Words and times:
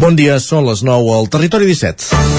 Bon 0.00 0.14
dia, 0.16 0.38
són 0.40 0.64
les 0.64 0.80
9 0.80 1.10
al 1.12 1.26
Territori 1.28 1.66
17. 1.68 2.30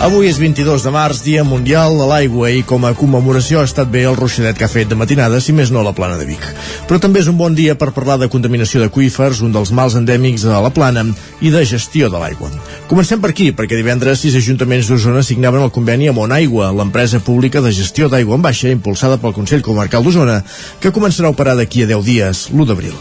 Avui 0.00 0.30
és 0.30 0.38
22 0.38 0.84
de 0.86 0.92
març, 0.94 1.24
Dia 1.26 1.42
Mundial 1.44 1.98
de 1.98 2.06
l'Aigua 2.06 2.52
i 2.54 2.62
com 2.62 2.86
a 2.86 2.94
commemoració 2.94 3.58
ha 3.60 3.66
estat 3.66 3.90
bé 3.90 4.04
el 4.06 4.14
ruixadet 4.16 4.56
que 4.56 4.64
ha 4.64 4.70
fet 4.70 4.88
de 4.88 4.96
matinada, 4.96 5.42
si 5.42 5.52
més 5.52 5.74
no 5.74 5.82
a 5.82 5.88
la 5.90 5.92
plana 5.96 6.16
de 6.16 6.28
Vic. 6.30 6.46
Però 6.86 7.02
també 7.02 7.20
és 7.20 7.28
un 7.28 7.36
bon 7.36 7.58
dia 7.58 7.74
per 7.74 7.90
parlar 7.96 8.20
de 8.22 8.30
contaminació 8.30 8.80
d'aquífers, 8.84 9.42
un 9.42 9.52
dels 9.52 9.74
mals 9.74 9.98
endèmics 9.98 10.46
a 10.46 10.62
la 10.62 10.70
plana, 10.70 11.04
i 11.42 11.50
de 11.50 11.66
gestió 11.66 12.08
de 12.14 12.22
l'aigua. 12.22 12.48
Comencem 12.90 13.20
per 13.22 13.28
aquí, 13.30 13.44
perquè 13.54 13.76
divendres 13.78 14.18
sis 14.18 14.34
ajuntaments 14.34 14.88
d'Osona 14.90 15.20
signaven 15.22 15.62
el 15.62 15.70
conveni 15.70 16.08
amb 16.10 16.24
Aigua, 16.34 16.72
l'empresa 16.74 17.20
pública 17.22 17.60
de 17.62 17.70
gestió 17.70 18.08
d'aigua 18.10 18.34
en 18.34 18.42
baixa 18.42 18.72
impulsada 18.74 19.16
pel 19.22 19.30
Consell 19.30 19.62
Comarcal 19.62 20.02
d'Osona, 20.02 20.40
que 20.82 20.90
començarà 20.90 21.30
a 21.30 21.30
operar 21.30 21.54
d'aquí 21.54 21.84
a 21.84 21.86
10 21.86 22.02
dies, 22.02 22.40
l'1 22.50 22.66
d'abril. 22.66 22.96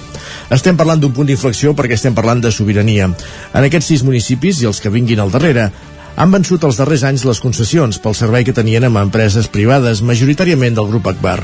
Estem 0.53 0.77
parlant 0.77 1.01
d'un 1.01 1.09
punt 1.09 1.25
d'inflexió 1.25 1.73
perquè 1.73 1.97
estem 1.97 2.13
parlant 2.13 2.37
de 2.37 2.51
sobirania. 2.53 3.09
En 3.09 3.65
aquests 3.65 3.89
sis 3.89 4.05
municipis 4.05 4.61
i 4.61 4.69
els 4.69 4.77
que 4.77 4.93
vinguin 4.93 5.25
al 5.25 5.33
darrere, 5.33 5.71
han 6.19 6.33
vençut 6.35 6.65
els 6.67 6.75
darrers 6.75 7.05
anys 7.07 7.23
les 7.23 7.39
concessions 7.39 7.97
pel 8.03 8.15
servei 8.17 8.43
que 8.43 8.55
tenien 8.55 8.83
amb 8.83 8.99
empreses 8.99 9.47
privades, 9.47 10.01
majoritàriament 10.03 10.75
del 10.75 10.89
grup 10.91 11.07
Akbar. 11.07 11.37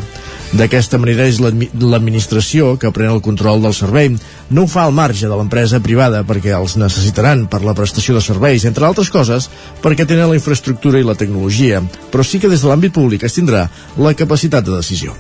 D'aquesta 0.56 1.00
manera 1.00 1.24
és 1.30 1.40
l'administració 1.40 2.74
que 2.80 2.92
pren 2.96 3.14
el 3.14 3.22
control 3.24 3.64
del 3.64 3.76
servei. 3.78 4.12
No 4.52 4.66
ho 4.66 4.72
fa 4.72 4.84
al 4.84 4.94
marge 4.96 5.30
de 5.32 5.36
l'empresa 5.40 5.80
privada 5.84 6.26
perquè 6.28 6.52
els 6.58 6.76
necessitaran 6.80 7.48
per 7.48 7.64
la 7.64 7.76
prestació 7.78 8.18
de 8.18 8.24
serveis, 8.26 8.68
entre 8.68 8.88
altres 8.88 9.12
coses, 9.16 9.48
perquè 9.84 10.04
tenen 10.04 10.34
la 10.34 10.40
infraestructura 10.42 11.00
i 11.00 11.08
la 11.08 11.16
tecnologia, 11.16 11.80
però 12.12 12.28
sí 12.28 12.44
que 12.44 12.52
des 12.52 12.60
de 12.60 12.72
l'àmbit 12.72 12.96
públic 13.00 13.24
es 13.24 13.40
tindrà 13.40 13.70
la 13.96 14.14
capacitat 14.14 14.68
de 14.68 14.76
decisió. 14.76 15.16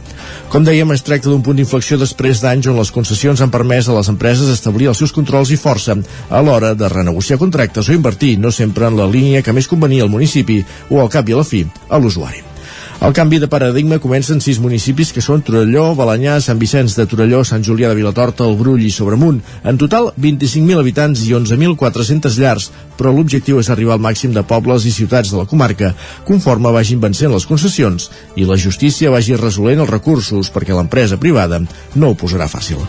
Com 0.50 0.66
dèiem, 0.66 0.92
es 0.96 1.04
tracta 1.06 1.30
d'un 1.30 1.44
punt 1.46 1.58
d'inflexió 1.60 2.00
després 2.00 2.42
d'anys 2.44 2.72
on 2.72 2.80
les 2.80 2.94
concessions 2.96 3.42
han 3.42 3.54
permès 3.54 3.90
a 3.90 3.98
les 3.98 4.10
empreses 4.14 4.52
establir 4.54 4.90
els 4.92 5.04
seus 5.04 5.14
controls 5.16 5.52
i 5.52 5.60
força 5.60 5.98
a 6.30 6.42
l'hora 6.42 6.74
de 6.76 6.90
renegociar 6.90 7.42
contractes 7.42 7.90
o 7.90 7.96
invertir, 7.98 8.36
no 8.40 8.52
sempre 8.52 8.88
en 8.88 9.00
la 9.00 9.10
línia 9.12 9.44
que 9.46 9.54
més 9.54 9.70
convenia 9.72 10.08
al 10.08 10.14
municipi 10.14 10.62
o 10.90 11.02
al 11.02 11.12
cap 11.14 11.30
i 11.30 11.36
a 11.36 11.44
la 11.44 11.48
fi 11.48 11.66
a 11.90 12.02
l'usuari. 12.02 12.55
El 13.04 13.12
canvi 13.14 13.42
de 13.44 13.48
paradigma 13.52 13.98
comença 14.00 14.32
en 14.34 14.40
sis 14.42 14.56
municipis 14.64 15.10
que 15.14 15.22
són 15.22 15.42
Torelló, 15.44 15.90
Balanyà, 16.00 16.38
Sant 16.42 16.58
Vicenç 16.58 16.96
de 16.96 17.04
Torelló, 17.06 17.42
Sant 17.44 17.62
Julià 17.62 17.90
de 17.92 17.98
Vilatorta, 18.00 18.48
el 18.48 18.56
Brull 18.56 18.86
i 18.88 18.90
Sobremunt. 18.90 19.42
En 19.68 19.78
total, 19.78 20.14
25.000 20.16 20.80
habitants 20.80 21.26
i 21.28 21.34
11.400 21.36 22.40
llars, 22.40 22.70
però 22.96 23.12
l'objectiu 23.12 23.60
és 23.60 23.70
arribar 23.70 23.98
al 23.98 24.04
màxim 24.06 24.34
de 24.34 24.46
pobles 24.48 24.88
i 24.88 24.96
ciutats 24.96 25.34
de 25.34 25.38
la 25.42 25.46
comarca, 25.46 25.92
conforme 26.26 26.72
vagin 26.72 27.04
vencent 27.04 27.36
les 27.36 27.46
concessions 27.46 28.10
i 28.40 28.48
la 28.48 28.58
justícia 28.58 29.12
vagi 29.12 29.36
resolent 29.36 29.84
els 29.84 29.92
recursos 29.92 30.50
perquè 30.56 30.74
l'empresa 30.74 31.20
privada 31.20 31.60
no 32.00 32.10
ho 32.10 32.18
posarà 32.18 32.48
fàcil. 32.48 32.80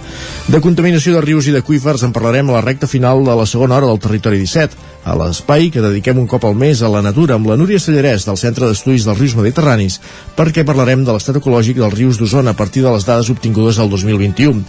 De 0.46 0.62
contaminació 0.62 1.18
de 1.18 1.26
rius 1.26 1.50
i 1.50 1.56
d'aquífers 1.56 2.06
en 2.06 2.14
parlarem 2.14 2.54
a 2.54 2.60
la 2.60 2.64
recta 2.64 2.86
final 2.86 3.26
de 3.26 3.34
la 3.34 3.46
segona 3.46 3.76
hora 3.76 3.90
del 3.90 4.00
Territori 4.00 4.38
17, 4.38 4.95
a 5.06 5.14
l'espai 5.14 5.70
que 5.70 5.82
dediquem 5.84 6.18
un 6.18 6.26
cop 6.26 6.44
al 6.44 6.56
mes 6.58 6.82
a 6.82 6.90
la 6.90 7.00
natura 7.04 7.36
amb 7.38 7.46
la 7.46 7.56
Núria 7.56 7.78
Sallarès 7.78 8.26
del 8.26 8.38
Centre 8.40 8.66
d'Estudis 8.66 9.06
dels 9.06 9.20
Rius 9.20 9.36
Mediterranis 9.38 10.00
perquè 10.34 10.66
parlarem 10.66 11.04
de 11.06 11.14
l'estat 11.14 11.38
ecològic 11.38 11.78
dels 11.78 11.94
rius 11.94 12.18
d'Osona 12.18 12.56
a 12.56 12.58
partir 12.58 12.82
de 12.82 12.90
les 12.90 13.06
dades 13.06 13.30
obtingudes 13.30 13.78
al 13.78 13.90
2021. 13.92 14.64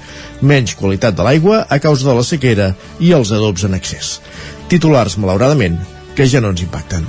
Menys 0.45 0.77
qualitat 0.77 1.17
de 1.17 1.25
l'aigua 1.25 1.63
a 1.65 1.79
causa 1.81 2.05
de 2.05 2.17
la 2.19 2.25
sequera 2.27 2.73
i 3.01 3.13
els 3.17 3.33
adobs 3.33 3.65
en 3.65 3.73
excés. 3.73 4.19
Titulars, 4.69 5.17
malauradament, 5.17 5.79
que 6.13 6.29
ja 6.29 6.43
no 6.43 6.53
ens 6.53 6.61
impacten. 6.61 7.07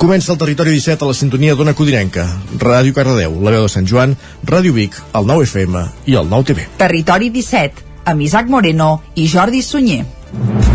Comença 0.00 0.32
el 0.32 0.38
Territori 0.40 0.74
17 0.74 1.04
a 1.04 1.10
la 1.10 1.14
sintonia 1.14 1.54
d'Ona 1.54 1.74
Codinenca, 1.76 2.24
Ràdio 2.58 2.96
Cardedeu, 2.96 3.36
la 3.44 3.54
veu 3.54 3.66
de 3.66 3.70
Sant 3.70 3.86
Joan, 3.86 4.16
Ràdio 4.48 4.74
Vic, 4.74 4.96
el 5.14 5.28
9 5.28 5.46
FM 5.46 5.84
i 6.10 6.18
el 6.18 6.30
9 6.30 6.50
TV. 6.50 6.66
Territori 6.80 7.30
17, 7.30 7.86
amb 8.10 8.26
Isaac 8.26 8.50
Moreno 8.50 8.96
i 9.14 9.28
Jordi 9.28 9.62
Sunyer. 9.62 10.69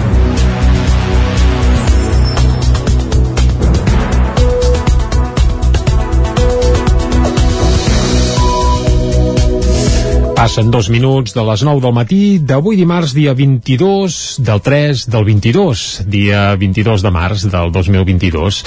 Passen 10.45 10.69
dos 10.69 10.91
minuts 10.93 11.33
de 11.33 11.41
les 11.41 11.63
9 11.65 11.81
del 11.81 11.93
matí 11.97 12.37
d'avui 12.37 12.77
dimarts, 12.77 13.15
dia 13.17 13.31
22 13.33 14.37
del 14.45 14.59
3 14.61 15.07
del 15.09 15.23
22, 15.25 15.85
dia 16.05 16.41
22 16.53 17.01
de 17.01 17.09
març 17.09 17.47
del 17.49 17.71
2022. 17.73 18.59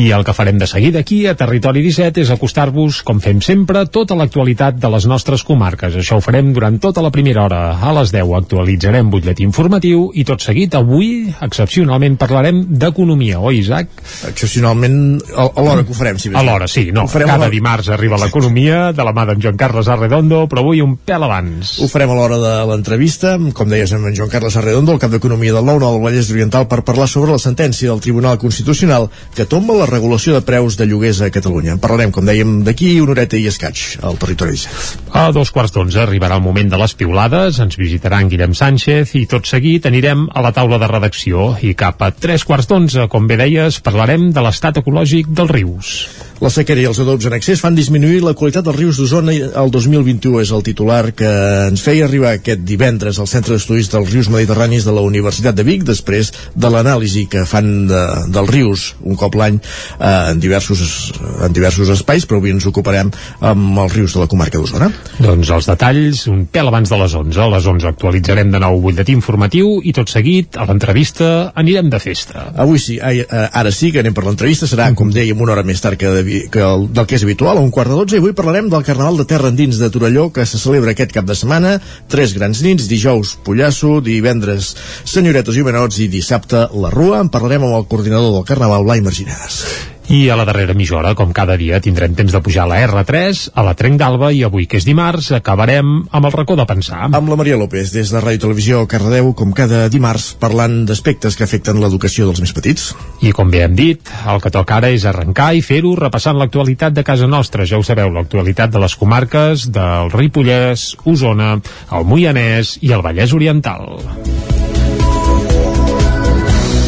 I 0.00 0.06
el 0.16 0.24
que 0.24 0.32
farem 0.32 0.56
de 0.56 0.64
seguida 0.64 1.02
aquí 1.04 1.26
a 1.28 1.34
Territori 1.36 1.82
17 1.84 2.22
és 2.24 2.30
acostar-vos, 2.32 3.02
com 3.04 3.20
fem 3.20 3.42
sempre, 3.44 3.82
tota 3.84 4.16
l'actualitat 4.16 4.78
de 4.80 4.88
les 4.94 5.04
nostres 5.04 5.44
comarques. 5.44 5.98
Això 6.00 6.16
ho 6.16 6.24
farem 6.24 6.54
durant 6.56 6.78
tota 6.80 7.04
la 7.04 7.10
primera 7.12 7.44
hora. 7.44 7.60
A 7.84 7.92
les 7.98 8.14
10 8.16 8.32
actualitzarem 8.38 9.12
butlletí 9.12 9.44
informatiu 9.44 10.08
i 10.16 10.24
tot 10.24 10.40
seguit 10.40 10.72
avui, 10.80 11.34
excepcionalment, 11.44 12.16
parlarem 12.16 12.64
d'economia, 12.80 13.42
oi, 13.44 13.60
Isaac? 13.60 13.92
Excepcionalment 14.32 15.20
a, 15.36 15.50
a 15.52 15.68
l'hora 15.68 15.84
que 15.84 15.92
ho 15.92 16.00
farem, 16.00 16.16
si 16.16 16.32
més 16.32 16.40
A 16.40 16.46
l'hora, 16.48 16.64
sí, 16.64 16.88
no. 16.96 17.04
Cada 17.12 17.52
dimarts 17.52 17.92
arriba 17.92 18.16
l'economia 18.24 18.86
de 18.96 19.04
la 19.04 19.12
mà 19.12 19.28
d'en 19.28 19.44
Joan 19.44 19.60
Carles 19.60 19.92
Arredondo, 19.92 20.46
però 20.48 20.64
avui 20.64 20.80
un 20.80 20.96
pèl 20.96 21.25
abans. 21.26 21.76
Ho 21.82 21.88
farem 21.90 22.10
a 22.12 22.16
l'hora 22.16 22.38
de 22.40 22.54
l'entrevista, 22.70 23.34
com 23.54 23.70
deies 23.70 23.92
amb 23.92 24.08
en 24.08 24.16
Joan 24.16 24.30
Carles 24.32 24.56
Arredondo, 24.56 24.94
el 24.94 25.02
cap 25.02 25.12
d'Economia 25.12 25.54
del 25.54 25.66
9 25.66 25.82
del 25.82 26.00
Vallès 26.04 26.30
Oriental, 26.32 26.68
per 26.70 26.84
parlar 26.86 27.08
sobre 27.10 27.34
la 27.34 27.42
sentència 27.42 27.90
del 27.90 28.02
Tribunal 28.04 28.38
Constitucional 28.42 29.08
que 29.36 29.48
tomba 29.50 29.76
la 29.76 29.88
regulació 29.90 30.36
de 30.36 30.44
preus 30.46 30.78
de 30.78 30.86
lloguers 30.88 31.20
a 31.20 31.30
Catalunya. 31.34 31.76
En 31.76 31.82
parlarem, 31.82 32.14
com 32.14 32.26
dèiem, 32.26 32.60
d'aquí 32.66 32.94
una 33.02 33.16
horeta 33.16 33.38
i 33.38 33.46
escaig 33.50 33.82
al 34.06 34.20
territori 34.22 34.56
17. 34.56 35.10
A 35.16 35.28
dos 35.34 35.52
quarts 35.54 35.74
d'onze 35.74 36.00
arribarà 36.02 36.38
el 36.38 36.44
moment 36.44 36.70
de 36.72 36.80
les 36.80 36.94
piulades, 36.98 37.60
ens 37.62 37.78
visitarà 37.80 38.22
en 38.22 38.30
Guillem 38.32 38.54
Sánchez 38.56 39.16
i 39.18 39.26
tot 39.30 39.48
seguit 39.48 39.86
anirem 39.90 40.28
a 40.32 40.44
la 40.44 40.54
taula 40.56 40.80
de 40.82 40.90
redacció 40.90 41.52
i 41.62 41.74
cap 41.78 42.02
a 42.02 42.12
tres 42.14 42.46
quarts 42.46 42.70
d'onze, 42.70 43.08
com 43.12 43.28
bé 43.28 43.40
deies, 43.40 43.82
parlarem 43.84 44.30
de 44.32 44.46
l'estat 44.46 44.82
ecològic 44.82 45.30
dels 45.32 45.52
rius. 45.52 45.92
La 46.36 46.50
sequera 46.52 46.82
i 46.82 46.84
els 46.84 46.98
adobs 47.00 47.24
en 47.28 47.32
excés 47.32 47.62
fan 47.64 47.76
disminuir 47.76 48.18
la 48.20 48.34
qualitat 48.36 48.66
dels 48.66 48.76
rius 48.76 48.98
d'Osona 49.00 49.32
el 49.32 49.70
2021 49.72 50.42
és 50.42 50.50
el 50.52 50.64
titular 50.66 51.14
que 51.16 51.28
ens 51.70 51.80
feia 51.80 52.04
arribar 52.04 52.34
aquest 52.36 52.60
divendres 52.68 53.16
al 53.16 53.28
Centre 53.30 53.56
d'Estudis 53.56 53.88
dels 53.92 54.10
Rius 54.12 54.28
Mediterranis 54.32 54.84
de 54.84 54.92
la 54.92 55.04
Universitat 55.06 55.56
de 55.56 55.64
Vic 55.64 55.86
després 55.88 56.32
de 56.52 56.70
l'anàlisi 56.72 57.24
que 57.32 57.46
fan 57.48 57.70
de, 57.88 58.02
dels 58.34 58.52
rius 58.52 58.84
un 59.00 59.16
cop 59.16 59.38
l'any 59.40 59.56
eh, 59.56 60.10
en, 60.34 60.42
diversos, 60.42 61.14
en 61.46 61.56
diversos 61.56 61.94
espais 61.94 62.28
però 62.28 62.42
avui 62.42 62.52
ens 62.52 62.68
ocuparem 62.68 63.14
amb 63.40 63.80
els 63.86 63.96
rius 63.96 64.18
de 64.18 64.20
la 64.20 64.28
comarca 64.28 64.60
d'Osona. 64.60 64.90
Doncs 65.16 65.54
els 65.56 65.70
detalls 65.72 66.26
un 66.32 66.44
pèl 66.52 66.68
abans 66.68 66.92
de 66.92 67.00
les 67.00 67.16
11. 67.16 67.40
A 67.46 67.48
les 67.56 67.70
11 67.72 67.88
actualitzarem 67.94 68.52
de 68.52 68.60
nou 68.60 68.82
butlletí 68.84 69.16
informatiu 69.16 69.78
i 69.80 69.96
tot 69.96 70.12
seguit 70.12 70.60
a 70.60 70.68
l'entrevista 70.68 71.32
anirem 71.56 71.88
de 71.88 72.02
festa. 72.02 72.50
Avui 72.60 72.82
sí, 72.82 73.00
ara 73.00 73.72
sí 73.72 73.88
que 73.94 74.04
anem 74.04 74.12
per 74.16 74.28
l'entrevista, 74.28 74.68
serà 74.68 74.92
com 74.96 75.08
dèiem 75.12 75.40
una 75.40 75.56
hora 75.56 75.64
més 75.64 75.80
tard 75.80 75.96
que 75.96 76.12
de 76.12 76.25
que 76.52 76.62
el, 76.62 76.86
del 76.92 77.08
que 77.08 77.18
és 77.18 77.24
habitual, 77.26 77.58
a 77.58 77.64
un 77.64 77.72
quart 77.74 77.92
de 77.92 77.98
dotze, 77.98 78.18
i 78.18 78.22
avui 78.22 78.34
parlarem 78.36 78.70
del 78.72 78.84
Carnaval 78.86 79.20
de 79.20 79.26
Terra 79.30 79.50
Endins 79.52 79.80
de 79.80 79.90
Torelló, 79.92 80.28
que 80.34 80.46
se 80.46 80.60
celebra 80.60 80.94
aquest 80.94 81.14
cap 81.16 81.26
de 81.28 81.38
setmana, 81.38 81.76
tres 82.12 82.36
grans 82.36 82.62
nits, 82.66 82.88
dijous 82.90 83.36
Pollasso, 83.46 83.98
divendres 84.04 84.74
Senyoretes 85.08 85.56
i 85.56 85.66
Menots 85.66 86.00
i 86.04 86.10
dissabte 86.12 86.66
La 86.76 86.94
Rua. 86.94 87.24
En 87.24 87.32
parlarem 87.32 87.66
amb 87.66 87.80
el 87.80 87.90
coordinador 87.90 88.34
del 88.36 88.48
Carnaval, 88.48 88.86
Blai 88.86 89.04
Marginades. 89.04 89.95
I 90.06 90.28
a 90.30 90.36
la 90.38 90.44
darrera 90.46 90.74
mitja 90.74 90.94
hora, 91.00 91.16
com 91.18 91.32
cada 91.34 91.56
dia, 91.58 91.80
tindrem 91.82 92.12
temps 92.14 92.30
de 92.30 92.38
pujar 92.38 92.62
a 92.62 92.70
la 92.70 92.76
R3, 92.86 93.40
a 93.58 93.62
la 93.66 93.72
Trenc 93.74 93.98
d'Alba 93.98 94.28
i 94.30 94.44
avui, 94.46 94.68
que 94.70 94.78
és 94.78 94.84
dimarts, 94.86 95.32
acabarem 95.34 95.88
amb 96.14 96.28
el 96.28 96.34
racó 96.34 96.54
de 96.54 96.66
pensar. 96.68 97.08
Amb 97.10 97.32
la 97.32 97.38
Maria 97.40 97.58
López, 97.58 97.90
des 97.90 98.12
de 98.14 98.20
Ràdio 98.22 98.44
Televisió 98.44 98.84
Cardedeu, 98.86 99.32
com 99.34 99.50
cada 99.50 99.88
dimarts, 99.90 100.28
parlant 100.38 100.84
d'aspectes 100.86 101.34
que 101.34 101.42
afecten 101.42 101.82
l'educació 101.82 102.28
dels 102.30 102.38
més 102.44 102.54
petits. 102.54 102.92
I 103.26 103.34
com 103.34 103.50
bé 103.50 103.64
hem 103.66 103.74
dit, 103.74 104.12
el 104.30 104.38
que 104.44 104.52
toca 104.54 104.78
ara 104.78 104.92
és 104.94 105.08
arrencar 105.10 105.50
i 105.58 105.64
fer-ho 105.66 105.96
repassant 105.98 106.38
l'actualitat 106.38 106.94
de 106.94 107.02
casa 107.02 107.26
nostra. 107.26 107.66
Ja 107.66 107.80
ho 107.80 107.82
sabeu, 107.82 108.12
l'actualitat 108.14 108.70
de 108.70 108.84
les 108.86 108.94
comarques 108.94 109.66
del 109.74 110.14
Ripollès, 110.14 110.92
Osona, 111.02 111.56
el 111.90 112.06
Moianès 112.06 112.76
i 112.86 112.94
el 112.94 113.02
Vallès 113.02 113.34
Oriental. 113.34 113.98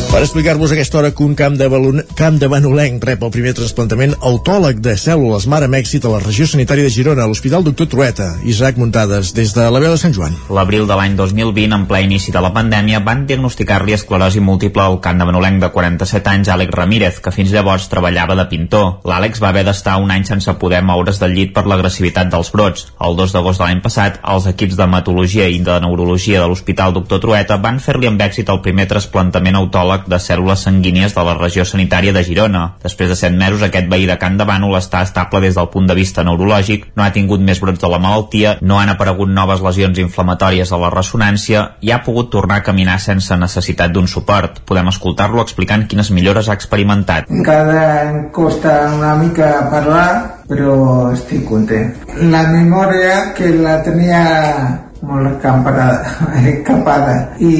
Per 0.08 0.22
explicar-vos 0.24 0.72
aquesta 0.72 0.96
hora 0.98 1.10
que 1.12 1.22
un 1.22 1.34
camp 1.36 1.58
de, 1.60 1.66
balon... 1.68 2.00
camp 2.16 2.38
de 2.40 2.48
Banolenc 2.48 3.02
rep 3.04 3.20
el 3.26 3.30
primer 3.30 3.50
trasplantament 3.52 4.14
autòleg 4.24 4.78
de 4.80 4.94
cèl·lules 4.96 5.44
mare 5.52 5.68
èxit 5.76 6.06
a 6.08 6.12
la 6.14 6.20
regió 6.22 6.46
sanitària 6.48 6.86
de 6.86 6.92
Girona, 6.94 7.26
a 7.26 7.28
l'Hospital 7.28 7.66
Doctor 7.66 7.90
Trueta. 7.92 8.28
Isaac 8.48 8.80
Muntades, 8.80 9.34
des 9.36 9.52
de 9.52 9.66
la 9.68 9.82
veu 9.84 9.92
de 9.92 9.98
Sant 10.00 10.16
Joan. 10.16 10.32
L'abril 10.48 10.86
de 10.88 10.96
l'any 10.96 11.12
2020, 11.18 11.76
en 11.76 11.84
ple 11.90 12.00
inici 12.06 12.32
de 12.32 12.40
la 12.40 12.50
pandèmia, 12.56 13.02
van 13.04 13.26
diagnosticar-li 13.28 13.98
esclerosi 13.98 14.40
múltiple 14.40 14.82
al 14.86 14.96
camp 15.04 15.20
de 15.20 15.26
Banolenc 15.28 15.60
de 15.60 15.70
47 15.76 16.32
anys, 16.32 16.50
Àlex 16.56 16.72
Ramírez, 16.72 17.20
que 17.20 17.34
fins 17.36 17.52
llavors 17.52 17.90
treballava 17.92 18.38
de 18.40 18.48
pintor. 18.48 19.04
L'Àlex 19.04 19.44
va 19.44 19.52
haver 19.52 19.66
d'estar 19.68 19.98
un 20.00 20.10
any 20.10 20.24
sense 20.24 20.56
poder 20.56 20.80
moure's 20.80 21.20
del 21.20 21.36
llit 21.36 21.52
per 21.52 21.66
l'agressivitat 21.68 22.32
dels 22.32 22.50
brots. 22.56 22.88
El 22.96 23.20
2 23.20 23.36
d'agost 23.36 23.60
de 23.60 23.68
l'any 23.68 23.84
passat, 23.84 24.18
els 24.24 24.48
equips 24.48 24.80
de 24.80 24.88
hematologia 24.88 25.52
i 25.52 25.60
de 25.60 25.78
neurologia 25.84 26.40
de 26.40 26.48
l'Hospital 26.48 26.96
Doctor 26.96 27.20
Trueta 27.28 27.60
van 27.60 27.76
fer-li 27.76 28.08
amb 28.08 28.24
èxit 28.24 28.48
el 28.48 28.64
primer 28.64 28.88
trasplantament 28.88 29.60
autòleg 29.60 29.97
hematòleg 29.98 30.08
de 30.08 30.18
cèl·lules 30.18 30.62
sanguínies 30.62 31.14
de 31.14 31.22
la 31.24 31.34
regió 31.34 31.64
sanitària 31.64 32.12
de 32.12 32.22
Girona. 32.22 32.76
Després 32.82 33.08
de 33.08 33.16
7 33.16 33.36
mesos, 33.36 33.62
aquest 33.62 33.88
veí 33.88 34.06
de 34.06 34.18
Can 34.18 34.38
de 34.38 34.44
Bànol 34.44 34.76
està 34.78 35.02
estable 35.02 35.40
des 35.40 35.54
del 35.54 35.68
punt 35.68 35.86
de 35.86 35.94
vista 35.94 36.24
neurològic, 36.24 36.92
no 36.96 37.02
ha 37.02 37.12
tingut 37.12 37.40
més 37.40 37.60
brots 37.60 37.80
de 37.80 37.88
la 37.88 37.98
malaltia, 37.98 38.58
no 38.60 38.78
han 38.78 38.88
aparegut 38.88 39.28
noves 39.28 39.60
lesions 39.60 39.98
inflamatòries 39.98 40.72
a 40.72 40.78
la 40.78 40.90
ressonància 40.90 41.76
i 41.80 41.90
ha 41.90 42.02
pogut 42.04 42.30
tornar 42.30 42.60
a 42.60 42.62
caminar 42.62 42.98
sense 43.00 43.34
necessitat 43.36 43.92
d'un 43.92 44.06
suport. 44.06 44.62
Podem 44.64 44.88
escoltar-lo 44.88 45.42
explicant 45.42 45.86
quines 45.88 46.10
millores 46.10 46.48
ha 46.48 46.56
experimentat. 46.58 47.28
Encara 47.30 48.08
em 48.08 48.28
costa 48.32 48.92
una 48.94 49.14
mica 49.16 49.68
parlar, 49.70 50.38
però 50.48 51.12
estic 51.12 51.44
content. 51.48 51.94
La 52.18 52.46
memòria 52.48 53.32
que 53.36 53.52
la 53.54 53.80
tenia 53.84 54.87
molt 55.06 55.28
escampada, 55.30 56.04
escapada 56.52 57.16
i 57.38 57.54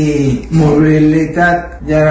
mobilitat 0.50 1.79
ja 1.88 2.05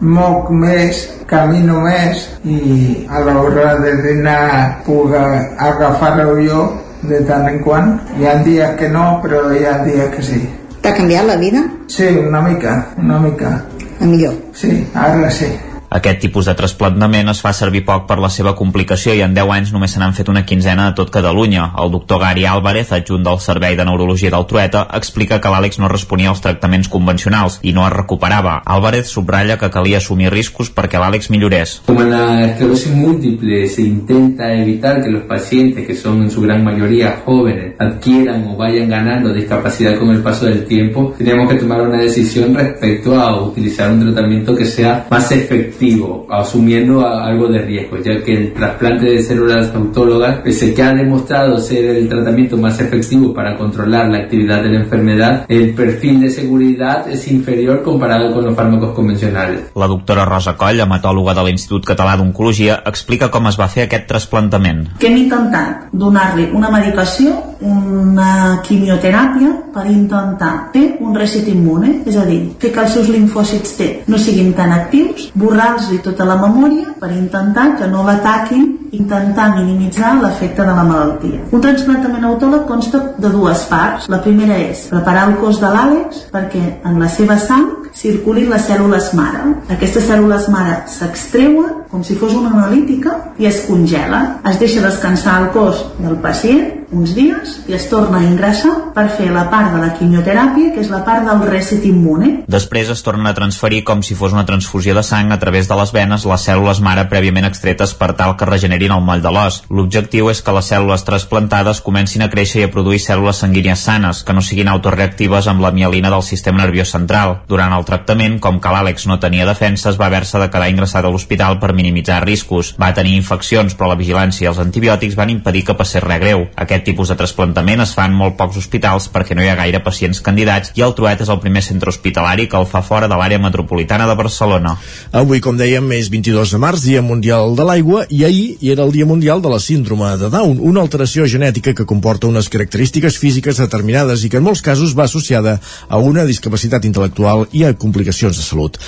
moc 0.00 0.50
més, 0.50 1.02
camino 1.30 1.80
més 1.84 2.26
i 2.44 3.06
a 3.08 3.20
l'hora 3.26 3.74
de 3.82 3.96
dinar 4.06 4.80
puc 4.86 5.14
agafar-ho 5.14 6.38
jo 6.40 6.64
de 7.02 7.20
tant 7.28 7.48
en 7.48 7.60
quant. 7.64 7.94
Hi 8.18 8.28
ha 8.28 8.36
dies 8.44 8.76
que 8.80 8.88
no, 8.92 9.20
però 9.22 9.46
hi 9.52 9.64
ha 9.64 9.78
dies 9.84 10.10
que 10.14 10.24
sí. 10.24 10.40
T'ha 10.80 10.92
canviat 10.96 11.28
la 11.28 11.36
vida? 11.40 11.64
Sí, 11.88 12.08
una 12.26 12.40
mica, 12.44 12.76
una 12.98 13.18
mica. 13.20 13.56
A 14.00 14.06
millor? 14.08 14.36
Sí, 14.56 14.72
ara 14.94 15.30
sí. 15.30 15.48
Aquest 15.90 16.20
tipus 16.22 16.46
de 16.46 16.52
trasplantament 16.54 17.32
es 17.32 17.40
fa 17.42 17.50
servir 17.50 17.80
poc 17.82 18.04
per 18.06 18.20
la 18.22 18.28
seva 18.30 18.52
complicació 18.54 19.10
i 19.18 19.24
en 19.24 19.32
10 19.34 19.48
anys 19.56 19.70
només 19.74 19.90
se 19.90 19.98
n'han 19.98 20.12
fet 20.14 20.28
una 20.30 20.44
quinzena 20.46 20.84
de 20.86 20.94
tot 21.00 21.08
Catalunya. 21.10 21.64
El 21.82 21.90
doctor 21.90 22.20
Gary 22.22 22.44
Álvarez, 22.46 22.92
adjunt 22.94 23.24
del 23.26 23.40
Servei 23.42 23.74
de 23.74 23.86
Neurologia 23.88 24.30
del 24.30 24.46
Trueta, 24.46 24.84
explica 24.94 25.40
que 25.42 25.50
l'Àlex 25.50 25.80
no 25.82 25.90
responia 25.90 26.28
als 26.30 26.44
tractaments 26.44 26.86
convencionals 26.92 27.56
i 27.66 27.72
no 27.74 27.88
es 27.88 27.92
recuperava. 27.92 28.60
Álvarez 28.76 29.10
subratlla 29.10 29.56
que 29.58 29.70
calia 29.74 29.98
assumir 29.98 30.30
riscos 30.30 30.70
perquè 30.76 31.00
l'Àlex 31.02 31.26
millorés. 31.34 31.80
Como 31.88 32.06
en 32.06 32.14
la 32.14 32.44
esclerosis 32.44 32.94
múltiple 32.94 33.66
se 33.66 33.82
intenta 33.82 34.52
evitar 34.54 35.02
que 35.02 35.10
los 35.10 35.24
pacientes, 35.24 35.88
que 35.88 35.96
son 35.96 36.22
en 36.22 36.30
su 36.30 36.42
gran 36.42 36.62
mayoría 36.62 37.22
jóvenes, 37.24 37.74
adquieran 37.80 38.46
o 38.46 38.56
vayan 38.56 38.88
ganando 38.88 39.34
discapacidad 39.34 39.98
con 39.98 40.10
el 40.10 40.22
paso 40.22 40.46
del 40.46 40.66
tiempo, 40.66 41.16
tenemos 41.18 41.50
que 41.50 41.58
tomar 41.58 41.80
una 41.82 41.98
decisión 41.98 42.54
respecto 42.54 43.20
a 43.20 43.42
utilizar 43.42 43.90
un 43.90 44.02
tratamiento 44.02 44.54
que 44.54 44.66
sea 44.66 45.08
más 45.10 45.32
efectivo 45.32 45.79
asumiendo 46.28 47.06
algo 47.06 47.48
de 47.48 47.58
riesgo, 47.62 47.96
ya 47.98 48.22
que 48.22 48.32
el 48.32 48.52
trasplante 48.52 49.06
de 49.06 49.22
células 49.22 49.74
autólogas, 49.74 50.38
pese 50.40 50.74
que 50.74 50.82
ha 50.82 50.94
demostrado 50.94 51.58
ser 51.58 51.84
el 51.96 52.08
tratamiento 52.08 52.56
más 52.56 52.78
efectivo 52.80 53.32
para 53.32 53.56
controlar 53.56 54.08
la 54.08 54.18
actividad 54.18 54.62
de 54.62 54.70
la 54.70 54.80
enfermedad, 54.80 55.44
el 55.48 55.74
perfil 55.74 56.20
de 56.20 56.30
seguridad 56.30 57.08
es 57.08 57.28
inferior 57.28 57.82
comparado 57.82 58.32
con 58.32 58.44
los 58.44 58.54
fármacos 58.54 58.94
convencionales. 58.94 59.70
La 59.74 59.86
doctora 59.86 60.24
Rosa 60.24 60.56
Coll, 60.56 60.80
hematòloga 60.80 61.34
de 61.34 61.44
l'Institut 61.46 61.86
Català 61.86 62.16
d'Oncologia, 62.16 62.82
explica 62.86 63.30
com 63.30 63.48
es 63.50 63.58
va 63.60 63.68
fer 63.68 63.86
aquest 63.86 64.06
trasplantament. 64.10 64.86
Que 65.00 65.08
hem 65.10 65.18
intentat 65.24 65.88
donar-li 65.92 66.50
una 66.56 66.70
medicació, 66.72 67.34
una 67.60 68.60
quimioteràpia, 68.66 69.50
per 69.74 69.86
intentar 69.86 70.70
fer 70.72 70.96
un 71.00 71.14
reset 71.14 71.46
immune, 71.48 72.00
és 72.08 72.16
a 72.18 72.24
dir, 72.26 72.40
fer 72.60 72.72
que 72.74 72.82
els 72.84 72.94
seus 72.96 73.10
linfòcits 73.12 73.76
T 73.78 73.88
no 74.10 74.18
siguin 74.18 74.52
tan 74.56 74.72
actius, 74.74 75.30
borrar-los 75.70 76.02
tota 76.02 76.24
la 76.24 76.36
memòria 76.36 76.94
per 76.98 77.10
intentar 77.12 77.76
que 77.78 77.86
no 77.86 78.02
l'ataquin 78.04 78.78
intentar 78.92 79.54
minimitzar 79.54 80.20
l'efecte 80.20 80.62
de 80.62 80.74
la 80.74 80.82
malaltia. 80.84 81.40
Un 81.52 81.60
transplantament 81.60 82.24
autòleg 82.24 82.66
consta 82.66 83.14
de 83.18 83.28
dues 83.28 83.64
parts. 83.70 84.08
La 84.08 84.20
primera 84.22 84.56
és 84.58 84.88
preparar 84.90 85.28
el 85.28 85.36
cos 85.38 85.60
de 85.60 85.70
l'Àlex 85.70 86.26
perquè 86.32 86.80
en 86.84 86.98
la 86.98 87.08
seva 87.08 87.38
sang 87.38 87.79
circulin 87.96 88.50
les 88.50 88.66
cèl·lules 88.68 89.12
mare. 89.18 89.44
Aquestes 89.76 90.08
cèl·lules 90.08 90.48
mare 90.52 90.82
s'extreuen 90.90 91.86
com 91.90 92.04
si 92.06 92.16
fos 92.18 92.34
una 92.38 92.52
analítica 92.54 93.16
i 93.38 93.48
es 93.50 93.64
congela. 93.66 94.40
Es 94.50 94.60
deixa 94.62 94.84
descansar 94.84 95.40
el 95.42 95.50
cos 95.56 95.86
del 95.98 96.20
pacient 96.22 96.80
uns 96.90 97.12
dies 97.14 97.52
i 97.70 97.74
es 97.76 97.86
torna 97.86 98.18
a 98.18 98.26
ingressar 98.26 98.72
per 98.94 99.06
fer 99.14 99.28
la 99.30 99.44
part 99.50 99.70
de 99.74 99.78
la 99.78 99.92
quimioteràpia, 99.94 100.72
que 100.74 100.82
és 100.82 100.90
la 100.90 101.02
part 101.06 101.22
del 101.26 101.44
reset 101.46 101.84
immune. 101.86 102.32
Després 102.50 102.90
es 102.90 103.02
tornen 103.06 103.28
a 103.30 103.34
transferir 103.36 103.84
com 103.86 104.02
si 104.02 104.16
fos 104.18 104.34
una 104.34 104.46
transfusió 104.46 104.94
de 104.96 105.04
sang 105.06 105.30
a 105.30 105.38
través 105.38 105.68
de 105.70 105.78
les 105.78 105.92
venes 105.94 106.26
les 106.26 106.46
cèl·lules 106.48 106.82
mare 106.82 107.06
prèviament 107.10 107.46
extretes 107.46 107.94
per 107.94 108.12
tal 108.18 108.34
que 108.36 108.48
regenerin 108.48 108.96
el 108.96 109.04
moll 109.06 109.22
de 109.22 109.30
l'os. 109.30 109.62
L'objectiu 109.70 110.30
és 110.34 110.42
que 110.42 110.54
les 110.56 110.70
cèl·lules 110.72 111.06
trasplantades 111.06 111.82
comencin 111.86 112.26
a 112.26 112.30
créixer 112.32 112.64
i 112.64 112.66
a 112.66 112.72
produir 112.74 112.98
cèl·lules 113.02 113.44
sanguínies 113.44 113.86
sanes, 113.86 114.24
que 114.26 114.34
no 114.34 114.42
siguin 114.42 114.68
autoreactives 114.68 115.46
amb 115.46 115.62
la 115.62 115.70
mielina 115.70 116.10
del 116.10 116.26
sistema 116.26 116.64
nerviós 116.64 116.90
central. 116.90 117.38
Durant 117.46 117.76
el 117.76 117.79
tractament, 117.86 118.38
com 118.42 118.60
que 118.60 118.72
l'Àlex 118.72 119.06
no 119.10 119.18
tenia 119.22 119.46
defenses, 119.48 119.98
va 120.00 120.06
haver-se 120.10 120.38
de 120.40 120.48
quedar 120.52 120.70
ingressat 120.72 121.04
a 121.04 121.10
l'hospital 121.12 121.58
per 121.62 121.72
minimitzar 121.76 122.20
riscos. 122.24 122.74
Va 122.80 122.92
tenir 122.96 123.16
infeccions, 123.18 123.74
però 123.74 123.90
la 123.90 123.98
vigilància 123.98 124.46
i 124.46 124.50
els 124.50 124.60
antibiòtics 124.62 125.16
van 125.18 125.32
impedir 125.32 125.64
que 125.66 125.76
passés 125.78 126.04
res 126.04 126.20
greu. 126.22 126.46
Aquest 126.56 126.86
tipus 126.88 127.10
de 127.10 127.18
trasplantament 127.20 127.84
es 127.84 127.94
fa 127.96 128.06
en 128.08 128.16
molt 128.16 128.36
pocs 128.38 128.58
hospitals 128.60 129.08
perquè 129.12 129.36
no 129.36 129.44
hi 129.44 129.50
ha 129.50 129.58
gaire 129.58 129.82
pacients 129.84 130.20
candidats 130.24 130.72
i 130.76 130.84
el 130.86 130.94
Truet 130.98 131.24
és 131.24 131.32
el 131.32 131.40
primer 131.42 131.62
centre 131.66 131.90
hospitalari 131.92 132.48
que 132.48 132.58
el 132.60 132.68
fa 132.70 132.82
fora 132.86 133.08
de 133.08 133.18
l'àrea 133.18 133.40
metropolitana 133.42 134.06
de 134.08 134.16
Barcelona. 134.18 134.76
Avui, 135.12 135.40
com 135.40 135.58
dèiem, 135.58 135.86
és 135.96 136.10
22 136.12 136.54
de 136.54 136.60
març, 136.62 136.84
Dia 136.86 137.02
Mundial 137.02 137.56
de 137.58 137.66
l'Aigua, 137.66 138.04
i 138.08 138.24
ahir 138.24 138.46
hi 138.60 138.72
era 138.72 138.84
el 138.86 138.92
Dia 138.94 139.06
Mundial 139.06 139.42
de 139.42 139.52
la 139.52 139.60
Síndrome 139.60 140.12
de 140.20 140.30
Down, 140.32 140.58
una 140.60 140.82
alteració 140.84 141.26
genètica 141.28 141.74
que 141.74 141.86
comporta 141.86 142.28
unes 142.28 142.48
característiques 142.52 143.18
físiques 143.18 143.60
determinades 143.60 144.24
i 144.24 144.30
que 144.30 144.40
en 144.40 144.46
molts 144.46 144.62
casos 144.64 144.96
va 144.96 145.06
associada 145.08 145.58
a 145.88 145.98
una 145.98 146.24
discapacitat 146.28 146.84
intel·lectual 146.88 147.46
i 147.52 147.64
a 147.64 147.69
complicacions 147.78 148.36
de 148.36 148.44
salut. 148.44 148.78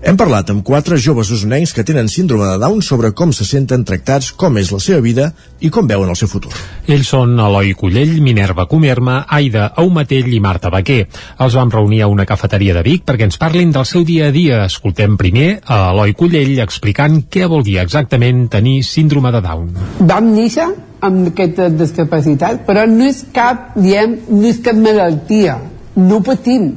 Hem 0.00 0.16
parlat 0.16 0.50
amb 0.52 0.64
quatre 0.64 0.96
joves 0.96 1.30
usonencs 1.34 1.74
que 1.76 1.84
tenen 1.84 2.08
síndrome 2.08 2.46
de 2.48 2.58
Down 2.62 2.82
sobre 2.82 3.12
com 3.12 3.32
se 3.36 3.44
senten 3.44 3.84
tractats, 3.84 4.30
com 4.32 4.56
és 4.58 4.72
la 4.72 4.80
seva 4.80 5.00
vida 5.04 5.30
i 5.60 5.70
com 5.70 5.88
veuen 5.88 6.08
el 6.08 6.16
seu 6.16 6.30
futur. 6.30 6.52
Ells 6.88 7.12
són 7.12 7.36
Eloi 7.38 7.74
Collell, 7.78 8.16
Minerva 8.24 8.66
Comerma, 8.70 9.24
Aida 9.28 9.70
Aumatell 9.76 10.32
i 10.32 10.40
Marta 10.40 10.70
Baquer. 10.72 11.04
Els 11.38 11.56
vam 11.58 11.72
reunir 11.72 12.02
a 12.02 12.10
una 12.12 12.26
cafeteria 12.26 12.76
de 12.76 12.84
Vic 12.86 13.04
perquè 13.08 13.28
ens 13.28 13.40
parlin 13.40 13.72
del 13.74 13.88
seu 13.88 14.04
dia 14.04 14.28
a 14.28 14.34
dia. 14.34 14.64
Escoltem 14.64 15.16
primer 15.20 15.60
a 15.66 15.90
Eloi 15.94 16.14
Collell 16.18 16.58
explicant 16.64 17.24
què 17.30 17.48
vol 17.50 17.66
dir 17.66 17.80
exactament 17.82 18.46
tenir 18.52 18.80
síndrome 18.86 19.32
de 19.34 19.42
Down. 19.44 19.74
Vam 20.00 20.32
néixer 20.34 20.70
amb 21.00 21.30
aquesta 21.30 21.70
discapacitat, 21.72 22.64
però 22.66 22.84
no 22.88 23.06
és 23.08 23.24
cap, 23.34 23.72
diem, 23.76 24.18
no 24.28 24.46
és 24.48 24.60
cap 24.64 24.76
malaltia. 24.76 25.58
No 25.96 26.20
patim. 26.24 26.70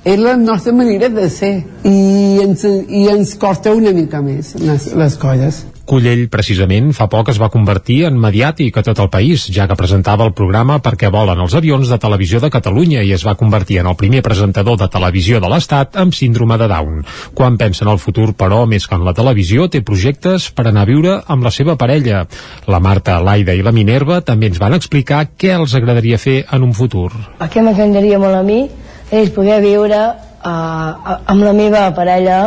És 0.00 0.16
la 0.16 0.32
nostra 0.36 0.72
manera 0.72 1.10
de 1.12 1.26
ser. 1.28 1.58
I 1.84 2.40
ens, 2.40 2.64
i 2.64 3.04
ens 3.12 3.34
costa 3.40 3.74
una 3.76 3.92
mica 3.92 4.22
més 4.24 4.54
les, 4.56 4.92
les 4.96 5.16
coses. 5.20 5.66
Collell, 5.90 6.28
precisament, 6.30 6.92
fa 6.94 7.08
poc 7.10 7.32
es 7.32 7.38
va 7.42 7.48
convertir 7.50 8.04
en 8.06 8.18
mediàtic 8.20 8.76
a 8.78 8.84
tot 8.86 9.00
el 9.02 9.08
país, 9.10 9.48
ja 9.50 9.66
que 9.66 9.74
presentava 9.74 10.22
el 10.22 10.30
programa 10.38 10.76
Perquè 10.78 11.08
volen 11.10 11.40
els 11.42 11.56
avions 11.58 11.90
de 11.90 11.98
Televisió 11.98 12.38
de 12.38 12.50
Catalunya 12.54 13.02
i 13.02 13.10
es 13.16 13.24
va 13.26 13.34
convertir 13.34 13.80
en 13.82 13.88
el 13.90 13.96
primer 13.98 14.22
presentador 14.22 14.78
de 14.78 14.86
televisió 14.88 15.40
de 15.42 15.50
l'Estat 15.50 15.98
amb 15.98 16.14
síndrome 16.14 16.60
de 16.62 16.68
Down. 16.70 17.02
Quan 17.34 17.58
pensa 17.58 17.84
en 17.84 17.90
el 17.90 17.98
futur, 17.98 18.30
però, 18.38 18.62
més 18.70 18.86
que 18.86 18.94
en 18.94 19.04
la 19.04 19.16
televisió, 19.18 19.66
té 19.66 19.82
projectes 19.82 20.48
per 20.54 20.68
anar 20.70 20.86
a 20.86 20.90
viure 20.92 21.16
amb 21.26 21.44
la 21.44 21.50
seva 21.50 21.74
parella. 21.76 22.22
La 22.70 22.80
Marta, 22.80 23.18
l'Aida 23.18 23.58
i 23.58 23.66
la 23.66 23.74
Minerva 23.74 24.20
també 24.22 24.46
ens 24.48 24.62
van 24.62 24.78
explicar 24.78 25.26
què 25.34 25.56
els 25.58 25.74
agradaria 25.74 26.22
fer 26.22 26.44
en 26.46 26.70
un 26.70 26.72
futur. 26.72 27.10
El 27.40 27.50
que 27.50 27.66
m'agradaria 27.66 28.22
molt 28.22 28.38
a 28.38 28.46
mi 28.46 28.62
és 29.10 29.30
poder 29.34 29.60
viure 29.62 30.00
uh, 30.00 31.14
amb 31.30 31.42
la 31.44 31.52
meva 31.56 31.86
parella, 31.96 32.40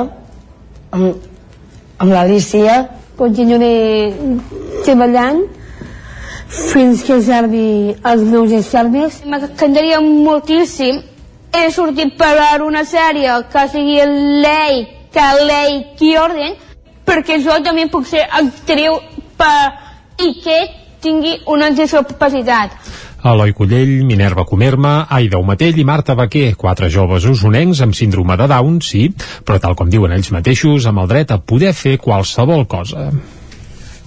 amb, 0.91 1.25
amb 1.99 2.11
l'Alicia, 2.11 2.77
continuaré 3.19 4.13
treballant 4.83 5.43
fins 6.53 7.03
que 7.05 7.19
servi 7.25 7.93
els 7.93 8.23
meus 8.29 8.53
estalvis. 8.53 9.21
M'encantaria 9.25 9.99
moltíssim 10.03 11.01
he 11.53 11.69
sortit 11.71 12.15
per 12.17 12.61
una 12.65 12.83
sèrie 12.85 13.33
que 13.51 13.63
sigui 13.69 13.99
l'Ei, 14.43 14.85
que 15.13 15.25
l'Ei 15.45 15.81
qui 15.97 16.15
orden, 16.17 16.55
perquè 17.05 17.39
jo 17.43 17.59
també 17.65 17.87
puc 17.91 18.07
ser 18.09 18.25
actriu 18.41 18.97
per... 19.37 19.81
i 20.23 20.33
que 20.43 20.57
tingui 21.01 21.33
una 21.49 21.69
discapacitat. 21.73 22.73
Eloi 23.23 23.53
Collell, 23.55 24.03
Minerva 24.03 24.43
Comerma, 24.43 25.07
Aida 25.09 25.39
Umatell 25.39 25.77
i 25.79 25.85
Marta 25.87 26.15
Baquer, 26.19 26.55
quatre 26.59 26.89
joves 26.91 27.23
usonencs 27.29 27.83
amb 27.85 27.95
síndrome 27.95 28.35
de 28.39 28.49
Down, 28.51 28.81
sí, 28.83 29.05
però 29.47 29.61
tal 29.63 29.77
com 29.79 29.91
diuen 29.91 30.11
ells 30.11 30.33
mateixos, 30.35 30.89
amb 30.89 31.05
el 31.05 31.13
dret 31.13 31.31
a 31.31 31.39
poder 31.39 31.71
fer 31.77 31.95
qualsevol 32.03 32.67
cosa. 32.67 33.07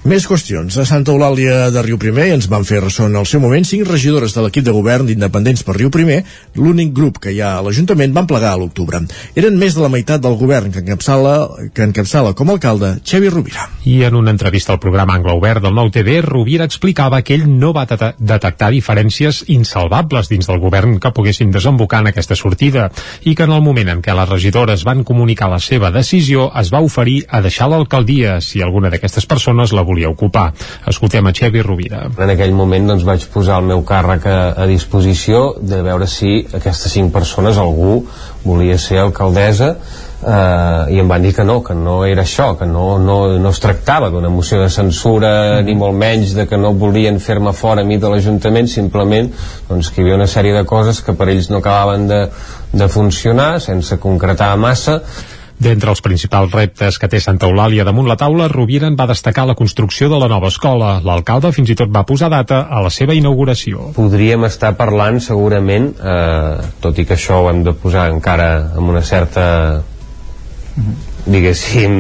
Més 0.07 0.23
qüestions. 0.23 0.71
A 0.79 0.85
Santa 0.87 1.11
Eulàlia 1.11 1.65
de 1.75 1.83
Riu 1.83 1.97
Primer 1.99 2.29
ens 2.31 2.47
van 2.47 2.63
fer 2.63 2.79
ressò 2.79 3.09
en 3.11 3.17
el 3.19 3.25
seu 3.27 3.41
moment 3.43 3.65
cinc 3.67 3.89
regidores 3.89 4.37
de 4.37 4.43
l'equip 4.45 4.63
de 4.63 4.71
govern 4.71 5.09
d'Independents 5.09 5.65
per 5.67 5.75
Riu 5.75 5.89
Primer, 5.91 6.21
l'únic 6.55 6.93
grup 6.95 7.17
que 7.25 7.33
hi 7.35 7.41
ha 7.43 7.57
a 7.57 7.65
l'Ajuntament, 7.67 8.13
van 8.15 8.29
plegar 8.31 8.53
a 8.55 8.61
l'octubre. 8.61 9.01
Eren 9.35 9.59
més 9.59 9.75
de 9.75 9.83
la 9.83 9.91
meitat 9.91 10.23
del 10.23 10.37
govern 10.39 10.71
que 10.71 10.85
encapçala, 10.85 11.33
que 11.75 11.83
encapçala 11.89 12.37
com 12.39 12.53
a 12.53 12.55
alcalde 12.55 12.93
Xavi 13.03 13.33
Rovira. 13.35 13.65
I 13.83 13.97
en 14.07 14.15
una 14.15 14.31
entrevista 14.31 14.77
al 14.77 14.79
programa 14.79 15.17
Anglo 15.19 15.35
Obert 15.41 15.65
del 15.67 15.75
Nou 15.75 15.91
TV, 15.91 16.21
Rovira 16.23 16.71
explicava 16.71 17.21
que 17.27 17.35
ell 17.35 17.51
no 17.51 17.73
va 17.75 17.89
detectar 17.91 18.71
diferències 18.71 19.43
insalvables 19.57 20.31
dins 20.31 20.47
del 20.47 20.63
govern 20.63 21.01
que 21.03 21.11
poguessin 21.19 21.51
desembocar 21.51 22.05
en 22.05 22.13
aquesta 22.13 22.39
sortida 22.39 22.93
i 23.25 23.35
que 23.35 23.51
en 23.51 23.57
el 23.59 23.67
moment 23.67 23.91
en 23.97 24.07
què 24.07 24.15
les 24.15 24.31
regidores 24.31 24.87
van 24.87 25.03
comunicar 25.03 25.51
la 25.51 25.59
seva 25.59 25.91
decisió 25.91 26.53
es 26.63 26.71
va 26.71 26.85
oferir 26.87 27.25
a 27.27 27.43
deixar 27.43 27.67
l'alcaldia 27.75 28.39
si 28.39 28.63
alguna 28.63 28.95
d'aquestes 28.95 29.27
persones 29.27 29.75
la 29.75 29.83
volia 29.83 29.96
volia 29.97 30.13
ocupar. 30.13 30.53
Escoltem 30.87 31.27
a 31.27 31.33
Xevi 31.33 31.63
Rovira. 31.65 32.07
En 32.21 32.33
aquell 32.35 32.53
moment 32.55 32.93
doncs, 32.93 33.05
vaig 33.09 33.25
posar 33.33 33.61
el 33.63 33.71
meu 33.73 33.83
càrrec 33.89 34.27
a, 34.29 34.39
a 34.63 34.67
disposició 34.69 35.55
de 35.61 35.81
veure 35.87 36.07
si 36.07 36.43
aquestes 36.53 36.93
cinc 36.93 37.13
persones 37.15 37.57
algú 37.59 38.03
volia 38.47 38.77
ser 38.79 39.01
alcaldessa 39.03 39.73
eh, 40.23 40.95
i 40.95 41.01
em 41.01 41.09
van 41.09 41.25
dir 41.25 41.33
que 41.35 41.45
no, 41.45 41.59
que 41.65 41.75
no 41.75 41.97
era 42.07 42.23
això, 42.23 42.53
que 42.59 42.69
no, 42.69 42.99
no, 43.03 43.17
no 43.41 43.51
es 43.51 43.61
tractava 43.63 44.11
d'una 44.13 44.31
moció 44.31 44.61
de 44.63 44.69
censura 44.71 45.63
ni 45.67 45.75
molt 45.75 45.97
menys 45.99 46.37
de 46.37 46.47
que 46.47 46.61
no 46.61 46.75
volien 46.79 47.19
fer-me 47.23 47.55
fora 47.57 47.83
a 47.83 47.89
mi 47.89 47.99
de 47.99 48.13
l'Ajuntament, 48.13 48.69
simplement 48.71 49.33
doncs, 49.71 49.91
que 49.91 50.03
hi 50.03 50.07
havia 50.07 50.21
una 50.21 50.29
sèrie 50.31 50.55
de 50.55 50.67
coses 50.69 51.01
que 51.03 51.17
per 51.17 51.31
ells 51.33 51.51
no 51.51 51.63
acabaven 51.63 52.07
de, 52.11 52.21
de 52.77 52.91
funcionar 52.93 53.57
sense 53.65 53.99
concretar 54.03 54.53
massa 54.61 55.01
D'entre 55.57 55.89
els 55.89 56.03
principals 56.05 56.53
reptes 56.53 56.99
que 57.01 57.09
té 57.09 57.21
Santa 57.23 57.49
Eulàlia 57.49 57.85
damunt 57.89 58.09
la 58.11 58.19
taula, 58.21 58.49
Rovira 58.53 58.91
en 58.91 58.97
va 58.99 59.07
destacar 59.09 59.47
la 59.49 59.57
construcció 59.57 60.11
de 60.13 60.19
la 60.21 60.29
nova 60.29 60.51
escola. 60.53 60.99
L'alcalde 61.05 61.53
fins 61.57 61.73
i 61.73 61.77
tot 61.79 61.89
va 61.93 62.05
posar 62.05 62.29
data 62.33 62.67
a 62.69 62.83
la 62.85 62.93
seva 62.93 63.17
inauguració. 63.17 63.91
Podríem 63.97 64.45
estar 64.45 64.75
parlant 64.77 65.21
segurament, 65.25 65.95
eh, 65.97 66.71
tot 66.85 66.99
i 67.01 67.07
que 67.09 67.17
això 67.17 67.41
ho 67.41 67.51
hem 67.51 67.65
de 67.65 67.73
posar 67.73 68.11
encara 68.13 68.51
amb 68.77 68.93
una 68.93 69.03
certa 69.03 69.47
diguéssim 71.27 71.93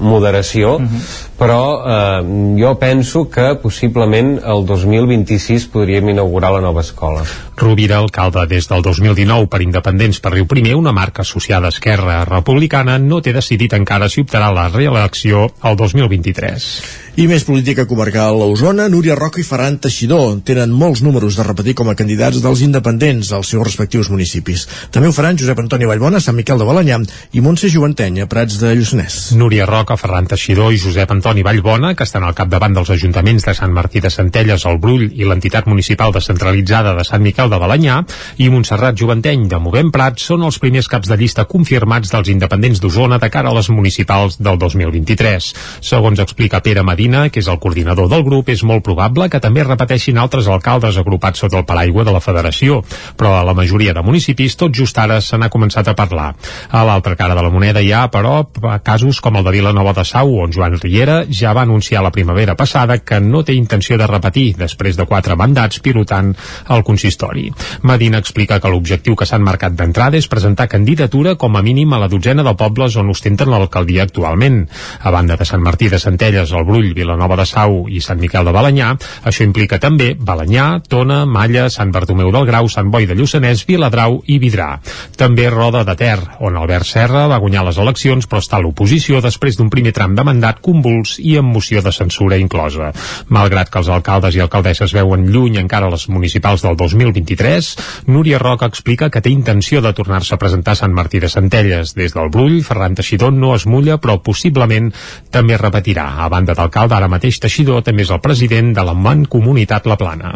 moderació 0.00 0.76
uh 0.76 0.82
-huh. 0.82 1.00
Però 1.38 1.60
eh, 1.84 2.22
jo 2.60 2.72
penso 2.80 3.26
que 3.30 3.54
possiblement 3.62 4.38
el 4.40 4.64
2026 4.66 5.68
podríem 5.72 6.14
inaugurar 6.14 6.54
la 6.56 6.64
nova 6.64 6.80
escola 6.80 7.24
Rovira, 7.56 7.96
alcalde 7.96 8.46
des 8.46 8.68
del 8.68 8.82
2019 8.82 9.48
per 9.48 9.62
Independents 9.64 10.20
per 10.20 10.34
Riu 10.34 10.44
Primer, 10.46 10.74
una 10.76 10.92
marca 10.92 11.22
associada 11.22 11.70
a 11.70 11.72
Esquerra 11.72 12.18
Republicana, 12.28 12.98
no 12.98 13.22
té 13.24 13.32
decidit 13.32 13.72
encara 13.72 14.10
si 14.12 14.20
optarà 14.20 14.52
la 14.52 14.68
reelecció 14.68 15.48
el 15.64 15.76
2023. 15.80 16.68
I 17.16 17.24
més 17.30 17.46
política 17.48 17.86
comarcal 17.88 18.42
a 18.44 18.46
Osona, 18.52 18.90
Núria 18.92 19.14
Roca 19.16 19.40
i 19.40 19.44
Ferran 19.46 19.78
Teixidor 19.80 20.34
tenen 20.44 20.68
molts 20.68 21.00
números 21.00 21.38
de 21.38 21.46
repetir 21.48 21.72
com 21.78 21.88
a 21.88 21.94
candidats 21.96 22.42
dels 22.44 22.60
independents 22.60 23.30
als 23.32 23.48
seus 23.54 23.64
respectius 23.64 24.10
municipis. 24.12 24.66
També 24.92 25.08
ho 25.08 25.16
faran 25.16 25.40
Josep 25.40 25.62
Antoni 25.64 25.88
Vallbona, 25.88 26.20
Sant 26.20 26.36
Miquel 26.36 26.60
de 26.60 26.68
Balanyà 26.68 27.00
i 27.32 27.40
Montse 27.40 27.72
Juventenya, 27.72 28.28
Prats 28.28 28.60
de 28.60 28.74
Lluçanès. 28.76 29.32
Núria 29.40 29.64
Roca, 29.64 29.96
Ferran 29.96 30.28
Teixidor 30.28 30.76
i 30.76 30.82
Josep 30.82 31.16
Antoni 31.16 31.25
Vallbona, 31.26 31.94
que 31.98 32.04
estan 32.06 32.22
al 32.22 32.34
capdavant 32.38 32.74
dels 32.76 32.90
ajuntaments 32.94 33.42
de 33.42 33.52
Sant 33.58 33.72
Martí 33.74 33.98
de 33.98 34.10
Centelles, 34.14 34.62
el 34.70 34.76
Brull 34.78 35.08
i 35.10 35.24
l'entitat 35.26 35.66
municipal 35.66 36.12
descentralitzada 36.14 36.92
de 36.94 37.02
Sant 37.02 37.24
Miquel 37.24 37.50
de 37.50 37.58
Balanyà 37.58 37.96
i 38.38 38.46
Montserrat 38.52 38.94
Juventeny 38.94 39.48
de 39.50 39.58
Movem 39.58 39.90
Prats 39.90 40.22
són 40.30 40.44
els 40.46 40.60
primers 40.62 40.86
caps 40.86 41.10
de 41.10 41.16
llista 41.18 41.44
confirmats 41.50 42.12
dels 42.12 42.30
independents 42.30 42.78
d'Osona 42.78 43.18
de 43.18 43.30
cara 43.34 43.50
a 43.50 43.56
les 43.56 43.70
municipals 43.74 44.38
del 44.38 44.60
2023. 44.60 45.48
Segons 45.82 46.22
explica 46.22 46.60
Pere 46.62 46.84
Medina, 46.86 47.24
que 47.28 47.42
és 47.42 47.50
el 47.50 47.58
coordinador 47.58 48.06
del 48.12 48.22
grup, 48.22 48.52
és 48.54 48.62
molt 48.62 48.86
probable 48.86 49.26
que 49.26 49.42
també 49.42 49.66
repeteixin 49.66 50.22
altres 50.22 50.46
alcaldes 50.46 51.00
agrupats 51.02 51.42
sota 51.42 51.58
el 51.58 51.66
paraigua 51.66 52.06
de 52.06 52.14
la 52.14 52.22
federació, 52.22 52.84
però 53.18 53.34
a 53.40 53.42
la 53.50 53.56
majoria 53.58 53.96
de 53.98 54.06
municipis 54.06 54.54
tot 54.54 54.70
just 54.70 54.98
ara 55.02 55.18
se 55.18 55.34
n'ha 55.34 55.50
començat 55.50 55.90
a 55.90 55.98
parlar. 55.98 56.30
A 56.70 56.86
l'altra 56.86 57.18
cara 57.18 57.34
de 57.34 57.42
la 57.42 57.50
moneda 57.50 57.82
hi 57.82 57.90
ha, 57.90 58.06
però, 58.14 58.44
casos 58.86 59.18
com 59.20 59.42
el 59.42 59.50
de 59.50 59.58
Vilanova 59.58 59.96
de 59.96 60.06
Sau, 60.06 60.36
on 60.46 60.54
Joan 60.54 60.78
Riera 60.78 61.15
ja 61.30 61.52
va 61.56 61.62
anunciar 61.66 62.02
la 62.04 62.12
primavera 62.12 62.56
passada 62.56 62.98
que 62.98 63.20
no 63.20 63.42
té 63.44 63.54
intenció 63.56 63.96
de 63.98 64.06
repetir 64.06 64.54
després 64.58 64.96
de 64.96 65.06
quatre 65.08 65.36
mandats 65.36 65.80
pilotant 65.80 66.32
el 66.68 66.84
consistori. 66.84 67.46
Medina 67.82 68.20
explica 68.22 68.60
que 68.60 68.70
l'objectiu 68.72 69.16
que 69.16 69.26
s'han 69.28 69.44
marcat 69.46 69.76
d'entrada 69.78 70.18
és 70.18 70.28
presentar 70.28 70.68
candidatura 70.68 71.36
com 71.36 71.56
a 71.56 71.62
mínim 71.62 71.92
a 71.92 72.00
la 72.02 72.08
dotzena 72.12 72.44
de 72.46 72.54
pobles 72.58 72.96
on 72.96 73.10
ostenten 73.10 73.50
l'alcaldia 73.50 74.04
actualment. 74.04 74.64
A 75.00 75.10
banda 75.14 75.36
de 75.36 75.44
Sant 75.48 75.62
Martí 75.62 75.88
de 75.88 75.98
Centelles, 76.02 76.52
el 76.52 76.64
Brull, 76.68 76.92
Vilanova 76.94 77.36
de 77.40 77.46
Sau 77.46 77.86
i 77.88 78.00
Sant 78.00 78.20
Miquel 78.20 78.44
de 78.44 78.54
Balanyà. 78.56 78.92
Això 79.24 79.46
implica 79.46 79.78
també 79.82 80.14
Balanyà, 80.18 80.82
Tona, 80.88 81.24
Malla, 81.26 81.68
Sant 81.70 81.92
Bartomeu 81.94 82.32
del 82.34 82.46
Grau, 82.46 82.68
Sant 82.68 82.90
Boi 82.90 83.06
de 83.06 83.16
Lluçanès, 83.18 83.66
Viladrau 83.68 84.20
i 84.26 84.38
Vidrà. 84.42 84.74
També 85.16 85.48
Roda 85.50 85.84
de 85.86 85.96
Ter, 85.96 86.18
on 86.40 86.56
Albert 86.56 86.86
Serra 86.86 87.26
va 87.30 87.40
guanyar 87.42 87.64
les 87.66 87.78
eleccions 87.82 88.26
però 88.26 88.42
està 88.42 88.58
a 88.58 88.64
l'oposició 88.64 89.20
després 89.24 89.56
d'un 89.58 89.70
primer 89.72 89.92
tram 89.96 90.14
de 90.16 90.24
mandat 90.26 90.60
convuls 90.64 91.05
i 91.22 91.36
amb 91.38 91.54
moció 91.54 91.82
de 91.84 91.92
censura 91.94 92.38
inclosa. 92.42 92.90
Malgrat 93.28 93.70
que 93.70 93.80
els 93.82 93.90
alcaldes 93.92 94.34
i 94.34 94.42
alcaldesses 94.42 94.94
veuen 94.96 95.28
lluny 95.30 95.60
encara 95.62 95.90
les 95.92 96.08
municipals 96.10 96.64
del 96.66 96.76
2023, 96.80 97.70
Núria 98.10 98.40
Roca 98.42 98.66
explica 98.66 99.10
que 99.10 99.22
té 99.22 99.30
intenció 99.30 99.82
de 99.84 99.94
tornar-se 99.94 100.34
a 100.34 100.40
presentar 100.42 100.74
a 100.74 100.80
Sant 100.82 100.94
Martí 100.96 101.20
de 101.22 101.30
Centelles. 101.30 101.94
Des 101.94 102.16
del 102.16 102.30
Brull, 102.34 102.62
Ferran 102.66 102.98
Teixidor 102.98 103.32
no 103.32 103.54
es 103.54 103.66
mulla, 103.70 104.00
però 104.02 104.18
possiblement 104.22 104.90
també 105.30 105.58
repetirà. 105.60 106.08
A 106.24 106.28
banda 106.32 106.56
d'alcalde 106.58 106.96
d'ara 106.96 107.10
mateix 107.12 107.38
Teixidor 107.42 107.84
també 107.84 108.06
és 108.06 108.12
el 108.14 108.22
president 108.24 108.72
de 108.76 108.84
la 108.86 108.94
Mancomunitat 108.96 109.86
La 109.90 109.98
Plana. 110.00 110.34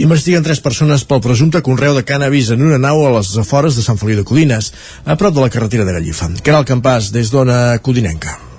Investiguen 0.00 0.46
tres 0.46 0.62
persones 0.64 1.04
pel 1.04 1.22
presumpte 1.24 1.62
conreu 1.66 1.96
de 1.96 2.06
cannabis 2.08 2.52
en 2.54 2.64
una 2.66 2.80
nau 2.80 3.04
a 3.06 3.14
les 3.18 3.34
afores 3.42 3.76
de 3.76 3.86
Sant 3.86 4.00
Feliu 4.00 4.22
de 4.22 4.28
Codines, 4.28 4.72
a 5.04 5.18
prop 5.20 5.34
de 5.36 5.44
la 5.44 5.52
carretera 5.52 5.84
de 5.84 5.98
Gallifa. 5.98 6.30
Caral 6.46 6.68
Campàs, 6.68 7.12
des 7.12 7.34
d'Ona 7.34 7.60
Codinenca. 7.84 8.49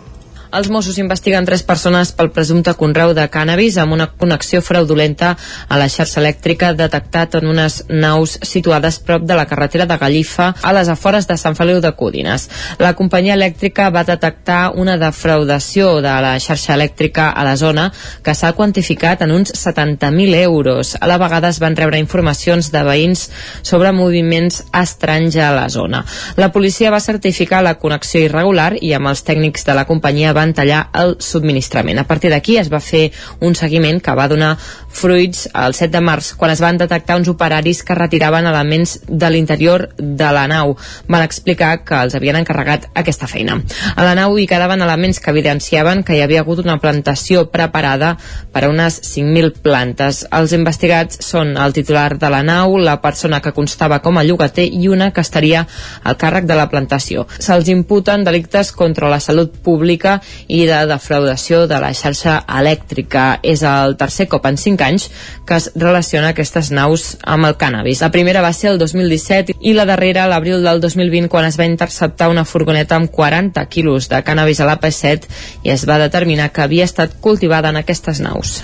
Els 0.52 0.68
Mossos 0.68 0.98
investiguen 1.00 1.46
tres 1.48 1.62
persones 1.64 2.10
pel 2.12 2.28
presumpte 2.36 2.74
conreu 2.76 3.14
de 3.16 3.24
cànnabis 3.32 3.78
amb 3.80 3.96
una 3.96 4.10
connexió 4.12 4.60
fraudulenta 4.60 5.30
a 5.72 5.78
la 5.80 5.88
xarxa 5.88 6.20
elèctrica 6.20 6.74
detectat 6.76 7.38
en 7.40 7.48
unes 7.48 7.78
naus 7.88 8.34
situades 8.44 8.98
prop 9.00 9.24
de 9.24 9.38
la 9.40 9.46
carretera 9.48 9.86
de 9.88 9.96
Gallifa 10.02 10.50
a 10.62 10.74
les 10.76 10.92
afores 10.92 11.30
de 11.30 11.38
Sant 11.40 11.56
Feliu 11.56 11.80
de 11.80 11.94
Cúdines. 11.96 12.50
La 12.84 12.92
companyia 13.00 13.38
elèctrica 13.40 13.88
va 13.96 14.04
detectar 14.04 14.74
una 14.76 14.98
defraudació 15.00 16.02
de 16.04 16.18
la 16.26 16.34
xarxa 16.44 16.76
elèctrica 16.76 17.30
a 17.32 17.48
la 17.48 17.56
zona 17.56 17.88
que 18.22 18.36
s'ha 18.36 18.52
quantificat 18.52 19.24
en 19.24 19.32
uns 19.32 19.56
70.000 19.56 20.36
euros. 20.42 20.98
A 21.00 21.08
la 21.08 21.20
vegada 21.22 21.54
es 21.56 21.62
van 21.64 21.80
rebre 21.80 22.04
informacions 22.04 22.74
de 22.76 22.84
veïns 22.84 23.30
sobre 23.64 23.96
moviments 23.96 24.66
estranys 24.76 25.40
a 25.40 25.54
la 25.56 25.70
zona. 25.72 26.04
La 26.36 26.52
policia 26.52 26.92
va 26.92 27.00
certificar 27.00 27.64
la 27.64 27.78
connexió 27.80 28.20
irregular 28.20 28.74
i 28.82 28.92
amb 29.00 29.14
els 29.16 29.24
tècnics 29.24 29.64
de 29.64 29.80
la 29.80 29.88
companyia 29.88 30.36
va 30.36 30.41
van 30.42 30.56
tallar 30.58 30.88
el 30.98 31.16
subministrament. 31.22 32.02
A 32.02 32.08
partir 32.10 32.34
d'aquí 32.34 32.58
es 32.58 32.72
va 32.74 32.82
fer 32.82 33.10
un 33.40 33.56
seguiment 33.56 34.02
que 34.02 34.16
va 34.18 34.28
donar 34.32 34.56
fruits 34.92 35.48
el 35.56 35.74
7 35.78 35.92
de 35.94 36.02
març, 36.04 36.34
quan 36.38 36.52
es 36.52 36.62
van 36.64 36.78
detectar 36.82 37.18
uns 37.20 37.30
operaris 37.32 37.84
que 37.84 37.96
retiraven 37.96 38.48
elements 38.50 38.98
de 39.08 39.30
l'interior 39.32 39.88
de 39.98 40.32
la 40.36 40.48
nau. 40.52 40.76
Van 41.08 41.24
explicar 41.24 41.72
que 41.86 41.98
els 42.04 42.16
havien 42.18 42.40
encarregat 42.40 42.90
aquesta 42.98 43.30
feina. 43.32 43.60
A 43.96 44.06
la 44.06 44.16
nau 44.18 44.38
hi 44.38 44.48
quedaven 44.50 44.82
elements 44.82 45.22
que 45.22 45.32
evidenciaven 45.32 46.04
que 46.04 46.18
hi 46.18 46.24
havia 46.26 46.42
hagut 46.44 46.64
una 46.64 46.80
plantació 46.82 47.48
preparada 47.52 48.16
per 48.52 48.66
a 48.66 48.72
unes 48.72 49.00
5.000 49.08 49.54
plantes. 49.64 50.26
Els 50.32 50.56
investigats 50.58 51.22
són 51.26 51.56
el 51.58 51.76
titular 51.78 52.18
de 52.20 52.32
la 52.34 52.44
nau, 52.44 52.78
la 52.78 53.00
persona 53.02 53.42
que 53.42 53.56
constava 53.56 54.02
com 54.04 54.18
a 54.18 54.26
llogater 54.28 54.68
i 54.68 54.88
una 54.92 55.12
que 55.12 55.24
estaria 55.24 55.66
al 56.04 56.18
càrrec 56.18 56.48
de 56.50 56.58
la 56.58 56.68
plantació. 56.72 57.28
Se'ls 57.40 57.72
imputen 57.72 58.26
delictes 58.28 58.72
contra 58.76 59.10
la 59.12 59.22
salut 59.24 59.56
pública 59.64 60.20
i 60.48 60.64
de 60.70 60.80
defraudació 60.90 61.66
de 61.68 61.80
la 61.84 61.92
xarxa 61.98 62.42
elèctrica. 62.60 63.40
És 63.44 63.64
el 63.68 63.98
tercer 63.98 64.28
cop 64.32 64.46
en 64.50 64.58
5 64.58 64.86
anys 64.86 65.10
que 65.48 65.58
es 65.58 65.72
relaciona 65.76 66.32
aquestes 66.32 66.72
naus 66.72 67.18
amb 67.24 67.50
el 67.50 67.58
cànnabis. 67.58 68.02
La 68.02 68.12
primera 68.12 68.44
va 68.46 68.54
ser 68.54 68.72
el 68.72 68.80
2017 68.82 69.58
i 69.60 69.76
la 69.78 69.88
darrera 69.90 70.28
l'abril 70.30 70.64
del 70.64 70.82
2020 70.82 71.30
quan 71.32 71.50
es 71.50 71.60
va 71.60 71.70
interceptar 71.70 72.30
una 72.30 72.46
furgoneta 72.46 72.96
amb 72.96 73.12
40 73.12 73.66
quilos 73.74 74.10
de 74.10 74.24
cànnabis 74.24 74.62
a 74.62 74.70
l'AP7 74.70 75.30
i 75.64 75.76
es 75.76 75.88
va 75.90 76.02
determinar 76.02 76.52
que 76.52 76.66
havia 76.66 76.88
estat 76.88 77.20
cultivada 77.22 77.70
en 77.70 77.82
aquestes 77.82 78.20
naus. 78.20 78.60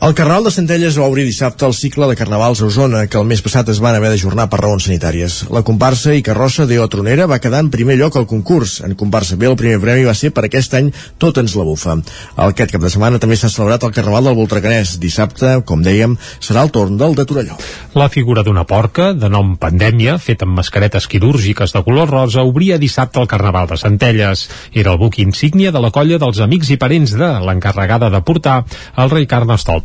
El 0.00 0.14
Carnaval 0.14 0.44
de 0.46 0.52
Centelles 0.54 0.94
va 0.94 1.08
obrir 1.10 1.24
dissabte 1.26 1.66
el 1.66 1.72
cicle 1.74 2.06
de 2.06 2.14
carnavals 2.14 2.60
a 2.62 2.66
Osona, 2.68 3.00
que 3.10 3.18
el 3.18 3.24
mes 3.26 3.40
passat 3.42 3.66
es 3.72 3.80
van 3.82 3.96
haver 3.98 4.12
d'ajornar 4.12 4.44
per 4.46 4.60
raons 4.60 4.84
sanitàries. 4.86 5.40
La 5.50 5.64
comparsa 5.66 6.12
i 6.14 6.22
carrossa 6.22 6.68
d'Eo 6.70 6.84
Tronera 6.86 7.26
va 7.26 7.40
quedar 7.42 7.64
en 7.64 7.70
primer 7.74 7.96
lloc 7.98 8.14
al 8.14 8.28
concurs. 8.30 8.76
En 8.86 8.94
comparsa 8.94 9.34
B 9.34 9.48
el 9.50 9.56
primer 9.58 9.80
premi 9.82 10.06
va 10.06 10.14
ser 10.14 10.30
per 10.30 10.44
aquest 10.46 10.76
any 10.78 10.92
Tot 11.18 11.40
ens 11.42 11.56
la 11.58 11.66
bufa. 11.66 11.96
Aquest 12.44 12.76
cap 12.76 12.84
de 12.84 12.92
setmana 12.94 13.18
també 13.18 13.34
s'ha 13.40 13.50
celebrat 13.50 13.88
el 13.88 13.94
Carnaval 13.96 14.30
del 14.30 14.36
Voltrecanès. 14.38 15.00
Dissabte, 15.02 15.56
com 15.66 15.82
dèiem, 15.82 16.14
serà 16.38 16.62
el 16.62 16.70
torn 16.70 16.94
del 16.96 17.18
de 17.18 17.26
Torelló. 17.26 17.58
La 17.98 18.06
figura 18.08 18.46
d'una 18.46 18.62
porca, 18.70 19.10
de 19.18 19.26
nom 19.26 19.56
Pandèmia, 19.58 20.14
feta 20.22 20.46
amb 20.46 20.60
mascaretes 20.60 21.10
quirúrgiques 21.10 21.74
de 21.74 21.82
color 21.82 22.14
rosa, 22.14 22.46
obria 22.46 22.78
dissabte 22.78 23.18
el 23.18 23.26
Carnaval 23.26 23.66
de 23.66 23.82
Centelles. 23.82 24.46
Era 24.70 24.94
el 24.94 25.02
buc 25.02 25.18
insígnia 25.18 25.74
de 25.74 25.82
la 25.82 25.90
colla 25.90 26.22
dels 26.22 26.38
amics 26.38 26.70
i 26.70 26.78
parents 26.78 27.18
de 27.18 27.34
l'encarregada 27.42 28.14
de 28.14 28.22
portar 28.22 28.60
el 28.94 29.10
rei 29.10 29.26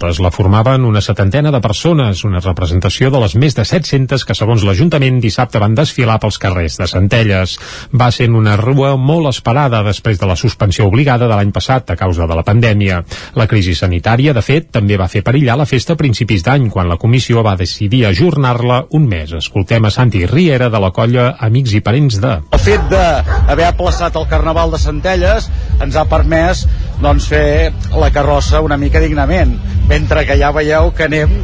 Carnestoltes. 0.04 0.20
La 0.20 0.32
formaven 0.32 0.86
una 0.86 1.02
setantena 1.02 1.52
de 1.52 1.62
persones, 1.62 2.24
una 2.24 2.40
representació 2.40 3.10
de 3.12 3.20
les 3.20 3.36
més 3.36 3.56
de 3.56 3.64
700 3.66 4.26
que, 4.26 4.36
segons 4.36 4.64
l'Ajuntament, 4.64 5.20
dissabte 5.22 5.60
van 5.60 5.76
desfilar 5.76 6.20
pels 6.20 6.38
carrers 6.40 6.78
de 6.78 6.88
Centelles. 6.88 7.58
Va 7.94 8.12
ser 8.12 8.30
una 8.30 8.56
rua 8.58 8.96
molt 8.98 9.30
esperada 9.30 9.84
després 9.84 10.20
de 10.20 10.28
la 10.28 10.36
suspensió 10.36 10.88
obligada 10.88 11.28
de 11.28 11.36
l'any 11.36 11.52
passat 11.52 11.92
a 11.92 11.96
causa 11.96 12.28
de 12.28 12.36
la 12.36 12.44
pandèmia. 12.44 13.04
La 13.36 13.48
crisi 13.48 13.76
sanitària, 13.76 14.34
de 14.34 14.42
fet, 14.42 14.72
també 14.72 14.98
va 14.98 15.08
fer 15.08 15.24
perillar 15.24 15.58
la 15.58 15.68
festa 15.70 15.94
a 15.94 16.00
principis 16.00 16.44
d'any, 16.44 16.70
quan 16.70 16.90
la 16.90 16.98
comissió 16.98 17.44
va 17.44 17.58
decidir 17.60 18.06
ajornar-la 18.08 18.86
un 18.92 19.08
mes. 19.08 19.32
Escoltem 19.34 19.86
a 19.86 19.92
Santi 19.92 20.26
Riera 20.26 20.70
de 20.70 20.80
la 20.80 20.92
colla 20.92 21.34
Amics 21.40 21.74
i 21.74 21.82
Parents 21.82 22.20
de. 22.22 22.38
El 22.54 22.64
fet 22.64 22.90
d'haver 22.92 23.68
aplaçat 23.70 24.16
el 24.16 24.28
Carnaval 24.32 24.72
de 24.74 24.82
Centelles 24.82 25.50
ens 25.84 25.96
ha 25.96 26.06
permès 26.10 26.66
doncs, 27.04 27.28
fer 27.30 27.74
la 28.00 28.10
carrossa 28.16 28.64
una 28.64 28.78
mica 28.80 29.02
dignament 29.04 29.58
mentre 29.90 30.24
que 30.28 30.38
ja 30.40 30.54
veieu 30.56 30.92
que 30.96 31.08
anem 31.10 31.36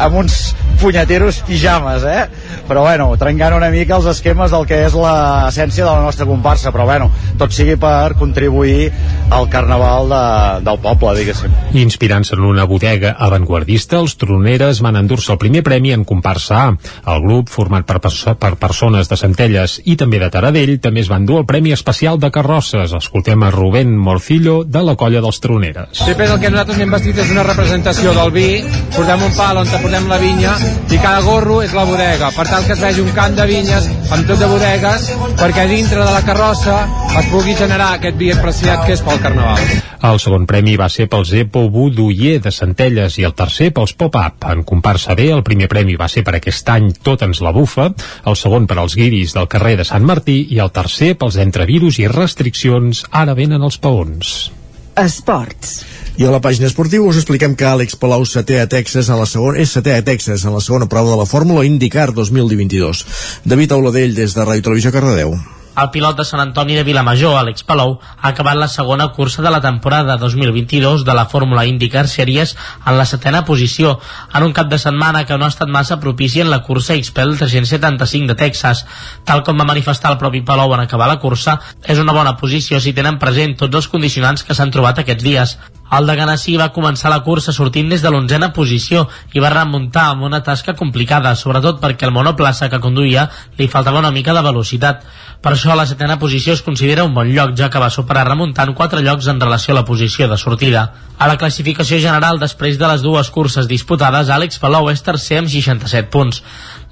amb 0.00 0.16
uns 0.22 0.54
punyeteros 0.80 1.42
pijames, 1.46 2.06
eh? 2.08 2.24
Però 2.68 2.84
bueno, 2.86 3.10
trencant 3.20 3.56
una 3.56 3.70
mica 3.72 3.96
els 3.98 4.08
esquemes 4.12 4.52
del 4.52 4.66
que 4.68 4.82
és 4.86 4.96
l'essència 4.96 5.84
de 5.84 5.90
la 5.90 6.04
nostra 6.04 6.26
comparsa, 6.28 6.72
però 6.74 6.86
bueno, 6.88 7.10
tot 7.38 7.54
sigui 7.54 7.76
per 7.80 8.14
contribuir 8.18 8.90
al 9.32 9.48
carnaval 9.52 10.10
de, 10.12 10.22
del 10.66 10.80
poble, 10.82 11.14
diguéssim. 11.18 11.54
Inspirant-se 11.82 12.36
en 12.36 12.46
una 12.46 12.66
bodega 12.68 13.14
avantguardista, 13.18 14.00
els 14.02 14.16
troneres 14.20 14.82
van 14.84 14.98
endur-se 15.00 15.32
el 15.34 15.40
primer 15.42 15.64
premi 15.66 15.92
en 15.92 16.04
comparsa 16.08 16.62
A. 16.62 16.66
El 17.12 17.22
grup, 17.24 17.50
format 17.52 17.86
per, 17.88 17.98
perso 18.04 18.34
per 18.38 18.54
persones 18.60 19.08
de 19.10 19.18
Centelles 19.18 19.78
i 19.88 19.96
també 20.00 20.20
de 20.22 20.30
Taradell, 20.32 20.76
també 20.82 21.02
es 21.02 21.10
van 21.10 21.26
dur 21.26 21.40
el 21.42 21.46
Premi 21.48 21.72
Especial 21.74 22.20
de 22.20 22.30
Carrosses. 22.34 22.92
Escoltem 22.98 23.42
a 23.42 23.50
Rubén 23.50 23.96
Morcillo, 23.98 24.62
de 24.64 24.82
la 24.84 24.96
colla 24.96 25.22
dels 25.24 25.40
troneres. 25.42 26.02
Sempre 26.04 26.28
el 26.30 26.40
que 26.40 26.50
nosaltres 26.52 26.80
hem 26.82 26.92
vestit 26.92 27.18
és 27.18 27.32
una 27.32 27.46
representació 27.46 28.14
del 28.16 28.32
vi, 28.34 28.48
portem 28.94 29.26
un 29.26 29.36
pal 29.36 29.62
on 29.62 29.70
portem 29.82 30.08
la 30.10 30.18
vinya 30.20 30.54
i 30.92 30.98
cada 30.98 31.22
gorro 31.24 31.60
és 31.64 31.72
la 31.76 31.84
bodega, 31.88 32.30
per 32.36 32.41
tal 32.48 32.64
que 32.66 32.74
es 32.74 32.80
vegi 32.80 33.02
un 33.02 33.10
camp 33.16 33.34
de 33.36 33.46
vinyes 33.48 33.88
amb 34.14 34.26
tot 34.28 34.40
de 34.40 34.48
bodegues, 34.50 35.08
perquè 35.40 35.66
dintre 35.70 36.02
de 36.02 36.10
la 36.10 36.22
carrossa 36.26 36.76
es 37.18 37.28
pugui 37.30 37.54
generar 37.58 37.92
aquest 37.96 38.16
vi 38.20 38.30
apreciat 38.32 38.86
que 38.86 38.96
és 38.96 39.02
pel 39.04 39.20
Carnaval. 39.22 39.62
El 40.02 40.18
segon 40.18 40.48
premi 40.50 40.74
va 40.80 40.88
ser 40.90 41.06
pels 41.10 41.30
Epo 41.38 41.68
Budoyer 41.70 42.40
de 42.42 42.50
Centelles 42.50 43.18
i 43.20 43.26
el 43.28 43.36
tercer 43.38 43.70
pels 43.74 43.94
Pop-Up. 43.98 44.48
En 44.50 44.64
comparsa 44.66 45.14
B, 45.18 45.28
el 45.30 45.44
primer 45.46 45.68
premi 45.70 45.94
va 46.00 46.10
ser 46.10 46.24
per 46.26 46.34
aquest 46.38 46.72
any 46.74 46.90
Tot 47.02 47.22
ens 47.22 47.42
la 47.44 47.54
bufa, 47.54 47.92
el 48.26 48.38
segon 48.38 48.66
per 48.66 48.80
als 48.82 48.96
guiris 48.98 49.36
del 49.36 49.50
carrer 49.52 49.76
de 49.78 49.86
Sant 49.86 50.06
Martí 50.08 50.40
i 50.50 50.58
el 50.64 50.74
tercer 50.74 51.14
pels 51.20 51.38
entrevirus 51.42 52.00
i 52.02 52.10
restriccions 52.10 53.06
Ara 53.10 53.38
venen 53.38 53.62
els 53.62 53.78
paons. 53.78 54.50
Esports. 54.98 56.01
I 56.20 56.26
a 56.28 56.30
la 56.32 56.42
pàgina 56.44 56.68
esportiva 56.68 57.06
us 57.08 57.16
expliquem 57.16 57.54
que 57.56 57.64
Àlex 57.64 57.96
Palau 57.96 58.26
setè 58.28 58.58
a 58.60 58.66
Texas 58.68 59.08
en 59.08 59.16
la 59.16 59.28
segona, 59.30 59.56
és 59.64 59.72
setè 59.72 59.94
a 59.96 60.04
Texas 60.04 60.44
en 60.44 60.52
la 60.52 60.60
segona 60.60 60.84
prova 60.84 61.14
de 61.14 61.16
la 61.22 61.28
Fórmula 61.30 61.64
IndyCar 61.64 62.10
2022. 62.12 63.00
David 63.48 63.72
Auladell 63.72 64.14
des 64.20 64.36
de 64.36 64.44
Ràdio 64.44 64.68
Televisió 64.68 64.92
Cardedeu. 64.92 65.32
El 65.72 65.88
pilot 65.88 66.18
de 66.20 66.24
Sant 66.28 66.42
Antoni 66.42 66.74
de 66.76 66.82
Vilamajor, 66.84 67.38
Àlex 67.40 67.64
Palou, 67.64 67.94
ha 68.20 68.28
acabat 68.28 68.58
la 68.60 68.68
segona 68.68 69.06
cursa 69.16 69.40
de 69.40 69.48
la 69.54 69.62
temporada 69.64 70.18
2022 70.20 71.06
de 71.08 71.14
la 71.16 71.24
Fórmula 71.32 71.64
IndyCar 71.64 72.04
Series 72.12 72.52
en 72.84 72.98
la 72.98 73.06
setena 73.08 73.46
posició, 73.48 73.94
en 74.34 74.44
un 74.44 74.52
cap 74.52 74.68
de 74.68 74.76
setmana 74.76 75.24
que 75.24 75.38
no 75.38 75.46
ha 75.46 75.54
estat 75.54 75.72
massa 75.72 75.96
propici 75.96 76.44
en 76.44 76.52
la 76.52 76.60
cursa 76.60 76.92
XPEL 76.92 77.38
375 77.38 78.34
de 78.34 78.40
Texas. 78.44 78.84
Tal 79.24 79.40
com 79.48 79.56
va 79.56 79.64
manifestar 79.64 80.12
el 80.12 80.20
propi 80.20 80.44
Palou 80.44 80.76
en 80.76 80.84
acabar 80.84 81.08
la 81.08 81.20
cursa, 81.24 81.56
és 81.88 81.98
una 81.98 82.12
bona 82.12 82.36
posició 82.36 82.76
si 82.76 82.92
tenen 82.92 83.16
present 83.18 83.56
tots 83.56 83.80
els 83.80 83.88
condicionants 83.88 84.44
que 84.44 84.52
s'han 84.52 84.76
trobat 84.76 85.00
aquests 85.00 85.24
dies. 85.24 85.56
El 85.92 86.06
de 86.08 86.14
Ganassi 86.16 86.54
va 86.56 86.70
començar 86.72 87.10
la 87.12 87.18
cursa 87.20 87.52
sortint 87.52 87.90
des 87.92 88.00
de 88.00 88.08
l'onzena 88.08 88.48
posició 88.56 89.02
i 89.36 89.42
va 89.44 89.50
remuntar 89.52 90.06
amb 90.08 90.24
una 90.24 90.38
tasca 90.40 90.72
complicada, 90.78 91.34
sobretot 91.36 91.82
perquè 91.82 92.08
el 92.08 92.14
monoplaça 92.16 92.70
que 92.72 92.80
conduïa 92.80 93.26
li 93.58 93.68
faltava 93.68 94.00
una 94.00 94.12
mica 94.14 94.32
de 94.32 94.40
velocitat. 94.46 95.04
Per 95.44 95.52
això 95.52 95.76
la 95.76 95.84
setena 95.90 96.16
posició 96.22 96.54
es 96.56 96.62
considera 96.64 97.04
un 97.04 97.12
bon 97.12 97.28
lloc, 97.34 97.52
ja 97.58 97.68
que 97.68 97.82
va 97.82 97.90
superar 97.92 98.24
remuntant 98.30 98.72
quatre 98.78 99.02
llocs 99.04 99.28
en 99.28 99.40
relació 99.42 99.74
a 99.74 99.80
la 99.82 99.84
posició 99.84 100.30
de 100.30 100.38
sortida. 100.40 100.86
A 101.18 101.28
la 101.28 101.36
classificació 101.36 102.00
general, 102.00 102.40
després 102.40 102.78
de 102.80 102.88
les 102.88 103.04
dues 103.04 103.28
curses 103.30 103.68
disputades, 103.68 104.32
Àlex 104.32 104.62
Palou 104.62 104.88
és 104.88 105.04
tercer 105.04 105.42
amb 105.42 105.52
67 105.52 106.08
punts. 106.08 106.40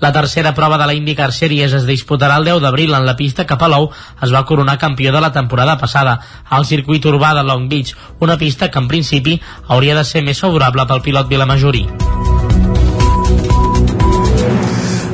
La 0.00 0.12
tercera 0.12 0.54
prova 0.54 0.78
de 0.80 0.87
la 0.88 0.95
IndyCar 0.97 1.28
Series 1.37 1.75
es 1.76 1.85
disputarà 1.85 2.38
el 2.40 2.47
10 2.49 2.62
d'abril 2.64 2.95
en 2.97 3.04
la 3.04 3.16
pista 3.19 3.45
que 3.47 3.59
Palou 3.61 3.90
es 4.25 4.33
va 4.33 4.47
coronar 4.49 4.78
campió 4.80 5.12
de 5.12 5.21
la 5.21 5.33
temporada 5.33 5.76
passada, 5.76 6.19
al 6.49 6.64
circuit 6.64 7.04
urbà 7.04 7.35
de 7.37 7.45
Long 7.45 7.69
Beach, 7.69 7.92
una 8.19 8.38
pista 8.38 8.71
que 8.71 8.80
en 8.80 8.88
principi 8.88 9.40
hauria 9.69 9.95
de 9.95 10.04
ser 10.04 10.25
més 10.25 10.40
favorable 10.40 10.88
pel 10.88 11.04
pilot 11.04 11.28
vilamajorí. 11.28 11.85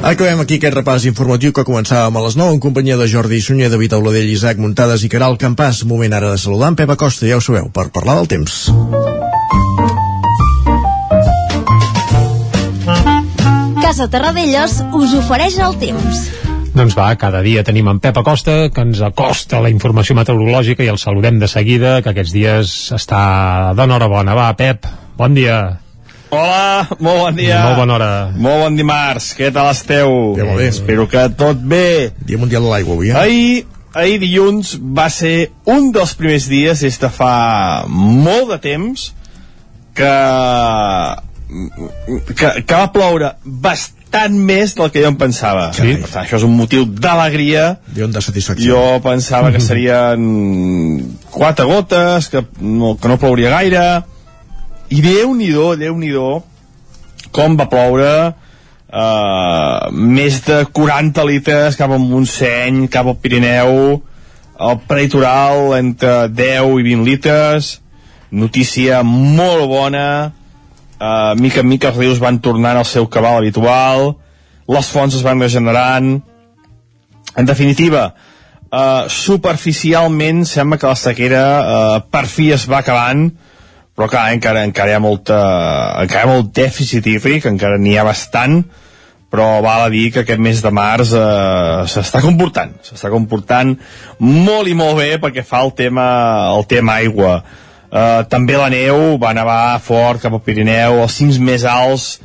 Acabem 0.07 0.39
aquí 0.39 0.61
aquest 0.61 0.77
repàs 0.77 1.09
informatiu 1.11 1.51
que 1.51 1.67
començàvem 1.67 2.15
a 2.15 2.23
les 2.23 2.37
9 2.39 2.55
en 2.55 2.63
companyia 2.63 2.95
de 3.01 3.09
Jordi 3.11 3.41
Sunyer, 3.43 3.73
David 3.73 3.99
Auladell, 3.99 4.31
Isaac 4.31 4.63
Muntades 4.63 5.03
i 5.03 5.11
Caral 5.11 5.35
Campàs. 5.35 5.83
Moment 5.83 6.15
ara 6.15 6.31
de 6.31 6.39
saludar 6.39 6.71
en 6.71 6.79
Pep 6.79 6.95
Acosta, 6.95 7.27
ja 7.27 7.41
ho 7.41 7.43
sabeu, 7.43 7.73
per 7.75 7.91
parlar 7.91 8.21
del 8.21 8.31
temps. 8.37 8.69
Casa 13.87 14.09
Terradellos 14.11 14.81
us 14.99 15.13
ofereix 15.15 15.61
el 15.63 15.77
temps. 15.79 16.25
Doncs 16.75 16.97
va, 16.99 17.05
cada 17.15 17.39
dia 17.45 17.63
tenim 17.63 17.87
en 17.87 18.01
Pep 18.03 18.17
Acosta, 18.19 18.55
que 18.75 18.83
ens 18.83 18.99
acosta 18.99 19.61
la 19.63 19.71
informació 19.71 20.17
meteorològica 20.19 20.83
i 20.83 20.89
el 20.91 20.99
saludem 20.99 21.37
de 21.39 21.47
seguida, 21.47 21.93
que 22.03 22.11
aquests 22.11 22.33
dies 22.35 22.73
està 22.97 23.21
d'enhorabona. 23.79 24.35
Va, 24.35 24.49
Pep, 24.59 24.89
bon 25.15 25.37
dia. 25.39 25.61
Hola, 26.35 26.97
molt 26.99 27.21
bon 27.29 27.39
dia. 27.39 27.61
Molt 27.63 27.79
bona 27.79 27.95
hora. 27.95 28.09
Molt 28.35 28.65
bon 28.65 28.81
dimarts, 28.81 29.29
què 29.39 29.53
tal 29.55 29.71
esteu? 29.71 30.11
Molt 30.35 30.59
bé. 30.59 30.67
Espero 30.73 31.07
que 31.07 31.23
tot 31.39 31.63
bé. 31.63 32.11
Dia 32.27 32.43
Mundial 32.43 32.67
de 32.67 32.73
l'Aigua 32.73 32.99
avui, 32.99 33.13
eh? 33.13 33.21
Ahir, 33.23 33.61
ahir 33.95 34.19
dilluns 34.25 34.75
va 34.83 35.07
ser 35.15 35.53
un 35.63 35.93
dels 35.95 36.17
primers 36.19 36.51
dies 36.51 36.83
des 36.83 36.99
de 37.07 37.13
fa 37.21 37.87
molt 37.87 38.51
de 38.51 38.59
temps 38.67 39.13
que, 39.95 40.13
que, 41.47 42.51
que 42.67 42.75
va 42.75 42.89
ploure 42.95 43.31
bastant 43.45 44.35
més 44.35 44.75
del 44.79 44.91
que 44.91 45.05
jo 45.05 45.13
em 45.13 45.19
pensava. 45.21 45.69
Sí? 45.77 45.95
Per 46.03 46.11
tant, 46.11 46.25
això 46.25 46.41
és 46.41 46.47
un 46.47 46.57
motiu 46.59 46.87
d'alegria. 46.87 47.69
Dia 47.95 48.09
de 48.11 48.25
satisfacció. 48.25 48.75
Jo 48.75 48.99
pensava 49.05 49.53
que 49.55 49.63
serien 49.63 50.27
quatre 51.31 51.69
gotes, 51.69 52.31
que 52.33 52.43
no, 52.61 52.97
que 52.99 53.13
no 53.13 53.21
plouria 53.23 53.55
gaire, 53.55 53.87
i 54.91 55.01
Déu-n'hi-do, 55.03 55.73
déu 55.79 55.97
nhi 55.99 56.13
déu 56.15 56.45
com 57.35 57.57
va 57.59 57.67
ploure 57.69 58.11
uh, 58.31 59.91
més 59.93 60.39
de 60.47 60.61
40 60.73 61.25
litres 61.29 61.79
cap 61.79 61.93
al 61.93 62.03
Montseny, 62.03 62.87
cap 62.93 63.11
al 63.11 63.19
Pirineu, 63.21 63.99
el 64.57 64.79
peritoral 64.89 65.75
entre 65.77 66.31
10 66.33 66.79
i 66.81 66.87
20 66.87 67.05
litres, 67.09 67.73
notícia 68.31 69.03
molt 69.05 69.67
bona, 69.69 70.07
uh, 71.01 71.35
mica 71.41 71.63
en 71.63 71.69
mica 71.71 71.91
els 71.93 71.99
rius 72.01 72.23
van 72.23 72.41
tornant 72.45 72.79
al 72.79 72.89
seu 72.89 73.09
cabal 73.13 73.41
habitual, 73.41 74.15
les 74.67 74.89
fonts 74.91 75.15
es 75.15 75.25
van 75.27 75.41
regenerant, 75.43 76.17
en 77.37 77.49
definitiva, 77.49 78.09
uh, 78.71 79.05
superficialment 79.13 80.45
sembla 80.49 80.81
que 80.81 80.91
la 80.91 80.99
sequera 80.99 81.45
uh, 81.59 81.99
per 82.11 82.27
fi 82.31 82.51
es 82.57 82.67
va 82.71 82.81
acabant, 82.81 83.29
però 83.97 84.11
clar, 84.13 84.27
encara, 84.37 84.65
encara 84.69 84.93
hi 84.93 84.97
ha 84.97 85.01
molta, 85.01 85.39
encara 86.03 86.25
hi 86.25 86.27
ha 86.27 86.35
molt 86.35 86.51
dèficit 86.57 87.07
hídric, 87.09 87.47
encara 87.49 87.79
n'hi 87.81 87.97
ha 87.97 88.05
bastant, 88.05 88.61
però 89.33 89.61
val 89.65 89.87
a 89.87 89.93
dir 89.93 90.11
que 90.15 90.23
aquest 90.23 90.41
mes 90.43 90.61
de 90.63 90.71
març 90.75 91.13
eh, 91.17 91.85
s'està 91.91 92.23
comportant, 92.25 92.77
s'està 92.85 93.11
comportant 93.13 93.75
molt 94.23 94.71
i 94.71 94.77
molt 94.79 95.01
bé 95.01 95.17
perquè 95.23 95.45
fa 95.45 95.65
el 95.67 95.75
tema, 95.79 96.07
el 96.55 96.67
tema 96.71 97.01
aigua. 97.03 97.41
Eh, 97.97 98.23
també 98.29 98.59
la 98.61 98.69
neu 98.73 99.17
va 99.23 99.33
nevar 99.37 99.79
fort 99.81 100.25
cap 100.25 100.35
al 100.37 100.43
Pirineu, 100.45 101.01
els 101.03 101.17
cims 101.17 101.39
més 101.41 101.65
alts 101.65 102.19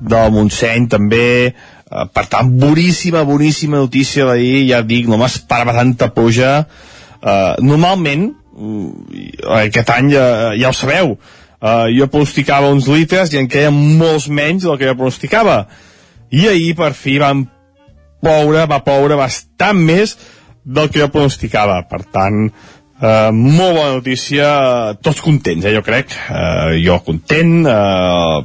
del 0.00 0.32
Montseny 0.32 0.86
també, 0.88 1.28
eh, 1.52 2.06
per 2.14 2.26
tant, 2.32 2.48
boníssima, 2.60 3.24
boníssima 3.28 3.82
notícia 3.82 4.24
d'ahir, 4.24 4.68
ja 4.70 4.82
dic, 4.82 5.08
no 5.08 5.18
m'esperava 5.20 5.76
tanta 5.76 6.08
pluja. 6.14 6.62
Eh, 7.20 7.54
normalment, 7.60 8.30
aquest 9.58 9.90
any 9.94 10.14
ja, 10.16 10.24
ja 10.58 10.72
ho 10.72 10.74
sabeu 10.74 11.12
uh, 11.60 11.86
jo 11.92 12.08
pronosticava 12.10 12.70
uns 12.72 12.88
litres 12.90 13.32
i 13.32 13.40
en 13.40 13.50
queien 13.50 13.74
molts 13.98 14.28
menys 14.28 14.66
del 14.66 14.78
que 14.78 14.88
jo 14.88 14.96
pronosticava. 14.98 15.60
I 16.30 16.48
ahir, 16.50 16.74
per 16.78 16.92
fi, 16.96 17.18
van 17.22 17.46
ploure, 18.22 18.66
va 18.68 18.82
ploure 18.84 19.16
bastant 19.18 19.78
més 19.78 20.16
del 20.64 20.90
que 20.92 21.02
jo 21.02 21.10
pronosticava. 21.12 21.80
Per 21.88 22.02
tant, 22.12 22.48
eh, 23.00 23.30
molt 23.32 23.76
bona 23.76 23.92
notícia, 23.96 24.48
tots 25.02 25.20
contents, 25.24 25.64
eh, 25.64 25.74
jo 25.74 25.82
crec. 25.86 26.14
Eh, 26.14 26.78
jo 26.84 26.98
content, 27.06 27.66
eh, 27.66 28.38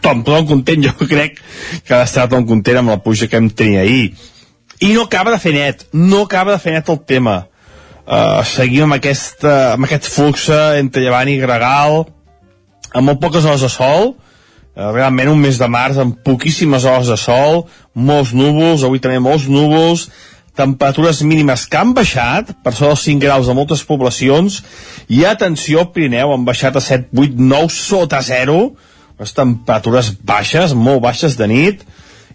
tothom, 0.00 0.24
tothom 0.24 0.48
content, 0.54 0.84
jo 0.88 1.06
crec 1.06 1.38
que 1.84 1.94
ha 1.94 2.02
d'estar 2.02 2.28
tothom 2.28 2.48
content 2.48 2.82
amb 2.82 2.94
la 2.94 3.00
puja 3.04 3.28
que 3.30 3.38
em 3.38 3.50
tenia 3.50 3.84
ahir. 3.86 4.12
I 4.80 4.92
no 4.94 5.06
acaba 5.08 5.32
de 5.34 5.40
fer 5.42 5.54
net, 5.54 5.88
no 5.92 6.22
acaba 6.26 6.54
de 6.54 6.62
fer 6.62 6.76
net 6.76 6.88
el 6.88 7.00
tema. 7.06 7.46
Uh, 8.08 8.40
seguim 8.46 8.86
amb, 8.86 8.94
aquesta, 8.96 9.74
amb 9.74 9.84
aquest 9.84 10.06
flux 10.08 10.46
entre 10.78 11.02
Llevant 11.02 11.28
i 11.28 11.34
Gregal, 11.36 12.06
amb 12.94 13.04
molt 13.04 13.18
poques 13.20 13.44
hores 13.44 13.60
de 13.66 13.68
sol, 13.68 14.14
uh, 14.14 14.86
realment 14.94 15.28
un 15.34 15.42
mes 15.42 15.58
de 15.60 15.68
març 15.68 15.98
amb 16.00 16.16
poquíssimes 16.24 16.86
hores 16.88 17.10
de 17.10 17.18
sol, 17.20 17.66
molts 17.92 18.32
núvols, 18.32 18.86
avui 18.86 19.02
també 19.04 19.18
molts 19.20 19.44
núvols, 19.52 20.06
temperatures 20.58 21.22
mínimes 21.22 21.66
que 21.70 21.78
han 21.78 21.94
baixat 21.96 22.50
per 22.64 22.74
sobre 22.74 22.96
els 22.96 23.04
5 23.06 23.22
graus 23.22 23.48
de 23.48 23.54
moltes 23.56 23.84
poblacions 23.86 24.60
i 25.08 25.22
atenció, 25.28 25.86
Pirineu 25.94 26.34
han 26.34 26.46
baixat 26.48 26.76
a 26.76 26.82
7, 26.84 27.12
8, 27.14 27.38
9 27.38 27.74
sota 27.74 28.22
0 28.24 28.58
les 29.18 29.34
temperatures 29.34 30.12
baixes, 30.22 30.74
molt 30.74 31.02
baixes 31.06 31.38
de 31.38 31.48
nit 31.50 31.86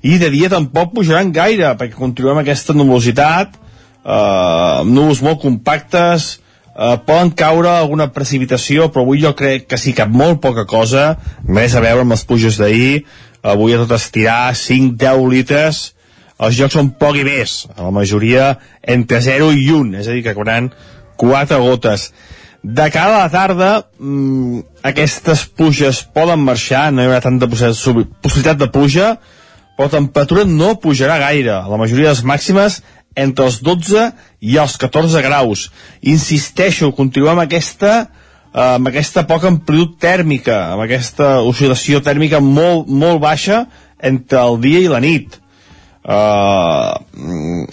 i 0.03 0.17
de 0.19 0.29
dia 0.31 0.51
tampoc 0.51 0.95
pujaran 0.95 1.31
gaire 1.35 1.75
perquè 1.79 1.99
continuem 1.99 2.41
aquesta 2.41 2.75
nuvolositat 2.75 3.55
eh, 3.55 4.79
núvols 4.87 5.23
molt 5.23 5.41
compactes 5.43 6.29
eh, 6.75 6.97
poden 7.07 7.31
caure 7.39 7.71
alguna 7.71 8.09
precipitació 8.15 8.89
però 8.91 9.05
avui 9.05 9.23
jo 9.23 9.33
crec 9.37 9.67
que 9.71 9.79
sí 9.79 9.95
que 9.95 10.07
molt 10.09 10.41
poca 10.43 10.67
cosa 10.69 11.13
res 11.47 11.75
a 11.75 11.83
veure 11.83 12.03
amb 12.05 12.15
les 12.15 12.25
puges 12.27 12.59
d'ahir. 12.59 13.03
Avui 13.43 13.73
a 13.75 13.81
tot 13.81 13.91
estirar 13.97 14.53
5-10 14.55 15.25
litres 15.31 15.81
els 16.39 16.55
jocs 16.57 16.77
són 16.79 16.93
poc 16.99 17.19
i 17.19 17.25
més 17.27 17.67
a 17.75 17.83
la 17.83 17.91
majoria 17.93 18.53
entre 18.81 19.21
0 19.21 19.51
i 19.53 19.67
1 19.71 19.99
és 20.01 20.07
a 20.07 20.15
dir 20.15 20.23
que 20.25 20.35
cauran 20.37 20.71
4 21.21 21.59
gotes 21.61 22.09
de 22.63 22.89
cara 22.89 23.19
a 23.19 23.23
la 23.25 23.31
tarda 23.31 23.71
mmm, 23.99 24.63
aquestes 24.87 25.45
pluges 25.45 26.03
poden 26.15 26.43
marxar 26.47 26.89
no 26.91 27.03
hi 27.03 27.09
haurà 27.09 27.21
tanta 27.21 27.49
possibilitat 27.51 28.59
de 28.59 28.71
pluja 28.71 29.15
però 29.77 29.89
la 29.89 29.97
temperatura 29.97 30.45
no 30.45 30.75
pujarà 30.81 31.17
gaire 31.21 31.61
la 31.69 31.79
majoria 31.79 32.11
de 32.11 32.15
les 32.15 32.25
màximes 32.25 32.81
entre 33.15 33.45
els 33.45 33.59
12 33.61 34.07
i 34.41 34.57
els 34.57 34.75
14 34.81 35.21
graus. 35.25 35.67
Insisteixo, 36.01 36.91
continuem 36.97 37.37
amb 37.37 37.45
aquesta, 37.45 37.93
eh, 38.53 38.59
amb 38.59 38.89
aquesta 38.89 39.25
poca 39.29 39.47
amplitud 39.47 39.97
tèrmica, 40.01 40.73
amb 40.73 40.85
aquesta 40.85 41.39
oscil·lació 41.41 42.01
tèrmica 42.01 42.41
molt, 42.41 42.87
molt 42.87 43.21
baixa 43.21 43.65
entre 44.01 44.39
el 44.39 44.59
dia 44.61 44.79
i 44.79 44.91
la 44.91 44.99
nit. 44.99 45.39
Uh, 46.03 46.99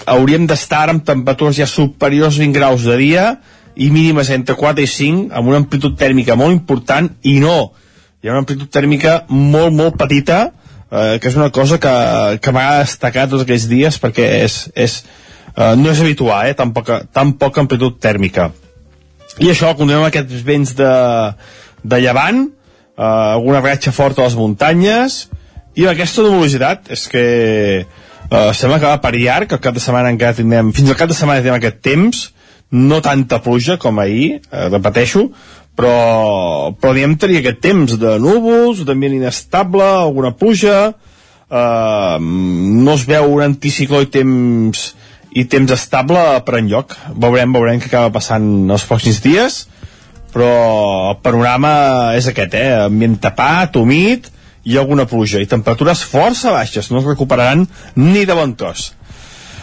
hauríem 0.06 0.44
d'estar 0.46 0.84
amb 0.92 1.02
temperatures 1.06 1.58
ja 1.58 1.66
superiors 1.66 2.36
a 2.38 2.44
20 2.44 2.54
graus 2.54 2.84
de 2.86 2.94
dia 3.00 3.24
i 3.74 3.88
mínimes 3.90 4.30
entre 4.30 4.54
4 4.54 4.84
i 4.84 4.90
5 4.90 5.32
amb 5.34 5.50
una 5.50 5.58
amplitud 5.64 5.96
tèrmica 5.98 6.36
molt 6.38 6.54
important 6.54 7.08
i 7.26 7.40
no, 7.42 7.72
hi 8.22 8.30
ha 8.30 8.36
una 8.36 8.44
amplitud 8.44 8.70
tèrmica 8.70 9.24
molt, 9.34 9.74
molt 9.74 9.98
petita 9.98 10.44
eh, 10.46 11.18
que 11.18 11.26
és 11.26 11.40
una 11.40 11.50
cosa 11.50 11.80
que, 11.82 11.96
que 12.38 12.54
m'ha 12.54 12.84
destacat 12.84 13.34
tots 13.34 13.42
aquests 13.42 13.66
dies 13.72 13.98
perquè 13.98 14.28
és, 14.44 14.60
és, 14.78 15.00
Uh, 15.50 15.74
no 15.74 15.90
és 15.90 15.98
habitual, 16.00 16.46
eh? 16.46 16.54
Tan 16.54 16.70
poca, 16.72 17.02
tan 17.12 17.34
poca 17.38 17.62
amplitud 17.62 17.98
tèrmica. 18.02 18.50
I 19.42 19.50
això, 19.50 19.72
continuem 19.74 20.04
amb 20.04 20.10
aquests 20.10 20.44
vents 20.46 20.72
de, 20.78 20.90
de 21.82 21.98
llevant, 22.02 22.44
uh, 22.94 23.34
alguna 23.34 23.62
ratxa 23.64 23.92
forta 23.94 24.22
a 24.22 24.28
les 24.28 24.38
muntanyes, 24.38 25.24
i 25.78 25.86
aquesta 25.90 26.22
nuvolositat 26.26 26.90
és 26.94 27.06
que 27.10 27.24
uh, 28.30 28.50
sembla 28.56 28.80
que 28.80 28.88
va 28.88 29.00
per 29.02 29.14
llarg, 29.16 29.52
el 29.52 29.62
cap 29.62 29.76
de 29.76 29.82
setmana 29.82 30.12
encara 30.14 30.36
tindrem, 30.38 30.72
fins 30.76 30.90
al 30.90 30.98
cap 30.98 31.10
de 31.10 31.16
setmana 31.18 31.42
tindrem 31.42 31.58
aquest 31.58 31.80
temps, 31.84 32.22
no 32.70 33.00
tanta 33.02 33.40
pluja 33.42 33.76
com 33.82 33.98
ahir, 33.98 34.40
uh, 34.50 34.68
repeteixo, 34.70 35.26
però, 35.78 36.72
però 36.78 36.94
tenir 37.18 37.40
aquest 37.40 37.60
temps 37.64 37.96
de 37.98 38.16
núvols, 38.22 38.84
també 38.86 39.10
inestable, 39.10 39.84
alguna 39.84 40.32
pluja, 40.36 40.92
uh, 41.50 42.16
no 42.20 42.96
es 42.96 43.06
veu 43.08 43.30
un 43.34 43.46
anticicló 43.50 44.02
i 44.04 44.10
temps 44.12 44.90
i 45.30 45.44
temps 45.46 45.70
estable 45.70 46.18
per 46.42 46.56
enlloc. 46.58 46.96
Veurem, 47.14 47.52
veurem 47.54 47.78
què 47.78 47.86
acaba 47.86 48.10
passant 48.16 48.66
els 48.66 48.82
pròxims 48.88 49.20
dies, 49.22 49.60
però 50.34 50.50
el 51.12 51.20
panorama 51.22 51.70
és 52.18 52.26
aquest, 52.30 52.56
eh? 52.58 52.72
Ambient 52.88 53.14
tapat, 53.22 53.78
humit 53.78 54.26
i 54.64 54.76
alguna 54.78 55.06
pluja. 55.08 55.40
I 55.40 55.48
temperatures 55.50 56.04
força 56.04 56.52
baixes, 56.54 56.90
no 56.90 57.00
es 57.00 57.08
recuperaran 57.08 57.66
ni 57.96 58.26
de 58.28 58.36
bon 58.36 58.56
tros. 58.58 58.90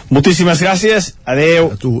Moltíssimes 0.08 0.62
gràcies, 0.64 1.12
adeu. 1.28 1.72
A 1.74 1.76
tu. 1.76 1.98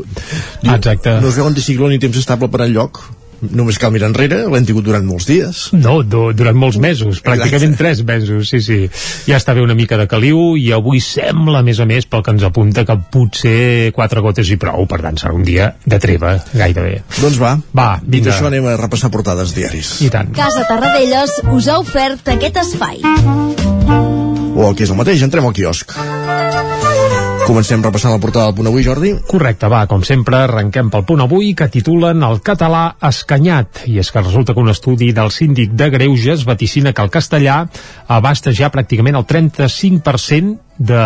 Diu, 0.62 0.74
Exacte. 0.74 1.18
No 1.20 1.28
es 1.28 1.36
veu 1.36 1.48
anticicló 1.48 1.90
ni 1.92 2.00
temps 2.00 2.16
estable 2.16 2.48
per 2.48 2.64
enlloc 2.64 3.02
només 3.40 3.78
cal 3.78 3.92
mirar 3.94 4.08
enrere, 4.10 4.40
l'hem 4.50 4.66
tingut 4.66 4.86
durant 4.86 5.04
molts 5.06 5.28
dies. 5.28 5.68
No, 5.76 6.00
du 6.02 6.28
durant 6.36 6.56
molts 6.58 6.78
mesos, 6.82 7.20
pràcticament 7.24 7.74
Exacte. 7.74 7.78
tres 7.78 8.02
mesos, 8.08 8.48
sí, 8.50 8.60
sí. 8.64 8.78
Ja 9.28 9.38
està 9.38 9.54
bé 9.54 9.62
una 9.62 9.76
mica 9.78 9.98
de 10.00 10.08
caliu 10.10 10.56
i 10.58 10.70
avui 10.74 11.00
sembla, 11.04 11.60
a 11.60 11.66
més 11.66 11.80
a 11.80 11.86
més, 11.88 12.06
pel 12.06 12.24
que 12.26 12.34
ens 12.34 12.46
apunta, 12.46 12.84
que 12.88 12.98
potser 13.12 13.92
quatre 13.96 14.22
gotes 14.24 14.50
i 14.50 14.58
prou, 14.60 14.86
per 14.90 15.00
tant 15.04 15.18
serà 15.20 15.34
un 15.34 15.44
dia 15.46 15.72
de 15.86 16.00
treva, 16.02 16.36
gairebé. 16.52 17.02
Doncs 17.20 17.38
va, 17.40 17.54
va 17.72 17.88
vinga. 18.02 18.16
Dit 18.18 18.32
això 18.32 18.50
anem 18.50 18.66
a 18.66 18.76
repassar 18.80 19.12
portades 19.14 19.54
diaris. 19.56 19.98
I 20.02 20.10
tant. 20.14 20.34
Casa 20.36 20.66
Tarradellas 20.68 21.38
us 21.54 21.68
ha 21.68 21.78
ofert 21.78 22.28
aquest 22.34 22.62
espai. 22.64 23.02
O 24.58 24.68
el 24.68 24.74
que 24.74 24.82
és 24.88 24.90
el 24.90 24.98
mateix, 24.98 25.22
entrem 25.22 25.46
al 25.46 25.54
quiosc. 25.54 25.94
Comencem 27.48 27.80
repassant 27.80 28.12
la 28.12 28.20
portada 28.20 28.50
del 28.50 28.56
punt 28.58 28.66
avui, 28.68 28.82
Jordi. 28.84 29.14
Correcte, 29.24 29.70
va, 29.72 29.86
com 29.88 30.02
sempre, 30.04 30.36
arrenquem 30.44 30.90
pel 30.92 31.06
punt 31.08 31.22
avui 31.24 31.54
que 31.56 31.70
titulen 31.72 32.20
El 32.26 32.42
català 32.44 32.82
escanyat. 33.08 33.86
I 33.88 33.96
és 34.02 34.12
que 34.12 34.20
resulta 34.20 34.52
que 34.52 34.60
un 34.60 34.68
estudi 34.68 35.14
del 35.16 35.32
síndic 35.32 35.72
de 35.72 35.88
Greuges 35.94 36.44
vaticina 36.44 36.92
que 36.92 37.06
el 37.06 37.08
castellà 37.14 37.62
abasta 38.18 38.52
ja 38.52 38.68
pràcticament 38.68 39.16
el 39.16 39.24
35% 39.24 40.67
de, 40.78 41.02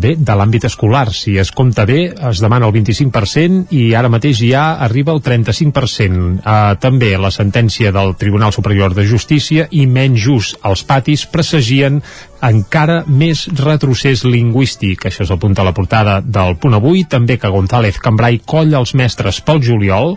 bé, 0.00 0.14
de 0.16 0.36
l'àmbit 0.36 0.66
escolar. 0.66 1.06
Si 1.14 1.36
es 1.38 1.52
compta 1.52 1.84
bé, 1.88 2.06
es 2.30 2.40
demana 2.42 2.68
el 2.68 2.74
25% 2.74 3.72
i 3.76 3.92
ara 3.98 4.10
mateix 4.12 4.40
ja 4.40 4.64
arriba 4.80 5.12
al 5.12 5.22
35%. 5.22 6.40
Uh, 6.40 6.74
també 6.80 7.12
la 7.20 7.30
sentència 7.34 7.92
del 7.92 8.16
Tribunal 8.18 8.56
Superior 8.56 8.96
de 8.96 9.06
Justícia 9.08 9.68
i 9.70 9.86
menys 9.86 10.24
just 10.24 10.60
als 10.62 10.84
patis 10.88 11.26
presagien 11.28 12.00
encara 12.42 13.02
més 13.06 13.44
retrocés 13.54 14.24
lingüístic. 14.26 15.06
Això 15.06 15.22
és 15.22 15.30
el 15.30 15.38
punt 15.42 15.54
a 15.62 15.66
la 15.66 15.74
portada 15.76 16.18
del 16.20 16.56
punt 16.58 16.74
avui. 16.74 17.04
També 17.06 17.38
que 17.38 17.50
González 17.52 18.00
Cambrai 18.02 18.40
colla 18.44 18.80
els 18.82 18.96
mestres 18.98 19.38
pel 19.46 19.62
juliol. 19.62 20.16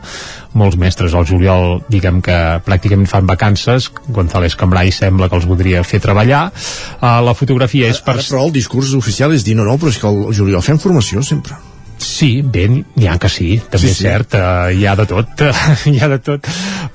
Molts 0.58 0.80
mestres 0.80 1.14
al 1.14 1.28
juliol, 1.28 1.84
diguem 1.92 2.22
que 2.26 2.38
pràcticament 2.66 3.10
fan 3.12 3.30
vacances. 3.30 3.92
González 4.10 4.58
Cambrai 4.58 4.92
sembla 4.96 5.30
que 5.30 5.38
els 5.38 5.46
voldria 5.46 5.84
fer 5.86 6.02
treballar. 6.02 6.48
Uh, 6.50 7.22
la 7.28 7.36
fotografia 7.38 7.92
és 7.94 8.02
per... 8.02 8.18
Ara, 8.18 8.26
però 8.26 8.48
el 8.48 8.56
discurs 8.56 8.85
oficial 8.94 9.34
és 9.34 9.46
dir 9.48 9.56
no, 9.58 9.66
no, 9.66 9.80
però 9.82 9.90
és 9.90 10.02
que 10.02 10.12
el 10.12 10.28
juliol 10.36 10.62
fem 10.66 10.78
formació 10.82 11.24
sempre. 11.26 11.58
Sí, 11.98 12.42
bé, 12.44 12.66
n'hi 12.68 13.08
ha 13.08 13.16
que 13.20 13.30
sí, 13.32 13.56
també 13.72 13.88
sí, 13.88 13.92
és 13.94 13.98
sí. 13.98 14.04
cert, 14.04 14.36
uh, 14.36 14.68
hi 14.76 14.84
ha 14.88 14.96
de 15.00 15.06
tot, 15.08 15.42
hi 15.92 15.96
ha 16.04 16.10
de 16.12 16.20
tot, 16.24 16.48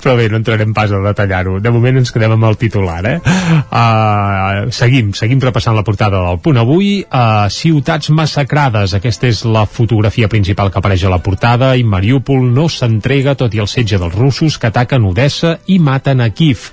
però 0.03 0.14
bé, 0.18 0.29
no 0.29 0.38
entrarem 0.38 0.74
pas 0.76 0.92
a 0.92 1.00
detallar-ho. 1.07 1.57
De 1.64 1.72
moment 1.72 2.00
ens 2.03 2.12
quedem 2.12 2.35
amb 2.37 2.46
el 2.50 2.59
titular, 2.61 3.00
eh? 3.09 3.16
Uh, 3.24 4.68
seguim, 4.76 5.14
seguim 5.16 5.40
repassant 5.42 5.76
la 5.76 5.85
portada 5.87 6.20
del 6.29 6.40
punt 6.44 6.61
avui. 6.61 6.92
Uh, 7.07 7.48
ciutats 7.53 8.12
massacrades, 8.12 8.94
aquesta 8.96 9.31
és 9.31 9.44
la 9.48 9.64
fotografia 9.66 10.29
principal 10.29 10.70
que 10.70 10.81
apareix 10.83 11.07
a 11.09 11.12
la 11.12 11.22
portada, 11.24 11.72
i 11.81 11.85
Mariúpol 11.85 12.44
no 12.53 12.68
s'entrega 12.68 13.38
tot 13.40 13.57
i 13.57 13.64
el 13.64 13.70
setge 13.72 14.00
dels 14.00 14.16
russos 14.16 14.61
que 14.61 14.68
ataquen 14.68 15.09
Odessa 15.09 15.57
i 15.72 15.81
maten 15.81 16.20
a 16.20 16.29
Kiev 16.31 16.68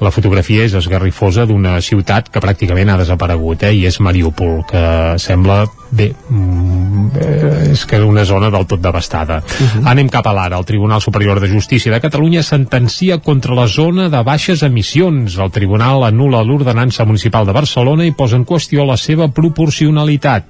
la 0.00 0.12
fotografia 0.12 0.66
és 0.66 0.74
esgarrifosa 0.76 1.46
d'una 1.48 1.78
ciutat 1.80 2.28
que 2.32 2.42
pràcticament 2.42 2.92
ha 2.92 2.98
desaparegut, 3.00 3.64
eh? 3.64 3.72
i 3.72 3.86
és 3.88 3.98
Mariúpol, 4.04 4.60
que 4.68 4.82
sembla 5.22 5.64
bé, 5.90 6.10
mm, 6.28 7.06
eh, 7.16 7.70
és 7.72 7.84
que 7.86 7.96
és 7.96 8.04
una 8.04 8.24
zona 8.24 8.50
del 8.50 8.66
tot 8.66 8.80
devastada. 8.82 9.38
Uh 9.38 9.66
-huh. 9.66 9.86
Anem 9.86 10.08
cap 10.08 10.26
a 10.26 10.32
l'ara. 10.32 10.58
El 10.58 10.64
Tribunal 10.64 11.00
Superior 11.00 11.40
de 11.40 11.48
Justícia 11.48 11.92
de 11.92 12.00
Catalunya 12.00 12.42
sentencia 12.42 13.18
contra 13.18 13.54
la 13.54 13.66
zona 13.66 14.08
de 14.08 14.22
baixes 14.22 14.62
emissions. 14.62 15.38
El 15.38 15.50
Tribunal 15.50 16.04
anula 16.04 16.42
l'ordenança 16.42 17.04
municipal 17.04 17.46
de 17.46 17.52
Barcelona 17.52 18.04
i 18.04 18.12
posa 18.12 18.36
en 18.36 18.44
qüestió 18.44 18.84
la 18.84 18.96
seva 18.96 19.28
proporcionalitat. 19.28 20.44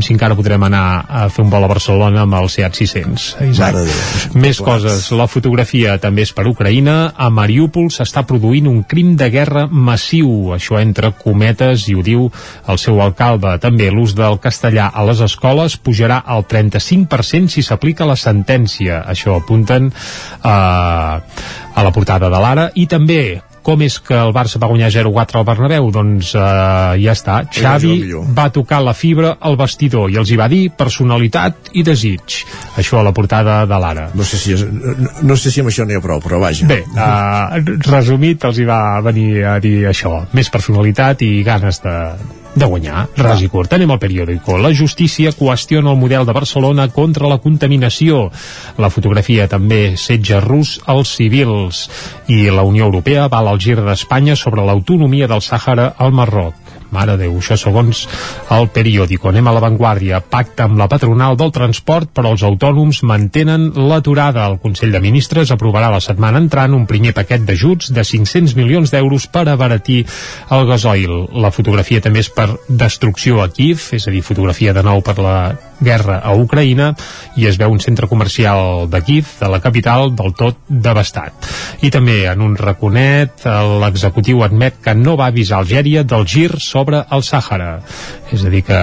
I 0.00 0.06
si 0.06 0.14
encara 0.14 0.36
podrem 0.38 0.62
anar 0.64 1.04
a 1.04 1.26
fer 1.32 1.44
un 1.44 1.50
vol 1.52 1.66
a 1.66 1.68
Barcelona 1.70 2.22
amb 2.24 2.36
el 2.38 2.48
Seat 2.52 2.78
600 2.78 3.26
Isaac. 3.50 3.76
Més 4.38 4.60
coses, 4.62 5.10
la 5.16 5.26
fotografia 5.30 5.98
també 6.02 6.24
és 6.26 6.32
per 6.32 6.46
Ucraïna. 6.48 7.12
A 7.16 7.28
Mariúpol 7.34 7.90
s'està 7.92 8.24
produint 8.28 8.70
un 8.70 8.82
crim 8.88 9.14
de 9.20 9.28
guerra 9.34 9.66
massiu, 9.68 10.52
això 10.56 10.80
entre 10.80 11.12
cometes 11.20 11.88
i 11.92 11.96
ho 11.98 12.02
diu 12.06 12.26
el 12.72 12.80
seu 12.80 13.00
alcalde. 13.04 13.58
També 13.62 13.90
l'ús 13.92 14.16
del 14.18 14.40
castellà 14.42 14.90
a 14.92 15.04
les 15.08 15.22
escoles 15.24 15.76
pujarà 15.76 16.22
al 16.24 16.46
35% 16.48 17.52
si 17.52 17.62
s'aplica 17.62 18.08
la 18.08 18.16
sentència, 18.16 19.02
això 19.08 19.36
apunten 19.38 19.92
eh, 19.92 20.48
a 20.48 21.86
la 21.86 21.92
portada 21.94 22.32
de 22.32 22.42
l'Ara. 22.42 22.70
I 22.74 22.88
també 22.88 23.22
com 23.62 23.82
és 23.86 23.98
que 24.02 24.16
el 24.18 24.32
Barça 24.34 24.60
va 24.62 24.68
guanyar 24.70 24.90
0-4 24.94 25.40
al 25.40 25.46
Bernabéu? 25.46 25.88
Doncs 25.94 26.34
uh, 26.34 26.94
ja 27.00 27.14
està. 27.16 27.42
Xavi 27.52 27.94
va 28.36 28.48
tocar 28.54 28.82
la 28.84 28.94
fibra 28.96 29.36
al 29.40 29.56
vestidor 29.60 30.10
i 30.12 30.18
els 30.20 30.32
hi 30.32 30.38
va 30.40 30.48
dir 30.52 30.62
personalitat 30.76 31.72
i 31.78 31.84
desig. 31.86 32.42
Això 32.80 33.00
a 33.00 33.06
la 33.06 33.14
portada 33.16 33.62
de 33.68 33.80
l'Ara. 33.84 34.08
No 34.18 34.26
sé 34.26 34.40
si, 34.42 34.58
no, 34.58 35.14
no 35.22 35.38
sé 35.38 35.54
si 35.54 35.62
amb 35.62 35.72
això 35.72 35.86
n'hi 35.86 35.98
ha 35.98 36.04
prou, 36.04 36.20
però 36.24 36.42
vaja. 36.42 36.68
Bé, 36.70 36.82
uh, 36.92 37.78
resumit, 37.88 38.44
els 38.50 38.60
hi 38.60 38.68
va 38.68 38.82
venir 39.04 39.44
a 39.46 39.58
dir 39.62 39.78
això. 39.90 40.18
Més 40.36 40.50
personalitat 40.52 41.22
i 41.26 41.34
ganes 41.46 41.82
de, 41.84 41.96
de 42.54 42.66
guanyar. 42.66 43.06
Ras 43.16 43.42
i 43.42 43.48
curt. 43.48 43.72
Anem 43.72 43.92
al 43.94 44.00
periòdico. 44.02 44.56
La 44.60 44.72
justícia 44.76 45.32
qüestiona 45.36 45.92
el 45.92 46.00
model 46.00 46.26
de 46.28 46.34
Barcelona 46.36 46.88
contra 46.92 47.28
la 47.28 47.38
contaminació. 47.42 48.28
La 48.78 48.90
fotografia 48.92 49.48
també 49.48 49.96
setja 49.96 50.40
rus 50.44 50.78
als 50.86 51.14
civils. 51.16 51.88
I 52.28 52.50
la 52.50 52.66
Unió 52.68 52.88
Europea 52.90 53.28
val 53.32 53.48
el 53.52 53.60
gir 53.60 53.78
d'Espanya 53.80 54.36
sobre 54.36 54.64
l'autonomia 54.66 55.28
del 55.28 55.44
Sàhara 55.44 55.94
al 55.98 56.12
Marroc. 56.12 56.71
Mare 56.92 57.16
Déu, 57.20 57.34
això 57.40 57.56
segons 57.56 58.04
el 58.52 58.68
periòdico. 58.74 59.30
Anem 59.30 59.48
a 59.48 59.54
l'avantguàrdia. 59.56 60.20
Pacte 60.32 60.66
amb 60.66 60.78
la 60.80 60.88
patronal 60.92 61.38
del 61.40 61.52
transport, 61.54 62.12
però 62.14 62.34
els 62.34 62.44
autònoms 62.46 63.02
mantenen 63.08 63.70
l'aturada. 63.88 64.46
El 64.50 64.60
Consell 64.62 64.92
de 64.92 65.00
Ministres 65.02 65.52
aprovarà 65.54 65.90
la 65.92 66.02
setmana 66.04 66.42
entrant 66.42 66.76
un 66.76 66.86
primer 66.86 67.14
paquet 67.16 67.46
d'ajuts 67.48 67.92
de 67.96 68.04
500 68.04 68.56
milions 68.60 68.92
d'euros 68.92 69.26
per 69.32 69.48
abaratir 69.48 70.02
el 70.52 70.66
gasoil. 70.68 71.16
La 71.32 71.52
fotografia 71.54 72.04
també 72.04 72.20
és 72.22 72.30
per 72.32 72.50
destrucció 72.68 73.42
a 73.42 73.48
Kiev, 73.48 73.88
és 73.96 74.06
a 74.06 74.14
dir, 74.14 74.22
fotografia 74.22 74.76
de 74.76 74.84
nou 74.84 75.00
per 75.02 75.18
la 75.18 75.36
guerra 75.82 76.20
a 76.22 76.34
Ucraïna 76.38 76.92
i 77.36 77.46
es 77.50 77.58
veu 77.60 77.72
un 77.72 77.80
centre 77.80 78.08
comercial 78.08 78.88
de 78.90 79.02
Kiev, 79.02 79.26
de 79.40 79.50
la 79.52 79.60
capital, 79.60 80.12
del 80.16 80.34
tot 80.38 80.58
devastat. 80.68 81.50
I 81.82 81.90
també 81.90 82.22
en 82.30 82.42
un 82.44 82.56
raconet 82.56 83.44
l'executiu 83.82 84.42
admet 84.46 84.80
que 84.84 84.94
no 84.94 85.16
va 85.18 85.28
avisar 85.32 85.60
Algèria 85.60 86.04
del 86.04 86.26
gir 86.26 86.50
sobre 86.60 87.04
el 87.10 87.24
Sàhara. 87.26 87.80
És 88.32 88.44
a 88.46 88.50
dir 88.52 88.62
que, 88.64 88.78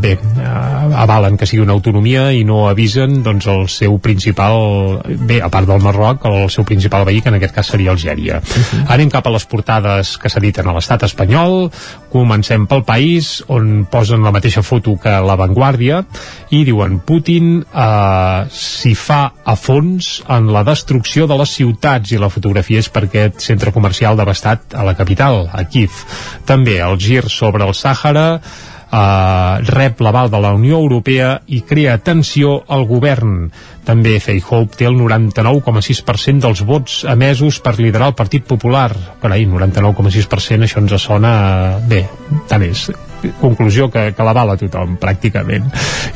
bé, 0.00 0.14
eh, 0.16 0.94
avalen 0.96 1.36
que 1.36 1.46
sigui 1.46 1.62
una 1.62 1.74
autonomia 1.76 2.30
i 2.32 2.44
no 2.48 2.62
avisen 2.68 3.22
doncs, 3.22 3.46
el 3.52 3.66
seu 3.68 3.98
principal, 4.00 5.02
bé, 5.28 5.42
a 5.44 5.50
part 5.52 5.68
del 5.68 5.82
Marroc, 5.84 6.24
el 6.28 6.48
seu 6.50 6.64
principal 6.64 7.04
veí, 7.04 7.20
que 7.20 7.28
en 7.28 7.36
aquest 7.36 7.54
cas 7.54 7.68
seria 7.74 7.92
Algèria. 7.92 8.40
Uh 8.40 8.62
-huh. 8.62 8.84
Anem 8.94 9.10
cap 9.10 9.26
a 9.26 9.30
les 9.30 9.44
portades 9.44 10.16
que 10.18 10.28
s'editen 10.28 10.66
a 10.66 10.72
l'estat 10.72 11.02
espanyol, 11.02 11.70
comencem 12.10 12.66
pel 12.66 12.84
país, 12.84 13.44
on 13.48 13.86
posen 13.90 14.22
la 14.22 14.32
mateixa 14.32 14.62
foto 14.62 14.96
que 15.00 15.10
l'avantguàrdia, 15.10 16.04
i 16.50 16.62
diuen 16.64 17.00
Putin 17.04 17.58
eh, 17.60 18.46
s'hi 18.52 18.94
fa 18.98 19.20
a 19.44 19.56
fons 19.56 20.22
en 20.28 20.48
la 20.54 20.64
destrucció 20.66 21.26
de 21.28 21.36
les 21.40 21.52
ciutats 21.60 22.12
i 22.12 22.20
la 22.20 22.32
fotografia 22.32 22.80
és 22.82 22.88
per 22.92 23.06
aquest 23.06 23.44
centre 23.44 23.72
comercial 23.74 24.16
devastat 24.18 24.74
a 24.74 24.86
la 24.86 24.96
capital, 24.98 25.46
a 25.52 25.64
Kiev. 25.68 26.02
També 26.48 26.78
el 26.84 26.98
gir 26.98 27.24
sobre 27.28 27.66
el 27.68 27.76
Sàhara 27.76 28.28
Uh, 28.88 29.60
rep 29.68 29.98
l'aval 30.00 30.30
de 30.32 30.38
la 30.40 30.54
Unió 30.56 30.78
Europea 30.80 31.42
i 31.52 31.58
crea 31.60 31.98
tensió 32.00 32.54
al 32.72 32.86
govern. 32.88 33.50
També 33.88 34.18
Feijóo 34.20 34.66
té 34.68 34.84
el 34.88 34.98
99,6% 35.00 36.44
dels 36.44 36.60
vots 36.68 37.00
emesos 37.08 37.62
per 37.64 37.78
liderar 37.80 38.12
el 38.12 38.18
Partit 38.18 38.44
Popular. 38.44 38.90
Carai, 39.22 39.48
99,6% 39.48 40.68
això 40.68 40.84
ens 40.84 40.98
sona... 41.00 41.32
Bé, 41.88 42.04
tant 42.50 42.66
és 42.68 42.90
conclusió 43.40 43.88
que, 43.90 44.12
que 44.14 44.26
l'avala 44.26 44.56
tothom, 44.58 44.96
pràcticament. 45.00 45.66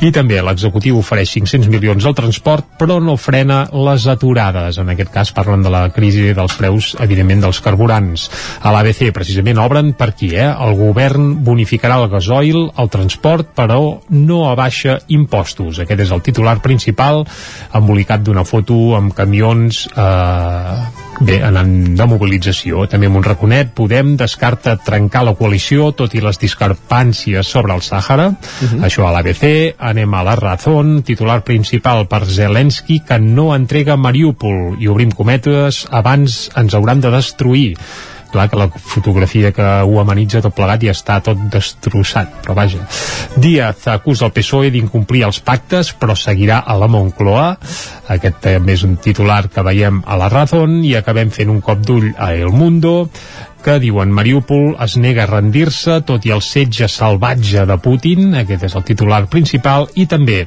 I 0.03 0.11
també 0.15 0.39
l'executiu 0.43 0.99
ofereix 0.99 1.33
500 1.35 1.69
milions 1.71 2.05
al 2.05 2.15
transport, 2.17 2.73
però 2.79 2.99
no 3.03 3.17
frena 3.19 3.63
les 3.73 4.07
aturades. 4.11 4.79
En 4.81 4.91
aquest 4.93 5.11
cas 5.13 5.33
parlen 5.35 5.63
de 5.65 5.71
la 5.73 5.85
crisi 5.93 6.31
dels 6.35 6.55
preus, 6.59 6.93
evidentment, 7.03 7.43
dels 7.45 7.61
carburants. 7.63 8.27
A 8.63 8.73
l'ABC, 8.73 9.09
precisament, 9.15 9.61
obren 9.61 9.93
per 9.97 10.11
aquí, 10.13 10.33
eh? 10.35 10.47
El 10.47 10.77
govern 10.79 11.33
bonificarà 11.45 11.99
el 12.01 12.09
gasoil, 12.11 12.59
el 12.79 12.91
transport, 12.93 13.53
però 13.57 13.79
no 14.13 14.43
abaixa 14.49 14.99
impostos. 15.13 15.81
Aquest 15.83 16.05
és 16.07 16.13
el 16.13 16.23
titular 16.25 16.59
principal, 16.63 17.23
embolicat 17.73 18.23
d'una 18.23 18.43
foto 18.45 18.95
amb 18.97 19.13
camions 19.15 19.87
eh, 19.95 20.75
bé, 21.23 21.39
anant 21.45 21.73
de 21.97 22.07
mobilització. 22.09 22.85
També 22.89 23.09
amb 23.09 23.19
un 23.21 23.25
raconet, 23.25 23.73
Podem 23.73 24.13
descarta 24.19 24.75
trencar 24.77 25.23
la 25.25 25.33
coalició, 25.39 25.91
tot 25.97 26.13
i 26.15 26.21
les 26.23 26.39
discrepàncies 26.41 27.47
sobre 27.47 27.73
el 27.73 27.81
Sàhara. 27.81 28.29
Uh 28.29 28.69
-huh. 28.69 28.85
Això 28.85 29.07
a 29.07 29.11
l'ABC. 29.11 29.75
Anem 29.79 30.13
a 30.13 30.23
la 30.23 30.35
Razón, 30.35 31.03
titular 31.03 31.43
principal 31.43 32.07
per 32.07 32.25
Zelensky, 32.25 32.99
que 32.99 33.19
no 33.19 33.55
entrega 33.55 33.97
Mariúpol. 33.97 34.77
I 34.79 34.87
obrim 34.87 35.11
cometes, 35.11 35.87
abans 35.89 36.51
ens 36.55 36.73
hauran 36.73 37.01
de 37.01 37.11
destruir 37.11 37.77
clar 38.33 38.49
que 38.49 38.59
la 38.59 38.67
fotografia 38.67 39.53
que 39.55 39.67
ho 39.85 39.99
amenitza 40.01 40.41
tot 40.43 40.55
plegat 40.57 40.83
ja 40.83 40.95
està 40.95 41.19
tot 41.23 41.39
destrossat, 41.53 42.41
però 42.41 42.57
vaja. 42.57 42.81
Díaz 43.37 43.87
acusa 43.93 44.27
el 44.27 44.33
PSOE 44.35 44.73
d'incomplir 44.73 45.23
els 45.29 45.39
pactes, 45.45 45.93
però 45.93 46.17
seguirà 46.17 46.63
a 46.65 46.77
la 46.81 46.89
Moncloa. 46.91 47.45
Aquest 48.13 48.41
també 48.43 48.75
és 48.75 48.83
un 48.87 48.97
titular 48.97 49.45
que 49.53 49.63
veiem 49.65 50.01
a 50.05 50.19
la 50.19 50.31
Razón 50.33 50.81
i 50.83 50.95
acabem 50.99 51.31
fent 51.33 51.53
un 51.53 51.61
cop 51.61 51.85
d'ull 51.85 52.11
a 52.17 52.33
El 52.33 52.51
Mundo 52.51 53.07
que 53.63 53.79
diuen 53.79 54.11
Mariúpol 54.11 54.75
es 54.83 54.97
nega 54.99 55.23
a 55.23 55.29
rendir-se 55.29 56.01
tot 56.07 56.25
i 56.27 56.33
el 56.35 56.43
setge 56.43 56.89
salvatge 56.91 57.63
de 57.69 57.77
Putin, 57.81 58.35
aquest 58.41 58.67
és 58.67 58.75
el 58.75 58.83
titular 58.85 59.23
principal, 59.31 59.87
i 59.95 60.05
també 60.11 60.43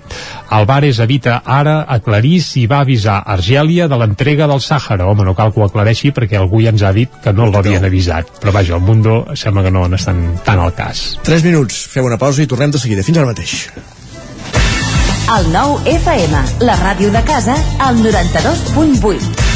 Alvarez 0.52 1.00
evita 1.02 1.40
ara 1.42 1.79
aclarir 1.96 2.38
si 2.44 2.66
va 2.70 2.83
avisar 2.85 3.22
Argèlia 3.24 3.88
de 3.88 3.98
l'entrega 3.98 4.46
del 4.50 4.61
Sàhara. 4.61 5.09
Home, 5.09 5.24
no 5.24 5.35
cal 5.35 5.52
que 5.55 5.62
ho 5.62 5.66
aclareixi 5.66 6.12
perquè 6.12 6.38
algú 6.38 6.61
ja 6.62 6.74
ens 6.74 6.85
ha 6.85 6.92
dit 6.92 7.11
que 7.24 7.33
no 7.33 7.48
l'havien 7.50 7.85
avisat. 7.88 8.37
Però 8.42 8.55
vaja, 8.55 8.76
el 8.76 8.85
Mundo 8.85 9.22
sembla 9.35 9.64
que 9.64 9.74
no 9.74 9.88
n'estan 9.88 10.22
tan 10.44 10.61
al 10.61 10.74
cas. 10.76 11.16
3 11.24 11.48
minuts, 11.48 11.87
fem 11.90 12.05
una 12.05 12.20
pausa 12.20 12.44
i 12.44 12.50
tornem 12.50 12.70
de 12.70 12.83
seguida. 12.83 13.07
Fins 13.07 13.18
ara 13.18 13.33
mateix. 13.33 13.59
El 15.26 15.50
nou 15.50 15.81
FM, 15.90 16.46
la 16.68 16.79
ràdio 16.85 17.11
de 17.11 17.24
casa, 17.26 17.59
al 17.83 17.98
92.8 18.05 19.56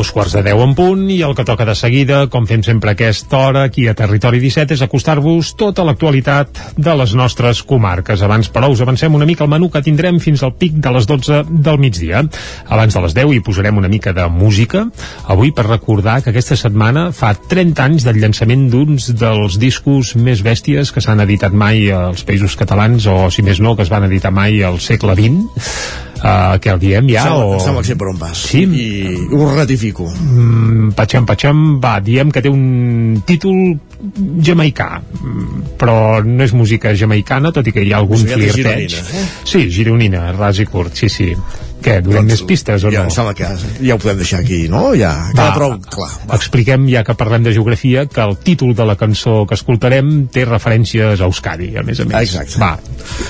Dos 0.00 0.14
quarts 0.16 0.32
de 0.32 0.40
deu 0.40 0.62
en 0.64 0.70
punt 0.72 1.02
i 1.12 1.18
el 1.26 1.34
que 1.36 1.44
toca 1.44 1.66
de 1.68 1.74
seguida, 1.76 2.22
com 2.32 2.46
fem 2.48 2.62
sempre 2.64 2.88
a 2.88 2.96
aquesta 2.96 3.36
hora, 3.36 3.66
aquí 3.68 3.82
a 3.84 3.92
Territori 3.92 4.38
17, 4.40 4.72
és 4.72 4.80
acostar-vos 4.86 5.50
tota 5.60 5.84
l'actualitat 5.84 6.56
de 6.80 6.94
les 6.96 7.12
nostres 7.20 7.60
comarques. 7.68 8.22
Abans, 8.24 8.48
però, 8.48 8.70
us 8.72 8.80
avancem 8.80 9.12
una 9.18 9.28
mica 9.28 9.44
el 9.44 9.52
menú 9.52 9.68
que 9.68 9.84
tindrem 9.84 10.16
fins 10.24 10.40
al 10.40 10.54
pic 10.56 10.80
de 10.80 10.94
les 10.96 11.04
12 11.04 11.42
del 11.50 11.76
migdia. 11.84 12.24
Abans 12.72 12.96
de 12.96 13.04
les 13.04 13.18
10 13.20 13.36
hi 13.36 13.44
posarem 13.44 13.76
una 13.76 13.92
mica 13.92 14.16
de 14.16 14.24
música, 14.32 14.86
avui 15.28 15.52
per 15.52 15.68
recordar 15.68 16.22
que 16.24 16.32
aquesta 16.32 16.56
setmana 16.56 17.10
fa 17.12 17.34
30 17.36 17.84
anys 17.90 18.08
del 18.08 18.24
llançament 18.24 18.70
d'uns 18.72 19.12
dels 19.20 19.60
discos 19.60 20.16
més 20.16 20.40
bèsties 20.40 20.96
que 20.96 21.04
s'han 21.04 21.20
editat 21.28 21.52
mai 21.52 21.90
als 21.92 22.24
països 22.24 22.56
catalans, 22.56 23.04
o 23.04 23.26
si 23.28 23.44
més 23.44 23.60
no, 23.60 23.76
que 23.76 23.84
es 23.84 23.92
van 23.92 24.08
editar 24.08 24.32
mai 24.32 24.62
al 24.64 24.80
segle 24.80 25.12
XX 25.12 26.08
uh, 26.22 26.56
què 26.60 26.72
el 26.74 26.78
diem 26.82 27.08
ja? 27.10 27.24
Sembla, 27.26 27.46
o... 27.46 27.54
em 27.54 27.60
sembla 27.64 27.82
que 27.82 28.10
on 28.12 28.18
vas. 28.20 28.38
Sí? 28.50 28.64
I 28.64 28.88
ho 29.36 29.48
ratifico. 29.54 30.08
Mm, 30.10 30.92
patxam, 30.98 31.26
patxam, 31.26 31.64
va, 31.82 31.98
diem 32.04 32.30
que 32.30 32.42
té 32.44 32.52
un 32.52 33.22
títol 33.26 33.78
jamaicà, 34.44 35.00
Mm, 35.20 35.74
però 35.76 36.22
no 36.24 36.42
és 36.44 36.52
música 36.56 36.94
jamaicana, 36.96 37.50
tot 37.52 37.66
i 37.68 37.72
que 37.72 37.82
hi 37.84 37.90
ha 37.92 37.98
algun 37.98 38.16
flirteig. 38.24 38.94
eh? 38.94 39.24
Sí, 39.44 39.66
gironina, 39.70 40.30
ras 40.32 40.58
i 40.62 40.64
curt, 40.64 40.94
sí, 40.96 41.08
sí. 41.12 41.34
Què, 41.80 41.98
donem 42.04 42.28
més 42.30 42.42
pistes 42.46 42.84
o 42.84 42.92
ja, 42.92 43.04
no? 43.04 43.10
em 43.10 43.14
sembla 43.14 43.34
que 43.36 43.48
ja, 43.48 43.72
ja 43.80 43.96
ho 43.96 44.00
podem 44.02 44.20
deixar 44.20 44.42
aquí, 44.44 44.62
no? 44.72 44.90
Ja, 44.98 45.12
queda 45.32 45.50
prou 45.56 45.76
clar. 45.90 46.10
Expliquem, 46.36 46.86
ja 46.92 47.04
que 47.06 47.16
parlem 47.18 47.46
de 47.46 47.54
geografia, 47.56 48.06
que 48.10 48.22
el 48.24 48.36
títol 48.44 48.74
de 48.76 48.86
la 48.88 48.96
cançó 49.00 49.44
que 49.48 49.56
escoltarem 49.58 50.28
té 50.32 50.44
referències 50.48 51.20
a 51.20 51.28
Euskadi, 51.28 51.72
a 51.80 51.84
més 51.86 52.02
a 52.02 52.08
més. 52.08 52.34
Exacte. 52.34 52.60
Va, 52.60 52.74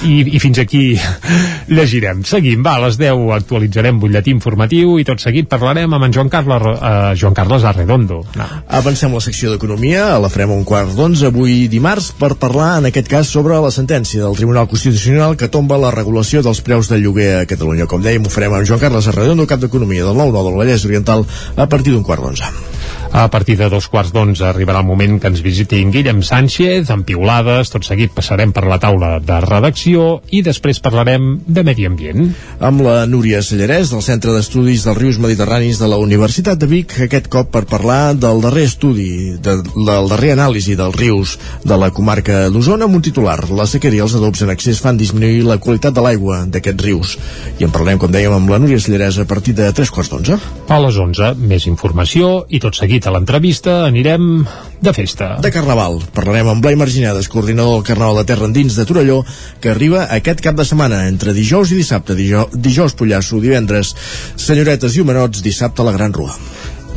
i, 0.07 0.21
i 0.37 0.41
fins 0.43 0.61
aquí 0.63 0.85
llegirem. 1.77 2.25
Seguim, 2.29 2.65
va, 2.67 2.77
a 2.79 2.85
les 2.87 2.99
10 3.01 3.31
actualitzarem 3.37 4.01
butlletí 4.03 4.35
informatiu 4.35 4.99
i 5.01 5.07
tot 5.07 5.23
seguit 5.23 5.49
parlarem 5.51 5.93
amb 5.97 6.09
en 6.09 6.17
Joan 6.17 6.33
Carles, 6.33 6.67
uh, 6.75 7.13
Joan 7.19 7.37
Carles 7.37 7.67
Arredondo. 7.69 8.23
No. 8.39 8.49
Avancem 8.81 9.15
la 9.15 9.23
secció 9.25 9.53
d'Economia, 9.55 10.07
la 10.23 10.31
farem 10.33 10.55
un 10.55 10.65
quart 10.69 10.95
d'onze 10.97 11.31
avui 11.31 11.67
dimarts 11.71 12.11
per 12.19 12.35
parlar, 12.41 12.73
en 12.81 12.91
aquest 12.91 13.11
cas, 13.11 13.31
sobre 13.31 13.59
la 13.63 13.73
sentència 13.75 14.25
del 14.25 14.37
Tribunal 14.39 14.69
Constitucional 14.71 15.37
que 15.41 15.51
tomba 15.53 15.79
la 15.81 15.93
regulació 15.95 16.43
dels 16.47 16.63
preus 16.67 16.91
del 16.91 17.05
lloguer 17.05 17.31
a 17.41 17.47
Catalunya. 17.49 17.89
Com 17.91 18.03
dèiem, 18.05 18.27
ho 18.27 18.33
farem 18.41 18.57
amb 18.57 18.65
Joan 18.65 18.81
Carles 18.81 19.09
Arredondo, 19.11 19.45
cap 19.45 19.61
d'Economia 19.61 20.07
del 20.07 20.17
9-9 20.17 20.45
del 20.47 20.57
Vallès 20.57 20.89
Oriental, 20.89 21.27
a 21.61 21.69
partir 21.69 21.93
d'un 21.93 22.07
quart 22.07 22.25
d'onze. 22.25 22.80
A 23.13 23.29
partir 23.29 23.57
de 23.59 23.67
dos 23.69 23.89
quarts 23.91 24.13
d'onze 24.15 24.45
arribarà 24.47 24.79
el 24.81 24.87
moment 24.87 25.17
que 25.19 25.27
ens 25.27 25.41
visiti 25.43 25.81
en 25.83 25.91
Guillem 25.91 26.21
Sánchez, 26.23 26.93
amb 26.95 27.03
piulades, 27.09 27.73
tot 27.73 27.83
seguit 27.83 28.13
passarem 28.15 28.53
per 28.55 28.63
la 28.71 28.79
taula 28.79 29.17
de 29.19 29.39
redacció 29.43 30.21
i 30.31 30.45
després 30.47 30.79
parlarem 30.79 31.41
de 31.43 31.65
medi 31.67 31.89
ambient. 31.89 32.29
Amb 32.63 32.85
la 32.87 33.09
Núria 33.11 33.41
Sallarès, 33.43 33.91
del 33.91 34.05
Centre 34.07 34.31
d'Estudis 34.37 34.87
dels 34.87 34.99
Rius 35.01 35.19
Mediterranis 35.19 35.81
de 35.83 35.89
la 35.91 35.99
Universitat 35.99 36.61
de 36.61 36.69
Vic, 36.71 36.95
aquest 37.09 37.27
cop 37.33 37.51
per 37.51 37.65
parlar 37.67 38.15
del 38.15 38.45
darrer 38.45 38.69
estudi, 38.71 39.35
de, 39.43 39.57
del 39.59 40.11
darrer 40.15 40.37
anàlisi 40.37 40.79
dels 40.79 40.95
rius 40.95 41.35
de 41.67 41.81
la 41.83 41.91
comarca 41.91 42.45
d'Osona, 42.47 42.87
amb 42.87 43.01
un 43.01 43.03
titular. 43.03 43.41
La 43.51 43.67
sequera 43.67 43.99
i 43.99 44.05
els 44.07 44.15
adobs 44.15 44.47
en 44.47 44.55
excés 44.55 44.79
fan 44.79 45.01
disminuir 45.01 45.43
la 45.49 45.59
qualitat 45.59 45.99
de 45.99 46.07
l'aigua 46.07 46.45
d'aquests 46.47 46.87
rius. 46.87 47.19
I 47.59 47.67
en 47.67 47.75
parlarem, 47.75 47.99
com 47.99 48.15
dèiem, 48.15 48.39
amb 48.39 48.55
la 48.55 48.63
Núria 48.63 48.79
Sallarès 48.79 49.19
a 49.19 49.27
partir 49.27 49.59
de 49.59 49.67
tres 49.75 49.91
quarts 49.91 50.15
d'onze. 50.15 50.39
A 50.71 50.81
les 50.87 51.03
11, 51.09 51.35
més 51.43 51.67
informació 51.67 52.47
i 52.49 52.63
tot 52.63 52.79
seguit 52.79 53.00
a 53.07 53.13
l'entrevista 53.15 53.85
anirem 53.87 54.45
de 54.81 54.93
festa. 54.97 55.35
De 55.45 55.53
Carnaval. 55.55 56.01
Parlarem 56.17 56.49
amb 56.53 56.65
Blai 56.65 56.77
Marginades, 56.81 57.29
coordinador 57.33 57.79
del 57.79 57.87
Carnaval 57.87 58.21
de 58.21 58.27
Terra 58.33 58.49
Endins 58.49 58.77
de 58.79 58.87
Torelló, 58.89 59.21
que 59.61 59.73
arriba 59.73 60.07
aquest 60.17 60.43
cap 60.45 60.59
de 60.59 60.67
setmana, 60.69 61.07
entre 61.09 61.37
dijous 61.37 61.73
i 61.73 61.81
dissabte. 61.81 62.17
Dijous, 62.19 62.57
dijous 62.57 62.97
Pollasso, 62.99 63.41
divendres 63.45 63.95
Senyoretes 64.37 64.97
i 64.97 65.05
Homenots, 65.05 65.45
dissabte 65.45 65.87
la 65.87 65.97
Gran 65.97 66.17
Rua. 66.17 66.37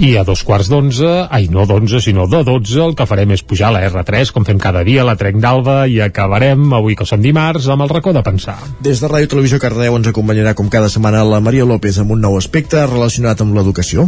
I 0.01 0.15
a 0.17 0.23
dos 0.25 0.41
quarts 0.41 0.71
d'onze, 0.71 1.05
ai 1.29 1.45
no 1.53 1.67
d'onze, 1.69 1.99
sinó 2.01 2.25
de 2.25 2.39
dotze, 2.43 2.79
el 2.81 2.95
que 2.97 3.05
farem 3.05 3.29
és 3.35 3.43
pujar 3.45 3.67
a 3.69 3.75
la 3.75 3.83
R3, 3.85 4.31
com 4.33 4.45
fem 4.45 4.57
cada 4.57 4.81
dia, 4.83 5.03
a 5.03 5.05
la 5.05 5.13
Trenc 5.19 5.37
d'Alba, 5.43 5.75
i 5.85 5.99
acabarem, 6.01 6.65
avui 6.73 6.97
que 6.97 7.05
som 7.05 7.21
dimarts, 7.21 7.67
amb 7.69 7.85
el 7.85 7.91
racó 7.91 8.13
de 8.15 8.23
pensar. 8.25 8.55
Des 8.81 9.03
de 9.03 9.09
Ràdio 9.11 9.29
Televisió 9.35 9.59
Cardeu 9.61 9.93
ens 9.99 10.09
acompanyarà 10.09 10.55
com 10.57 10.71
cada 10.73 10.89
setmana 10.89 11.21
la 11.27 11.39
Maria 11.45 11.67
López 11.69 11.99
amb 12.01 12.15
un 12.15 12.23
nou 12.25 12.39
aspecte 12.39 12.81
relacionat 12.89 13.45
amb 13.45 13.53
l'educació. 13.53 14.07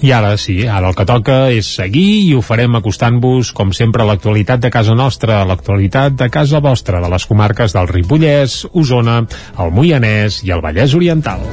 I 0.00 0.14
ara 0.16 0.32
sí, 0.40 0.62
ara 0.64 0.88
el 0.88 0.96
que 0.96 1.06
toca 1.08 1.38
és 1.52 1.68
seguir 1.82 2.30
i 2.30 2.32
ho 2.34 2.40
farem 2.40 2.80
acostant-vos, 2.80 3.52
com 3.52 3.74
sempre, 3.76 4.06
a 4.06 4.08
l'actualitat 4.08 4.64
de 4.64 4.72
casa 4.72 4.96
nostra, 4.96 5.42
a 5.42 5.48
l'actualitat 5.48 6.16
de 6.16 6.30
casa 6.32 6.64
vostra, 6.64 7.02
de 7.04 7.12
les 7.12 7.28
comarques 7.28 7.76
del 7.76 7.92
Ripollès, 7.92 8.62
Osona, 8.72 9.20
el 9.60 9.76
Moianès 9.76 10.40
i 10.48 10.56
el 10.56 10.64
Vallès 10.64 10.96
Oriental. 10.96 11.44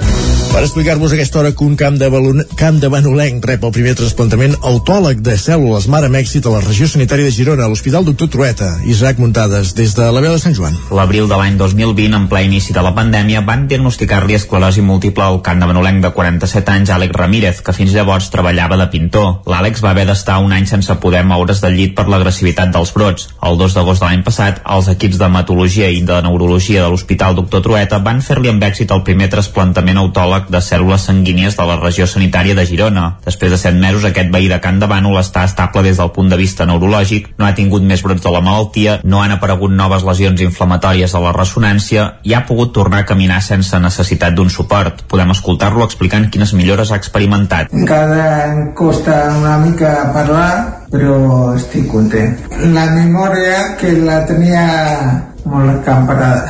Per 0.53 0.61
explicar-vos 0.61 1.09
aquesta 1.15 1.39
hora 1.39 1.51
que 1.57 1.63
un 1.65 1.73
camp 1.73 1.95
de, 1.97 2.07
balon... 2.13 2.43
camp 2.53 2.75
de 2.77 2.85
Banolenc 2.93 3.41
rep 3.49 3.63
el 3.65 3.71
primer 3.73 3.95
trasplantament 3.97 4.51
autòleg 4.69 5.23
de 5.25 5.33
cèl·lules 5.41 5.87
mare 5.89 6.11
amb 6.11 6.19
èxit 6.19 6.45
a 6.45 6.51
la 6.53 6.59
regió 6.61 6.85
sanitària 6.85 7.25
de 7.25 7.33
Girona, 7.33 7.65
a 7.65 7.71
l'Hospital 7.71 8.05
Doctor 8.05 8.29
Trueta. 8.29 8.67
Isaac 8.85 9.17
Muntades, 9.17 9.71
des 9.73 9.95
de 9.97 10.05
la 10.13 10.21
veu 10.21 10.35
de 10.35 10.41
Sant 10.43 10.53
Joan. 10.53 10.77
L'abril 10.93 11.25
de 11.25 11.39
l'any 11.39 11.57
2020, 11.57 12.13
en 12.13 12.27
ple 12.29 12.43
inici 12.45 12.75
de 12.75 12.83
la 12.85 12.91
pandèmia, 12.93 13.41
van 13.47 13.63
diagnosticar-li 13.71 14.37
esclerosi 14.37 14.83
múltiple 14.85 15.25
al 15.25 15.39
camp 15.41 15.63
de 15.63 15.71
Banolenc 15.71 16.05
de 16.05 16.13
47 16.13 16.69
anys, 16.75 16.93
Àlex 16.93 17.17
Ramírez, 17.17 17.63
que 17.65 17.73
fins 17.73 17.97
llavors 17.97 18.29
treballava 18.29 18.77
de 18.77 18.87
pintor. 18.93 19.41
L'Àlex 19.49 19.81
va 19.81 19.95
haver 19.95 20.05
d'estar 20.11 20.37
un 20.45 20.53
any 20.53 20.69
sense 20.69 20.99
poder 21.01 21.23
moure's 21.25 21.63
del 21.65 21.79
llit 21.79 21.97
per 21.97 22.05
l'agressivitat 22.05 22.69
dels 22.77 22.93
brots. 22.93 23.31
El 23.41 23.57
2 23.57 23.79
d'agost 23.79 24.05
de 24.05 24.11
l'any 24.11 24.21
passat, 24.29 24.61
els 24.77 24.93
equips 24.93 25.17
d'hematologia 25.17 25.89
i 25.89 26.05
de 26.05 26.21
neurologia 26.29 26.85
de 26.85 26.93
l'Hospital 26.93 27.41
Doctor 27.41 27.65
Trueta 27.65 28.03
van 28.05 28.21
fer-li 28.21 28.53
amb 28.53 28.69
èxit 28.69 28.93
el 28.93 29.01
primer 29.01 29.33
trasplantament 29.33 29.97
autòleg 30.05 30.42
de 30.51 30.61
cèl·lules 30.63 31.07
sanguínies 31.07 31.57
de 31.57 31.65
la 31.67 31.77
regió 31.79 32.07
sanitària 32.07 32.55
de 32.55 32.65
Girona. 32.65 33.05
Després 33.25 33.51
de 33.53 33.59
7 33.61 33.79
mesos, 33.79 34.05
aquest 34.07 34.31
veí 34.33 34.49
de 34.51 34.59
Can 34.63 34.79
de 34.81 34.89
Bànol 34.89 35.19
està 35.21 35.43
estable 35.47 35.83
des 35.85 35.99
del 36.01 36.11
punt 36.15 36.29
de 36.31 36.39
vista 36.39 36.65
neurològic, 36.65 37.33
no 37.37 37.47
ha 37.47 37.55
tingut 37.57 37.83
més 37.83 38.03
brots 38.03 38.23
de 38.23 38.33
la 38.33 38.41
malaltia, 38.41 38.99
no 39.03 39.21
han 39.21 39.35
aparegut 39.35 39.71
noves 39.71 40.05
lesions 40.07 40.41
inflamatòries 40.41 41.13
a 41.13 41.23
la 41.23 41.33
ressonància 41.35 42.07
i 42.23 42.33
ha 42.33 42.45
pogut 42.47 42.73
tornar 42.73 43.03
a 43.03 43.09
caminar 43.09 43.41
sense 43.41 43.79
necessitat 43.79 44.35
d'un 44.35 44.49
suport. 44.49 45.03
Podem 45.09 45.33
escoltar-lo 45.35 45.85
explicant 45.85 46.29
quines 46.31 46.53
millores 46.57 46.91
ha 46.91 47.01
experimentat. 47.01 47.73
Encara 47.73 48.23
em 48.47 48.71
costa 48.77 49.19
una 49.37 49.57
mica 49.63 49.93
parlar, 50.15 50.85
però 50.93 51.53
estic 51.57 51.89
content. 51.91 52.37
La 52.73 52.87
memòria 52.93 53.75
que 53.79 53.93
la 53.99 54.23
tenia 54.29 55.32
molt 55.45 55.69
acamparada, 55.69 56.47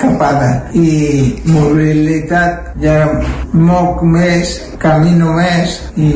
capada 0.00 0.48
i 0.74 1.34
mobilitat 1.46 2.74
ja 2.82 2.96
moc 3.54 4.02
més, 4.02 4.56
camino 4.82 5.34
més 5.36 5.78
i 5.96 6.10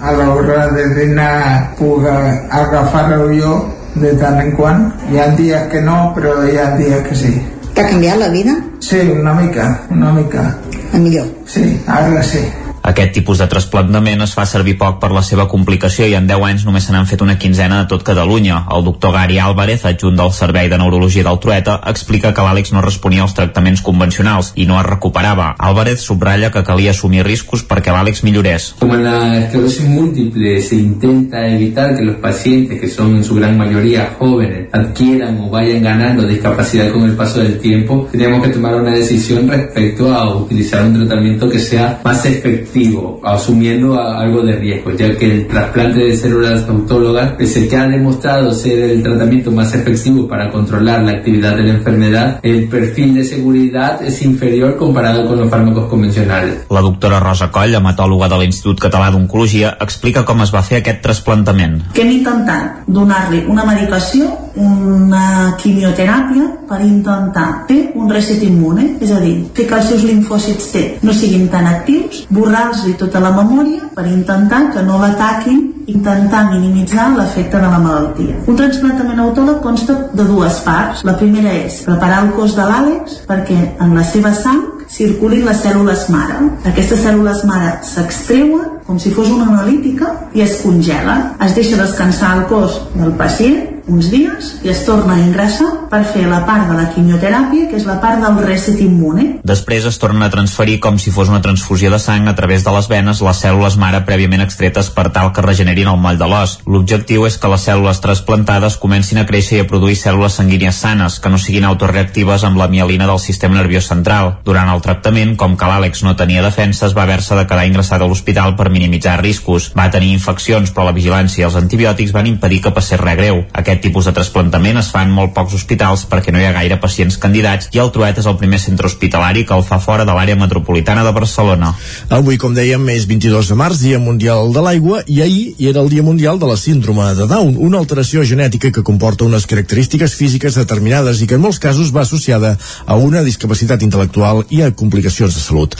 a 0.00 0.14
l'hora 0.14 0.68
de 0.74 0.86
dinar 0.98 1.74
puc 1.78 2.06
agafar-ho 2.06 3.30
jo 3.34 3.56
de 3.94 4.14
tant 4.18 4.40
en 4.42 4.52
quant. 4.58 4.86
Hi 5.10 5.20
ha 5.22 5.28
dies 5.38 5.68
que 5.72 5.82
no, 5.82 6.12
però 6.16 6.40
hi 6.46 6.58
ha 6.58 6.72
dies 6.78 7.02
que 7.08 7.18
sí. 7.18 7.34
T'ha 7.74 7.86
canviat 7.90 8.20
la 8.22 8.28
vida? 8.30 8.54
Sí, 8.78 9.00
una 9.10 9.34
mica, 9.34 9.70
una 9.90 10.12
mica. 10.14 10.50
A 10.94 10.98
millor? 10.98 11.26
Sí, 11.50 11.66
ara 11.86 12.22
sí. 12.22 12.42
Aquest 12.84 13.14
tipus 13.16 13.38
de 13.40 13.46
trasplantament 13.48 14.20
es 14.20 14.34
fa 14.36 14.42
servir 14.44 14.74
poc 14.76 14.98
per 15.00 15.08
la 15.16 15.22
seva 15.24 15.46
complicació 15.48 16.04
i 16.04 16.12
en 16.18 16.26
10 16.28 16.42
anys 16.50 16.64
només 16.66 16.84
se 16.84 16.92
n'han 16.92 17.06
fet 17.08 17.22
una 17.24 17.38
quinzena 17.40 17.78
de 17.78 17.86
tot 17.88 18.02
Catalunya. 18.04 18.58
El 18.76 18.82
doctor 18.84 19.14
Gary 19.14 19.38
Álvarez, 19.40 19.86
adjunt 19.88 20.18
del 20.18 20.32
Servei 20.36 20.68
de 20.68 20.76
Neurologia 20.76 21.24
del 21.24 21.38
Trueta, 21.40 21.78
explica 21.88 22.34
que 22.36 22.44
l'Àlex 22.44 22.74
no 22.76 22.82
responia 22.84 23.22
als 23.24 23.32
tractaments 23.38 23.80
convencionals 23.86 24.50
i 24.60 24.66
no 24.68 24.76
es 24.76 24.84
recuperava. 24.84 25.54
Álvarez 25.56 26.04
subratlla 26.04 26.50
que 26.52 26.60
calia 26.66 26.92
assumir 26.92 27.24
riscos 27.24 27.62
perquè 27.70 27.94
l'Àlex 27.94 28.20
millorés. 28.28 28.74
Como 28.82 28.98
en 28.98 29.06
la 29.08 29.38
esclerosis 29.38 29.88
múltiple 29.88 30.60
se 30.60 30.76
intenta 30.76 31.46
evitar 31.48 31.96
que 31.96 32.04
los 32.04 32.16
pacientes, 32.16 32.78
que 32.82 32.92
son 32.92 33.16
en 33.16 33.24
su 33.24 33.36
gran 33.36 33.56
mayoría 33.56 34.12
jóvenes, 34.18 34.68
adquieran 34.72 35.40
o 35.40 35.48
vayan 35.48 35.82
ganando 35.82 36.28
discapacidad 36.28 36.92
con 36.92 37.08
el 37.08 37.16
paso 37.16 37.40
del 37.40 37.58
tiempo, 37.58 38.10
teníamos 38.12 38.44
que 38.44 38.52
tomar 38.52 38.74
una 38.74 38.92
decisión 38.92 39.48
respecto 39.48 40.12
a 40.12 40.36
utilizar 40.36 40.84
un 40.84 40.98
tratamiento 40.98 41.48
que 41.48 41.58
sea 41.58 42.02
más 42.04 42.26
efectivo 42.26 42.73
asumiendo 43.22 44.00
algo 44.00 44.42
de 44.42 44.56
riesgo, 44.56 44.90
ya 44.92 45.16
que 45.16 45.32
el 45.32 45.46
trasplante 45.46 46.00
de 46.00 46.16
células 46.16 46.68
autólogas 46.68 47.34
es 47.38 47.56
el 47.56 47.68
que 47.68 47.76
ha 47.76 47.86
demostrado 47.88 48.52
ser 48.52 48.78
el 48.90 49.02
tratamiento 49.02 49.50
más 49.50 49.74
efectivo 49.74 50.26
para 50.28 50.50
controlar 50.50 51.02
la 51.02 51.12
actividad 51.12 51.56
de 51.56 51.64
la 51.64 51.74
enfermedad, 51.74 52.40
el 52.42 52.68
perfil 52.68 53.14
de 53.14 53.24
seguridad 53.24 54.02
es 54.02 54.22
inferior 54.22 54.76
comparado 54.76 55.26
con 55.26 55.38
los 55.38 55.50
fármacos 55.50 55.86
convencionales. 55.86 56.66
La 56.70 56.80
doctora 56.80 57.20
Rosa 57.20 57.50
Coll, 57.50 57.74
hematòloga 57.74 58.28
de 58.28 58.40
l'Institut 58.40 58.80
Català 58.86 59.10
d'Oncologia, 59.14 59.76
explica 59.80 60.24
com 60.24 60.42
es 60.44 60.54
va 60.54 60.64
fer 60.66 60.82
aquest 60.82 61.02
trasplantament. 61.04 61.80
Que 61.94 62.02
hem 62.02 62.16
intentat 62.18 62.84
donar-li 62.86 63.44
una 63.48 63.64
medicació, 63.68 64.30
una 64.56 65.54
quimioteràpia, 65.60 66.50
per 66.68 66.80
intentar 66.84 67.64
fer 67.68 67.92
un 67.98 68.10
reset 68.10 68.42
immune, 68.46 68.94
és 69.04 69.12
a 69.12 69.20
dir, 69.20 69.36
fer 69.54 69.66
que 69.68 69.78
els 69.78 69.90
seus 69.90 70.04
linfòcits 70.06 70.70
T 70.72 70.84
no 71.04 71.12
siguin 71.12 71.48
tan 71.52 71.66
actius, 71.68 72.24
borrar-los 72.30 72.86
tota 72.98 73.20
la 73.20 73.34
memòria 73.34 73.90
per 73.94 74.06
intentar 74.08 74.68
que 74.72 74.82
no 74.86 74.98
l'ataquin 75.02 75.74
intentar 75.86 76.50
minimitzar 76.50 77.10
l'efecte 77.16 77.58
de 77.58 77.68
la 77.68 77.78
malaltia. 77.78 78.36
Un 78.46 78.56
transplantament 78.56 79.20
autòleg 79.20 79.60
consta 79.62 79.96
de 80.12 80.24
dues 80.24 80.60
parts. 80.64 81.04
La 81.04 81.16
primera 81.20 81.52
és 81.52 81.82
preparar 81.84 82.22
el 82.24 82.32
cos 82.36 82.56
de 82.56 82.64
l'Àlex 82.64 83.20
perquè 83.28 83.58
en 83.84 83.92
la 83.96 84.04
seva 84.08 84.32
sang 84.34 84.62
circulin 84.88 85.44
les 85.44 85.60
cèl·lules 85.64 86.06
mare. 86.12 86.40
Aquestes 86.70 87.04
cèl·lules 87.04 87.44
mare 87.48 87.76
s'extreuen 87.84 88.80
com 88.86 88.98
si 89.00 89.12
fos 89.12 89.30
una 89.32 89.48
analítica 89.50 90.12
i 90.36 90.44
es 90.44 90.58
congelen. 90.62 91.30
Es 91.44 91.54
deixa 91.56 91.80
descansar 91.80 92.36
el 92.38 92.44
cos 92.48 92.80
del 92.94 93.14
pacient 93.20 93.73
uns 93.86 94.08
dies 94.10 94.54
i 94.64 94.70
es 94.72 94.84
torna 94.86 95.14
a 95.16 95.20
ingressar 95.20 95.88
per 95.90 96.02
fer 96.08 96.24
la 96.26 96.40
part 96.46 96.68
de 96.70 96.76
la 96.76 96.86
quimioteràpia, 96.94 97.68
que 97.70 97.76
és 97.78 97.86
la 97.86 97.98
part 98.02 98.22
del 98.22 98.40
reset 98.44 98.80
immune. 98.82 99.26
Després 99.44 99.84
es 99.86 99.98
tornen 100.00 100.24
a 100.24 100.30
transferir 100.32 100.78
com 100.82 100.98
si 100.98 101.12
fos 101.14 101.30
una 101.30 101.42
transfusió 101.44 101.90
de 101.92 102.00
sang 102.02 102.28
a 102.28 102.34
través 102.34 102.64
de 102.64 102.72
les 102.74 102.88
venes 102.90 103.20
les 103.24 103.42
cèl·lules 103.44 103.76
mare 103.80 104.00
prèviament 104.08 104.42
extretes 104.44 104.90
per 104.94 105.10
tal 105.14 105.32
que 105.32 105.44
regenerin 105.44 105.90
el 105.92 106.00
moll 106.00 106.18
de 106.18 106.28
l'os. 106.30 106.56
L'objectiu 106.66 107.26
és 107.28 107.36
que 107.38 107.50
les 107.52 107.66
cèl·lules 107.68 108.00
trasplantades 108.02 108.78
comencin 108.80 109.20
a 109.20 109.26
créixer 109.28 109.60
i 109.60 109.64
a 109.64 109.68
produir 109.68 109.98
cèl·lules 110.00 110.40
sanguínies 110.40 110.80
sanes, 110.80 111.20
que 111.20 111.32
no 111.32 111.38
siguin 111.38 111.68
autoreactives 111.68 112.44
amb 112.44 112.58
la 112.58 112.68
mielina 112.72 113.06
del 113.10 113.20
sistema 113.22 113.58
nerviós 113.60 113.88
central. 113.90 114.38
Durant 114.44 114.72
el 114.72 114.82
tractament, 114.82 115.36
com 115.36 115.58
que 115.60 115.68
l'Àlex 115.68 116.02
no 116.06 116.16
tenia 116.16 116.42
defenses, 116.42 116.96
va 116.96 117.04
haver-se 117.04 117.36
de 117.38 117.46
quedar 117.46 117.68
ingressat 117.68 118.02
a 118.02 118.08
l'hospital 118.08 118.56
per 118.56 118.70
minimitzar 118.72 119.20
riscos. 119.20 119.70
Va 119.76 119.90
tenir 119.90 120.12
infeccions, 120.14 120.72
però 120.74 120.88
la 120.88 120.96
vigilància 120.96 121.44
i 121.44 121.48
els 121.48 121.58
antibiòtics 121.60 122.14
van 122.16 122.30
impedir 122.30 122.62
que 122.64 122.74
passés 122.74 123.00
res 123.00 123.18
greu. 123.20 123.44
Aquest 123.52 123.73
tipus 123.82 124.06
de 124.08 124.12
trasplantament 124.16 124.78
es 124.80 124.90
fa 124.92 125.02
en 125.06 125.12
molt 125.14 125.32
pocs 125.36 125.54
hospitals 125.56 126.04
perquè 126.10 126.32
no 126.34 126.40
hi 126.40 126.46
ha 126.48 126.54
gaire 126.56 126.78
pacients 126.82 127.16
candidats 127.20 127.70
i 127.72 127.80
el 127.82 127.90
Truet 127.94 128.18
és 128.20 128.28
el 128.30 128.36
primer 128.40 128.60
centre 128.62 128.86
hospitalari 128.90 129.44
que 129.48 129.56
el 129.56 129.64
fa 129.66 129.78
fora 129.82 130.04
de 130.04 130.14
l'àrea 130.14 130.38
metropolitana 130.38 131.04
de 131.04 131.12
Barcelona. 131.16 131.72
Avui, 132.14 132.38
com 132.38 132.54
dèiem, 132.54 132.84
és 132.94 133.06
22 133.10 133.50
de 133.52 133.58
març, 133.58 133.80
Dia 133.82 133.98
Mundial 134.02 134.52
de 134.54 134.62
l'Aigua, 134.64 135.02
i 135.06 135.20
ahir 135.22 135.54
era 135.58 135.82
el 135.82 135.90
Dia 135.92 136.04
Mundial 136.06 136.38
de 136.38 136.50
la 136.50 136.56
Síndrome 136.60 137.06
de 137.18 137.26
Down, 137.30 137.56
una 137.58 137.80
alteració 137.82 138.24
genètica 138.24 138.70
que 138.70 138.84
comporta 138.86 139.24
unes 139.24 139.46
característiques 139.50 140.14
físiques 140.14 140.58
determinades 140.60 141.22
i 141.22 141.28
que 141.30 141.38
en 141.38 141.44
molts 141.44 141.60
casos 141.62 141.92
va 141.94 142.02
associada 142.02 142.54
a 142.86 142.96
una 143.00 143.24
discapacitat 143.26 143.82
intel·lectual 143.86 144.44
i 144.50 144.62
a 144.62 144.70
complicacions 144.70 145.34
de 145.34 145.42
salut. 145.42 145.76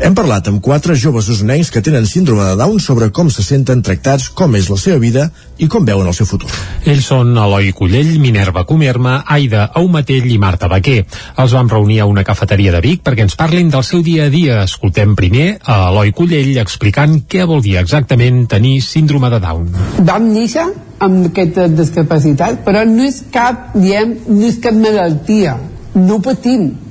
Hem 0.00 0.14
parlat 0.16 0.48
amb 0.50 0.62
quatre 0.64 0.96
joves 0.96 1.28
usonencs 1.32 1.70
que 1.74 1.82
tenen 1.84 2.06
síndrome 2.06 2.46
de 2.48 2.56
Down 2.60 2.80
sobre 2.80 3.10
com 3.10 3.30
se 3.30 3.42
senten 3.42 3.82
tractats, 3.82 4.28
com 4.28 4.54
és 4.56 4.70
la 4.70 4.78
seva 4.80 4.98
vida 5.02 5.28
i 5.58 5.68
com 5.70 5.84
veuen 5.86 6.08
el 6.08 6.16
seu 6.16 6.26
futur. 6.26 6.50
Ells 6.84 7.06
són 7.10 7.33
Eloi 7.40 7.72
Collell, 7.76 8.18
Minerva 8.22 8.64
Comerma, 8.68 9.22
Aida 9.26 9.66
Aumatell 9.80 10.30
i 10.30 10.38
Marta 10.38 10.68
Baquer. 10.70 11.02
Els 11.40 11.56
vam 11.56 11.70
reunir 11.70 12.00
a 12.00 12.08
una 12.10 12.24
cafeteria 12.24 12.72
de 12.74 12.82
Vic 12.84 13.02
perquè 13.06 13.26
ens 13.26 13.36
parlin 13.40 13.72
del 13.72 13.84
seu 13.86 14.02
dia 14.06 14.28
a 14.28 14.32
dia. 14.32 14.62
Escoltem 14.64 15.16
primer 15.18 15.58
a 15.62 15.90
Eloi 15.90 16.14
Collell 16.16 16.58
explicant 16.62 17.20
què 17.30 17.46
vol 17.48 17.64
dir 17.64 17.78
exactament 17.80 18.44
tenir 18.50 18.78
síndrome 18.84 19.32
de 19.32 19.42
Down. 19.42 19.68
Vam 20.06 20.30
néixer 20.32 20.68
amb 21.04 21.28
aquesta 21.32 21.66
discapacitat, 21.68 22.62
però 22.66 22.84
no 22.88 23.04
és 23.04 23.22
cap, 23.34 23.72
diem, 23.74 24.16
no 24.30 24.46
és 24.48 24.60
cap 24.62 24.76
malaltia. 24.78 25.58
No 25.94 26.18
patim. 26.22 26.83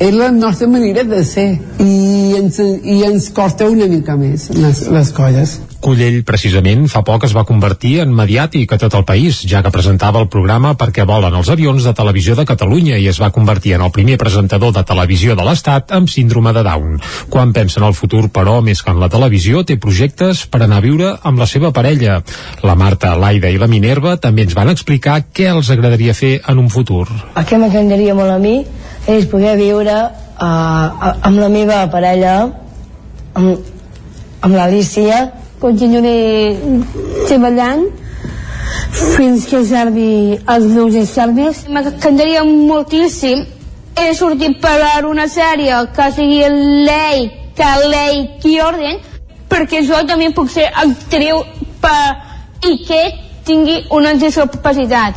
És 0.00 0.14
la 0.16 0.30
nostra 0.32 0.64
manera 0.64 1.02
de 1.04 1.18
ser 1.28 1.50
i 1.84 2.32
ens, 2.38 2.56
i 2.56 3.02
ens 3.04 3.26
costa 3.36 3.66
una 3.68 3.84
mica 3.84 4.14
més 4.16 4.46
les, 4.56 4.86
les 4.88 5.10
coses. 5.12 5.58
Collell, 5.84 6.22
precisament, 6.24 6.86
fa 6.92 7.02
poc 7.04 7.26
es 7.28 7.34
va 7.36 7.44
convertir 7.48 7.98
en 8.00 8.14
mediàtic 8.16 8.72
a 8.72 8.78
tot 8.80 8.96
el 8.96 9.04
país, 9.08 9.42
ja 9.48 9.60
que 9.64 9.72
presentava 9.72 10.20
el 10.20 10.28
programa 10.32 10.72
Perquè 10.80 11.04
volen 11.08 11.36
els 11.36 11.50
avions 11.52 11.84
de 11.84 11.92
Televisió 11.96 12.36
de 12.36 12.46
Catalunya 12.48 12.96
i 12.96 13.10
es 13.12 13.20
va 13.20 13.28
convertir 13.32 13.74
en 13.76 13.84
el 13.84 13.92
primer 13.92 14.16
presentador 14.20 14.72
de 14.76 14.86
televisió 14.88 15.36
de 15.36 15.44
l'Estat 15.44 15.92
amb 15.92 16.08
síndrome 16.08 16.56
de 16.56 16.64
Down. 16.64 16.96
Quan 17.28 17.52
pensa 17.52 17.80
en 17.80 17.88
el 17.90 17.96
futur, 17.96 18.26
però, 18.32 18.62
més 18.64 18.80
que 18.80 18.96
en 18.96 19.00
la 19.04 19.12
televisió, 19.12 19.66
té 19.68 19.76
projectes 19.76 20.46
per 20.48 20.62
anar 20.64 20.80
a 20.80 20.86
viure 20.86 21.14
amb 21.20 21.44
la 21.44 21.48
seva 21.48 21.74
parella. 21.76 22.22
La 22.64 22.76
Marta, 22.76 23.12
l'Aida 23.20 23.52
i 23.52 23.60
la 23.60 23.68
Minerva 23.68 24.16
també 24.16 24.48
ens 24.48 24.56
van 24.56 24.72
explicar 24.72 25.20
què 25.28 25.52
els 25.52 25.68
agradaria 25.68 26.16
fer 26.16 26.38
en 26.48 26.64
un 26.64 26.72
futur. 26.72 27.04
El 27.36 27.44
que 27.44 27.60
m'agradaria 27.60 28.16
molt 28.16 28.32
a 28.32 28.40
mi 28.40 28.62
és 29.08 29.28
poder 29.30 29.56
viure 29.58 29.96
uh, 29.96 31.12
amb 31.26 31.38
la 31.40 31.48
meva 31.52 31.84
parella, 31.92 32.34
amb, 33.34 33.70
amb 34.40 34.54
l'Alicia, 34.56 35.22
continuaré 35.60 36.56
treballant 37.28 37.86
fins 39.16 39.46
que 39.48 39.62
servi 39.64 40.36
els 40.36 40.68
meus 40.74 40.96
estalvis. 40.98 41.64
M'encantaria 41.68 42.44
moltíssim 42.44 43.44
he 44.00 44.14
sortit 44.14 44.60
per 44.62 45.04
una 45.06 45.26
sèrie 45.28 45.76
que 45.96 46.08
sigui 46.16 46.42
Lei, 46.86 47.26
que 47.56 47.70
Lei 47.92 48.22
Kiorden, 48.42 49.00
perquè 49.50 49.82
jo 49.86 50.00
també 50.08 50.30
puc 50.34 50.50
ser 50.50 50.68
actriu 50.84 51.42
per... 51.82 52.00
i 52.60 52.76
que 52.84 53.00
tingui 53.44 53.78
una 53.96 54.12
discapacitat. 54.20 55.16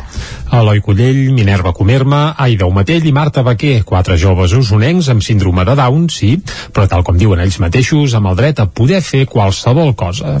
Eloi 0.60 0.80
Collell, 0.80 1.32
Minerva 1.34 1.72
Comerma, 1.74 2.34
Aida 2.38 2.66
Omatell 2.66 3.06
i 3.08 3.12
Marta 3.12 3.42
Baquer, 3.42 3.82
quatre 3.86 4.18
joves 4.20 4.54
usonencs 4.54 5.08
amb 5.10 5.24
síndrome 5.24 5.64
de 5.66 5.74
Down, 5.78 6.06
sí, 6.12 6.36
però 6.74 6.86
tal 6.90 7.02
com 7.06 7.18
diuen 7.18 7.42
ells 7.42 7.58
mateixos, 7.62 8.14
amb 8.14 8.30
el 8.30 8.38
dret 8.38 8.62
a 8.62 8.68
poder 8.70 9.02
fer 9.02 9.24
qualsevol 9.30 9.94
cosa. 9.98 10.38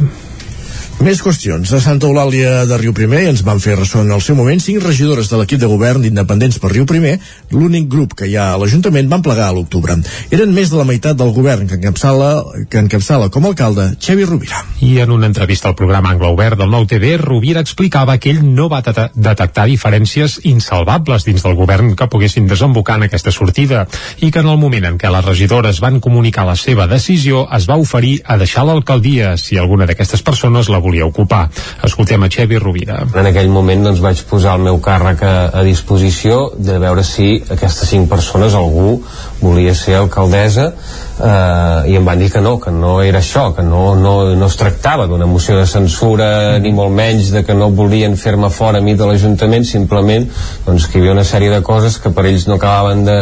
Més 1.02 1.18
qüestions. 1.20 1.66
A 1.74 1.80
Santa 1.82 2.06
Eulàlia 2.06 2.62
de 2.70 2.76
Riu 2.78 2.92
Primer 2.94 3.24
ens 3.26 3.40
van 3.44 3.58
fer 3.60 3.74
ressò 3.74 4.04
en 4.04 4.12
el 4.14 4.20
seu 4.22 4.36
moment 4.38 4.60
cinc 4.62 4.78
regidores 4.84 5.26
de 5.28 5.40
l'equip 5.40 5.58
de 5.58 5.66
govern 5.68 6.04
d'Independents 6.04 6.60
per 6.62 6.70
Riu 6.70 6.86
Primer, 6.86 7.16
l'únic 7.50 7.88
grup 7.90 8.14
que 8.14 8.28
hi 8.30 8.36
ha 8.38 8.52
a 8.52 8.60
l'Ajuntament, 8.60 9.08
van 9.10 9.24
plegar 9.24 9.48
a 9.50 9.56
l'octubre. 9.56 9.96
Eren 10.30 10.54
més 10.54 10.70
de 10.70 10.78
la 10.78 10.86
meitat 10.86 11.18
del 11.18 11.32
govern 11.34 11.66
que 11.66 11.76
encapçala, 11.80 12.28
que 12.70 12.78
encapçala 12.78 13.28
com 13.34 13.44
a 13.44 13.50
alcalde 13.50 13.88
Xevi 13.98 14.28
Rovira. 14.28 14.62
I 14.86 15.00
en 15.02 15.10
una 15.16 15.26
entrevista 15.26 15.68
al 15.68 15.76
programa 15.76 16.12
Angle 16.14 16.30
Obert 16.30 16.60
del 16.62 16.70
Nou 16.70 16.86
TV, 16.86 17.16
Rovira 17.18 17.64
explicava 17.66 18.16
que 18.22 18.30
ell 18.30 18.44
no 18.46 18.70
va 18.70 18.80
de 18.86 19.08
detectar 19.14 19.66
diferències 19.66 20.38
insalvables 20.46 21.26
dins 21.26 21.42
del 21.42 21.58
govern 21.58 21.96
que 21.98 22.08
poguessin 22.08 22.46
desembocar 22.46 23.00
en 23.00 23.08
aquesta 23.08 23.34
sortida 23.34 23.88
i 24.20 24.30
que 24.30 24.44
en 24.44 24.52
el 24.52 24.62
moment 24.62 24.86
en 24.92 25.02
què 25.02 25.10
les 25.10 25.26
regidores 25.26 25.82
van 25.82 25.98
comunicar 26.00 26.46
la 26.46 26.56
seva 26.56 26.86
decisió 26.86 27.48
es 27.50 27.68
va 27.68 27.80
oferir 27.82 28.20
a 28.24 28.38
deixar 28.38 28.64
l'alcaldia 28.64 29.34
si 29.36 29.58
alguna 29.58 29.90
d'aquestes 29.90 30.22
persones 30.22 30.70
la 30.70 30.83
volia 30.84 31.08
ocupar. 31.08 31.48
Escoltem 31.84 32.22
a 32.22 32.30
Xevi 32.30 32.60
Rovira. 32.60 33.00
En 33.08 33.30
aquell 33.30 33.48
moment 33.52 33.88
doncs, 33.88 34.02
vaig 34.04 34.20
posar 34.28 34.58
el 34.58 34.66
meu 34.68 34.80
càrrec 34.84 35.24
a, 35.24 35.34
a 35.60 35.64
disposició 35.66 36.52
de 36.58 36.78
veure 36.82 37.04
si 37.06 37.38
aquestes 37.40 37.90
cinc 37.94 38.10
persones 38.12 38.54
algú 38.58 38.98
volia 39.40 39.74
ser 39.76 39.96
alcaldessa 39.98 40.70
eh, 40.70 41.90
i 41.90 41.96
em 41.98 42.04
van 42.06 42.20
dir 42.20 42.30
que 42.32 42.42
no, 42.44 42.56
que 42.60 42.72
no 42.74 42.96
era 43.02 43.20
això, 43.22 43.48
que 43.56 43.64
no, 43.66 43.94
no, 43.98 44.14
no 44.36 44.50
es 44.50 44.58
tractava 44.60 45.08
d'una 45.10 45.28
moció 45.30 45.58
de 45.58 45.66
censura 45.70 46.28
ni 46.62 46.72
molt 46.76 46.94
menys 46.94 47.32
de 47.34 47.44
que 47.46 47.56
no 47.56 47.70
volien 47.74 48.16
fer-me 48.20 48.50
fora 48.50 48.80
a 48.80 48.84
mi 48.84 48.96
de 48.98 49.08
l'Ajuntament, 49.08 49.66
simplement 49.68 50.28
doncs, 50.66 50.88
que 50.88 50.98
hi 50.98 51.04
havia 51.04 51.16
una 51.16 51.26
sèrie 51.28 51.52
de 51.52 51.62
coses 51.66 51.98
que 52.00 52.12
per 52.14 52.26
ells 52.30 52.48
no 52.50 52.58
acabaven 52.58 53.04
de, 53.08 53.18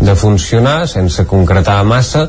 de 0.00 0.14
funcionar 0.18 0.84
sense 0.90 1.26
concretar 1.30 1.82
massa 1.88 2.28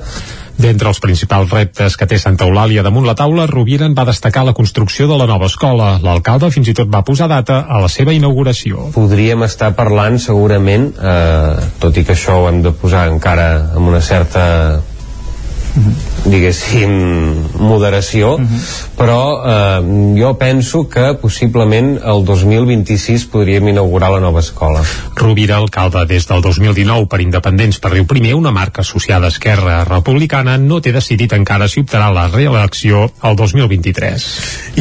D'entre 0.56 0.88
els 0.88 1.02
principals 1.04 1.52
reptes 1.52 1.98
que 2.00 2.08
té 2.08 2.18
Santa 2.22 2.46
Eulàlia 2.48 2.84
damunt 2.86 3.06
la 3.08 3.16
taula, 3.18 3.48
Rovira 3.50 3.86
en 3.90 3.96
va 3.98 4.06
destacar 4.08 4.46
la 4.48 4.56
construcció 4.56 5.08
de 5.10 5.18
la 5.20 5.28
nova 5.28 5.50
escola. 5.52 5.96
L'alcalde 6.04 6.50
fins 6.54 6.72
i 6.72 6.76
tot 6.78 6.90
va 6.92 7.04
posar 7.04 7.28
data 7.32 7.66
a 7.68 7.82
la 7.84 7.92
seva 7.92 8.16
inauguració. 8.16 8.90
Podríem 8.96 9.44
estar 9.44 9.74
parlant 9.76 10.18
segurament, 10.22 10.92
eh, 10.96 11.70
tot 11.84 11.98
i 12.00 12.06
que 12.08 12.16
això 12.16 12.40
ho 12.40 12.50
hem 12.50 12.62
de 12.64 12.72
posar 12.72 13.08
encara 13.12 13.50
amb 13.76 13.92
una 13.92 14.02
certa 14.02 14.46
diguéssim 16.26 16.92
moderació 17.60 18.36
uh 18.36 18.42
-huh. 18.42 18.88
però 18.98 19.22
eh, 19.46 20.20
jo 20.22 20.38
penso 20.38 20.90
que 20.90 21.14
possiblement 21.22 22.00
el 22.04 22.26
2026 22.26 23.26
podríem 23.26 23.70
inaugurar 23.70 24.12
la 24.12 24.20
nova 24.20 24.40
escola 24.40 24.82
Rovira, 25.16 25.58
alcalde 25.58 26.06
des 26.06 26.28
del 26.28 26.42
2019 26.42 27.08
per 27.08 27.22
Independents 27.22 27.80
per 27.80 27.92
Riu 27.92 28.06
Primer, 28.06 28.36
una 28.36 28.52
marca 28.52 28.82
associada 28.82 29.26
a 29.26 29.30
Esquerra 29.30 29.84
Republicana, 29.84 30.58
no 30.58 30.82
té 30.82 30.92
decidit 30.92 31.34
encara 31.34 31.68
si 31.68 31.82
optarà 31.82 32.10
a 32.10 32.16
la 32.16 32.28
reelecció 32.28 33.06
el 33.24 33.36
2023. 33.36 34.26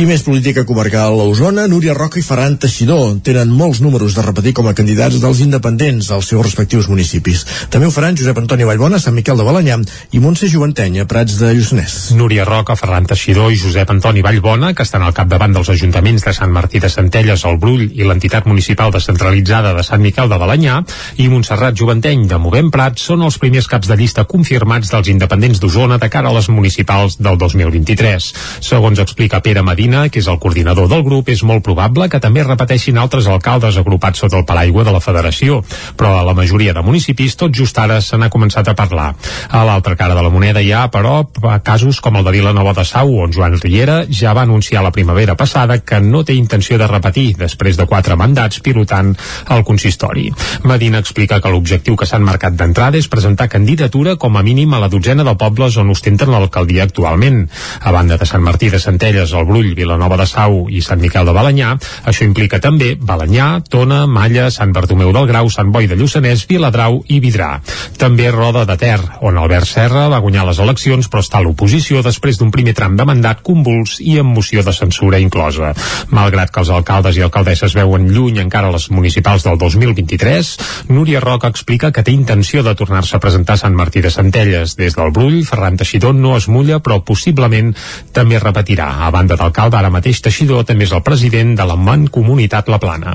I 0.01 0.07
més 0.09 0.25
política 0.27 0.65
comarcal 0.67 1.21
a 1.21 1.29
Osona, 1.29 1.67
Núria 1.71 1.95
Roca 1.95 2.19
i 2.19 2.25
Ferran 2.27 2.59
Teixidor 2.59 3.21
tenen 3.23 3.53
molts 3.55 3.81
números 3.85 4.15
de 4.15 4.23
repetir 4.27 4.55
com 4.59 4.69
a 4.69 4.75
candidats 4.75 5.21
dels 5.23 5.41
independents 5.45 6.11
als 6.11 6.33
seus 6.33 6.43
respectius 6.43 6.89
municipis. 6.91 7.45
També 7.71 7.87
ho 7.87 7.95
faran 7.95 8.19
Josep 8.19 8.39
Antoni 8.43 8.67
Vallbona, 8.69 8.99
Sant 8.99 9.15
Miquel 9.15 9.39
de 9.39 9.47
Balanyà 9.47 9.79
i 10.13 10.21
Montse 10.21 10.51
Juventenya, 10.51 11.07
Prats 11.11 11.34
de 11.39 11.51
Lluçanès. 11.57 12.13
Núria 12.15 12.45
Roca, 12.45 12.77
Ferran 12.77 13.07
Teixidor 13.09 13.53
i 13.53 13.57
Josep 13.59 13.91
Antoni 13.91 14.23
Vallbona, 14.23 14.73
que 14.75 14.85
estan 14.87 15.03
al 15.03 15.15
capdavant 15.17 15.55
dels 15.57 15.71
ajuntaments 15.73 16.23
de 16.27 16.33
Sant 16.37 16.53
Martí 16.53 16.79
de 16.83 16.91
Centelles, 16.93 17.45
el 17.49 17.59
Brull 17.63 17.83
i 17.87 18.07
l'entitat 18.07 18.47
municipal 18.47 18.93
descentralitzada 18.95 19.73
de 19.75 19.83
Sant 19.87 20.03
Miquel 20.05 20.31
de 20.31 20.39
Balanyà 20.39 20.81
i 21.23 21.27
Montserrat 21.33 21.75
Juventeny 21.79 22.27
de 22.31 22.39
Movem 22.39 22.71
Prat 22.75 23.01
són 23.03 23.25
els 23.27 23.39
primers 23.43 23.67
caps 23.71 23.91
de 23.91 23.97
llista 23.99 24.27
confirmats 24.31 24.93
dels 24.93 25.11
independents 25.11 25.63
d'Osona 25.63 25.99
de 25.99 26.11
cara 26.13 26.31
a 26.31 26.37
les 26.37 26.51
municipals 26.53 27.19
del 27.19 27.39
2023. 27.41 28.31
Segons 28.65 29.03
explica 29.03 29.43
Pere 29.43 29.65
Medina, 29.67 30.07
que 30.09 30.23
és 30.23 30.31
el 30.31 30.39
coordinador 30.39 30.89
del 30.93 31.03
grup, 31.09 31.33
és 31.35 31.43
molt 31.43 31.65
probable 31.67 32.09
que 32.13 32.23
també 32.23 32.47
repeteixin 32.47 33.01
altres 33.03 33.27
alcaldes 33.27 33.81
agrupats 33.81 34.23
sota 34.23 34.39
el 34.39 34.47
paraigua 34.47 34.85
de 34.85 34.95
la 34.95 35.03
federació, 35.03 35.63
però 35.97 36.15
a 36.21 36.25
la 36.27 36.37
majoria 36.39 36.77
de 36.77 36.85
municipis 36.87 37.35
tot 37.41 37.55
just 37.55 37.79
ara 37.83 38.01
se 38.01 38.17
n'ha 38.21 38.31
començat 38.31 38.69
a 38.71 38.79
parlar. 38.79 39.13
A 39.51 39.65
l'altra 39.67 39.97
cara 39.97 40.15
de 40.15 40.23
la 40.23 40.31
moneda 40.31 40.63
hi 40.63 40.71
ha, 40.73 40.87
però, 40.93 41.24
casos 41.63 42.01
com 42.01 42.17
el 42.17 42.25
de 42.25 42.33
Vilanova 42.35 42.73
de 42.77 42.85
Sau, 42.85 43.11
on 43.25 43.33
Joan 43.33 43.59
Riera 43.61 44.05
ja 44.11 44.35
va 44.35 44.43
anunciar 44.43 44.83
la 44.83 44.93
primavera 44.93 45.37
passada 45.37 45.79
que 45.81 46.01
no 46.01 46.25
té 46.25 46.35
intenció 46.35 46.79
de 46.79 46.87
repetir 46.91 47.35
després 47.39 47.77
de 47.77 47.87
quatre 47.87 48.17
mandats 48.17 48.61
pilotant 48.61 49.15
el 49.51 49.65
consistori. 49.65 50.31
Medina 50.65 51.01
explica 51.03 51.41
que 51.41 51.53
l'objectiu 51.53 51.97
que 51.97 52.07
s'han 52.07 52.25
marcat 52.27 52.57
d'entrada 52.59 52.99
és 52.99 53.09
presentar 53.09 53.49
candidatura 53.53 54.17
com 54.17 54.37
a 54.37 54.43
mínim 54.43 54.75
a 54.75 54.81
la 54.83 54.91
dotzena 54.93 55.25
de 55.25 55.37
pobles 55.41 55.77
on 55.81 55.91
ostenten 55.91 56.31
l'alcaldia 56.33 56.85
actualment. 56.85 57.45
A 57.81 57.93
banda 57.93 58.19
de 58.21 58.27
Sant 58.27 58.43
Martí 58.45 58.71
de 58.71 58.81
Centelles, 58.81 59.33
el 59.33 59.47
Brull, 59.49 59.75
Vilanova 59.75 60.19
de 60.21 60.27
Sau 60.27 60.67
i 60.69 60.83
Sant 60.85 61.01
Miquel 61.03 61.27
de 61.27 61.35
Balanyà, 61.37 61.75
això 62.05 62.27
implica 62.27 62.61
també 62.61 62.95
Balanyà, 63.01 63.61
Tona, 63.71 64.05
Malla, 64.07 64.51
Sant 64.55 64.73
Bartomeu 64.73 65.13
del 65.15 65.29
Grau, 65.31 65.51
Sant 65.51 65.73
Boi 65.75 65.89
de 65.91 65.99
Lluçanès, 65.99 66.47
Viladrau 66.49 67.03
i 67.09 67.21
Vidrà. 67.21 67.59
També 67.99 68.31
Roda 68.31 68.65
de 68.69 68.77
Ter, 68.81 69.01
on 69.23 69.39
Albert 69.39 69.69
Serra 69.69 70.09
va 70.13 70.23
guanyar 70.25 70.47
les 70.49 70.61
eleccions 70.63 71.09
però 71.15 71.23
està 71.23 71.39
a 71.39 71.45
l'oposició 71.47 72.01
després 72.03 72.41
d'un 72.41 72.51
primer 72.51 72.73
tram 72.75 72.97
de 72.99 73.05
mandat 73.07 73.39
convuls 73.47 74.01
i 74.03 74.17
amb 74.19 74.35
moció 74.35 74.65
de 74.67 74.73
censura 74.75 75.21
inclosa. 75.23 75.69
Malgrat 76.11 76.51
que 76.51 76.59
els 76.65 76.73
alcaldes 76.75 77.15
i 77.15 77.23
alcaldesses 77.23 77.77
veuen 77.79 78.09
lluny 78.11 78.41
encara 78.43 78.73
les 78.75 78.89
municipals 78.91 79.45
del 79.47 79.61
2023, 79.61 80.51
Núria 80.91 81.21
Roca 81.23 81.47
explica 81.53 81.93
que 81.95 82.03
té 82.03 82.11
intenció 82.11 82.65
de 82.67 82.75
tornar-se 82.75 83.15
a 83.15 83.21
presentar 83.23 83.55
a 83.55 83.63
Sant 83.63 83.77
Martí 83.79 84.03
de 84.03 84.11
Centelles. 84.11 84.75
Des 84.75 84.97
del 84.99 85.13
Brull, 85.15 85.45
Ferran 85.47 85.79
Teixidor 85.79 86.17
no 86.19 86.35
es 86.35 86.49
mulla, 86.51 86.81
però 86.83 86.99
possiblement 87.07 87.71
també 88.17 88.43
repetirà. 88.43 88.89
A 89.07 89.13
banda 89.15 89.39
d'alcalde, 89.39 89.79
ara 89.79 89.93
mateix 89.95 90.19
Teixidor 90.25 90.67
també 90.67 90.89
és 90.89 90.97
el 90.99 91.05
president 91.07 91.55
de 91.55 91.69
la 91.71 91.79
Mancomunitat 91.79 92.75
La 92.75 92.81
Plana. 92.83 93.15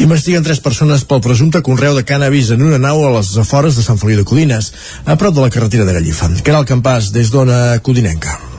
Investiguen 0.00 0.48
tres 0.48 0.64
persones 0.64 1.04
pel 1.04 1.20
presumpte 1.20 1.60
conreu 1.60 2.00
de 2.00 2.06
cànnabis 2.08 2.54
en 2.56 2.64
una 2.64 2.80
nau 2.80 3.04
a 3.04 3.12
les 3.18 3.34
afores 3.44 3.76
de 3.76 3.84
Sant 3.84 4.00
Feliu 4.00 4.22
de 4.22 4.24
Codines, 4.24 4.72
a 5.04 5.20
prop 5.20 5.36
de 5.36 5.44
la 5.44 5.52
carretera 5.52 5.84
de 5.84 6.00
Gallifa. 6.00 6.32
Caral 6.48 6.64
Campàs, 6.64 7.12
des 7.16 7.30
d'Ona 7.30 7.78
Codinenca. 7.78 8.55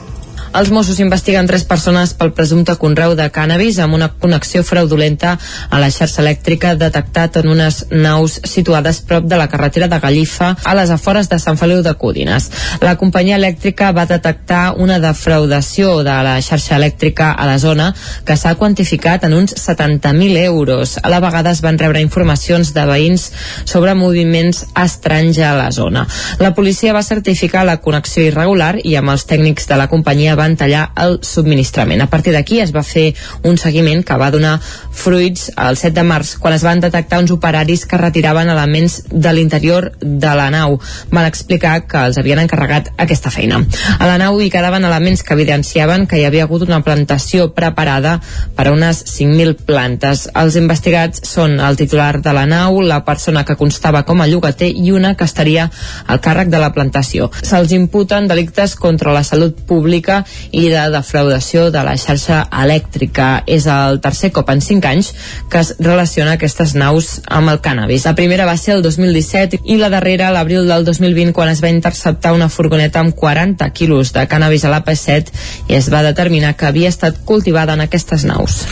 Els 0.56 0.70
Mossos 0.72 0.98
investiguen 1.02 1.46
tres 1.46 1.64
persones 1.68 2.14
pel 2.16 2.32
presumpte 2.32 2.74
conreu 2.80 3.12
de 3.18 3.26
cànnabis 3.32 3.78
amb 3.84 3.94
una 3.98 4.08
connexió 4.08 4.62
fraudulenta 4.64 5.34
a 5.68 5.80
la 5.80 5.90
xarxa 5.92 6.22
elèctrica 6.22 6.72
detectat 6.80 7.36
en 7.42 7.50
unes 7.52 7.82
naus 7.90 8.38
situades 8.48 9.02
prop 9.04 9.26
de 9.28 9.36
la 9.36 9.48
carretera 9.52 9.88
de 9.92 9.98
Gallifa 10.00 10.54
a 10.64 10.74
les 10.78 10.90
afores 10.90 11.28
de 11.28 11.38
Sant 11.38 11.60
Feliu 11.60 11.82
de 11.84 11.92
Codines. 12.00 12.48
La 12.80 12.96
companyia 12.96 13.36
elèctrica 13.36 13.90
va 13.92 14.06
detectar 14.08 14.72
una 14.80 14.98
defraudació 15.02 15.98
de 16.06 16.16
la 16.24 16.38
xarxa 16.40 16.78
elèctrica 16.78 17.30
a 17.32 17.46
la 17.46 17.58
zona 17.58 17.90
que 18.24 18.36
s'ha 18.36 18.54
quantificat 18.56 19.28
en 19.28 19.36
uns 19.36 19.54
70.000 19.54 20.44
euros. 20.46 20.96
A 21.02 21.12
la 21.12 21.20
vegada 21.20 21.52
es 21.52 21.60
van 21.60 21.78
rebre 21.78 22.00
informacions 22.00 22.72
de 22.72 22.86
veïns 22.88 23.28
sobre 23.68 23.94
moviments 23.94 24.64
estranys 24.74 25.42
a 25.44 25.52
la 25.58 25.68
zona. 25.72 26.06
La 26.40 26.54
policia 26.54 26.96
va 26.96 27.04
certificar 27.04 27.66
la 27.68 27.78
connexió 27.84 28.24
irregular 28.24 28.78
i 28.82 28.96
amb 28.96 29.12
els 29.12 29.28
tècnics 29.28 29.68
de 29.68 29.76
la 29.76 29.90
companyia 29.92 30.38
van 30.38 30.47
tallar 30.56 30.92
el 30.96 31.18
subministrament. 31.22 32.02
A 32.02 32.10
partir 32.10 32.32
d'aquí 32.32 32.60
es 32.60 32.72
va 32.74 32.82
fer 32.86 33.12
un 33.44 33.58
seguiment 33.58 34.04
que 34.04 34.16
va 34.16 34.30
donar 34.30 34.58
fruits 34.58 35.50
el 35.56 35.76
7 35.76 35.94
de 35.98 36.04
març, 36.06 36.36
quan 36.38 36.54
es 36.54 36.64
van 36.64 36.80
detectar 36.80 37.20
uns 37.22 37.32
operaris 37.34 37.84
que 37.86 37.98
retiraven 38.00 38.48
elements 38.48 39.02
de 39.10 39.32
l'interior 39.32 39.92
de 40.00 40.34
la 40.38 40.48
nau. 40.50 40.78
Van 41.10 41.26
explicar 41.26 41.86
que 41.86 42.04
els 42.08 42.18
havien 42.18 42.40
encarregat 42.42 42.92
aquesta 42.96 43.30
feina. 43.34 43.60
A 43.98 44.06
la 44.06 44.18
nau 44.18 44.40
hi 44.40 44.50
quedaven 44.50 44.84
elements 44.84 45.22
que 45.22 45.34
evidenciaven 45.34 46.06
que 46.06 46.20
hi 46.20 46.26
havia 46.28 46.46
hagut 46.46 46.64
una 46.66 46.80
plantació 46.86 47.50
preparada 47.54 48.18
per 48.56 48.68
a 48.68 48.72
unes 48.72 49.04
5.000 49.10 49.56
plantes. 49.68 50.26
Els 50.34 50.56
investigats 50.60 51.22
són 51.28 51.58
el 51.60 51.76
titular 51.76 52.20
de 52.22 52.32
la 52.34 52.46
nau, 52.46 52.80
la 52.82 53.02
persona 53.04 53.44
que 53.44 53.58
constava 53.58 54.04
com 54.08 54.20
a 54.20 54.28
llogater 54.30 54.70
i 54.74 54.92
una 54.92 55.14
que 55.16 55.26
estaria 55.28 55.68
al 56.06 56.22
càrrec 56.24 56.52
de 56.52 56.60
la 56.62 56.72
plantació. 56.72 57.30
Se'ls 57.42 57.74
imputen 57.76 58.28
delictes 58.28 58.76
contra 58.76 59.12
la 59.14 59.24
salut 59.26 59.58
pública 59.68 60.24
i 60.50 60.68
de 60.72 60.84
defraudació 60.92 61.68
de 61.74 61.82
la 61.84 61.96
xarxa 62.00 62.44
elèctrica. 62.64 63.42
És 63.46 63.66
el 63.70 64.00
tercer 64.04 64.32
cop 64.32 64.50
en 64.50 64.62
5 64.64 64.88
anys 64.88 65.12
que 65.50 65.62
es 65.62 65.74
relaciona 65.78 66.36
aquestes 66.36 66.74
naus 66.78 67.18
amb 67.26 67.52
el 67.52 67.60
cànnabis. 67.64 68.06
La 68.08 68.14
primera 68.18 68.46
va 68.48 68.56
ser 68.56 68.76
el 68.76 68.82
2017 68.82 69.62
i 69.64 69.78
la 69.80 69.90
darrera 69.92 70.32
l'abril 70.34 70.68
del 70.68 70.84
2020 70.84 71.34
quan 71.36 71.52
es 71.52 71.62
va 71.64 71.72
interceptar 71.72 72.34
una 72.36 72.48
furgoneta 72.48 73.00
amb 73.00 73.14
40 73.16 73.68
quilos 73.76 74.12
de 74.16 74.26
cànnabis 74.28 74.64
a 74.64 74.72
l'AP7 74.72 75.34
i 75.68 75.78
es 75.78 75.90
va 75.92 76.04
determinar 76.06 76.54
que 76.56 76.68
havia 76.68 76.88
estat 76.88 77.22
cultivada 77.24 77.74
en 77.74 77.84
aquestes 77.84 78.24
naus. 78.24 78.64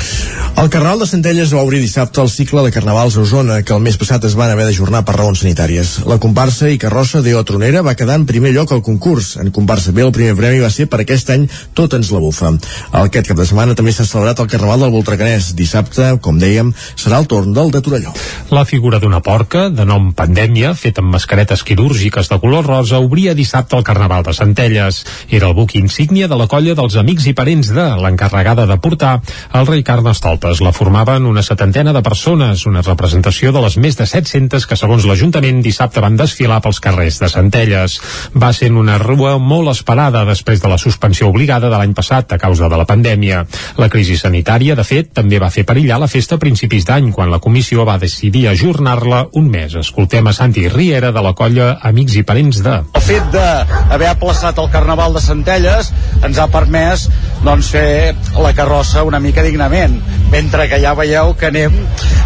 El 0.56 0.70
Carnaval 0.72 1.02
de 1.02 1.06
Centelles 1.10 1.52
va 1.52 1.62
obrir 1.66 1.82
dissabte 1.82 2.22
el 2.22 2.30
cicle 2.32 2.62
de 2.64 2.72
carnavals 2.72 3.16
a 3.16 3.20
Osona, 3.20 3.58
que 3.62 3.74
el 3.74 3.82
mes 3.84 3.98
passat 4.00 4.24
es 4.24 4.36
van 4.38 4.50
haver 4.50 4.64
d'ajornar 4.64 5.02
per 5.04 5.16
raons 5.18 5.42
sanitàries. 5.44 5.90
La 6.08 6.16
comparsa 6.22 6.70
i 6.72 6.78
carrossa 6.80 7.20
d'Eo 7.20 7.42
Tronera 7.44 7.82
va 7.84 7.94
quedar 7.98 8.16
en 8.16 8.24
primer 8.26 8.54
lloc 8.54 8.72
al 8.72 8.82
concurs. 8.82 9.34
En 9.42 9.52
comparsa 9.52 9.92
B 9.92 10.04
el 10.06 10.14
primer 10.16 10.36
premi 10.38 10.62
va 10.64 10.70
ser 10.72 10.88
per 10.88 11.02
aquest 11.02 11.30
any 11.34 11.45
any 11.46 11.74
tot 11.76 11.94
ens 11.96 12.10
la 12.12 12.20
bufa. 12.20 12.52
Aquest 12.96 13.30
cap 13.30 13.38
de 13.38 13.46
setmana 13.46 13.74
també 13.78 13.92
s'ha 13.94 14.06
celebrat 14.06 14.40
el 14.42 14.50
Carnaval 14.50 14.84
del 14.84 14.94
Voltrecanès. 14.94 15.52
Dissabte, 15.56 16.16
com 16.22 16.38
dèiem, 16.40 16.72
serà 16.96 17.20
el 17.20 17.28
torn 17.30 17.54
del 17.56 17.70
de 17.74 17.82
Torelló. 17.84 18.12
La 18.50 18.64
figura 18.64 19.00
d'una 19.02 19.20
porca, 19.20 19.68
de 19.70 19.86
nom 19.88 20.12
Pandèmia, 20.16 20.74
feta 20.74 21.02
amb 21.02 21.14
mascaretes 21.14 21.62
quirúrgiques 21.66 22.30
de 22.30 22.38
color 22.40 22.66
rosa, 22.66 23.00
obria 23.02 23.34
dissabte 23.34 23.76
el 23.76 23.84
Carnaval 23.84 24.24
de 24.26 24.34
Centelles. 24.36 25.04
Era 25.30 25.50
el 25.50 25.56
buc 25.56 25.76
insígnia 25.76 26.28
de 26.28 26.38
la 26.38 26.48
colla 26.50 26.76
dels 26.78 26.96
amics 26.96 27.26
i 27.30 27.34
parents 27.36 27.72
de 27.74 27.86
l'encarregada 28.02 28.66
de 28.66 28.78
portar 28.82 29.18
el 29.54 29.66
rei 29.68 29.84
Carnestoltes. 29.86 30.62
La 30.64 30.72
formaven 30.72 31.26
una 31.26 31.44
setantena 31.46 31.92
de 31.92 32.02
persones, 32.02 32.66
una 32.66 32.84
representació 32.86 33.52
de 33.52 33.62
les 33.64 33.78
més 33.82 33.98
de 33.98 34.06
700 34.06 34.66
que, 34.66 34.78
segons 34.78 35.06
l'Ajuntament, 35.06 35.62
dissabte 35.64 36.02
van 36.04 36.16
desfilar 36.16 36.62
pels 36.64 36.80
carrers 36.82 37.20
de 37.22 37.30
Centelles. 37.32 38.00
Va 38.34 38.52
ser 38.56 38.72
una 38.72 38.98
rua 39.02 39.36
molt 39.38 39.72
esperada 39.72 40.24
després 40.28 40.62
de 40.62 40.70
la 40.70 40.78
suspensió 40.80 41.28
obligada 41.36 41.68
de 41.68 41.76
l'any 41.76 41.92
passat 41.92 42.32
a 42.32 42.40
causa 42.40 42.70
de 42.72 42.80
la 42.80 42.86
pandèmia. 42.88 43.44
La 43.76 43.90
crisi 43.92 44.16
sanitària, 44.16 44.74
de 44.78 44.84
fet, 44.88 45.12
també 45.16 45.38
va 45.42 45.52
fer 45.52 45.66
perillar 45.68 46.00
la 46.00 46.08
festa 46.08 46.38
a 46.38 46.42
principis 46.42 46.88
d'any, 46.88 47.12
quan 47.12 47.30
la 47.30 47.42
comissió 47.44 47.84
va 47.84 47.98
decidir 48.00 48.46
ajornar-la 48.48 49.26
un 49.36 49.50
mes. 49.52 49.76
Escoltem 49.76 50.26
a 50.26 50.32
Santi 50.32 50.66
Riera 50.72 51.12
de 51.12 51.22
la 51.22 51.34
colla 51.36 51.74
Amics 51.84 52.16
i 52.16 52.24
Parents 52.24 52.62
de. 52.64 52.76
El 52.96 53.04
fet 53.04 53.28
d'haver 53.34 54.08
aplaçat 54.14 54.56
el 54.62 54.72
Carnaval 54.72 55.16
de 55.16 55.24
Centelles 55.24 55.92
ens 56.24 56.40
ha 56.40 56.48
permès 56.48 57.06
doncs, 57.44 57.68
fer 57.76 58.14
la 58.40 58.54
carrossa 58.56 59.04
una 59.04 59.20
mica 59.20 59.44
dignament, 59.44 60.00
mentre 60.32 60.70
que 60.70 60.80
ja 60.80 60.96
veieu 60.96 61.34
que 61.36 61.50
anem 61.52 61.76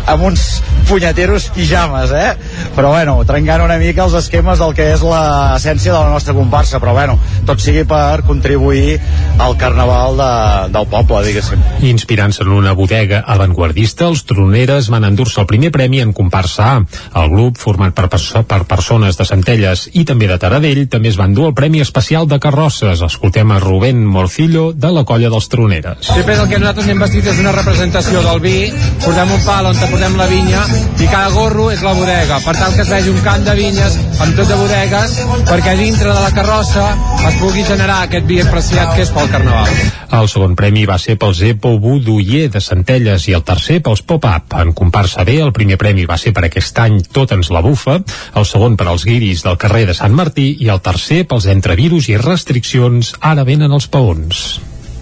amb 0.06 0.28
uns 0.30 0.60
punyeteros 0.88 1.50
pijames, 1.54 2.10
eh? 2.14 2.30
Però 2.74 2.94
bueno, 2.94 3.18
trencant 3.26 3.62
una 3.66 3.78
mica 3.78 4.06
els 4.06 4.16
esquemes 4.18 4.62
del 4.62 4.74
que 4.74 4.88
és 4.94 5.02
l'essència 5.06 5.92
de 5.92 5.98
la 5.98 6.14
nostra 6.14 6.34
comparsa, 6.34 6.80
però 6.82 6.94
bueno, 6.96 7.18
tot 7.46 7.62
sigui 7.62 7.84
per 7.88 8.22
contribuir 8.26 8.99
al 9.40 9.56
carnaval 9.56 10.18
de, 10.20 10.32
del 10.74 10.86
poble, 10.90 11.22
diguéssim. 11.24 11.62
Inspirant-se 11.88 12.44
en 12.44 12.52
una 12.52 12.74
bodega 12.76 13.22
avantguardista, 13.26 14.10
els 14.10 14.24
troneres 14.28 14.90
van 14.92 15.06
endur-se 15.08 15.40
el 15.40 15.48
primer 15.48 15.70
premi 15.72 16.02
en 16.04 16.12
comparsa 16.12 16.66
A. 16.70 16.74
El 17.22 17.30
grup, 17.32 17.56
format 17.58 17.94
per, 17.96 18.08
perso 18.12 18.42
per 18.44 18.62
persones 18.68 19.16
de 19.16 19.24
Centelles 19.24 19.86
i 19.96 20.04
també 20.08 20.28
de 20.28 20.36
Taradell, 20.40 20.82
també 20.92 21.08
es 21.12 21.18
van 21.20 21.34
dur 21.34 21.48
el 21.48 21.56
Premi 21.56 21.80
Especial 21.80 22.28
de 22.28 22.38
Carrosses. 22.42 23.00
Escoltem 23.06 23.50
a 23.50 23.60
Rubén 23.62 24.04
Morcillo, 24.04 24.70
de 24.76 24.92
la 24.92 25.06
colla 25.08 25.32
dels 25.32 25.48
troneres. 25.48 26.04
Sempre 26.04 26.36
el 26.36 26.48
que 26.50 26.60
nosaltres 26.60 26.90
hem 26.92 27.00
vestit 27.00 27.32
és 27.32 27.40
una 27.40 27.54
representació 27.56 28.22
del 28.26 28.44
vi, 28.44 28.56
portem 29.00 29.34
un 29.34 29.44
pal 29.46 29.70
on 29.70 29.80
portem 29.80 30.16
la 30.20 30.28
vinya 30.30 30.66
i 31.00 31.08
cada 31.08 31.30
gorro 31.34 31.70
és 31.72 31.82
la 31.82 31.94
bodega, 31.96 32.40
per 32.44 32.54
tal 32.58 32.76
que 32.76 32.84
es 32.84 32.92
vegi 32.92 33.10
un 33.10 33.20
camp 33.24 33.44
de 33.46 33.56
vinyes 33.56 33.96
amb 34.20 34.36
tot 34.36 34.50
de 34.50 34.58
bodegues, 34.60 35.16
perquè 35.48 35.76
dintre 35.80 36.12
de 36.12 36.20
la 36.20 36.32
carrossa 36.36 36.86
es 37.30 37.40
pugui 37.40 37.64
generar 37.66 38.02
aquest 38.04 38.28
vi 38.28 38.40
apreciat 38.44 38.89
que 38.94 39.02
és 39.04 39.10
pel 39.14 39.28
Carnaval. 39.30 39.70
El 40.18 40.28
segon 40.30 40.54
premi 40.58 40.82
va 40.88 40.96
ser 40.98 41.16
pels 41.20 41.40
Epo 41.46 41.74
Buduyer 41.82 42.48
de 42.52 42.62
Centelles 42.64 43.26
i 43.30 43.34
el 43.36 43.44
tercer 43.46 43.78
pels 43.84 44.02
Pop-Up. 44.06 44.56
En 44.62 44.72
comparsa 44.76 45.24
B, 45.28 45.36
el 45.42 45.52
primer 45.56 45.78
premi 45.80 46.06
va 46.08 46.18
ser 46.20 46.32
per 46.36 46.46
aquest 46.48 46.78
any 46.82 47.00
Tot 47.12 47.34
ens 47.36 47.52
la 47.54 47.62
bufa, 47.64 48.00
el 48.36 48.48
segon 48.48 48.76
per 48.80 48.88
als 48.90 49.06
guiris 49.08 49.44
del 49.46 49.58
carrer 49.60 49.86
de 49.90 49.96
Sant 49.98 50.16
Martí 50.16 50.50
i 50.64 50.70
el 50.72 50.82
tercer 50.82 51.22
pels 51.30 51.46
entrevirus 51.52 52.10
i 52.10 52.18
restriccions 52.20 53.14
Ara 53.20 53.46
venen 53.46 53.72
els 53.72 53.86
paons. 53.90 54.60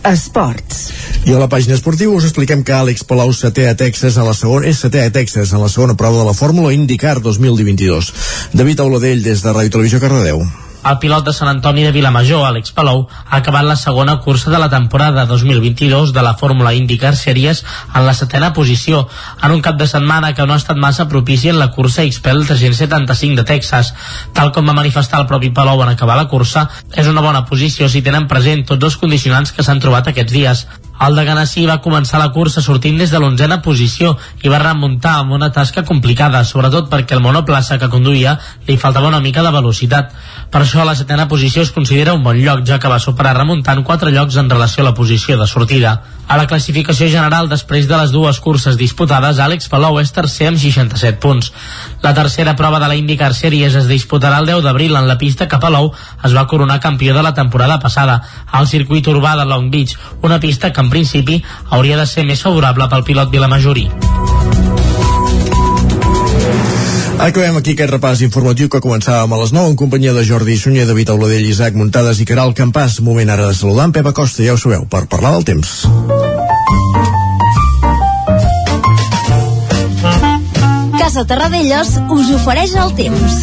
Esports. 0.08 0.84
I 1.26 1.34
a 1.34 1.40
la 1.40 1.48
pàgina 1.50 1.76
esportiva 1.76 2.14
us 2.14 2.28
expliquem 2.28 2.62
que 2.64 2.76
Àlex 2.76 3.04
Palau 3.08 3.32
setè 3.34 3.66
a 3.68 3.76
Texas 3.76 4.16
a 4.16 4.24
la 4.26 4.36
segona, 4.36 4.68
és 4.70 4.80
setè 4.84 5.04
a 5.04 5.12
Texas 5.14 5.52
en 5.52 5.64
la 5.64 5.72
segona 5.72 5.98
prova 5.98 6.22
de 6.22 6.28
la 6.28 6.36
Fórmula 6.36 6.72
IndyCar 6.76 7.18
2022. 7.24 8.14
David 8.54 8.86
Auladell 8.86 9.24
des 9.26 9.44
de 9.44 9.52
Ràdio 9.52 9.76
Televisió 9.78 10.00
Cardedeu. 10.00 10.46
El 10.88 10.96
pilot 11.02 11.26
de 11.26 11.32
Sant 11.36 11.50
Antoni 11.50 11.82
de 11.84 11.90
Vilamajor, 11.92 12.46
Àlex 12.48 12.70
Palou, 12.72 13.02
ha 13.28 13.40
acabat 13.42 13.66
la 13.66 13.74
segona 13.76 14.14
cursa 14.24 14.48
de 14.48 14.60
la 14.62 14.70
temporada 14.72 15.26
2022 15.28 16.14
de 16.16 16.22
la 16.24 16.32
Fórmula 16.40 16.72
IndyCar 16.72 17.12
Series 17.16 17.60
en 17.92 18.06
la 18.06 18.14
setena 18.16 18.54
posició, 18.56 19.02
en 19.42 19.52
un 19.52 19.60
cap 19.60 19.76
de 19.76 19.86
setmana 19.90 20.32
que 20.32 20.46
no 20.46 20.56
ha 20.56 20.62
estat 20.62 20.80
massa 20.80 21.08
propici 21.12 21.52
en 21.52 21.60
la 21.60 21.68
cursa 21.76 22.06
XPEL 22.08 22.46
375 22.46 23.42
de 23.42 23.44
Texas. 23.52 23.92
Tal 24.32 24.48
com 24.56 24.64
va 24.64 24.78
manifestar 24.80 25.20
el 25.20 25.28
propi 25.28 25.52
Palou 25.52 25.84
en 25.84 25.92
acabar 25.92 26.16
la 26.16 26.28
cursa, 26.32 26.70
és 26.96 27.12
una 27.12 27.20
bona 27.20 27.44
posició 27.44 27.92
si 27.92 28.00
tenen 28.00 28.30
present 28.32 28.64
tots 28.64 28.88
els 28.88 28.96
condicionants 28.96 29.52
que 29.52 29.66
s'han 29.66 29.84
trobat 29.84 30.08
aquests 30.08 30.32
dies. 30.32 30.68
El 31.06 31.14
de 31.14 31.22
Ganassi 31.24 31.62
va 31.68 31.78
començar 31.82 32.18
la 32.18 32.32
cursa 32.34 32.62
sortint 32.64 32.96
des 32.98 33.12
de 33.14 33.20
l'onzena 33.22 33.60
posició 33.62 34.16
i 34.42 34.50
va 34.50 34.58
remuntar 34.62 35.14
amb 35.20 35.36
una 35.36 35.50
tasca 35.54 35.84
complicada, 35.86 36.42
sobretot 36.44 36.88
perquè 36.90 37.14
el 37.14 37.22
monoplaça 37.22 37.78
que 37.78 37.90
conduïa 37.92 38.34
li 38.66 38.76
faltava 38.76 39.06
una 39.12 39.22
mica 39.22 39.44
de 39.46 39.52
velocitat. 39.54 40.10
Per 40.50 40.62
això 40.64 40.84
la 40.84 40.96
setena 40.98 41.28
posició 41.30 41.62
es 41.62 41.70
considera 41.70 42.16
un 42.18 42.24
bon 42.24 42.40
lloc, 42.42 42.64
ja 42.66 42.80
que 42.82 42.90
va 42.90 42.98
superar 42.98 43.36
remuntant 43.38 43.84
quatre 43.84 44.10
llocs 44.10 44.40
en 44.42 44.50
relació 44.50 44.82
a 44.82 44.88
la 44.90 44.94
posició 44.94 45.38
de 45.38 45.46
sortida. 45.46 46.00
A 46.28 46.36
la 46.36 46.48
classificació 46.48 47.06
general, 47.08 47.46
després 47.48 47.86
de 47.88 47.96
les 47.96 48.10
dues 48.12 48.40
curses 48.44 48.76
disputades, 48.76 49.38
Àlex 49.40 49.70
Palou 49.72 50.00
és 50.02 50.10
tercer 50.12 50.50
amb 50.50 50.58
67 50.60 51.22
punts. 51.22 51.52
La 52.02 52.14
tercera 52.14 52.54
prova 52.56 52.78
de 52.78 52.88
la 52.88 52.96
IndyCar 52.96 53.34
Series 53.34 53.74
es 53.74 53.88
disputarà 53.90 54.38
el 54.38 54.46
10 54.46 54.62
d'abril 54.62 54.94
en 54.96 55.08
la 55.08 55.18
pista 55.18 55.48
que 55.48 55.58
Palou 55.58 55.90
es 56.24 56.36
va 56.36 56.46
coronar 56.46 56.80
campió 56.80 57.14
de 57.14 57.22
la 57.22 57.34
temporada 57.34 57.78
passada, 57.80 58.22
al 58.46 58.68
circuit 58.68 59.06
urbà 59.10 59.34
de 59.36 59.44
Long 59.44 59.70
Beach, 59.70 59.96
una 60.22 60.38
pista 60.40 60.72
que 60.72 60.80
en 60.80 60.90
principi 60.90 61.42
hauria 61.70 61.98
de 61.98 62.06
ser 62.06 62.24
més 62.24 62.42
favorable 62.42 62.88
pel 62.88 63.04
pilot 63.04 63.30
vilamajorí. 63.34 63.88
Acabem 67.18 67.56
aquí 67.58 67.72
aquest 67.74 67.90
repàs 67.90 68.20
informatiu 68.22 68.68
que 68.70 68.78
començàvem 68.78 69.32
a 69.34 69.38
les 69.40 69.50
9 69.50 69.72
en 69.72 69.78
companyia 69.80 70.14
de 70.14 70.22
Jordi 70.22 70.54
Sunyer, 70.56 70.86
David 70.86 71.10
Auladell, 71.10 71.48
Isaac 71.50 71.74
Muntades 71.74 72.22
i 72.22 72.28
Caral 72.30 72.54
Campàs. 72.54 73.00
Moment 73.02 73.34
ara 73.34 73.50
de 73.50 73.58
saludar 73.58 73.90
en 73.90 73.96
Pep 73.98 74.06
Acosta, 74.06 74.46
ja 74.46 74.54
ho 74.54 74.60
sabeu, 74.62 74.86
per 74.86 75.08
parlar 75.10 75.34
del 75.34 75.48
temps. 75.50 75.80
Casa 81.08 81.22
Terradellos 81.24 81.94
us 82.12 82.30
ofereix 82.36 82.74
el 82.76 82.90
temps. 82.92 83.36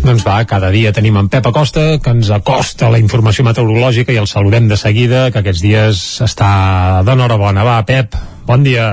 Doncs 0.00 0.22
va, 0.24 0.38
cada 0.48 0.70
dia 0.72 0.88
tenim 0.96 1.18
en 1.20 1.26
Pep 1.28 1.44
Acosta 1.50 1.82
que 2.00 2.14
ens 2.16 2.30
acosta 2.32 2.88
la 2.88 2.96
informació 2.96 3.44
meteorològica 3.44 4.14
i 4.14 4.16
el 4.16 4.28
saludem 4.30 4.70
de 4.70 4.78
seguida, 4.80 5.26
que 5.28 5.42
aquests 5.42 5.60
dies 5.60 6.00
està 6.24 6.48
d'enhorabona. 7.04 7.60
Va, 7.66 7.74
Pep, 7.84 8.16
bon 8.48 8.64
dia. 8.64 8.86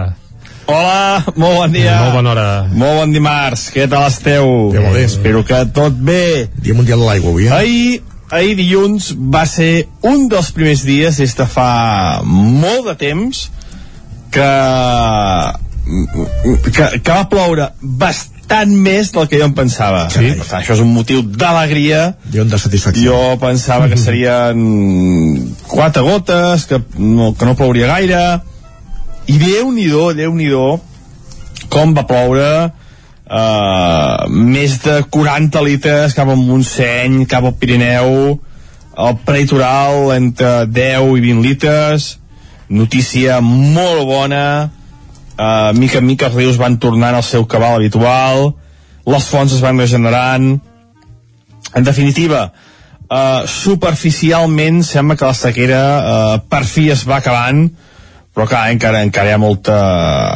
Hola, 0.67 1.21
molt 1.39 1.55
bon 1.61 1.77
dia. 1.77 1.93
Molt 2.01 2.17
bona 2.17 2.33
hora. 2.33 2.49
Molt 2.67 2.99
bon 2.99 3.15
dimarts, 3.15 3.69
què 3.71 3.85
tal 3.87 4.09
esteu? 4.09 4.51
Bé, 4.75 4.81
molt 4.83 4.99
bé. 4.99 5.05
Espero 5.07 5.45
que 5.47 5.61
tot 5.77 5.95
bé. 5.95 6.49
Dia 6.59 6.75
Mundial 6.75 6.99
de 6.99 7.07
l'Aigua 7.07 7.31
avui, 7.31 7.47
eh? 7.47 7.53
Ahir, 7.55 8.01
ahir 8.27 8.57
dilluns 8.59 9.13
va 9.37 9.45
ser 9.47 9.85
un 10.03 10.27
dels 10.27 10.51
primers 10.51 10.83
dies 10.83 11.23
des 11.23 11.37
de 11.39 11.47
fa 11.47 11.69
molt 12.27 12.91
de 12.91 12.97
temps 13.07 13.45
que 14.35 14.51
que, 15.87 16.87
que 16.99 17.11
va 17.13 17.27
ploure 17.31 17.69
bastant 17.81 18.71
més 18.71 19.11
del 19.15 19.27
que 19.29 19.39
jo 19.39 19.47
em 19.47 19.55
pensava. 19.55 20.07
Sí. 20.13 20.33
Per 20.39 20.45
tant, 20.45 20.59
això 20.61 20.75
és 20.75 20.83
un 20.83 20.91
motiu 20.95 21.23
d'alegria. 21.23 22.11
On 22.41 22.51
de 22.51 22.59
satisfacció. 22.61 23.15
Jo 23.15 23.39
pensava 23.41 23.89
que 23.91 23.99
serien 24.07 24.61
quatre 25.67 26.03
gotes, 26.05 26.67
que 26.69 26.81
no, 26.97 27.33
que 27.37 27.47
no 27.47 27.55
plouria 27.59 27.89
gaire, 27.95 28.21
i 29.27 29.39
déu-n'hi-do, 29.41 30.11
déu 30.15 30.35
nhi 30.35 30.51
déu 30.51 30.77
com 31.67 31.91
va 31.95 32.05
ploure 32.07 32.49
uh, 32.67 34.27
més 34.31 34.77
de 34.83 35.01
40 35.11 35.63
litres 35.65 36.15
cap 36.15 36.29
al 36.31 36.39
Montseny, 36.39 37.25
cap 37.29 37.45
al 37.47 37.55
Pirineu, 37.59 38.37
el 38.97 39.19
prelitoral 39.27 40.13
entre 40.15 40.65
10 40.71 41.11
i 41.17 41.25
20 41.27 41.43
litres, 41.43 42.07
notícia 42.69 43.41
molt 43.43 44.05
bona, 44.07 44.45
uh, 45.37 45.73
mica 45.77 46.01
en 46.01 46.07
mica 46.07 46.27
els 46.29 46.37
rius 46.37 46.59
van 46.59 46.77
tornant 46.81 47.15
al 47.15 47.25
seu 47.25 47.45
cabal 47.49 47.77
habitual, 47.79 48.51
les 49.07 49.27
fonts 49.31 49.53
es 49.55 49.63
van 49.63 49.79
regenerant, 49.79 50.57
en 51.73 51.87
definitiva, 51.87 52.49
uh, 53.07 53.45
superficialment 53.47 54.83
sembla 54.83 55.17
que 55.17 55.29
la 55.29 55.37
sequera 55.37 55.83
uh, 55.97 56.33
per 56.49 56.63
fi 56.67 56.89
es 56.91 57.05
va 57.07 57.21
acabant, 57.21 57.67
però 58.37 58.45
clar, 58.45 58.67
encara, 58.69 59.01
encara 59.05 59.31
hi 59.31 59.33
ha 59.33 59.41
molta, 59.41 59.77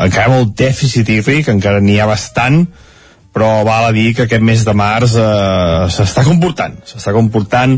encara 0.08 0.26
hi 0.26 0.30
ha 0.30 0.38
molt 0.40 0.56
dèficit 0.58 1.10
hídric, 1.14 1.52
encara 1.54 1.84
n'hi 1.84 2.00
ha 2.02 2.10
bastant, 2.10 2.64
però 3.32 3.62
val 3.64 3.88
a 3.88 3.92
dir 3.96 4.12
que 4.16 4.26
aquest 4.26 4.44
mes 4.44 4.64
de 4.68 4.74
març 4.76 5.16
eh, 5.16 5.88
s'està 5.94 6.24
comportant, 6.28 6.76
s'està 6.88 7.14
comportant 7.16 7.78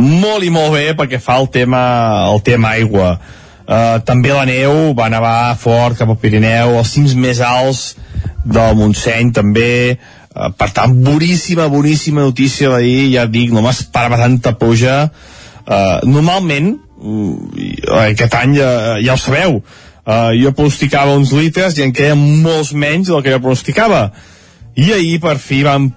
molt 0.00 0.46
i 0.46 0.52
molt 0.54 0.72
bé 0.78 0.84
perquè 0.96 1.20
fa 1.20 1.36
el 1.42 1.50
tema, 1.52 1.82
el 2.32 2.40
tema 2.46 2.72
aigua. 2.78 3.18
Eh, 3.64 3.98
també 4.04 4.32
la 4.34 4.44
neu 4.44 4.92
va 4.96 5.08
nevar 5.08 5.54
fort 5.56 5.96
cap 5.96 6.10
al 6.12 6.18
Pirineu, 6.20 6.74
els 6.76 6.90
cims 6.92 7.14
més 7.16 7.40
alts 7.40 7.94
del 8.44 8.76
Montseny 8.76 9.32
també, 9.32 9.96
eh, 9.96 10.50
per 10.58 10.70
tant, 10.76 10.92
boníssima, 11.04 11.70
boníssima 11.72 12.26
notícia 12.26 12.68
d'ahir, 12.68 13.14
ja 13.14 13.24
dic, 13.26 13.52
no 13.52 13.62
m'esperava 13.64 14.20
tanta 14.20 14.52
pluja. 14.60 15.10
Eh, 15.64 15.98
normalment, 16.04 16.76
mm, 17.00 17.88
aquest 18.04 18.34
any 18.34 18.56
ja, 18.58 18.70
ja 19.00 19.14
ho 19.14 19.16
sabeu, 19.16 19.62
eh, 20.06 20.30
jo 20.42 20.52
pronosticava 20.52 21.16
uns 21.16 21.32
litres 21.32 21.78
i 21.78 21.82
en 21.82 21.92
queien 21.92 22.20
molts 22.42 22.72
menys 22.72 23.08
del 23.08 23.22
que 23.22 23.32
jo 23.32 23.40
pronosticava. 23.40 24.10
I 24.76 24.92
ahir 24.92 25.20
per 25.20 25.38
fi 25.38 25.62
van 25.62 25.92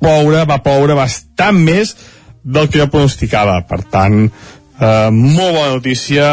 ploure, 0.00 0.44
va 0.48 0.62
ploure 0.64 0.94
bastant 0.98 1.58
més 1.62 1.94
del 2.42 2.68
que 2.68 2.80
jo 2.80 2.88
pronosticava. 2.90 3.60
Per 3.68 3.82
tant, 3.92 4.30
Uh, 4.78 5.08
molt 5.10 5.56
bona 5.56 5.72
notícia, 5.74 6.26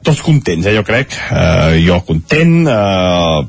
tots 0.00 0.22
contents, 0.24 0.64
eh, 0.64 0.72
jo 0.72 0.80
crec. 0.88 1.12
Uh, 1.28 1.74
jo 1.84 1.98
content, 2.08 2.54
uh, 2.64 3.42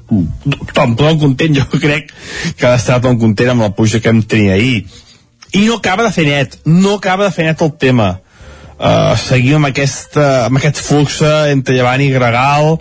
tothom, 0.43 0.97
tothom 0.99 1.22
content, 1.22 1.56
jo 1.62 1.80
crec 1.80 2.12
que 2.60 2.68
ha 2.68 2.74
d'estar 2.74 2.97
tothom 2.99 3.22
content 3.22 3.54
amb 3.54 3.64
la 3.64 3.72
puja 3.78 4.02
que 4.04 4.12
hem 4.12 4.20
tenit 4.28 4.52
ahir. 4.52 4.82
I 5.56 5.64
no 5.70 5.78
acaba 5.80 6.04
de 6.04 6.12
fer 6.12 6.26
net, 6.28 6.60
no 6.68 6.97
acaba 6.99 7.30
de 7.30 7.32
fer 7.32 7.47
net 7.47 7.64
el 7.64 7.72
tema. 7.80 8.10
Uh, 8.76 9.16
seguim 9.24 9.62
amb, 9.62 9.70
aquesta, 9.70 10.49
amb 10.49 10.60
aquest 10.60 10.84
flux 10.84 11.22
entre 11.54 11.78
Llevant 11.78 12.04
i 12.04 12.12
Gregal, 12.12 12.74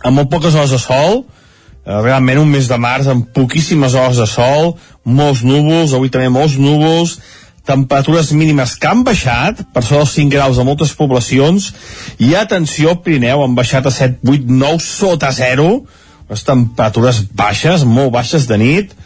amb 0.00 0.22
molt 0.22 0.32
poques 0.32 0.56
hores 0.56 0.72
de 0.72 0.80
sol, 0.80 1.26
uh, 1.26 1.98
realment 2.00 2.40
un 2.40 2.48
mes 2.48 2.70
de 2.70 2.80
març 2.80 3.12
amb 3.12 3.28
poquíssimes 3.36 3.92
hores 3.92 4.22
de 4.22 4.30
sol, 4.30 4.78
molts 5.04 5.44
núvols, 5.44 5.92
avui 5.92 6.08
també 6.08 6.32
molts 6.32 6.56
núvols, 6.56 7.18
temperatures 7.68 8.32
mínimes 8.32 8.74
que 8.80 8.88
han 8.88 9.04
baixat 9.04 9.60
per 9.74 9.84
sobre 9.84 10.06
els 10.06 10.14
5 10.16 10.32
graus 10.32 10.58
a 10.58 10.64
moltes 10.66 10.94
poblacions 10.96 11.70
i 12.18 12.32
atenció, 12.38 12.96
Pirineu 13.04 13.44
han 13.44 13.56
baixat 13.58 13.86
a 13.86 13.92
7, 13.94 14.22
8, 14.24 14.48
9 14.48 14.84
sota 14.84 15.32
0 15.36 15.68
les 16.28 16.44
temperatures 16.44 17.22
baixes, 17.32 17.84
molt 17.84 18.12
baixes 18.16 18.48
de 18.48 18.58
nit 18.60 18.96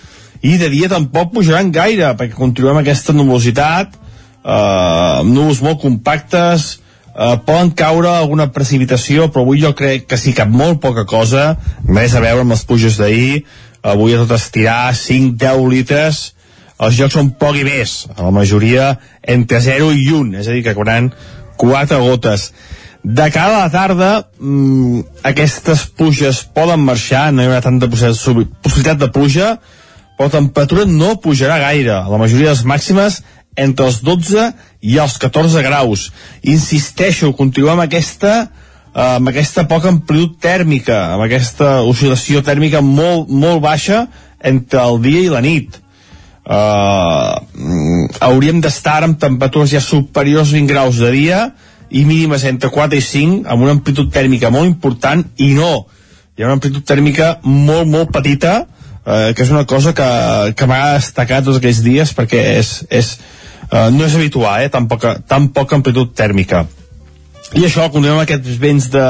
i 0.42 0.56
de 0.58 0.70
dia 0.70 0.90
tampoc 0.90 1.34
pujaran 1.34 1.70
gaire 1.74 2.14
perquè 2.18 2.38
continuem 2.38 2.80
aquesta 2.82 3.14
nubositat 3.14 3.94
eh, 3.94 5.18
núvols 5.26 5.62
molt 5.62 5.82
compactes 5.82 6.68
eh, 7.14 7.36
poden 7.46 7.72
caure 7.78 8.10
alguna 8.10 8.48
precipitació 8.54 9.28
però 9.30 9.46
avui 9.46 9.62
jo 9.62 9.72
crec 9.78 10.08
que 10.10 10.18
sí 10.18 10.34
que 10.36 10.46
molt 10.48 10.82
poca 10.82 11.06
cosa 11.08 11.52
res 11.88 12.14
a 12.14 12.22
veure 12.24 12.46
amb 12.46 12.56
les 12.56 12.64
puges 12.66 12.98
d'ahir. 13.00 13.44
Avui 13.82 14.14
a 14.14 14.20
tot 14.20 14.36
estirar 14.36 14.92
5-10 14.94 15.64
litres 15.70 16.20
els 16.80 16.96
jocs 16.96 17.16
són 17.18 17.32
poc 17.38 17.58
i 17.60 17.64
més, 17.66 18.06
a 18.16 18.22
la 18.22 18.32
majoria 18.34 18.94
entre 19.22 19.60
0 19.62 19.92
i 19.94 20.06
1, 20.12 20.38
és 20.40 20.48
a 20.48 20.54
dir, 20.56 20.62
que 20.64 20.74
cauran 20.76 21.10
4 21.60 22.00
gotes. 22.02 22.52
De 23.02 23.28
cara 23.34 23.58
a 23.58 23.64
la 23.64 23.70
tarda, 23.70 24.10
mmm, 24.38 25.02
aquestes 25.26 25.88
pluges 25.98 26.44
poden 26.54 26.84
marxar, 26.86 27.32
no 27.32 27.42
hi 27.42 27.50
haurà 27.50 27.62
tanta 27.64 27.90
possibilitat 27.90 29.00
de 29.00 29.10
pluja, 29.10 29.56
però 30.16 30.28
la 30.28 30.36
temperatura 30.38 30.86
no 30.86 31.16
pujarà 31.20 31.58
gaire. 31.58 31.98
La 32.08 32.20
majoria 32.20 32.52
de 32.52 32.56
les 32.56 32.64
màximes 32.64 33.22
entre 33.58 33.88
els 33.90 34.00
12 34.06 34.52
i 34.86 34.98
els 35.02 35.18
14 35.18 35.64
graus. 35.66 36.10
Insisteixo, 36.42 37.32
continuem 37.36 37.74
amb 37.74 37.86
aquesta 37.88 38.34
eh, 38.94 39.16
amb 39.18 39.32
aquesta 39.32 39.66
poca 39.68 39.90
amplitud 39.90 40.38
tèrmica, 40.42 41.12
amb 41.16 41.26
aquesta 41.26 41.80
oscil·lació 41.82 42.42
tèrmica 42.46 42.80
molt, 42.86 43.28
molt 43.28 43.62
baixa 43.64 44.06
entre 44.38 44.82
el 44.82 45.02
dia 45.02 45.26
i 45.26 45.32
la 45.32 45.42
nit 45.42 45.81
uh, 46.46 47.38
hauríem 48.20 48.60
d'estar 48.62 49.02
amb 49.06 49.20
temperatures 49.20 49.72
ja 49.74 49.80
superiors 49.80 50.50
a 50.50 50.58
20 50.58 50.70
graus 50.70 50.98
de 51.02 51.10
dia 51.14 51.44
i 51.92 52.04
mínimes 52.08 52.44
entre 52.48 52.70
4 52.72 52.98
i 52.98 53.04
5 53.04 53.46
amb 53.46 53.62
una 53.62 53.76
amplitud 53.76 54.10
tèrmica 54.12 54.50
molt 54.50 54.70
important 54.70 55.24
i 55.36 55.52
no, 55.54 55.86
hi 56.36 56.42
ha 56.42 56.48
una 56.48 56.58
amplitud 56.58 56.84
tèrmica 56.88 57.36
molt 57.44 57.90
molt 57.90 58.12
petita 58.14 58.62
eh, 59.06 59.32
que 59.34 59.42
és 59.42 59.50
una 59.50 59.64
cosa 59.66 59.92
que, 59.94 60.08
que 60.56 60.68
m'ha 60.68 60.96
destacat 60.96 61.44
tots 61.46 61.60
aquells 61.60 61.82
dies 61.84 62.14
perquè 62.16 62.42
és, 62.58 62.74
és, 62.90 63.14
eh, 63.70 63.88
no 63.94 64.06
és 64.06 64.16
habitual 64.16 64.64
eh, 64.64 64.70
tan, 64.72 64.88
poca, 64.90 65.16
tan 65.28 65.50
poca 65.54 65.78
amplitud 65.78 66.14
tèrmica. 66.16 66.64
I 67.52 67.66
això, 67.66 67.88
continuem 67.92 68.20
amb 68.20 68.24
aquests 68.24 68.58
vents 68.60 68.88
de, 68.92 69.06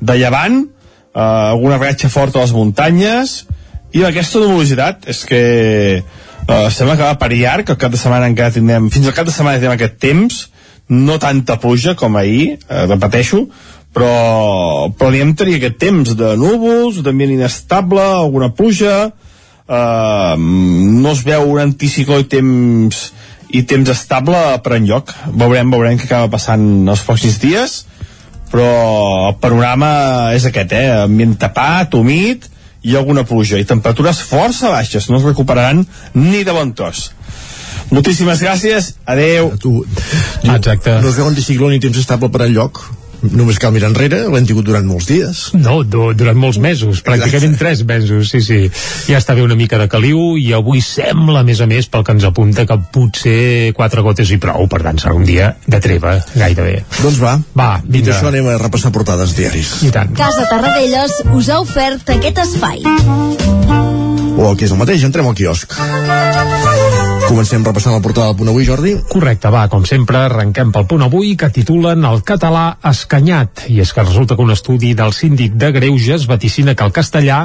de 0.00 0.18
llevant 0.18 0.62
eh, 0.64 1.20
alguna 1.20 1.78
ratxa 1.82 2.10
forta 2.12 2.40
a 2.40 2.46
les 2.46 2.54
muntanyes 2.56 3.42
i 3.94 4.02
aquesta 4.02 4.42
nubositat 4.42 5.06
és 5.12 5.22
que 5.28 5.42
Uh, 6.44 6.68
sembla 6.68 6.98
que 6.98 7.06
va 7.06 7.16
per 7.16 7.30
llarg, 7.32 7.70
el 7.72 7.78
cap 7.80 7.92
de 7.92 7.96
setmana 7.96 8.28
encara 8.28 8.52
tindrem, 8.52 8.90
fins 8.92 9.06
al 9.08 9.14
cap 9.16 9.24
de 9.24 9.32
setmana 9.32 9.56
tindrem 9.56 9.78
aquest 9.78 9.94
temps, 10.02 10.40
no 10.92 11.16
tanta 11.16 11.56
pluja 11.56 11.94
com 11.96 12.18
ahir, 12.20 12.58
uh, 12.68 12.82
repeteixo, 12.90 13.46
però, 13.96 14.10
però 14.92 15.08
anirem 15.08 15.32
tenir 15.40 15.56
aquest 15.56 15.78
temps 15.80 16.12
de 16.18 16.34
núvols, 16.36 17.00
d'ambient 17.06 17.32
inestable, 17.38 18.04
alguna 18.04 18.50
pluja, 18.52 18.98
uh, 19.08 20.34
no 20.36 21.14
es 21.14 21.24
veu 21.24 21.48
un 21.54 21.62
anticicló 21.64 22.20
i 22.20 22.28
temps 22.28 23.06
i 23.54 23.62
temps 23.70 23.88
estable 23.88 24.36
per 24.64 24.76
enlloc. 24.76 25.14
Veurem, 25.30 25.70
veurem 25.72 25.96
què 25.96 26.10
acaba 26.10 26.32
passant 26.32 26.64
els 26.90 27.04
pròxims 27.06 27.38
dies, 27.40 27.78
però 28.50 28.68
el 29.30 29.38
panorama 29.40 29.94
és 30.36 30.44
aquest, 30.50 30.74
eh? 30.76 30.88
Ambient 31.06 31.38
tapat, 31.40 31.94
humit, 31.96 32.50
i 32.84 32.96
alguna 32.96 33.24
pluja 33.28 33.58
i 33.58 33.68
temperatures 33.68 34.22
força 34.28 34.72
baixes, 34.72 35.08
no 35.10 35.20
es 35.20 35.26
recuperaran 35.26 35.84
ni 36.14 36.44
de 36.44 36.52
bon 36.52 36.72
tros. 36.76 37.10
Moltíssimes 37.90 38.40
gràcies, 38.40 38.94
adeu. 39.04 39.50
A 39.54 39.60
tu. 39.60 39.72
Exacte. 40.42 40.98
No 41.00 41.10
es 41.10 41.16
veu 41.18 41.28
anticicló 41.28 41.70
ni 41.72 41.80
temps 41.82 41.98
estable 42.00 42.30
per 42.32 42.46
enlloc 42.46 42.84
només 43.32 43.58
cal 43.62 43.72
mirar 43.74 43.90
enrere, 43.92 44.24
l'hem 44.32 44.46
tingut 44.48 44.66
durant 44.66 44.86
molts 44.86 45.08
dies. 45.08 45.44
No, 45.56 45.80
du 45.82 46.10
durant 46.16 46.38
molts 46.38 46.58
mesos, 46.62 47.02
pràcticament 47.06 47.56
tres 47.60 47.84
mesos, 47.88 48.30
sí, 48.32 48.42
sí. 48.44 48.60
Ja 49.08 49.20
està 49.20 49.36
bé 49.36 49.44
una 49.44 49.58
mica 49.58 49.78
de 49.80 49.88
caliu 49.90 50.34
i 50.40 50.50
avui 50.56 50.82
sembla, 50.84 51.40
a 51.40 51.46
més 51.46 51.62
a 51.64 51.68
més, 51.70 51.88
pel 51.90 52.04
que 52.06 52.14
ens 52.16 52.26
apunta, 52.28 52.66
que 52.68 52.78
potser 52.94 53.72
quatre 53.76 54.04
gotes 54.04 54.32
i 54.34 54.40
prou, 54.42 54.68
per 54.70 54.82
tant 54.84 55.00
serà 55.00 55.14
un 55.16 55.24
dia 55.28 55.54
de 55.66 55.80
treva, 55.84 56.16
gairebé. 56.34 56.80
Doncs 57.00 57.20
va, 57.22 57.36
va 57.56 57.70
dit 57.84 58.06
això 58.08 58.30
anem 58.30 58.52
a 58.52 58.58
repassar 58.62 58.92
portades 58.94 59.34
diaris. 59.38 59.76
I 59.86 59.92
tant. 59.94 60.14
Casa 60.18 60.46
Tarradellas 60.50 61.20
us 61.34 61.50
ha 61.50 61.60
ofert 61.64 62.14
aquest 62.16 62.44
espai. 62.46 62.84
O 64.34 64.50
el 64.50 64.56
que 64.58 64.66
és 64.66 64.74
el 64.74 64.80
mateix, 64.80 65.04
entrem 65.06 65.30
al 65.30 65.38
quiosc. 65.38 65.78
Comencem 67.34 67.64
repassant 67.66 67.96
la 67.96 67.98
portada 67.98 68.28
del 68.30 68.36
punt 68.38 68.48
avui, 68.52 68.62
Jordi. 68.62 68.92
Correcte, 69.10 69.50
va, 69.50 69.64
com 69.66 69.82
sempre, 69.88 70.20
arrenquem 70.22 70.68
pel 70.70 70.84
punt 70.86 71.02
avui 71.02 71.32
que 71.34 71.48
titulen 71.50 72.06
El 72.06 72.20
català 72.22 72.76
escanyat. 72.86 73.64
I 73.74 73.80
és 73.82 73.90
que 73.90 74.04
resulta 74.06 74.36
que 74.38 74.46
un 74.46 74.54
estudi 74.54 74.92
del 74.94 75.10
síndic 75.10 75.56
de 75.58 75.72
Greuges 75.74 76.28
vaticina 76.30 76.76
que 76.78 76.86
el 76.86 76.94
castellà 76.94 77.40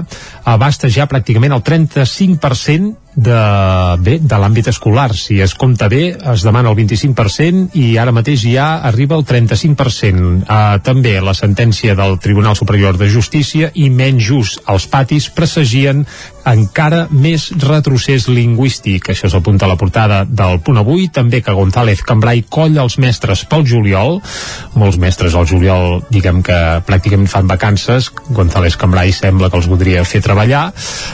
abasta 0.53 0.93
ja 0.93 1.09
pràcticament 1.09 1.57
el 1.57 1.65
35% 1.65 3.08
de, 3.15 3.97
bé, 3.99 4.17
de 4.21 4.39
l'àmbit 4.39 4.69
escolar. 4.71 5.11
Si 5.17 5.39
es 5.41 5.53
compta 5.57 5.89
bé, 5.91 6.13
es 6.33 6.43
demana 6.45 6.71
el 6.71 6.77
25% 6.77 7.75
i 7.79 7.97
ara 7.99 8.13
mateix 8.15 8.45
ja 8.45 8.69
arriba 8.85 9.17
al 9.17 9.25
35%. 9.27 10.45
Uh, 10.45 10.79
també 10.85 11.17
la 11.23 11.35
sentència 11.37 11.95
del 11.97 12.19
Tribunal 12.21 12.57
Superior 12.59 12.97
de 12.99 13.09
Justícia 13.11 13.71
i 13.73 13.89
menys 13.89 14.29
just 14.29 14.61
als 14.69 14.87
patis 14.89 15.29
presagien 15.33 16.05
encara 16.49 17.05
més 17.11 17.49
retrocés 17.61 18.27
lingüístic. 18.29 19.11
Això 19.11 19.29
s'apunta 19.29 19.67
a 19.67 19.71
la 19.71 19.77
portada 19.79 20.23
del 20.25 20.59
punt 20.65 20.79
avui. 20.81 21.09
També 21.13 21.41
que 21.45 21.53
González 21.53 22.01
Cambrai 22.05 22.45
colla 22.49 22.83
els 22.85 22.97
mestres 23.01 23.43
pel 23.49 23.65
juliol. 23.69 24.19
Molts 24.79 24.97
mestres 25.01 25.35
al 25.35 25.47
juliol, 25.49 25.99
diguem 26.09 26.41
que 26.45 26.57
pràcticament 26.87 27.29
fan 27.29 27.49
vacances. 27.49 28.09
González 28.33 28.77
Cambrai 28.79 29.13
sembla 29.15 29.49
que 29.49 29.59
els 29.59 29.69
voldria 29.69 30.05
fer 30.07 30.23
treballar. 30.25 30.69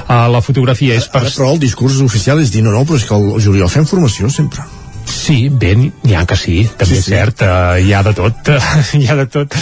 Uh, 0.05 0.27
la 0.31 0.43
fotografia 0.45 0.95
és 0.95 1.09
per... 1.11 1.25
Ara, 1.25 1.33
però 1.35 1.51
el 1.55 1.61
discurs 1.63 1.84
oficial 2.05 2.41
és 2.41 2.51
dir, 2.51 2.63
no, 2.65 2.73
no, 2.75 2.83
però 2.87 2.97
és 2.99 3.05
que 3.07 3.15
el 3.15 3.37
juliol 3.43 3.71
fem 3.71 3.85
formació 3.89 4.31
sempre. 4.33 4.65
Sí, 5.05 5.49
bé, 5.49 5.73
n'hi 5.77 6.15
ha 6.17 6.25
que 6.25 6.35
sí, 6.37 6.57
també 6.77 6.97
sí, 6.97 7.01
sí. 7.01 7.13
és 7.13 7.13
cert, 7.13 7.41
uh, 7.45 7.77
hi 7.81 7.93
ha 7.93 8.01
de 8.05 8.13
tot, 8.17 8.49
uh, 8.51 8.79
hi 8.99 9.05
ha 9.09 9.15
de 9.17 9.25
tot, 9.31 9.55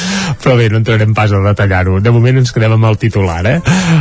però 0.43 0.55
bé, 0.59 0.69
no 0.71 0.79
entrarem 0.79 1.13
pas 1.15 1.31
a 1.31 1.41
detallar-ho. 1.43 1.99
De 2.03 2.11
moment 2.15 2.39
ens 2.41 2.51
quedem 2.55 2.75
amb 2.75 2.87
el 2.89 2.97
titular, 3.01 3.41
eh? 3.47 3.57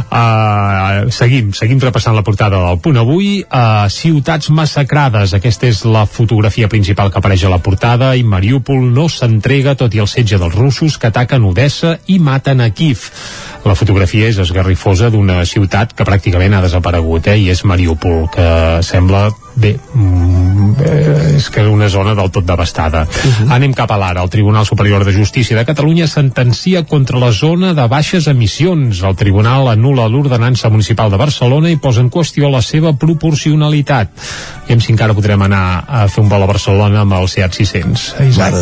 Uh, 0.06 1.10
seguim, 1.14 1.52
seguim 1.56 1.82
repassant 1.82 2.16
la 2.16 2.24
portada 2.26 2.60
del 2.62 2.80
punt 2.82 2.98
avui. 3.02 3.42
Uh, 3.42 3.86
ciutats 3.92 4.50
massacrades, 4.54 5.34
aquesta 5.38 5.68
és 5.70 5.84
la 5.86 6.04
fotografia 6.06 6.70
principal 6.72 7.12
que 7.12 7.22
apareix 7.22 7.46
a 7.46 7.52
la 7.52 7.62
portada, 7.62 8.12
i 8.18 8.26
Mariúpol 8.26 8.86
no 8.94 9.08
s'entrega 9.10 9.76
tot 9.78 9.94
i 9.94 10.02
el 10.02 10.10
setge 10.10 10.40
dels 10.42 10.58
russos 10.58 10.98
que 10.98 11.10
ataquen 11.10 11.46
Odessa 11.46 11.96
i 12.06 12.18
maten 12.22 12.62
a 12.62 12.70
Kiev. 12.70 13.10
La 13.66 13.76
fotografia 13.78 14.30
és 14.30 14.38
esgarrifosa 14.42 15.10
d'una 15.14 15.42
ciutat 15.46 15.94
que 15.94 16.06
pràcticament 16.06 16.58
ha 16.58 16.64
desaparegut, 16.64 17.30
eh? 17.30 17.38
i 17.38 17.50
és 17.54 17.62
Mariúpol, 17.68 18.26
que 18.34 18.48
sembla 18.86 19.28
bé, 19.54 19.76
eh, 20.84 21.36
és 21.36 21.48
que 21.50 21.62
és 21.62 21.68
una 21.68 21.88
zona 21.92 22.14
del 22.18 22.30
tot 22.30 22.46
devastada. 22.46 23.02
Uh 23.02 23.30
-huh. 23.30 23.52
Anem 23.54 23.72
cap 23.72 23.90
a 23.90 23.98
l'ara. 23.98 24.22
El 24.22 24.30
Tribunal 24.30 24.66
Superior 24.66 25.04
de 25.04 25.12
Justícia 25.12 25.56
de 25.56 25.64
Catalunya 25.64 26.06
sentencia 26.06 26.84
contra 26.84 27.18
la 27.18 27.32
zona 27.32 27.74
de 27.74 27.86
baixes 27.88 28.26
emissions. 28.26 29.02
El 29.02 29.16
Tribunal 29.16 29.68
anula 29.68 30.08
l'ordenança 30.08 30.68
municipal 30.70 31.10
de 31.10 31.16
Barcelona 31.16 31.70
i 31.70 31.76
posa 31.76 32.00
en 32.00 32.10
qüestió 32.10 32.50
la 32.50 32.62
seva 32.62 32.92
proporcionalitat. 32.92 34.10
I 34.68 34.80
si 34.80 34.92
encara 34.92 35.14
podrem 35.14 35.42
anar 35.42 35.84
a 35.88 36.08
fer 36.08 36.22
un 36.22 36.28
vol 36.28 36.42
a 36.42 36.46
Barcelona 36.46 37.00
amb 37.00 37.12
el 37.12 37.28
Seat 37.28 37.52
600. 37.54 38.14
Isaac. 38.28 38.54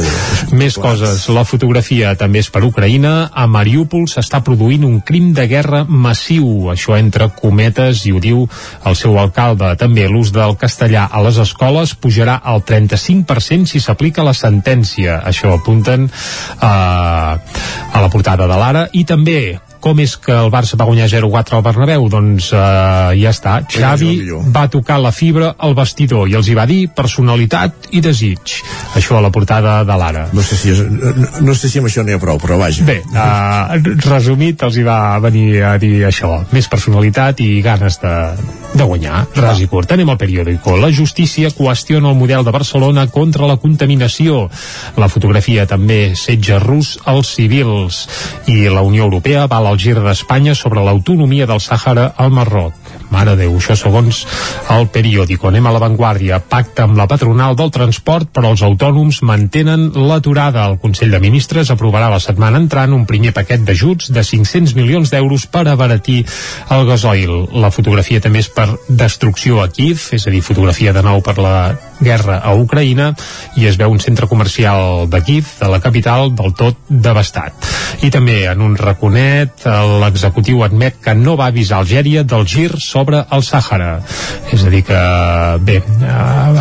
Més 0.53 0.75
coses. 0.75 1.29
La 1.29 1.45
fotografia 1.45 2.15
també 2.17 2.41
és 2.41 2.51
per 2.51 2.65
Ucraïna. 2.65 3.31
A 3.33 3.47
Mariúpol 3.47 4.09
s'està 4.11 4.43
produint 4.43 4.85
un 4.85 5.01
crim 5.01 5.33
de 5.37 5.47
guerra 5.47 5.85
massiu. 5.85 6.71
Això 6.73 6.99
entre 6.99 7.29
cometes 7.29 8.07
i 8.07 8.13
ho 8.13 8.21
diu 8.21 8.49
el 8.85 8.97
seu 8.97 9.19
alcalde. 9.19 9.75
També 9.77 10.09
l'ús 10.09 10.33
del 10.33 10.57
castellà 10.61 11.07
a 11.11 11.23
les 11.23 11.39
escoles 11.43 11.90
pujarà 11.97 12.41
al 12.45 12.63
35% 12.67 13.71
si 13.71 13.81
s'aplica 13.81 14.27
la 14.27 14.35
sentència. 14.37 15.21
Això 15.27 15.55
apunten 15.57 16.07
eh, 16.07 16.69
a 16.69 18.01
la 18.01 18.13
portada 18.13 18.47
de 18.51 18.61
l'Ara. 18.61 18.87
I 18.93 19.05
també 19.09 19.41
com 19.81 20.01
és 20.03 20.15
que 20.21 20.35
el 20.37 20.51
Barça 20.53 20.79
va 20.79 20.87
guanyar 20.89 21.09
0-4 21.11 21.57
al 21.59 21.65
Bernabéu? 21.65 22.07
Doncs 22.13 22.51
uh, 22.53 23.11
ja 23.17 23.33
està. 23.33 23.61
Xavi 23.71 24.13
va 24.53 24.67
tocar 24.73 25.01
la 25.01 25.13
fibra 25.13 25.55
al 25.59 25.75
vestidor 25.79 26.29
i 26.29 26.37
els 26.39 26.51
hi 26.51 26.57
va 26.59 26.67
dir 26.69 26.81
personalitat 26.95 27.91
i 27.97 28.03
desig. 28.05 28.61
Això 28.99 29.19
a 29.19 29.25
la 29.25 29.33
portada 29.35 29.81
de 29.89 29.97
l'Ara. 29.97 30.27
No 30.37 30.45
sé 30.45 30.59
si, 30.61 30.75
és, 30.75 30.85
no, 30.85 31.31
no 31.49 31.57
sé 31.57 31.73
si 31.73 31.81
amb 31.81 31.91
això 31.91 32.05
n'hi 32.05 32.17
ha 32.17 32.23
prou, 32.23 32.39
però 32.43 32.59
vaja. 32.61 32.85
Bé, 32.87 33.01
uh, 33.09 33.73
resumit, 34.07 34.63
els 34.67 34.77
hi 34.77 34.87
va 34.87 35.01
venir 35.23 35.63
a 35.65 35.77
dir 35.81 36.05
això. 36.09 36.37
Més 36.53 36.69
personalitat 36.71 37.41
i 37.45 37.51
ganes 37.65 38.01
de, 38.05 38.15
de 38.75 38.87
guanyar. 38.87 39.25
Ras 39.39 39.65
i 39.65 39.69
curt. 39.71 39.97
Anem 39.97 40.13
al 40.13 40.21
periòdico. 40.21 40.77
La 40.81 40.93
justícia 40.95 41.51
qüestiona 41.55 42.13
el 42.13 42.19
model 42.19 42.45
de 42.45 42.55
Barcelona 42.55 43.07
contra 43.11 43.49
la 43.49 43.57
contaminació. 43.63 44.45
La 45.01 45.09
fotografia 45.09 45.67
també 45.71 46.15
setja 46.19 46.61
rus 46.63 46.97
als 47.09 47.33
civils. 47.39 48.05
I 48.51 48.69
la 48.69 48.85
Unió 48.87 49.09
Europea 49.09 49.47
val 49.51 49.70
el 49.71 49.79
gir 49.81 49.97
d'Espanya 49.97 50.55
sobre 50.59 50.83
l'autonomia 50.85 51.47
del 51.47 51.61
Sàhara 51.63 52.11
al 52.17 52.33
Marroc. 52.35 52.75
Mare 53.11 53.35
Déu, 53.39 53.57
això 53.59 53.75
segons 53.79 54.23
el 54.71 54.87
periòdico. 54.95 55.49
Anem 55.51 55.67
a 55.67 55.73
l'avantguàrdia. 55.75 56.41
Pacte 56.51 56.85
amb 56.85 56.99
la 56.99 57.09
patronal 57.11 57.57
del 57.59 57.73
transport, 57.75 58.31
però 58.35 58.53
els 58.55 58.63
autònoms 58.67 59.23
mantenen 59.27 59.91
l'aturada. 59.95 60.69
El 60.71 60.79
Consell 60.83 61.11
de 61.15 61.23
Ministres 61.23 61.73
aprovarà 61.75 62.11
la 62.13 62.23
setmana 62.23 62.63
entrant 62.63 62.95
un 62.95 63.07
primer 63.11 63.35
paquet 63.37 63.67
d'ajuts 63.67 64.13
de 64.15 64.25
500 64.25 64.77
milions 64.79 65.11
d'euros 65.11 65.47
per 65.51 65.67
abaratir 65.69 66.23
el 66.71 66.87
gasoil. 66.87 67.37
La 67.53 67.75
fotografia 67.75 68.23
també 68.23 68.45
és 68.45 68.51
per 68.55 68.69
destrucció 68.89 69.63
a 69.63 69.69
Kiev, 69.69 70.11
és 70.15 70.27
a 70.27 70.35
dir, 70.35 70.43
fotografia 70.47 70.95
de 70.95 71.03
nou 71.07 71.23
per 71.23 71.39
la 71.43 71.57
guerra 72.01 72.41
a 72.43 72.55
Ucraïna, 72.57 73.13
i 73.57 73.67
es 73.71 73.79
veu 73.81 73.93
un 73.93 74.01
centre 74.01 74.27
comercial 74.27 75.09
de 75.11 75.23
Kiev, 75.25 75.47
de 75.61 75.69
la 75.71 75.81
capital, 75.81 76.35
del 76.37 76.55
tot 76.57 76.77
devastat. 76.89 77.69
I 78.03 78.11
també 78.11 78.45
en 78.49 78.63
un 78.65 78.77
raconet, 78.79 79.65
l'executiu 80.01 80.65
admet 80.65 81.01
que 81.05 81.15
no 81.15 81.37
va 81.37 81.51
avisar 81.51 81.81
Algèria 81.81 82.23
del 82.25 82.47
gir 82.49 82.71
sobre 82.81 83.25
el 83.31 83.45
Sàhara. 83.45 84.01
És 84.53 84.65
a 84.65 84.73
dir 84.73 84.83
que, 84.87 85.01
bé, 85.67 85.79
eh, 85.81 86.11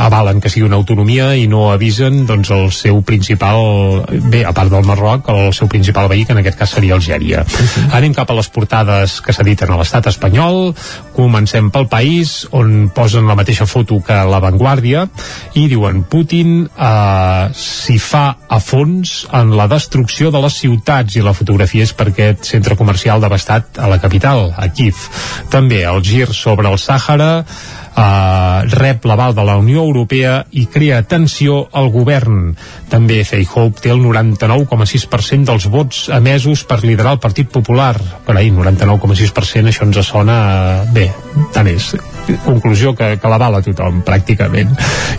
avalen 0.05 0.41
que 0.41 0.49
sigui 0.51 0.67
una 0.67 0.79
autonomia 0.79 1.31
i 1.35 1.47
no 1.47 1.69
avisen 1.71 2.25
doncs, 2.29 2.51
el 2.51 2.71
seu 2.75 3.01
principal, 3.05 4.05
bé, 4.31 4.43
a 4.45 4.53
part 4.53 4.71
del 4.73 4.85
Marroc, 4.87 5.29
el 5.31 5.53
seu 5.53 5.69
principal 5.71 6.09
veí, 6.11 6.25
que 6.25 6.35
en 6.35 6.41
aquest 6.43 6.59
cas 6.59 6.75
seria 6.75 6.95
Algèria. 6.95 7.45
Uh 7.45 7.59
-huh. 7.59 7.95
Anem 7.97 8.13
cap 8.13 8.29
a 8.29 8.33
les 8.33 8.49
portades 8.49 9.21
que 9.21 9.33
s'editen 9.33 9.71
a 9.71 9.77
l'estat 9.77 10.07
espanyol. 10.07 10.75
Comencem 11.15 11.69
pel 11.71 11.87
país, 11.87 12.47
on 12.51 12.91
posen 12.93 13.27
la 13.27 13.35
mateixa 13.35 13.65
foto 13.65 14.01
que 14.03 14.13
la 14.13 14.39
Vanguardia, 14.39 15.07
i 15.59 15.67
diuen 15.71 16.03
Putin 16.09 16.63
eh, 16.65 17.49
s'hi 17.55 17.97
fa 18.01 18.23
a 18.49 18.59
fons 18.63 19.25
en 19.35 19.55
la 19.57 19.67
destrucció 19.71 20.31
de 20.31 20.41
les 20.43 20.59
ciutats 20.61 21.17
i 21.17 21.25
la 21.25 21.35
fotografia 21.37 21.87
és 21.87 21.93
per 21.93 22.09
aquest 22.11 22.49
centre 22.53 22.77
comercial 22.79 23.21
devastat 23.21 23.79
a 23.79 23.89
la 23.91 23.99
capital, 24.01 24.49
a 24.57 24.69
Kiev. 24.73 25.07
També 25.49 25.83
el 25.87 26.01
gir 26.05 26.27
sobre 26.33 26.69
el 26.69 26.79
Sàhara 26.81 27.45
Uh, 27.99 28.63
rep 28.71 29.03
l'aval 29.09 29.33
de 29.35 29.43
la 29.43 29.57
Unió 29.59 29.81
Europea 29.83 30.45
i 30.55 30.65
crea 30.71 31.01
tensió 31.03 31.65
al 31.75 31.89
govern. 31.91 32.53
També 32.87 33.17
Feijóo 33.27 33.73
té 33.75 33.91
el 33.91 33.99
99,6% 33.99 35.49
dels 35.49 35.65
vots 35.67 36.05
emesos 36.15 36.63
per 36.69 36.79
liderar 36.85 37.17
el 37.17 37.19
Partit 37.19 37.49
Popular. 37.51 37.97
Ahir, 38.29 38.53
99,6%, 38.55 39.67
això 39.67 39.83
ens 39.83 39.99
sona... 40.07 40.37
Uh, 40.39 40.93
bé, 40.95 41.09
tant 41.51 41.67
és. 41.67 41.91
Conclusió 42.45 42.93
que, 42.95 43.17
que 43.19 43.31
l'avala 43.31 43.59
tothom, 43.65 43.99
pràcticament. 44.07 44.71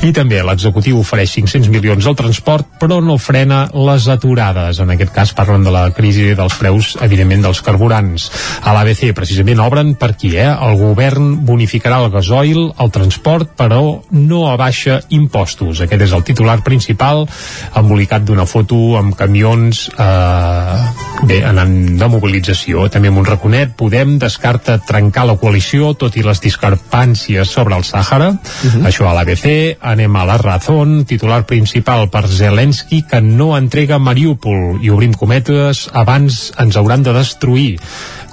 I 0.07 0.15
també 0.17 0.41
l'executiu 0.47 1.03
ofereix 1.03 1.35
500 1.37 1.69
milions 1.69 2.09
al 2.09 2.17
transport, 2.17 2.79
però 2.81 3.03
no 3.05 3.19
frena 3.21 3.67
les 3.77 4.09
aturades. 4.09 4.81
En 4.81 4.95
aquest 4.95 5.13
cas 5.13 5.35
parlen 5.37 5.69
de 5.69 5.75
la 5.75 5.85
crisi 5.93 6.31
dels 6.39 6.57
preus, 6.57 6.95
evidentment, 7.05 7.45
dels 7.45 7.61
carburants. 7.67 8.31
A 8.65 8.73
l'ABC, 8.73 9.11
precisament, 9.17 9.61
obren 9.61 9.93
per 10.01 10.15
aquí, 10.15 10.33
eh? 10.39 10.49
El 10.49 10.81
govern 10.81 11.35
bonificarà 11.45 12.01
el 12.01 12.13
gasoil, 12.15 12.70
el 12.79 12.91
transport, 12.95 13.55
però 13.59 14.03
no 14.11 14.41
abaixa 14.51 15.01
impostos. 15.11 15.81
Aquest 15.81 16.07
és 16.07 16.13
el 16.17 16.25
titular 16.25 16.61
principal, 16.67 17.27
embolicat 17.75 18.25
d'una 18.25 18.47
foto 18.47 18.97
amb 18.99 19.17
camions 19.19 19.89
eh, 19.91 20.79
bé, 21.27 21.43
anant 21.47 21.75
de 21.99 22.11
mobilització. 22.11 22.89
També 22.93 23.11
amb 23.11 23.23
un 23.23 23.29
raconet, 23.29 23.77
Podem 23.81 24.19
descarta 24.21 24.75
trencar 24.85 25.23
la 25.25 25.39
coalició, 25.41 25.95
tot 25.97 26.17
i 26.21 26.25
les 26.25 26.41
discrepàncies 26.43 27.49
sobre 27.49 27.79
el 27.79 27.85
Sàhara. 27.85 28.31
Uh 28.31 28.71
-huh. 28.71 28.87
Això 28.87 29.09
a 29.09 29.15
l'ABC. 29.15 29.79
Anem 29.81 30.17
a 30.17 30.25
la 30.25 30.37
Razón, 30.37 31.05
titular 31.05 31.47
principal 31.47 32.11
per 32.11 32.29
Zelensky, 32.29 33.03
que 33.03 33.21
no 33.21 33.57
entrega 33.57 33.99
Mariupol. 33.99 34.79
I 34.83 34.91
obrim 34.91 35.15
cometes, 35.15 35.89
abans 35.93 36.53
ens 36.59 36.77
hauran 36.77 37.03
de 37.03 37.13
destruir 37.13 37.81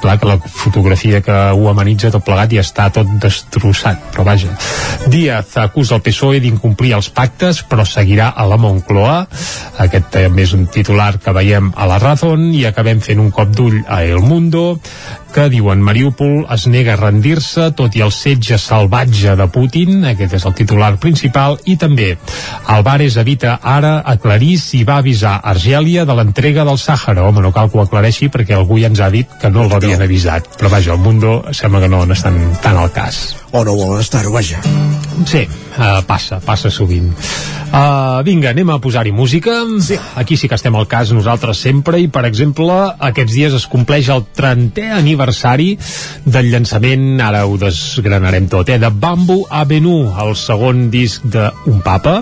clar 0.01 0.17
que 0.19 0.29
la 0.29 0.37
fotografia 0.39 1.21
que 1.25 1.35
ho 1.53 1.69
amenitza 1.69 2.11
tot 2.13 2.25
plegat 2.25 2.53
ja 2.55 2.63
està 2.65 2.87
tot 2.93 3.09
destrossat, 3.21 4.09
però 4.13 4.25
vaja. 4.27 4.53
Díaz 5.11 5.57
acusa 5.61 5.97
el 5.97 6.03
PSOE 6.05 6.41
d'incomplir 6.43 6.93
els 6.97 7.09
pactes, 7.13 7.63
però 7.67 7.85
seguirà 7.87 8.29
a 8.35 8.47
la 8.49 8.59
Moncloa. 8.61 9.19
Aquest 9.83 10.11
també 10.13 10.47
és 10.47 10.53
un 10.57 10.67
titular 10.71 11.13
que 11.23 11.33
veiem 11.35 11.71
a 11.75 11.89
la 11.89 11.99
Razón 12.03 12.49
i 12.53 12.65
acabem 12.69 13.01
fent 13.03 13.21
un 13.23 13.31
cop 13.31 13.53
d'ull 13.55 13.81
a 13.87 14.03
El 14.05 14.23
Mundo 14.25 14.79
que 15.33 15.47
diuen 15.51 15.81
Mariupol 15.83 16.45
es 16.53 16.65
nega 16.71 16.95
a 16.95 16.99
rendir-se 16.99 17.69
tot 17.77 17.95
i 17.97 18.03
el 18.05 18.11
setge 18.15 18.57
salvatge 18.61 19.35
de 19.39 19.47
Putin, 19.53 20.05
aquest 20.09 20.37
és 20.39 20.45
el 20.47 20.55
titular 20.57 20.93
principal, 21.01 21.57
i 21.65 21.77
també 21.79 22.13
Alvarez 22.73 23.17
evita 23.21 23.57
ara 23.61 23.97
aclarir 24.05 24.55
si 24.61 24.83
va 24.87 24.99
avisar 25.03 25.37
Argèlia 25.43 26.05
de 26.05 26.15
l'entrega 26.17 26.65
del 26.67 26.79
Sàhara. 26.81 27.27
Home, 27.27 27.43
no 27.45 27.53
cal 27.55 27.71
que 27.71 27.79
ho 27.79 27.85
aclareixi 27.85 28.31
perquè 28.33 28.57
algú 28.57 28.79
ja 28.81 28.91
ens 28.91 29.01
ha 29.01 29.11
dit 29.13 29.37
que 29.41 29.51
no 29.53 29.67
l'havien 29.67 30.01
avisat. 30.03 30.49
Però 30.57 30.71
vaja, 30.73 30.93
el 30.93 31.03
Mundo 31.03 31.41
sembla 31.51 31.83
que 31.83 31.91
no 31.91 32.05
n'estan 32.05 32.39
tan 32.63 32.77
al 32.77 32.91
cas. 32.91 33.37
O 33.51 33.63
no 33.63 33.75
volen 33.75 34.01
estar-ho, 34.01 34.31
vaja. 34.31 34.59
Sí, 35.25 35.47
uh, 35.77 36.01
passa, 36.05 36.41
passa 36.43 36.69
sovint. 36.69 37.13
Uh, 37.67 38.23
vinga, 38.23 38.53
anem 38.53 38.69
a 38.71 38.77
posar-hi 38.79 39.11
música. 39.11 39.51
Sí. 39.83 39.97
Aquí 40.15 40.37
sí 40.39 40.47
que 40.47 40.55
estem 40.55 40.75
al 40.79 40.87
cas 40.87 41.11
nosaltres 41.11 41.59
sempre 41.59 41.99
i, 41.99 42.07
per 42.07 42.23
exemple, 42.25 42.71
aquests 43.09 43.33
dies 43.33 43.57
es 43.57 43.67
compleix 43.67 44.07
el 44.13 44.23
30è 44.37 44.87
aniversari 44.95 45.73
del 46.23 46.47
llançament, 46.53 47.19
ara 47.21 47.43
ho 47.45 47.57
desgranarem 47.59 48.47
tot, 48.47 48.71
eh, 48.71 48.79
de 48.79 48.89
Bamboo 48.89 49.45
Avenue, 49.51 50.13
el 50.23 50.35
segon 50.39 50.87
disc 50.93 51.27
d'un 51.27 51.81
papa, 51.83 52.21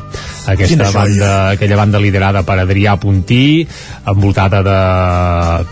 aquesta 0.49 0.89
banda, 0.91 1.31
aquella 1.53 1.77
banda 1.77 2.01
liderada 2.01 2.41
per 2.43 2.57
Adrià 2.63 2.97
Puntí, 2.97 3.67
envoltada 4.09 4.63
de, 4.65 4.79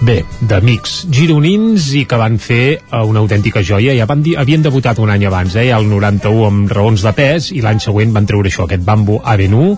bé, 0.05 0.19
d'amics 0.39 1.07
gironins 1.09 1.89
i 1.97 2.05
que 2.05 2.19
van 2.21 2.37
fer 2.37 2.79
una 3.03 3.25
autèntica 3.25 3.65
joia. 3.65 3.97
Ja 3.97 4.05
van 4.09 4.21
dir, 4.21 4.37
havien 4.37 4.61
debutat 4.61 5.01
un 5.01 5.09
any 5.09 5.25
abans, 5.25 5.42
eh, 5.51 5.67
el 5.75 5.89
91 5.89 6.45
amb 6.47 6.71
raons 6.71 7.03
de 7.03 7.11
pes, 7.17 7.49
i 7.51 7.59
l'any 7.63 7.81
següent 7.83 8.13
van 8.15 8.27
treure 8.29 8.47
això, 8.47 8.63
aquest 8.63 8.85
Bamboo 8.87 9.19
Avenue, 9.23 9.75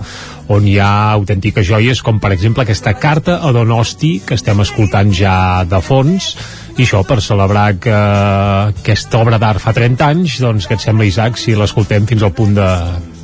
on 0.54 0.68
hi 0.70 0.78
ha 0.78 0.92
autèntiques 1.16 1.66
joies 1.66 2.04
com 2.06 2.20
per 2.22 2.32
exemple 2.36 2.62
aquesta 2.64 2.94
carta 3.02 3.40
a 3.42 3.52
Donosti 3.56 4.20
que 4.28 4.38
estem 4.38 4.62
escoltant 4.62 5.10
ja 5.16 5.66
de 5.66 5.82
fons. 5.82 6.36
I 6.78 6.84
això 6.84 7.02
per 7.08 7.22
celebrar 7.24 7.70
que 7.82 7.96
aquesta 7.96 9.24
obra 9.24 9.40
d'art 9.42 9.64
fa 9.64 9.74
30 9.74 10.12
anys 10.12 10.38
doncs 10.44 10.70
què 10.70 10.78
et 10.78 10.86
sembla 10.86 11.08
Isaac 11.10 11.40
si 11.42 11.56
l'escoltem 11.58 12.06
fins 12.06 12.22
al 12.22 12.36
punt 12.36 12.54
de, 12.60 12.70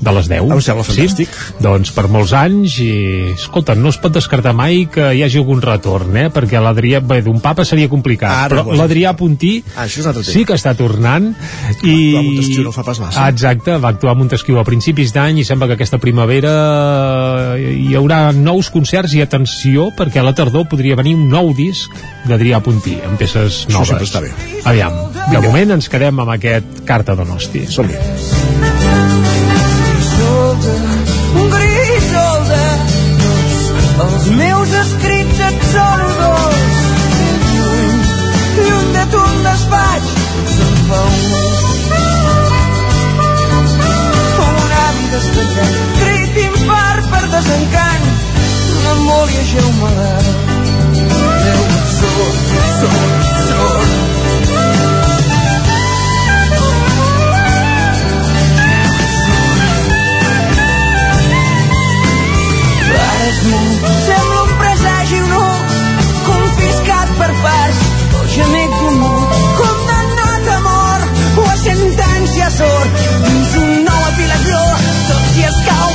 de 0.02 0.14
les 0.16 0.28
10 0.30 0.52
em 0.52 0.62
sembla 0.64 0.86
fantàstic. 0.86 1.30
Sí? 1.30 1.58
doncs 1.62 1.91
per 1.93 2.08
molts 2.12 2.34
anys 2.38 2.78
i 2.82 2.91
escolta, 3.36 3.76
no 3.78 3.91
es 3.93 3.99
pot 4.02 4.14
descartar 4.16 4.54
mai 4.58 4.86
que 4.91 5.12
hi 5.16 5.24
hagi 5.26 5.39
algun 5.41 5.62
retorn 5.64 6.18
eh? 6.18 6.28
perquè 6.34 6.62
l'Adrià, 6.62 7.02
bé, 7.06 7.22
d'un 7.26 7.39
papa 7.43 7.66
seria 7.68 7.89
complicat. 7.91 8.47
Ara, 8.47 8.64
però 8.66 8.78
l'Adrià 8.80 9.14
Puntí 9.18 9.60
ah, 9.78 9.88
sí 9.88 10.45
que 10.47 10.58
està 10.58 10.74
tornant 10.78 11.32
i... 11.86 11.95
va 12.16 12.24
Montesquieu 12.26 12.66
no 12.66 12.74
fa 12.76 12.86
pas 12.88 13.02
massa. 13.04 13.28
Exacte, 13.30 13.78
va 13.82 13.93
actuar 13.93 14.16
Montesquieu 14.18 14.60
a 14.62 14.66
principis 14.68 15.14
d'any 15.16 15.43
i 15.43 15.47
sembla 15.47 15.70
que 15.70 15.78
aquesta 15.78 16.02
primavera 16.02 16.56
hi 17.60 17.93
haurà 17.99 18.24
nous 18.36 18.72
concerts 18.74 19.14
i 19.18 19.22
atenció 19.24 19.91
perquè 19.97 20.22
a 20.22 20.26
la 20.26 20.36
tardor 20.38 20.68
podria 20.72 20.97
venir 20.99 21.16
un 21.20 21.30
nou 21.32 21.54
disc 21.58 21.93
d'Adrià 22.26 22.62
Puntí 22.66 22.97
amb 23.06 23.22
peces 23.22 23.66
noves. 23.70 23.93
Això 23.93 24.10
està 24.10 24.26
bé. 24.26 24.34
aviam, 24.66 24.97
de 25.14 25.24
Vinga. 25.30 25.45
moment 25.47 25.78
ens 25.78 25.89
quedem 25.91 26.26
amb 26.26 26.38
aquest 26.38 26.86
Carta 26.89 27.16
d'Honosti. 27.18 27.68
Som-hi 27.70 28.70
despetat 45.36 45.71
crit 45.99 46.36
infart 46.45 47.09
per 47.11 47.23
desencant 47.36 48.05
memòria 48.84 49.43
geumada 49.53 50.09
Déu 51.41 51.63
sort, 51.95 52.38
sort, 52.82 53.23
sort 53.47 53.91
Pares 62.91 63.43
meu, 63.43 63.65
sembla 63.71 64.01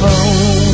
phone. 0.00 0.67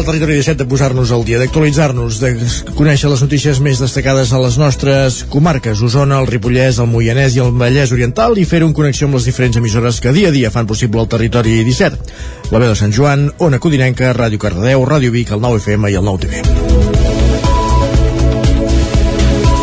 Al 0.00 0.06
territori 0.06 0.34
17 0.34 0.64
de 0.64 0.68
posar-nos 0.68 1.10
al 1.12 1.24
dia, 1.28 1.38
d'actualitzar-nos, 1.40 2.20
de 2.22 2.30
conèixer 2.72 3.10
les 3.12 3.20
notícies 3.20 3.58
més 3.60 3.80
destacades 3.82 4.32
a 4.32 4.38
les 4.40 4.56
nostres 4.56 5.18
comarques, 5.28 5.82
Osona, 5.84 6.22
el 6.22 6.28
Ripollès, 6.30 6.78
el 6.80 6.88
Moianès 6.88 7.36
i 7.36 7.42
el 7.44 7.52
Vallès 7.52 7.92
Oriental 7.92 8.38
i 8.40 8.46
fer-ho 8.48 8.70
en 8.70 8.72
connexió 8.76 9.08
amb 9.08 9.18
les 9.18 9.28
diferents 9.28 9.60
emissores 9.60 10.00
que 10.00 10.14
dia 10.16 10.30
a 10.30 10.32
dia 10.32 10.52
fan 10.54 10.68
possible 10.70 11.02
el 11.04 11.10
territori 11.12 11.58
17. 11.68 12.00
La 12.48 12.62
veu 12.62 12.72
de 12.72 12.78
Sant 12.80 12.96
Joan, 12.96 13.28
Ona 13.44 13.60
Codinenca, 13.60 14.14
Ràdio 14.16 14.40
Cardedeu, 14.40 14.86
Ràdio 14.88 15.12
Vic, 15.12 15.34
el 15.36 15.44
9FM 15.44 15.92
i 15.92 16.00
el 16.00 16.08
9TV. 16.08 16.40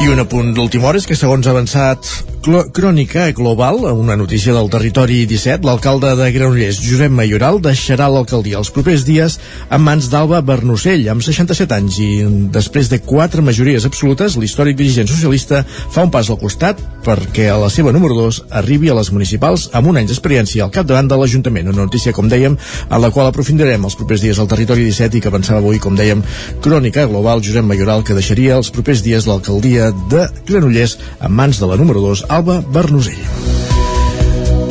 I 0.06 0.14
un 0.14 0.22
apunt 0.22 0.54
d'última 0.54 0.92
hora 0.92 1.02
és 1.02 1.10
que 1.10 1.18
segons 1.18 1.50
avançat 1.50 2.06
Crònica 2.48 3.34
Global, 3.36 3.82
una 3.91 4.16
notícia 4.16 4.54
del 4.56 4.70
territori 4.72 5.26
17, 5.28 5.68
l'alcalde 5.68 6.14
de 6.16 6.30
Granollers, 6.32 6.78
Josep 6.80 7.12
Mayoral, 7.12 7.58
deixarà 7.60 8.08
l'alcaldia 8.08 8.62
els 8.62 8.72
propers 8.72 9.04
dies 9.04 9.36
en 9.68 9.84
mans 9.84 10.08
d'Alba 10.08 10.39
Bernocell, 10.48 11.04
amb 11.12 11.26
67 11.26 11.76
anys, 11.76 11.98
i 12.00 12.08
després 12.56 12.88
de 12.88 13.02
quatre 13.04 13.43
majories 13.43 13.84
absolutes, 13.89 14.38
l'històric 14.39 14.78
dirigent 14.80 15.12
socialista 15.12 15.66
fa 15.68 16.06
un 16.08 16.14
pas 16.14 16.30
al 16.32 16.39
costat 16.39 16.80
perquè 17.04 17.50
a 17.52 17.58
la 17.60 17.68
seva 17.72 17.91
número 17.91 18.16
2 18.16 18.39
arribi 18.62 18.91
a 18.91 18.95
les 18.95 19.12
municipals 19.12 19.68
amb 19.76 19.91
un 19.91 20.00
any 20.00 20.08
d'experiència 20.08 20.64
al 20.64 20.72
capdavant 20.72 21.12
de 21.12 21.20
l'Ajuntament. 21.20 21.68
Una 21.74 21.84
notícia, 21.84 22.16
com 22.16 22.32
dèiem, 22.32 22.56
a 22.88 23.00
la 23.00 23.12
qual 23.12 23.28
aprofundirem 23.28 23.84
els 23.88 24.00
propers 24.00 24.24
dies 24.24 24.39
al 24.39 24.48
territori 24.48 24.88
17 24.88 25.20
i 25.20 25.24
que 25.24 25.36
pensava 25.36 25.60
avui, 25.60 25.82
com 25.84 26.00
dèiem, 26.00 26.24
Crònica 26.64 27.10
Global, 27.12 27.43
Josep 27.43 27.68
Mayoral, 27.68 28.08
que 28.08 28.16
deixaria 28.16 28.56
els 28.56 28.72
propers 28.72 29.04
dies 29.04 29.28
l'alcaldia 29.28 29.91
de 30.12 30.28
Granollers 30.48 30.98
en 31.20 31.36
mans 31.36 31.60
de 31.60 31.72
la 31.72 31.80
número 31.80 32.08
2, 32.08 32.28
Alba 32.38 32.62
Bernusell. 32.62 33.57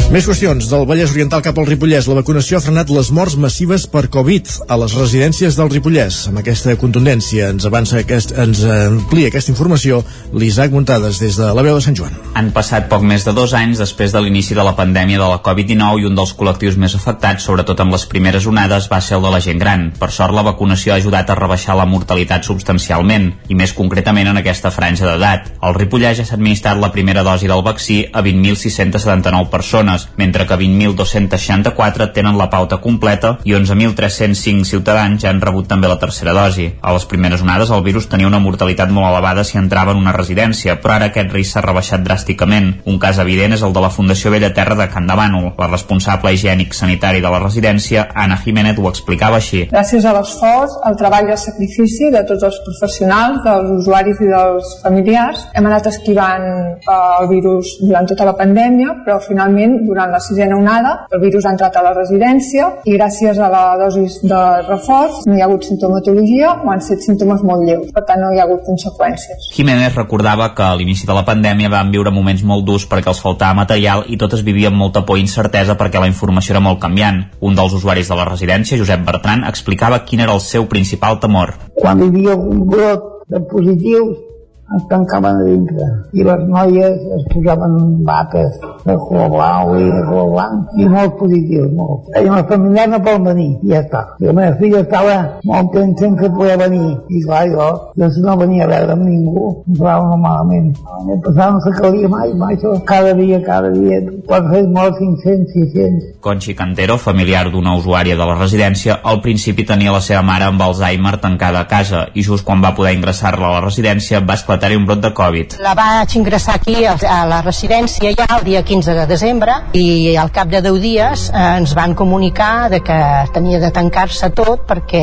Més 0.06 0.22
qüestions. 0.22 0.68
Del 0.70 0.84
Vallès 0.86 1.10
Oriental 1.10 1.40
cap 1.42 1.56
al 1.58 1.66
Ripollès, 1.66 2.06
la 2.06 2.14
vacunació 2.20 2.56
ha 2.56 2.62
frenat 2.62 2.92
les 2.94 3.08
morts 3.10 3.34
massives 3.42 3.88
per 3.90 4.04
Covid 4.14 4.46
a 4.70 4.76
les 4.78 4.92
residències 4.94 5.56
del 5.58 5.70
Ripollès. 5.72 6.20
Amb 6.30 6.38
aquesta 6.38 6.76
contundència 6.78 7.48
ens 7.50 7.66
avança 7.66 7.98
aquest, 7.98 8.30
ens 8.38 8.60
amplia 8.70 9.32
aquesta 9.32 9.50
informació 9.50 9.98
l'Isaac 10.30 10.70
Muntades 10.70 11.18
des 11.18 11.38
de 11.40 11.48
la 11.58 11.64
veu 11.66 11.74
de 11.74 11.82
Sant 11.82 11.98
Joan. 11.98 12.14
Han 12.38 12.52
passat 12.54 12.86
poc 12.92 13.02
més 13.02 13.26
de 13.26 13.34
dos 13.34 13.50
anys 13.58 13.82
després 13.82 14.14
de 14.14 14.22
l'inici 14.22 14.54
de 14.54 14.62
la 14.62 14.76
pandèmia 14.78 15.18
de 15.18 15.26
la 15.32 15.40
Covid-19 15.42 16.04
i 16.04 16.06
un 16.06 16.14
dels 16.14 16.36
col·lectius 16.38 16.78
més 16.78 16.94
afectats, 16.94 17.42
sobretot 17.50 17.82
amb 17.82 17.96
les 17.96 18.06
primeres 18.06 18.46
onades, 18.46 18.86
va 18.92 19.02
ser 19.02 19.18
el 19.18 19.26
de 19.26 19.34
la 19.34 19.42
gent 19.42 19.58
gran. 19.58 19.88
Per 19.98 20.12
sort, 20.14 20.36
la 20.38 20.46
vacunació 20.46 20.94
ha 20.94 21.00
ajudat 21.02 21.34
a 21.34 21.38
rebaixar 21.40 21.74
la 21.74 21.88
mortalitat 21.90 22.46
substancialment, 22.46 23.32
i 23.50 23.58
més 23.58 23.74
concretament 23.74 24.30
en 24.30 24.38
aquesta 24.38 24.70
franja 24.70 25.10
d'edat. 25.10 25.50
Al 25.66 25.74
Ripollès 25.74 26.22
ja 26.22 26.28
s'ha 26.30 26.38
administrat 26.38 26.78
la 26.78 26.94
primera 26.94 27.26
dosi 27.26 27.50
del 27.50 27.66
vaccí 27.66 28.04
a 28.06 28.22
20.679 28.22 29.50
persones, 29.50 29.95
persones, 29.96 30.16
mentre 30.16 30.46
que 30.46 30.54
20.264 30.54 32.12
tenen 32.12 32.38
la 32.38 32.50
pauta 32.50 32.78
completa 32.78 33.38
i 33.44 33.54
11.305 33.54 34.64
ciutadans 34.64 35.22
ja 35.22 35.30
han 35.30 35.40
rebut 35.40 35.68
també 35.68 35.88
la 35.88 35.98
tercera 35.98 36.32
dosi. 36.32 36.70
A 36.82 36.92
les 36.92 37.06
primeres 37.06 37.42
onades 37.42 37.70
el 37.70 37.82
virus 37.82 38.08
tenia 38.08 38.28
una 38.28 38.40
mortalitat 38.40 38.90
molt 38.90 39.08
elevada 39.10 39.44
si 39.44 39.58
entrava 39.58 39.92
en 39.92 40.00
una 40.02 40.12
residència, 40.12 40.78
però 40.80 40.96
ara 40.96 41.10
aquest 41.10 41.32
risc 41.32 41.54
s'ha 41.54 41.64
rebaixat 41.64 42.04
dràsticament. 42.04 42.72
Un 42.86 42.98
cas 42.98 43.18
evident 43.18 43.56
és 43.56 43.62
el 43.62 43.72
de 43.72 43.82
la 43.82 43.90
Fundació 43.90 44.30
Vella 44.30 44.52
Terra 44.54 44.76
de 44.76 44.88
Can 44.92 45.06
Bànol. 45.06 45.52
La 45.58 45.70
responsable 45.70 46.32
higiènic 46.34 46.74
sanitari 46.74 47.22
de 47.22 47.30
la 47.30 47.40
residència, 47.40 48.08
Anna 48.14 48.36
Jiménez, 48.42 48.78
ho 48.78 48.88
explicava 48.90 49.38
així. 49.40 49.66
Gràcies 49.70 50.04
a 50.04 50.12
l'esforç, 50.16 50.76
al 50.84 50.96
treball 50.98 51.30
i 51.30 51.34
al 51.34 51.40
sacrifici 51.40 52.10
de 52.12 52.24
tots 52.28 52.42
els 52.44 52.58
professionals, 52.66 53.40
dels 53.44 53.70
usuaris 53.78 54.20
i 54.20 54.30
dels 54.32 54.74
familiars, 54.82 55.46
hem 55.54 55.70
anat 55.70 55.88
esquivant 55.92 56.46
eh, 56.46 56.98
el 57.20 57.28
virus 57.30 57.76
durant 57.80 58.08
tota 58.10 58.26
la 58.28 58.36
pandèmia, 58.36 58.98
però 59.06 59.20
finalment 59.22 59.85
durant 59.88 60.12
la 60.12 60.20
sisena 60.20 60.58
onada 60.58 60.94
el 61.10 61.22
virus 61.22 61.46
ha 61.46 61.54
entrat 61.54 61.76
a 61.76 61.84
la 61.86 61.94
residència 61.96 62.68
i 62.84 62.96
gràcies 62.96 63.38
a 63.38 63.50
la 63.52 63.64
dosi 63.80 64.06
de 64.22 64.42
reforç 64.68 65.24
no 65.26 65.36
hi 65.36 65.42
ha 65.42 65.48
hagut 65.48 65.66
sintomatologia 65.68 66.52
o 66.64 66.70
han 66.72 66.82
set 66.84 67.02
símptomes 67.04 67.42
molt 67.46 67.66
lleus, 67.66 67.90
per 67.94 68.04
tant 68.08 68.22
no 68.22 68.32
hi 68.32 68.40
ha 68.40 68.46
hagut 68.46 68.62
conseqüències. 68.66 69.50
Jiménez 69.56 69.94
recordava 69.96 70.52
que 70.54 70.64
a 70.66 70.74
l'inici 70.78 71.06
de 71.08 71.16
la 71.16 71.24
pandèmia 71.26 71.72
van 71.72 71.90
viure 71.94 72.12
moments 72.14 72.44
molt 72.44 72.66
durs 72.68 72.86
perquè 72.90 73.12
els 73.12 73.22
faltava 73.22 73.56
material 73.62 74.04
i 74.12 74.18
totes 74.20 74.44
vivien 74.46 74.74
amb 74.76 74.82
molta 74.82 75.04
por 75.06 75.18
i 75.18 75.24
incertesa 75.24 75.76
perquè 75.80 76.02
la 76.02 76.10
informació 76.10 76.56
era 76.56 76.64
molt 76.64 76.80
canviant. 76.82 77.22
Un 77.40 77.56
dels 77.56 77.72
usuaris 77.72 78.08
de 78.10 78.18
la 78.18 78.28
residència, 78.28 78.78
Josep 78.78 79.04
Bertran, 79.06 79.44
explicava 79.48 80.02
quin 80.04 80.20
era 80.26 80.34
el 80.36 80.44
seu 80.44 80.68
principal 80.68 81.20
temor. 81.22 81.54
Quan 81.80 82.02
hi 82.02 82.10
havia 82.10 82.36
un 82.36 82.66
brot 82.68 83.12
de 83.32 83.40
positius 83.50 84.25
es 84.74 84.82
tancaven 84.90 85.36
a 85.40 85.44
dintre 85.46 85.86
i 86.12 86.24
les 86.26 86.42
noies 86.50 86.96
es 87.16 87.26
posaven 87.30 87.76
bates 88.06 88.56
de 88.86 88.96
color 89.06 89.28
blau 89.30 89.74
i 89.78 89.84
de 89.86 90.02
color 90.08 90.30
blanc 90.32 90.74
i 90.80 90.88
molt 90.90 91.14
positius, 91.20 91.70
molt. 91.76 92.08
I 92.18 92.26
la 92.26 92.42
família 92.48 92.86
no 92.90 93.00
pot 93.06 93.22
venir 93.26 93.48
i 93.62 93.72
ja 93.72 93.82
està. 93.84 94.02
I 94.22 94.28
la 94.30 94.34
meva 94.38 94.56
filla 94.60 94.82
estava 94.82 95.16
molt 95.46 95.72
tensa 95.74 96.10
que 96.18 96.30
podia 96.34 96.56
venir 96.60 96.96
i 97.10 97.22
clar, 97.24 97.44
jo, 97.52 97.68
jo 97.98 98.10
si 98.14 98.24
no 98.24 98.36
venia 98.40 98.66
a 98.66 98.70
veure 98.70 98.96
amb 98.96 99.06
ningú, 99.06 99.46
em 99.66 99.78
trobava 99.78 100.10
molt 100.10 100.22
malament. 100.24 100.68
El 101.14 101.22
passat 101.24 101.54
no 101.54 101.62
s'acabaria 101.64 102.10
mai, 102.10 102.34
mai, 102.38 102.58
això 102.58 102.74
cada 102.86 103.14
dia, 103.18 103.40
cada 103.46 103.70
dia, 103.74 104.00
quan 104.26 104.50
fes 104.52 104.68
molt 104.74 104.98
500, 104.98 105.54
600. 105.54 106.10
Conchi 106.26 106.56
Cantero, 106.58 106.98
familiar 106.98 107.46
d'una 107.52 107.76
usuària 107.78 108.18
de 108.18 108.26
la 108.26 108.38
residència, 108.38 108.98
al 109.02 109.22
principi 109.22 109.66
tenia 109.66 109.94
la 109.94 110.02
seva 110.02 110.22
mare 110.26 110.50
amb 110.50 110.62
Alzheimer 110.62 111.16
tancada 111.22 111.62
a 111.62 111.70
casa 111.70 112.06
i 112.14 112.26
just 112.26 112.46
quan 112.46 112.62
va 112.62 112.74
poder 112.74 112.96
ingressar-la 112.96 113.50
a 113.50 113.54
la 113.58 113.64
residència 113.66 114.22
va 114.26 114.34
esclatar 114.38 114.55
esclatar-hi 114.56 114.76
un 114.76 114.86
brot 114.86 115.00
de 115.00 115.12
Covid. 115.12 115.56
La 115.60 115.74
vaig 115.76 116.14
ingressar 116.16 116.56
aquí 116.56 116.84
a 116.86 117.18
la 117.28 117.42
residència 117.44 118.12
ja 118.16 118.26
el 118.38 118.44
dia 118.46 118.62
15 118.64 118.94
de 118.96 119.04
desembre 119.06 119.52
i 119.76 120.16
al 120.16 120.30
cap 120.32 120.48
de 120.48 120.62
10 120.64 120.80
dies 120.80 121.26
eh, 121.28 121.42
ens 121.58 121.74
van 121.76 121.94
comunicar 121.94 122.68
de 122.72 122.80
que 122.84 122.98
tenia 123.34 123.60
de 123.60 123.70
tancar-se 123.70 124.30
tot 124.36 124.64
perquè 124.68 125.02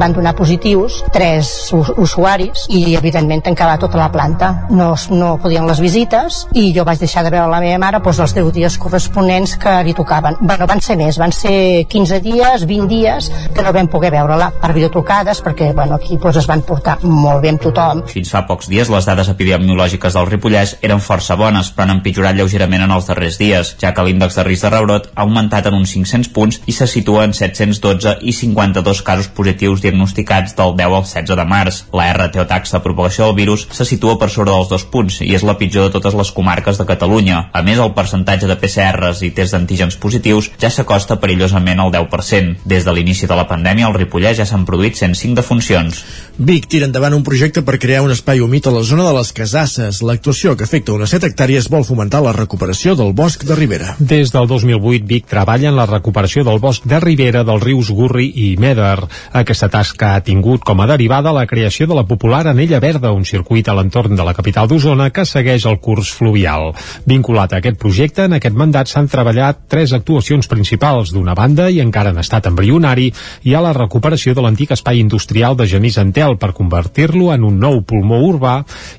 van 0.00 0.14
donar 0.14 0.34
positius 0.36 1.02
tres 1.12 1.72
usuaris 1.72 2.66
i 2.70 2.96
evidentment 2.96 3.44
tancava 3.44 3.76
tota 3.78 3.98
la 4.00 4.10
planta. 4.12 4.66
No, 4.70 4.94
no 5.10 5.36
podien 5.42 5.68
les 5.68 5.82
visites 5.84 6.44
i 6.54 6.70
jo 6.76 6.86
vaig 6.88 7.02
deixar 7.02 7.24
de 7.24 7.34
veure 7.34 7.50
la 7.50 7.60
meva 7.60 7.78
mare 7.82 8.00
doncs, 8.00 8.22
els 8.24 8.36
10 8.36 8.52
dies 8.54 8.78
corresponents 8.80 9.56
que 9.60 9.76
li 9.84 9.94
tocaven. 9.94 10.40
Bueno, 10.40 10.68
van 10.70 10.80
ser 10.80 10.96
més, 11.00 11.18
van 11.20 11.32
ser 11.32 11.84
15 11.90 12.20
dies, 12.24 12.64
20 12.64 12.88
dies 12.88 13.30
que 13.54 13.64
no 13.66 13.74
vam 13.76 13.90
poder 13.92 14.12
veure-la 14.14 14.50
per 14.62 14.72
videotrucades 14.72 15.42
perquè 15.44 15.72
bueno, 15.74 15.98
aquí 16.00 16.16
doncs, 16.16 16.40
es 16.40 16.48
van 16.48 16.64
portar 16.64 16.98
molt 17.04 17.42
bé 17.44 17.52
amb 17.52 17.62
tothom. 17.68 18.04
Fins 18.08 18.32
fa 18.32 18.44
pocs 18.54 18.68
dies 18.70 18.90
les 18.92 19.06
dades 19.08 19.26
epidemiològiques 19.32 20.14
del 20.14 20.28
Ripollès 20.28 20.76
eren 20.86 21.00
força 21.02 21.34
bones, 21.34 21.72
però 21.74 21.88
han 21.88 21.96
empitjorat 21.96 22.36
lleugerament 22.38 22.84
en 22.84 22.92
els 22.94 23.08
darrers 23.08 23.38
dies, 23.40 23.72
ja 23.82 23.90
que 23.94 24.04
l'índex 24.06 24.36
de 24.38 24.44
risc 24.46 24.62
de 24.62 24.70
rebrot 24.70 25.08
ha 25.10 25.24
augmentat 25.24 25.66
en 25.66 25.74
uns 25.80 25.90
500 25.96 26.30
punts 26.36 26.60
i 26.70 26.74
se 26.76 26.86
situa 26.86 27.24
en 27.26 27.34
712 27.34 28.12
i 28.22 28.34
52 28.36 29.00
casos 29.02 29.30
positius 29.34 29.82
diagnosticats 29.82 30.54
del 30.54 30.76
10 30.78 30.94
al 31.00 31.02
16 31.08 31.38
de 31.40 31.46
març. 31.50 31.80
La 31.98 32.06
RT 32.12 32.44
o 32.44 32.46
taxa 32.46 32.76
de 32.76 32.82
propagació 32.84 33.26
del 33.26 33.38
virus 33.40 33.66
se 33.74 33.86
situa 33.88 34.14
per 34.20 34.30
sobre 34.30 34.52
dels 34.52 34.70
dos 34.70 34.86
punts 34.92 35.18
i 35.24 35.32
és 35.34 35.42
la 35.42 35.56
pitjor 35.58 35.88
de 35.88 35.96
totes 35.96 36.14
les 36.14 36.30
comarques 36.36 36.78
de 36.78 36.86
Catalunya. 36.86 37.48
A 37.50 37.64
més, 37.66 37.82
el 37.82 37.94
percentatge 37.98 38.46
de 38.46 38.58
PCRs 38.60 39.24
i 39.26 39.32
tests 39.34 39.56
d'antígens 39.56 39.98
positius 39.98 40.52
ja 40.62 40.70
s'acosta 40.70 41.18
perillosament 41.18 41.82
al 41.82 41.90
10%. 41.96 42.62
Des 42.70 42.86
de 42.86 42.94
l'inici 42.94 43.26
de 43.26 43.34
la 43.34 43.48
pandèmia, 43.50 43.90
al 43.90 43.98
Ripollès 43.98 44.38
ja 44.38 44.46
s'han 44.46 44.68
produït 44.68 45.00
105 45.00 45.40
defuncions. 45.42 46.04
Vic 46.38 46.70
tira 46.70 46.86
endavant 46.86 47.18
un 47.18 47.26
projecte 47.26 47.66
per 47.66 47.80
crear 47.82 48.04
un 48.06 48.14
espai 48.14 48.43
humit 48.44 48.66
a 48.66 48.70
la 48.70 48.82
zona 48.84 49.04
de 49.08 49.12
les 49.16 49.32
Casasses. 49.32 50.02
L'actuació, 50.04 50.52
que 50.56 50.66
afecta 50.68 50.92
unes 50.92 51.10
7 51.14 51.30
hectàrees, 51.30 51.70
vol 51.72 51.86
fomentar 51.88 52.20
la 52.24 52.34
recuperació 52.36 52.92
del 52.98 53.14
bosc 53.16 53.44
de 53.48 53.56
Ribera. 53.56 53.94
Des 53.98 54.32
del 54.34 54.46
2008, 54.46 55.06
Vic 55.08 55.26
treballa 55.30 55.70
en 55.70 55.76
la 55.78 55.86
recuperació 55.88 56.44
del 56.44 56.60
bosc 56.60 56.84
de 56.86 57.00
Ribera 57.00 57.44
dels 57.44 57.62
rius 57.64 57.90
Gurri 57.90 58.26
i 58.44 58.48
Meder. 58.60 59.06
Aquesta 59.32 59.70
tasca 59.72 60.14
ha 60.14 60.22
tingut 60.26 60.64
com 60.64 60.80
a 60.80 60.88
derivada 60.90 61.32
la 61.32 61.46
creació 61.46 61.88
de 61.88 61.96
la 61.96 62.04
popular 62.04 62.42
Anella 62.50 62.80
Verda, 62.84 63.12
un 63.16 63.24
circuit 63.24 63.68
a 63.68 63.74
l'entorn 63.78 64.14
de 64.14 64.26
la 64.28 64.34
capital 64.36 64.68
d'Osona 64.68 65.08
que 65.10 65.24
segueix 65.24 65.64
el 65.64 65.80
curs 65.80 66.12
fluvial. 66.12 66.72
Vinculat 67.08 67.54
a 67.54 67.62
aquest 67.62 67.80
projecte, 67.80 68.28
en 68.28 68.36
aquest 68.36 68.54
mandat 68.54 68.92
s'han 68.92 69.08
treballat 69.08 69.64
tres 69.68 69.96
actuacions 69.96 70.48
principals. 70.48 71.14
D'una 71.14 71.34
banda, 71.34 71.70
i 71.70 71.80
encara 71.80 72.12
en 72.12 72.20
estat 72.20 72.50
embrionari, 72.52 73.10
hi 73.42 73.54
ha 73.54 73.64
la 73.64 73.72
recuperació 73.72 74.34
de 74.34 74.44
l'antic 74.44 74.76
espai 74.76 75.00
industrial 75.00 75.56
de 75.56 75.66
Genís 75.70 75.98
Antel 75.98 76.36
per 76.36 76.52
convertir-lo 76.52 77.32
en 77.32 77.48
un 77.48 77.58
nou 77.58 77.80
pulmó 77.88 78.20
urbà 78.26 78.33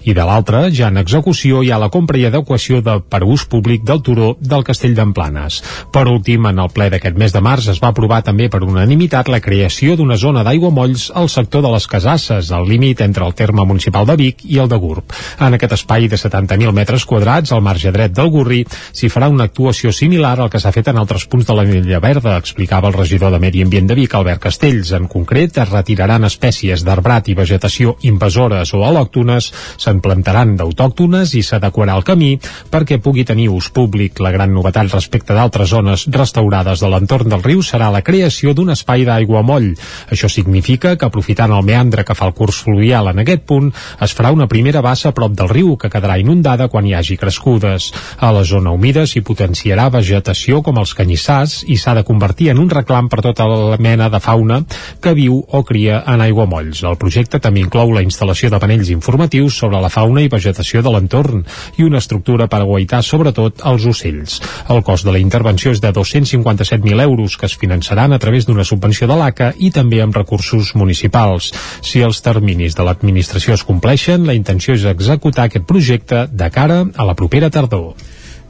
i 0.03 0.13
de 0.13 0.23
l'altra, 0.25 0.65
ja 0.71 0.89
en 0.91 0.99
execució, 1.01 1.61
hi 1.63 1.71
ha 1.73 1.79
la 1.81 1.89
compra 1.93 2.19
i 2.19 2.25
adequació 2.27 2.81
de 2.85 2.99
per 3.09 3.23
ús 3.25 3.45
públic 3.49 3.83
del 3.87 4.01
turó 4.05 4.35
del 4.39 4.63
Castell 4.67 4.95
d'Emplanes. 4.95 5.61
Per 5.91 6.05
últim, 6.11 6.45
en 6.45 6.59
el 6.61 6.69
ple 6.75 6.89
d'aquest 6.93 7.17
mes 7.17 7.33
de 7.33 7.41
març 7.41 7.69
es 7.73 7.81
va 7.83 7.89
aprovar 7.93 8.21
també 8.27 8.49
per 8.51 8.61
unanimitat 8.63 9.31
la 9.31 9.41
creació 9.41 9.95
d'una 9.97 10.17
zona 10.21 10.43
d'aigua 10.45 10.71
molls 10.75 11.07
al 11.15 11.29
sector 11.29 11.65
de 11.65 11.71
les 11.73 11.87
Casasses, 11.87 12.51
al 12.51 12.67
límit 12.69 13.01
entre 13.01 13.25
el 13.25 13.33
terme 13.33 13.65
municipal 13.65 14.05
de 14.05 14.15
Vic 14.19 14.45
i 14.45 14.59
el 14.61 14.69
de 14.69 14.77
Gurb. 14.77 15.15
En 15.39 15.57
aquest 15.57 15.77
espai 15.79 16.07
de 16.11 16.21
70.000 16.21 16.71
metres 16.75 17.05
quadrats, 17.05 17.51
al 17.51 17.65
marge 17.65 17.91
dret 17.95 18.13
del 18.13 18.29
Gurri, 18.29 18.61
s'hi 18.91 19.09
farà 19.09 19.31
una 19.31 19.49
actuació 19.49 19.91
similar 19.91 20.37
al 20.39 20.51
que 20.53 20.61
s'ha 20.61 20.73
fet 20.75 20.93
en 20.93 21.01
altres 21.01 21.25
punts 21.25 21.47
de 21.47 21.57
la 21.57 21.65
Milla 21.65 21.99
Verda, 21.99 22.37
explicava 22.37 22.91
el 22.91 22.99
regidor 22.99 23.33
de 23.33 23.39
Medi 23.39 23.65
Ambient 23.65 23.89
de 23.89 23.97
Vic, 23.97 24.13
Albert 24.15 24.43
Castells. 24.47 24.93
En 24.93 25.09
concret, 25.11 25.57
es 25.57 25.71
retiraran 25.71 26.23
espècies 26.27 26.85
d'arbrat 26.85 27.15
arbrat 27.15 27.29
i 27.29 27.35
vegetació 27.37 27.95
invasores 28.09 28.73
o 28.73 28.81
al·lòctona 28.85 29.24
oportunes 29.25 29.51
se'n 29.81 30.01
plantaran 30.01 30.55
d'autòctones 30.59 31.33
i 31.35 31.41
s'adequarà 31.43 31.95
el 31.97 32.05
camí 32.05 32.35
perquè 32.71 32.99
pugui 33.01 33.25
tenir 33.25 33.49
ús 33.49 33.69
públic. 33.73 34.19
La 34.19 34.31
gran 34.31 34.53
novetat 34.53 34.91
respecte 34.93 35.33
d'altres 35.33 35.69
zones 35.69 36.05
restaurades 36.11 36.79
de 36.79 36.89
l'entorn 36.89 37.29
del 37.29 37.43
riu 37.43 37.63
serà 37.63 37.89
la 37.91 38.03
creació 38.05 38.53
d'un 38.53 38.71
espai 38.71 39.05
d'aigua 39.05 39.41
moll. 39.41 39.73
Això 40.11 40.29
significa 40.29 40.95
que 40.95 41.05
aprofitant 41.05 41.51
el 41.51 41.65
meandre 41.65 42.05
que 42.05 42.15
fa 42.15 42.27
el 42.27 42.33
curs 42.33 42.61
fluvial 42.63 43.09
en 43.09 43.19
aquest 43.19 43.45
punt, 43.45 43.71
es 44.01 44.13
farà 44.15 44.31
una 44.31 44.47
primera 44.47 44.81
bassa 44.81 45.09
a 45.09 45.15
prop 45.15 45.33
del 45.33 45.49
riu 45.49 45.75
que 45.77 45.89
quedarà 45.89 46.19
inundada 46.19 46.69
quan 46.69 46.85
hi 46.85 46.93
hagi 46.95 47.17
crescudes. 47.17 47.91
A 48.19 48.31
la 48.31 48.43
zona 48.43 48.71
humida 48.71 49.05
s'hi 49.07 49.23
potenciarà 49.25 49.89
vegetació 49.89 50.61
com 50.61 50.77
els 50.77 50.93
canyissars 50.93 51.63
i 51.67 51.77
s'ha 51.77 51.95
de 51.95 52.05
convertir 52.05 52.51
en 52.51 52.59
un 52.59 52.69
reclam 52.69 53.09
per 53.09 53.21
tota 53.25 53.47
la 53.49 53.79
mena 53.81 54.09
de 54.09 54.19
fauna 54.19 54.61
que 55.01 55.15
viu 55.17 55.41
o 55.47 55.63
cria 55.65 56.03
en 56.05 56.21
aiguamolls. 56.21 56.83
El 56.85 56.97
projecte 57.01 57.39
també 57.39 57.63
inclou 57.63 57.91
la 57.93 58.03
instal·lació 58.05 58.51
de 58.51 58.59
panells 58.61 58.91
informatius 59.15 59.55
sobre 59.55 59.79
la 59.79 59.89
fauna 59.89 60.21
i 60.25 60.27
vegetació 60.27 60.81
de 60.83 60.91
l'entorn 60.91 61.45
i 61.79 61.85
una 61.87 62.01
estructura 62.03 62.49
per 62.51 62.59
aguaitar 62.59 62.99
sobretot 63.03 63.63
els 63.69 63.85
ocells. 63.87 64.41
El 64.67 64.83
cost 64.83 65.07
de 65.07 65.13
la 65.15 65.21
intervenció 65.23 65.71
és 65.71 65.79
de 65.79 65.93
257.000 65.95 67.05
euros 67.05 67.37
que 67.39 67.47
es 67.47 67.55
finançaran 67.55 68.11
a 68.11 68.19
través 68.19 68.45
d'una 68.45 68.67
subvenció 68.67 69.07
de 69.07 69.15
l'ACA 69.15 69.53
i 69.57 69.71
també 69.71 70.01
amb 70.03 70.17
recursos 70.19 70.73
municipals. 70.75 71.53
Si 71.81 72.03
els 72.03 72.19
terminis 72.25 72.75
de 72.75 72.83
l'administració 72.83 73.55
es 73.55 73.63
compleixen, 73.63 74.27
la 74.27 74.35
intenció 74.35 74.75
és 74.75 74.83
executar 74.91 75.47
aquest 75.47 75.65
projecte 75.65 76.27
de 76.27 76.51
cara 76.51 76.83
a 76.83 77.07
la 77.07 77.15
propera 77.15 77.49
tardor. 77.49 77.95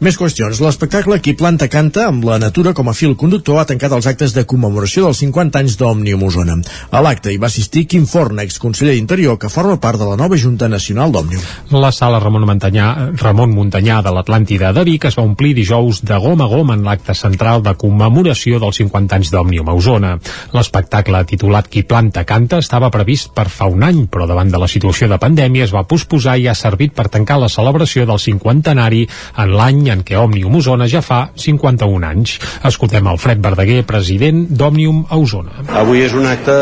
Més 0.04 0.18
qüestions. 0.20 0.60
L'espectacle 0.60 1.16
Qui 1.24 1.32
planta 1.40 1.70
canta, 1.72 2.10
amb 2.10 2.26
la 2.28 2.36
natura 2.36 2.74
com 2.76 2.90
a 2.92 2.94
fil 2.94 3.14
conductor, 3.16 3.62
ha 3.62 3.68
tancat 3.70 3.94
els 3.96 4.08
actes 4.10 4.34
de 4.36 4.44
commemoració 4.44 5.06
dels 5.06 5.22
50 5.24 5.62
anys 5.62 5.78
d'Òmnium 5.80 6.26
Osona. 6.28 6.58
A 6.92 7.00
l'acte 7.00 7.32
hi 7.32 7.38
va 7.40 7.48
assistir 7.48 7.86
Quim 7.88 8.04
Forn, 8.04 8.42
exconseller 8.44 8.98
d'Interior, 8.98 9.38
que 9.40 9.48
forma 9.48 9.78
part 9.80 10.02
de 10.02 10.10
la 10.10 10.18
nova 10.20 10.36
Junta 10.36 10.68
Nacional 10.68 11.14
d'Òmnium. 11.16 11.46
La 11.80 11.94
sala 11.96 12.20
Ramon 12.20 12.44
Montanyà, 12.50 12.90
Ramon 13.22 13.54
Montanyà 13.56 14.02
de 14.04 14.12
l'Atlàntida 14.18 14.74
de 14.76 14.84
Vic 14.90 15.08
es 15.08 15.16
va 15.16 15.24
omplir 15.24 15.54
dijous 15.56 16.04
de 16.04 16.20
gom 16.20 16.44
a 16.44 16.50
gom 16.52 16.76
en 16.76 16.84
l'acte 16.84 17.16
central 17.16 17.64
de 17.64 17.78
commemoració 17.80 18.60
dels 18.60 18.82
50 18.84 19.16
anys 19.16 19.32
d'Òmnium 19.32 19.72
a 19.72 19.78
Osona. 19.80 20.14
L'espectacle 20.52 21.24
titulat 21.32 21.72
Qui 21.72 21.86
planta 21.88 22.26
canta 22.28 22.60
estava 22.60 22.92
previst 22.92 23.32
per 23.32 23.48
fa 23.48 23.72
un 23.72 23.88
any, 23.88 24.04
però 24.12 24.28
davant 24.28 24.52
de 24.52 24.60
la 24.60 24.68
situació 24.68 25.08
de 25.08 25.22
pandèmia 25.24 25.70
es 25.70 25.74
va 25.74 25.88
posposar 25.88 26.36
i 26.36 26.50
ha 26.52 26.60
servit 26.66 26.92
per 26.92 27.08
tancar 27.08 27.40
la 27.40 27.50
celebració 27.50 28.04
del 28.04 28.20
cinquantenari 28.20 29.06
en 29.40 29.56
l'any 29.56 29.85
en 29.94 30.04
què 30.06 30.18
Òmnium 30.20 30.58
Osona 30.60 30.88
ja 30.92 31.02
fa 31.06 31.20
51 31.40 32.08
anys. 32.08 32.38
Escoltem 32.68 33.08
el 33.12 33.20
Fred 33.22 33.42
Verdaguer, 33.44 33.84
president 33.88 34.46
d'Òmnium 34.50 35.06
a 35.10 35.20
Osona. 35.22 35.64
Avui 35.82 36.04
és 36.06 36.16
un 36.18 36.28
acte 36.30 36.56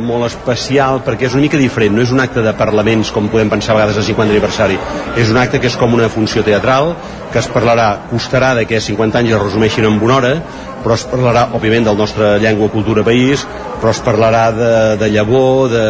molt 0.00 0.28
especial 0.30 1.02
perquè 1.06 1.28
és 1.28 1.36
una 1.36 1.44
mica 1.46 1.60
diferent, 1.60 1.94
no 1.94 2.04
és 2.04 2.12
un 2.14 2.22
acte 2.24 2.42
de 2.44 2.54
parlaments 2.58 3.12
com 3.14 3.30
podem 3.32 3.52
pensar 3.52 3.74
a 3.74 3.80
vegades 3.80 4.00
al 4.00 4.08
50 4.08 4.34
aniversari, 4.34 4.78
és 5.20 5.32
un 5.32 5.40
acte 5.40 5.60
que 5.60 5.70
és 5.70 5.78
com 5.80 5.94
una 5.94 6.10
funció 6.12 6.44
teatral, 6.46 6.94
que 7.32 7.42
es 7.42 7.50
parlarà, 7.50 7.88
costarà 8.10 8.54
de 8.54 8.66
que 8.70 8.80
50 8.80 9.18
anys 9.18 9.34
es 9.34 9.42
resumeixin 9.42 9.88
en 9.88 9.98
una 9.98 10.20
hora, 10.20 10.34
però 10.84 10.94
es 10.94 11.06
parlarà, 11.08 11.46
òbviament, 11.56 11.86
del 11.88 11.96
nostre 11.96 12.34
llengua, 12.42 12.68
cultura, 12.70 13.02
país, 13.02 13.42
però 13.80 13.90
es 13.90 14.00
parlarà 14.04 14.44
de, 14.54 14.72
de 15.00 15.08
llavor, 15.10 15.70
de, 15.72 15.86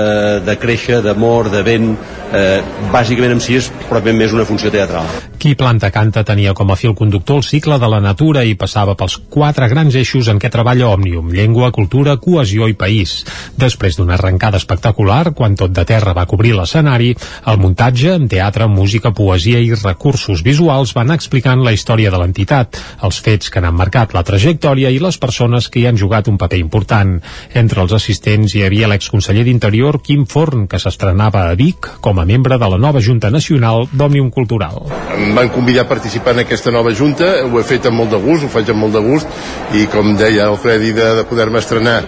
de 0.47 0.55
créixer, 0.62 1.01
d'amor, 1.03 1.51
de 1.53 1.64
vent, 1.66 1.91
eh, 2.35 2.62
bàsicament 2.93 3.37
en 3.37 3.41
si 3.43 3.57
és 3.59 3.70
pròpiament 3.89 4.24
més 4.24 4.35
una 4.35 4.47
funció 4.49 4.72
teatral. 4.74 5.07
Qui 5.39 5.55
planta 5.59 5.91
canta 5.93 6.24
tenia 6.24 6.55
com 6.57 6.70
a 6.72 6.76
fil 6.80 6.95
conductor 6.97 7.41
el 7.41 7.45
cicle 7.45 7.78
de 7.78 7.89
la 7.91 8.01
natura 8.01 8.45
i 8.49 8.55
passava 8.57 8.95
pels 8.97 9.16
quatre 9.30 9.68
grans 9.68 9.95
eixos 9.99 10.28
en 10.32 10.39
què 10.41 10.51
treballa 10.51 10.89
Òmnium, 10.95 11.30
llengua, 11.35 11.70
cultura, 11.74 12.16
cohesió 12.16 12.68
i 12.70 12.76
país. 12.78 13.16
Després 13.61 13.99
d'una 13.99 14.16
arrencada 14.16 14.61
espectacular, 14.61 15.35
quan 15.37 15.57
tot 15.59 15.74
de 15.74 15.85
terra 15.85 16.14
va 16.16 16.26
cobrir 16.30 16.55
l'escenari, 16.57 17.12
el 17.51 17.61
muntatge, 17.61 18.14
amb 18.14 18.30
teatre, 18.30 18.68
música, 18.70 19.12
poesia 19.12 19.61
i 19.61 19.74
recursos 19.76 20.43
visuals 20.47 20.95
van 20.97 21.12
explicant 21.14 21.64
la 21.64 21.74
història 21.76 22.11
de 22.11 22.20
l'entitat, 22.20 22.80
els 23.05 23.20
fets 23.20 23.53
que 23.53 23.61
n'han 23.61 23.76
marcat 23.76 24.14
la 24.16 24.24
trajectòria 24.24 24.91
i 24.91 25.03
les 25.03 25.20
persones 25.20 25.68
que 25.68 25.82
hi 25.82 25.87
han 25.91 26.01
jugat 26.01 26.30
un 26.32 26.39
paper 26.41 26.62
important. 26.62 27.18
Entre 27.53 27.82
els 27.85 27.93
assistents 27.93 28.55
hi 28.55 28.64
havia 28.64 28.89
l'exconseller 28.89 29.45
d'Interior 29.45 30.01
Quim 30.03 30.24
Forn, 30.30 30.66
que 30.70 30.80
s'estrenava 30.80 31.45
a 31.51 31.59
Vic 31.59 31.91
com 32.01 32.18
a 32.18 32.24
membre 32.29 32.59
de 32.59 32.68
la 32.70 32.79
nova 32.81 33.01
Junta 33.01 33.31
Nacional 33.31 33.89
d'Òmnium 33.93 34.31
Cultural. 34.35 34.85
Em 35.14 35.35
van 35.37 35.51
convidar 35.55 35.85
a 35.85 35.91
participar 35.91 36.35
en 36.35 36.45
aquesta 36.45 36.72
nova 36.75 36.93
Junta, 36.95 37.31
ho 37.45 37.61
he 37.61 37.64
fet 37.66 37.89
amb 37.91 38.01
molt 38.03 38.14
de 38.14 38.20
gust, 38.22 38.45
ho 38.45 38.53
faig 38.53 38.70
amb 38.72 38.85
molt 38.87 38.97
de 38.97 39.03
gust, 39.05 39.43
i 39.75 39.87
com 39.93 40.14
deia 40.18 40.49
el 40.51 40.61
Fredi, 40.61 40.93
de, 40.97 41.11
de 41.20 41.27
poder-me 41.31 41.62
estrenar 41.62 42.01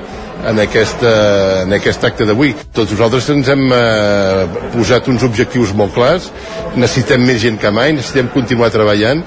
en, 0.44 0.58
aquesta, 0.60 1.12
en 1.64 1.74
aquest 1.76 2.04
acte 2.04 2.26
d'avui. 2.28 2.54
Tots 2.74 2.92
nosaltres 2.94 3.28
ens 3.34 3.50
hem 3.52 3.66
eh, 3.72 4.46
posat 4.74 5.08
uns 5.12 5.24
objectius 5.26 5.74
molt 5.76 5.94
clars, 5.96 6.30
necessitem 6.76 7.24
més 7.26 7.40
gent 7.42 7.58
que 7.62 7.72
mai, 7.74 7.94
necessitem 7.96 8.30
continuar 8.34 8.72
treballant, 8.74 9.24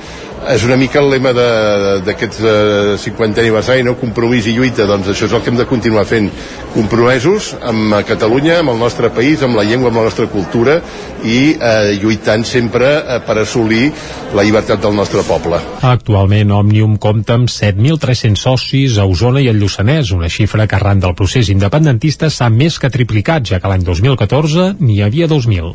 és 0.47 0.63
una 0.63 0.77
mica 0.79 1.01
el 1.01 1.09
lema 1.11 1.33
d'aquest 1.35 2.39
eh, 2.41 2.97
50 3.01 3.41
aniversari, 3.43 3.83
no? 3.85 3.95
compromís 3.99 4.47
i 4.47 4.55
lluita, 4.55 4.87
doncs 4.89 5.11
això 5.11 5.27
és 5.27 5.35
el 5.35 5.43
que 5.43 5.51
hem 5.51 5.59
de 5.59 5.67
continuar 5.69 6.05
fent, 6.09 6.29
compromesos 6.73 7.53
amb 7.65 7.97
Catalunya, 8.07 8.59
amb 8.61 8.73
el 8.73 8.79
nostre 8.81 9.09
país, 9.13 9.43
amb 9.43 9.57
la 9.57 9.65
llengua, 9.67 9.89
amb 9.91 9.99
la 9.99 10.05
nostra 10.07 10.27
cultura 10.31 10.79
i 11.25 11.55
eh, 11.55 11.97
lluitant 11.99 12.45
sempre 12.47 12.91
eh, 12.99 13.19
per 13.25 13.39
assolir 13.41 13.89
la 14.35 14.45
llibertat 14.45 14.81
del 14.81 14.95
nostre 14.95 15.23
poble. 15.27 15.59
Actualment 15.85 16.53
Òmnium 16.55 16.95
compta 17.01 17.35
amb 17.39 17.49
7.300 17.51 18.39
socis 18.39 18.97
a 18.97 19.07
Osona 19.09 19.43
i 19.43 19.49
el 19.51 19.59
Lluçanès, 19.59 20.13
una 20.15 20.29
xifra 20.31 20.67
que 20.69 20.77
arran 20.77 21.01
del 21.03 21.17
procés 21.17 21.49
independentista 21.51 22.29
s'ha 22.29 22.49
més 22.53 22.79
que 22.79 22.91
triplicat, 22.93 23.45
ja 23.49 23.59
que 23.59 23.71
l'any 23.71 23.85
2014 23.87 24.75
n'hi 24.79 25.01
havia 25.03 25.27
2.000. 25.27 25.73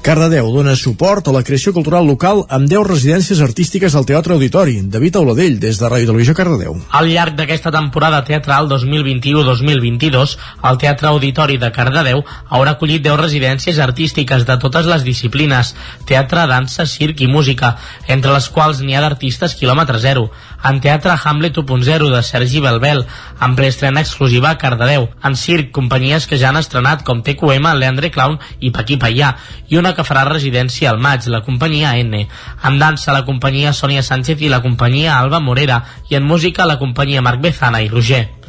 Cardedeu 0.00 0.46
dona 0.54 0.72
suport 0.80 1.26
a 1.28 1.32
la 1.34 1.42
creació 1.44 1.74
cultural 1.76 2.06
local 2.08 2.46
amb 2.48 2.70
10 2.70 2.86
residències 2.88 3.42
artístiques 3.44 3.89
al 3.94 4.06
Teatre 4.06 4.34
Auditori. 4.34 4.80
David 4.92 5.16
Auladell, 5.16 5.58
des 5.60 5.78
de 5.80 5.88
Ràdio 5.88 6.08
Televisió 6.10 6.34
Cardedeu. 6.36 6.76
Al 6.96 7.08
llarg 7.10 7.36
d'aquesta 7.38 7.72
temporada 7.74 8.20
teatral 8.24 8.68
2021-2022, 8.70 10.36
el 10.70 10.78
Teatre 10.82 11.08
Auditori 11.08 11.58
de 11.58 11.70
Cardedeu 11.74 12.22
haurà 12.48 12.76
acollit 12.76 13.02
10 13.04 13.18
residències 13.20 13.80
artístiques 13.80 14.46
de 14.46 14.56
totes 14.62 14.86
les 14.90 15.04
disciplines, 15.06 15.74
teatre, 16.06 16.46
dansa, 16.50 16.86
circ 16.86 17.22
i 17.24 17.28
música, 17.30 17.74
entre 18.06 18.34
les 18.36 18.48
quals 18.52 18.82
n'hi 18.84 18.94
ha 18.94 19.02
d'artistes 19.04 19.56
quilòmetre 19.58 19.98
zero. 19.98 20.28
En 20.62 20.80
teatre, 20.84 21.16
Hamlet 21.24 21.56
1.0 21.56 22.10
de 22.12 22.22
Sergi 22.22 22.60
Belbel, 22.60 23.06
amb 23.40 23.56
preestrena 23.56 24.02
exclusiva 24.04 24.50
a 24.50 24.58
Cardedeu. 24.60 25.08
En 25.24 25.36
circ, 25.36 25.70
companyies 25.72 26.26
que 26.28 26.36
ja 26.38 26.50
han 26.50 26.60
estrenat 26.60 27.02
com 27.06 27.22
TQM, 27.24 27.70
Leandre 27.80 28.10
Clown 28.12 28.36
i 28.60 28.70
Paquí 28.70 28.98
Paià, 29.00 29.32
i 29.72 29.80
una 29.80 29.94
que 29.96 30.04
farà 30.04 30.26
residència 30.28 30.90
al 30.90 31.00
maig, 31.00 31.26
la 31.32 31.40
companyia 31.46 31.96
N. 31.98 32.26
En 32.68 32.78
dansa, 32.78 33.14
la 33.16 33.24
companyia 33.24 33.72
Sònia 33.80 34.04
Sánchez 34.04 34.44
i 34.44 34.52
la 34.52 34.60
companyia 34.64 35.16
Alba 35.16 35.40
Morera, 35.40 35.80
i 36.10 36.20
en 36.20 36.28
música, 36.28 36.68
la 36.68 36.78
companyia 36.78 37.24
Marc 37.24 37.40
Bezana 37.40 37.80
i 37.80 37.88
Roger. 37.88 38.39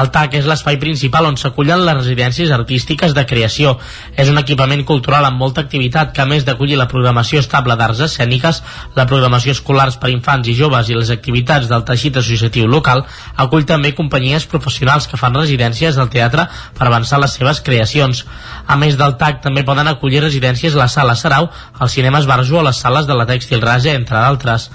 El 0.00 0.10
TAC 0.14 0.34
és 0.40 0.46
l'espai 0.48 0.78
principal 0.82 1.26
on 1.28 1.36
s'acullen 1.38 1.84
les 1.86 1.96
residències 1.96 2.50
artístiques 2.54 3.14
de 3.14 3.24
creació. 3.30 3.76
És 4.18 4.30
un 4.32 4.40
equipament 4.40 4.82
cultural 4.88 5.26
amb 5.28 5.38
molta 5.38 5.62
activitat 5.62 6.12
que, 6.14 6.22
a 6.22 6.28
més 6.30 6.46
d'acollir 6.46 6.78
la 6.80 6.88
programació 6.90 7.42
estable 7.42 7.76
d'arts 7.78 8.02
escèniques, 8.08 8.62
la 8.98 9.06
programació 9.10 9.54
escolars 9.54 9.98
per 10.02 10.10
infants 10.10 10.48
i 10.50 10.56
joves 10.58 10.90
i 10.90 10.98
les 10.98 11.12
activitats 11.14 11.68
del 11.70 11.84
teixit 11.86 12.18
associatiu 12.18 12.66
local, 12.70 13.04
acull 13.36 13.68
també 13.68 13.94
companyies 13.94 14.48
professionals 14.50 15.06
que 15.10 15.20
fan 15.20 15.38
residències 15.38 15.94
del 16.00 16.10
teatre 16.10 16.48
per 16.78 16.88
avançar 16.88 17.20
les 17.22 17.36
seves 17.38 17.62
creacions. 17.62 18.24
A 18.66 18.76
més 18.80 18.98
del 18.98 19.14
TAC, 19.20 19.42
també 19.44 19.62
poden 19.62 19.88
acollir 19.88 20.24
residències 20.24 20.74
la 20.74 20.88
Sala 20.88 21.14
Sarau, 21.14 21.50
el 21.80 21.92
Cinema 21.92 22.18
Esbarjo 22.18 22.58
o 22.58 22.66
les 22.66 22.82
sales 22.82 23.06
de 23.06 23.14
la 23.14 23.28
Tèxtil 23.30 23.62
Rase, 23.62 23.94
entre 23.94 24.18
d'altres. 24.18 24.70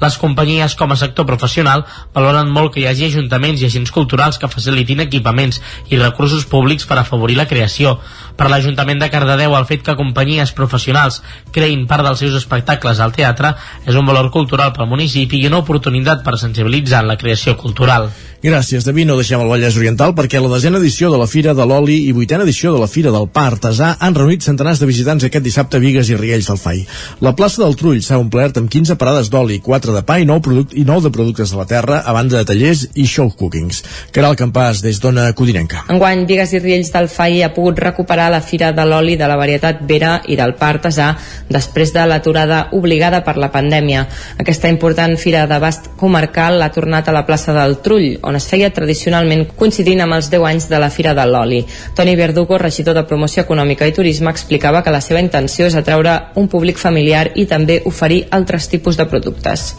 Les 0.00 0.16
companyies 0.16 0.74
com 0.80 0.92
a 0.92 0.96
sector 0.96 1.26
professional 1.28 1.84
valoren 2.14 2.48
molt 2.48 2.72
que 2.74 2.80
hi 2.80 2.86
hagi 2.88 3.10
ajuntaments 3.10 3.60
i 3.60 3.68
agents 3.68 3.92
culturals 3.92 4.40
que 4.40 4.48
facilitin 4.48 5.04
equipaments 5.04 5.60
i 5.92 6.00
recursos 6.00 6.46
públics 6.48 6.88
per 6.88 6.98
afavorir 6.98 7.36
la 7.36 7.48
creació. 7.50 7.98
Per 8.36 8.48
l'Ajuntament 8.48 9.02
de 9.02 9.10
Cardedeu, 9.12 9.54
el 9.58 9.68
fet 9.68 9.84
que 9.84 9.98
companyies 9.98 10.54
professionals 10.56 11.20
creïn 11.52 11.86
part 11.90 12.06
dels 12.06 12.24
seus 12.24 12.38
espectacles 12.40 13.00
al 13.00 13.12
teatre 13.12 13.52
és 13.84 13.94
un 13.94 14.08
valor 14.08 14.30
cultural 14.32 14.72
pel 14.72 14.88
municipi 14.88 15.42
i 15.42 15.52
una 15.52 15.60
oportunitat 15.60 16.24
per 16.24 16.38
sensibilitzar 16.40 17.04
en 17.04 17.12
la 17.12 17.20
creació 17.20 17.56
cultural. 17.60 18.08
Gràcies, 18.40 18.86
David. 18.86 19.04
No 19.04 19.18
deixem 19.18 19.42
el 19.42 19.50
Vallès 19.52 19.74
Oriental 19.76 20.14
perquè 20.16 20.40
la 20.40 20.48
desena 20.48 20.78
edició 20.80 21.10
de 21.12 21.18
la 21.20 21.26
Fira 21.28 21.52
de 21.52 21.64
l'Oli 21.68 21.98
i 22.08 22.12
vuitena 22.16 22.46
edició 22.46 22.70
de 22.72 22.78
la 22.80 22.86
Fira 22.88 23.10
del 23.12 23.26
Pa 23.28 23.42
Artesà 23.50 23.90
han 24.00 24.14
reunit 24.16 24.46
centenars 24.46 24.78
de 24.80 24.86
visitants 24.88 25.26
aquest 25.26 25.44
dissabte 25.44 25.76
a 25.76 25.82
Vigues 25.82 26.08
i 26.08 26.16
Riells 26.16 26.48
del 26.48 26.56
Fai. 26.56 26.80
La 27.20 27.34
plaça 27.36 27.60
del 27.60 27.76
Trull 27.76 28.00
s'ha 28.00 28.16
omplert 28.16 28.56
amb 28.56 28.70
15 28.72 28.96
parades 28.96 29.28
d'oli, 29.28 29.58
4 29.60 29.92
de 29.92 30.00
pa 30.08 30.16
i 30.22 30.24
9, 30.24 30.40
product, 30.46 30.72
i 30.72 30.86
9 30.88 31.04
de 31.04 31.10
productes 31.12 31.52
de 31.52 31.58
la 31.58 31.66
terra, 31.68 31.98
a 32.00 32.14
banda 32.16 32.38
de 32.38 32.46
tallers 32.48 32.86
i 32.94 33.04
show 33.04 33.28
cookings. 33.28 33.82
Caral 34.16 34.38
Campàs, 34.40 34.80
des 34.80 35.02
d'Ona 35.04 35.26
Codinenca. 35.36 35.84
Enguany, 35.92 36.24
Vigues 36.24 36.56
i 36.56 36.62
Riells 36.64 36.94
del 36.96 37.10
Fai 37.12 37.42
ha 37.44 37.52
pogut 37.52 37.84
recuperar 37.84 38.30
la 38.32 38.40
Fira 38.40 38.72
de 38.72 38.88
l'Oli 38.88 39.18
de 39.20 39.28
la 39.28 39.36
varietat 39.36 39.84
Vera 39.84 40.14
i 40.24 40.40
del 40.40 40.56
Pa 40.56 40.72
Artesà 40.78 41.10
després 41.52 41.92
de 41.92 42.08
l'aturada 42.08 42.62
obligada 42.72 43.20
per 43.20 43.36
la 43.36 43.52
pandèmia. 43.52 44.06
Aquesta 44.40 44.72
important 44.72 45.18
fira 45.20 45.44
d'abast 45.44 45.92
comarcal 46.00 46.64
ha 46.64 46.72
tornat 46.72 47.12
a 47.12 47.18
la 47.20 47.26
plaça 47.28 47.52
del 47.60 47.82
Trull, 47.84 48.16
on 48.30 48.38
es 48.38 48.46
feia 48.48 48.70
tradicionalment 48.74 49.44
coincidint 49.58 50.00
amb 50.04 50.16
els 50.16 50.30
10 50.32 50.46
anys 50.46 50.68
de 50.70 50.78
la 50.80 50.90
Fira 50.94 51.12
de 51.18 51.26
l'Oli. 51.26 51.60
Toni 51.96 52.14
Verdugo, 52.16 52.58
regidor 52.58 52.96
de 52.96 53.04
Promoció 53.10 53.42
Econòmica 53.42 53.88
i 53.88 53.94
Turisme, 53.96 54.30
explicava 54.30 54.84
que 54.86 54.94
la 54.94 55.02
seva 55.04 55.20
intenció 55.22 55.66
és 55.66 55.76
atraure 55.78 56.16
un 56.40 56.48
públic 56.48 56.78
familiar 56.78 57.26
i 57.34 57.46
també 57.50 57.80
oferir 57.90 58.22
altres 58.30 58.68
tipus 58.70 58.96
de 58.96 59.06
productes. 59.10 59.74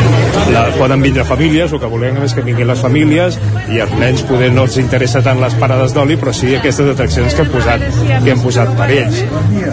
La, 0.51 0.65
poden 0.77 1.01
vindre 1.03 1.25
famílies, 1.27 1.71
el 1.71 1.81
que 1.81 1.89
volem 1.91 2.19
és 2.25 2.35
que 2.35 2.43
vinguin 2.45 2.67
les 2.69 2.83
famílies 2.83 3.39
i 3.71 3.79
els 3.83 3.93
nens 3.99 4.25
poder 4.27 4.51
no 4.53 4.65
els 4.67 4.77
interessa 4.81 5.23
tant 5.23 5.39
les 5.41 5.55
parades 5.61 5.95
d'oli, 5.95 6.17
però 6.19 6.33
sí 6.35 6.53
aquestes 6.57 6.91
atraccions 6.93 7.35
que 7.35 7.45
hem 7.45 7.51
posat, 7.53 7.85
que 8.11 8.33
hem 8.35 8.43
posat 8.43 8.75
per 8.77 8.89
ells. 8.97 9.23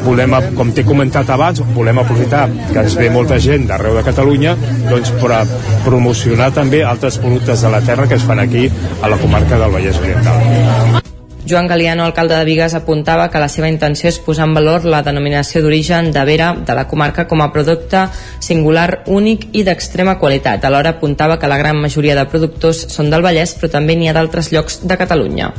Volem, 0.06 0.38
com 0.58 0.72
t'he 0.74 0.86
comentat 0.86 1.30
abans, 1.34 1.62
volem 1.74 1.98
aprofitar 2.02 2.46
que 2.70 2.78
ens 2.84 2.96
ve 2.98 3.10
molta 3.10 3.40
gent 3.42 3.66
d'arreu 3.68 3.98
de 3.98 4.04
Catalunya 4.06 4.54
doncs, 4.88 5.10
per 5.18 5.42
promocionar 5.84 6.50
també 6.54 6.84
altres 6.86 7.18
productes 7.22 7.64
de 7.64 7.72
la 7.72 7.80
terra 7.84 8.06
que 8.08 8.16
es 8.18 8.24
fan 8.24 8.40
aquí 8.42 8.67
a 9.02 9.08
la 9.08 9.18
comarca 9.18 9.58
del 9.58 9.70
Vallès 9.72 9.98
Oriental. 9.98 11.04
Joan 11.48 11.66
Galiano, 11.66 12.04
alcalde 12.04 12.36
de 12.36 12.44
Vigues, 12.44 12.74
apuntava 12.74 13.30
que 13.32 13.40
la 13.40 13.48
seva 13.48 13.70
intenció 13.72 14.10
és 14.10 14.18
posar 14.20 14.44
en 14.48 14.52
valor 14.58 14.84
la 14.84 15.00
denominació 15.06 15.62
d'origen 15.64 16.10
de 16.12 16.24
Vera 16.28 16.50
de 16.52 16.76
la 16.76 16.84
comarca 16.90 17.24
com 17.30 17.40
a 17.40 17.48
producte 17.54 18.04
singular, 18.44 19.04
únic 19.06 19.48
i 19.56 19.64
d'extrema 19.64 20.18
qualitat. 20.20 20.64
Alhora 20.68 20.98
apuntava 20.98 21.38
que 21.38 21.48
la 21.48 21.56
gran 21.56 21.80
majoria 21.80 22.18
de 22.18 22.28
productors 22.28 22.84
són 22.92 23.08
del 23.08 23.24
Vallès, 23.24 23.56
però 23.56 23.72
també 23.78 23.96
n'hi 23.96 24.12
ha 24.12 24.16
d'altres 24.18 24.52
llocs 24.52 24.82
de 24.84 25.00
Catalunya. 25.00 25.52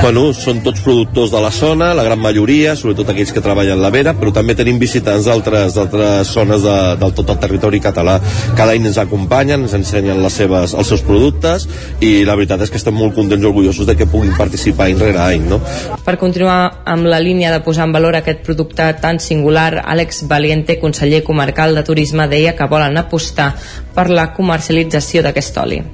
Bueno, 0.00 0.30
són 0.32 0.62
tots 0.64 0.80
productors 0.80 1.30
de 1.32 1.40
la 1.42 1.50
zona, 1.52 1.90
la 1.96 2.02
gran 2.06 2.20
majoria, 2.20 2.72
sobretot 2.76 3.10
aquells 3.12 3.34
que 3.36 3.42
treballen 3.44 3.82
la 3.82 3.90
vera, 3.92 4.14
però 4.16 4.32
també 4.32 4.54
tenim 4.56 4.78
visitants 4.80 5.28
d'altres 5.28 5.76
d'altres 5.76 6.32
zones 6.32 6.64
de, 6.64 6.76
del 7.00 7.14
tot 7.18 7.32
el 7.34 7.38
territori 7.42 7.82
català. 7.84 8.16
Cada 8.56 8.72
any 8.72 8.88
ens 8.88 8.96
acompanyen, 9.02 9.66
ens 9.66 9.76
ensenyen 9.76 10.22
les 10.24 10.38
seves, 10.40 10.72
els 10.72 10.92
seus 10.92 11.04
productes 11.04 11.68
i 12.00 12.24
la 12.24 12.36
veritat 12.38 12.64
és 12.64 12.72
que 12.72 12.80
estem 12.80 12.96
molt 12.96 13.14
contents 13.16 13.44
i 13.44 13.50
orgullosos 13.52 13.88
de 13.88 13.96
que 13.98 14.08
puguin 14.08 14.32
participar 14.38 14.88
any 14.88 15.00
rere 15.00 15.20
any. 15.20 15.48
No? 15.52 15.60
Per 16.06 16.16
continuar 16.20 16.82
amb 16.88 17.08
la 17.10 17.20
línia 17.20 17.52
de 17.52 17.62
posar 17.64 17.88
en 17.88 17.96
valor 17.96 18.16
aquest 18.16 18.44
producte 18.46 18.88
tan 19.04 19.20
singular, 19.20 19.82
Àlex 19.84 20.24
Valiente, 20.32 20.80
conseller 20.80 21.24
comarcal 21.26 21.76
de 21.76 21.84
Turisme, 21.84 22.28
deia 22.32 22.56
que 22.56 22.72
volen 22.72 22.96
apostar 23.00 23.52
per 23.94 24.08
la 24.08 24.30
comercialització 24.36 25.26
d'aquest 25.26 25.60
oli. 25.60 25.84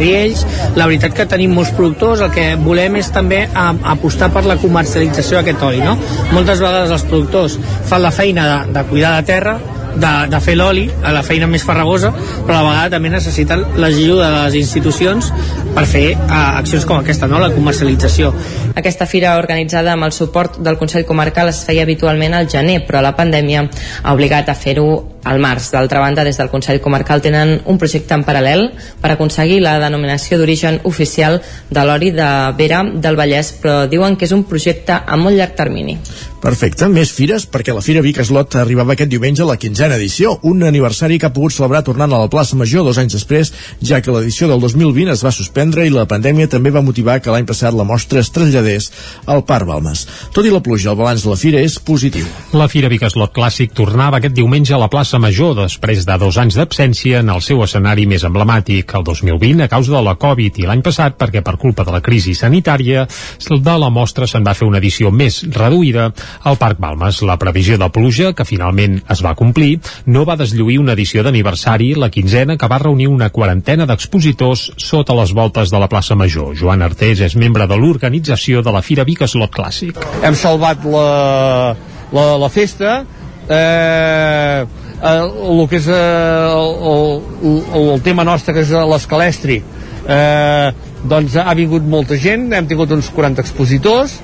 Riells, 0.00 0.46
la 0.78 0.86
veritat 0.86 1.14
que 1.16 1.28
tenim 1.30 1.54
molts 1.56 1.72
productors, 1.76 2.22
el 2.24 2.32
que 2.34 2.52
volem 2.62 2.98
és 3.00 3.12
també 3.14 3.44
a, 3.48 3.70
apostar 3.94 4.32
per 4.34 4.44
la 4.48 4.58
comercialització 4.62 5.40
d'aquest 5.40 5.68
oli, 5.68 5.84
no? 5.84 5.98
Moltes 6.32 6.62
vegades 6.62 6.92
els 6.94 7.06
productors 7.08 7.58
fan 7.88 8.02
la 8.04 8.12
feina 8.14 8.48
de, 8.48 8.58
de 8.76 8.84
cuidar 8.90 9.14
la 9.16 9.24
terra, 9.28 9.58
de, 9.96 10.12
de 10.30 10.40
fer 10.40 10.54
l'oli, 10.56 10.86
a 11.04 11.12
la 11.14 11.22
feina 11.26 11.48
més 11.50 11.64
farragosa, 11.66 12.12
però 12.46 12.56
a 12.56 12.62
la 12.62 12.68
vegada 12.68 12.94
també 12.96 13.12
necessiten 13.12 13.64
l'ajuda 13.80 14.30
de 14.30 14.42
les 14.46 14.58
institucions 14.62 15.30
per 15.74 15.84
fer 15.88 16.06
uh, 16.16 16.58
accions 16.62 16.86
com 16.88 17.00
aquesta, 17.00 17.28
no? 17.30 17.40
la 17.42 17.52
comercialització. 17.54 18.32
Aquesta 18.78 19.06
fira 19.06 19.36
organitzada 19.40 19.92
amb 19.96 20.08
el 20.08 20.16
suport 20.16 20.60
del 20.64 20.78
Consell 20.80 21.06
Comarcal 21.08 21.52
es 21.52 21.62
feia 21.66 21.84
habitualment 21.86 22.36
al 22.38 22.48
gener, 22.50 22.82
però 22.88 23.04
la 23.04 23.16
pandèmia 23.18 23.66
ha 24.02 24.14
obligat 24.14 24.48
a 24.48 24.56
fer-ho 24.56 25.11
al 25.24 25.40
març. 25.40 25.70
D'altra 25.72 26.00
banda, 26.00 26.24
des 26.24 26.38
del 26.38 26.50
Consell 26.50 26.80
Comarcal 26.80 27.22
tenen 27.22 27.60
un 27.66 27.78
projecte 27.78 28.14
en 28.14 28.24
paral·lel 28.26 28.68
per 29.02 29.12
aconseguir 29.12 29.60
la 29.62 29.78
denominació 29.82 30.38
d'origen 30.38 30.80
oficial 30.88 31.40
de 31.70 31.86
l'oli 31.86 32.10
de 32.14 32.28
Vera 32.58 32.82
del 32.82 33.18
Vallès, 33.18 33.54
però 33.62 33.86
diuen 33.88 34.16
que 34.16 34.26
és 34.26 34.34
un 34.36 34.44
projecte 34.44 34.98
a 35.06 35.16
molt 35.16 35.38
llarg 35.38 35.56
termini. 35.58 35.98
Perfecte, 36.42 36.88
més 36.90 37.12
fires 37.14 37.44
perquè 37.46 37.70
la 37.70 37.84
Fira 37.86 38.00
Vic 38.02 38.16
Eslot 38.18 38.56
arribava 38.58 38.96
aquest 38.96 39.12
diumenge 39.12 39.44
a 39.44 39.46
la 39.46 39.54
quinzena 39.62 39.94
edició, 39.94 40.32
un 40.42 40.64
aniversari 40.66 41.20
que 41.22 41.28
ha 41.28 41.34
pogut 41.34 41.54
celebrar 41.54 41.84
tornant 41.86 42.10
a 42.10 42.18
la 42.18 42.30
plaça 42.32 42.58
Major 42.58 42.82
dos 42.82 42.98
anys 42.98 43.14
després, 43.14 43.52
ja 43.78 44.00
que 44.02 44.10
l'edició 44.10 44.48
del 44.50 44.58
2020 44.58 45.12
es 45.14 45.22
va 45.22 45.30
suspendre 45.30 45.86
i 45.86 45.92
la 45.94 46.08
pandèmia 46.10 46.50
també 46.50 46.72
va 46.74 46.82
motivar 46.82 47.20
que 47.22 47.30
l'any 47.30 47.46
passat 47.46 47.76
la 47.78 47.86
mostra 47.86 48.18
es 48.18 48.32
traslladés 48.34 48.90
al 49.30 49.44
Parc 49.46 49.70
Balmes. 49.70 50.02
Tot 50.34 50.42
i 50.42 50.50
la 50.50 50.62
pluja, 50.66 50.90
el 50.90 50.98
balanç 50.98 51.22
de 51.22 51.30
la 51.30 51.38
Fira 51.38 51.62
és 51.62 51.78
positiu. 51.78 52.26
La 52.58 52.66
Fira 52.66 52.90
Vic 52.90 53.06
Eslot 53.06 53.30
Clàssic 53.38 53.78
tornava 53.78 54.18
aquest 54.18 54.34
diumenge 54.34 54.74
a 54.74 54.82
la 54.82 54.90
plaça 54.90 55.11
Major 55.18 55.56
després 55.56 56.04
de 56.08 56.14
dos 56.20 56.36
anys 56.40 56.56
d'absència 56.56 57.20
en 57.20 57.30
el 57.32 57.42
seu 57.44 57.60
escenari 57.64 58.06
més 58.08 58.22
emblemàtic, 58.24 58.94
el 58.96 59.04
2020 59.04 59.64
a 59.64 59.68
causa 59.68 59.92
de 59.96 60.02
la 60.04 60.14
Covid 60.20 60.60
i 60.62 60.66
l'any 60.68 60.82
passat 60.84 61.16
perquè 61.20 61.42
per 61.44 61.56
culpa 61.60 61.84
de 61.84 61.92
la 61.94 62.00
crisi 62.04 62.34
sanitària 62.38 63.06
de 63.50 63.76
la 63.82 63.90
mostra 63.92 64.28
se'n 64.28 64.44
va 64.46 64.54
fer 64.54 64.68
una 64.68 64.80
edició 64.80 65.10
més 65.10 65.42
reduïda 65.52 66.10
al 66.48 66.58
Parc 66.60 66.80
Balmes. 66.80 67.22
La 67.26 67.38
previsió 67.40 67.78
de 67.80 67.88
pluja, 67.92 68.32
que 68.32 68.46
finalment 68.48 69.00
es 69.12 69.22
va 69.24 69.34
complir, 69.38 69.80
no 70.06 70.24
va 70.28 70.36
deslluir 70.40 70.78
una 70.80 70.94
edició 70.96 71.24
d'aniversari, 71.26 71.94
la 71.94 72.10
quinzena, 72.10 72.56
que 72.56 72.68
va 72.68 72.80
reunir 72.82 73.08
una 73.08 73.30
quarantena 73.30 73.86
d'expositors 73.86 74.70
sota 74.76 75.16
les 75.18 75.32
voltes 75.32 75.72
de 75.72 75.80
la 75.82 75.88
plaça 75.88 76.16
Major. 76.18 76.54
Joan 76.58 76.82
Artés 76.82 77.24
és 77.26 77.36
membre 77.36 77.66
de 77.66 77.78
l'organització 77.78 78.62
de 78.62 78.72
la 78.72 78.82
Fira 78.82 79.04
Vic 79.08 79.26
Slot 79.26 79.52
Clàssic. 79.54 79.98
Hem 80.22 80.38
salvat 80.38 80.84
la, 80.84 81.74
la, 82.12 82.24
la 82.38 82.52
festa, 82.52 83.02
eh, 83.48 84.64
el 85.02 85.62
que 85.68 85.80
és 85.80 85.88
eh, 85.90 85.96
el, 85.96 87.22
el, 87.42 87.88
el 87.94 88.02
tema 88.02 88.24
nostre 88.24 88.54
que 88.54 88.62
és 88.62 88.70
l'escalestri 88.70 89.58
eh, 90.06 90.68
doncs 91.02 91.34
ha 91.42 91.54
vingut 91.58 91.86
molta 91.88 92.18
gent 92.20 92.52
hem 92.54 92.68
tingut 92.70 92.92
uns 92.94 93.10
40 93.14 93.42
expositors 93.42 94.20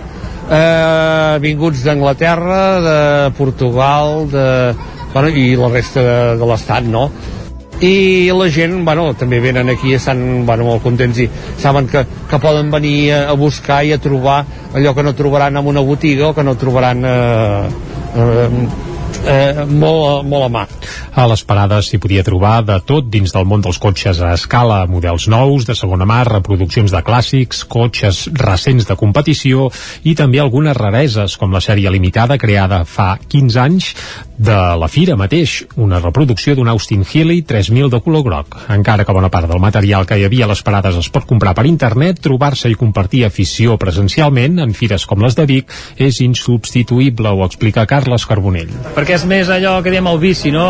eh, 0.46 1.38
vinguts 1.42 1.82
d'Anglaterra 1.86 2.62
de 2.84 3.00
Portugal 3.38 4.28
de, 4.30 4.46
bueno, 5.12 5.32
i 5.34 5.50
la 5.58 5.72
resta 5.72 6.04
de, 6.04 6.20
de 6.38 6.52
l'estat 6.52 6.86
no? 6.86 7.08
i 7.82 8.30
la 8.34 8.48
gent 8.50 8.80
bueno, 8.86 9.12
també 9.18 9.38
venen 9.42 9.70
aquí 9.70 9.92
i 9.92 9.98
estan 9.98 10.44
bueno, 10.46 10.66
molt 10.66 10.82
contents 10.82 11.18
i 11.22 11.28
saben 11.58 11.86
que, 11.90 12.04
que 12.30 12.40
poden 12.42 12.70
venir 12.74 13.12
a, 13.14 13.20
a 13.32 13.38
buscar 13.38 13.84
i 13.86 13.94
a 13.94 14.02
trobar 14.02 14.44
allò 14.74 14.94
que 14.94 15.06
no 15.06 15.14
trobaran 15.18 15.58
en 15.58 15.66
una 15.66 15.82
botiga 15.82 16.30
o 16.30 16.34
que 16.34 16.46
no 16.46 16.56
trobaran 16.58 17.04
eh, 17.06 17.66
eh, 18.18 18.48
eh, 19.26 19.64
molt, 19.66 20.26
molt 20.28 20.46
a 20.46 20.50
mà. 20.52 20.64
A 21.18 21.26
les 21.30 21.42
parades 21.46 21.88
s'hi 21.90 21.98
podia 22.02 22.24
trobar 22.26 22.60
de 22.66 22.78
tot 22.86 23.08
dins 23.10 23.32
del 23.34 23.46
món 23.48 23.62
dels 23.64 23.80
cotxes 23.82 24.20
a 24.22 24.34
escala, 24.36 24.84
models 24.90 25.28
nous, 25.32 25.66
de 25.66 25.74
segona 25.78 26.06
mà, 26.08 26.20
reproduccions 26.28 26.92
de 26.94 27.02
clàssics, 27.04 27.64
cotxes 27.68 28.26
recents 28.38 28.86
de 28.88 28.96
competició 28.98 29.68
i 30.04 30.14
també 30.18 30.40
algunes 30.42 30.76
rareses, 30.76 31.36
com 31.40 31.54
la 31.54 31.62
sèrie 31.64 31.90
limitada 31.90 32.38
creada 32.38 32.84
fa 32.84 33.16
15 33.28 33.60
anys 33.64 33.92
de 34.38 34.56
la 34.78 34.86
Fira 34.88 35.16
mateix, 35.18 35.64
una 35.76 35.98
reproducció 35.98 36.54
d'un 36.54 36.68
Austin 36.70 37.02
Healey 37.02 37.42
3000 37.42 37.90
de 37.90 38.00
color 38.04 38.22
groc. 38.22 38.54
Encara 38.70 39.04
que 39.04 39.14
bona 39.16 39.30
part 39.34 39.48
del 39.50 39.60
material 39.60 40.06
que 40.06 40.18
hi 40.18 40.24
havia 40.28 40.46
a 40.46 40.52
les 40.52 40.62
parades 40.62 40.96
es 41.00 41.08
pot 41.10 41.26
comprar 41.26 41.56
per 41.58 41.66
internet, 41.66 42.20
trobar-se 42.22 42.70
i 42.70 42.78
compartir 42.78 43.24
afició 43.26 43.76
presencialment 43.80 44.60
en 44.62 44.74
fires 44.78 45.06
com 45.10 45.24
les 45.24 45.34
de 45.34 45.46
Vic 45.48 45.74
és 45.96 46.20
insubstituïble, 46.22 47.32
ho 47.32 47.44
explica 47.46 47.86
Carles 47.90 48.26
Carbonell. 48.28 48.70
Perquè 48.94 49.07
és 49.16 49.24
més 49.28 49.48
allò 49.52 49.78
que 49.84 49.92
diem 49.92 50.06
el 50.10 50.18
vici, 50.20 50.50
no? 50.54 50.64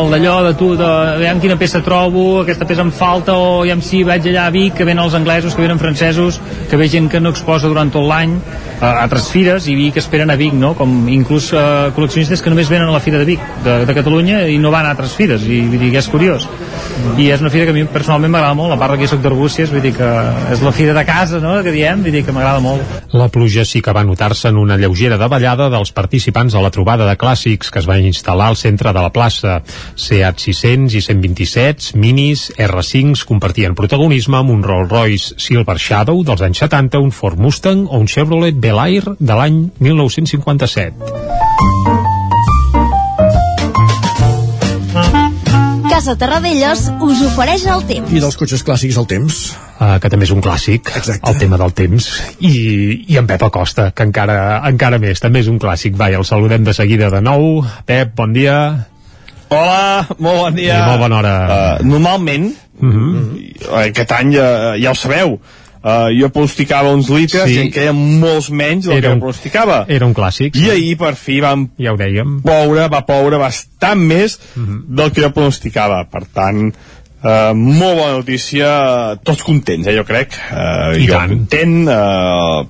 El 0.00 0.10
d'allò 0.12 0.36
de 0.46 0.52
tu, 0.58 0.70
de 0.78 0.90
veiem 1.20 1.40
quina 1.42 1.56
peça 1.60 1.82
trobo, 1.84 2.40
aquesta 2.42 2.66
peça 2.68 2.84
em 2.86 2.92
falta, 2.94 3.34
o 3.34 3.64
ja 3.66 3.76
si 3.84 4.02
vaig 4.06 4.26
allà 4.30 4.46
a 4.48 4.54
Vic, 4.54 4.76
que 4.78 4.86
venen 4.88 5.04
els 5.04 5.16
anglesos, 5.18 5.54
que 5.54 5.64
venen 5.64 5.80
francesos, 5.82 6.40
que 6.70 6.78
ve 6.80 6.88
gent 6.88 7.10
que 7.10 7.20
no 7.20 7.32
exposa 7.34 7.68
durant 7.68 7.90
tot 7.92 8.06
l'any 8.06 8.36
a 8.80 8.92
altres 9.02 9.28
fires 9.32 9.66
i 9.68 9.76
Vic 9.78 9.98
esperen 10.00 10.30
a 10.30 10.38
Vic, 10.40 10.54
no? 10.56 10.74
Com 10.78 11.08
inclús 11.12 11.50
eh, 11.52 11.64
col·leccionistes 11.96 12.42
que 12.42 12.52
només 12.52 12.70
venen 12.70 12.88
a 12.88 12.94
la 12.94 13.02
Fira 13.04 13.20
de 13.20 13.28
Vic, 13.28 13.42
de, 13.64 13.80
de 13.86 13.96
Catalunya, 13.96 14.44
i 14.48 14.58
no 14.62 14.72
van 14.74 14.86
a 14.86 14.94
altres 14.94 15.16
fires, 15.18 15.44
i 15.44 15.64
que 15.90 15.98
és 15.98 16.08
curiós. 16.10 16.48
I 17.20 17.28
és 17.32 17.42
una 17.42 17.50
fira 17.52 17.66
que 17.66 17.74
a 17.74 17.76
mi 17.76 17.84
personalment 17.88 18.32
m'agrada 18.32 18.56
molt, 18.56 18.74
a 18.74 18.78
part 18.80 18.98
que 19.00 19.08
soc 19.10 19.22
d'Arbúcies, 19.24 19.70
vull 19.72 19.84
dir 19.84 19.92
que 19.96 20.08
és 20.52 20.62
la 20.64 20.72
fira 20.74 20.94
de 20.96 21.04
casa, 21.08 21.40
no?, 21.42 21.56
que 21.64 21.72
diem, 21.74 22.02
vull 22.04 22.14
dir 22.14 22.22
que 22.26 22.34
m'agrada 22.34 22.62
molt. 22.64 22.96
La 23.16 23.28
pluja 23.32 23.64
sí 23.68 23.82
que 23.84 23.94
va 23.96 24.04
notar-se 24.06 24.50
en 24.50 24.60
una 24.60 24.78
lleugera 24.80 25.18
davallada 25.20 25.70
dels 25.72 25.92
participants 25.96 26.54
a 26.54 26.64
la 26.64 26.72
trobada 26.74 27.08
de 27.08 27.16
clàssics 27.20 27.72
que 27.72 27.82
es 27.82 27.88
va 27.88 27.98
instal·lar 28.00 28.50
al 28.52 28.60
centre 28.60 28.94
de 28.96 29.04
la 29.04 29.12
plaça. 29.14 29.60
Seat 29.96 30.44
600 30.46 30.98
i 30.98 31.04
127, 31.08 31.94
Minis, 32.00 32.48
R5 32.56 33.26
compartien 33.28 33.76
protagonisme 33.78 34.40
amb 34.40 34.54
un 34.54 34.64
Rolls 34.66 34.90
Royce 34.90 35.40
Silver 35.40 35.78
Shadow 35.78 36.24
dels 36.26 36.44
anys 36.46 36.64
70, 36.64 37.00
un 37.00 37.14
Ford 37.14 37.40
Mustang 37.40 37.86
o 37.88 38.00
un 38.00 38.08
Chevrolet 38.08 38.56
Bel 38.56 38.80
Air 38.86 39.16
de 39.18 39.40
l'any 39.40 39.64
1957. 39.80 41.89
Casa 46.00 46.14
Terradellos 46.16 46.86
us 47.04 47.18
ofereix 47.26 47.66
el 47.68 47.82
temps. 47.84 48.08
I 48.08 48.20
dels 48.24 48.38
cotxes 48.40 48.62
clàssics 48.64 48.96
el 48.96 49.04
temps. 49.04 49.40
Uh, 49.76 49.98
que 50.00 50.08
també 50.08 50.24
és 50.24 50.30
un 50.32 50.40
clàssic, 50.40 50.88
Exacte. 50.96 51.28
el 51.28 51.36
tema 51.36 51.58
del 51.60 51.74
temps 51.76 52.06
i, 52.40 52.52
i 53.04 53.18
en 53.20 53.28
Pep 53.28 53.44
Acosta 53.44 53.90
que 53.92 54.06
encara, 54.08 54.38
encara 54.70 54.96
més, 55.02 55.20
també 55.20 55.42
és 55.44 55.50
un 55.52 55.58
clàssic 55.60 55.98
vai, 56.00 56.16
el 56.16 56.24
saludem 56.24 56.64
de 56.64 56.72
seguida 56.72 57.10
de 57.12 57.20
nou 57.20 57.60
Pep, 57.84 58.14
bon 58.16 58.32
dia 58.32 58.56
Hola, 59.52 60.06
molt 60.16 60.40
bon 60.40 60.56
dia. 60.56 60.78
I 60.78 60.88
molt 60.88 61.04
bona 61.04 61.20
hora. 61.20 61.34
Uh, 61.52 61.86
normalment, 61.90 62.48
uh 62.80 62.96
-huh. 62.96 63.80
aquest 63.84 64.12
any 64.16 64.32
ja, 64.38 64.76
ja 64.80 64.92
ho 64.92 64.94
sabeu, 64.94 65.40
uh, 65.82 66.08
jo 66.12 66.28
pronosticava 66.30 66.92
uns 66.94 67.08
litres 67.10 67.48
Sí. 67.48 67.54
sí. 67.54 67.58
i 67.58 67.62
en 67.66 67.72
queien 67.72 67.96
molts 68.20 68.50
menys 68.50 68.86
del 68.86 68.98
Era 68.98 69.08
que 69.08 69.14
un- 69.14 69.20
pronosticava. 69.20 69.84
era 69.88 70.06
un 70.06 70.14
clàssic 70.14 70.56
I 70.56 70.70
ahir 70.70 70.96
per 70.98 71.14
fi 71.16 71.40
vam 71.40 71.68
ja 71.78 71.92
ho 71.92 71.96
dèiem 71.96 72.40
ploure, 72.42 72.88
va 72.88 73.04
ploure 73.06 73.38
bastant 73.38 73.98
més 74.00 74.38
del 74.56 75.10
que 75.12 75.22
jo 75.22 75.30
pronosticava. 75.32 76.04
Per 76.10 76.24
tant, 76.34 76.72
Uh, 77.20 77.52
molt 77.52 77.98
bona 77.98 78.14
notícia, 78.16 78.68
tots 79.22 79.42
contents, 79.44 79.84
eh, 79.86 79.92
jo 79.92 80.06
crec. 80.08 80.32
Uh, 80.32 80.94
I 80.96 81.04
jo 81.04 81.12
tant. 81.18 81.28
content, 81.28 81.74
uh, 81.92 82.64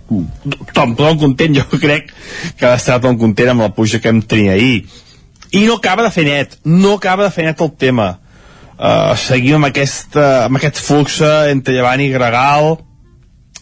tothom, 0.72 0.96
tothom 0.98 1.18
content, 1.20 1.54
jo 1.60 1.78
crec 1.78 2.08
que 2.58 2.66
ha 2.66 2.72
d'estar 2.72 2.96
tothom 2.98 3.16
content 3.20 3.52
amb 3.52 3.62
la 3.62 3.68
puja 3.76 4.00
que 4.02 4.08
hem 4.10 4.18
tenit 4.26 4.50
ahir. 4.50 4.80
I 5.52 5.62
no 5.68 5.76
acaba 5.78 6.02
de 6.02 6.10
fer 6.10 6.24
net, 6.26 6.56
no 6.64 6.96
acaba 6.98 7.28
de 7.28 7.30
fer 7.30 7.44
net 7.46 7.60
el 7.62 7.70
tema. 7.78 8.08
Uh, 8.74 9.14
seguim 9.14 9.54
amb, 9.60 9.68
aquesta, 9.70 10.46
amb 10.48 10.58
aquest 10.58 10.82
flux 10.82 11.20
entre 11.52 11.74
Llevant 11.78 12.02
i 12.02 12.10
Gregal, 12.10 12.72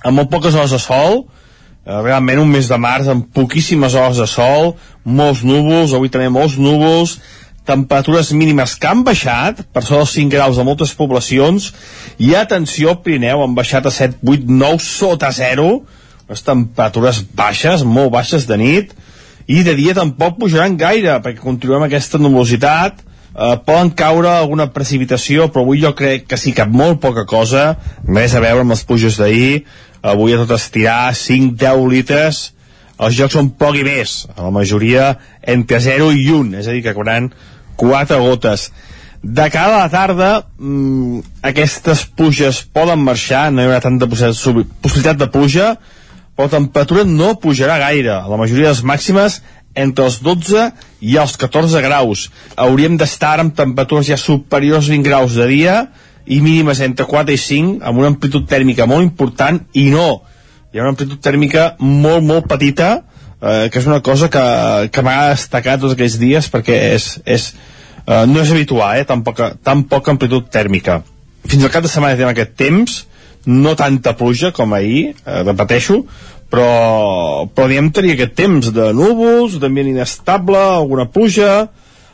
amb 0.05 0.21
molt 0.21 0.31
poques 0.33 0.55
hores 0.55 0.75
de 0.75 0.81
sol, 0.83 1.25
uh, 1.25 1.99
realment 2.05 2.43
un 2.43 2.53
mes 2.53 2.69
de 2.71 2.79
març 2.79 3.11
amb 3.13 3.27
poquíssimes 3.35 3.97
hores 3.99 4.21
de 4.23 4.29
sol, 4.31 4.75
molts 5.05 5.45
núvols, 5.47 5.95
avui 5.97 6.13
també 6.13 6.31
molts 6.33 6.59
núvols, 6.61 7.19
temperatures 7.69 8.33
mínimes 8.33 8.75
que 8.81 8.89
han 8.89 9.05
baixat 9.05 9.61
per 9.73 9.83
sobre 9.85 10.07
els 10.07 10.15
5 10.17 10.33
graus 10.33 10.57
de 10.57 10.65
moltes 10.65 10.95
poblacions 10.97 11.73
i 12.17 12.33
atenció, 12.39 12.97
Pirineu 13.05 13.45
han 13.45 13.57
baixat 13.59 13.89
a 13.89 13.93
7, 13.93 14.23
8, 14.25 14.49
9 14.49 14.85
sota 14.85 15.31
0 15.37 15.69
les 16.29 16.45
temperatures 16.45 17.21
baixes, 17.37 17.85
molt 17.85 18.13
baixes 18.15 18.49
de 18.49 18.57
nit 18.61 18.95
i 19.49 19.63
de 19.65 19.75
dia 19.77 19.97
tampoc 19.97 20.39
pujaran 20.41 20.77
gaire 20.81 21.19
perquè 21.25 21.45
continuem 21.45 21.87
aquesta 21.87 22.21
nuvolositat 22.21 23.03
eh, 23.03 23.57
poden 23.69 23.93
caure 23.97 24.33
alguna 24.33 24.71
precipitació 24.73 25.51
però 25.53 25.67
avui 25.67 25.83
jo 25.85 25.93
crec 25.97 26.25
que 26.29 26.41
sí 26.41 26.55
que 26.57 26.69
molt 26.69 27.03
poca 27.05 27.27
cosa 27.29 27.75
res 28.09 28.37
a 28.37 28.45
veure 28.45 28.65
amb 28.65 28.77
les 28.77 28.85
pluges 28.89 29.21
d'ahir 29.21 29.65
avui 30.03 30.35
a 30.35 30.41
tot 30.43 30.55
estirar 30.57 31.13
5-10 31.15 31.89
litres 31.91 32.45
els 32.99 33.15
jocs 33.15 33.37
són 33.37 33.53
poc 33.55 33.77
i 33.79 33.85
més, 33.87 34.25
a 34.35 34.43
la 34.49 34.51
majoria 34.55 35.13
entre 35.47 35.79
0 35.81 36.11
i 36.19 36.25
1, 36.35 36.55
és 36.59 36.67
a 36.67 36.75
dir, 36.75 36.83
que 36.83 36.95
cauran 36.97 37.31
4 37.79 38.19
gotes. 38.25 38.73
De 39.23 39.47
cara 39.55 39.77
a 39.77 39.85
la 39.85 39.93
tarda, 39.93 40.31
mmm, 40.59 41.21
aquestes 41.47 42.05
pluges 42.19 42.65
poden 42.75 43.03
marxar, 43.07 43.49
no 43.53 43.63
hi 43.63 43.69
haurà 43.69 43.81
tanta 43.85 44.07
possi- 44.11 44.65
possibilitat 44.83 45.21
de 45.23 45.31
pluja, 45.31 45.77
però 46.35 46.49
la 46.49 46.57
temperatura 46.57 47.05
no 47.07 47.37
pujarà 47.39 47.79
gaire. 47.79 48.19
La 48.31 48.37
majoria 48.39 48.69
de 48.71 48.75
les 48.75 48.83
màximes 48.87 49.41
entre 49.79 50.05
els 50.07 50.19
12 50.23 50.69
i 51.01 51.17
els 51.19 51.37
14 51.39 51.83
graus. 51.83 52.29
Hauríem 52.57 52.97
d'estar 52.99 53.39
amb 53.39 53.55
temperatures 53.55 54.07
ja 54.11 54.17
superiors 54.19 54.87
a 54.87 54.95
20 54.95 55.07
graus 55.07 55.35
de 55.39 55.47
dia 55.47 55.81
i 56.29 56.41
mínimes 56.45 56.81
entre 56.85 57.07
4 57.09 57.33
i 57.33 57.41
5, 57.41 57.79
amb 57.89 58.03
una 58.03 58.11
amplitud 58.13 58.47
tèrmica 58.49 58.87
molt 58.87 59.07
important, 59.07 59.61
i 59.73 59.89
no, 59.93 60.09
hi 60.73 60.79
ha 60.79 60.85
una 60.85 60.93
amplitud 60.93 61.21
tèrmica 61.25 61.71
molt, 61.81 62.25
molt 62.27 62.49
petita, 62.51 62.91
eh, 63.41 63.69
que 63.73 63.81
és 63.81 63.89
una 63.89 64.03
cosa 64.05 64.29
que, 64.33 64.45
que 64.93 65.05
m'ha 65.05 65.31
destacat 65.33 65.81
tots 65.81 65.97
aquests 65.97 66.19
dies 66.21 66.49
perquè 66.53 66.77
és, 66.95 67.11
és, 67.25 67.53
eh, 68.05 68.25
no 68.29 68.43
és 68.43 68.53
habitual, 68.53 69.01
eh, 69.01 69.07
tan, 69.09 69.25
poca, 69.25 69.55
tan 69.65 69.87
poca 69.89 70.13
amplitud 70.13 70.51
tèrmica. 70.53 71.01
Fins 71.49 71.65
al 71.65 71.73
cap 71.73 71.87
de 71.87 71.93
setmana 71.93 72.19
tenim 72.19 72.35
aquest 72.35 72.57
temps, 72.61 72.99
no 73.49 73.73
tanta 73.79 74.13
pluja 74.19 74.53
com 74.53 74.75
ahir, 74.77 75.15
eh, 75.25 75.41
repeteixo, 75.47 76.03
però, 76.53 77.49
però 77.55 77.69
diguem 77.69 77.89
tenir 77.93 78.17
aquest 78.17 78.37
temps 78.37 78.73
de 78.75 78.93
núvols, 78.97 79.57
d'ambient 79.63 79.95
inestable, 79.95 80.61
alguna 80.61 81.09
pluja, 81.09 81.69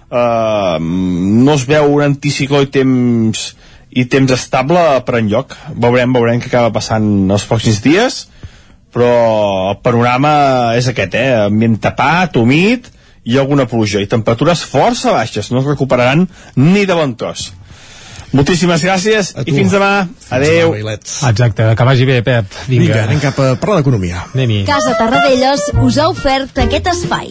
eh, 0.06 0.78
no 0.78 1.58
es 1.58 1.66
veu 1.66 1.90
un 1.96 2.06
anticicló 2.06 2.62
i 2.62 2.70
temps 2.70 3.50
i 3.94 4.04
temps 4.10 4.34
estable 4.34 4.82
per 5.06 5.20
enlloc. 5.20 5.54
Veurem, 5.74 6.12
veurem 6.16 6.42
què 6.42 6.50
acaba 6.50 6.72
passant 6.74 7.06
els 7.30 7.46
pròxims 7.48 7.80
dies, 7.84 8.20
però 8.94 9.10
el 9.70 9.80
panorama 9.82 10.34
és 10.78 10.88
aquest, 10.90 11.16
eh? 11.18 11.30
Ambient 11.46 11.78
tapat, 11.82 12.38
humit 12.38 12.90
i 13.24 13.38
alguna 13.40 13.66
pluja. 13.70 14.02
I 14.02 14.10
temperatures 14.10 14.64
força 14.68 15.14
baixes, 15.14 15.50
no 15.50 15.62
es 15.62 15.68
recuperaran 15.70 16.26
ni 16.60 16.84
de 16.86 16.96
bon 16.98 17.14
tros. 17.18 17.52
Moltíssimes 18.34 18.82
gràcies 18.82 19.30
i 19.46 19.52
fins 19.54 19.70
demà. 19.76 20.08
Adeu. 20.34 20.74
Exacte, 21.30 21.68
que 21.78 21.86
vagi 21.86 22.08
bé, 22.08 22.18
Pep. 22.26 22.50
Vinga, 22.66 22.88
Vinga, 22.88 23.04
anem 23.06 23.22
cap 23.22 23.38
a 23.38 23.52
parlar 23.62 23.78
d'economia. 23.82 24.26
Casa 24.66 24.96
Tarradellas 24.98 25.70
us 25.86 26.02
ha 26.02 26.10
ofert 26.10 26.64
aquest 26.66 26.90
espai. 26.96 27.30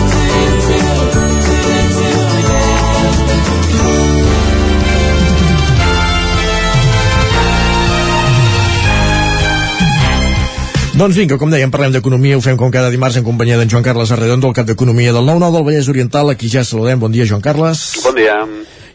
Doncs 11.01 11.17
vinga, 11.17 11.33
com 11.41 11.49
dèiem, 11.49 11.71
parlem 11.73 11.95
d'economia, 11.95 12.37
ho 12.37 12.43
fem 12.45 12.53
com 12.59 12.69
cada 12.69 12.91
dimarts 12.93 13.15
en 13.17 13.23
companyia 13.25 13.55
d'en 13.57 13.71
Joan 13.71 13.81
Carles 13.81 14.11
Arredondo, 14.13 14.51
el 14.51 14.53
cap 14.53 14.67
d'Economia 14.69 15.09
del 15.15 15.25
9-9 15.25 15.55
del 15.55 15.65
Vallès 15.65 15.87
Oriental, 15.89 16.29
aquí 16.29 16.45
ja 16.45 16.61
saludem. 16.61 16.99
Bon 17.01 17.09
dia, 17.09 17.25
Joan 17.25 17.41
Carles. 17.41 17.81
Bon 18.03 18.13
dia. 18.13 18.35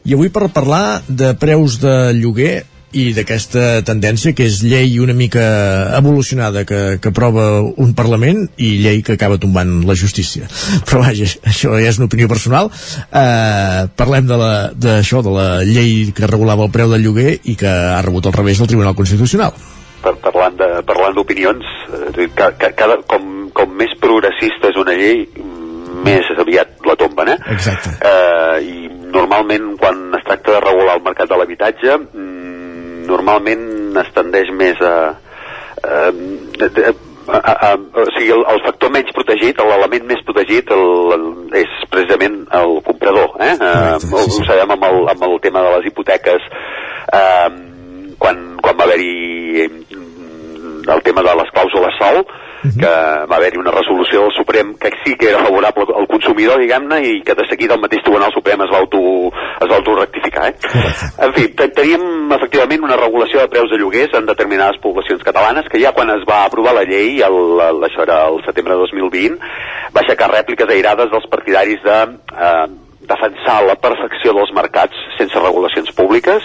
I 0.06 0.14
avui 0.14 0.30
per 0.30 0.46
parlar 0.54 1.00
de 1.08 1.32
preus 1.34 1.80
de 1.82 1.96
lloguer 2.14 2.60
i 2.94 3.08
d'aquesta 3.10 3.82
tendència 3.82 4.36
que 4.38 4.46
és 4.46 4.60
llei 4.62 5.00
una 5.02 5.18
mica 5.18 5.42
evolucionada 5.98 6.62
que, 6.64 7.00
que 7.02 7.10
aprova 7.10 7.48
un 7.74 7.90
Parlament 7.98 8.44
i 8.54 8.76
llei 8.86 9.02
que 9.02 9.18
acaba 9.18 9.42
tombant 9.42 9.80
la 9.90 9.98
justícia 9.98 10.46
però 10.86 11.02
vaja, 11.02 11.26
això 11.42 11.74
ja 11.74 11.90
és 11.90 11.98
una 11.98 12.06
opinió 12.06 12.30
personal 12.30 12.70
eh, 12.70 13.82
parlem 13.98 14.30
de 14.30 14.38
la- 14.38 14.70
d'això 14.70 15.24
de, 15.26 15.28
de 15.28 15.34
la 15.34 15.48
llei 15.66 16.12
que 16.14 16.30
regulava 16.30 16.70
el 16.70 16.72
preu 16.72 16.94
del 16.94 17.02
lloguer 17.02 17.40
i 17.42 17.58
que 17.58 17.66
ha 17.66 17.98
rebut 18.06 18.30
el 18.30 18.38
revés 18.38 18.62
del 18.62 18.70
Tribunal 18.70 18.94
Constitucional 18.94 19.58
Per, 20.06 20.14
parlant 20.22 20.54
de 20.60 20.68
parlant 20.86 21.16
d'opinions, 21.16 21.66
eh, 21.90 22.28
ca, 22.38 22.52
ca, 22.60 22.70
cada, 22.78 23.00
com, 23.10 23.48
com 23.56 23.72
més 23.74 23.94
progressista 23.98 24.70
és 24.70 24.78
una 24.78 24.94
llei, 24.94 25.24
mm, 25.26 26.04
més 26.06 26.28
aviat 26.38 26.86
la 26.86 26.94
tomben, 27.00 27.32
eh? 27.34 27.38
Exacte. 27.56 27.96
Eh, 27.98 28.60
I 28.62 28.76
normalment, 29.10 29.72
quan 29.80 30.14
es 30.14 30.22
tracta 30.28 30.54
de 30.54 30.62
regular 30.62 30.94
el 30.98 31.02
mercat 31.02 31.32
de 31.32 31.40
l'habitatge, 31.40 31.98
mm, 32.06 33.02
normalment 33.10 33.66
es 34.04 34.14
tendeix 34.14 34.54
més 34.54 34.80
a... 34.84 34.94
a, 35.82 35.98
a, 37.26 37.38
a, 37.38 37.52
a, 37.52 37.74
o 37.74 38.08
sigui, 38.14 38.30
el, 38.30 38.44
el 38.52 38.62
factor 38.62 38.92
menys 38.94 39.10
protegit, 39.16 39.58
l'element 39.58 40.06
més 40.06 40.22
protegit 40.26 40.70
el, 40.74 40.84
el, 41.16 41.24
és 41.58 41.78
precisament 41.90 42.44
el 42.54 42.76
comprador. 42.86 43.34
Eh? 43.42 43.54
Eh, 43.56 43.94
ho, 44.12 44.22
ho 44.22 44.44
sabem 44.46 44.76
amb 44.76 44.86
el, 44.86 45.00
amb 45.14 45.26
el 45.26 45.40
tema 45.42 45.64
de 45.66 45.72
les 45.74 45.90
hipoteques, 45.90 46.46
eh, 47.10 47.48
quan, 48.18 48.56
quan 48.62 48.76
va 48.78 48.84
haver-hi 48.84 49.68
mm, 49.68 50.88
el 50.88 51.02
tema 51.02 51.22
de 51.26 51.34
les 51.40 51.50
clàusules 51.54 51.96
sol, 51.98 52.24
que 52.66 52.88
va 53.30 53.36
haver-hi 53.36 53.58
una 53.60 53.70
resolució 53.70 54.22
del 54.24 54.32
Suprem 54.34 54.72
que 54.80 54.90
sí 55.04 55.14
que 55.14 55.28
era 55.30 55.42
favorable 55.44 55.84
al 55.94 56.06
consumidor, 56.10 56.58
diguem-ne, 56.58 56.98
i 57.06 57.20
que 57.22 57.34
de 57.38 57.44
seguida 57.50 57.76
el 57.76 57.82
mateix 57.82 58.02
Tribunal 58.02 58.32
Suprem 58.34 58.62
es 58.64 58.72
va 58.72 58.80
auto, 58.82 59.02
es 59.30 59.68
va 59.70 59.76
auto-rectificar. 59.76 60.48
Eh? 60.50 60.54
En 61.26 61.34
fi, 61.36 61.44
te- 61.54 61.68
teníem 61.76 62.32
efectivament 62.34 62.82
una 62.88 62.96
regulació 62.98 63.40
de 63.44 63.50
preus 63.52 63.70
de 63.70 63.78
lloguers 63.78 64.14
en 64.18 64.26
determinades 64.26 64.80
poblacions 64.82 65.22
catalanes 65.22 65.68
que 65.70 65.78
ja 65.82 65.92
quan 65.94 66.10
es 66.16 66.24
va 66.28 66.44
aprovar 66.46 66.74
la 66.74 66.82
llei, 66.88 67.20
el, 67.22 67.38
el, 67.68 67.84
això 67.86 68.02
era 68.02 68.24
el 68.32 68.42
setembre 68.48 68.74
de 68.74 68.80
2020, 68.88 69.38
va 69.94 70.02
aixecar 70.02 70.32
rèpliques 70.32 70.74
airades 70.74 71.12
dels 71.12 71.30
partidaris 71.30 71.82
de 71.86 72.00
eh, 72.34 72.66
defensar 73.08 73.60
la 73.66 73.76
perfecció 73.80 74.34
dels 74.36 74.52
mercats 74.56 75.06
sense 75.18 75.42
regulacions 75.42 75.92
públiques, 75.96 76.44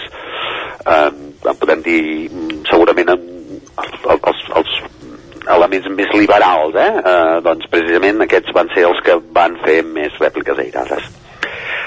eh, 0.86 1.10
en 1.42 1.60
podem 1.60 1.82
dir 1.84 2.02
mm, 2.30 2.62
segurament 2.70 3.14
en 3.14 3.28
els, 3.82 4.42
els, 4.56 4.76
elements 5.50 5.88
més 5.90 6.10
liberals, 6.14 6.76
eh? 6.78 6.90
eh? 7.02 7.40
doncs 7.42 7.66
precisament 7.70 8.22
aquests 8.22 8.54
van 8.54 8.70
ser 8.74 8.86
els 8.86 9.00
que 9.02 9.16
van 9.34 9.56
fer 9.64 9.80
més 9.86 10.14
rèpliques 10.22 10.60
airades. 10.62 11.08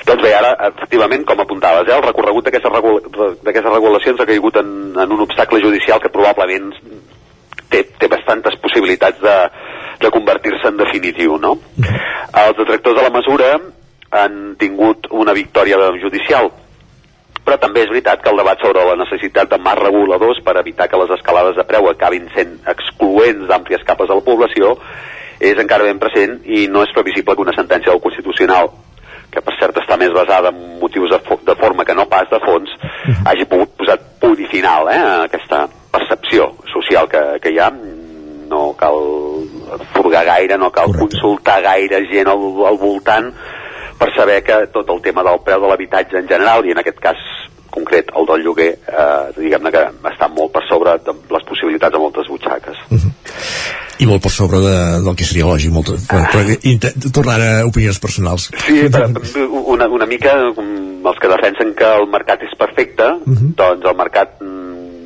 Doncs 0.05 0.21
bé, 0.21 0.33
ara, 0.37 0.51
efectivament, 0.67 1.23
com 1.25 1.39
apuntaves, 1.41 1.87
eh, 1.87 1.95
el 1.95 2.03
recorregut 2.05 2.45
d'aquestes 2.45 2.73
regula 2.73 3.71
regulacions 3.71 4.19
ha 4.21 4.27
caigut 4.29 4.59
en, 4.61 4.69
en 5.01 5.15
un 5.15 5.23
obstacle 5.25 5.61
judicial 5.63 6.01
que 6.03 6.11
probablement 6.13 6.73
té, 7.71 7.85
té 7.99 8.09
bastantes 8.11 8.59
possibilitats 8.61 9.23
de, 9.23 9.37
de 10.03 10.11
convertir-se 10.13 10.69
en 10.69 10.77
definitiu, 10.83 11.39
no? 11.41 11.55
Els 12.35 12.59
detractors 12.59 12.99
de 12.99 13.07
la 13.07 13.13
mesura 13.15 13.55
han 14.19 14.55
tingut 14.59 15.09
una 15.11 15.33
victòria 15.33 15.77
judicial, 16.01 16.51
però 17.45 17.57
també 17.61 17.83
és 17.85 17.91
veritat 17.91 18.23
que 18.23 18.31
el 18.31 18.41
debat 18.41 18.61
sobre 18.63 18.85
la 18.87 18.95
necessitat 18.97 19.51
de 19.51 19.59
marcs 19.61 19.85
reguladors 19.85 20.41
per 20.45 20.57
evitar 20.57 20.87
que 20.89 21.01
les 21.01 21.11
escalades 21.17 21.55
de 21.59 21.67
preu 21.67 21.89
acabin 21.89 22.25
sent 22.33 22.57
excloents 22.71 23.45
d'àmplies 23.51 23.85
capes 23.85 24.09
de 24.09 24.17
la 24.17 24.25
població 24.25 24.73
és 25.39 25.59
encara 25.61 25.85
ben 25.85 25.99
present 25.99 26.39
i 26.47 26.65
no 26.71 26.81
és 26.85 26.93
previsible 26.95 27.35
que 27.35 27.45
una 27.45 27.55
sentència 27.55 27.91
del 27.91 28.01
Constitucional 28.01 28.71
que 29.35 29.43
per 29.43 29.55
cert 29.59 29.77
està 29.81 29.97
més 29.99 30.13
basada 30.15 30.51
en 30.53 30.79
motius 30.79 31.11
de, 31.11 31.19
fo 31.27 31.37
de 31.43 31.55
forma 31.59 31.85
que 31.85 31.95
no 31.97 32.07
pas 32.11 32.29
de 32.31 32.39
fons, 32.43 32.71
hagi 33.27 33.47
pogut 33.51 33.73
posar 33.81 33.97
punt 34.21 34.39
i 34.39 34.47
final 34.51 34.87
eh, 34.91 34.95
a 34.95 35.17
aquesta 35.25 35.65
percepció 35.91 36.53
social 36.71 37.09
que, 37.11 37.23
que 37.43 37.51
hi 37.51 37.59
ha. 37.59 37.69
No 38.45 38.75
cal 38.77 38.99
furgar 39.95 40.21
gaire, 40.27 40.57
no 40.61 40.69
cal 40.71 40.91
Correcte. 40.91 41.17
consultar 41.17 41.61
gaire 41.65 42.03
gent 42.11 42.29
al, 42.29 42.43
al 42.69 42.77
voltant 42.77 43.31
per 43.99 44.09
saber 44.15 44.41
que 44.43 44.67
tot 44.73 44.89
el 44.89 45.01
tema 45.01 45.23
del 45.23 45.41
preu 45.45 45.61
de 45.61 45.67
l'habitatge 45.71 46.19
en 46.19 46.27
general, 46.27 46.65
i 46.65 46.73
en 46.75 46.81
aquest 46.81 46.99
cas 47.03 47.21
concret 47.75 48.11
el 48.15 48.27
del 48.29 48.45
lloguer, 48.45 48.71
eh, 48.87 49.25
diguem-ne 49.35 49.71
que 49.73 49.83
està 50.11 50.29
molt 50.31 50.53
per 50.55 50.63
sobre 50.69 50.95
de 51.05 51.15
les 51.35 51.47
possibilitats 51.49 51.93
de 51.93 52.01
moltes 52.01 52.29
butxaques. 52.31 52.77
Uh 52.89 52.97
-huh. 52.97 53.11
I 53.99 54.05
molt 54.05 54.21
per 54.23 54.31
sobre 54.31 54.59
de, 54.59 54.77
del 55.05 55.15
que 55.15 55.23
seria 55.23 55.45
lògic, 55.45 55.71
molt, 55.71 55.87
per, 56.07 56.21
per, 56.31 56.43
per, 56.43 57.11
tornar 57.11 57.39
a 57.41 57.65
opinions 57.65 57.99
personals. 57.99 58.49
Sí, 58.65 58.89
per, 58.89 59.07
una, 59.73 59.87
una 59.87 60.05
mica 60.05 60.31
els 61.09 61.19
que 61.21 61.27
defensen 61.27 61.73
que 61.75 61.87
el 61.99 62.07
mercat 62.07 62.41
és 62.41 62.55
perfecte, 62.57 63.03
uh 63.03 63.33
-huh. 63.33 63.55
doncs 63.55 63.85
el 63.85 63.95
mercat 63.95 64.41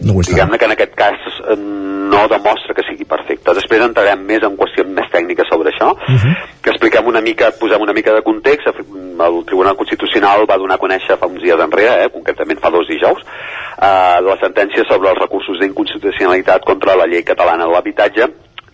no 0.02 0.22
diguem-ne 0.24 0.58
que 0.58 0.66
en 0.66 0.74
aquest 0.76 0.94
cas 0.96 1.20
eh, 1.50 1.56
no 1.58 2.28
demostra 2.32 2.74
que 2.76 2.86
sigui 2.88 3.06
perfecte. 3.10 3.54
Després 3.58 3.84
entrarem 3.86 4.22
més 4.26 4.44
en 4.46 4.56
qüestions 4.60 4.92
més 4.96 5.10
tècniques 5.14 5.48
sobre 5.52 5.72
això, 5.72 5.92
uh 5.94 6.16
-huh. 6.16 6.36
que 6.64 6.72
expliquem 6.72 7.08
una 7.08 7.22
mica, 7.22 7.52
posem 7.60 7.82
una 7.82 7.94
mica 7.94 8.14
de 8.14 8.22
context. 8.22 8.68
El 8.68 9.46
Tribunal 9.46 9.76
Constitucional 9.76 10.50
va 10.50 10.58
donar 10.58 10.76
a 10.76 10.84
conèixer 10.86 11.18
fa 11.18 11.28
uns 11.28 11.42
dies 11.42 11.60
enrere, 11.60 12.04
eh, 12.04 12.10
concretament 12.10 12.60
fa 12.60 12.70
dos 12.70 12.88
dijous, 12.88 13.22
eh, 13.22 14.22
la 14.22 14.38
sentència 14.40 14.84
sobre 14.88 15.10
els 15.10 15.20
recursos 15.20 15.60
d'inconstitucionalitat 15.60 16.64
contra 16.64 16.96
la 16.96 17.06
llei 17.06 17.24
catalana 17.24 17.66
de 17.66 17.72
l'habitatge. 17.72 18.24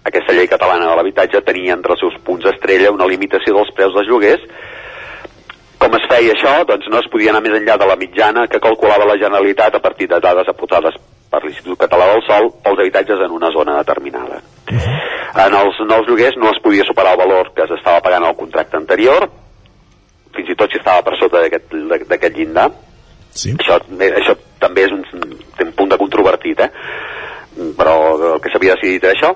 Aquesta 0.03 0.33
llei 0.33 0.47
catalana 0.47 0.87
de 0.87 0.95
l'habitatge 0.95 1.41
tenia 1.41 1.73
entre 1.73 1.93
els 1.93 1.99
seus 1.99 2.13
punts 2.23 2.45
estrella 2.45 2.91
una 2.91 3.07
limitació 3.07 3.55
dels 3.55 3.71
preus 3.73 3.93
dels 3.93 4.07
lloguers 4.07 4.41
com 5.81 5.97
es 5.97 6.07
feia 6.09 6.33
això? 6.33 6.53
Doncs 6.69 6.87
no 6.91 7.01
es 7.01 7.09
podia 7.11 7.31
anar 7.33 7.43
més 7.45 7.57
enllà 7.59 7.77
de 7.81 7.87
la 7.89 7.97
mitjana 7.99 8.47
que 8.51 8.61
calculava 8.63 9.07
la 9.09 9.17
Generalitat 9.21 9.75
a 9.75 9.83
partir 9.83 10.07
de 10.11 10.19
dades 10.23 10.49
aportades 10.51 10.97
per 11.31 11.41
l'Institut 11.43 11.79
Català 11.79 12.07
del 12.11 12.23
Sol 12.27 12.51
pels 12.63 12.81
habitatges 12.83 13.23
en 13.25 13.33
una 13.35 13.51
zona 13.55 13.77
determinada. 13.81 14.41
En 15.45 15.57
els 15.59 15.81
nous 15.89 16.07
lloguers 16.07 16.37
no 16.39 16.51
es 16.53 16.61
podia 16.63 16.85
superar 16.87 17.15
el 17.15 17.23
valor 17.23 17.51
que 17.55 17.67
s'estava 17.67 18.03
pagant 18.05 18.23
al 18.23 18.37
contracte 18.39 18.79
anterior, 18.79 19.27
fins 20.35 20.51
i 20.51 20.55
tot 20.59 20.71
si 20.71 20.79
estava 20.79 21.03
per 21.03 21.17
sota 21.19 21.43
d'aquest 21.43 22.37
llindar. 22.37 22.69
Sí. 23.35 23.51
Això, 23.59 23.81
eh, 23.99 24.13
això 24.21 24.37
també 24.61 24.85
és 24.87 24.95
un, 24.95 25.03
té 25.57 25.67
un 25.67 25.73
punt 25.75 25.91
de 25.91 25.99
controvertit, 25.99 26.61
eh? 26.63 26.71
però 27.75 27.95
el 28.15 28.41
que 28.43 28.51
s'havia 28.51 28.75
decidit 28.75 29.03
era 29.03 29.15
això, 29.15 29.31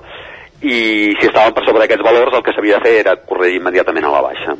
i 0.60 1.12
si 1.16 1.28
estaven 1.28 1.54
per 1.56 1.64
sobre 1.64 1.82
d'aquests 1.82 2.04
valors 2.04 2.36
el 2.36 2.44
que 2.44 2.52
s'havia 2.56 2.78
de 2.78 2.84
fer 2.84 2.98
era 3.00 3.16
corregir 3.28 3.60
immediatament 3.60 4.08
a 4.08 4.12
la 4.16 4.24
baixa. 4.24 4.56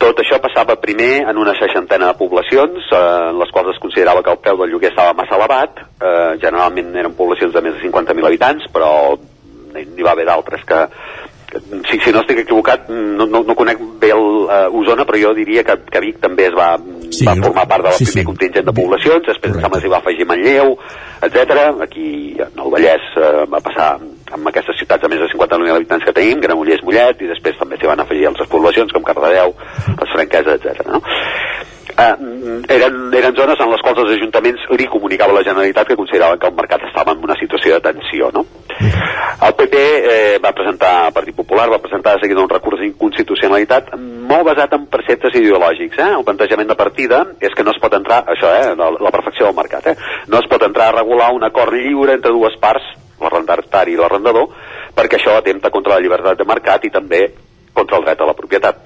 Tot 0.00 0.22
això 0.22 0.38
passava 0.40 0.78
primer 0.80 1.26
en 1.28 1.36
una 1.36 1.52
seixantena 1.58 2.10
de 2.10 2.18
poblacions, 2.18 2.86
eh, 2.88 3.00
en 3.30 3.40
les 3.40 3.50
quals 3.52 3.74
es 3.74 3.80
considerava 3.82 4.22
que 4.24 4.32
el 4.32 4.40
preu 4.40 4.62
del 4.62 4.72
lloguer 4.72 4.94
estava 4.94 5.16
massa 5.18 5.36
elevat. 5.36 5.82
Eh, 6.00 6.38
generalment 6.40 6.94
eren 6.96 7.16
poblacions 7.18 7.52
de 7.52 7.62
més 7.66 7.76
de 7.76 7.84
50.000 7.84 8.30
habitants, 8.30 8.70
però 8.72 8.92
n'hi 9.74 10.06
va 10.06 10.14
haver 10.16 10.24
d'altres 10.26 10.64
que, 10.66 10.80
si, 11.88 11.98
si 11.98 12.12
no 12.12 12.22
estic 12.22 12.44
equivocat, 12.44 12.88
no, 12.88 13.26
no, 13.26 13.42
no 13.46 13.56
conec 13.58 13.80
bé 14.00 14.12
el 14.14 14.26
uh, 14.46 14.80
Osona, 14.80 15.04
però 15.08 15.18
jo 15.18 15.32
diria 15.34 15.64
que, 15.66 15.76
que 15.90 16.02
Vic 16.04 16.20
també 16.22 16.46
es 16.48 16.56
va, 16.56 16.70
sí, 17.10 17.26
va 17.26 17.34
formar 17.40 17.66
part 17.70 17.88
del 17.88 17.96
sí, 17.98 18.06
primer 18.06 18.22
sí. 18.22 18.28
contingent 18.28 18.68
de 18.68 18.74
poblacions, 18.76 19.26
després 19.26 19.56
Correcte. 19.56 19.82
s'hi 19.82 19.92
va 19.92 20.00
afegir 20.00 20.28
Manlleu, 20.30 20.76
etc. 21.26 21.56
Aquí 21.86 22.10
en 22.38 22.64
el 22.64 22.74
Vallès 22.76 23.10
uh, 23.18 23.44
va 23.50 23.62
passar 23.64 23.90
amb 24.36 24.50
aquestes 24.50 24.78
ciutats 24.80 25.02
de 25.02 25.10
més 25.12 25.22
de 25.22 25.30
50.000 25.32 25.74
habitants 25.76 26.06
que 26.06 26.16
tenim, 26.16 26.40
Granollers, 26.44 26.84
Mollet, 26.86 27.22
i 27.22 27.30
després 27.30 27.58
també 27.58 27.78
s'hi 27.78 27.90
van 27.90 28.02
afegir 28.04 28.28
altres 28.30 28.50
poblacions 28.52 28.92
com 28.94 29.06
Cardedeu, 29.06 29.54
les 29.90 30.14
Franqueses, 30.14 30.60
etc. 30.60 30.86
No? 30.88 31.02
Eh, 31.90 32.14
eren, 32.76 33.10
eren 33.14 33.34
zones 33.36 33.60
en 33.60 33.70
les 33.72 33.82
quals 33.84 33.98
els 34.04 34.14
ajuntaments 34.14 34.62
li 34.78 34.86
comunicava 34.88 35.34
a 35.34 35.40
la 35.40 35.44
Generalitat 35.44 35.90
que 35.90 35.98
consideraven 35.98 36.38
que 36.38 36.48
el 36.48 36.56
mercat 36.56 36.86
estava 36.86 37.12
en 37.16 37.24
una 37.26 37.36
situació 37.40 37.76
de 37.76 37.84
tensió. 37.90 38.30
No? 38.32 38.44
El 38.80 39.54
PP 39.58 39.80
eh, 39.80 40.38
va 40.42 40.54
presentar, 40.56 40.92
el 41.08 41.16
Partit 41.16 41.36
Popular 41.36 41.68
va 41.72 41.80
presentar 41.82 42.14
de 42.14 42.24
seguida 42.24 42.44
un 42.44 42.52
recurs 42.52 42.80
d'inconstitucionalitat 42.84 43.92
molt 43.98 44.46
basat 44.48 44.78
en 44.78 44.86
preceptes 44.92 45.36
ideològics. 45.40 45.98
Eh? 45.98 46.08
El 46.20 46.24
plantejament 46.28 46.70
de 46.70 46.78
partida 46.78 47.24
és 47.40 47.54
que 47.56 47.66
no 47.66 47.74
es 47.74 47.82
pot 47.82 47.98
entrar, 47.98 48.22
això, 48.32 48.54
eh, 48.62 48.72
la, 48.78 48.90
la 48.96 49.14
perfecció 49.14 49.48
del 49.48 49.58
mercat, 49.58 49.92
eh? 49.92 49.96
no 50.28 50.40
es 50.40 50.48
pot 50.50 50.64
entrar 50.64 50.90
a 50.90 50.98
regular 51.00 51.32
un 51.36 51.44
acord 51.48 51.76
lliure 51.76 52.16
entre 52.16 52.32
dues 52.36 52.56
parts 52.62 52.86
l'arrendatari 53.20 53.94
i 53.94 54.00
l'arrendador, 54.00 54.48
perquè 54.96 55.18
això 55.18 55.36
atempta 55.36 55.70
contra 55.70 55.94
la 55.94 56.00
llibertat 56.04 56.38
de 56.38 56.48
mercat 56.48 56.84
i 56.84 56.90
també 56.90 57.26
contra 57.72 57.98
el 57.98 58.04
dret 58.04 58.20
a 58.20 58.26
la 58.26 58.34
propietat. 58.34 58.82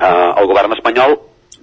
Eh, 0.00 0.30
el 0.40 0.46
govern 0.46 0.72
espanyol, 0.72 1.18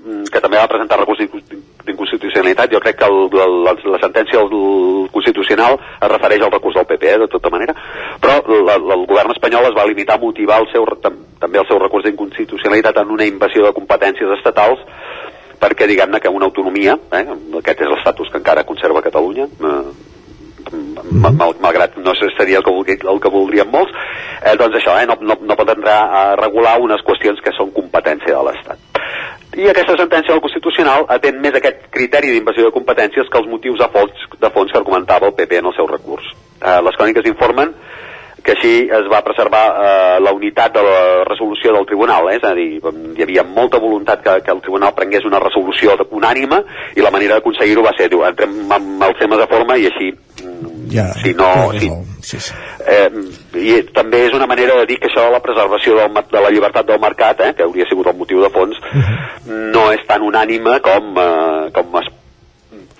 mm, 0.05 0.25
que 0.31 0.41
també 0.41 0.57
va 0.57 0.67
presentar 0.67 0.99
recurs 0.99 1.19
d'inconstitucionalitat, 1.19 2.71
jo 2.71 2.79
crec 2.79 2.97
que 2.99 3.05
el, 3.05 3.29
la, 3.33 3.73
la 3.73 4.01
sentència 4.03 4.43
del 4.43 5.09
Constitucional 5.13 5.79
es 5.79 6.11
refereix 6.11 6.43
al 6.43 6.51
recurs 6.51 6.75
del 6.75 6.85
PP, 6.85 7.13
eh, 7.13 7.19
de 7.23 7.27
tota 7.27 7.49
manera, 7.49 7.73
però 8.21 8.41
la, 8.67 8.75
el 8.75 9.05
govern 9.07 9.31
espanyol 9.31 9.71
es 9.71 9.77
va 9.77 9.87
limitar 9.87 10.17
a 10.17 10.23
motivar 10.25 10.59
el 10.61 10.69
seu, 10.73 10.85
també 11.01 11.59
el 11.59 11.67
seu 11.67 11.79
recurs 11.79 12.05
d'inconstitucionalitat 12.05 13.01
en 13.01 13.15
una 13.17 13.25
invasió 13.25 13.65
de 13.65 13.73
competències 13.73 14.37
estatals 14.37 14.83
perquè 15.57 15.87
diguem-ne 15.89 16.19
que 16.21 16.29
una 16.29 16.45
autonomia, 16.45 16.97
eh, 17.11 17.25
aquest 17.57 17.81
és 17.81 17.89
l'estatus 17.89 18.29
que 18.29 18.37
encara 18.37 18.65
conserva 18.67 19.01
Catalunya, 19.01 19.47
eh, 19.47 20.16
mal, 20.71 21.55
malgrat 21.63 21.97
no 22.01 22.15
seria 22.15 22.59
el 22.59 22.65
que, 22.65 22.73
vulgui, 22.73 22.97
el 22.97 23.21
que 23.23 23.31
voldrien 23.33 23.69
molts, 23.71 23.93
eh, 24.41 24.55
doncs 24.59 24.79
això, 24.79 24.97
eh, 25.01 25.07
no, 25.09 25.17
no, 25.21 25.37
no 25.41 25.57
pot 25.59 25.73
entrar 25.73 25.99
a 26.07 26.23
regular 26.39 26.77
unes 26.83 27.03
qüestions 27.07 27.41
que 27.43 27.55
són 27.57 27.73
competència 27.75 28.35
de 28.35 28.43
l'Estat. 28.47 29.03
I 29.57 29.69
aquesta 29.71 29.95
sentència 29.97 30.35
del 30.35 30.43
Constitucional 30.43 31.07
atén 31.09 31.39
més 31.41 31.55
aquest 31.57 31.87
criteri 31.93 32.33
d'invasió 32.33 32.67
de 32.67 32.75
competències 32.75 33.29
que 33.31 33.39
els 33.39 33.47
motius 33.49 33.79
de 33.81 33.87
fons, 33.93 34.27
de 34.37 34.51
fons 34.53 34.71
que 34.71 34.77
argumentava 34.77 35.31
el 35.31 35.37
PP 35.37 35.63
en 35.63 35.71
el 35.71 35.73
seu 35.77 35.87
recurs. 35.89 36.27
Eh, 36.61 36.81
les 36.85 36.99
cròniques 36.99 37.25
informen 37.31 37.73
que 38.47 38.53
així 38.55 38.73
es 38.93 39.07
va 39.11 39.23
preservar 39.25 39.63
eh, 39.67 40.19
la 40.23 40.31
unitat 40.35 40.75
de 40.77 40.83
la 40.85 40.99
resolució 41.27 41.73
del 41.75 41.87
tribunal, 41.89 42.29
eh? 42.29 42.37
és 42.37 42.45
a 42.47 42.53
dir, 42.55 42.67
hi 42.79 43.25
havia 43.25 43.43
molta 43.43 43.81
voluntat 43.83 44.21
que, 44.23 44.37
que 44.45 44.53
el 44.53 44.61
tribunal 44.63 44.93
prengués 44.95 45.25
una 45.27 45.41
resolució 45.43 45.97
unànima 46.15 46.61
i 46.95 47.03
la 47.03 47.11
manera 47.11 47.37
d'aconseguir-ho 47.37 47.83
va 47.83 47.95
ser, 47.97 48.07
diu, 48.13 48.23
entrem 48.23 48.71
amb 48.71 49.03
els 49.09 49.19
temes 49.19 49.41
de 49.41 49.49
forma 49.51 49.75
i 49.75 49.89
així 49.89 50.13
ja, 50.91 51.07
si 51.13 51.33
no... 51.33 51.71
Si, 51.79 51.89
sí, 52.21 52.39
sí. 52.39 52.53
Eh, 52.87 53.09
I 53.57 53.81
també 53.95 54.25
és 54.27 54.35
una 54.37 54.47
manera 54.49 54.75
de 54.81 54.85
dir 54.89 54.99
que 55.01 55.09
això 55.09 55.25
de 55.25 55.33
la 55.33 55.41
preservació 55.43 55.97
del, 55.99 56.21
de 56.31 56.43
la 56.43 56.51
llibertat 56.53 56.87
del 56.87 57.01
mercat, 57.01 57.41
eh, 57.41 57.53
que 57.57 57.65
hauria 57.65 57.87
sigut 57.89 58.07
el 58.11 58.17
motiu 58.19 58.43
de 58.43 58.51
fons, 58.53 58.77
uh 58.77 59.01
-huh. 59.01 59.17
no 59.73 59.91
és 59.91 60.05
tan 60.07 60.21
unànime 60.21 60.79
com, 60.81 61.17
eh, 61.17 61.71
com, 61.73 61.99
es, 62.01 62.07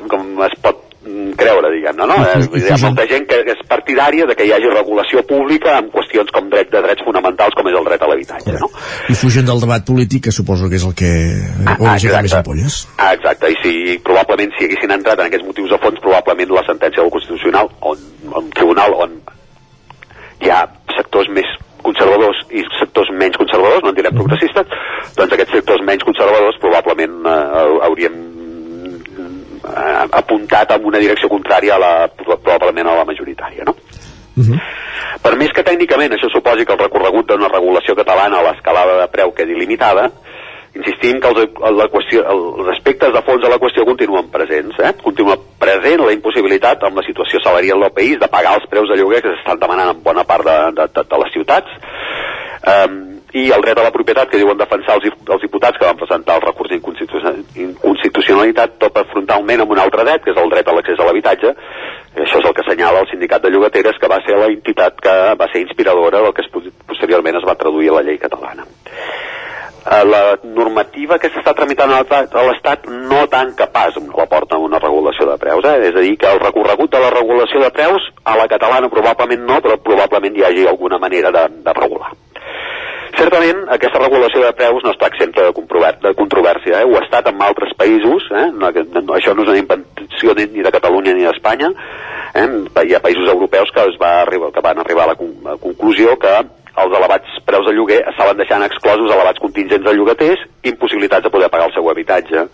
com 0.07 0.43
es 0.43 0.59
pot 0.61 0.86
creure, 1.38 1.71
diguem-ne, 1.73 2.07
no? 2.09 2.17
Eh, 2.25 2.61
hi 2.61 2.71
ha 2.73 2.79
molta 2.81 3.05
gent 3.09 3.27
que 3.29 3.39
és 3.53 3.61
partidària 3.69 4.27
de 4.29 4.35
que 4.38 4.47
hi 4.47 4.53
hagi 4.55 4.71
regulació 4.73 5.23
pública 5.29 5.77
en 5.81 5.89
qüestions 5.93 6.31
com 6.35 6.49
dret 6.51 6.71
de 6.73 6.81
drets 6.85 7.05
fonamentals 7.07 7.55
com 7.57 7.69
és 7.69 7.77
el 7.79 7.88
dret 7.89 8.03
a 8.03 8.09
l'habitatge, 8.11 8.55
no? 8.61 8.69
I 9.11 9.17
fugen 9.19 9.47
del 9.49 9.61
debat 9.63 9.85
polític, 9.88 10.27
que 10.27 10.35
suposo 10.35 10.69
que 10.71 10.79
és 10.79 10.88
el 10.88 10.95
que 10.97 11.11
ah, 11.65 11.75
ah, 11.77 11.95
exacte. 11.95 12.23
més 12.27 12.38
ampolles. 12.39 12.79
Ah, 12.97 13.13
exacte, 13.17 13.51
i 13.53 13.59
si 13.63 13.75
probablement 14.05 14.55
si 14.57 14.67
haguessin 14.67 14.95
entrat 14.97 15.21
en 15.21 15.31
aquests 15.31 15.47
motius 15.47 15.73
de 15.75 15.81
fons, 15.84 16.01
probablement 16.03 16.57
la 16.57 16.65
sentència 16.67 17.03
del 17.03 17.13
Constitucional, 17.13 17.71
on, 17.81 18.03
un 18.41 18.51
tribunal 18.57 18.97
on 19.05 19.19
hi 20.43 20.51
ha 20.53 20.63
sectors 20.93 21.29
més 21.34 21.49
conservadors 21.88 22.39
i 22.51 22.63
sectors 22.77 23.09
menys 23.15 23.38
conservadors, 23.39 23.84
no 23.85 23.93
en 23.93 23.97
direm 23.97 24.15
progressistes, 24.17 24.73
doncs 25.17 25.35
aquests 25.35 25.55
sectors 25.59 25.84
menys 25.88 26.05
conservadors 26.07 26.59
probablement 26.63 27.21
eh, 27.23 27.77
haurien 27.88 28.17
eh, 29.68 30.07
apuntat 30.22 30.72
en 30.76 30.85
una 30.85 30.99
direcció 30.99 31.30
contrària 31.30 31.76
a 31.76 31.81
la, 31.81 31.94
probablement 32.07 32.88
a 32.88 32.98
la 33.02 33.06
majoritària, 33.06 33.64
no? 33.65 33.76
Uh 34.38 34.44
mhm. 34.44 34.53
-huh. 34.53 34.61
Per 35.22 35.35
més 35.35 35.52
que 35.52 35.64
tècnicament 35.64 36.14
això 36.14 36.30
suposi 36.31 36.65
que 36.65 36.73
el 36.73 36.80
recorregut 36.80 37.27
d'una 37.27 37.48
regulació 37.48 37.95
catalana 37.95 38.39
a 38.39 38.44
l'escalada 38.44 39.02
de 39.02 39.07
preu 39.07 39.34
quedi 39.34 39.56
limitada, 39.56 40.11
insistim 40.76 41.19
que 41.19 41.27
els, 41.27 41.39
la 41.77 41.88
qüestió, 41.89 42.23
els 42.30 42.69
aspectes 42.76 43.14
de 43.14 43.22
fons 43.22 43.41
de 43.41 43.49
la 43.49 43.57
qüestió 43.57 43.85
continuen 43.85 44.30
presents. 44.30 44.77
Eh? 44.80 44.94
Continua 45.02 45.38
present 45.60 46.06
la 46.06 46.14
impossibilitat 46.14 46.84
amb 46.84 46.98
la 46.98 47.03
situació 47.03 47.41
salarial 47.44 47.80
del 47.80 47.91
país 47.91 48.19
de 48.19 48.27
pagar 48.27 48.56
els 48.60 48.69
preus 48.69 48.89
de 48.89 48.99
lloguer 48.99 49.22
que 49.22 49.34
s'estan 49.35 49.60
demanant 49.60 49.95
en 49.95 50.03
bona 50.03 50.23
part 50.23 50.45
de, 50.45 50.57
de, 50.77 50.88
de, 50.94 51.03
de 51.03 51.22
les 51.23 51.34
ciutats. 51.34 51.77
Um, 52.68 53.16
i 53.33 53.51
el 53.51 53.61
dret 53.61 53.77
a 53.79 53.83
la 53.83 53.91
propietat 53.91 54.29
que 54.31 54.37
diuen 54.39 54.57
defensar 54.57 54.95
els, 54.95 55.05
els 55.11 55.41
diputats 55.43 55.77
que 55.77 55.85
van 55.85 55.97
presentar 55.99 56.35
el 56.37 56.41
recurs 56.45 56.69
d'inconstitucionalitat 56.71 58.77
topa 58.79 59.03
frontalment 59.11 59.61
amb 59.63 59.71
un 59.75 59.79
altre 59.83 60.03
dret, 60.07 60.23
que 60.23 60.31
és 60.31 60.39
el 60.39 60.49
dret 60.53 60.67
a 60.67 60.75
l'accés 60.75 60.99
a 60.99 61.05
l'habitatge. 61.07 61.49
Això 62.17 62.37
és 62.39 62.45
el 62.47 62.55
que 62.55 62.63
assenyala 62.63 63.01
el 63.03 63.11
sindicat 63.11 63.41
de 63.43 63.51
llogateres, 63.51 63.99
que 63.99 64.11
va 64.11 64.19
ser 64.25 64.35
la 64.39 64.51
entitat 64.53 64.93
que 65.03 65.15
va 65.39 65.47
ser 65.51 65.59
inspiradora 65.65 66.17
del 66.23 66.33
que 66.33 66.43
es, 66.45 66.49
posteriorment 66.87 67.37
es 67.41 67.47
va 67.47 67.59
traduir 67.59 67.87
a 67.91 67.95
la 67.99 68.05
llei 68.07 68.17
catalana. 68.21 68.63
Eh, 69.87 70.03
la 70.03 70.35
normativa 70.43 71.15
que 71.19 71.29
s'està 71.31 71.53
tramitant 71.55 71.93
a 71.93 72.41
l'Estat 72.43 72.89
no 72.91 73.21
tanca 73.31 73.69
pas 73.71 73.95
la 73.95 74.25
porta 74.27 74.57
a 74.57 74.59
una 74.59 74.81
regulació 74.83 75.29
de 75.29 75.37
preus, 75.39 75.63
eh? 75.63 75.87
és 75.87 75.95
a 75.95 76.03
dir, 76.03 76.17
que 76.19 76.27
el 76.27 76.41
recorregut 76.43 76.91
de 76.91 76.99
la 76.99 77.13
regulació 77.13 77.61
de 77.63 77.71
preus 77.71 78.09
a 78.25 78.35
la 78.35 78.49
catalana 78.51 78.91
probablement 78.91 79.47
no, 79.47 79.61
però 79.63 79.79
probablement 79.79 80.35
hi 80.35 80.43
hagi 80.43 80.67
alguna 80.67 80.99
manera 80.99 81.31
de, 81.31 81.47
de 81.63 81.79
regular. 81.79 82.11
Certament, 83.18 83.64
aquesta 83.73 83.98
regulació 83.98 84.44
de 84.44 84.52
preus 84.53 84.84
no 84.85 84.91
està 84.94 85.07
exempta 85.10 85.48
de, 85.48 85.53
de 86.03 86.11
controvèrsia. 86.19 86.84
Eh? 86.84 86.85
Ho 86.85 86.99
ha 86.99 87.02
estat 87.02 87.26
en 87.31 87.39
altres 87.41 87.72
països, 87.80 88.27
eh? 88.30 88.45
no, 88.53 88.69
no, 88.69 89.15
això 89.18 89.34
no 89.34 89.41
és 89.41 89.49
una 89.56 89.61
invenció 89.64 90.35
ni 90.38 90.61
de 90.61 90.73
Catalunya 90.76 91.15
ni 91.18 91.26
d'Espanya. 91.26 91.72
Eh? 92.38 92.45
Hi 92.84 92.94
ha 92.94 93.02
països 93.02 93.31
europeus 93.34 93.73
que, 93.73 93.88
es 93.89 93.98
va 94.02 94.19
arribar, 94.22 94.52
que 94.53 94.61
van 94.61 94.84
arribar 94.84 95.07
a 95.07 95.11
la, 95.14 95.15
con 95.18 95.49
a 95.49 95.56
conclusió 95.64 96.14
que 96.22 96.35
els 96.84 96.94
elevats 96.99 97.39
preus 97.48 97.65
de 97.65 97.73
lloguer 97.73 98.03
estaven 98.11 98.38
deixant 98.38 98.68
exclosos 98.68 99.10
elevats 99.10 99.41
contingents 99.41 99.88
de 99.88 99.95
llogaters 99.98 100.45
impossibilitats 100.69 101.26
de 101.26 101.34
poder 101.34 101.49
pagar 101.49 101.72
el 101.72 101.73
seu 101.73 101.89
habitatge. 101.89 102.45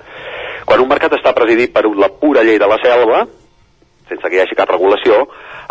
Quan 0.64 0.80
un 0.80 0.88
mercat 0.88 1.18
està 1.20 1.36
presidit 1.36 1.76
per 1.76 1.84
la 1.92 2.08
pura 2.24 2.46
llei 2.48 2.62
de 2.62 2.72
la 2.72 2.80
selva, 2.80 3.26
sense 4.08 4.24
que 4.24 4.40
hi 4.40 4.46
hagi 4.46 4.56
cap 4.56 4.72
regulació, 4.72 5.26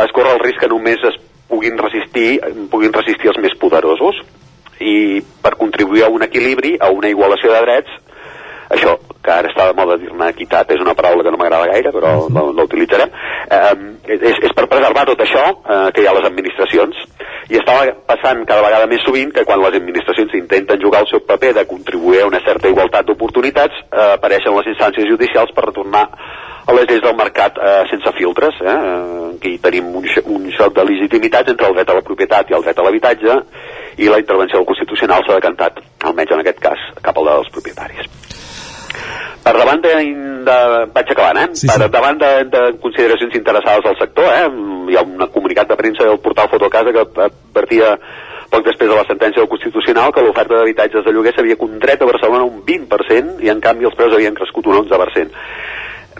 es 0.05 0.13
corre 0.13 0.37
el 0.37 0.45
risc 0.45 0.61
que 0.61 0.69
només 0.69 1.01
es 1.09 1.17
puguin 1.49 1.81
resistir, 1.81 2.43
puguin 2.69 2.93
resistir 2.93 3.33
els 3.33 3.41
més 3.41 3.57
poderosos 3.57 4.21
i 4.81 5.23
per 5.43 5.57
contribuir 5.61 6.05
a 6.07 6.11
un 6.13 6.23
equilibri, 6.23 6.77
a 6.81 6.91
una 6.91 7.11
igualació 7.13 7.53
de 7.53 7.61
drets, 7.67 7.99
això, 8.73 8.97
que 9.23 9.33
ara 9.33 9.51
està 9.51 9.69
de 9.69 9.77
moda 9.79 9.99
dir-ne 10.01 10.29
equitat, 10.33 10.71
és 10.75 10.83
una 10.83 10.95
paraula 10.99 11.25
que 11.25 11.33
no 11.33 11.39
m'agrada 11.41 11.71
gaire, 11.73 11.93
però 11.93 12.13
uh 12.17 12.27
-huh. 12.27 12.33
no, 12.35 12.53
no 12.53 12.65
utilitzarem, 12.69 13.11
eh, 13.51 13.75
és, 14.15 14.39
és 14.49 14.53
per 14.57 14.67
preservar 14.67 15.05
tot 15.07 15.21
això 15.21 15.45
eh, 15.53 15.93
que 15.93 16.03
hi 16.03 16.07
ha 16.07 16.11
a 16.11 16.19
les 16.19 16.29
administracions. 16.31 16.97
I 17.51 17.57
estava 17.59 17.93
passant 18.07 18.45
cada 18.47 18.63
vegada 18.63 18.87
més 18.87 19.03
sovint 19.05 19.33
que 19.33 19.45
quan 19.45 19.61
les 19.61 19.75
administracions 19.75 20.35
intenten 20.35 20.81
jugar 20.81 21.01
el 21.01 21.09
seu 21.09 21.21
paper 21.21 21.55
de 21.55 21.67
contribuir 21.67 22.23
a 22.23 22.27
una 22.27 22.41
certa 22.41 22.69
igualtat 22.69 23.07
d'oportunitats, 23.07 23.75
eh, 23.93 24.13
apareixen 24.15 24.57
les 24.57 24.67
instàncies 24.67 25.09
judicials 25.09 25.53
per 25.53 25.65
retornar 25.65 26.09
a 26.67 26.73
les 26.73 26.87
lleis 26.89 27.03
del 27.03 27.17
mercat 27.17 27.59
eh, 27.59 27.85
sense 27.91 28.13
filtres. 28.19 28.55
Eh? 28.63 28.79
Aquí 29.37 29.59
tenim 29.59 29.95
un, 29.97 30.07
un 30.37 30.51
xoc 30.57 30.75
de 30.75 30.85
legitimitats 30.85 31.51
entre 31.51 31.67
el 31.69 31.75
dret 31.75 31.91
a 31.91 31.95
la 31.95 32.07
propietat 32.07 32.51
i 32.51 32.55
el 32.55 32.63
dret 32.63 32.79
a 32.79 32.83
l'habitatge 32.83 33.39
i 33.99 34.09
la 34.09 34.21
intervenció 34.23 34.59
del 34.59 34.67
Constitucional 34.67 35.25
s'ha 35.27 35.41
decantat, 35.41 35.83
almenys 36.05 36.37
en 36.37 36.45
aquest 36.45 36.63
cas, 36.63 36.87
cap 37.03 37.19
al 37.19 37.33
dels 37.33 37.51
propietaris. 37.53 38.32
Per 39.43 39.55
davant 39.57 39.81
de, 39.83 39.95
de 40.47 40.59
vaig 40.95 41.15
acabant, 41.15 41.41
eh? 41.43 41.47
Sí, 41.53 41.67
sí. 41.67 41.71
Per 41.73 41.89
davant 41.91 42.19
de, 42.21 42.33
de 42.53 42.63
consideracions 42.83 43.35
interessades 43.39 43.87
del 43.87 43.99
sector, 44.01 44.29
eh? 44.31 44.45
Hi 44.93 44.99
ha 44.99 45.07
un 45.07 45.27
comunicat 45.35 45.71
de 45.71 45.79
premsa 45.79 46.07
del 46.09 46.21
portal 46.23 46.51
Fotocasa 46.53 46.95
que 46.95 47.07
advertia 47.27 47.97
poc 48.53 48.67
després 48.67 48.91
de 48.91 48.97
la 48.99 49.07
sentència 49.09 49.41
del 49.41 49.49
Constitucional 49.49 50.13
que 50.13 50.25
l'oferta 50.25 50.59
d'habitatges 50.59 51.07
de 51.07 51.15
lloguer 51.15 51.33
s'havia 51.33 51.57
contret 51.61 52.03
a 52.03 52.09
Barcelona 52.11 52.45
un 52.45 52.61
20% 52.67 53.41
i 53.47 53.49
en 53.49 53.63
canvi 53.65 53.89
els 53.89 53.97
preus 53.97 54.13
havien 54.13 54.37
crescut 54.37 54.69
un 54.69 54.83
11%. 54.83 55.39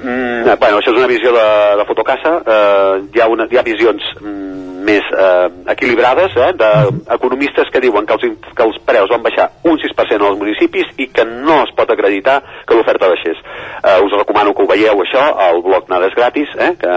Mm, 0.03 0.57
bueno, 0.59 0.79
això 0.81 0.91
és 0.91 0.99
una 0.99 1.11
visió 1.11 1.31
de, 1.35 1.49
de 1.79 1.85
Fotocasa. 1.87 2.33
Eh, 2.41 3.03
hi, 3.13 3.21
ha 3.21 3.29
una, 3.31 3.47
hi 3.53 3.61
ha 3.61 3.67
visions 3.67 4.09
mm, 4.23 4.62
més 4.85 5.07
eh, 5.15 5.49
equilibrades 5.75 6.37
eh, 6.37 6.53
d'economistes 6.59 7.71
que 7.73 7.83
diuen 7.85 8.07
que 8.07 8.19
els, 8.19 8.41
que 8.57 8.67
els 8.67 8.81
preus 8.87 9.13
van 9.13 9.25
baixar 9.25 9.49
un 9.69 9.79
6% 9.83 10.29
als 10.29 10.41
municipis 10.41 10.91
i 10.99 11.09
que 11.15 11.27
no 11.29 11.63
es 11.67 11.75
pot 11.77 11.91
acreditar 11.91 12.41
que 12.67 12.79
l'oferta 12.79 13.11
baixés. 13.13 13.39
Eh, 13.83 13.99
us 14.05 14.19
recomano 14.19 14.55
que 14.55 14.65
ho 14.65 14.73
veieu 14.73 15.05
això 15.05 15.29
al 15.49 15.63
blog 15.65 15.89
Nades 15.91 16.17
Gratis, 16.19 16.51
eh, 16.59 16.75
que 16.81 16.97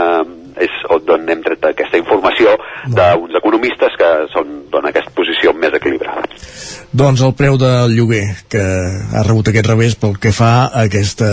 és 0.62 0.76
on 0.92 1.30
hem 1.30 1.42
tret 1.44 1.66
aquesta 1.68 2.00
informació 2.00 2.56
d'uns 2.88 3.36
economistes 3.40 3.98
que 4.00 4.12
són, 4.32 4.54
donen 4.72 4.92
aquesta 4.92 5.12
posició 5.16 5.54
més 5.58 5.76
equilibrada. 5.76 6.24
Doncs 6.96 7.26
el 7.28 7.34
preu 7.36 7.58
del 7.60 7.92
lloguer 7.92 8.24
que 8.52 8.62
ha 8.64 9.24
rebut 9.26 9.50
aquest 9.52 9.68
revés 9.68 9.98
pel 10.00 10.16
que 10.22 10.32
fa 10.36 10.52
a 10.70 10.86
aquesta 10.86 11.28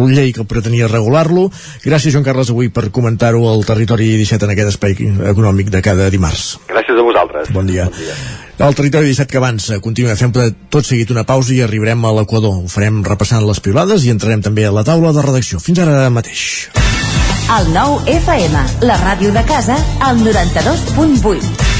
llei 0.00 0.32
que 0.34 0.46
pretenia 0.50 0.88
regular-lo. 0.90 1.46
Gràcies, 1.84 2.10
Joan 2.10 2.26
Carles, 2.26 2.50
avui 2.50 2.72
per 2.74 2.88
comentar-ho 2.90 3.44
al 3.52 3.62
Territori 3.68 4.10
17 4.18 4.48
en 4.48 4.54
aquest 4.56 4.72
espai 4.74 4.96
econòmic 5.30 5.69
de 5.70 5.82
cada 5.84 6.10
dimarts. 6.12 6.58
Gràcies 6.68 6.98
a 6.98 7.06
vosaltres. 7.06 7.50
Bon 7.54 7.66
dia. 7.66 7.88
Bon 7.90 7.98
dia. 7.98 8.16
El 8.60 8.74
Territori 8.76 9.08
17 9.14 9.30
que 9.32 9.40
avança. 9.40 9.78
Continuem 9.80 10.18
fent 10.20 10.34
tot 10.68 10.84
seguit 10.84 11.10
una 11.14 11.24
pausa 11.24 11.54
i 11.56 11.62
arribarem 11.64 12.04
a 12.04 12.12
l'Equador. 12.18 12.58
Ho 12.60 12.68
farem 12.68 13.00
repassant 13.06 13.46
les 13.48 13.62
pilades 13.64 14.04
i 14.04 14.12
entrarem 14.12 14.44
també 14.44 14.68
a 14.68 14.74
la 14.76 14.84
taula 14.84 15.14
de 15.16 15.24
redacció. 15.24 15.62
Fins 15.64 15.80
ara 15.80 16.10
mateix. 16.12 16.68
El 17.56 17.72
nou 17.74 17.96
FM, 18.06 18.66
la 18.86 19.00
ràdio 19.00 19.32
de 19.34 19.42
casa, 19.48 19.80
al 20.06 20.20
92.8. 20.22 21.79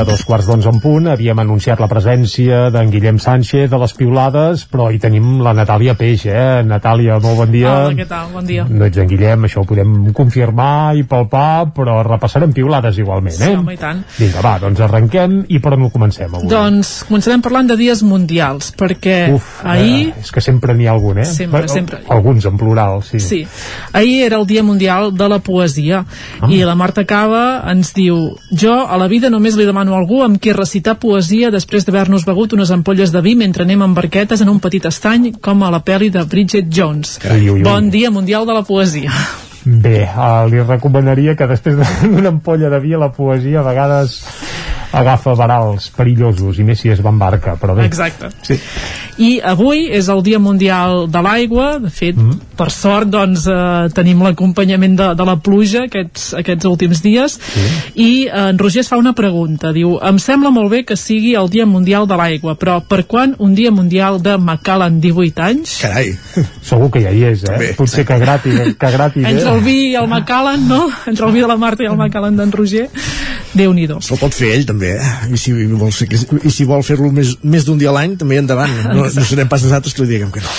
A 0.00 0.04
dos 0.04 0.22
quarts 0.24 0.46
d'onze 0.48 0.68
en 0.70 0.78
punt 0.80 1.08
havíem 1.12 1.36
anunciat 1.42 1.80
la 1.82 1.86
presència 1.90 2.70
d'en 2.72 2.88
Guillem 2.88 3.18
Sánchez 3.20 3.68
de 3.68 3.78
les 3.82 3.92
Piulades, 3.98 4.62
però 4.70 4.86
hi 4.88 4.96
tenim 5.02 5.42
la 5.44 5.52
Natàlia 5.52 5.92
Peix, 5.98 6.22
eh? 6.30 6.62
Natàlia, 6.64 7.18
molt 7.20 7.36
bon 7.42 7.50
dia. 7.52 7.72
Hola, 7.82 7.96
què 7.98 8.06
tal? 8.08 8.30
Bon 8.32 8.46
dia. 8.48 8.64
No 8.64 8.86
ets 8.86 8.96
en 9.02 9.10
Guillem, 9.10 9.44
això 9.44 9.60
ho 9.60 9.66
podem 9.68 10.12
confirmar 10.16 10.94
i 10.96 11.04
palpar, 11.08 11.66
però 11.76 11.98
repassarem 12.06 12.54
piulades 12.56 12.96
igualment, 13.02 13.34
eh? 13.36 13.50
Sí, 13.50 13.58
home, 13.58 13.74
i 13.76 13.80
tant. 13.80 14.00
Vinga, 14.16 14.40
va, 14.46 14.54
doncs 14.62 14.80
arrenquem 14.86 15.34
i 15.52 15.60
per 15.60 15.74
on 15.76 15.84
ho 15.84 15.90
comencem 15.92 16.32
avui? 16.32 16.48
Doncs 16.48 16.94
començarem 17.10 17.44
parlant 17.44 17.68
de 17.68 17.76
dies 17.82 18.00
mundials, 18.06 18.70
perquè 18.80 19.18
Uf, 19.36 19.50
ahir... 19.68 20.14
Eh, 20.14 20.24
és 20.24 20.32
que 20.32 20.40
sempre 20.44 20.72
n'hi 20.78 20.88
ha 20.88 20.94
algun, 20.96 21.20
eh? 21.20 21.28
Sempre, 21.28 21.66
Bé, 21.66 21.72
sempre. 21.74 22.00
Alguns 22.08 22.48
en 22.48 22.56
plural, 22.56 23.02
sí. 23.04 23.20
Sí. 23.20 23.42
Ahir 23.92 24.22
era 24.30 24.40
el 24.40 24.48
Dia 24.48 24.64
Mundial 24.64 25.12
de 25.16 25.28
la 25.28 25.40
Poesia 25.44 26.06
Ah. 26.40 26.48
i 26.48 26.62
la 26.64 26.74
Marta 26.78 27.04
Cava 27.04 27.60
ens 27.68 27.92
diu 27.92 28.16
Jo 28.50 28.78
a 28.88 28.96
la 28.96 29.06
vida 29.10 29.28
només 29.28 29.56
li 29.58 29.66
demano 29.68 29.89
a 29.94 30.00
algú 30.00 30.22
amb 30.24 30.40
qui 30.40 30.54
recitar 30.56 30.96
poesia 31.02 31.50
després 31.54 31.86
d'haver-nos 31.86 32.26
begut 32.28 32.54
unes 32.56 32.70
ampolles 32.74 33.12
de 33.12 33.22
vi 33.24 33.36
mentre 33.38 33.66
anem 33.66 33.82
amb 33.86 33.96
barquetes 33.98 34.40
en 34.40 34.50
un 34.52 34.60
petit 34.62 34.86
estany 34.86 35.32
com 35.42 35.62
a 35.62 35.70
la 35.74 35.82
pel·li 35.84 36.10
de 36.14 36.24
Bridget 36.24 36.70
Jones. 36.70 37.18
Ui, 37.24 37.48
ui, 37.48 37.60
ui. 37.60 37.62
Bon 37.66 37.90
Dia 37.90 38.10
Mundial 38.10 38.46
de 38.46 38.56
la 38.56 38.64
Poesia. 38.66 39.12
Bé, 39.64 40.06
uh, 40.08 40.46
li 40.48 40.62
recomanaria 40.64 41.34
que 41.36 41.46
després 41.50 41.76
d'una 41.76 42.30
ampolla 42.34 42.70
de 42.72 42.80
vi 42.80 42.94
a 42.96 43.00
la 43.02 43.10
poesia 43.12 43.60
a 43.60 43.66
vegades 43.66 44.22
agafa 44.92 45.34
varals 45.38 45.90
perillosos 45.94 46.58
i 46.58 46.66
més 46.66 46.80
si 46.80 46.90
es 46.90 47.02
va 47.04 47.12
en 47.12 47.20
barca, 47.20 47.56
però 47.60 47.76
bé. 47.76 47.86
Exacte. 47.86 48.30
Sí. 48.46 48.58
I 49.20 49.30
avui 49.44 49.84
és 49.92 50.08
el 50.08 50.22
Dia 50.24 50.40
Mundial 50.40 51.04
de 51.12 51.22
l'Aigua, 51.22 51.74
de 51.82 51.90
fet, 51.92 52.16
mm. 52.16 52.54
per 52.56 52.70
sort, 52.72 53.10
doncs, 53.12 53.44
eh, 53.50 53.90
tenim 53.94 54.22
l'acompanyament 54.24 54.96
de, 54.96 55.10
de 55.18 55.26
la 55.28 55.36
pluja 55.42 55.84
aquests, 55.88 56.30
aquests 56.40 56.68
últims 56.70 57.02
dies, 57.04 57.36
sí. 57.36 57.66
i 57.94 58.10
eh, 58.26 58.46
en 58.48 58.60
Roger 58.60 58.80
es 58.84 58.90
fa 58.90 58.98
una 59.00 59.12
pregunta, 59.16 59.74
diu, 59.76 59.98
em 60.06 60.20
sembla 60.22 60.52
molt 60.54 60.72
bé 60.72 60.82
que 60.88 60.96
sigui 60.98 61.34
el 61.38 61.50
Dia 61.52 61.68
Mundial 61.68 62.08
de 62.08 62.16
l'Aigua, 62.16 62.56
però 62.60 62.78
per 62.86 63.02
quan 63.10 63.36
un 63.38 63.54
Dia 63.58 63.74
Mundial 63.74 64.20
de 64.24 64.38
Macallan 64.40 65.00
18 65.02 65.46
anys? 65.50 65.76
Carai. 65.84 66.14
Segur 66.70 66.90
que 66.94 67.04
ja 67.04 67.12
hi 67.12 67.26
és, 67.32 67.44
eh? 67.44 67.52
També. 67.52 67.70
Potser 67.76 68.06
que 68.08 68.18
grati, 68.20 68.56
que 68.80 68.92
grati 68.96 69.24
bé. 69.24 69.34
Entre 69.34 69.52
el 69.52 69.62
vi 69.66 69.78
i 69.90 69.94
el 70.00 70.08
Macallan, 70.10 70.64
no? 70.68 70.86
Entre 71.10 71.28
el 71.28 71.36
vi 71.36 71.44
de 71.44 71.50
la 71.50 71.58
Marta 71.60 71.84
i 71.84 71.90
el 71.90 71.98
Macallan 72.00 72.40
d'en 72.40 72.52
Roger, 72.56 72.88
déu 73.52 73.74
nhi 73.76 73.88
Se'l 74.00 74.18
pot 74.20 74.34
fer 74.36 74.52
ell 74.54 74.66
també, 74.68 74.79
eh? 74.86 75.10
I 75.30 75.40
si 75.40 75.52
vol, 75.66 75.92
ser, 75.92 76.08
i 76.42 76.52
si 76.52 76.68
vol 76.68 76.84
fer-lo 76.86 77.12
més, 77.12 77.36
més 77.42 77.66
d'un 77.68 77.78
dia 77.80 77.90
a 77.92 77.96
l'any, 77.98 78.16
també 78.20 78.40
endavant. 78.40 78.72
No, 78.90 79.04
no 79.04 79.26
serem 79.26 79.48
pas 79.50 79.62
nosaltres 79.66 79.94
que 79.94 80.04
li 80.04 80.14
diguem 80.14 80.32
que 80.34 80.42
no. 80.44 80.56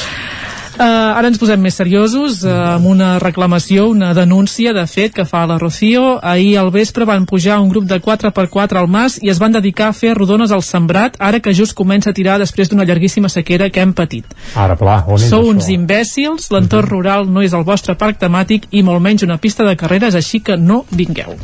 Uh, 0.82 1.14
ara 1.14 1.28
ens 1.30 1.38
posem 1.38 1.60
més 1.62 1.76
seriosos 1.78 2.40
uh, 2.42 2.52
amb 2.78 2.88
una 2.90 3.10
reclamació, 3.22 3.90
una 3.92 4.16
denúncia 4.18 4.72
de 4.74 4.86
fet 4.90 5.14
que 5.14 5.26
fa 5.30 5.44
la 5.46 5.60
Rocío. 5.60 6.16
Ahir 6.26 6.56
al 6.58 6.72
vespre 6.74 7.06
van 7.06 7.28
pujar 7.30 7.60
un 7.62 7.68
grup 7.70 7.86
de 7.90 8.00
4x4 8.02 8.80
al 8.80 8.88
mas 8.90 9.20
i 9.22 9.30
es 9.30 9.42
van 9.42 9.54
dedicar 9.54 9.92
a 9.92 9.98
fer 9.98 10.16
rodones 10.18 10.50
al 10.56 10.64
sembrat 10.66 11.20
ara 11.20 11.42
que 11.44 11.54
just 11.54 11.76
comença 11.78 12.10
a 12.10 12.18
tirar 12.18 12.40
després 12.42 12.72
d'una 12.72 12.88
llarguíssima 12.88 13.30
sequera 13.30 13.70
que 13.70 13.84
hem 13.84 13.94
patit. 13.94 14.26
Ara, 14.56 14.80
pla, 14.80 15.04
on 15.06 15.20
és 15.20 15.30
Sou 15.30 15.44
això? 15.44 15.54
uns 15.54 15.70
imbècils, 15.70 16.50
l'entorn 16.56 16.90
rural 16.90 17.30
no 17.30 17.44
és 17.46 17.54
el 17.54 17.68
vostre 17.68 17.94
parc 18.00 18.18
temàtic 18.24 18.72
i 18.72 18.82
molt 18.82 19.04
menys 19.04 19.28
una 19.28 19.38
pista 19.38 19.68
de 19.68 19.76
carreres, 19.78 20.16
així 20.16 20.40
que 20.40 20.58
no 20.58 20.86
vingueu. 20.90 21.36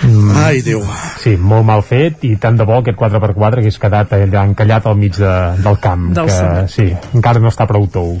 Mm. 0.00 0.36
Ai, 0.40 0.62
Déu. 0.64 0.80
Sí, 1.20 1.34
molt 1.36 1.66
mal 1.68 1.82
fet 1.84 2.24
i 2.24 2.34
tant 2.40 2.56
de 2.56 2.64
bo 2.68 2.78
aquest 2.80 2.96
4x4 3.00 3.60
hagués 3.60 3.78
quedat 3.80 4.14
allà 4.16 4.44
encallat 4.48 4.86
al 4.88 4.96
mig 4.96 5.18
de, 5.18 5.34
del 5.60 5.80
camp 5.82 6.08
Del 6.16 6.30
que 6.30 6.68
sí, 6.72 6.86
encara 7.12 7.42
no 7.42 7.52
està 7.52 7.68
prou 7.68 7.84
tou 7.92 8.14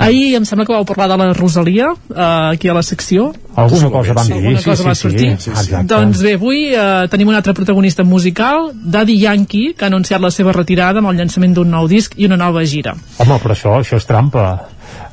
Ahir 0.00 0.34
em 0.38 0.44
sembla 0.48 0.64
que 0.64 0.72
vau 0.72 0.84
parlar 0.88 1.06
de 1.12 1.16
la 1.20 1.32
Rosalia, 1.36 1.90
uh, 1.92 2.50
aquí 2.54 2.68
a 2.68 2.74
la 2.74 2.82
secció. 2.82 3.34
alguna 3.54 3.90
cosa 3.90 4.14
vam 4.16 4.26
dir 4.26 4.34
Alguna 4.38 4.58
sí, 4.58 4.64
cosa 4.70 4.82
sí, 4.82 4.88
va 4.88 4.94
sí, 4.94 5.00
sortir. 5.02 5.36
sí, 5.38 5.50
exacte. 5.50 5.82
Doncs 5.94 6.22
bé, 6.24 6.34
avui 6.38 6.60
eh, 6.72 7.06
tenim 7.12 7.28
un 7.28 7.34
altre 7.34 7.52
protagonista 7.52 8.04
musical, 8.04 8.70
Daddy 8.74 9.18
Yankee, 9.20 9.74
que 9.76 9.84
ha 9.84 9.88
anunciat 9.92 10.20
la 10.22 10.30
seva 10.30 10.52
retirada 10.56 10.98
amb 11.02 11.10
el 11.10 11.16
llançament 11.20 11.52
d'un 11.54 11.68
nou 11.70 11.86
disc 11.88 12.14
i 12.16 12.24
una 12.30 12.36
nova 12.40 12.64
gira. 12.64 12.94
Home, 13.18 13.36
però 13.42 13.52
això, 13.52 13.74
això 13.82 13.96
és 14.00 14.06
trampa. 14.08 14.46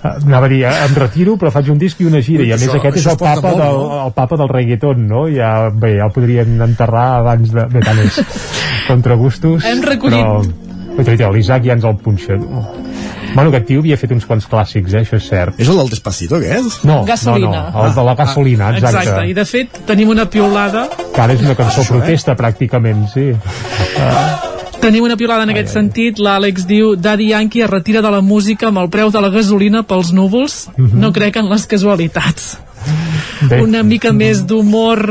Eh, 0.03 0.13
Anava 0.25 0.45
a 0.45 0.49
dir, 0.49 0.61
eh, 0.63 0.71
em 0.87 0.95
retiro 0.95 1.35
però 1.37 1.51
faig 1.51 1.67
un 1.73 1.77
disc 1.81 1.99
i 1.99 2.05
una 2.05 2.21
gira 2.21 2.43
i 2.45 2.51
a 2.53 2.57
més 2.57 2.69
això- 2.69 2.79
aquest 2.79 2.97
és 2.97 3.07
el 3.11 3.17
papa, 3.17 3.41
molt, 3.41 3.57
del, 3.57 3.77
no? 3.81 4.05
el 4.05 4.13
papa 4.13 4.37
del 4.37 4.47
reggaeton 4.49 5.07
no? 5.07 5.25
ja, 5.27 5.69
bé, 5.73 5.95
ja 5.97 6.05
el 6.05 6.11
podrien 6.13 6.61
enterrar 6.61 7.07
abans 7.19 7.51
de... 7.51 7.65
bé, 7.73 7.79
tant 7.83 7.99
és 8.05 8.21
contra 8.87 9.15
gustos 9.15 9.65
Hem 9.65 9.81
recollit- 9.81 10.23
però, 10.95 11.03
però 11.03 11.31
l'Isaac 11.33 11.65
ja 11.65 11.73
ens 11.73 11.83
el 11.83 11.97
punxa 11.97 12.37
bueno, 13.33 13.49
aquest 13.49 13.67
tio 13.67 13.79
havia 13.83 13.97
fet 13.99 14.11
uns 14.15 14.25
quants 14.25 14.47
clàssics 14.49 14.93
eh? 14.95 15.03
això 15.05 15.17
és 15.19 15.27
cert 15.29 15.59
És 15.59 15.67
el 15.69 15.77
del 15.77 15.89
Despacito, 15.89 16.37
aquest? 16.39 16.83
no, 16.87 17.03
Gasolina. 17.05 17.47
no, 17.47 17.71
no, 17.73 17.85
el 17.87 17.95
de 17.95 18.03
la 18.09 18.15
gasolina 18.15 18.69
exacte, 18.75 18.97
Exacte, 19.03 19.27
i 19.29 19.33
de 19.37 19.45
fet 19.45 19.79
tenim 19.87 20.09
una 20.13 20.25
piulada 20.29 20.87
que 21.13 21.21
ara 21.21 21.33
és 21.33 21.41
una 21.45 21.55
cançó 21.59 21.85
protesta 21.89 22.35
pràcticament 22.39 23.07
sí. 23.13 23.31
Tenim 24.81 25.03
una 25.03 25.17
piulada 25.17 25.43
en 25.43 25.49
aquest 25.51 25.71
sentit, 25.73 26.19
l'Àlex 26.21 26.67
diu 26.69 26.91
Daddy 26.95 27.31
Yankee 27.31 27.63
es 27.65 27.69
retira 27.69 28.01
de 28.05 28.11
la 28.13 28.21
música 28.21 28.67
amb 28.69 28.77
el 28.83 28.91
preu 28.93 29.09
de 29.11 29.21
la 29.23 29.31
gasolina 29.33 29.81
pels 29.83 30.11
núvols, 30.13 30.67
no 30.77 31.09
crec 31.15 31.39
en 31.41 31.49
les 31.49 31.65
casualitats. 31.67 32.59
Bé. 33.49 33.59
Una 33.65 33.81
mica 33.83 34.13
més 34.13 34.43
d'humor 34.47 35.01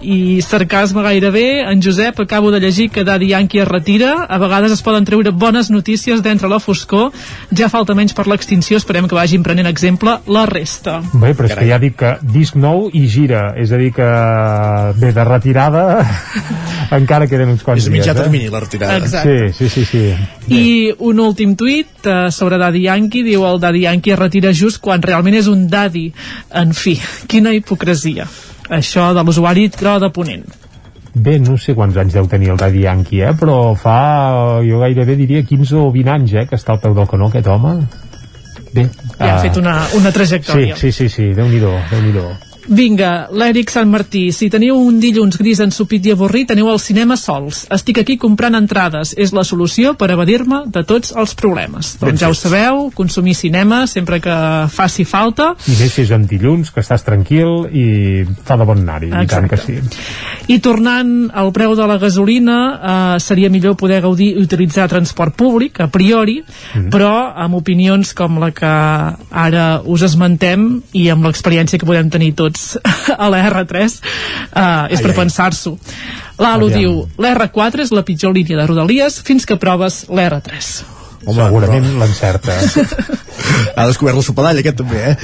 i 0.00 0.40
sarcasme 0.42 1.02
gairebé. 1.02 1.62
En 1.70 1.82
Josep, 1.82 2.20
acabo 2.20 2.50
de 2.50 2.60
llegir 2.60 2.90
que 2.90 3.04
Daddy 3.04 3.28
Yankee 3.28 3.62
es 3.62 3.68
retira. 3.68 4.26
A 4.28 4.38
vegades 4.38 4.72
es 4.72 4.82
poden 4.82 5.04
treure 5.04 5.30
bones 5.30 5.70
notícies 5.70 6.22
d'entre 6.22 6.48
la 6.48 6.60
foscor. 6.60 7.12
Ja 7.56 7.68
falta 7.68 7.94
menys 7.94 8.14
per 8.16 8.26
l'extinció, 8.30 8.78
esperem 8.80 9.08
que 9.08 9.14
vagin 9.14 9.44
prenent 9.46 9.68
exemple 9.70 10.18
la 10.26 10.46
resta. 10.46 11.00
Bé, 11.12 11.34
però 11.34 11.50
és 11.50 11.56
que 11.58 11.68
ja 11.68 11.78
dic 11.82 11.96
que 12.00 12.14
disc 12.22 12.56
nou 12.56 12.88
i 12.92 13.06
gira, 13.10 13.50
és 13.60 13.72
a 13.72 13.80
dir 13.80 13.92
que 13.96 14.10
bé, 15.00 15.12
de 15.16 15.24
retirada 15.24 15.84
encara 17.00 17.28
queden 17.30 17.54
uns 17.54 17.64
quants 17.66 17.82
És 17.82 17.90
a 17.90 17.94
mitjà 17.94 18.12
dies, 18.14 18.22
termini, 18.22 18.48
eh? 18.48 18.54
la 18.54 18.62
retirada. 18.64 18.98
Exacte. 18.98 19.52
Sí, 19.52 19.68
sí, 19.68 19.84
sí, 19.84 20.04
sí. 20.48 20.54
I 20.54 20.94
un 21.06 21.20
últim 21.22 21.56
tuit 21.58 22.06
uh, 22.06 22.28
sobre 22.34 22.58
Daddy 22.60 22.86
Yankee, 22.88 23.24
diu 23.26 23.44
el 23.48 23.60
Daddy 23.62 23.84
Yankee 23.86 24.14
es 24.16 24.20
retira 24.20 24.54
just 24.56 24.80
quan 24.82 25.02
realment 25.02 25.36
és 25.38 25.50
un 25.50 25.68
daddy. 25.70 26.08
En 26.62 26.74
fi, 26.76 26.96
quina 27.30 27.54
hipocresia. 27.54 28.28
Això 28.70 29.10
de 29.16 29.24
l'usuari 29.26 29.68
troba 29.74 29.98
de 30.06 30.10
ponent. 30.14 30.44
Bé, 31.14 31.40
no 31.42 31.56
sé 31.58 31.74
quants 31.74 31.96
anys 31.98 32.14
deu 32.14 32.28
tenir 32.30 32.52
el 32.52 32.58
Daddy 32.60 32.84
Yankee, 32.84 33.24
eh? 33.26 33.32
però 33.34 33.74
fa, 33.74 33.96
jo 34.62 34.78
gairebé 34.78 35.16
diria 35.18 35.42
15 35.42 35.74
o 35.80 35.88
20 35.90 36.12
anys 36.14 36.36
eh, 36.38 36.44
que 36.46 36.54
està 36.54 36.76
al 36.76 36.82
peu 36.84 36.94
del 36.94 37.08
canó 37.10 37.26
aquest 37.32 37.50
home. 37.50 37.80
Bé, 38.70 38.86
Ja 39.18 39.32
ha 39.32 39.34
ah, 39.34 39.40
fet 39.42 39.58
una, 39.58 39.74
una 39.98 40.12
Sí, 40.12 40.14
trajectòria. 40.14 40.76
sí, 40.78 40.92
sí, 40.92 41.08
sí, 41.10 41.32
Déu-n'hi-do, 41.34 41.72
déu 41.90 42.04
nhi 42.04 42.12
déu 42.14 42.30
Vinga, 42.68 43.28
l'Èric 43.32 43.70
Sant 43.72 43.88
Martí, 43.90 44.28
si 44.34 44.50
teniu 44.52 44.76
un 44.78 44.98
dilluns 45.00 45.38
gris 45.40 45.60
ensupit 45.62 46.04
i 46.06 46.12
avorrit, 46.14 46.50
aneu 46.52 46.68
al 46.70 46.80
cinema 46.82 47.16
sols. 47.16 47.64
Estic 47.72 48.00
aquí 48.02 48.16
comprant 48.20 48.56
entrades. 48.58 49.14
És 49.16 49.32
la 49.36 49.44
solució 49.46 49.94
per 49.98 50.10
evadir-me 50.14 50.64
de 50.72 50.82
tots 50.86 51.14
els 51.16 51.34
problemes. 51.38 51.94
Ben 52.00 52.12
doncs 52.12 52.24
ja 52.24 52.30
ho 52.30 52.36
sabeu, 52.36 52.82
consumir 52.94 53.34
cinema 53.38 53.84
sempre 53.90 54.20
que 54.20 54.36
faci 54.72 55.06
falta. 55.08 55.52
I 55.66 55.76
més 55.78 55.94
si 55.94 56.04
és 56.04 56.12
en 56.14 56.26
dilluns, 56.28 56.72
que 56.74 56.82
estàs 56.82 57.04
tranquil 57.06 57.68
i 57.70 57.86
fa 58.46 58.58
de 58.60 58.66
bon 58.68 58.82
anar-hi, 58.82 59.12
i 59.12 59.30
tant 59.30 59.48
que 59.50 59.58
sí. 59.60 59.78
I 60.50 60.58
tornant 60.64 61.30
al 61.36 61.52
preu 61.54 61.76
de 61.78 61.86
la 61.86 61.98
gasolina, 62.02 62.58
eh, 62.74 63.20
seria 63.22 63.50
millor 63.50 63.76
poder 63.80 64.00
gaudir 64.04 64.32
i 64.34 64.42
utilitzar 64.42 64.88
transport 64.90 65.36
públic, 65.38 65.80
a 65.80 65.88
priori, 65.92 66.40
mm. 66.42 66.88
però 66.92 67.30
amb 67.34 67.58
opinions 67.60 68.12
com 68.16 68.40
la 68.42 68.50
que 68.54 68.70
ara 69.30 69.66
us 69.84 70.02
esmentem 70.06 70.66
i 70.98 71.06
amb 71.12 71.26
l'experiència 71.26 71.78
que 71.78 71.88
podem 71.88 72.10
tenir 72.10 72.32
tots 72.38 72.49
a 73.24 73.28
la 73.32 73.42
R3, 73.50 73.80
eh, 73.80 73.90
és 73.90 74.98
Ai, 74.98 75.02
per 75.02 75.14
pensar-s'ho. 75.16 75.76
L'Alo 76.40 76.70
diu, 76.72 77.04
l'R4 77.20 77.84
és 77.86 77.92
la 77.94 78.04
pitjor 78.06 78.34
línia 78.36 78.58
de 78.60 78.66
Rodalies 78.70 79.20
fins 79.26 79.46
que 79.46 79.58
proves 79.60 80.04
l'R3. 80.08 80.72
Home, 81.26 81.42
Segurament 81.42 81.90
l'encerta. 82.00 82.56
Ha 83.40 83.86
descobert 83.88 84.18
la 84.18 84.22
sopadalla, 84.22 84.60
aquest 84.60 84.76
també, 84.82 85.00
eh? 85.00 85.14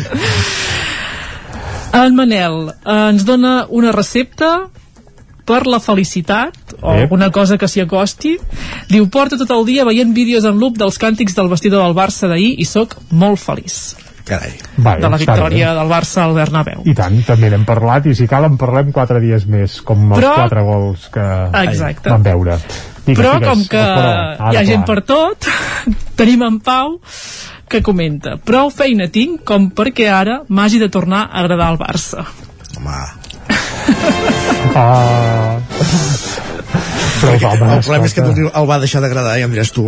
En 1.96 2.16
Manel 2.16 2.70
eh, 2.70 2.94
ens 3.10 3.24
dona 3.28 3.66
una 3.68 3.92
recepta 3.92 4.68
per 5.46 5.62
la 5.70 5.78
felicitat 5.80 6.56
o 6.80 6.90
Ep. 6.92 7.04
alguna 7.06 7.30
cosa 7.30 7.56
que 7.56 7.68
s'hi 7.70 7.84
acosti 7.84 8.34
diu, 8.90 9.06
porto 9.08 9.38
tot 9.38 9.52
el 9.54 9.64
dia 9.68 9.86
veient 9.86 10.12
vídeos 10.16 10.44
en 10.48 10.58
loop 10.58 10.80
dels 10.80 10.98
càntics 10.98 11.36
del 11.38 11.52
vestidor 11.52 11.84
del 11.84 11.94
Barça 11.96 12.28
d'ahir 12.28 12.56
i 12.58 12.66
sóc 12.66 12.98
molt 13.10 13.40
feliç 13.40 13.94
Carai. 14.26 14.56
Vai, 14.82 14.96
de 15.00 15.08
la 15.08 15.16
victòria 15.20 15.68
del 15.76 15.86
Barça 15.88 16.24
al 16.24 16.32
Bernabéu 16.34 16.82
I 16.84 16.94
tant, 16.98 17.20
també 17.28 17.46
n'hem 17.52 17.62
parlat 17.68 18.08
i 18.10 18.14
si 18.18 18.26
cal 18.26 18.44
en 18.48 18.56
parlem 18.58 18.90
quatre 18.92 19.20
dies 19.22 19.46
més, 19.46 19.78
com 19.86 20.08
els 20.12 20.18
Però- 20.18 20.34
quatre 20.34 20.62
gols 20.66 21.08
que 21.14 21.26
Exacte. 21.62 22.10
vam 22.10 22.24
veure. 22.26 22.56
Digues, 23.06 23.20
però 23.22 23.36
digues, 23.38 23.48
com 23.52 23.62
que 23.70 23.78
però, 23.78 24.10
hi 24.34 24.40
ha 24.40 24.48
ara, 24.50 24.64
gent 24.66 24.82
clar. 24.84 24.96
per 24.96 25.04
tot 25.06 25.46
tenim 26.18 26.42
en 26.42 26.58
Pau 26.58 26.96
que 27.70 27.80
comenta 27.86 28.34
prou 28.42 28.68
feina 28.74 29.06
tinc 29.14 29.44
com 29.46 29.70
perquè 29.70 30.10
ara 30.10 30.40
m'hagi 30.48 30.78
de 30.82 30.88
tornar 30.90 31.28
a 31.30 31.40
agradar 31.44 31.70
el 31.74 31.78
Barça 31.78 32.26
Home, 32.76 32.98
Ah, 34.74 35.58
però 36.66 37.32
els 37.34 37.44
homes 37.46 37.72
el 37.72 37.82
problema 37.86 38.08
és 38.08 38.14
que 38.16 38.22
escolta, 38.24 38.60
el 38.60 38.68
va 38.70 38.78
deixar 38.82 39.00
d'agradar, 39.04 39.34
ja 39.40 39.46
em 39.48 39.54
diràs 39.54 39.72
tu. 39.72 39.86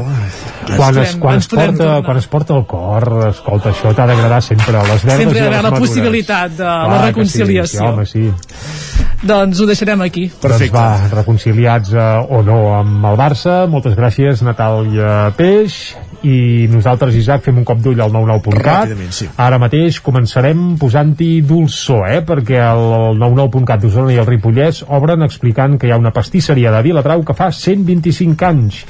quan 0.76 0.98
es, 1.02 1.14
quan, 1.20 1.38
es 1.42 1.48
porta, 1.50 1.90
quan 2.06 2.20
es 2.20 2.26
porta 2.30 2.56
el 2.56 2.64
cor, 2.70 3.06
escolta, 3.28 3.72
això 3.74 3.92
t'ha 3.96 4.06
d'agradar 4.10 4.40
sempre, 4.44 4.78
les 4.78 5.04
verdes 5.04 5.24
Sempre 5.24 5.38
hi 5.38 5.42
i 5.42 5.46
ha 5.46 5.62
la 5.62 5.62
madures. 5.70 5.88
possibilitat 5.88 6.50
de 6.56 6.64
Clar 6.64 6.88
la 6.92 7.00
reconciliació. 7.06 7.78
Sí, 8.04 8.12
sí, 8.12 8.24
home, 8.24 8.34
sí. 8.38 9.06
Doncs 9.28 9.60
ho 9.60 9.66
deixarem 9.66 10.00
aquí. 10.06 10.28
Doncs 10.42 10.68
va, 10.74 10.88
reconciliats 11.10 11.90
eh, 11.92 12.08
o 12.30 12.42
no 12.46 12.58
amb 12.78 13.08
el 13.10 13.16
Barça. 13.18 13.64
Moltes 13.70 13.96
gràcies, 13.98 14.44
Natàlia 14.46 15.32
Peix. 15.36 15.96
I 16.26 16.66
nosaltres, 16.72 17.14
Isaac, 17.14 17.44
fem 17.46 17.60
un 17.60 17.66
cop 17.68 17.78
d'ull 17.82 18.00
al 18.02 18.10
99.cat. 18.10 18.88
Ràpidament, 18.88 19.12
sí. 19.14 19.28
Ara 19.38 19.60
mateix 19.62 20.00
començarem 20.02 20.64
posant-hi 20.80 21.30
dolçor, 21.46 22.08
eh? 22.10 22.22
perquè 22.26 22.58
el 22.64 23.20
99.cat 23.20 23.84
d'Osona 23.84 24.14
i 24.14 24.18
el 24.18 24.26
Ripollès 24.26 24.82
obren 24.88 25.22
explicant 25.26 25.78
que 25.78 25.86
hi 25.88 25.94
ha 25.94 26.00
una 26.00 26.14
pastisseria 26.14 26.72
de 26.74 26.82
Viladrau 26.88 27.22
que 27.26 27.36
fa 27.38 27.52
125 27.54 28.48
anys. 28.48 28.82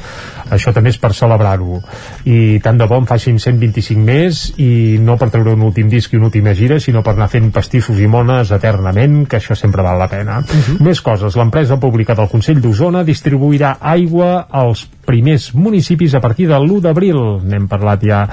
Això 0.54 0.72
també 0.74 0.92
és 0.92 0.98
per 1.00 1.12
celebrar-ho. 1.16 1.80
I 2.28 2.58
tant 2.64 2.78
de 2.80 2.88
bo 2.88 2.98
en 3.00 3.08
facin 3.08 3.38
125 3.38 4.04
més 4.04 4.42
i 4.62 4.98
no 5.02 5.18
per 5.20 5.30
treure 5.32 5.54
un 5.56 5.64
últim 5.68 5.88
disc 5.92 6.12
i 6.12 6.20
una 6.20 6.30
última 6.30 6.54
gira, 6.58 6.80
sinó 6.80 7.02
per 7.06 7.14
anar 7.16 7.30
fent 7.32 7.50
pastissos 7.54 8.00
i 8.00 8.08
mones 8.10 8.52
eternament, 8.54 9.20
que 9.28 9.40
això 9.40 9.56
sempre 9.58 9.84
val 9.84 10.00
la 10.00 10.08
pena. 10.10 10.40
Més 10.84 11.02
coses. 11.04 11.36
L'empresa 11.38 11.78
pública 11.80 12.16
del 12.18 12.30
Consell 12.32 12.62
d'Osona 12.64 13.04
distribuirà 13.06 13.76
aigua 13.80 14.46
als 14.48 14.86
primers 15.08 15.54
municipis 15.56 16.14
a 16.14 16.20
partir 16.20 16.48
de 16.50 16.56
l'1 16.58 16.82
d'abril. 16.84 17.20
N'hem 17.48 17.68
parlat 17.68 18.04
ja 18.04 18.24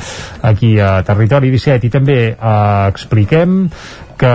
aquí 0.43 0.75
a 0.79 0.97
Territori 1.07 1.51
17 1.53 1.87
i 1.87 1.93
també 1.93 2.19
eh, 2.33 2.87
expliquem 2.91 3.65
que 4.19 4.33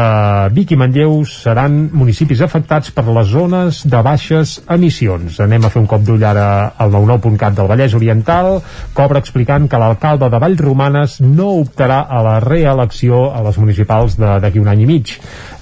Vic 0.56 0.74
i 0.74 0.78
Manlleu 0.78 1.20
seran 1.28 1.76
municipis 1.92 2.42
afectats 2.44 2.92
per 2.94 3.04
les 3.08 3.28
zones 3.32 3.82
de 3.88 4.00
baixes 4.04 4.58
emissions. 4.70 5.40
Anem 5.40 5.64
a 5.66 5.70
fer 5.72 5.82
un 5.82 5.88
cop 5.90 6.04
d'ull 6.06 6.24
ara 6.26 6.46
al 6.78 6.92
99.cat 6.94 7.56
del 7.56 7.70
Vallès 7.70 7.96
Oriental, 7.98 8.60
cobra 8.96 9.22
explicant 9.22 9.68
que 9.68 9.80
l'alcalde 9.80 10.30
de 10.30 10.42
Vallromanes 10.42 11.20
no 11.24 11.52
optarà 11.62 12.02
a 12.08 12.22
la 12.26 12.36
reelecció 12.44 13.28
a 13.32 13.44
les 13.46 13.58
municipals 13.58 14.18
d'aquí 14.20 14.60
un 14.60 14.70
any 14.72 14.84
i 14.84 14.90
mig 14.90 15.16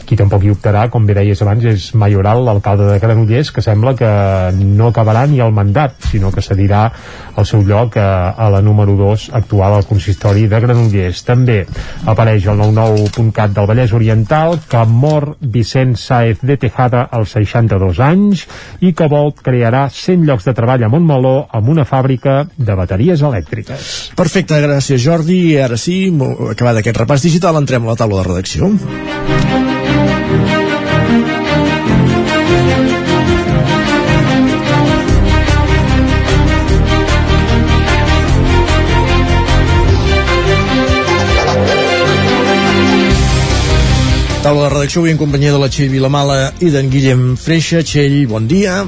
qui 0.08 0.16
tampoc 0.16 0.44
hi 0.44 0.52
optarà, 0.54 0.86
com 0.88 1.04
bé 1.04 1.12
deies 1.18 1.40
abans, 1.44 1.64
és 1.68 1.90
Mayoral, 1.92 2.40
l'alcalde 2.46 2.86
de 2.88 2.96
Granollers, 3.02 3.50
que 3.52 3.60
sembla 3.64 3.92
que 3.98 4.08
no 4.56 4.88
acabarà 4.88 5.26
ni 5.28 5.42
el 5.44 5.52
mandat, 5.52 5.98
sinó 6.08 6.30
que 6.32 6.40
cedirà 6.44 6.86
el 7.36 7.46
seu 7.46 7.60
lloc 7.66 7.98
a, 8.00 8.32
a 8.32 8.48
la 8.54 8.62
número 8.64 8.96
2 8.96 9.28
actual 9.36 9.76
al 9.76 9.84
consistori 9.88 10.46
de 10.48 10.60
Granollers. 10.64 11.20
També 11.28 11.58
apareix 12.08 12.48
el 12.48 12.56
99.cat 12.62 13.52
del 13.52 13.68
Vallès 13.68 13.92
Oriental, 13.92 14.56
que 14.70 14.84
mor 14.88 15.34
Vicent 15.40 15.98
Saez 16.00 16.40
de 16.40 16.56
Tejada 16.56 17.04
als 17.12 17.36
62 17.36 18.00
anys 18.00 18.46
i 18.80 18.94
que 18.96 19.10
Volt 19.12 19.42
crearà 19.44 19.86
100 19.92 20.24
llocs 20.24 20.48
de 20.48 20.56
treball 20.56 20.86
a 20.86 20.92
Montmeló 20.92 21.36
amb 21.52 21.68
una 21.68 21.84
fàbrica 21.88 22.40
de 22.56 22.78
bateries 22.78 23.24
elèctriques. 23.28 23.92
Perfecte, 24.16 24.62
gràcies 24.64 25.04
Jordi. 25.04 25.38
I 25.52 25.60
ara 25.68 25.76
sí, 25.80 26.00
acabat 26.50 26.80
aquest 26.80 27.04
repàs 27.04 27.28
digital, 27.28 27.60
entrem 27.60 27.84
a 27.84 27.92
la 27.92 28.00
taula 28.00 28.22
de 28.22 28.28
redacció. 28.30 28.72
Taula 44.48 44.64
de 44.64 44.68
redacció 44.72 45.02
avui 45.02 45.12
en 45.12 45.18
companyia 45.20 45.50
de 45.52 45.58
la 45.60 45.66
Txell 45.68 45.90
Vilamala 45.92 46.38
i 46.64 46.70
d'en 46.72 46.88
Guillem 46.88 47.24
Freixa. 47.36 47.82
Txell, 47.84 48.22
bon 48.30 48.48
dia. 48.48 48.80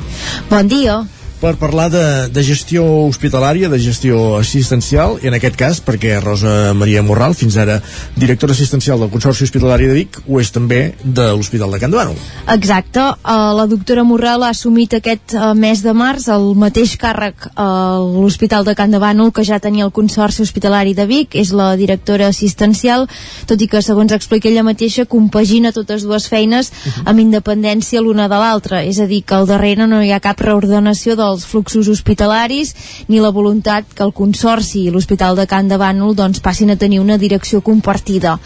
Bon 0.48 0.70
dia. 0.72 1.02
Per 1.40 1.54
parlar 1.56 1.88
de, 1.88 2.04
de 2.28 2.42
gestió 2.44 2.84
hospitalària, 3.06 3.70
de 3.72 3.78
gestió 3.80 4.36
assistencial, 4.36 5.16
i 5.24 5.30
en 5.30 5.36
aquest 5.38 5.56
cas, 5.56 5.80
perquè 5.80 6.18
Rosa 6.20 6.74
Maria 6.76 7.00
Morral, 7.02 7.32
fins 7.34 7.56
ara 7.56 7.78
directora 8.20 8.52
assistencial 8.52 9.00
del 9.00 9.10
Consorci 9.12 9.46
Hospitalari 9.46 9.88
de 9.88 9.96
Vic, 9.96 10.18
ho 10.28 10.40
és 10.40 10.52
també 10.52 10.80
de 11.00 11.30
l'Hospital 11.32 11.72
de 11.72 11.80
Can 11.80 11.94
Davano. 11.94 12.16
Exacte, 12.52 13.00
uh, 13.00 13.52
la 13.56 13.64
doctora 13.70 14.04
Morral 14.04 14.44
ha 14.44 14.50
assumit 14.52 14.98
aquest 14.98 15.32
uh, 15.32 15.54
mes 15.56 15.80
de 15.80 15.94
març 15.96 16.28
el 16.28 16.50
mateix 16.60 16.96
càrrec 17.00 17.48
a 17.54 17.70
l'Hospital 18.04 18.68
de 18.68 18.76
Can 18.76 18.92
de 18.92 19.00
Bànol 19.00 19.32
que 19.32 19.46
ja 19.48 19.60
tenia 19.64 19.88
el 19.88 19.94
Consorci 19.96 20.44
Hospitalari 20.44 20.92
de 20.98 21.08
Vic, 21.08 21.38
és 21.40 21.54
la 21.56 21.72
directora 21.80 22.28
assistencial, 22.28 23.08
tot 23.48 23.64
i 23.64 23.70
que, 23.70 23.80
segons 23.80 24.12
explica 24.12 24.50
ella 24.52 24.66
mateixa, 24.66 25.08
compagina 25.08 25.72
totes 25.72 26.04
dues 26.04 26.28
feines 26.28 26.68
amb 27.06 27.24
independència 27.24 28.04
l'una 28.04 28.28
de 28.28 28.36
l'altra, 28.36 28.84
és 28.84 29.00
a 29.00 29.08
dir, 29.08 29.24
que 29.24 29.40
al 29.40 29.48
darrere 29.48 29.88
no 29.88 30.04
hi 30.04 30.12
ha 30.12 30.20
cap 30.20 30.44
reordenació 30.44 31.16
dels 31.30 31.46
fluxos 31.46 31.88
hospitalaris 31.88 32.74
ni 33.08 33.20
la 33.22 33.30
voluntat 33.30 33.86
que 33.94 34.04
el 34.04 34.12
Consorci 34.12 34.84
i 34.84 34.90
l'Hospital 34.92 35.38
de 35.38 35.46
Can 35.50 35.70
de 35.70 35.78
Bànol 35.80 36.14
doncs, 36.18 36.42
passin 36.44 36.70
a 36.70 36.76
tenir 36.76 37.00
una 37.00 37.18
direcció 37.18 37.60
compartida. 37.62 38.38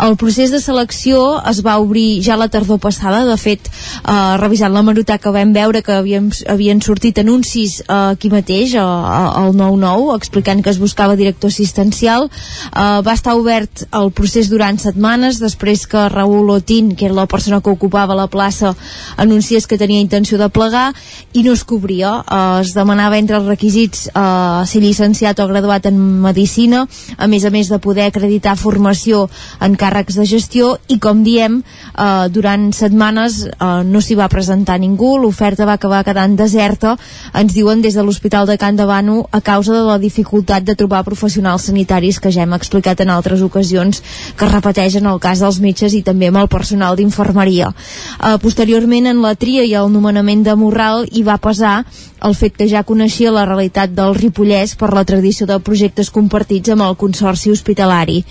El 0.00 0.16
procés 0.16 0.50
de 0.54 0.60
selecció 0.62 1.40
es 1.50 1.62
va 1.66 1.78
obrir 1.82 2.22
ja 2.24 2.38
la 2.38 2.48
tardor 2.48 2.80
passada, 2.80 3.24
de 3.26 3.36
fet, 3.36 3.68
eh, 3.68 4.36
revisant 4.38 4.72
la 4.72 5.18
que 5.18 5.30
vam 5.30 5.52
veure 5.52 5.82
que 5.82 5.92
havien, 5.92 6.30
havien 6.48 6.80
sortit 6.82 7.18
anuncis 7.18 7.80
eh, 7.80 7.84
aquí 8.14 8.30
mateix, 8.30 8.74
al 8.78 9.54
9-9, 9.54 10.16
explicant 10.16 10.62
que 10.62 10.70
es 10.70 10.78
buscava 10.78 11.16
director 11.16 11.50
assistencial. 11.50 12.28
Eh, 12.28 13.00
va 13.02 13.14
estar 13.14 13.34
obert 13.34 13.84
el 13.92 14.10
procés 14.12 14.48
durant 14.50 14.78
setmanes, 14.78 15.40
després 15.40 15.86
que 15.86 16.08
Raül 16.08 16.50
Otín, 16.50 16.94
que 16.94 17.06
era 17.06 17.14
la 17.14 17.26
persona 17.26 17.60
que 17.60 17.70
ocupava 17.70 18.16
la 18.18 18.28
plaça, 18.28 18.74
anunciés 19.16 19.66
que 19.66 19.78
tenia 19.78 20.00
intenció 20.00 20.38
de 20.38 20.48
plegar 20.48 20.92
i 21.32 21.42
no 21.42 21.52
es 21.52 21.64
cobria. 21.64 22.22
Eh, 22.28 22.60
es 22.60 22.74
demanava 22.76 23.18
entre 23.18 23.38
els 23.38 23.48
requisits 23.48 24.08
eh, 24.08 24.66
ser 24.68 24.82
llicenciat 24.82 25.40
o 25.40 25.46
graduat 25.48 25.88
en 25.88 25.98
Medicina, 26.22 26.84
a 27.16 27.26
més 27.30 27.44
a 27.44 27.52
més 27.54 27.70
de 27.72 27.78
poder 27.80 28.08
acreditar 28.08 28.56
formació 28.60 29.26
en 29.64 29.76
càrrecs 29.80 30.18
de 30.18 30.26
gestió 30.28 30.74
i 30.88 30.98
com 31.00 31.22
diem, 31.24 31.62
eh, 31.62 32.28
durant 32.34 32.68
setmanes 32.76 33.40
eh, 33.48 33.70
no 33.88 34.02
s'hi 34.04 34.18
va 34.18 34.28
presentar 34.28 34.78
ningú, 34.80 35.16
l'oferta 35.18 35.66
va 35.68 35.78
acabar 35.78 36.04
quedant 36.04 36.36
deserta, 36.36 36.96
ens 37.32 37.54
diuen 37.54 37.80
des 37.82 37.96
de 37.96 38.04
l'Hospital 38.04 38.46
de 38.46 38.58
Can 38.60 38.76
de 38.76 38.84
Bano 38.88 39.22
a 39.32 39.40
causa 39.40 39.72
de 39.72 39.84
la 39.86 39.98
dificultat 39.98 40.66
de 40.66 40.76
trobar 40.76 41.04
professionals 41.06 41.68
sanitaris 41.70 42.20
que 42.20 42.32
ja 42.34 42.44
hem 42.44 42.52
explicat 42.56 43.00
en 43.00 43.14
altres 43.14 43.42
ocasions 43.42 44.02
que 44.36 44.44
es 44.44 44.52
repeteix 44.52 44.98
en 45.00 45.08
el 45.08 45.20
cas 45.20 45.40
dels 45.40 45.60
metges 45.64 45.94
i 45.94 46.04
també 46.04 46.28
amb 46.28 46.42
el 46.42 46.52
personal 46.52 46.96
d'infermeria. 46.96 47.72
Eh, 47.72 48.36
posteriorment 48.42 49.08
en 49.08 49.22
la 49.24 49.34
tria 49.34 49.64
i 49.64 49.74
el 49.78 49.92
nomenament 49.92 50.44
de 50.44 50.56
Morral 50.58 51.06
hi 51.08 51.24
va 51.24 51.38
pesar 51.40 51.78
el 52.24 52.34
fet 52.34 52.56
que 52.58 52.66
ja 52.68 52.82
coneixia 52.86 53.30
la 53.34 53.44
realitat 53.46 53.92
del 53.94 54.14
Ripollès 54.16 54.74
per 54.78 54.90
la 54.94 55.04
tradició 55.06 55.46
de 55.46 55.58
projectes 55.64 56.10
compartits 56.10 56.72
amb 56.74 56.84
el 56.86 56.96
Consorci 56.98 57.52
Hospitalari. 57.52 58.22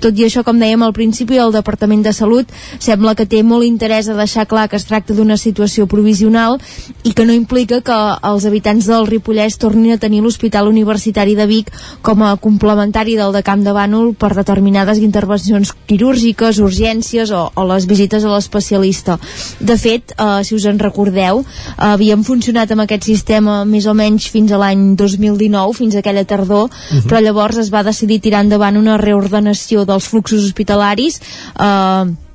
Tot 0.00 0.16
i 0.16 0.26
això, 0.26 0.42
com 0.46 0.58
dèiem 0.60 0.82
al 0.82 0.94
principi, 0.96 1.38
el 1.38 1.52
Departament 1.52 2.02
de 2.04 2.12
Salut 2.16 2.52
sembla 2.78 3.14
que 3.14 3.26
té 3.28 3.42
molt 3.42 3.66
interès 3.66 4.08
a 4.08 4.16
deixar 4.16 4.46
clar 4.48 4.68
que 4.68 4.76
es 4.80 4.86
tracta 4.88 5.14
d'una 5.14 5.36
situació 5.36 5.86
provisional 5.86 6.58
i 7.04 7.12
que 7.12 7.26
no 7.26 7.36
implica 7.36 7.82
que 7.84 7.98
els 8.30 8.46
habitants 8.48 8.88
del 8.88 9.06
Ripollès 9.06 9.58
tornin 9.60 9.92
a 9.92 10.00
tenir 10.00 10.22
l'Hospital 10.22 10.68
Universitari 10.68 11.36
de 11.36 11.46
Vic 11.46 11.72
com 12.02 12.22
a 12.22 12.36
complementari 12.36 13.16
del 13.16 13.32
de 13.36 13.42
Camp 13.42 13.64
de 13.64 13.74
Bànol 13.76 14.14
per 14.14 14.32
determinades 14.34 14.98
intervencions 14.98 15.74
quirúrgiques, 15.86 16.60
urgències 16.62 17.30
o, 17.30 17.46
o 17.54 17.68
les 17.68 17.86
visites 17.86 18.24
a 18.24 18.32
l'especialista. 18.32 19.18
De 19.60 19.76
fet, 19.76 20.16
eh, 20.16 20.42
si 20.44 20.56
us 20.56 20.64
en 20.66 20.80
recordeu, 20.80 21.42
eh, 21.42 21.74
havíem 21.92 22.24
funcionat 22.24 22.72
amb 22.72 22.86
aquest 22.86 23.04
sistema 23.04 23.25
més 23.66 23.86
o 23.86 23.94
menys 23.94 24.28
fins 24.32 24.52
a 24.52 24.60
l'any 24.60 24.94
2019, 24.98 25.76
fins 25.76 25.96
a 25.96 26.02
aquella 26.02 26.24
tardor, 26.24 26.70
però 27.08 27.20
llavors 27.20 27.58
es 27.62 27.72
va 27.74 27.84
decidir 27.86 28.20
tirar 28.20 28.44
endavant 28.44 28.76
una 28.78 28.98
reordenació 29.00 29.84
dels 29.84 30.06
fluxos 30.08 30.44
hospitalaris 30.46 31.20
eh, 31.58 32.25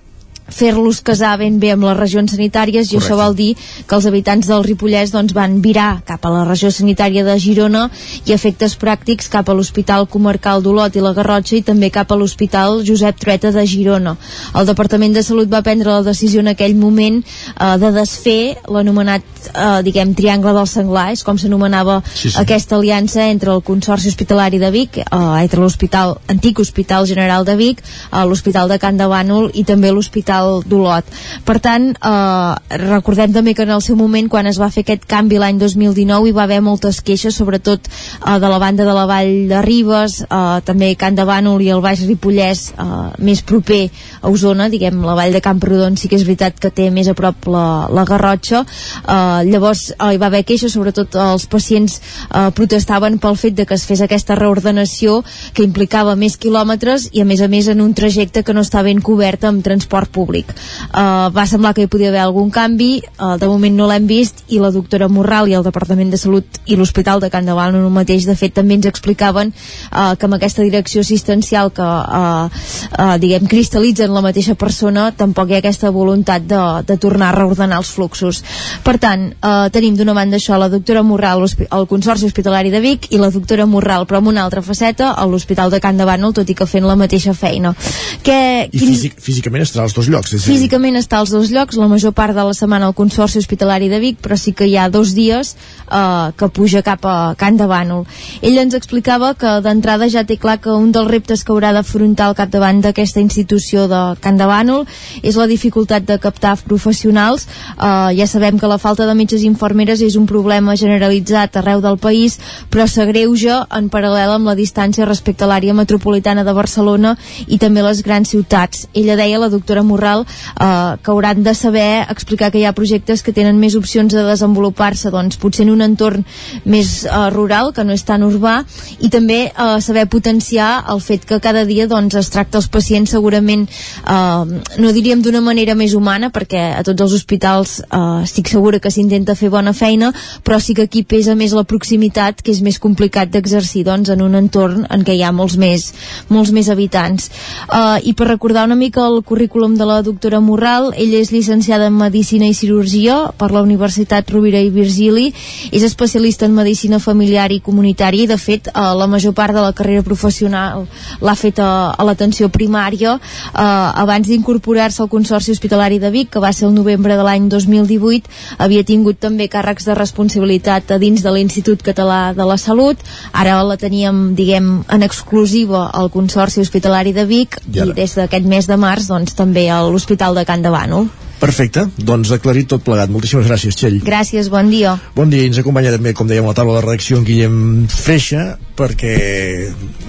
fer-los 0.52 1.02
casar 1.02 1.38
ben 1.42 1.60
bé 1.60 1.72
amb 1.74 1.86
les 1.88 1.98
regions 1.98 2.34
sanitàries 2.36 2.92
i 2.92 3.00
això 3.00 3.18
vol 3.20 3.36
dir 3.36 3.54
que 3.88 3.96
els 3.96 4.06
habitants 4.10 4.48
del 4.52 4.64
Ripollès 4.68 5.14
doncs, 5.14 5.34
van 5.34 5.60
virar 5.64 6.02
cap 6.08 6.26
a 6.26 6.32
la 6.34 6.44
regió 6.48 6.72
sanitària 6.72 7.24
de 7.28 7.38
Girona 7.40 7.88
i 8.26 8.34
efectes 8.36 8.76
pràctics 8.82 9.30
cap 9.32 9.50
a 9.50 9.56
l'Hospital 9.58 10.08
Comarcal 10.12 10.64
d'Olot 10.64 10.96
i 10.96 11.04
la 11.04 11.14
Garrotxa 11.18 11.58
i 11.58 11.64
també 11.68 11.90
cap 11.94 12.12
a 12.12 12.18
l'Hospital 12.20 12.82
Josep 12.88 13.20
Trueta 13.22 13.52
de 13.56 13.66
Girona. 13.68 14.16
El 14.56 14.68
Departament 14.70 15.14
de 15.16 15.24
Salut 15.24 15.50
va 15.52 15.64
prendre 15.66 15.92
la 15.92 16.04
decisió 16.06 16.42
en 16.44 16.52
aquell 16.54 16.76
moment 16.76 17.22
eh, 17.24 17.78
de 17.82 17.92
desfer 17.96 18.56
l'anomenat 18.68 19.24
eh, 19.54 19.82
diguem 19.88 20.14
Triangle 20.18 20.54
del 20.58 20.68
Senglar, 20.68 21.10
és 21.16 21.24
com 21.24 21.38
s'anomenava 21.42 22.02
Sí, 22.12 22.30
sí. 22.30 22.38
aquesta 22.42 22.76
aliança 22.78 23.28
entre 23.30 23.52
el 23.54 23.62
Consorci 23.66 24.10
Hospitalari 24.12 24.60
de 24.60 24.72
Vic, 24.74 24.98
eh, 24.98 25.06
entre 25.42 25.62
l'Hospital 25.62 26.18
antic 26.32 26.60
Hospital 26.60 27.08
General 27.10 27.46
de 27.48 27.56
Vic, 27.56 27.82
eh, 27.82 28.26
l'Hospital 28.26 28.70
de 28.70 28.78
Can 28.82 28.98
de 29.00 29.08
Bànol 29.12 29.50
i 29.54 29.64
també 29.68 29.92
l'Hospital 29.92 30.41
l'Hospital 30.42 30.64
d'Olot. 30.66 31.06
Per 31.46 31.58
tant, 31.60 31.92
eh, 31.92 32.78
recordem 32.78 33.34
també 33.34 33.54
que 33.54 33.64
en 33.64 33.70
el 33.70 33.82
seu 33.82 33.96
moment, 33.96 34.28
quan 34.30 34.48
es 34.48 34.60
va 34.60 34.70
fer 34.70 34.84
aquest 34.84 35.06
canvi 35.06 35.38
l'any 35.38 35.58
2019, 35.60 36.30
hi 36.30 36.32
va 36.32 36.44
haver 36.44 36.62
moltes 36.62 37.02
queixes, 37.02 37.36
sobretot 37.36 37.88
eh, 37.88 38.40
de 38.40 38.48
la 38.48 38.60
banda 38.60 38.86
de 38.86 38.94
la 38.94 39.06
Vall 39.06 39.48
de 39.50 39.62
Ribes, 39.62 40.22
eh, 40.22 40.62
també 40.66 40.96
Can 40.96 41.16
de 41.16 41.26
Bànol 41.26 41.62
i 41.62 41.70
el 41.70 41.82
Baix 41.82 42.06
Ripollès, 42.08 42.74
eh, 42.78 43.12
més 43.20 43.42
proper 43.42 43.90
a 44.22 44.30
Osona, 44.30 44.70
diguem, 44.70 45.02
la 45.04 45.16
Vall 45.16 45.34
de 45.34 45.42
Camprodon 45.42 45.98
sí 45.98 46.08
que 46.08 46.16
és 46.16 46.26
veritat 46.26 46.60
que 46.60 46.72
té 46.72 46.90
més 46.92 47.08
a 47.08 47.14
prop 47.14 47.48
la, 47.48 47.88
la 47.90 48.06
Garrotxa. 48.06 48.64
Eh, 48.64 49.44
llavors, 49.50 49.92
eh, 49.92 50.14
hi 50.14 50.22
va 50.22 50.28
haver 50.28 50.44
queixes, 50.46 50.74
sobretot 50.74 51.16
els 51.16 51.46
pacients 51.46 52.00
eh, 52.30 52.50
protestaven 52.52 53.20
pel 53.20 53.38
fet 53.38 53.56
de 53.56 53.66
que 53.66 53.76
es 53.76 53.86
fes 53.86 54.02
aquesta 54.02 54.36
reordenació 54.36 55.22
que 55.54 55.64
implicava 55.64 56.16
més 56.16 56.38
quilòmetres 56.38 57.10
i 57.12 57.22
a 57.22 57.26
més 57.26 57.42
a 57.42 57.48
més 57.52 57.68
en 57.68 57.82
un 57.82 57.94
trajecte 57.94 58.44
que 58.44 58.54
no 58.54 58.62
està 58.66 58.84
ben 58.84 59.02
cobert 59.02 59.44
amb 59.46 59.64
transport 59.64 60.12
públic. 60.12 60.31
Uh, 60.32 61.30
va 61.36 61.46
semblar 61.48 61.74
que 61.76 61.86
hi 61.86 61.92
podia 61.92 62.10
haver 62.10 62.22
algun 62.24 62.52
canvi, 62.52 63.02
uh, 63.20 63.36
de 63.38 63.50
moment 63.50 63.76
no 63.76 63.88
l'hem 63.90 64.08
vist 64.08 64.44
i 64.50 64.60
la 64.64 64.72
doctora 64.72 65.10
Morral 65.12 65.50
i 65.52 65.56
el 65.58 65.66
Departament 65.66 66.12
de 66.12 66.20
Salut 66.22 66.62
i 66.66 66.78
l'Hospital 66.80 67.22
de 67.22 67.30
Can 67.34 67.46
Davant 67.46 67.76
no 67.76 67.90
mateix 67.94 68.26
de 68.28 68.36
fet 68.40 68.56
també 68.56 68.78
ens 68.78 68.88
explicaven 68.90 69.52
uh, 69.52 70.14
que 70.16 70.28
amb 70.28 70.38
aquesta 70.38 70.64
direcció 70.64 71.04
assistencial 71.04 71.72
que 71.76 71.84
uh, 71.84 72.48
uh, 72.48 73.16
diguem 73.22 73.48
cristal·litza 73.52 74.06
en 74.08 74.16
la 74.16 74.24
mateixa 74.24 74.56
persona 74.56 75.10
tampoc 75.18 75.52
hi 75.52 75.58
ha 75.58 75.62
aquesta 75.64 75.92
voluntat 75.92 76.48
de, 76.48 76.62
de 76.88 76.98
tornar 77.02 77.32
a 77.32 77.38
reordenar 77.38 77.82
els 77.82 77.92
fluxos. 77.92 78.42
Per 78.86 78.98
tant, 79.02 79.30
uh, 79.42 79.68
tenim 79.74 79.98
d'una 79.98 80.16
banda 80.18 80.40
això 80.40 80.60
la 80.60 80.70
doctora 80.72 81.04
Morral 81.04 81.44
al 81.70 81.88
Consorci 81.90 82.28
Hospitalari 82.28 82.72
de 82.72 82.82
Vic 82.84 83.10
i 83.12 83.20
la 83.22 83.32
doctora 83.34 83.66
Morral 83.66 84.06
però 84.08 84.22
amb 84.22 84.32
una 84.32 84.44
altra 84.46 84.62
faceta 84.62 85.14
a 85.16 85.26
l'Hospital 85.26 85.72
de 85.72 85.80
Can 85.82 85.98
Davant 85.98 86.30
tot 86.36 86.50
i 86.52 86.56
que 86.58 86.68
fent 86.70 86.86
la 86.86 86.98
mateixa 87.00 87.34
feina. 87.34 87.74
Que, 88.22 88.38
I 88.68 88.76
quin... 88.76 88.92
físic, 88.92 89.18
físicament 89.24 89.64
estarà 89.66 89.88
als 89.88 89.96
dos 89.98 90.11
llocs. 90.12 90.36
És 90.38 90.46
físicament 90.46 91.00
està 91.00 91.22
als 91.22 91.32
dos 91.34 91.52
llocs, 91.54 91.78
la 91.80 91.88
major 91.92 92.14
part 92.16 92.36
de 92.36 92.44
la 92.46 92.56
setmana 92.58 92.90
al 92.90 92.96
Consorci 92.98 93.40
Hospitalari 93.40 93.90
de 93.92 94.00
Vic, 94.04 94.20
però 94.22 94.38
sí 94.38 94.54
que 94.54 94.68
hi 94.68 94.76
ha 94.78 94.90
dos 94.92 95.14
dies 95.18 95.56
eh, 95.90 96.32
que 96.38 96.50
puja 96.50 96.84
cap 96.86 97.06
a 97.08 97.34
Can 97.40 97.58
de 97.58 97.68
Bànol. 97.70 98.06
Ell 98.42 98.60
ens 98.62 98.76
explicava 98.78 99.34
que 99.40 99.60
d'entrada 99.64 100.10
ja 100.12 100.26
té 100.28 100.38
clar 100.42 100.60
que 100.62 100.74
un 100.74 100.92
dels 100.92 101.10
reptes 101.10 101.44
que 101.44 101.54
haurà 101.54 101.72
d'afrontar 101.76 102.30
al 102.30 102.38
capdavant 102.38 102.82
d'aquesta 102.84 103.24
institució 103.24 103.88
de 103.92 104.02
Can 104.22 104.40
de 104.40 104.48
Bànol 104.50 104.86
és 105.22 105.40
la 105.40 105.48
dificultat 105.48 106.06
de 106.08 106.20
captar 106.20 106.58
professionals. 106.68 107.48
Eh, 107.78 108.12
ja 108.20 108.28
sabem 108.28 108.60
que 108.60 108.70
la 108.70 108.80
falta 108.82 109.08
de 109.08 109.16
metges 109.18 109.46
i 109.46 109.50
infermeres 109.50 110.02
és 110.02 110.18
un 110.20 110.28
problema 110.28 110.76
generalitzat 110.76 111.58
arreu 111.62 111.82
del 111.82 111.98
país, 112.02 112.40
però 112.70 112.88
s'agreuja 112.88 113.66
en 113.72 113.90
paral·lel 113.94 114.36
amb 114.36 114.52
la 114.52 114.58
distància 114.58 115.08
respecte 115.08 115.46
a 115.46 115.52
l'àrea 115.52 115.74
metropolitana 115.78 116.44
de 116.44 116.54
Barcelona 116.54 117.16
i 117.48 117.58
també 117.62 117.84
les 117.86 118.04
grans 118.04 118.30
ciutats. 118.30 118.88
Ella 118.94 119.16
deia, 119.20 119.40
la 119.40 119.50
doctora 119.50 119.84
Morral, 119.84 120.01
eh, 120.10 120.98
que 121.04 121.12
hauran 121.12 121.44
de 121.44 121.54
saber 121.56 122.06
explicar 122.10 122.52
que 122.52 122.60
hi 122.62 122.66
ha 122.66 122.74
projectes 122.78 123.24
que 123.24 123.34
tenen 123.36 123.60
més 123.60 123.76
opcions 123.76 124.14
de 124.14 124.24
desenvolupar-se, 124.26 125.12
doncs 125.14 125.40
potser 125.42 125.66
en 125.66 125.74
un 125.76 125.86
entorn 125.86 126.26
més 126.66 127.06
eh, 127.06 127.30
rural, 127.34 127.72
que 127.76 127.86
no 127.86 127.94
és 127.94 128.06
tan 128.08 128.24
urbà, 128.26 128.62
i 129.00 129.12
també 129.14 129.42
eh, 129.50 129.80
saber 129.82 130.08
potenciar 130.12 130.72
el 130.92 131.02
fet 131.02 131.26
que 131.30 131.42
cada 131.44 131.66
dia 131.66 131.88
doncs, 131.88 132.16
es 132.20 132.32
tracta 132.34 132.60
els 132.62 132.70
pacients 132.72 133.12
segurament, 133.12 133.68
eh, 133.68 134.62
no 134.82 134.94
diríem 134.96 135.22
d'una 135.22 135.42
manera 135.42 135.76
més 135.76 135.96
humana, 135.98 136.32
perquè 136.34 136.64
a 136.78 136.84
tots 136.88 137.08
els 137.08 137.18
hospitals 137.20 137.80
eh, 137.86 138.24
estic 138.24 138.52
segura 138.52 138.80
que 138.80 138.92
s'intenta 138.94 139.36
fer 139.36 139.52
bona 139.54 139.74
feina, 139.74 140.12
però 140.44 140.60
sí 140.60 140.76
que 140.78 140.88
aquí 140.88 141.04
pesa 141.04 141.36
més 141.36 141.56
la 141.58 141.66
proximitat, 141.68 142.42
que 142.42 142.54
és 142.54 142.62
més 142.66 142.80
complicat 142.82 143.32
d'exercir 143.32 143.86
doncs, 143.88 144.12
en 144.14 144.24
un 144.26 144.38
entorn 144.40 144.86
en 144.90 145.06
què 145.06 145.16
hi 145.18 145.24
ha 145.26 145.34
molts 145.36 145.58
més, 145.62 145.92
molts 146.30 146.54
més 146.56 146.70
habitants. 146.72 147.30
Uh, 147.68 148.00
I 148.04 148.14
per 148.18 148.30
recordar 148.30 148.66
una 148.70 148.80
mica 148.80 149.04
el 149.08 149.22
currículum 149.28 149.76
de 149.80 149.88
la 149.88 149.91
doctora 150.02 150.40
Morral, 150.40 150.94
ella 150.96 151.20
és 151.20 151.30
llicenciada 151.34 151.90
en 151.92 151.98
Medicina 152.00 152.48
i 152.48 152.56
Cirurgia 152.56 153.18
per 153.38 153.52
la 153.52 153.62
Universitat 153.66 154.32
Rovira 154.32 154.62
i 154.64 154.72
Virgili, 154.72 155.34
és 155.72 155.84
especialista 155.84 156.48
en 156.48 156.56
Medicina 156.56 157.00
Familiar 157.04 157.50
i 157.52 157.60
Comunitària 157.60 158.24
i 158.24 158.30
de 158.32 158.38
fet 158.40 158.70
uh, 158.72 158.94
la 158.96 159.10
major 159.12 159.36
part 159.38 159.54
de 159.54 159.64
la 159.64 159.74
carrera 159.76 160.06
professional 160.08 160.88
l'ha 161.20 161.36
fet 161.36 161.60
a, 161.60 161.92
a 161.92 162.08
l'atenció 162.08 162.48
primària. 162.48 163.18
Uh, 163.52 163.92
abans 164.06 164.28
d'incorporar-se 164.32 165.04
al 165.04 165.12
Consorci 165.12 165.52
Hospitalari 165.52 166.00
de 166.00 166.14
Vic, 166.16 166.32
que 166.32 166.44
va 166.44 166.54
ser 166.56 166.70
el 166.70 166.76
novembre 166.78 167.20
de 167.20 167.28
l'any 167.28 167.50
2018, 167.52 168.32
havia 168.58 168.88
tingut 168.88 169.20
també 169.20 169.50
càrrecs 169.52 169.90
de 169.90 169.98
responsabilitat 170.00 170.96
a 170.96 171.00
dins 171.02 171.22
de 171.22 171.36
l'Institut 171.36 171.84
Català 171.84 172.32
de 172.38 172.48
la 172.48 172.58
Salut, 172.62 172.98
ara 173.34 173.60
la 173.68 173.78
teníem, 173.78 174.32
diguem, 174.40 174.72
en 174.88 175.04
exclusiva 175.04 175.90
al 175.92 176.12
Consorci 176.14 176.62
Hospitalari 176.64 177.14
de 177.14 177.26
Vic 177.28 177.60
i, 177.68 177.82
i 177.82 177.92
des 177.98 178.16
d'aquest 178.18 178.48
mes 178.48 178.68
de 178.68 178.78
març 178.80 179.10
doncs, 179.12 179.36
també 179.38 179.68
a 179.70 179.81
l'Hospital 179.90 180.38
de 180.38 180.46
Can 180.46 180.62
de 180.62 180.70
Bànol. 180.74 181.10
Perfecte, 181.42 181.88
doncs 181.98 182.30
aclarit 182.36 182.68
tot 182.70 182.84
plegat. 182.86 183.10
Moltíssimes 183.10 183.48
gràcies, 183.50 183.74
Txell. 183.74 183.98
Gràcies, 184.06 184.52
bon 184.54 184.70
dia. 184.70 184.94
Bon 185.18 185.32
dia, 185.32 185.48
ens 185.50 185.58
acompanya 185.58 185.96
també, 185.96 186.14
com 186.14 186.30
dèiem, 186.30 186.46
la 186.46 186.54
taula 186.54 186.78
de 186.78 186.84
redacció 186.86 187.18
en 187.18 187.26
Guillem 187.26 187.56
Freixa, 187.90 188.60
perquè 188.82 189.16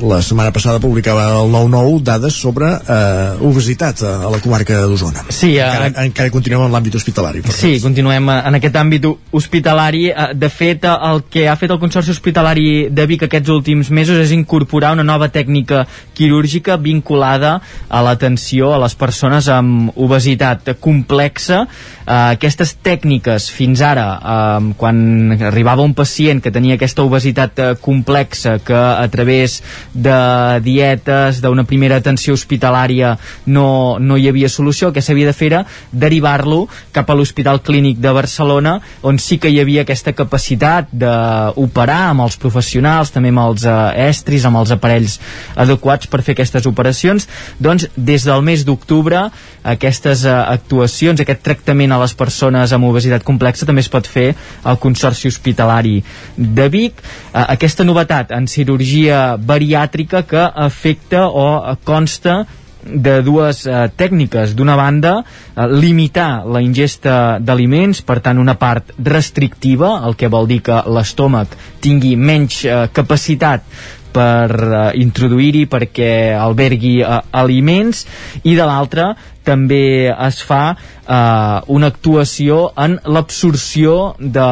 la 0.03 0.19
setmana 0.25 0.53
passada 0.55 0.81
publicava 0.83 1.29
el 1.43 1.53
9-9 1.53 2.01
dades 2.07 2.35
sobre 2.35 2.71
eh, 2.73 3.45
obesitat 3.45 4.03
a, 4.03 4.13
la 4.33 4.41
comarca 4.43 4.81
d'Osona. 4.89 5.27
Sí, 5.29 5.53
uh, 5.59 5.67
encara, 5.67 6.07
encara 6.07 6.33
continuem 6.35 6.65
en 6.67 6.75
l'àmbit 6.75 6.97
hospitalari. 6.99 7.45
Per 7.45 7.55
sí, 7.55 7.77
tot. 7.77 7.87
continuem 7.87 8.31
en 8.35 8.59
aquest 8.59 8.79
àmbit 8.81 9.07
hospitalari. 9.31 10.09
De 10.39 10.51
fet, 10.53 10.87
el 10.89 11.23
que 11.31 11.47
ha 11.51 11.57
fet 11.61 11.75
el 11.75 11.81
Consorci 11.83 12.15
Hospitalari 12.15 12.67
de 12.91 13.07
Vic 13.11 13.27
aquests 13.29 13.53
últims 13.53 13.93
mesos 13.95 14.19
és 14.23 14.33
incorporar 14.35 14.95
una 14.97 15.07
nova 15.07 15.29
tècnica 15.33 15.85
quirúrgica 16.17 16.79
vinculada 16.81 17.59
a 17.89 18.03
l'atenció 18.05 18.73
a 18.75 18.81
les 18.83 18.97
persones 18.99 19.49
amb 19.53 19.93
obesitat 19.97 20.75
complexa 20.81 21.63
eh, 21.65 22.35
aquestes 22.35 22.75
tècniques 22.83 23.49
fins 23.53 23.83
ara 23.85 24.07
eh, 24.17 24.73
quan 24.79 25.37
arribava 25.39 25.87
un 25.87 25.95
pacient 25.99 26.43
que 26.43 26.53
tenia 26.55 26.79
aquesta 26.79 27.05
obesitat 27.07 27.63
eh, 27.63 27.71
complexa 27.83 28.59
que 28.65 28.77
a 28.77 29.07
través 29.13 29.61
de 29.93 30.17
dietes 30.65 31.41
d'una 31.43 31.65
primera 31.69 31.99
atenció 32.01 32.35
hospitalària 32.35 33.17
no, 33.47 33.99
no 33.99 34.17
hi 34.17 34.29
havia 34.31 34.51
solució 34.53 34.89
el 34.89 34.95
que 34.97 35.05
s'havia 35.05 35.31
de 35.31 35.37
fer 35.37 35.51
era 35.53 35.63
derivar-lo 35.93 36.67
cap 36.93 37.11
a 37.11 37.17
l'Hospital 37.19 37.63
Clínic 37.63 38.01
de 38.03 38.13
Barcelona 38.15 38.79
on 39.03 39.19
sí 39.23 39.39
que 39.39 39.51
hi 39.53 39.61
havia 39.61 39.87
aquesta 39.87 40.15
capacitat 40.17 40.93
d'operar 40.93 42.01
amb 42.11 42.27
els 42.27 42.39
professionals 42.41 43.13
també 43.15 43.33
amb 43.35 43.45
els 43.47 43.67
eh, 43.67 43.79
estris, 44.09 44.47
amb 44.49 44.63
els 44.63 44.75
aparells 44.75 45.19
adequats 45.57 46.11
per 46.11 46.23
fer 46.23 46.37
aquestes 46.37 46.69
operacions 46.71 47.29
doncs 47.59 47.89
des 47.97 48.27
del 48.29 48.45
mes 48.47 48.65
d'octubre 48.67 49.29
aquestes 49.63 50.25
eh, 50.27 50.31
actuacions, 50.31 51.21
aquest 51.23 51.43
tractament 51.47 51.95
a 51.95 52.01
les 52.03 52.15
persones 52.19 52.73
amb 52.75 52.89
obesitat 52.89 53.25
complexa 53.27 53.67
també 53.69 53.85
es 53.85 53.91
pot 53.93 54.07
fer 54.09 54.33
al 54.67 54.79
Consorci 54.83 55.31
Hospitalari 55.31 56.01
de 56.37 56.69
Vic. 56.73 56.99
Eh, 56.99 57.45
aquesta 57.45 57.87
novetat 57.87 58.35
en 58.35 58.42
cirurgia 58.49 59.37
bariàtrica 59.37 60.23
que 60.29 60.43
afecta 60.67 61.27
o 61.29 61.77
consta 61.85 62.43
de 62.85 63.21
dues 63.23 63.65
eh, 63.67 63.87
tècniques. 63.97 64.55
D'una 64.59 64.77
banda, 64.77 65.15
eh, 65.23 65.67
limitar 65.71 66.45
la 66.47 66.63
ingesta 66.63 67.39
d'aliments, 67.41 68.03
per 68.03 68.21
tant 68.25 68.41
una 68.43 68.57
part 68.59 68.95
restrictiva, 68.99 70.01
el 70.07 70.17
que 70.19 70.31
vol 70.33 70.49
dir 70.51 70.61
que 70.67 70.83
l'estómac 70.91 71.57
tingui 71.85 72.17
menys 72.17 72.65
eh, 72.65 72.87
capacitat 72.93 73.67
per 74.15 74.49
uh, 74.53 74.81
introduir-hi 74.99 75.67
perquè 75.71 76.13
albergui 76.39 77.01
uh, 77.03 77.21
aliments 77.43 78.07
i 78.43 78.57
de 78.59 78.67
l'altra 78.69 79.13
també 79.43 80.09
es 80.11 80.39
fa 80.47 80.63
uh, 80.73 81.61
una 81.75 81.91
actuació 81.91 82.71
en 82.79 82.97
l'absorció 83.11 84.15
de 84.19 84.47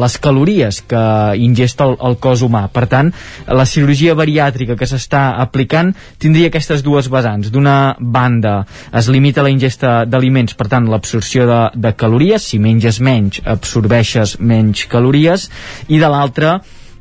les 0.00 0.18
calories 0.22 0.82
que 0.88 1.04
ingesta 1.40 1.86
el, 1.88 1.96
el 2.08 2.18
cos 2.22 2.44
humà. 2.44 2.66
Per 2.72 2.86
tant, 2.92 3.12
la 3.48 3.66
cirurgia 3.68 4.16
bariàtrica 4.18 4.76
que 4.78 4.88
s'està 4.88 5.24
aplicant 5.42 5.92
tindria 6.22 6.52
aquestes 6.52 6.84
dues 6.86 7.10
vessants. 7.12 7.50
D'una 7.52 7.96
banda 7.98 8.58
es 8.92 9.10
limita 9.12 9.44
la 9.44 9.52
ingesta 9.52 9.98
d'aliments, 10.04 10.56
per 10.56 10.68
tant, 10.72 10.88
l'absorció 10.92 11.48
de, 11.48 11.60
de 11.74 11.94
calories, 11.96 12.50
si 12.52 12.60
menges 12.62 13.00
menys, 13.00 13.40
absorbeixes 13.44 14.38
menys 14.40 14.86
calories, 14.92 15.48
i 15.88 16.00
de 16.02 16.12
l'altra, 16.12 16.58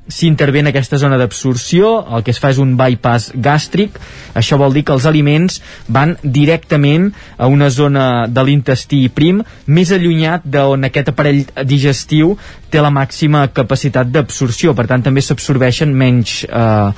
s'intervé 0.07 0.61
en 0.61 0.69
aquesta 0.69 0.99
zona 1.01 1.17
d'absorció, 1.17 1.95
el 2.15 2.23
que 2.23 2.33
es 2.35 2.39
fa 2.41 2.51
és 2.53 2.59
un 2.61 2.75
bypass 2.77 3.31
gàstric, 3.35 3.97
això 4.37 4.59
vol 4.61 4.75
dir 4.75 4.85
que 4.85 4.93
els 4.93 5.07
aliments 5.09 5.61
van 5.87 6.15
directament 6.21 7.11
a 7.37 7.49
una 7.49 7.71
zona 7.73 8.25
de 8.29 8.43
l'intestí 8.45 9.05
prim 9.09 9.41
més 9.65 9.91
allunyat 9.95 10.45
d'on 10.45 10.85
aquest 10.85 11.09
aparell 11.09 11.43
digestiu 11.65 12.35
té 12.69 12.81
la 12.83 12.91
màxima 12.91 13.45
capacitat 13.55 14.09
d'absorció, 14.11 14.73
per 14.75 14.85
tant 14.89 15.03
també 15.05 15.23
s'absorbeixen 15.23 15.93
menys, 15.95 16.41
eh, 16.43 16.89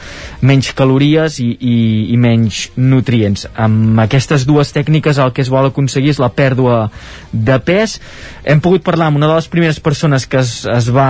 menys 0.41 0.71
calories 0.77 1.37
i, 1.43 1.51
i, 1.53 1.77
i 2.15 2.17
menys 2.17 2.63
nutrients. 2.75 3.45
Amb 3.55 4.01
aquestes 4.07 4.47
dues 4.49 4.73
tècniques 4.73 5.21
el 5.21 5.33
que 5.35 5.45
es 5.45 5.53
vol 5.53 5.69
aconseguir 5.69 6.15
és 6.15 6.21
la 6.23 6.31
pèrdua 6.33 6.87
de 7.31 7.59
pes. 7.63 7.99
Hem 8.43 8.63
pogut 8.63 8.83
parlar 8.83 9.11
amb 9.11 9.21
una 9.21 9.29
de 9.29 9.37
les 9.37 9.51
primeres 9.51 9.79
persones 9.79 10.25
que 10.25 10.41
es, 10.41 10.63
es 10.65 10.89
va 10.93 11.09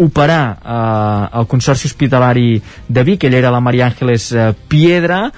operar 0.00 0.58
eh, 0.58 1.38
al 1.38 1.46
Consorci 1.46 1.86
Hospitalari 1.86 2.60
de 2.88 3.04
Vic, 3.04 3.24
ella 3.24 3.38
era 3.38 3.50
la 3.50 3.60
Maria 3.60 3.86
Àngeles 3.86 4.32
eh, 4.32 4.54
Piedra, 4.68 5.30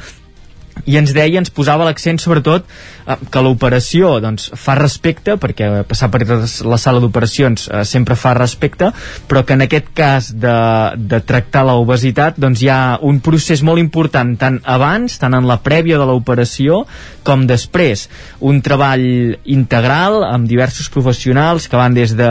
i 0.86 0.96
ens 0.98 1.12
deia, 1.14 1.38
ens 1.40 1.52
posava 1.54 1.86
l'accent 1.86 2.18
sobretot 2.22 2.66
eh, 2.66 3.16
que 3.30 3.42
l'operació 3.44 4.16
doncs, 4.22 4.50
fa 4.58 4.76
respecte, 4.78 5.36
perquè 5.40 5.70
passar 5.88 6.10
per 6.12 6.24
la 6.26 6.78
sala 6.80 7.02
d'operacions 7.02 7.68
eh, 7.68 7.82
sempre 7.88 8.16
fa 8.18 8.34
respecte, 8.38 8.92
però 9.30 9.44
que 9.46 9.56
en 9.56 9.66
aquest 9.66 9.92
cas 9.96 10.32
de, 10.34 10.56
de 10.96 11.22
tractar 11.26 11.64
l'obesitat 11.68 12.40
doncs, 12.42 12.62
hi 12.62 12.70
ha 12.72 12.98
un 13.02 13.20
procés 13.24 13.62
molt 13.62 13.82
important 13.82 14.34
tant 14.38 14.60
abans, 14.64 15.18
tant 15.22 15.38
en 15.38 15.48
la 15.48 15.60
prèvia 15.62 16.00
de 16.00 16.08
l'operació 16.08 16.82
com 17.22 17.46
després. 17.46 18.08
Un 18.42 18.60
treball 18.64 19.04
integral 19.50 20.22
amb 20.26 20.48
diversos 20.50 20.88
professionals 20.92 21.68
que 21.70 21.78
van 21.78 21.94
des 21.94 22.16
de 22.18 22.30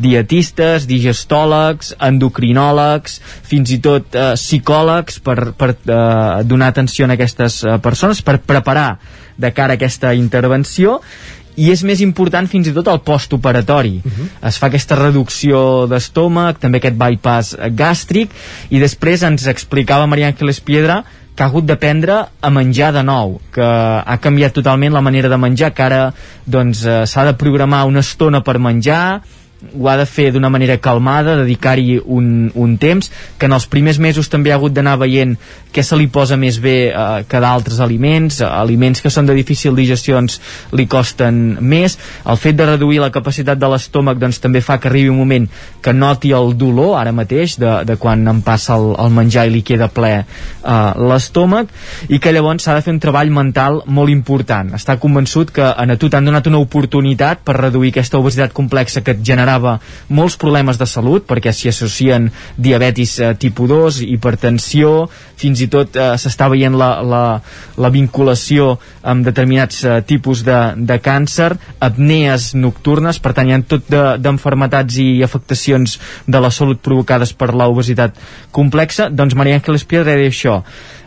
dietistes, 0.00 0.86
digestòlegs, 0.88 1.94
endocrinòlegs, 2.00 3.20
fins 3.50 3.74
i 3.74 3.80
tot 3.84 4.16
eh, 4.16 4.32
psicòlegs 4.38 5.20
per, 5.24 5.38
per 5.58 5.70
eh, 5.74 6.42
donar 6.48 6.70
atenció 6.72 7.06
a 7.06 7.12
aquestes 7.14 7.60
eh, 7.64 7.76
per 8.22 8.38
preparar 8.38 8.98
de 9.36 9.52
cara 9.52 9.74
a 9.74 9.80
aquesta 9.80 10.14
intervenció 10.14 11.00
i 11.56 11.70
és 11.72 11.82
més 11.84 12.00
important 12.00 12.46
fins 12.48 12.68
i 12.70 12.74
tot 12.74 12.88
el 12.88 13.00
postoperatori. 13.00 14.00
Uh 14.04 14.10
-huh. 14.10 14.28
Es 14.48 14.58
fa 14.58 14.66
aquesta 14.66 14.96
reducció 14.96 15.86
d'estómac, 15.86 16.58
també 16.58 16.78
aquest 16.78 16.96
bypass 16.96 17.56
gàstric, 17.76 18.30
i 18.70 18.78
després 18.78 19.22
ens 19.22 19.46
explicava 19.46 20.06
Maria 20.06 20.28
Ángeles 20.28 20.60
Piedra 20.60 21.04
que 21.34 21.44
ha 21.44 21.46
hagut 21.46 21.64
d'aprendre 21.64 22.26
a 22.40 22.50
menjar 22.50 22.92
de 22.92 23.02
nou, 23.02 23.40
que 23.50 23.62
ha 23.62 24.18
canviat 24.20 24.52
totalment 24.52 24.92
la 24.92 25.00
manera 25.00 25.28
de 25.28 25.36
menjar, 25.36 25.72
que 25.72 25.82
ara 25.82 26.12
doncs, 26.44 26.84
eh, 26.84 27.06
s'ha 27.06 27.24
de 27.24 27.32
programar 27.34 27.86
una 27.86 28.00
estona 28.00 28.42
per 28.42 28.58
menjar, 28.58 29.22
ho 29.74 29.88
ha 29.88 29.96
de 30.00 30.06
fer 30.08 30.30
d'una 30.32 30.50
manera 30.50 30.78
calmada, 30.80 31.36
dedicar-hi 31.42 31.98
un, 32.04 32.50
un 32.54 32.76
temps, 32.80 33.10
que 33.38 33.46
en 33.46 33.56
els 33.56 33.66
primers 33.70 33.98
mesos 34.00 34.30
també 34.32 34.52
ha 34.52 34.58
hagut 34.58 34.72
d'anar 34.72 34.96
veient 35.00 35.36
què 35.70 35.84
se 35.86 35.96
li 35.98 36.08
posa 36.10 36.36
més 36.40 36.58
bé 36.62 36.90
eh, 36.90 37.24
que 37.28 37.40
d'altres 37.42 37.80
aliments, 37.80 38.40
aliments 38.46 39.02
que 39.02 39.12
són 39.12 39.28
de 39.28 39.36
difícil 39.36 39.76
digestió 39.78 40.16
doncs 40.18 40.40
li 40.76 40.86
costen 40.90 41.58
més, 41.60 41.96
el 42.26 42.40
fet 42.40 42.58
de 42.58 42.66
reduir 42.66 43.00
la 43.02 43.12
capacitat 43.14 43.60
de 43.60 43.70
l'estómac 43.70 44.18
doncs 44.18 44.40
també 44.42 44.62
fa 44.64 44.78
que 44.80 44.90
arribi 44.90 45.12
un 45.12 45.20
moment 45.20 45.46
que 45.82 45.94
noti 45.94 46.32
el 46.36 46.56
dolor 46.58 46.96
ara 47.00 47.14
mateix 47.14 47.56
de, 47.60 47.72
de 47.86 47.96
quan 48.00 48.26
em 48.28 48.42
passa 48.46 48.76
el, 48.78 48.90
el 48.98 49.14
menjar 49.14 49.46
i 49.46 49.54
li 49.54 49.62
queda 49.66 49.90
ple 49.92 50.12
eh, 50.20 50.24
l'estómac 51.10 51.70
i 52.08 52.18
que 52.18 52.34
llavors 52.34 52.66
s'ha 52.66 52.76
de 52.76 52.84
fer 52.84 52.94
un 52.94 53.02
treball 53.02 53.30
mental 53.34 53.82
molt 53.86 54.10
important, 54.12 54.74
està 54.76 54.98
convençut 55.00 55.52
que 55.54 55.64
a 55.64 55.86
tu 56.00 56.10
t'han 56.10 56.26
donat 56.26 56.46
una 56.50 56.60
oportunitat 56.62 57.44
per 57.44 57.56
reduir 57.58 57.92
aquesta 57.94 58.18
obesitat 58.18 58.54
complexa 58.56 59.04
que 59.04 59.14
et 59.16 59.22
generava 59.50 59.80
molts 60.08 60.36
problemes 60.38 60.78
de 60.78 60.86
salut 60.86 61.26
perquè 61.26 61.52
s'hi 61.52 61.70
associen 61.70 62.30
diabetis 62.56 63.18
eh, 63.20 63.34
tipus 63.38 63.68
2, 63.70 64.00
hipertensió 64.06 65.08
fins 65.40 65.60
i 65.60 65.68
tot 65.72 65.96
eh, 65.96 66.14
s'està 66.20 66.48
veient 66.52 66.76
la, 66.76 67.00
la, 67.02 67.40
la 67.80 67.90
vinculació 67.90 68.76
amb 69.02 69.24
determinats 69.26 69.82
eh, 69.84 70.00
tipus 70.06 70.44
de, 70.46 70.58
de 70.76 70.98
càncer, 71.02 71.54
apnees 71.80 72.52
nocturnes, 72.54 73.18
per 73.18 73.34
tant 73.36 73.48
hi 73.48 73.56
ha 73.56 73.60
tot 73.66 73.90
d'enfermetats 73.90 74.96
de, 74.96 75.06
i 75.16 75.24
afectacions 75.24 75.98
de 76.26 76.40
la 76.40 76.52
salut 76.52 76.80
provocades 76.82 77.32
per 77.32 77.52
l'obesitat 77.54 78.18
complexa, 78.52 79.08
doncs 79.10 79.36
Maria 79.38 79.58
Ángeles 79.60 79.86
Piedra 79.88 80.14
deia 80.14 80.30
això, 80.30 80.60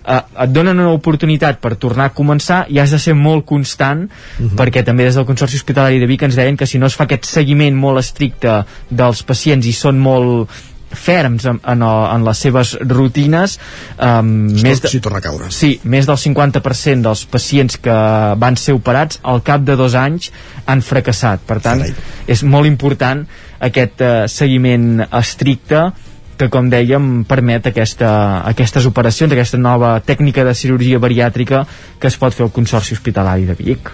eh, 0.05 0.19
et 0.45 0.53
donen 0.53 0.79
una 0.79 0.93
oportunitat 0.95 1.61
per 1.63 1.75
tornar 1.81 2.09
a 2.09 2.15
començar 2.15 2.63
i 2.69 2.79
has 2.81 2.93
de 2.93 2.99
ser 2.99 3.15
molt 3.15 3.45
constant 3.45 4.03
uh 4.03 4.09
-huh. 4.45 4.55
perquè 4.57 4.83
també 4.83 5.05
des 5.05 5.15
del 5.15 5.25
Consorci 5.25 5.55
Hospitalari 5.55 5.99
de 5.99 6.07
Vic 6.07 6.21
ens 6.23 6.35
deien 6.35 6.57
que 6.57 6.67
si 6.67 6.77
no 6.77 6.85
es 6.85 6.95
fa 6.95 7.03
aquest 7.03 7.25
seguiment 7.25 7.75
molt 7.75 7.99
estricte 7.99 8.65
dels 8.89 9.23
pacients 9.23 9.65
i 9.65 9.73
són 9.73 9.99
molt 9.99 10.49
ferms 10.93 11.45
en, 11.45 11.59
en, 11.65 11.83
en 11.83 12.25
les 12.25 12.37
seves 12.37 12.75
rutines 12.79 13.57
um, 13.97 14.27
més 14.63 14.81
de, 14.81 14.91
si 14.91 15.01
torna 15.03 15.19
a 15.19 15.25
caure 15.25 15.49
sí, 15.51 15.79
més 15.83 16.07
del 16.09 16.17
50% 16.17 17.07
dels 17.07 17.25
pacients 17.25 17.77
que 17.81 17.97
van 18.39 18.57
ser 18.59 18.75
operats 18.77 19.19
al 19.23 19.43
cap 19.43 19.65
de 19.65 19.75
dos 19.79 19.95
anys 19.95 20.31
han 20.65 20.81
fracassat 20.81 21.43
per 21.47 21.59
tant 21.65 21.83
Carai. 21.83 21.95
és 22.27 22.43
molt 22.43 22.69
important 22.69 23.25
aquest 23.59 24.01
uh, 24.01 24.25
seguiment 24.27 25.05
estricte 25.09 25.91
que 26.37 26.49
com 26.53 26.69
dèiem 26.71 27.23
permet 27.29 27.69
aquesta, 27.69 28.09
aquestes 28.49 28.87
operacions, 28.89 29.33
aquesta 29.33 29.59
nova 29.61 29.95
tècnica 30.05 30.45
de 30.47 30.55
cirurgia 30.57 30.99
bariàtrica 30.99 31.63
que 31.99 32.09
es 32.09 32.17
pot 32.19 32.35
fer 32.35 32.45
al 32.47 32.51
Consorci 32.55 32.97
Hospitalari 32.97 33.45
de 33.47 33.55
Vic. 33.57 33.91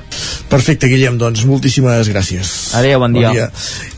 Perfecte, 0.49 0.89
Guillem, 0.89 1.19
doncs 1.21 1.43
moltíssimes 1.45 2.09
gràcies. 2.09 2.53
Adéu, 2.79 2.99
bon 3.03 3.13
dia. 3.13 3.29
Bon 3.29 3.37
dia. 3.37 3.49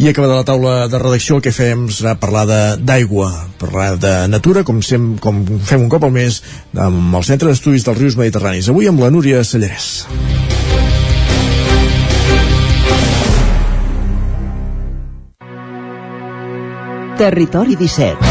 I 0.03 0.11
acabada 0.11 0.41
la 0.41 0.47
taula 0.47 0.75
de 0.91 0.99
redacció 0.99 1.37
el 1.39 1.45
que 1.45 1.53
fem 1.55 1.87
serà 1.93 2.17
parlar 2.19 2.45
d'aigua, 2.81 3.29
parlar 3.61 3.93
de 4.01 4.13
natura, 4.31 4.65
com, 4.67 4.81
sem, 4.83 5.13
com 5.21 5.43
fem 5.63 5.85
un 5.85 5.91
cop 5.91 6.03
al 6.07 6.15
mes 6.15 6.41
amb 6.75 7.15
el 7.15 7.27
Centre 7.27 7.51
d'Estudis 7.51 7.87
dels 7.87 8.01
Rius 8.01 8.19
Mediterranis. 8.19 8.71
Avui 8.71 8.91
amb 8.91 8.99
la 9.03 9.13
Núria 9.13 9.45
Sallarès. 9.47 10.07
Territori 17.21 17.75
17 17.77 18.30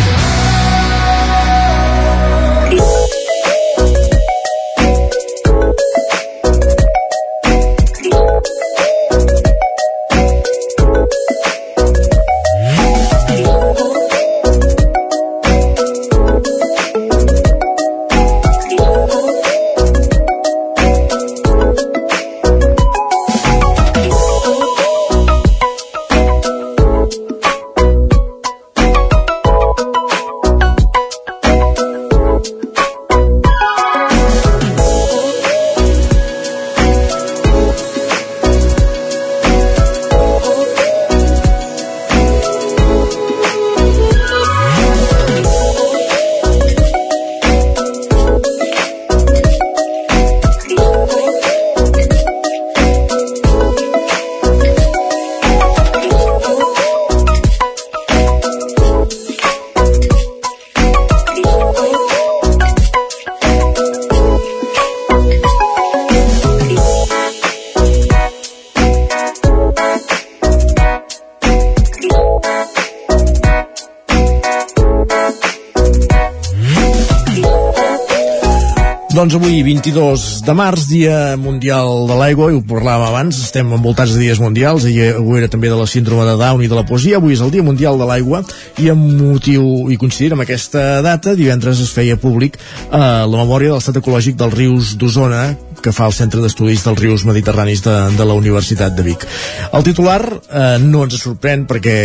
de 80.45 80.53
març, 80.57 80.87
Dia 80.89 81.37
Mundial 81.37 82.07
de 82.09 82.15
l'Aigua, 82.17 82.49
i 82.51 82.57
ho 82.57 82.61
parlàvem 82.65 83.07
abans, 83.07 83.37
estem 83.43 83.69
envoltats 83.75 84.15
de 84.15 84.21
dies 84.21 84.39
mundials, 84.41 84.85
i 84.89 84.95
avui 85.11 85.41
era 85.41 85.49
també 85.51 85.69
de 85.69 85.77
la 85.77 85.87
síndrome 85.89 86.25
de 86.27 86.35
Down 86.39 86.63
i 86.65 86.69
de 86.71 86.77
la 86.77 86.85
poesia, 86.87 87.19
avui 87.19 87.35
és 87.35 87.43
el 87.45 87.51
Dia 87.53 87.65
Mundial 87.65 87.99
de 87.99 88.07
l'Aigua, 88.09 88.41
i 88.81 88.89
amb 88.93 89.05
motiu 89.21 89.91
i 89.93 89.97
coincidint 90.01 90.35
amb 90.37 90.45
aquesta 90.45 91.01
data, 91.05 91.35
divendres 91.37 91.81
es 91.83 91.93
feia 91.93 92.17
públic 92.21 92.57
eh, 92.57 92.97
la 92.97 93.37
memòria 93.37 93.73
de 93.73 93.77
l'estat 93.77 94.01
ecològic 94.01 94.39
dels 94.39 94.57
rius 94.57 94.95
d'Osona, 94.97 95.43
que 95.81 95.93
fa 95.93 96.07
el 96.09 96.13
Centre 96.13 96.41
d'Estudis 96.43 96.83
dels 96.85 96.99
Rius 97.01 97.25
Mediterranis 97.25 97.81
de, 97.85 97.95
de 98.17 98.27
la 98.27 98.35
Universitat 98.37 98.93
de 98.97 99.05
Vic. 99.05 99.25
El 99.73 99.85
titular 99.87 100.21
eh, 100.29 100.77
no 100.83 101.05
ens 101.07 101.17
sorprèn 101.21 101.65
perquè 101.69 101.97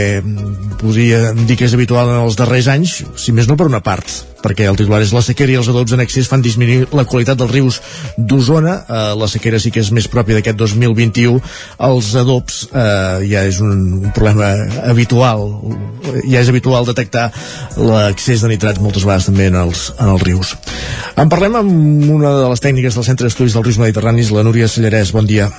podria 0.80 1.34
dir 1.36 1.58
que 1.58 1.68
és 1.68 1.76
habitual 1.76 2.12
en 2.12 2.24
els 2.24 2.38
darrers 2.40 2.70
anys, 2.72 3.02
si 3.20 3.36
més 3.36 3.48
no 3.50 3.58
per 3.60 3.68
una 3.68 3.84
part, 3.84 4.08
perquè 4.46 4.68
el 4.70 4.78
titular 4.78 5.02
és 5.02 5.12
la 5.14 5.24
sequera 5.26 5.52
i 5.52 5.58
els 5.58 5.70
adobs 5.72 5.96
en 5.96 6.02
excés 6.04 6.30
fan 6.30 6.44
disminuir 6.44 6.86
la 6.94 7.06
qualitat 7.08 7.38
dels 7.40 7.50
rius 7.50 7.80
d'Osona. 8.16 8.76
Eh, 8.86 9.12
la 9.18 9.28
sequera 9.30 9.58
sí 9.62 9.72
que 9.74 9.82
és 9.82 9.90
més 9.94 10.06
pròpia 10.12 10.38
d'aquest 10.38 10.60
2021. 10.62 11.40
Els 11.90 12.12
adobs 12.22 12.62
eh, 12.70 13.26
ja 13.26 13.44
és 13.48 13.60
un, 13.64 13.76
un 14.06 14.14
problema 14.16 14.52
habitual. 14.86 15.48
Ja 16.30 16.42
és 16.44 16.52
habitual 16.52 16.86
detectar 16.86 17.28
l'excés 17.76 18.44
de 18.44 18.52
nitrats 18.54 18.82
moltes 18.82 19.06
vegades 19.06 19.30
també 19.30 19.50
en 19.50 19.58
els, 19.66 19.88
en 19.98 20.12
els 20.14 20.26
rius. 20.26 20.54
En 21.18 21.32
parlem 21.32 21.58
amb 21.62 22.10
una 22.20 22.36
de 22.42 22.50
les 22.52 22.62
tècniques 22.62 22.94
del 22.94 23.08
Centre 23.08 23.26
d'Estudis 23.26 23.56
dels 23.56 23.66
Rius 23.66 23.80
Mediterranis, 23.82 24.34
la 24.34 24.46
Núria 24.46 24.70
Sallarès. 24.70 25.14
Bon 25.16 25.26
dia. 25.26 25.50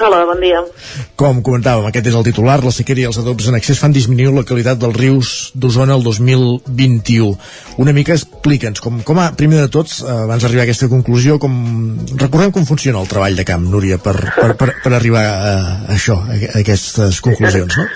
Hola, 0.00 0.22
bon 0.24 0.38
dia. 0.40 0.60
Com 1.20 1.42
comentàvem, 1.44 1.84
aquest 1.90 2.06
és 2.08 2.14
el 2.16 2.24
titular, 2.24 2.54
la 2.64 2.72
sequera 2.72 3.02
i 3.02 3.08
els 3.10 3.18
adobs 3.20 3.50
en 3.50 3.56
excés 3.58 3.76
fan 3.82 3.92
disminuir 3.92 4.30
la 4.32 4.46
qualitat 4.48 4.78
dels 4.80 4.96
rius 4.96 5.32
d'Osona 5.52 5.92
el 5.98 6.06
2021. 6.06 7.34
Una 7.84 7.92
mica 7.92 8.16
explica'ns, 8.16 8.80
com, 8.80 9.02
com 9.04 9.20
a, 9.20 9.26
primer 9.36 9.58
de 9.60 9.68
tots, 9.74 9.98
eh, 10.00 10.14
abans 10.22 10.46
d'arribar 10.46 10.64
a 10.64 10.68
aquesta 10.70 10.88
conclusió, 10.88 11.36
com, 11.42 11.52
recordem 12.14 12.54
com 12.56 12.64
funciona 12.70 13.02
el 13.02 13.10
treball 13.12 13.36
de 13.36 13.44
camp, 13.50 13.66
Núria, 13.74 13.98
per, 14.00 14.16
per, 14.38 14.54
per, 14.62 14.70
per 14.86 14.94
arribar 14.96 15.26
a, 15.26 15.52
a 15.52 15.98
això, 15.98 16.16
a, 16.16 16.38
a 16.48 16.54
aquestes 16.62 17.20
conclusions, 17.26 17.76
no? 17.76 17.86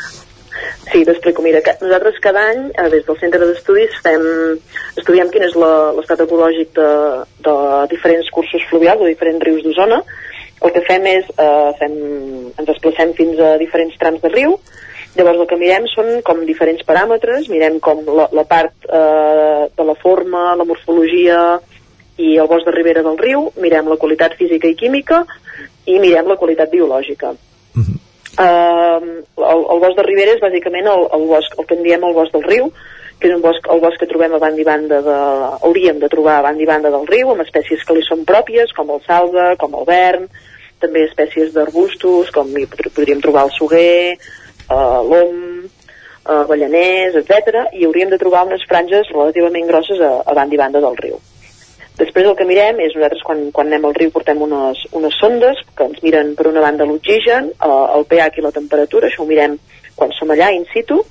Sí, 0.93 1.07
t'explico. 1.09 1.41
Mira, 1.43 1.65
que 1.65 1.73
nosaltres 1.81 2.21
cada 2.23 2.45
any, 2.51 2.69
eh, 2.69 2.91
des 2.93 3.09
del 3.09 3.19
centre 3.23 3.49
d'estudis, 3.49 3.97
fem, 4.05 4.29
estudiem 5.01 5.33
quin 5.33 5.49
és 5.49 5.57
l'estat 5.57 6.21
ecològic 6.29 6.77
de, 6.77 6.93
de 7.49 7.57
diferents 7.97 8.29
cursos 8.37 8.69
fluvials 8.69 9.01
o 9.01 9.09
diferents 9.09 9.49
rius 9.49 9.65
d'Osona. 9.65 10.05
El 10.63 10.73
que 10.73 10.83
fem 10.87 11.07
és, 11.11 11.29
eh, 11.39 11.71
fem, 11.81 11.95
ens 12.55 12.69
desplacem 12.69 13.13
fins 13.19 13.41
a 13.41 13.57
diferents 13.61 13.97
trams 14.01 14.23
de 14.23 14.31
riu, 14.33 14.59
llavors 15.15 15.41
el 15.41 15.49
que 15.51 15.59
mirem 15.61 15.87
són 15.91 16.11
com 16.27 16.45
diferents 16.47 16.85
paràmetres, 16.87 17.49
mirem 17.53 17.81
com 17.81 18.03
la, 18.07 18.29
la 18.33 18.45
part 18.49 18.89
eh, 18.89 19.69
de 19.77 19.87
la 19.87 19.97
forma, 20.01 20.55
la 20.59 20.67
morfologia 20.67 21.41
i 22.17 22.37
el 22.39 22.49
bosc 22.51 22.67
de 22.67 22.75
ribera 22.75 23.03
del 23.03 23.19
riu, 23.19 23.49
mirem 23.61 23.91
la 23.91 23.99
qualitat 24.01 24.37
física 24.39 24.71
i 24.71 24.79
química 24.79 25.25
i 25.91 25.99
mirem 25.99 26.31
la 26.31 26.39
qualitat 26.41 26.71
biològica. 26.71 27.35
Uh, 28.35 29.23
el, 29.39 29.61
el 29.71 29.79
bosc 29.79 29.95
de 29.95 30.03
Ribera 30.03 30.33
és 30.35 30.41
bàsicament 30.43 30.89
el, 30.91 31.05
el 31.15 31.27
bosc, 31.31 31.53
el 31.55 31.67
que 31.69 31.77
en 31.77 31.85
diem 31.87 32.03
el 32.03 32.17
bosc 32.17 32.35
del 32.35 32.43
riu, 32.43 32.71
que 33.21 33.31
és 33.31 33.35
un 33.35 33.43
bosc, 33.45 33.67
el 33.73 33.83
bosc 33.83 34.01
que 34.01 34.09
trobem 34.11 34.35
a 34.37 34.41
banda 34.43 34.61
i 34.61 34.67
banda 34.67 35.01
de, 35.05 35.19
hauríem 35.69 36.01
de 36.03 36.11
trobar 36.13 36.39
a 36.39 36.47
banda 36.49 36.65
i 36.65 36.69
banda 36.69 36.93
del 36.93 37.07
riu, 37.11 37.31
amb 37.33 37.45
espècies 37.45 37.85
que 37.87 37.97
li 37.97 38.05
són 38.07 38.27
pròpies, 38.29 38.75
com 38.77 38.91
el 38.95 39.03
salga, 39.07 39.55
com 39.61 39.77
el 39.79 39.87
vern, 39.89 40.27
també 40.83 41.05
espècies 41.09 41.55
d'arbustos, 41.55 42.33
com 42.35 42.51
podríem 42.91 43.23
trobar 43.25 43.47
el 43.49 43.55
suguer, 43.57 44.19
uh, 44.69 45.01
l'om, 45.07 45.39
ballaners, 46.25 47.17
etc. 47.21 47.69
i 47.77 47.85
hauríem 47.85 48.09
de 48.09 48.19
trobar 48.21 48.47
unes 48.49 48.65
franges 48.69 49.11
relativament 49.13 49.69
grosses 49.69 50.01
a, 50.01 50.17
a 50.25 50.35
banda 50.37 50.57
i 50.57 50.61
banda 50.61 50.81
del 50.81 50.97
riu. 50.97 51.19
Després 51.99 52.27
el 52.27 52.35
que 52.35 52.47
mirem 52.49 52.81
és, 52.83 52.95
nosaltres 52.97 53.23
quan, 53.23 53.43
quan 53.55 53.69
anem 53.71 53.85
al 53.87 53.95
riu 53.95 54.11
portem 54.11 54.41
unes, 54.43 54.81
unes 54.99 55.15
sondes 55.21 55.61
que 55.79 55.87
ens 55.87 56.01
miren 56.03 56.33
per 56.35 56.49
una 56.51 56.65
banda 56.65 56.89
l'oxigen, 56.89 57.53
eh, 57.55 57.85
el 57.99 58.07
pH 58.11 58.41
i 58.41 58.47
la 58.47 58.55
temperatura, 58.57 59.11
això 59.11 59.23
ho 59.23 59.29
mirem 59.29 59.55
quan 59.95 60.11
som 60.17 60.33
allà 60.35 60.51
in 60.57 60.67
situ. 60.73 61.05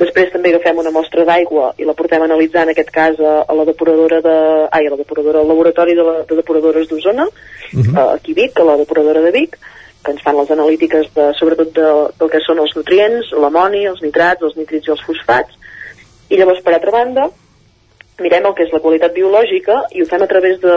Després 0.00 0.30
també 0.32 0.48
agafem 0.54 0.78
una 0.80 0.92
mostra 0.94 1.26
d'aigua 1.28 1.74
i 1.76 1.84
la 1.84 1.94
portem 1.96 2.22
a 2.22 2.28
analitzar 2.28 2.62
en 2.64 2.72
aquest 2.72 2.88
cas 2.94 3.18
a, 3.20 3.34
a 3.44 3.56
la 3.58 3.66
depuradora 3.68 4.22
de... 4.24 4.36
Ai, 4.72 4.86
a 4.88 4.94
la 4.94 5.00
depuradora, 5.00 5.42
al 5.42 5.50
laboratori 5.50 5.96
de, 5.98 6.06
la, 6.06 6.14
de 6.28 6.38
depuradores 6.38 6.88
d'Osona, 6.88 7.28
uh 7.28 8.06
aquí 8.14 8.32
a 8.32 8.38
Vic, 8.40 8.58
a 8.58 8.64
la 8.64 8.78
depuradora 8.80 9.20
de 9.20 9.30
Vic, 9.34 9.58
que 10.04 10.14
ens 10.14 10.22
fan 10.24 10.38
les 10.38 10.50
analítiques 10.50 11.10
de, 11.14 11.26
sobretot 11.36 11.74
de, 11.76 11.90
del 12.18 12.32
que 12.32 12.40
són 12.46 12.62
els 12.64 12.72
nutrients, 12.76 13.34
l'amoni, 13.44 13.84
els 13.90 14.00
nitrats, 14.00 14.42
els 14.42 14.56
nitrits 14.56 14.88
i 14.88 14.94
els 14.96 15.04
fosfats. 15.04 15.58
I 16.30 16.40
llavors, 16.40 16.62
per 16.64 16.74
altra 16.74 16.94
banda, 16.94 17.28
mirem 18.24 18.46
el 18.48 18.54
que 18.56 18.64
és 18.64 18.72
la 18.72 18.80
qualitat 18.80 19.12
biològica 19.16 19.82
i 19.92 20.00
ho 20.00 20.08
fem 20.08 20.24
a 20.24 20.28
través 20.30 20.60
de, 20.64 20.76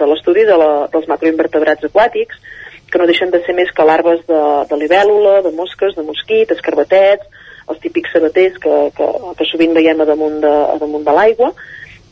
de 0.00 0.08
l'estudi 0.10 0.46
de 0.48 0.56
la, 0.58 0.70
dels 0.90 1.06
macroinvertebrats 1.10 1.86
aquàtics, 1.86 2.42
que 2.90 2.98
no 2.98 3.06
deixen 3.06 3.30
de 3.30 3.38
ser 3.46 3.54
més 3.54 3.70
que 3.70 3.86
larves 3.86 4.24
de, 4.26 4.40
de 4.66 4.78
libèl·lula, 4.82 5.40
de 5.46 5.54
mosques, 5.54 5.94
de 5.94 6.02
mosquit, 6.02 6.50
escarbatets, 6.50 7.39
els 7.70 7.80
típics 7.82 8.12
sabaters 8.14 8.58
que, 8.62 8.76
que, 8.96 9.08
que 9.38 9.48
sovint 9.48 9.74
veiem 9.76 10.02
a 10.02 10.08
damunt 10.08 10.40
de, 10.42 10.50
a 10.74 10.76
damunt 10.80 11.06
de 11.06 11.14
l'aigua, 11.16 11.52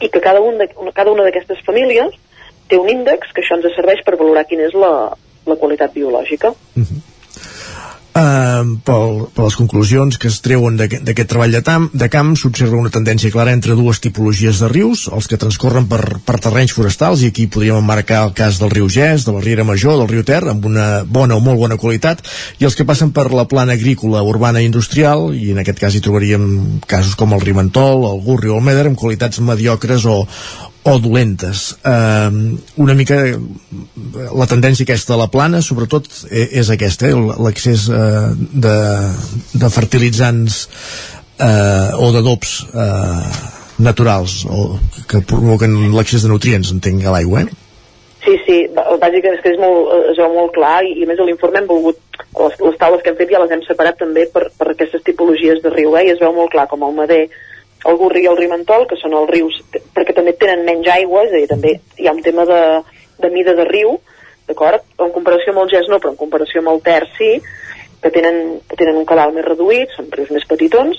i 0.00 0.08
que 0.08 0.22
cada, 0.22 0.40
un 0.40 0.58
de, 0.60 0.68
cada 0.94 1.10
una 1.10 1.26
d'aquestes 1.26 1.62
famílies 1.66 2.14
té 2.70 2.78
un 2.78 2.88
índex 2.92 3.32
que 3.34 3.42
això 3.42 3.58
ens 3.58 3.66
serveix 3.74 4.04
per 4.06 4.18
valorar 4.20 4.46
quina 4.46 4.68
és 4.68 4.76
la, 4.76 4.92
la 5.48 5.56
qualitat 5.58 5.94
biològica. 5.96 6.52
Uh, 6.78 6.86
pel, 8.14 9.26
per 9.34 9.44
les 9.44 9.56
conclusions 9.58 10.18
que 10.18 10.28
es 10.30 10.40
treuen 10.44 10.78
d'aquest 10.78 11.28
treball 11.30 11.54
de, 11.54 11.62
tam, 11.64 11.88
de 11.92 12.08
camp 12.12 12.34
s'observa 12.38 12.78
una 12.78 12.92
tendència 12.94 13.32
clara 13.34 13.52
entre 13.54 13.76
dues 13.78 14.00
tipologies 14.04 14.62
de 14.62 14.70
rius, 14.72 15.06
els 15.12 15.28
que 15.30 15.38
transcorren 15.40 15.86
per, 15.90 16.00
per 16.24 16.38
terrenys 16.42 16.74
forestals, 16.76 17.22
i 17.22 17.30
aquí 17.32 17.46
podríem 17.46 17.80
emmarcar 17.82 18.24
el 18.26 18.34
cas 18.38 18.58
del 18.62 18.72
riu 18.74 18.88
Gès, 18.90 19.26
de 19.26 19.34
la 19.34 19.42
Riera 19.44 19.66
Major, 19.68 19.98
del 20.00 20.10
riu 20.10 20.24
Ter, 20.26 20.42
amb 20.50 20.66
una 20.68 20.88
bona 21.04 21.38
o 21.38 21.44
molt 21.44 21.60
bona 21.60 21.78
qualitat, 21.80 22.24
i 22.58 22.66
els 22.68 22.76
que 22.78 22.86
passen 22.88 23.12
per 23.14 23.28
la 23.32 23.46
plana 23.50 23.76
agrícola, 23.78 24.24
urbana 24.26 24.62
i 24.62 24.68
industrial, 24.68 25.30
i 25.34 25.52
en 25.54 25.62
aquest 25.62 25.82
cas 25.82 25.94
hi 25.94 26.02
trobaríem 26.04 26.80
casos 26.90 27.16
com 27.18 27.34
el 27.36 27.44
Rimentol, 27.44 28.06
el 28.10 28.22
Gurri 28.26 28.52
o 28.52 28.58
el 28.58 28.66
Meder, 28.66 28.88
amb 28.90 28.98
qualitats 28.98 29.40
mediocres 29.44 30.06
o, 30.08 30.24
o 30.84 30.98
dolentes. 30.98 31.76
Eh, 31.84 32.30
una 32.76 32.94
mica 32.94 33.18
la 34.38 34.48
tendència 34.48 34.86
aquesta 34.86 35.14
de 35.14 35.20
la 35.20 35.28
plana, 35.32 35.62
sobretot, 35.62 36.08
eh, 36.30 36.48
és 36.62 36.70
aquesta, 36.70 37.10
eh, 37.10 37.22
l'accés 37.44 37.88
eh, 37.90 38.32
de, 38.66 38.74
de 39.54 39.70
fertilitzants 39.74 40.64
eh, 41.38 41.88
o 41.98 42.10
d'adobs 42.14 42.58
eh, 42.72 43.30
naturals 43.78 44.42
o 44.50 44.74
que 45.08 45.22
provoquen 45.22 45.76
l'accés 45.94 46.24
de 46.24 46.32
nutrients, 46.32 46.72
entenc, 46.74 47.04
a 47.04 47.14
l'aigua, 47.14 47.46
eh? 47.46 47.64
Sí, 48.24 48.34
sí, 48.44 48.56
bàsicament 48.74 49.36
és 49.38 49.42
que 49.44 49.52
és 49.54 49.60
molt, 49.62 49.92
veu 50.18 50.32
molt 50.34 50.50
clar 50.56 50.82
i, 50.84 50.96
i 51.00 51.06
a 51.06 51.08
més 51.08 51.20
a 51.22 51.24
l'informe 51.24 51.62
hem 51.62 51.68
volgut, 51.68 52.00
les, 52.18 52.56
les 52.60 52.80
taules 52.80 53.04
que 53.04 53.12
hem 53.12 53.20
fet 53.20 53.30
ja 53.32 53.40
les 53.40 53.54
hem 53.54 53.62
separat 53.64 53.96
també 54.00 54.26
per, 54.34 54.48
per 54.58 54.72
aquestes 54.72 55.04
tipologies 55.06 55.62
de 55.62 55.72
riu, 55.72 55.94
eh? 55.96 56.08
i 56.08 56.12
es 56.12 56.20
veu 56.20 56.34
molt 56.36 56.52
clar 56.52 56.66
com 56.68 56.82
el 56.84 56.96
Mader, 56.98 57.22
el 57.86 57.98
Gurri 58.00 58.24
i 58.24 58.30
el 58.30 58.38
Rimentol, 58.38 58.86
que 58.90 58.98
són 58.98 59.14
els 59.14 59.30
rius, 59.30 59.58
perquè 59.94 60.14
també 60.16 60.34
tenen 60.38 60.64
menys 60.66 60.88
aigua, 60.96 61.24
és 61.26 61.32
a 61.32 61.38
dir, 61.38 61.48
també 61.50 61.76
hi 61.98 62.08
ha 62.08 62.14
un 62.16 62.22
tema 62.24 62.46
de, 62.48 62.60
de 63.22 63.30
mida 63.34 63.54
de 63.54 63.66
riu, 63.68 63.98
d'acord? 64.48 64.82
En 64.98 65.12
comparació 65.14 65.54
amb 65.54 65.62
el 65.62 65.70
Gès 65.74 65.90
no, 65.92 66.00
però 66.02 66.14
en 66.14 66.20
comparació 66.20 66.62
amb 66.62 66.72
el 66.72 66.82
Ter 66.82 67.04
sí, 67.18 67.30
que 68.02 68.10
tenen, 68.14 68.58
que 68.68 68.78
tenen 68.78 68.98
un 68.98 69.06
cabal 69.06 69.34
més 69.34 69.46
reduït, 69.46 69.94
són 69.94 70.10
rius 70.14 70.32
més 70.34 70.46
petitons, 70.48 70.98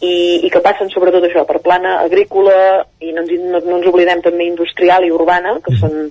i, 0.00 0.40
i 0.46 0.50
que 0.52 0.62
passen 0.64 0.88
sobretot 0.92 1.24
això 1.26 1.44
per 1.48 1.60
plana 1.64 1.98
agrícola 2.04 2.84
i 3.04 3.12
no 3.12 3.24
ens, 3.24 3.32
no, 3.36 3.60
no 3.60 3.78
ens 3.78 3.88
oblidem 3.90 4.22
també 4.24 4.46
industrial 4.48 5.04
i 5.04 5.12
urbana 5.12 5.58
que 5.64 5.76
són 5.76 6.08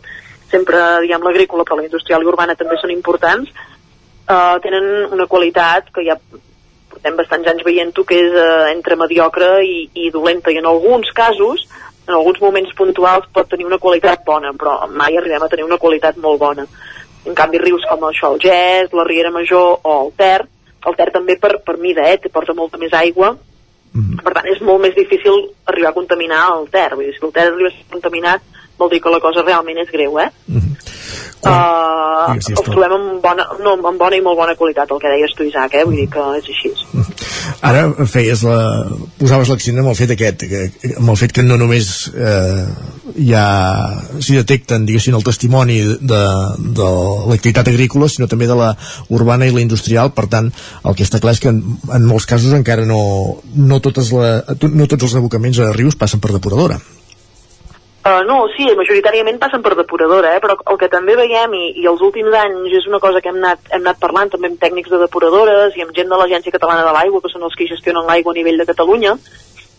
sempre 0.50 0.82
diguem 1.06 1.26
l'agrícola 1.26 1.66
però 1.66 1.80
la 1.80 1.88
industrial 1.88 2.26
i 2.26 2.30
urbana 2.30 2.58
també 2.58 2.78
són 2.82 2.94
importants 2.94 3.50
uh, 4.30 4.58
tenen 4.62 5.10
una 5.10 5.26
qualitat 5.32 5.90
que 5.96 6.06
ja 6.06 6.20
portem 7.00 7.16
bastants 7.16 7.48
anys 7.48 7.64
veient-ho 7.64 8.04
que 8.04 8.18
és 8.20 8.34
uh, 8.36 8.68
entre 8.74 8.98
mediocre 9.00 9.64
i, 9.64 9.90
i 9.96 10.12
dolenta. 10.12 10.52
I 10.52 10.60
en 10.60 10.68
alguns 10.68 11.12
casos 11.16 11.66
en 12.08 12.16
alguns 12.16 12.40
moments 12.42 12.74
puntuals 12.76 13.28
pot 13.32 13.48
tenir 13.50 13.66
una 13.66 13.78
qualitat 13.78 14.24
bona 14.26 14.52
però 14.54 14.88
mai 14.90 15.16
arribem 15.16 15.44
a 15.44 15.50
tenir 15.50 15.64
una 15.64 15.78
qualitat 15.78 16.18
molt 16.18 16.40
bona. 16.40 16.66
En 17.26 17.36
canvi 17.36 17.60
rius 17.60 17.86
com 17.88 18.04
això, 18.08 18.34
el 18.34 18.40
Gès, 18.40 18.94
la 18.94 19.06
Riera 19.06 19.32
Major 19.32 19.80
o 19.84 19.96
el 20.06 20.12
Ter 20.18 20.42
el 20.88 20.96
Ter 20.96 21.10
també 21.12 21.36
per, 21.36 21.58
per 21.64 21.76
mida, 21.78 22.06
eh, 22.08 22.18
te 22.18 22.30
porta 22.32 22.54
molta 22.56 22.78
més 22.80 22.94
aigua. 22.96 23.34
Per 24.24 24.34
tant 24.36 24.48
és 24.48 24.62
molt 24.62 24.80
més 24.84 24.96
difícil 24.96 25.50
arribar 25.68 25.92
a 25.92 25.98
contaminar 25.98 26.46
el 26.56 26.70
Ter. 26.72 26.94
Vull 26.96 27.10
dir, 27.10 27.16
si 27.18 27.26
el 27.26 27.34
Ter 27.36 27.48
arriba 27.48 27.72
a 27.72 27.76
ser 27.76 27.88
contaminat 27.92 28.42
vol 28.80 28.90
dir 28.94 29.02
que 29.04 29.12
la 29.12 29.20
cosa 29.20 29.44
realment 29.44 29.82
és 29.82 29.92
greu 29.92 30.20
eh? 30.24 30.30
Uh, 30.48 30.62
Digues, 30.80 30.99
sí, 32.44 32.54
els 32.54 32.68
trobem 32.68 32.96
amb 32.96 33.24
bona, 33.24 33.46
no, 33.64 33.76
amb 33.80 34.00
bona 34.00 34.18
i 34.18 34.24
molt 34.24 34.38
bona 34.40 34.56
qualitat 34.60 34.92
el 34.92 35.02
que 35.02 35.12
deies 35.14 35.36
tu 35.38 35.48
Isaac, 35.48 35.78
eh? 35.80 35.86
vull 35.88 35.98
dir 36.02 36.10
que 36.12 36.26
és 36.40 36.50
així 36.54 36.74
Ara 37.66 37.86
feies 38.08 38.44
la, 38.48 38.60
posaves 39.20 39.50
l'accent 39.52 39.80
amb 39.82 39.92
el 39.92 39.98
fet 39.98 40.14
aquest, 40.16 40.46
que, 40.52 40.62
amb 40.96 41.14
el 41.14 41.18
fet 41.20 41.34
que 41.36 41.44
no 41.46 41.58
només 41.60 41.90
eh, 42.14 42.66
ha, 43.36 43.48
s'hi 44.20 44.38
detecten, 44.38 44.86
diguéssim, 44.88 45.18
el 45.18 45.26
testimoni 45.28 45.80
de, 46.00 46.22
de 46.78 46.92
l'activitat 47.32 47.72
agrícola, 47.72 48.08
sinó 48.12 48.30
també 48.32 48.48
de 48.50 48.58
la 48.60 48.70
urbana 49.16 49.50
i 49.50 49.56
la 49.56 49.64
industrial, 49.64 50.14
per 50.16 50.28
tant, 50.32 50.52
el 50.84 50.96
que 50.96 51.08
està 51.08 51.22
clar 51.24 51.36
és 51.36 51.44
que 51.44 51.52
en, 51.52 51.64
en 51.96 52.08
molts 52.08 52.30
casos 52.30 52.56
encara 52.56 52.88
no, 52.88 53.02
no, 53.56 53.82
totes 53.84 54.14
la, 54.16 54.32
no 54.70 54.88
tots 54.88 55.10
els 55.10 55.20
abocaments 55.20 55.60
a 55.64 55.74
rius 55.76 56.00
passen 56.00 56.24
per 56.24 56.36
depuradora. 56.36 56.80
Uh, 58.00 58.22
no, 58.24 58.46
sí, 58.56 58.64
majoritàriament 58.80 59.42
passen 59.42 59.60
per 59.60 59.74
depuradora, 59.76 60.32
eh? 60.38 60.40
però 60.40 60.56
el 60.72 60.78
que 60.80 60.88
també 60.88 61.18
veiem, 61.20 61.52
i, 61.58 61.66
i 61.82 61.88
els 61.90 62.00
últims 62.06 62.32
anys 62.32 62.78
és 62.80 62.88
una 62.88 63.02
cosa 63.04 63.20
que 63.20 63.28
hem 63.28 63.42
anat, 63.42 63.66
hem 63.76 63.84
anat 63.84 64.00
parlant 64.00 64.32
també 64.32 64.48
amb 64.48 64.62
tècnics 64.62 64.94
de 64.94 65.02
depuradores 65.02 65.76
i 65.76 65.84
amb 65.84 65.92
gent 65.98 66.08
de 66.08 66.20
l'Agència 66.22 66.54
Catalana 66.56 66.86
de 66.88 66.94
l'Aigua, 66.96 67.20
que 67.20 67.32
són 67.34 67.44
els 67.44 67.58
que 67.60 67.68
gestionen 67.68 68.08
l'aigua 68.08 68.32
a 68.32 68.40
nivell 68.40 68.62
de 68.62 68.68
Catalunya, 68.70 69.18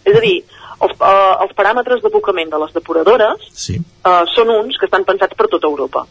és 0.05 0.18
a 0.18 0.20
dir, 0.20 0.34
els, 0.84 0.92
uh, 1.01 1.40
els 1.47 1.56
paràmetres 1.56 2.05
d'abocament 2.05 2.52
de 2.52 2.60
les 2.60 2.76
depuradores 2.76 3.48
sí. 3.56 3.78
uh, 3.80 4.22
són 4.34 4.52
uns 4.52 4.76
que 4.76 4.88
estan 4.90 5.09
pensats 5.09 5.40
per 5.40 5.48
tota 5.48 5.72
Europa. 5.72 6.05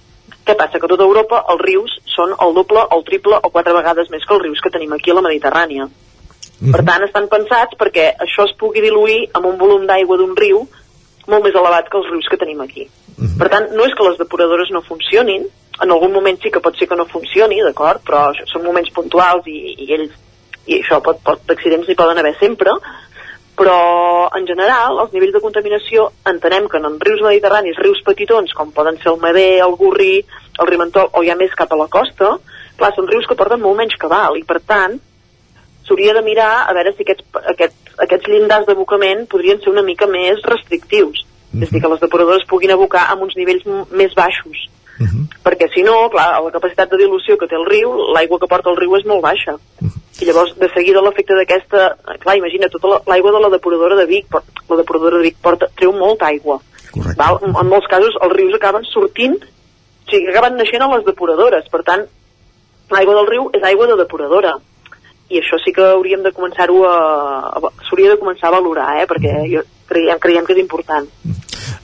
Què 0.45 0.57
passa? 0.57 0.81
Que 0.81 0.90
a 0.90 0.94
tota 0.95 1.06
Europa 1.06 1.44
els 1.53 1.61
rius 1.61 1.95
són 2.10 2.34
el 2.34 2.57
doble, 2.57 2.90
el 2.90 3.06
triple 3.06 3.38
o 3.38 3.53
quatre 3.53 3.77
vegades 3.77 4.10
més 4.10 4.26
que 4.26 4.34
els 4.34 4.48
rius 4.48 4.65
que 4.65 4.73
tenim 4.73 4.98
aquí 4.98 5.14
a 5.14 5.19
la 5.19 5.26
Mediterrània. 5.30 5.86
Per 6.60 6.81
tant, 6.84 7.06
estan 7.06 7.30
pensats 7.31 7.77
perquè 7.80 8.10
això 8.26 8.49
es 8.49 8.57
pugui 8.60 8.81
diluir 8.84 9.27
amb 9.38 9.45
un 9.48 9.61
volum 9.61 9.86
d'aigua 9.88 10.18
d'un 10.19 10.34
riu 10.36 10.65
molt 11.31 11.45
més 11.45 11.56
elevat 11.56 11.89
que 11.89 11.99
els 11.99 12.10
rius 12.11 12.30
que 12.31 12.39
tenim 12.41 12.61
aquí. 12.65 12.88
Per 13.39 13.49
tant, 13.51 13.69
no 13.76 13.85
és 13.88 13.95
que 13.95 14.07
les 14.07 14.18
depuradores 14.19 14.72
no 14.76 14.85
funcionin, 14.85 15.45
en 15.80 15.93
algun 15.95 16.11
moment 16.11 16.39
sí 16.41 16.51
que 16.51 16.61
pot 16.64 16.76
ser 16.76 16.89
que 16.89 16.97
no 16.99 17.07
funcioni, 17.07 17.61
d'acord, 17.64 18.03
però 18.06 18.30
són 18.51 18.65
moments 18.65 18.91
puntuals 18.95 19.47
i, 19.47 19.60
i 19.85 19.93
ells 19.95 20.18
i 20.69 20.77
això 20.84 20.99
pot, 21.01 21.22
pot 21.26 21.41
d'accidents 21.49 21.88
n'hi 21.88 21.97
poden 21.97 22.19
haver 22.22 22.35
sempre, 22.38 22.76
però 23.60 24.30
en 24.38 24.45
general 24.47 25.01
els 25.03 25.15
nivells 25.15 25.34
de 25.35 25.41
contaminació 25.43 26.06
entenem 26.30 26.69
que 26.72 26.80
en 26.80 26.99
rius 27.01 27.23
mediterranis, 27.26 27.80
rius 27.81 28.03
petitons 28.06 28.53
com 28.56 28.72
poden 28.76 28.99
ser 29.01 29.11
el 29.14 29.19
Mader, 29.23 29.60
el 29.65 29.76
Gurri, 29.80 30.22
el 30.60 30.69
Rimentol 30.69 31.10
o 31.11 31.26
ja 31.26 31.35
més 31.39 31.56
cap 31.57 31.73
a 31.73 31.80
la 31.80 31.89
costa, 31.91 32.35
clar, 32.80 32.91
són 32.95 33.10
rius 33.10 33.27
que 33.27 33.38
porten 33.39 33.64
molt 33.64 33.80
menys 33.81 33.97
cabal 33.99 34.38
i 34.39 34.45
per 34.47 34.61
tant 34.61 34.99
s'hauria 35.90 36.14
de 36.14 36.24
mirar 36.24 36.52
a 36.70 36.74
veure 36.78 36.94
si 36.94 37.03
aquests, 37.03 37.26
aquests, 37.53 37.94
aquests 38.06 38.30
llindars 38.30 38.70
d'abocament 38.70 39.26
podrien 39.32 39.60
ser 39.60 39.74
una 39.74 39.84
mica 39.84 40.07
més 40.07 40.41
restrictius, 40.45 41.26
mm 41.26 41.60
-hmm. 41.60 41.64
és 41.64 41.70
a 41.70 41.72
dir, 41.74 41.82
que 41.82 41.94
les 41.94 42.03
depuradores 42.06 42.48
puguin 42.48 42.72
abocar 42.72 43.10
amb 43.10 43.24
uns 43.24 43.36
nivells 43.36 43.66
més 43.91 44.14
baixos 44.14 44.70
Uh 44.99 45.07
-huh. 45.07 45.24
perquè 45.45 45.72
si 45.74 45.82
no, 45.82 46.10
clar, 46.10 46.44
la 46.44 46.52
capacitat 46.52 46.91
de 46.91 46.98
dilució 46.98 47.38
que 47.38 47.48
té 47.48 47.56
el 47.56 47.66
riu, 47.66 47.90
l'aigua 48.14 48.38
que 48.38 48.48
porta 48.52 48.70
el 48.70 48.76
riu 48.76 48.95
és 48.98 49.06
molt 49.06 49.22
baixa. 49.22 49.53
Uh 49.53 49.88
-huh. 49.88 50.22
I 50.22 50.26
llavors, 50.26 50.56
de 50.60 50.70
seguida, 50.74 51.02
l'efecte 51.02 51.34
d'aquesta... 51.34 51.95
Clar, 52.20 52.36
imagina, 52.36 52.68
tota 52.68 53.02
l'aigua 53.07 53.32
de 53.32 53.40
la 53.40 53.49
depuradora 53.49 53.95
de 53.95 54.06
Vic, 54.06 54.26
la 54.70 54.76
depuradora 54.76 55.18
de 55.18 55.24
Vic 55.24 55.38
porta, 55.41 55.68
treu 55.76 55.94
molta 55.94 56.26
aigua. 56.26 56.60
Val? 57.16 57.40
En, 57.41 57.56
en 57.56 57.68
molts 57.68 57.88
casos, 57.88 58.14
els 58.22 58.34
rius 58.34 58.53
acaben 58.56 58.84
sortint, 58.84 59.38
o 60.07 60.11
sigui, 60.11 60.28
acaben 60.28 60.57
naixent 60.57 60.82
a 60.82 60.95
les 60.95 61.06
depuradores. 61.06 61.70
Per 61.70 61.84
tant, 61.84 62.03
l'aigua 62.90 63.16
del 63.16 63.28
riu 63.28 63.49
és 63.53 63.64
aigua 63.64 63.88
de 63.88 63.95
depuradora 63.95 64.57
i 65.30 65.39
això 65.41 65.60
sí 65.61 65.73
que 65.76 65.85
hauríem 65.85 66.23
de 66.26 66.34
començar-ho 66.34 66.81
a, 66.89 66.95
a 67.53 67.72
s'hauria 67.85 68.15
de 68.15 68.19
començar 68.22 68.49
a 68.49 68.57
valorar 68.57 68.89
eh? 69.01 69.06
perquè 69.10 69.35
jo 69.51 69.64
creiem, 69.89 70.18
creiem 70.22 70.47
que 70.47 70.56
és 70.56 70.61
important 70.64 71.07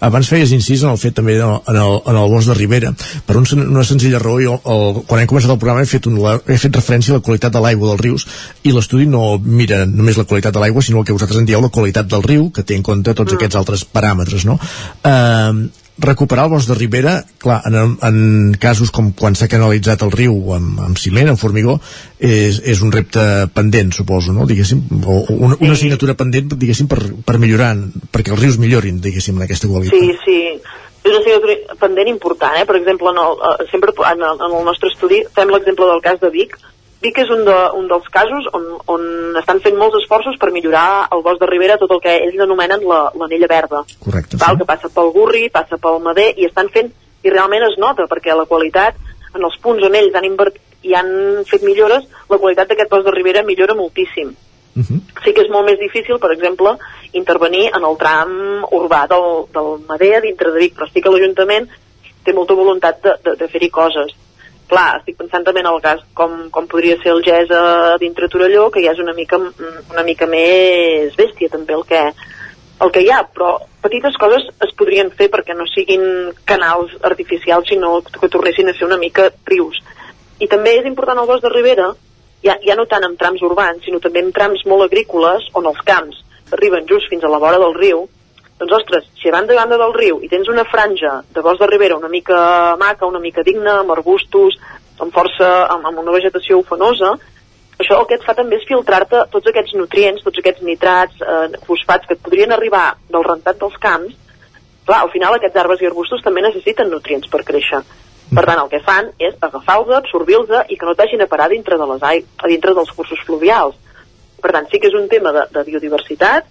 abans 0.06 0.30
feies 0.30 0.52
incís 0.56 0.84
en 0.84 0.92
el 0.92 1.00
fet 1.02 1.16
també 1.18 1.38
en 1.38 1.46
el, 1.46 1.60
en 1.72 1.80
el, 1.82 2.00
en 2.12 2.20
el 2.22 2.34
bosc 2.34 2.50
de 2.50 2.58
Ribera 2.58 2.92
per 3.28 3.38
un, 3.40 3.48
una 3.68 3.86
senzilla 3.88 4.22
raó 4.22 4.42
jo, 4.42 4.58
el, 4.74 5.02
quan 5.06 5.22
hem 5.22 5.30
començat 5.30 5.54
el 5.54 5.62
programa 5.62 5.86
he 5.86 5.90
fet, 5.90 6.10
un, 6.10 6.20
he 6.20 6.60
fet 6.62 6.82
referència 6.82 7.14
a 7.14 7.22
la 7.22 7.26
qualitat 7.26 7.54
de 7.54 7.64
l'aigua 7.64 7.94
dels 7.94 8.04
rius 8.04 8.28
i 8.66 8.74
l'estudi 8.76 9.08
no 9.10 9.38
mira 9.38 9.84
només 9.86 10.18
la 10.18 10.28
qualitat 10.30 10.58
de 10.58 10.66
l'aigua 10.66 10.84
sinó 10.86 11.02
el 11.04 11.08
que 11.08 11.16
vosaltres 11.16 11.42
en 11.42 11.50
dieu 11.50 11.62
la 11.62 11.74
qualitat 11.74 12.10
del 12.10 12.26
riu 12.26 12.50
que 12.52 12.66
té 12.66 12.78
en 12.78 12.86
compte 12.86 13.14
tots 13.14 13.32
mm. 13.32 13.40
aquests 13.40 13.62
altres 13.62 13.86
paràmetres 13.86 14.50
no? 14.50 14.58
Uh, 15.06 15.85
recuperar 15.98 16.46
el 16.46 16.52
bosc 16.52 16.68
de 16.68 16.76
Ribera, 16.76 17.24
clar, 17.40 17.62
en, 17.66 17.96
en 18.04 18.56
casos 18.60 18.92
com 18.92 19.12
quan 19.16 19.36
s'ha 19.36 19.48
canalitzat 19.52 20.04
el 20.04 20.12
riu 20.12 20.36
amb, 20.56 20.82
amb 20.84 21.00
ciment, 21.00 21.30
amb 21.32 21.40
formigó, 21.40 21.78
és, 22.20 22.60
és 22.68 22.82
un 22.84 22.92
repte 22.92 23.24
pendent, 23.56 23.94
suposo, 23.96 24.34
no? 24.36 24.48
diguéssim, 24.50 24.84
o 25.06 25.22
una, 25.38 25.56
una 25.60 25.74
assignatura 25.78 26.18
pendent, 26.20 26.52
diguéssim, 26.56 26.90
per, 26.92 27.00
per 27.26 27.38
millorar, 27.40 27.74
perquè 28.12 28.36
els 28.36 28.44
rius 28.44 28.60
millorin, 28.62 29.00
diguéssim, 29.04 29.40
en 29.40 29.48
aquesta 29.48 29.72
qualitat. 29.72 29.96
Sí, 29.96 30.18
sí, 30.26 30.40
és 31.06 31.12
una 31.14 31.22
assignatura 31.22 31.80
pendent 31.80 32.12
important, 32.12 32.60
eh? 32.60 32.68
per 32.68 32.80
exemple, 32.82 33.16
en 33.16 33.22
el, 33.24 33.40
eh, 33.40 33.68
sempre 33.72 33.96
en 33.96 34.24
el, 34.24 34.40
en 34.42 34.60
el 34.60 34.64
nostre 34.68 34.92
estudi 34.92 35.24
fem 35.38 35.54
l'exemple 35.54 35.88
del 35.94 36.04
cas 36.04 36.20
de 36.20 36.34
Vic, 36.34 36.58
Vic 37.06 37.20
és 37.22 37.30
un, 37.30 37.44
de, 37.46 37.56
un 37.78 37.88
dels 37.90 38.06
casos 38.14 38.48
on, 38.58 38.64
on 38.90 39.04
estan 39.42 39.60
fent 39.62 39.78
molts 39.78 40.00
esforços 40.00 40.38
per 40.42 40.52
millorar 40.56 41.08
el 41.14 41.22
bosc 41.26 41.42
de 41.42 41.50
Ribera, 41.50 41.78
tot 41.82 41.92
el 41.94 42.02
que 42.02 42.16
ells 42.28 42.42
anomenen 42.46 42.86
l'anella 42.86 43.46
la, 43.46 43.52
verda. 43.52 43.82
Correcte. 44.02 44.40
Val, 44.42 44.56
sí. 44.56 44.62
Que 44.64 44.70
passa 44.72 44.92
pel 44.96 45.12
Gurri, 45.14 45.44
passa 45.54 45.78
pel 45.82 46.02
Mader, 46.06 46.32
i 46.42 46.48
estan 46.50 46.72
fent, 46.74 46.90
i 47.26 47.34
realment 47.34 47.68
es 47.68 47.78
nota, 47.82 48.08
perquè 48.10 48.34
la 48.34 48.48
qualitat, 48.50 48.98
en 49.36 49.46
els 49.46 49.60
punts 49.62 49.86
on 49.86 50.00
ells 50.00 50.18
han 50.18 50.28
invertit 50.32 50.62
i 50.86 50.94
han 50.98 51.08
fet 51.50 51.64
millores, 51.66 52.06
la 52.30 52.42
qualitat 52.42 52.70
d'aquest 52.72 52.92
bosc 52.92 53.06
de 53.08 53.14
Ribera 53.14 53.46
millora 53.46 53.78
moltíssim. 53.78 54.34
Uh 54.76 54.84
-huh. 54.84 55.00
Sí 55.24 55.34
que 55.34 55.42
és 55.42 55.50
molt 55.50 55.66
més 55.70 55.80
difícil, 55.80 56.20
per 56.20 56.32
exemple, 56.32 56.78
intervenir 57.14 57.72
en 57.74 57.84
el 57.84 57.98
tram 57.98 58.66
urbà 58.72 59.08
del, 59.08 59.46
del 59.54 59.70
Mader 59.88 60.22
dintre 60.22 60.52
de 60.52 60.60
Vic, 60.60 60.76
però 60.76 60.88
sí 60.92 61.02
que 61.02 61.10
l'Ajuntament 61.10 61.70
té 62.24 62.34
molta 62.34 62.54
voluntat 62.54 63.02
de, 63.02 63.14
de, 63.24 63.36
de 63.36 63.48
fer-hi 63.48 63.70
coses 63.70 64.25
clar, 64.70 65.00
estic 65.00 65.18
pensant 65.20 65.46
també 65.46 65.62
en 65.64 65.70
el 65.70 65.82
cas 65.84 66.02
com, 66.18 66.48
com 66.54 66.68
podria 66.72 66.98
ser 67.02 67.14
el 67.14 67.24
GES 67.26 67.52
a 67.56 67.98
dintre 68.02 68.30
Torelló, 68.32 68.70
que 68.74 68.84
ja 68.86 68.94
és 68.96 69.02
una 69.04 69.14
mica, 69.18 69.40
una 69.40 70.06
mica 70.08 70.28
més 70.30 71.16
bèstia 71.20 71.52
també 71.54 71.76
el 71.78 71.86
que, 71.90 72.02
el 72.82 72.92
que 72.92 73.04
hi 73.06 73.12
ha, 73.14 73.22
però 73.32 73.56
petites 73.86 74.18
coses 74.22 74.48
es 74.66 74.74
podrien 74.78 75.12
fer 75.14 75.30
perquè 75.34 75.56
no 75.58 75.68
siguin 75.70 76.34
canals 76.50 76.96
artificials, 77.06 77.70
sinó 77.70 78.00
que 78.02 78.32
tornessin 78.32 78.70
a 78.72 78.76
ser 78.78 78.88
una 78.90 79.02
mica 79.02 79.30
rius. 79.46 79.82
I 80.42 80.50
també 80.52 80.76
és 80.80 80.90
important 80.90 81.22
el 81.22 81.30
bosc 81.30 81.46
de 81.46 81.54
Ribera, 81.54 81.92
ja, 82.44 82.58
ja 82.66 82.76
no 82.78 82.88
tant 82.90 83.06
en 83.08 83.16
trams 83.18 83.44
urbans, 83.46 83.86
sinó 83.86 84.02
també 84.04 84.24
en 84.26 84.34
trams 84.36 84.66
molt 84.70 84.90
agrícoles, 84.90 85.48
on 85.54 85.70
els 85.70 85.82
camps 85.88 86.24
arriben 86.54 86.86
just 86.90 87.10
fins 87.10 87.24
a 87.24 87.32
la 87.32 87.40
vora 87.42 87.60
del 87.62 87.74
riu, 87.78 88.06
doncs, 88.60 88.72
ostres, 88.72 89.08
si 89.20 89.30
a 89.30 89.36
banda 89.36 89.54
i 89.54 89.60
banda 89.60 89.78
del 89.78 89.94
riu 89.94 90.22
i 90.24 90.30
tens 90.32 90.48
una 90.52 90.64
franja 90.64 91.20
de 91.34 91.44
bosc 91.44 91.60
de 91.60 91.68
ribera 91.68 91.98
una 91.98 92.12
mica 92.12 92.76
maca, 92.80 93.06
una 93.06 93.20
mica 93.20 93.44
digna, 93.44 93.82
amb 93.82 93.92
arbustos, 93.92 94.56
amb 95.00 95.12
força, 95.12 95.50
amb, 95.74 95.88
amb 95.90 96.00
una 96.00 96.16
vegetació 96.16 96.62
ufanosa, 96.62 97.16
això 97.76 97.98
el 98.00 98.08
que 98.08 98.16
et 98.16 98.24
fa 98.24 98.36
també 98.38 98.56
és 98.56 98.68
filtrar-te 98.70 99.26
tots 99.34 99.52
aquests 99.52 99.76
nutrients, 99.76 100.24
tots 100.24 100.40
aquests 100.40 100.64
nitrats, 100.64 101.20
eh, 101.20 101.60
fosfats 101.68 102.08
que 102.08 102.16
et 102.16 102.24
podrien 102.24 102.56
arribar 102.56 102.96
del 103.12 103.26
rentat 103.28 103.60
dels 103.60 103.76
camps. 103.84 104.16
Clar, 104.86 105.02
al 105.02 105.12
final 105.12 105.36
aquests 105.36 105.60
arbres 105.60 105.82
i 105.84 105.90
arbustos 105.90 106.24
també 106.24 106.46
necessiten 106.46 106.90
nutrients 106.90 107.28
per 107.28 107.44
créixer. 107.44 107.82
Per 108.32 108.46
tant, 108.46 108.62
el 108.62 108.70
que 108.72 108.80
fan 108.86 109.12
és 109.20 109.36
agafar-los, 109.44 109.98
absorbir-los 109.98 110.72
i 110.72 110.78
que 110.80 110.88
no 110.88 110.96
t'hagin 110.96 111.22
a 111.22 111.28
parar 111.28 111.50
dintre, 111.52 111.78
de 111.78 111.90
les 111.92 112.06
a 112.08 112.48
dintre 112.48 112.74
dels 112.74 112.92
cursos 112.96 113.20
fluvials. 113.28 113.76
Per 114.42 114.54
tant, 114.54 114.70
sí 114.72 114.80
que 114.80 114.88
és 114.88 114.96
un 114.96 115.10
tema 115.12 115.34
de, 115.36 115.46
de 115.52 115.64
biodiversitat, 115.68 116.48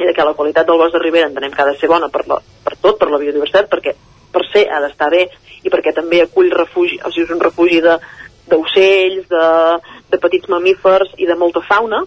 i 0.00 0.06
de 0.08 0.14
que 0.16 0.24
la 0.24 0.34
qualitat 0.34 0.66
del 0.66 0.78
bosc 0.80 0.94
de 0.96 1.02
Ribera 1.02 1.28
entenem 1.28 1.52
que 1.52 1.62
ha 1.62 1.68
de 1.68 1.76
ser 1.78 1.88
bona 1.90 2.08
per, 2.08 2.24
la, 2.28 2.40
per 2.64 2.76
tot, 2.80 2.98
per 3.00 3.10
la 3.10 3.20
biodiversitat, 3.20 3.68
perquè 3.70 3.94
per 4.32 4.44
ser 4.48 4.66
ha 4.72 4.80
d'estar 4.84 5.10
bé 5.12 5.26
i 5.62 5.72
perquè 5.72 5.92
també 5.96 6.22
acull 6.22 6.50
refugi, 6.54 7.00
o 7.04 7.10
sigui, 7.12 7.26
és 7.26 7.34
un 7.34 7.42
refugi 7.42 7.80
d'ocells, 7.84 9.26
de, 9.28 9.42
de, 9.42 9.98
de 10.14 10.22
petits 10.22 10.48
mamífers 10.48 11.12
i 11.18 11.28
de 11.28 11.36
molta 11.36 11.62
fauna, 11.66 12.00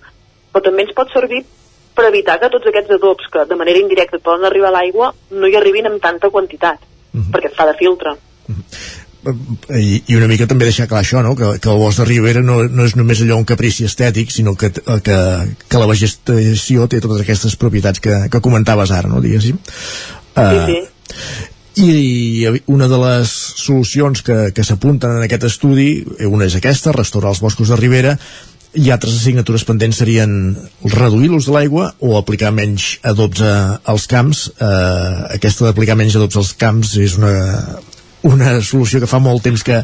però 0.54 0.66
també 0.66 0.88
ens 0.88 0.96
pot 0.98 1.14
servir 1.14 1.44
per 1.94 2.08
evitar 2.10 2.40
que 2.42 2.50
tots 2.50 2.66
aquests 2.72 2.98
adobs 2.98 3.30
que 3.30 3.46
de 3.46 3.60
manera 3.60 3.82
indirecta 3.84 4.18
poden 4.18 4.50
arribar 4.50 4.72
a 4.72 4.78
l'aigua 4.80 5.14
no 5.38 5.48
hi 5.48 5.60
arribin 5.60 5.92
amb 5.92 6.02
tanta 6.02 6.34
quantitat, 6.34 6.82
uh 6.82 7.18
mhm. 7.18 7.22
-huh. 7.22 7.32
perquè 7.34 7.54
fa 7.54 7.70
de 7.70 7.78
filtre. 7.78 8.18
Uh 8.50 8.56
-huh 8.56 9.03
i, 9.24 10.02
i 10.08 10.18
una 10.18 10.28
mica 10.28 10.48
també 10.50 10.68
deixar 10.68 10.88
clar 10.92 11.04
això, 11.04 11.22
no? 11.24 11.34
que, 11.40 11.54
que 11.64 11.72
el 11.72 11.80
bosc 11.80 12.02
de 12.02 12.08
Ribera 12.10 12.44
no, 12.44 12.62
no 12.68 12.88
és 12.88 12.98
només 13.00 13.22
allò 13.24 13.40
un 13.40 13.48
caprici 13.48 13.88
estètic, 13.88 14.34
sinó 14.36 14.56
que, 14.60 14.72
que, 14.74 15.18
que 15.70 15.82
la 15.82 15.90
vegetació 15.90 16.90
té 16.92 17.02
totes 17.04 17.24
aquestes 17.24 17.58
propietats 17.60 18.04
que, 18.04 18.18
que 18.32 18.44
comentaves 18.44 18.92
ara, 18.92 19.12
no? 19.12 19.24
diguéssim. 19.24 19.60
Uh, 20.36 20.66
sí, 20.68 20.80
sí. 21.16 21.50
I 21.74 22.46
una 22.70 22.86
de 22.86 22.98
les 23.02 23.32
solucions 23.58 24.22
que, 24.22 24.52
que 24.54 24.66
s'apunten 24.66 25.16
en 25.18 25.24
aquest 25.26 25.48
estudi, 25.48 26.04
una 26.28 26.46
és 26.46 26.58
aquesta, 26.60 26.94
restaurar 26.94 27.32
els 27.34 27.42
boscos 27.42 27.72
de 27.74 27.80
Ribera, 27.80 28.18
i 28.74 28.90
altres 28.94 29.16
assignatures 29.20 29.66
pendents 29.68 30.00
serien 30.02 30.32
reduir 30.90 31.30
l'ús 31.30 31.46
de 31.46 31.54
l'aigua 31.54 31.92
o 32.02 32.16
aplicar 32.18 32.50
menys 32.54 32.98
adobs 33.06 33.42
als 33.42 34.08
camps. 34.10 34.48
Eh, 34.58 35.18
aquesta 35.38 35.68
d'aplicar 35.68 35.98
menys 35.98 36.18
adobs 36.18 36.40
als 36.42 36.54
camps 36.58 36.96
és 37.02 37.18
una, 37.20 37.34
una 38.24 38.56
solució 38.64 39.02
que 39.04 39.10
fa 39.10 39.20
molt 39.24 39.44
temps 39.44 39.64
que, 39.68 39.82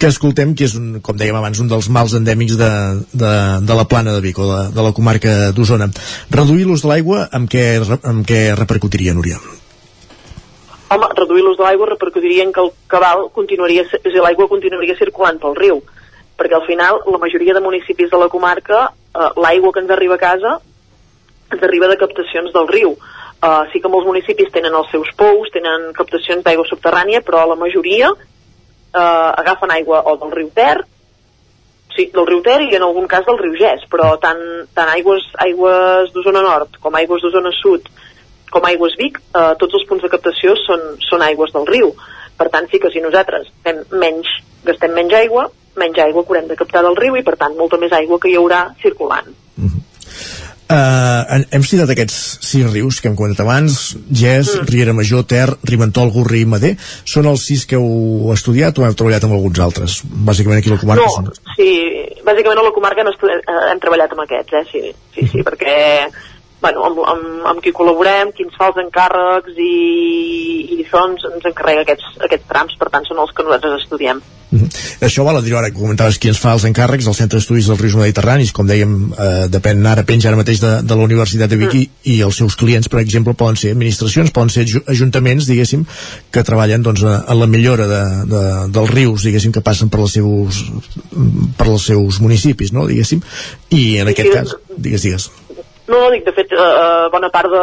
que 0.00 0.08
escoltem, 0.08 0.54
que 0.56 0.66
és, 0.68 0.76
un, 0.78 1.00
com 1.04 1.16
dèiem 1.18 1.36
abans, 1.36 1.60
un 1.60 1.68
dels 1.70 1.88
mals 1.92 2.16
endèmics 2.18 2.56
de, 2.60 2.70
de, 3.12 3.32
de 3.68 3.76
la 3.78 3.86
plana 3.88 4.16
de 4.16 4.22
Vic 4.24 4.40
o 4.40 4.48
de, 4.48 4.60
de 4.76 4.86
la 4.86 4.94
comarca 4.96 5.52
d'Osona. 5.56 5.90
Reduir 6.32 6.66
l'ús 6.68 6.84
de 6.84 6.90
l'aigua, 6.92 7.26
amb, 7.36 7.50
què, 7.52 7.66
amb 8.00 8.24
què 8.28 8.40
repercutiria, 8.56 9.14
Núria? 9.16 9.40
Home, 10.86 11.10
reduir 11.18 11.42
l'ús 11.42 11.58
de 11.58 11.66
l'aigua 11.66 11.90
repercutiria 11.90 12.46
en 12.46 12.54
que 12.54 12.62
el 12.62 12.72
cabal 12.88 13.26
continuaria, 13.34 13.84
és 13.84 14.06
dir, 14.06 14.22
l'aigua 14.22 14.48
continuaria 14.48 14.96
circulant 14.98 15.40
pel 15.42 15.58
riu, 15.58 15.82
perquè 16.38 16.56
al 16.56 16.64
final 16.68 17.02
la 17.10 17.20
majoria 17.20 17.56
de 17.56 17.64
municipis 17.64 18.12
de 18.12 18.20
la 18.22 18.30
comarca, 18.32 18.86
eh, 19.12 19.30
l'aigua 19.42 19.72
que 19.74 19.82
ens 19.82 19.92
arriba 19.92 20.16
a 20.16 20.22
casa 20.22 20.56
ens 21.52 21.62
arriba 21.62 21.88
de 21.90 21.98
captacions 21.98 22.52
del 22.54 22.66
riu 22.70 22.96
Uh, 23.36 23.66
sí 23.68 23.82
que 23.84 23.90
molts 23.92 24.08
municipis 24.08 24.48
tenen 24.52 24.74
els 24.74 24.88
seus 24.90 25.10
pous, 25.18 25.50
tenen 25.52 25.90
captacions 25.96 26.44
d'aigua 26.44 26.64
subterrània, 26.70 27.20
però 27.22 27.44
la 27.44 27.58
majoria 27.60 28.08
uh, 28.10 29.30
agafen 29.36 29.74
aigua 29.74 30.00
o 30.08 30.16
del 30.22 30.32
riu 30.32 30.48
Ter, 30.56 30.80
sí, 31.92 32.08
del 32.14 32.26
riu 32.26 32.40
Ter 32.46 32.62
i 32.64 32.72
en 32.78 32.86
algun 32.86 33.06
cas 33.10 33.26
del 33.28 33.38
riu 33.42 33.52
Gès, 33.60 33.84
però 33.92 34.14
tant, 34.22 34.40
tant 34.74 34.88
aigües, 34.94 35.28
aigües 35.44 36.14
d'Osona 36.16 36.42
Nord 36.48 36.80
com 36.80 36.96
aigües 36.96 37.22
d'Osona 37.22 37.52
Sud 37.60 37.92
com 38.50 38.64
aigües 38.64 38.96
Vic, 38.96 39.20
uh, 39.34 39.52
tots 39.60 39.76
els 39.76 39.84
punts 39.88 40.04
de 40.06 40.10
captació 40.12 40.56
són, 40.64 40.94
són 41.04 41.24
aigües 41.26 41.52
del 41.52 41.66
riu. 41.68 41.92
Per 42.40 42.48
tant, 42.52 42.68
sí 42.72 42.80
que 42.80 42.92
si 42.92 43.02
nosaltres 43.04 43.48
fem 43.64 43.82
menys, 44.00 44.30
gastem 44.64 44.94
menys 44.96 45.16
aigua, 45.18 45.48
menys 45.76 45.98
aigua 46.04 46.24
que 46.24 46.32
haurem 46.32 46.48
de 46.48 46.56
captar 46.56 46.82
del 46.86 46.96
riu 46.96 47.18
i, 47.18 47.24
per 47.26 47.36
tant, 47.40 47.56
molta 47.58 47.76
més 47.80 47.92
aigua 47.92 48.20
que 48.22 48.32
hi 48.32 48.38
haurà 48.40 48.70
circulant. 48.80 49.34
-hmm. 50.68 51.36
Uh, 51.36 51.44
hem 51.54 51.62
citat 51.62 51.90
aquests 51.92 52.16
sis 52.42 52.66
rius 52.66 53.00
que 53.00 53.08
hem 53.08 53.16
comentat 53.16 53.44
abans, 53.44 53.96
Gès, 54.10 54.50
mm. 54.56 54.66
Riera 54.70 54.92
Major, 54.92 55.22
Ter, 55.22 55.46
Rimentol, 55.62 56.10
Gurri 56.10 56.40
i 56.42 56.48
Mader. 56.48 56.74
Són 57.04 57.26
els 57.30 57.46
sis 57.46 57.64
que 57.66 57.76
heu 57.76 58.32
estudiat 58.34 58.78
o 58.78 58.86
heu 58.86 58.94
treballat 58.98 59.24
amb 59.24 59.36
alguns 59.38 59.60
altres? 59.60 60.00
Bàsicament 60.04 60.58
aquí 60.58 60.70
a 60.70 60.74
la 60.74 60.82
comarca? 60.82 61.06
No, 61.06 61.14
són... 61.14 61.54
sí, 61.54 61.70
bàsicament 62.26 62.58
a 62.58 62.66
la 62.66 62.74
comarca 62.74 63.06
estudiat, 63.12 63.46
eh, 63.46 63.66
hem 63.70 63.82
treballat 63.84 64.16
amb 64.16 64.24
aquests, 64.26 64.52
eh, 64.52 64.64
sí, 64.72 64.82
sí, 65.14 65.28
sí, 65.28 65.38
mm. 65.38 65.46
perquè 65.46 65.76
bueno, 66.62 66.84
amb, 66.88 67.02
amb, 67.12 67.26
amb 67.52 67.62
qui 67.64 67.74
col·laborem, 67.76 68.32
qui 68.36 68.46
ens 68.46 68.56
fa 68.58 68.70
els 68.72 68.80
encàrrecs 68.86 69.58
i, 69.60 69.74
i 70.76 70.80
això 70.84 71.04
ens, 71.10 71.26
ens 71.28 71.50
encarrega 71.52 71.84
aquests, 71.84 72.16
aquests 72.28 72.48
trams, 72.50 72.78
per 72.80 72.90
tant 72.94 73.06
són 73.08 73.20
els 73.22 73.34
que 73.36 73.46
nosaltres 73.46 73.82
estudiem. 73.82 74.22
Mm 74.50 74.58
-hmm. 74.60 74.68
Això 75.00 75.24
val 75.24 75.36
a 75.36 75.40
dir 75.42 75.54
ara 75.54 75.70
que 75.70 75.78
comentaves 75.78 76.18
qui 76.18 76.28
ens 76.28 76.38
fa 76.38 76.52
els 76.52 76.64
encàrrecs, 76.64 77.06
el 77.06 77.14
Centre 77.14 77.38
d'Estudis 77.38 77.66
dels 77.66 77.80
Rius 77.80 77.96
Mediterranis, 77.96 78.52
com 78.52 78.66
dèiem, 78.66 79.12
eh, 79.12 79.48
depèn 79.48 79.86
ara, 79.86 80.04
penja 80.04 80.28
ara 80.28 80.36
mateix 80.36 80.60
de, 80.60 80.82
de 80.82 80.94
la 80.96 81.02
Universitat 81.02 81.50
de 81.50 81.56
Vic 81.56 81.74
mm. 81.74 81.86
i 82.04 82.20
els 82.22 82.36
seus 82.36 82.54
clients, 82.56 82.88
per 82.88 83.00
exemple, 83.00 83.34
poden 83.34 83.56
ser 83.56 83.72
administracions, 83.72 84.30
poden 84.30 84.50
ser 84.50 84.64
ajuntaments, 84.86 85.46
diguéssim, 85.46 85.84
que 86.30 86.42
treballen 86.42 86.82
doncs, 86.82 87.02
en 87.02 87.40
la 87.40 87.46
millora 87.46 87.86
de, 87.86 88.02
de, 88.32 88.42
dels 88.68 88.90
rius, 88.90 89.22
diguéssim, 89.22 89.52
que 89.52 89.60
passen 89.60 89.88
per 89.88 90.00
els 90.00 90.12
seus, 90.12 90.64
per 91.56 91.66
els 91.66 91.82
seus 91.82 92.20
municipis, 92.20 92.72
no?, 92.72 92.86
diguéssim, 92.86 93.20
i 93.70 93.98
en 93.98 94.08
aquest 94.08 94.28
sí, 94.28 94.34
cas, 94.34 94.56
digues, 94.76 95.02
digues. 95.02 95.30
No, 95.86 96.00
dic, 96.10 96.24
de 96.26 96.32
fet, 96.34 96.50
eh, 96.50 97.08
bona 97.12 97.28
part 97.30 97.50
de, 97.52 97.62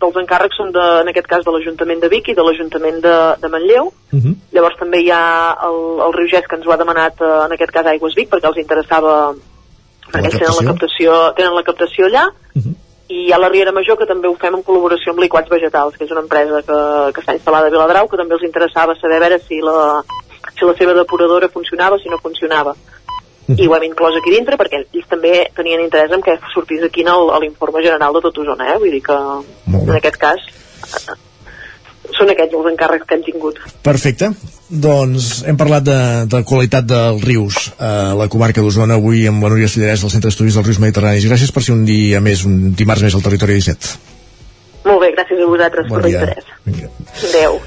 dels 0.00 0.16
encàrrecs 0.20 0.58
són, 0.60 0.72
de, 0.74 0.82
en 1.02 1.08
aquest 1.12 1.28
cas, 1.30 1.44
de 1.46 1.54
l'Ajuntament 1.54 2.02
de 2.02 2.10
Vic 2.12 2.28
i 2.28 2.34
de 2.36 2.44
l'Ajuntament 2.44 3.00
de, 3.04 3.14
de 3.40 3.48
Manlleu. 3.48 3.88
Uh 4.12 4.18
-huh. 4.20 4.34
Llavors 4.52 4.76
també 4.78 5.00
hi 5.00 5.10
ha 5.10 5.56
el, 5.68 5.78
el 6.06 6.12
Riu 6.12 6.28
Gès 6.28 6.46
que 6.48 6.56
ens 6.56 6.66
ho 6.66 6.72
ha 6.72 6.76
demanat, 6.76 7.20
eh, 7.20 7.44
en 7.46 7.52
aquest 7.52 7.72
cas, 7.72 7.86
Aigües 7.86 8.14
Vic, 8.14 8.28
perquè 8.28 8.48
els 8.48 8.58
interessava, 8.58 9.32
perquè 10.12 10.28
ells 10.28 10.38
tenen 10.38 10.58
la 10.60 10.70
captació, 10.70 11.32
tenen 11.34 11.54
la 11.54 11.62
captació 11.62 12.06
allà. 12.06 12.24
Uh 12.54 12.62
-huh. 12.62 12.74
I 13.08 13.26
hi 13.26 13.32
ha 13.32 13.38
la 13.38 13.48
Riera 13.48 13.72
Major, 13.72 13.96
que 13.98 14.06
també 14.06 14.28
ho 14.28 14.36
fem 14.36 14.54
en 14.54 14.64
col·laboració 14.64 15.10
amb 15.10 15.20
Liquats 15.20 15.48
Vegetals, 15.48 15.96
que 15.96 16.04
és 16.04 16.10
una 16.10 16.20
empresa 16.20 16.62
que, 16.62 17.12
que 17.12 17.20
està 17.20 17.32
instal·lada 17.34 17.66
a 17.66 17.70
Viladrau, 17.70 18.08
que 18.08 18.16
també 18.16 18.34
els 18.34 18.44
interessava 18.44 18.94
saber 18.94 19.16
a 19.16 19.20
veure 19.20 19.38
si 19.38 19.60
la, 19.60 20.02
si 20.58 20.64
la 20.64 20.74
seva 20.74 20.92
depuradora 20.92 21.48
funcionava 21.48 21.96
o 21.96 21.98
si 21.98 22.08
no 22.08 22.18
funcionava 22.18 22.74
i 23.50 23.66
ho 23.66 23.74
hem 23.76 23.88
inclòs 23.88 24.16
aquí 24.18 24.32
dintre 24.34 24.58
perquè 24.60 24.82
ells 24.84 25.10
també 25.10 25.32
tenien 25.56 25.82
interès 25.82 26.14
en 26.14 26.22
que 26.22 26.38
sortís 26.54 26.84
aquí 26.86 27.02
en 27.02 27.12
l'informe 27.42 27.82
general 27.82 28.14
de 28.14 28.22
tot 28.28 28.38
Osona 28.44 28.70
eh? 28.74 28.78
vull 28.78 28.94
dir 28.94 29.02
que 29.02 29.18
en 29.82 29.94
aquest 29.98 30.18
cas 30.22 30.46
són 32.12 32.30
aquests 32.30 32.54
els 32.58 32.68
encàrrecs 32.72 33.06
que 33.08 33.16
hem 33.16 33.22
tingut. 33.24 33.58
Perfecte, 33.82 34.28
doncs 34.68 35.28
hem 35.48 35.56
parlat 35.58 35.86
de, 35.86 35.98
de 36.30 36.42
qualitat 36.46 36.86
dels 36.86 37.24
rius 37.24 37.68
a 37.78 38.12
la 38.18 38.28
comarca 38.32 38.62
d'Osona. 38.62 38.98
Avui 39.00 39.24
amb 39.30 39.42
la 39.46 39.52
Núria 39.54 39.70
Cillerès 39.70 40.04
del 40.04 40.12
Centre 40.12 40.28
d'Estudis 40.28 40.58
dels 40.58 40.68
Rius 40.68 40.80
Mediterranis. 40.82 41.28
Gràcies 41.30 41.54
per 41.54 41.64
ser 41.64 41.76
un 41.76 41.86
dia 41.88 42.20
més, 42.20 42.44
un 42.48 42.74
dimarts 42.78 43.06
més 43.06 43.16
al 43.16 43.24
territori 43.24 43.56
17 43.62 44.12
Molt 44.82 44.98
bé, 45.04 45.12
gràcies 45.14 45.38
a 45.38 45.46
vosaltres 45.46 45.88
bon 45.88 46.00
per 46.00 46.08
l'interès. 46.10 46.50
Adéu 47.30 47.60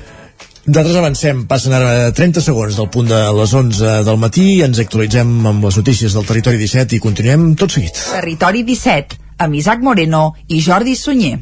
nosaltres 0.66 0.98
avancem, 0.98 1.44
passen 1.50 1.76
ara 1.78 2.12
30 2.16 2.44
segons 2.44 2.78
del 2.80 2.90
punt 2.94 3.10
de 3.10 3.22
les 3.40 3.56
11 3.62 3.96
del 4.08 4.22
matí, 4.22 4.48
ens 4.66 4.82
actualitzem 4.82 5.36
amb 5.52 5.70
les 5.70 5.80
notícies 5.82 6.18
del 6.18 6.28
Territori 6.28 6.62
17 6.62 6.98
i 6.98 7.04
continuem 7.04 7.52
tot 7.60 7.78
seguit. 7.78 8.02
Territori 8.12 8.66
17, 8.68 9.20
amb 9.46 9.62
Isaac 9.62 9.86
Moreno 9.86 10.28
i 10.50 10.62
Jordi 10.66 10.98
Sunyer. 11.00 11.38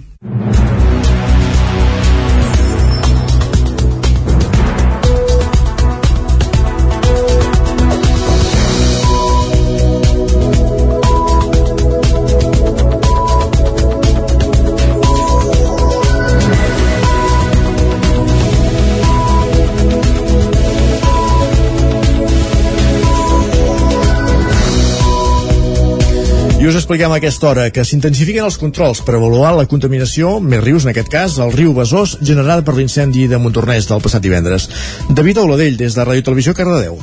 I 26.64 26.68
us 26.70 26.78
expliquem 26.80 27.12
a 27.12 27.18
aquesta 27.20 27.50
hora 27.50 27.64
que 27.76 27.84
s'intensifiquen 27.84 28.46
els 28.48 28.56
controls 28.56 29.02
per 29.04 29.18
avaluar 29.18 29.50
la 29.58 29.66
contaminació, 29.68 30.38
més 30.40 30.62
rius 30.64 30.86
en 30.86 30.94
aquest 30.94 31.10
cas, 31.12 31.36
el 31.44 31.52
riu 31.52 31.74
Besòs, 31.76 32.14
generada 32.24 32.64
per 32.64 32.78
l'incendi 32.78 33.26
de 33.28 33.40
Montornès 33.46 33.90
del 33.90 34.06
passat 34.06 34.24
divendres. 34.24 34.70
David 35.10 35.42
Auladell, 35.44 35.76
des 35.84 36.00
de 36.00 36.08
Ràdio 36.08 36.24
Televisió, 36.30 36.56
Cardedeu. 36.56 36.96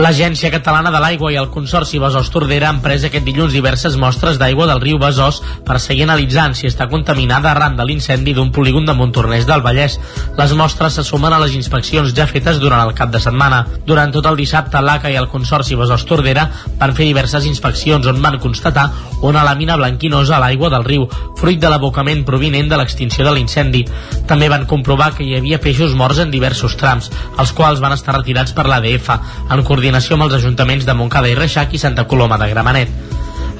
L'Agència 0.00 0.48
Catalana 0.48 0.88
de 0.88 1.00
l'Aigua 1.04 1.34
i 1.34 1.36
el 1.36 1.50
Consorci 1.52 1.98
Besòs 2.00 2.30
Tordera 2.32 2.70
han 2.70 2.78
pres 2.80 3.02
aquest 3.04 3.26
dilluns 3.26 3.52
diverses 3.52 3.98
mostres 4.00 4.38
d'aigua 4.40 4.64
del 4.70 4.80
riu 4.80 4.96
Besòs 4.96 5.42
per 5.66 5.76
seguir 5.84 6.06
analitzant 6.06 6.56
si 6.56 6.64
està 6.64 6.86
contaminada 6.88 7.50
arran 7.50 7.76
de 7.76 7.84
l'incendi 7.84 8.32
d'un 8.32 8.48
polígon 8.56 8.88
de 8.88 8.94
Montornès 8.96 9.44
del 9.44 9.60
Vallès. 9.60 9.98
Les 10.38 10.54
mostres 10.56 10.96
se 10.96 11.04
sumen 11.04 11.36
a 11.36 11.40
les 11.42 11.52
inspeccions 11.58 12.14
ja 12.16 12.26
fetes 12.26 12.58
durant 12.62 12.80
el 12.86 12.94
cap 12.96 13.12
de 13.12 13.20
setmana. 13.20 13.66
Durant 13.84 14.14
tot 14.16 14.26
el 14.30 14.40
dissabte, 14.40 14.80
l'ACA 14.80 15.12
i 15.12 15.18
el 15.20 15.28
Consorci 15.28 15.76
Besòs 15.76 16.06
Tordera 16.08 16.48
van 16.80 16.96
fer 16.96 17.10
diverses 17.10 17.44
inspeccions 17.44 18.08
on 18.08 18.24
van 18.24 18.40
constatar 18.40 18.88
una 19.22 19.44
làmina 19.44 19.76
blanquinosa 19.76 20.38
a 20.38 20.40
l'aigua 20.42 20.72
del 20.72 20.88
riu, 20.88 21.04
fruit 21.38 21.60
de 21.60 21.68
l'abocament 21.68 22.24
provinent 22.24 22.72
de 22.72 22.80
l'extinció 22.80 23.28
de 23.28 23.36
l'incendi. 23.36 23.84
També 24.26 24.48
van 24.48 24.64
comprovar 24.66 25.12
que 25.14 25.28
hi 25.28 25.36
havia 25.36 25.60
peixos 25.60 25.92
morts 25.94 26.24
en 26.24 26.32
diversos 26.32 26.78
trams, 26.80 27.12
els 27.38 27.52
quals 27.52 27.84
van 27.84 27.92
estar 27.92 28.16
retirats 28.16 28.56
per 28.56 28.66
l'ADF, 28.66 29.12
en 29.52 29.62
coordinació 29.62 29.81
amb 29.90 30.22
els 30.22 30.34
ajuntaments 30.34 30.84
de 30.86 30.94
Montcada 30.94 31.28
i 31.28 31.34
Reixac 31.34 31.72
i 31.74 31.78
Santa 31.78 32.06
Coloma 32.06 32.38
de 32.38 32.48
Gramenet. 32.48 32.88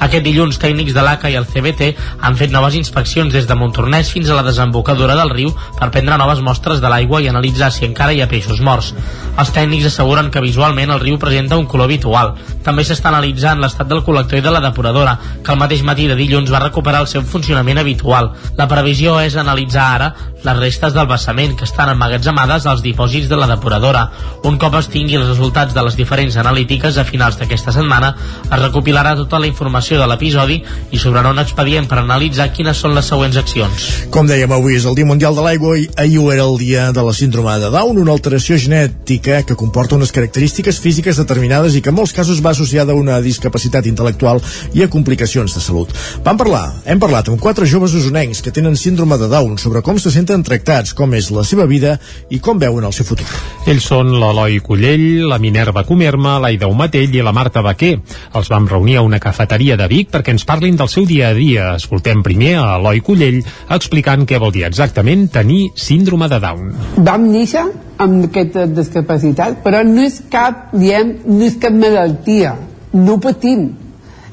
Aquest 0.03 0.25
dilluns, 0.25 0.57
tècnics 0.59 0.95
de 0.95 1.03
l'ACA 1.05 1.31
i 1.31 1.37
el 1.39 1.47
CBT 1.47 1.93
han 2.27 2.37
fet 2.39 2.51
noves 2.51 2.75
inspeccions 2.75 3.33
des 3.33 3.47
de 3.47 3.55
Montornès 3.55 4.11
fins 4.11 4.31
a 4.31 4.35
la 4.35 4.43
desembocadura 4.43 5.15
del 5.15 5.31
riu 5.31 5.53
per 5.79 5.91
prendre 5.95 6.19
noves 6.19 6.41
mostres 6.43 6.81
de 6.83 6.91
l'aigua 6.91 7.21
i 7.23 7.29
analitzar 7.31 7.71
si 7.71 7.85
encara 7.87 8.13
hi 8.13 8.23
ha 8.23 8.29
peixos 8.31 8.61
morts. 8.61 8.93
Els 9.39 9.53
tècnics 9.55 9.87
asseguren 9.93 10.31
que 10.31 10.43
visualment 10.43 10.91
el 10.91 11.01
riu 11.01 11.19
presenta 11.23 11.59
un 11.59 11.69
color 11.71 11.87
habitual. 11.87 12.35
També 12.67 12.83
s'està 12.83 13.13
analitzant 13.13 13.63
l'estat 13.63 13.87
del 13.87 14.03
col·lector 14.03 14.39
i 14.39 14.43
de 14.43 14.51
la 14.51 14.65
depuradora, 14.65 15.19
que 15.45 15.55
el 15.55 15.61
mateix 15.63 15.87
matí 15.87 16.09
de 16.11 16.19
dilluns 16.19 16.51
va 16.51 16.65
recuperar 16.67 17.05
el 17.05 17.11
seu 17.11 17.23
funcionament 17.23 17.79
habitual. 17.79 18.33
La 18.59 18.69
previsió 18.69 19.21
és 19.23 19.39
analitzar 19.39 19.87
ara 19.95 20.13
les 20.43 20.59
restes 20.59 20.95
del 20.95 21.07
vessament 21.07 21.55
que 21.59 21.67
estan 21.69 21.93
emmagatzemades 21.93 22.67
als 22.67 22.83
dipòsits 22.83 23.29
de 23.31 23.39
la 23.39 23.49
depuradora. 23.51 24.09
Un 24.49 24.59
cop 24.59 24.75
es 24.79 24.89
tingui 24.93 25.19
els 25.19 25.29
resultats 25.29 25.75
de 25.75 25.85
les 25.87 25.97
diferents 25.99 26.37
analítiques 26.41 26.99
a 26.99 27.07
finals 27.07 27.39
d'aquesta 27.39 27.75
setmana, 27.75 28.15
es 28.45 28.59
recopilarà 28.63 29.15
tota 29.19 29.41
la 29.43 29.49
informació 29.51 30.01
de 30.01 30.09
l'episodi 30.11 30.61
i 30.91 30.99
s'obrarà 30.99 31.31
un 31.31 31.43
expedient 31.43 31.89
per 31.91 32.01
analitzar 32.01 32.51
quines 32.55 32.79
són 32.79 32.97
les 32.97 33.09
següents 33.09 33.39
accions. 33.39 33.89
Com 34.15 34.29
dèiem, 34.31 34.53
avui 34.53 34.77
és 34.79 34.87
el 34.89 34.97
Dia 34.99 35.09
Mundial 35.09 35.37
de 35.37 35.45
l'Aigua 35.47 35.77
i 35.79 35.89
ahir 35.97 36.23
era 36.33 36.45
el 36.45 36.59
dia 36.59 36.91
de 36.93 37.03
la 37.03 37.13
síndrome 37.13 37.59
de 37.59 37.71
Down, 37.73 37.99
una 37.99 38.13
alteració 38.13 38.57
genètica 38.59 39.43
que 39.47 39.57
comporta 39.59 39.97
unes 39.97 40.13
característiques 40.13 40.79
físiques 40.81 41.19
determinades 41.19 41.77
i 41.77 41.83
que 41.83 41.91
en 41.91 41.99
molts 41.99 42.15
casos 42.17 42.41
va 42.45 42.53
associada 42.57 42.93
a 42.93 42.99
una 42.99 43.21
discapacitat 43.21 43.87
intel·lectual 43.91 44.41
i 44.75 44.85
a 44.85 44.91
complicacions 44.91 45.55
de 45.55 45.63
salut. 45.65 45.93
Vam 46.25 46.39
parlar, 46.41 46.65
hem 46.87 47.01
parlat 47.03 47.29
amb 47.29 47.41
quatre 47.43 47.67
joves 47.67 47.95
usonencs 47.99 48.43
que 48.43 48.55
tenen 48.55 48.77
síndrome 48.77 49.19
de 49.19 49.29
Down 49.29 49.59
sobre 49.59 49.83
com 49.83 49.99
se 49.99 50.11
senten 50.15 50.32
tractats, 50.41 50.95
com 50.97 51.13
és 51.13 51.29
la 51.37 51.45
seva 51.45 51.67
vida 51.69 51.99
i 52.33 52.39
com 52.41 52.57
veuen 52.63 52.87
el 52.89 52.95
seu 52.97 53.05
futur. 53.05 53.29
Ells 53.69 53.85
són 53.93 54.15
l'Eloi 54.17 54.63
Collell, 54.65 55.27
la 55.29 55.37
Minerva 55.43 55.85
Comerma, 55.85 56.39
l'Aida 56.41 56.71
Umatell 56.73 57.13
i 57.13 57.21
la 57.21 57.35
Marta 57.37 57.61
Baquer. 57.61 57.99
Els 58.33 58.49
vam 58.49 58.71
reunir 58.71 58.97
a 58.97 59.05
una 59.05 59.21
cafeteria 59.21 59.77
de 59.77 59.91
Vic 59.93 60.09
perquè 60.15 60.33
ens 60.33 60.49
parlin 60.49 60.81
del 60.81 60.89
seu 60.89 61.05
dia 61.05 61.29
a 61.29 61.37
dia. 61.37 61.75
Escoltem 61.77 62.25
primer 62.25 62.55
a 62.63 62.79
Eloi 62.79 63.05
Collell 63.05 63.43
explicant 63.77 64.25
què 64.25 64.41
vol 64.41 64.57
dir 64.57 64.65
exactament 64.71 65.29
tenir 65.37 65.67
síndrome 65.77 66.33
de 66.33 66.41
Down. 66.41 66.73
Vam 67.05 67.29
néixer 67.29 67.69
amb 68.01 68.31
aquesta 68.31 68.65
discapacitat, 68.67 69.61
però 69.63 69.85
no 69.85 70.03
és 70.07 70.23
cap, 70.33 70.71
diem, 70.73 71.19
no 71.29 71.45
és 71.45 71.61
cap 71.61 71.77
malaltia. 71.77 72.57
No 72.97 73.21
patim. 73.21 73.82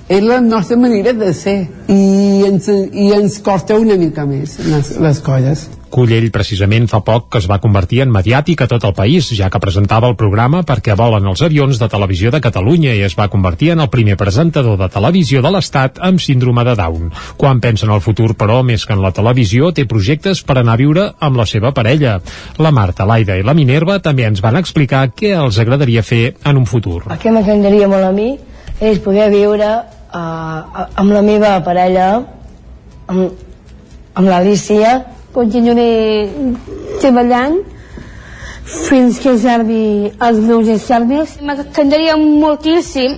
És 0.10 0.24
la 0.26 0.40
nostra 0.42 0.74
manera 0.74 1.12
de 1.14 1.28
ser 1.38 1.60
i 1.86 1.98
ens, 2.48 2.66
i 2.68 3.12
ens 3.14 3.36
costa 3.46 3.76
una 3.78 3.94
mica 3.94 4.24
més 4.26 4.56
les, 4.66 4.96
les 4.98 5.20
coses. 5.22 5.68
Cullell 5.94 6.32
precisament 6.34 6.88
fa 6.90 7.04
poc 7.06 7.28
que 7.34 7.38
es 7.38 7.46
va 7.50 7.60
convertir 7.62 8.00
en 8.02 8.10
mediàtic 8.14 8.64
a 8.64 8.68
tot 8.72 8.88
el 8.90 8.96
país, 8.98 9.28
ja 9.38 9.52
que 9.54 9.62
presentava 9.62 10.10
el 10.10 10.16
programa 10.18 10.64
perquè 10.66 10.96
volen 10.98 11.30
els 11.30 11.44
avions 11.46 11.78
de 11.82 11.90
televisió 11.94 12.32
de 12.34 12.42
Catalunya 12.42 12.96
i 12.98 13.04
es 13.06 13.14
va 13.20 13.28
convertir 13.30 13.70
en 13.76 13.84
el 13.86 13.92
primer 13.94 14.16
presentador 14.18 14.80
de 14.82 14.88
televisió 14.90 15.44
de 15.46 15.52
l'Estat 15.54 16.02
amb 16.10 16.22
síndrome 16.26 16.66
de 16.66 16.74
Down. 16.80 17.12
Quan 17.38 17.62
pensa 17.62 17.86
en 17.86 17.94
el 17.94 18.02
futur, 18.02 18.32
però, 18.34 18.64
més 18.66 18.88
que 18.90 18.98
en 18.98 19.06
la 19.06 19.14
televisió, 19.14 19.70
té 19.78 19.86
projectes 19.86 20.42
per 20.42 20.58
anar 20.58 20.74
a 20.74 20.82
viure 20.82 21.06
amb 21.20 21.38
la 21.38 21.46
seva 21.46 21.70
parella. 21.70 22.18
La 22.58 22.74
Marta, 22.74 23.06
l'Aida 23.06 23.38
i 23.38 23.46
la 23.46 23.58
Minerva 23.58 24.00
també 24.02 24.26
ens 24.26 24.42
van 24.42 24.58
explicar 24.58 25.06
què 25.14 25.36
els 25.38 25.62
agradaria 25.62 26.02
fer 26.02 26.34
en 26.50 26.58
un 26.58 26.66
futur. 26.66 27.04
El 27.10 27.22
que 27.22 27.34
m'agradaria 27.34 27.90
molt 27.94 28.10
a 28.10 28.12
mi 28.14 28.32
és 28.80 29.02
poder 29.06 29.30
viure 29.30 29.99
uh, 30.14 30.86
amb 30.96 31.14
la 31.14 31.22
meva 31.26 31.56
parella, 31.66 32.10
amb, 33.08 33.46
amb 34.16 34.28
l'Alicia, 34.28 34.98
continuaré 35.34 36.30
treballant 37.00 37.60
fins 38.70 39.18
que 39.22 39.38
servi 39.42 40.10
els 40.10 40.44
meus 40.46 40.70
estèrnics. 40.70 41.40
M'encantaria 41.42 42.18
moltíssim 42.20 43.18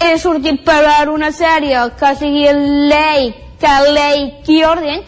he 0.00 0.16
sortit 0.18 0.62
per 0.64 1.08
una 1.12 1.30
sèrie 1.32 1.80
que 2.00 2.14
sigui 2.16 2.46
l'Ei, 2.90 3.32
que 3.60 3.72
l'Ei 3.92 4.26
qui 4.46 4.62
orden, 4.64 5.02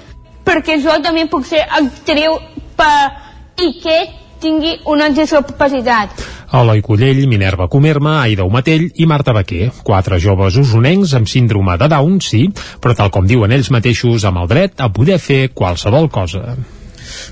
perquè 0.44 0.78
jo 0.84 0.98
també 1.04 1.26
puc 1.32 1.48
ser 1.48 1.64
actriu 1.80 2.36
per... 2.76 3.20
i 3.62 3.68
que 3.82 3.96
tingui 4.42 4.72
una 4.90 5.08
discapacitat. 5.14 6.10
Eloi 6.52 6.82
Collell, 6.84 7.24
Minerva 7.28 7.68
Comerma, 7.72 8.18
Aida 8.22 8.44
Umatell 8.44 8.90
i 9.00 9.06
Marta 9.08 9.32
Baquer. 9.32 9.70
Quatre 9.86 10.18
joves 10.20 10.58
usonencs 10.60 11.16
amb 11.16 11.30
síndrome 11.30 11.78
de 11.80 11.88
Down, 11.88 12.20
sí, 12.20 12.44
però 12.82 12.96
tal 12.98 13.10
com 13.14 13.26
diuen 13.26 13.56
ells 13.56 13.72
mateixos, 13.72 14.28
amb 14.28 14.44
el 14.44 14.52
dret 14.52 14.84
a 14.84 14.92
poder 14.92 15.18
fer 15.22 15.42
qualsevol 15.56 16.10
cosa. 16.12 16.52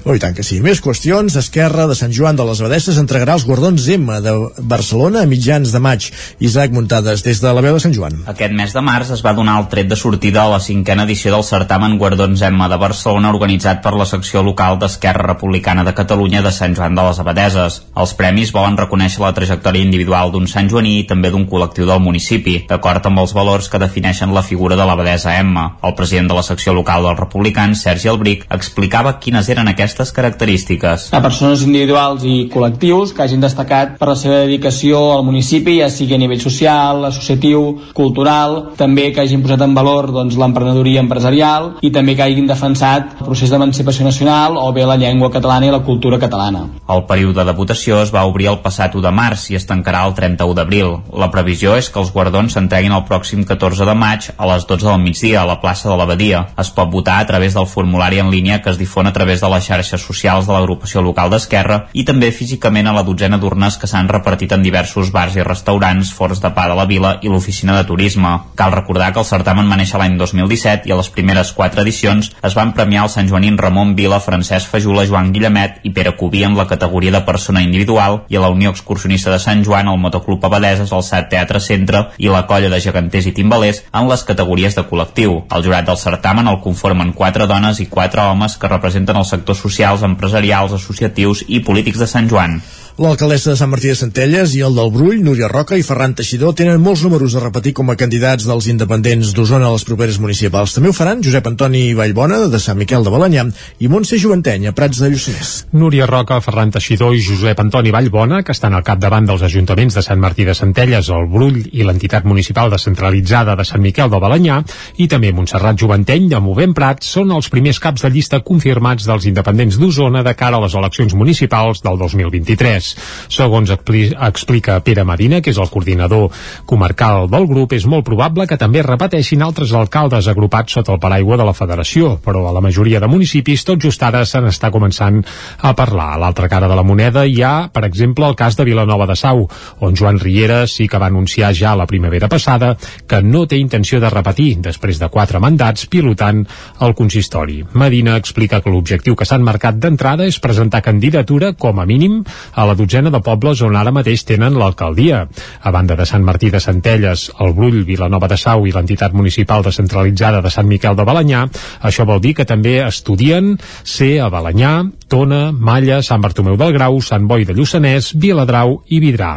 Oh, 0.05 0.15
i 0.15 0.21
tant 0.23 0.35
que 0.37 0.45
sí. 0.47 0.61
Més 0.65 0.81
qüestions. 0.83 1.37
Esquerra 1.41 1.87
de 1.91 1.97
Sant 1.99 2.13
Joan 2.15 2.39
de 2.39 2.47
les 2.49 2.61
Abadesses 2.63 2.99
entregarà 3.01 3.37
els 3.39 3.47
guardons 3.49 3.89
M 3.95 4.21
de 4.25 4.35
Barcelona 4.71 5.25
a 5.25 5.29
mitjans 5.31 5.73
de 5.73 5.81
maig. 5.83 6.11
Isaac 6.41 6.73
Muntades, 6.77 7.25
des 7.27 7.41
de 7.43 7.53
la 7.55 7.65
veu 7.65 7.77
de 7.77 7.83
Sant 7.83 7.95
Joan. 7.97 8.21
Aquest 8.31 8.55
mes 8.57 8.75
de 8.77 8.83
març 8.85 9.13
es 9.15 9.25
va 9.25 9.35
donar 9.37 9.59
el 9.61 9.69
tret 9.73 9.91
de 9.91 9.99
sortida 9.99 10.45
a 10.45 10.53
la 10.55 10.61
cinquena 10.61 11.05
edició 11.09 11.33
del 11.35 11.45
certamen 11.47 11.99
Guardons 11.99 12.43
M 12.49 12.69
de 12.71 12.79
Barcelona 12.81 13.33
organitzat 13.35 13.83
per 13.85 13.95
la 13.97 14.09
secció 14.09 14.43
local 14.47 14.79
d'Esquerra 14.81 15.27
Republicana 15.33 15.85
de 15.87 15.95
Catalunya 15.97 16.43
de 16.43 16.53
Sant 16.55 16.77
Joan 16.77 16.99
de 16.99 17.07
les 17.09 17.21
Abadeses. 17.23 17.81
Els 17.97 18.15
premis 18.19 18.53
volen 18.57 18.79
reconèixer 18.81 19.23
la 19.25 19.35
trajectòria 19.37 19.85
individual 19.87 20.33
d'un 20.33 20.49
Sant 20.51 20.69
Joaní 20.71 20.99
i 21.01 21.07
també 21.09 21.31
d'un 21.33 21.47
col·lectiu 21.51 21.89
del 21.89 22.03
municipi, 22.05 22.57
d'acord 22.69 23.07
amb 23.07 23.23
els 23.23 23.35
valors 23.37 23.69
que 23.71 23.81
defineixen 23.83 24.35
la 24.35 24.45
figura 24.47 24.77
de 24.77 24.87
l'abadesa 24.87 25.37
M. 25.39 25.57
El 25.83 25.97
president 25.99 26.31
de 26.31 26.39
la 26.39 26.47
secció 26.47 26.75
local 26.77 27.07
dels 27.07 27.19
republicans, 27.21 27.83
Sergi 27.87 28.11
Albric, 28.13 28.47
explicava 28.51 29.17
quines 29.23 29.49
eren 29.53 29.70
aquestes 29.73 30.13
característiques. 30.13 31.09
A 31.17 31.23
persones 31.25 31.65
individuals 31.67 32.25
i 32.27 32.49
col·lectius 32.53 33.15
que 33.15 33.25
hagin 33.25 33.43
destacat 33.43 33.97
per 34.01 34.11
la 34.13 34.17
seva 34.19 34.43
dedicació 34.45 35.01
al 35.15 35.25
municipi, 35.27 35.79
ja 35.81 35.91
sigui 35.93 36.17
a 36.17 36.21
nivell 36.21 36.43
social, 36.43 37.05
associatiu, 37.09 37.65
cultural, 37.97 38.75
també 38.79 39.11
que 39.15 39.23
hagin 39.25 39.43
posat 39.45 39.65
en 39.67 39.75
valor 39.77 40.11
doncs, 40.15 40.39
l'emprenedoria 40.41 41.03
empresarial 41.05 41.73
i 41.81 41.93
també 41.95 42.17
que 42.17 42.27
hagin 42.27 42.49
defensat 42.51 43.17
el 43.21 43.27
procés 43.27 43.53
d'emancipació 43.53 44.07
nacional 44.07 44.59
o 44.61 44.71
bé 44.77 44.87
la 44.87 44.99
llengua 45.01 45.31
catalana 45.33 45.69
i 45.69 45.75
la 45.75 45.83
cultura 45.87 46.19
catalana. 46.19 46.67
El 46.91 47.05
període 47.09 47.45
de 47.47 47.55
votació 47.57 48.01
es 48.03 48.13
va 48.15 48.27
obrir 48.29 48.51
el 48.51 48.61
passat 48.65 48.95
1 48.95 49.05
de 49.07 49.13
març 49.15 49.49
i 49.51 49.59
es 49.59 49.67
tancarà 49.69 50.05
el 50.09 50.15
31 50.17 50.57
d'abril. 50.59 50.97
La 51.23 51.31
previsió 51.33 51.77
és 51.79 51.91
que 51.91 52.01
els 52.03 52.13
guardons 52.15 52.53
s'entreguin 52.57 52.95
el 52.97 53.07
pròxim 53.09 53.45
14 53.47 53.87
de 53.89 53.95
maig 53.95 54.31
a 54.37 54.49
les 54.53 54.67
12 54.67 54.89
del 54.89 55.03
migdia 55.05 55.43
a 55.43 55.49
la 55.49 55.61
plaça 55.63 55.89
de 55.91 55.97
l'Abadia. 55.97 56.47
Es 56.59 56.73
pot 56.75 56.91
votar 56.91 57.21
a 57.21 57.27
través 57.29 57.55
del 57.55 57.69
formulari 57.71 58.21
en 58.21 58.31
línia 58.31 58.61
que 58.63 58.71
es 58.71 58.79
difon 58.79 59.07
a 59.07 59.13
través 59.13 59.41
de 59.41 59.49
la 59.49 59.60
xarxes 59.65 60.03
socials 60.03 60.47
de 60.49 60.55
l'agrupació 60.55 61.03
local 61.05 61.31
d'Esquerra 61.31 61.81
i 61.93 62.05
també 62.09 62.31
físicament 62.33 62.89
a 62.91 62.95
la 62.97 63.05
dotzena 63.07 63.39
d'urnes 63.39 63.77
que 63.79 63.89
s'han 63.91 64.09
repartit 64.09 64.53
en 64.57 64.63
diversos 64.63 65.13
bars 65.13 65.37
i 65.37 65.45
restaurants, 65.47 66.13
forts 66.17 66.43
de 66.43 66.51
pa 66.57 66.67
de 66.69 66.77
la 66.79 66.87
vila 66.91 67.17
i 67.23 67.29
l'oficina 67.29 67.77
de 67.77 67.87
turisme. 67.89 68.33
Cal 68.57 68.73
recordar 68.73 69.13
que 69.13 69.23
el 69.23 69.29
certamen 69.29 69.71
va 69.71 69.79
néixer 69.81 70.01
l'any 70.01 70.17
2017 70.19 70.89
i 70.89 70.95
a 70.95 70.99
les 71.01 71.11
primeres 71.15 71.53
quatre 71.57 71.85
edicions 71.85 72.31
es 72.43 72.57
van 72.57 72.75
premiar 72.77 73.05
el 73.07 73.13
Sant 73.13 73.29
Joanín 73.31 73.59
Ramon 73.59 73.95
Vila, 73.97 74.21
Francesc 74.21 74.71
Fajula, 74.71 75.07
Joan 75.07 75.33
Guillemet 75.33 75.81
i 75.85 75.95
Pere 75.97 76.15
Cubí 76.17 76.45
en 76.45 76.57
la 76.57 76.67
categoria 76.67 77.13
de 77.15 77.23
persona 77.27 77.63
individual 77.63 78.23
i 78.29 78.37
a 78.37 78.45
la 78.45 78.51
Unió 78.53 78.71
Excursionista 78.75 79.31
de 79.31 79.39
Sant 79.43 79.65
Joan, 79.67 79.89
el 79.89 79.99
Motoclub 79.99 80.45
Abadeses, 80.47 80.93
el 80.93 81.05
SAT 81.07 81.31
Teatre 81.31 81.61
Centre 81.61 82.05
i 82.19 82.31
la 82.33 82.47
Colla 82.51 82.71
de 82.73 82.81
Geganters 82.81 83.29
i 83.31 83.35
Timbalers 83.37 83.83
en 83.93 84.09
les 84.11 84.25
categories 84.27 84.77
de 84.77 84.85
col·lectiu. 84.89 85.41
El 85.51 85.65
jurat 85.67 85.87
del 85.87 85.99
certamen 86.01 86.49
el 86.51 86.61
conformen 86.65 87.13
quatre 87.17 87.47
dones 87.51 87.81
i 87.81 87.89
quatre 87.91 88.25
homes 88.27 88.57
que 88.57 88.71
representen 88.71 89.19
el 89.21 89.29
sector 89.29 89.50
social 89.59 89.91
socials, 89.91 90.03
empresarials, 90.07 90.73
associatius 90.73 91.45
i 91.49 91.61
polítics 91.65 91.99
de 91.99 92.07
Sant 92.07 92.29
Joan. 92.31 92.61
L'alcaldessa 93.01 93.55
de 93.55 93.57
Sant 93.57 93.71
Martí 93.73 93.89
de 93.89 93.97
Centelles 93.97 94.53
i 94.53 94.59
el 94.61 94.75
del 94.77 94.91
Brull, 94.93 95.23
Núria 95.25 95.47
Roca 95.49 95.73
i 95.81 95.85
Ferran 95.87 96.13
Teixidor 96.13 96.51
tenen 96.53 96.83
molts 96.85 97.01
números 97.01 97.33
a 97.33 97.41
repetir 97.41 97.71
com 97.79 97.89
a 97.89 97.95
candidats 97.97 98.45
dels 98.45 98.67
independents 98.69 99.31
d'Osona 99.33 99.71
a 99.71 99.73
les 99.73 99.87
properes 99.89 100.19
municipals. 100.21 100.75
També 100.77 100.91
ho 100.91 100.93
faran 100.93 101.23
Josep 101.25 101.49
Antoni 101.49 101.95
Vallbona, 101.97 102.43
de 102.53 102.61
Sant 102.61 102.77
Miquel 102.77 103.01
de 103.07 103.15
Balanyà, 103.15 103.47
i 103.81 103.89
Montse 103.89 104.19
Joventeny, 104.21 104.67
a 104.69 104.75
Prats 104.77 105.01
de 105.01 105.09
Lluçanès. 105.15 105.53
Núria 105.73 106.05
Roca, 106.11 106.43
Ferran 106.45 106.75
Teixidor 106.75 107.17
i 107.17 107.23
Josep 107.25 107.63
Antoni 107.65 107.95
Vallbona, 107.97 108.43
que 108.45 108.53
estan 108.53 108.77
al 108.77 108.85
capdavant 108.85 109.31
dels 109.33 109.47
ajuntaments 109.49 109.97
de 109.97 110.05
Sant 110.05 110.21
Martí 110.21 110.45
de 110.45 110.59
Centelles, 110.61 111.09
el 111.09 111.25
Brull 111.33 111.57
i 111.73 111.89
l'entitat 111.89 112.29
municipal 112.29 112.69
descentralitzada 112.69 113.57
de 113.57 113.65
Sant 113.65 113.81
Miquel 113.81 114.13
de 114.13 114.21
Balanyà, 114.21 114.61
i 115.01 115.09
també 115.09 115.33
Montserrat 115.33 115.81
Joventeny 115.81 116.29
de 116.35 116.43
Movent 116.45 116.77
Prats, 116.77 117.17
són 117.17 117.33
els 117.33 117.49
primers 117.49 117.81
caps 117.81 118.05
de 118.05 118.13
llista 118.13 118.45
confirmats 118.45 119.09
dels 119.09 119.25
independents 119.33 119.81
d'Osona 119.81 120.21
de 120.21 120.37
cara 120.37 120.61
a 120.61 120.67
les 120.69 120.77
eleccions 120.77 121.17
municipals 121.17 121.81
del 121.81 121.97
2023. 122.05 122.90
Segons 123.29 123.71
explica 123.71 124.81
Pere 124.85 125.05
Medina, 125.05 125.41
que 125.41 125.53
és 125.55 125.59
el 125.61 125.71
coordinador 125.71 126.31
comarcal 126.67 127.29
del 127.31 127.47
grup, 127.51 127.75
és 127.77 127.87
molt 127.87 128.07
probable 128.07 128.47
que 128.47 128.59
també 128.61 128.83
repeteixin 128.87 129.43
altres 129.43 129.73
alcaldes 129.77 130.29
agrupats 130.31 130.79
sota 130.79 130.95
el 130.95 131.01
paraigua 131.03 131.39
de 131.41 131.47
la 131.47 131.57
federació, 131.57 132.17
però 132.25 132.47
a 132.49 132.55
la 132.55 132.63
majoria 132.65 133.01
de 133.01 133.09
municipis 133.11 133.65
tot 133.67 133.81
just 133.83 134.03
ara 134.03 134.25
se 134.27 134.41
n'està 134.43 134.71
començant 134.71 135.21
a 135.59 135.75
parlar. 135.77 136.13
A 136.15 136.21
l'altra 136.21 136.49
cara 136.49 136.69
de 136.69 136.77
la 136.77 136.87
moneda 136.87 137.25
hi 137.27 137.43
ha, 137.43 137.69
per 137.73 137.85
exemple, 137.89 138.27
el 138.27 138.37
cas 138.39 138.57
de 138.57 138.67
Vilanova 138.69 139.07
de 139.07 139.17
Sau, 139.17 139.47
on 139.81 139.97
Joan 139.97 140.19
Riera 140.21 140.67
sí 140.67 140.89
que 140.89 140.99
va 140.99 141.11
anunciar 141.11 141.53
ja 141.55 141.75
la 141.77 141.87
primavera 141.87 142.29
passada 142.29 142.77
que 143.09 143.21
no 143.23 143.47
té 143.47 143.59
intenció 143.61 144.01
de 144.01 144.11
repetir 144.11 144.57
després 144.63 145.01
de 145.01 145.09
quatre 145.13 145.41
mandats 145.43 145.87
pilotant 145.91 146.45
el 146.81 146.95
consistori. 146.99 147.61
Medina 147.75 148.17
explica 148.21 148.61
que 148.61 148.73
l'objectiu 148.73 149.17
que 149.17 149.27
s'han 149.29 149.45
marcat 149.47 149.79
d'entrada 149.81 150.27
és 150.29 150.41
presentar 150.41 150.83
candidatura 150.85 151.53
com 151.53 151.81
a 151.81 151.87
mínim 151.87 152.21
a 152.55 152.67
la 152.69 152.77
dotzena 152.81 153.13
de 153.13 153.21
pobles 153.25 153.61
on 153.67 153.77
ara 153.77 153.93
mateix 153.93 154.25
tenen 154.29 154.57
l'alcaldia. 154.59 155.27
A 155.63 155.73
banda 155.75 155.97
de 155.97 156.07
Sant 156.09 156.25
Martí 156.25 156.51
de 156.51 156.61
Centelles, 156.61 157.29
el 157.41 157.53
Brull, 157.55 157.83
Vilanova 157.85 158.29
de 158.31 158.39
Sau 158.41 158.67
i 158.67 158.73
l'entitat 158.73 159.15
municipal 159.15 159.65
descentralitzada 159.67 160.41
de 160.41 160.51
Sant 160.51 160.69
Miquel 160.69 160.97
de 160.97 161.05
Balanyà, 161.05 161.45
això 161.85 162.07
vol 162.09 162.23
dir 162.25 162.35
que 162.39 162.49
també 162.49 162.79
estudien 162.87 163.57
ser 163.85 164.17
a 164.25 164.31
Balanyà, 164.33 164.73
Tona, 165.11 165.51
Malla, 165.51 166.01
Sant 166.07 166.23
Bartomeu 166.23 166.55
del 166.57 166.73
Grau, 166.77 167.01
Sant 167.03 167.27
Boi 167.27 167.45
de 167.45 167.55
Lluçanès, 167.57 168.13
Viladrau 168.15 168.77
i 168.95 169.01
Vidrà. 169.03 169.33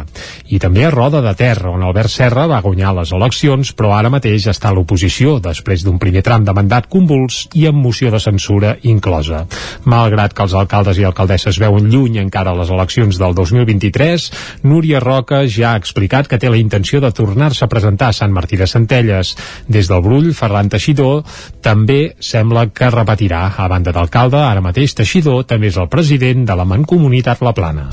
I 0.54 0.60
també 0.62 0.84
a 0.86 0.92
Roda 0.94 1.18
de 1.24 1.32
Terra, 1.34 1.72
on 1.74 1.82
Albert 1.82 2.12
Serra 2.12 2.46
va 2.46 2.62
guanyar 2.62 2.94
les 3.00 3.10
eleccions, 3.16 3.72
però 3.74 3.90
ara 3.96 4.12
mateix 4.12 4.46
està 4.52 4.70
a 4.70 4.76
l'oposició, 4.76 5.40
després 5.42 5.82
d'un 5.82 5.98
primer 5.98 6.22
tram 6.22 6.46
de 6.46 6.54
mandat 6.54 6.86
convuls 6.92 7.48
i 7.58 7.66
amb 7.66 7.82
moció 7.82 8.12
de 8.14 8.22
censura 8.22 8.76
inclosa. 8.86 9.44
Malgrat 9.90 10.34
que 10.34 10.46
els 10.46 10.54
alcaldes 10.54 11.00
i 11.02 11.08
alcaldesses 11.08 11.58
veuen 11.58 11.90
lluny 11.90 12.20
encara 12.22 12.54
les 12.54 12.70
eleccions 12.70 13.18
del 13.24 13.34
2023, 13.34 14.26
Núria 14.68 15.00
Roca 15.00 15.42
ja 15.48 15.72
ha 15.72 15.80
explicat 15.80 16.28
que 16.28 16.38
té 16.40 16.50
la 16.52 16.60
intenció 16.60 17.00
de 17.00 17.12
tornar-se 17.16 17.64
a 17.64 17.70
presentar 17.72 18.10
a 18.12 18.16
Sant 18.16 18.34
Martí 18.36 18.60
de 18.60 18.68
Centelles. 18.68 19.34
Des 19.68 19.88
del 19.88 20.04
Brull, 20.04 20.32
Ferran 20.36 20.68
Teixidor 20.72 21.22
també 21.64 22.14
sembla 22.20 22.68
que 22.70 22.92
repetirà. 22.92 23.46
A 23.56 23.68
banda 23.70 23.94
d'alcalde, 23.96 24.40
ara 24.40 24.64
mateix 24.64 24.96
Teixidor 24.98 25.46
també 25.48 25.72
és 25.72 25.80
el 25.80 25.88
president 25.88 26.44
de 26.44 26.58
la 26.58 26.68
Mancomunitat 26.68 27.40
La 27.44 27.54
Plana. 27.56 27.88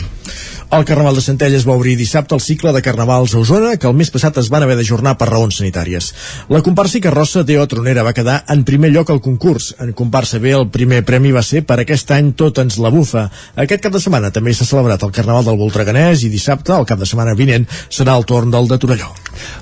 El 0.71 0.85
Carnaval 0.85 1.17
de 1.17 1.21
Centelles 1.21 1.65
va 1.67 1.73
obrir 1.75 1.97
dissabte 1.99 2.31
el 2.31 2.39
cicle 2.39 2.71
de 2.71 2.81
carnavals 2.81 3.33
a 3.35 3.39
Osona, 3.41 3.73
que 3.75 3.89
el 3.89 3.95
mes 3.99 4.07
passat 4.13 4.37
es 4.39 4.47
van 4.53 4.63
haver 4.63 4.77
d'ajornar 4.79 5.17
per 5.19 5.27
raons 5.27 5.57
sanitàries. 5.59 6.05
La 6.47 6.61
comparsa 6.63 6.95
i 6.95 7.01
carrossa 7.03 7.43
Teo 7.49 7.65
Tronera 7.67 8.05
va 8.07 8.13
quedar 8.15 8.37
en 8.55 8.63
primer 8.63 8.93
lloc 8.93 9.11
al 9.11 9.19
concurs. 9.25 9.73
En 9.83 9.91
comparsa 9.91 10.39
B 10.39 10.53
el 10.55 10.69
primer 10.71 11.01
premi 11.03 11.33
va 11.35 11.43
ser 11.43 11.65
per 11.67 11.81
aquest 11.83 12.13
any 12.15 12.31
Tot 12.39 12.61
ens 12.63 12.79
la 12.79 12.93
bufa. 12.93 13.25
Aquest 13.65 13.83
cap 13.83 13.91
de 13.91 13.99
setmana 13.99 14.31
també 14.31 14.55
s'ha 14.55 14.69
celebrat 14.69 15.03
el 15.03 15.11
Carnaval 15.11 15.49
del 15.49 15.59
Voltreganès 15.59 16.23
i 16.23 16.31
dissabte, 16.31 16.71
el 16.71 16.87
cap 16.87 17.03
de 17.03 17.09
setmana 17.09 17.35
vinent, 17.35 17.67
serà 17.91 18.15
el 18.15 18.23
torn 18.31 18.55
del 18.55 18.71
de 18.71 18.79
Torelló. 18.79 19.11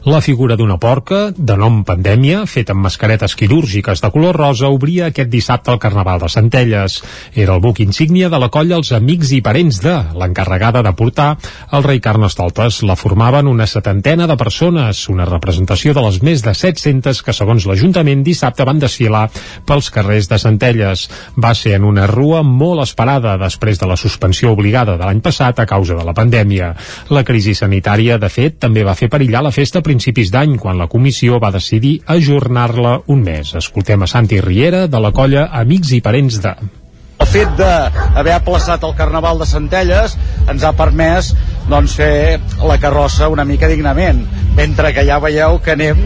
La 0.09 0.21
figura 0.21 0.55
d'una 0.57 0.77
porca, 0.81 1.29
de 1.35 1.55
nom 1.59 1.81
Pandèmia, 1.87 2.45
feta 2.49 2.73
amb 2.75 2.85
mascaretes 2.87 3.35
quirúrgiques 3.39 4.01
de 4.03 4.09
color 4.13 4.37
rosa, 4.37 4.69
obria 4.69 5.09
aquest 5.09 5.29
dissabte 5.29 5.71
el 5.73 5.79
Carnaval 5.79 6.19
de 6.23 6.29
Centelles. 6.29 6.99
Era 7.33 7.55
el 7.55 7.63
buc 7.63 7.81
insígnia 7.83 8.29
de 8.29 8.39
la 8.41 8.49
colla 8.53 8.77
Els 8.79 8.91
Amics 8.95 9.33
i 9.35 9.41
Parents 9.45 9.81
de, 9.83 9.95
l'encarregada 10.19 10.83
de 10.85 10.93
portar 10.97 11.29
el 11.71 11.83
rei 11.83 11.99
Carnestoltes. 11.99 12.81
La 12.87 12.97
formaven 12.99 13.47
una 13.47 13.67
setantena 13.67 14.27
de 14.27 14.37
persones, 14.37 15.05
una 15.09 15.27
representació 15.29 15.93
de 15.93 16.03
les 16.05 16.21
més 16.25 16.43
de 16.45 16.53
700 16.55 17.23
que, 17.25 17.35
segons 17.35 17.67
l'Ajuntament, 17.69 18.23
dissabte 18.25 18.67
van 18.67 18.79
desfilar 18.81 19.27
pels 19.67 19.91
carrers 19.93 20.29
de 20.31 20.39
Centelles. 20.41 21.07
Va 21.37 21.53
ser 21.57 21.75
en 21.77 21.87
una 21.87 22.07
rua 22.09 22.43
molt 22.43 22.83
esperada 22.85 23.37
després 23.41 23.79
de 23.79 23.89
la 23.89 23.97
suspensió 23.99 24.53
obligada 24.55 24.97
de 24.97 25.05
l'any 25.05 25.21
passat 25.25 25.59
a 25.59 25.67
causa 25.69 25.97
de 25.97 26.05
la 26.05 26.15
pandèmia. 26.15 26.73
La 27.13 27.23
crisi 27.27 27.55
sanitària, 27.57 28.17
de 28.19 28.29
fet, 28.29 28.59
també 28.59 28.83
va 28.87 28.97
fer 28.97 29.09
perillar 29.11 29.43
la 29.45 29.53
festa 29.59 29.81
a 29.81 29.83
principis 29.83 30.29
d'any, 30.31 30.53
quan 30.55 30.77
la 30.79 30.87
comissió 30.87 31.35
va 31.43 31.51
decidir 31.51 31.97
ajornar-la 32.07 32.93
un 33.11 33.25
mes. 33.25 33.51
Escoltem 33.59 34.05
a 34.05 34.07
Santi 34.07 34.39
Riera, 34.39 34.85
de 34.87 34.99
la 35.03 35.11
colla 35.11 35.49
Amics 35.61 35.91
i 35.97 35.99
Parents 36.05 36.37
de 36.45 36.53
el 37.19 37.27
fet 37.27 37.49
d'haver 37.59 38.31
aplaçat 38.31 38.83
el 38.87 38.93
Carnaval 38.95 39.41
de 39.41 39.45
Centelles 39.49 40.13
ens 40.47 40.63
ha 40.63 40.71
permès 40.71 41.33
doncs, 41.67 41.97
fer 41.99 42.39
la 42.63 42.77
carrossa 42.79 43.27
una 43.27 43.43
mica 43.43 43.67
dignament 43.67 44.21
mentre 44.55 44.93
que 44.95 45.03
ja 45.03 45.19
veieu 45.19 45.59
que 45.65 45.75
anem 45.75 45.99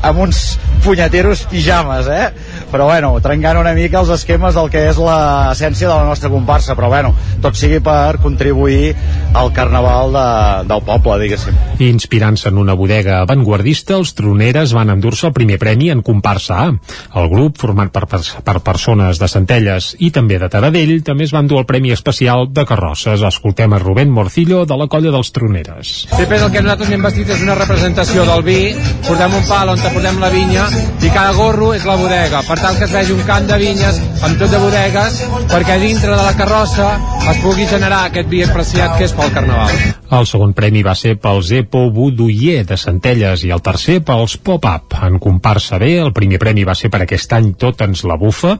amb 0.00 0.22
uns 0.24 0.40
punyeteros 0.86 1.44
pijames 1.52 2.08
eh? 2.08 2.30
Però 2.74 2.88
bueno, 2.90 3.12
trencant 3.22 3.60
una 3.60 3.70
mica 3.76 4.00
els 4.00 4.10
esquemes 4.10 4.56
del 4.58 4.66
que 4.72 4.80
és 4.88 4.98
l'essència 4.98 5.86
de 5.86 5.94
la 5.94 6.08
nostra 6.08 6.30
comparsa, 6.32 6.74
però 6.74 6.88
bueno, 6.90 7.12
tot 7.42 7.54
sigui 7.54 7.78
per 7.84 8.18
contribuir 8.18 8.90
al 9.38 9.52
carnaval 9.54 10.10
de, 10.10 10.24
del 10.72 10.82
poble, 10.82 11.20
diguéssim. 11.22 11.60
Inspirant-se 11.86 12.50
en 12.50 12.58
una 12.58 12.74
bodega 12.74 13.20
avantguardista, 13.22 13.94
els 13.94 14.10
troneres 14.18 14.74
van 14.74 14.90
endur-se 14.90 15.28
el 15.28 15.36
primer 15.36 15.60
premi 15.62 15.92
en 15.94 16.02
comparsa 16.02 16.64
A. 16.64 16.72
El 17.20 17.30
grup, 17.30 17.60
format 17.62 17.92
per, 17.94 18.08
per, 18.10 18.20
per 18.42 18.56
persones 18.66 19.22
de 19.22 19.30
Centelles 19.30 19.92
i 20.02 20.10
també 20.10 20.40
de 20.42 20.50
Taradell, 20.50 20.96
també 21.06 21.28
es 21.28 21.34
van 21.36 21.46
dur 21.46 21.62
el 21.62 21.68
premi 21.70 21.94
especial 21.94 22.48
de 22.50 22.66
carrosses. 22.66 23.22
Escoltem 23.22 23.70
a 23.70 23.82
Rubén 23.82 24.10
Morcillo 24.10 24.64
de 24.66 24.80
la 24.80 24.88
colla 24.90 25.14
dels 25.14 25.30
troneres. 25.36 25.94
Després 26.10 26.42
el 26.42 26.50
que 26.50 26.64
nosaltres 26.66 26.90
hem 26.90 27.06
vestit 27.06 27.30
és 27.36 27.46
una 27.46 27.54
representació 27.60 28.26
del 28.26 28.42
vi, 28.42 28.58
portem 29.06 29.38
un 29.38 29.46
pal 29.46 29.70
on 29.76 29.86
portem 29.94 30.18
la 30.18 30.34
vinya 30.34 30.66
i 31.04 31.14
cada 31.14 31.30
gorro 31.38 31.70
és 31.76 31.86
la 31.86 31.94
bodega, 32.00 32.42
per 32.48 32.58
tal 32.64 32.78
que 32.78 32.84
es 32.84 32.92
vegi 32.96 33.12
un 33.12 33.20
camp 33.28 33.44
de 33.50 33.56
vinyes 33.60 33.98
amb 34.24 34.38
tot 34.40 34.54
de 34.54 34.60
bodegues 34.62 35.18
perquè 35.50 35.76
dintre 35.82 36.14
de 36.14 36.22
la 36.22 36.32
carrossa 36.38 36.86
es 37.34 37.42
pugui 37.42 37.68
generar 37.74 38.06
aquest 38.06 38.32
vi 38.32 38.40
apreciat 38.46 38.96
que 38.96 39.04
és 39.10 39.12
pel 39.20 39.36
Carnaval. 39.36 40.03
El 40.14 40.28
segon 40.30 40.52
premi 40.54 40.84
va 40.86 40.92
ser 40.94 41.16
pels 41.18 41.48
Epo 41.56 41.88
Budoyer 41.90 42.60
de 42.68 42.76
Centelles 42.78 43.42
i 43.42 43.48
el 43.50 43.62
tercer 43.66 43.96
pels 44.06 44.36
Pop-Up. 44.46 44.94
En 45.02 45.18
comparsa 45.18 45.80
B, 45.82 45.88
el 45.98 46.12
primer 46.14 46.38
premi 46.38 46.62
va 46.68 46.76
ser 46.78 46.90
per 46.92 47.00
aquest 47.02 47.34
any 47.34 47.48
Tot 47.58 47.82
ens 47.82 48.04
la 48.06 48.14
bufa, 48.20 48.52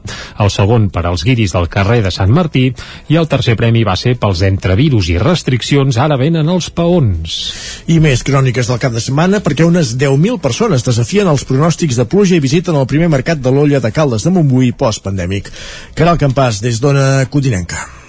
el 0.43 0.51
segon 0.51 0.89
per 0.91 1.05
als 1.07 1.23
guiris 1.23 1.55
del 1.55 1.69
carrer 1.71 2.01
de 2.03 2.11
Sant 2.11 2.33
Martí 2.35 2.65
i 3.07 3.19
el 3.21 3.29
tercer 3.31 3.55
premi 3.55 3.85
va 3.87 3.95
ser 3.95 4.17
pels 4.19 4.43
entrevirus 4.43 5.07
i 5.13 5.17
restriccions 5.21 5.95
ara 5.95 6.19
venen 6.19 6.51
els 6.51 6.67
paons. 6.75 7.39
I 7.87 8.01
més 8.03 8.27
cròniques 8.27 8.67
del 8.67 8.81
cap 8.83 8.91
de 8.91 9.03
setmana 9.07 9.39
perquè 9.45 9.63
unes 9.63 9.95
10.000 9.95 10.43
persones 10.43 10.83
desafien 10.83 11.31
els 11.31 11.47
pronòstics 11.47 12.01
de 12.01 12.09
pluja 12.11 12.35
i 12.35 12.43
visiten 12.43 12.75
el 12.75 12.89
primer 12.91 13.07
mercat 13.15 13.39
de 13.39 13.55
l'olla 13.55 13.79
de 13.79 13.95
Caldes 13.95 14.27
de 14.27 14.35
Montbui 14.35 14.73
post-pandèmic. 14.75 15.53
Caral 15.95 16.19
Campàs, 16.19 16.59
des 16.65 16.83
d'Ona 16.83 17.29
Codinenca. 17.31 18.04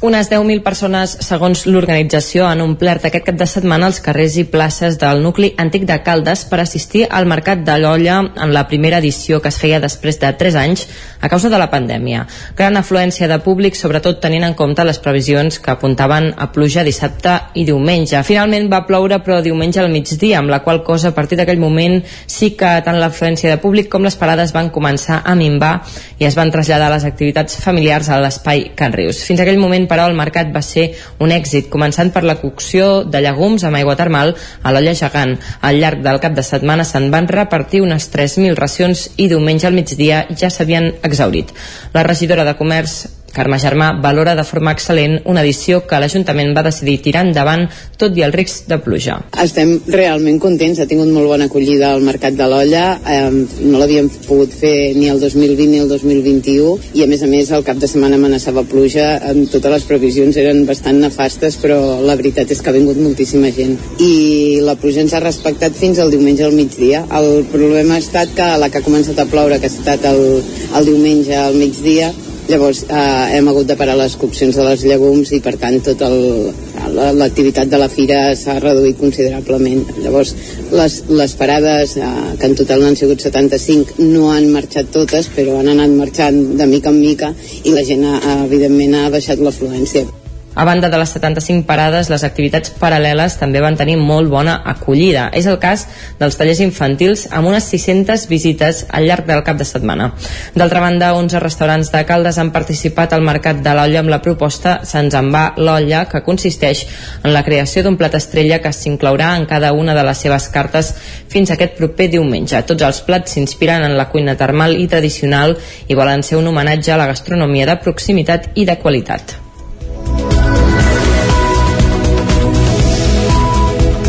Unes 0.00 0.30
10.000 0.30 0.62
persones, 0.64 1.12
segons 1.20 1.66
l'organització, 1.68 2.46
han 2.48 2.62
omplert 2.64 3.04
aquest 3.04 3.26
cap 3.26 3.36
de 3.36 3.44
setmana 3.44 3.90
els 3.90 3.98
carrers 4.00 4.38
i 4.40 4.46
places 4.48 4.94
del 4.96 5.18
nucli 5.20 5.50
antic 5.60 5.82
de 5.84 5.98
Caldes 6.00 6.46
per 6.48 6.62
assistir 6.62 7.02
al 7.04 7.26
Mercat 7.28 7.60
de 7.66 7.74
l'Olla 7.76 8.14
en 8.24 8.54
la 8.54 8.62
primera 8.70 8.96
edició 9.04 9.42
que 9.44 9.52
es 9.52 9.58
feia 9.60 9.76
després 9.82 10.16
de 10.22 10.30
3 10.40 10.56
anys 10.56 10.86
a 11.20 11.28
causa 11.28 11.50
de 11.52 11.58
la 11.60 11.66
pandèmia. 11.68 12.22
Gran 12.56 12.80
afluència 12.80 13.28
de 13.28 13.38
públic, 13.44 13.76
sobretot 13.76 14.22
tenint 14.22 14.46
en 14.48 14.54
compte 14.56 14.86
les 14.88 15.00
previsions 15.04 15.60
que 15.60 15.74
apuntaven 15.74 16.30
a 16.32 16.48
pluja 16.48 16.80
dissabte 16.80 17.36
i 17.60 17.66
diumenge. 17.68 18.24
Finalment 18.24 18.70
va 18.72 18.86
ploure, 18.88 19.20
però 19.20 19.42
diumenge 19.44 19.84
al 19.84 19.92
migdia, 19.92 20.38
amb 20.40 20.48
la 20.48 20.62
qual 20.64 20.80
cosa 20.82 21.12
a 21.12 21.16
partir 21.18 21.36
d'aquell 21.36 21.60
moment 21.60 21.98
sí 22.24 22.54
que 22.56 22.72
tant 22.88 22.96
l'afluència 22.96 23.52
de 23.52 23.60
públic 23.60 23.92
com 23.92 24.08
les 24.08 24.16
parades 24.16 24.56
van 24.56 24.72
començar 24.72 25.20
a 25.28 25.36
minvar 25.36 25.74
i 26.16 26.24
es 26.24 26.40
van 26.40 26.48
traslladar 26.48 26.88
les 26.96 27.04
activitats 27.04 27.60
familiars 27.60 28.08
a 28.08 28.16
l'espai 28.24 28.70
Can 28.80 28.96
Rius. 28.96 29.20
Fins 29.28 29.44
aquell 29.44 29.60
moment 29.60 29.89
però 29.90 30.06
el 30.06 30.16
mercat 30.18 30.52
va 30.54 30.62
ser 30.62 30.86
un 31.18 31.34
èxit, 31.34 31.68
començant 31.72 32.12
per 32.14 32.22
la 32.24 32.38
cocció 32.40 33.02
de 33.04 33.20
llegums 33.24 33.66
amb 33.66 33.80
aigua 33.80 33.98
termal 33.98 34.34
a 34.62 34.72
l'olla 34.72 34.94
gegant. 34.94 35.36
Al 35.66 35.80
llarg 35.82 36.04
del 36.06 36.22
cap 36.22 36.36
de 36.38 36.46
setmana 36.46 36.86
se'n 36.86 37.10
van 37.10 37.28
repartir 37.28 37.82
unes 37.82 38.08
3.000 38.14 38.54
racions 38.58 39.08
i 39.16 39.28
diumenge 39.28 39.66
al 39.66 39.76
migdia 39.76 40.24
ja 40.30 40.50
s'havien 40.50 40.92
exaurit. 41.02 41.50
La 41.92 42.06
regidora 42.06 42.46
de 42.46 42.54
Comerç 42.56 43.19
Carme 43.32 43.58
Germà 43.62 43.92
valora 44.02 44.34
de 44.34 44.44
forma 44.44 44.72
excel·lent 44.74 45.20
una 45.30 45.42
edició 45.44 45.84
que 45.86 46.00
l'Ajuntament 46.02 46.52
va 46.56 46.64
decidir 46.66 46.98
tirar 47.04 47.22
endavant 47.26 47.66
tot 48.00 48.16
i 48.16 48.24
el 48.26 48.34
risc 48.34 48.66
de 48.70 48.78
pluja. 48.82 49.18
Estem 49.42 49.76
realment 49.92 50.40
contents, 50.42 50.80
ha 50.80 50.88
tingut 50.90 51.10
molt 51.14 51.30
bona 51.30 51.46
acollida 51.50 51.92
al 51.94 52.04
Mercat 52.06 52.36
de 52.38 52.48
l'Olla, 52.50 52.84
eh, 53.06 53.30
no 53.62 53.78
l'havíem 53.78 54.10
pogut 54.26 54.54
fer 54.62 54.94
ni 54.96 55.10
el 55.12 55.20
2020 55.22 55.68
ni 55.70 55.82
el 55.82 55.88
2021 55.88 56.96
i 56.98 57.04
a 57.04 57.08
més 57.10 57.22
a 57.22 57.30
més 57.30 57.52
el 57.54 57.66
cap 57.66 57.78
de 57.78 57.90
setmana 57.90 58.18
amenaçava 58.18 58.64
pluja, 58.66 59.06
amb 59.30 59.50
totes 59.52 59.76
les 59.76 59.86
previsions 59.88 60.36
eren 60.40 60.64
bastant 60.66 60.98
nefastes 61.00 61.58
però 61.62 61.78
la 62.02 62.16
veritat 62.18 62.50
és 62.50 62.60
que 62.60 62.72
ha 62.72 62.76
vingut 62.76 62.98
moltíssima 63.00 63.52
gent 63.54 63.76
i 64.02 64.60
la 64.64 64.76
pluja 64.80 65.04
ens 65.04 65.14
ha 65.14 65.22
respectat 65.22 65.76
fins 65.76 66.00
al 66.00 66.10
diumenge 66.10 66.44
al 66.44 66.56
migdia. 66.56 67.04
El 67.20 67.44
problema 67.52 67.96
ha 67.96 68.02
estat 68.02 68.34
que 68.36 68.48
la 68.60 68.70
que 68.70 68.80
ha 68.80 68.86
començat 68.86 69.18
a 69.20 69.28
ploure, 69.30 69.60
que 69.60 69.68
ha 69.68 69.72
estat 69.72 70.04
el, 70.10 70.42
el 70.76 70.90
diumenge 70.90 71.36
al 71.36 71.56
migdia, 71.60 72.10
Llavors 72.48 72.82
eh, 72.88 73.36
hem 73.36 73.48
hagut 73.50 73.68
de 73.68 73.76
parar 73.78 73.96
les 73.98 74.16
coccions 74.18 74.56
de 74.56 74.64
les 74.66 74.84
llegums 74.86 75.30
i 75.36 75.40
per 75.44 75.54
tant 75.60 75.76
tot 75.86 76.02
l'activitat 76.04 77.68
la, 77.68 77.70
de 77.74 77.80
la 77.82 77.88
fira 77.92 78.20
s'ha 78.38 78.58
reduït 78.62 78.98
considerablement. 78.98 79.84
Llavors 80.04 80.34
les, 80.72 81.00
les 81.08 81.36
parades, 81.38 81.96
eh, 81.96 82.14
que 82.40 82.50
en 82.50 82.56
total 82.58 82.84
n'han 82.84 82.98
sigut 82.98 83.22
75, 83.26 83.98
no 84.02 84.30
han 84.34 84.50
marxat 84.54 84.90
totes, 84.94 85.30
però 85.36 85.60
han 85.60 85.70
anat 85.74 85.94
marxant 85.98 86.40
de 86.58 86.70
mica 86.70 86.94
en 86.94 87.02
mica 87.02 87.34
i 87.64 87.76
la 87.76 87.86
gent 87.86 88.06
ha, 88.08 88.40
evidentment 88.46 88.98
ha 88.98 89.12
baixat 89.14 89.42
l'afluència. 89.44 90.19
A 90.60 90.64
banda 90.64 90.90
de 90.90 90.98
les 90.98 91.08
75 91.08 91.64
parades, 91.64 92.10
les 92.12 92.22
activitats 92.26 92.74
paral·leles 92.76 93.38
també 93.40 93.62
van 93.64 93.78
tenir 93.80 93.94
molt 93.96 94.28
bona 94.28 94.58
acollida. 94.68 95.30
És 95.32 95.46
el 95.48 95.56
cas 95.62 95.86
dels 96.20 96.36
tallers 96.36 96.60
infantils 96.60 97.22
amb 97.32 97.48
unes 97.48 97.64
600 97.72 98.26
visites 98.28 98.82
al 98.92 99.08
llarg 99.08 99.24
del 99.24 99.40
cap 99.46 99.56
de 99.56 99.64
setmana. 99.64 100.10
D'altra 100.52 100.84
banda, 100.84 101.14
11 101.16 101.40
restaurants 101.40 101.88
de 101.94 102.04
Caldes 102.04 102.36
han 102.36 102.52
participat 102.52 103.16
al 103.16 103.24
Mercat 103.24 103.64
de 103.64 103.72
l'Olla 103.72 104.04
amb 104.04 104.12
la 104.12 104.20
proposta 104.20 104.76
Se'ns 104.84 105.16
en 105.16 105.32
va 105.32 105.46
l'olla, 105.56 106.04
que 106.12 106.20
consisteix 106.28 106.84
en 107.24 107.32
la 107.32 107.46
creació 107.48 107.80
d'un 107.80 107.96
plat 107.96 108.20
estrella 108.20 108.60
que 108.60 108.76
s'inclourà 108.76 109.32
en 109.40 109.48
cada 109.48 109.72
una 109.72 109.96
de 109.96 110.04
les 110.04 110.24
seves 110.28 110.52
cartes 110.52 110.92
fins 111.32 111.56
aquest 111.56 111.78
proper 111.80 112.12
diumenge. 112.12 112.66
Tots 112.68 112.84
els 112.84 113.00
plats 113.08 113.32
s'inspiren 113.32 113.88
en 113.88 113.96
la 113.96 114.10
cuina 114.12 114.36
termal 114.36 114.76
i 114.76 114.90
tradicional 114.92 115.56
i 115.88 115.96
volen 115.96 116.20
ser 116.20 116.36
un 116.36 116.52
homenatge 116.52 116.92
a 116.92 117.00
la 117.00 117.08
gastronomia 117.16 117.64
de 117.64 117.80
proximitat 117.80 118.52
i 118.60 118.68
de 118.68 118.76
qualitat. 118.76 119.39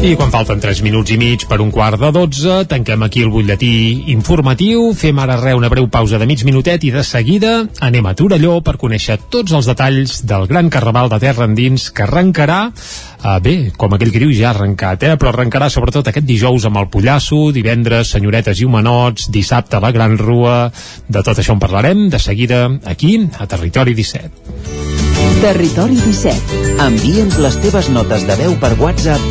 I 0.01 0.15
quan 0.17 0.31
falten 0.33 0.57
3 0.57 0.79
minuts 0.81 1.11
i 1.13 1.15
mig 1.21 1.43
per 1.45 1.59
un 1.61 1.69
quart 1.69 1.99
de 2.01 2.07
12, 2.09 2.63
tanquem 2.71 3.03
aquí 3.05 3.21
el 3.21 3.29
butlletí 3.29 4.09
informatiu, 4.09 4.87
fem 4.97 5.19
ara 5.21 5.35
re 5.37 5.53
una 5.53 5.69
breu 5.69 5.85
pausa 5.93 6.17
de 6.17 6.25
mig 6.25 6.41
minutet 6.41 6.81
i 6.81 6.89
de 6.89 7.03
seguida 7.05 7.51
anem 7.85 8.09
a 8.09 8.15
Torelló 8.17 8.55
per 8.65 8.79
conèixer 8.81 9.19
tots 9.29 9.53
els 9.53 9.69
detalls 9.69 10.23
del 10.25 10.47
gran 10.49 10.71
carnaval 10.73 11.11
de 11.13 11.19
terra 11.21 11.45
endins 11.45 11.91
que 11.93 12.07
arrencarà 12.07 12.63
Uh, 13.21 13.37
bé, 13.37 13.51
com 13.77 13.93
aquell 13.93 14.09
que 14.09 14.17
diu 14.17 14.31
ja 14.33 14.47
ha 14.49 14.51
arrencat, 14.55 15.03
eh? 15.05 15.11
però 15.13 15.29
arrencarà 15.29 15.67
sobretot 15.69 16.07
aquest 16.09 16.25
dijous 16.25 16.63
amb 16.65 16.79
el 16.81 16.87
Pollasso, 16.89 17.51
divendres 17.53 18.15
senyoretes 18.15 18.57
i 18.57 18.65
humanots, 18.65 19.27
dissabte 19.29 19.77
la 19.77 19.91
Gran 19.93 20.17
Rua, 20.17 20.71
de 21.05 21.21
tot 21.21 21.37
això 21.37 21.53
en 21.53 21.61
parlarem 21.61 22.07
de 22.09 22.17
seguida 22.17 22.63
aquí 22.81 23.19
a 23.37 23.45
Territori 23.45 23.93
17. 23.93 24.81
Territori 25.45 26.01
17. 26.01 26.57
Envia'ns 26.81 27.37
les 27.45 27.61
teves 27.61 27.93
notes 27.93 28.25
de 28.25 28.41
veu 28.41 28.57
per 28.57 28.73
WhatsApp 28.81 29.30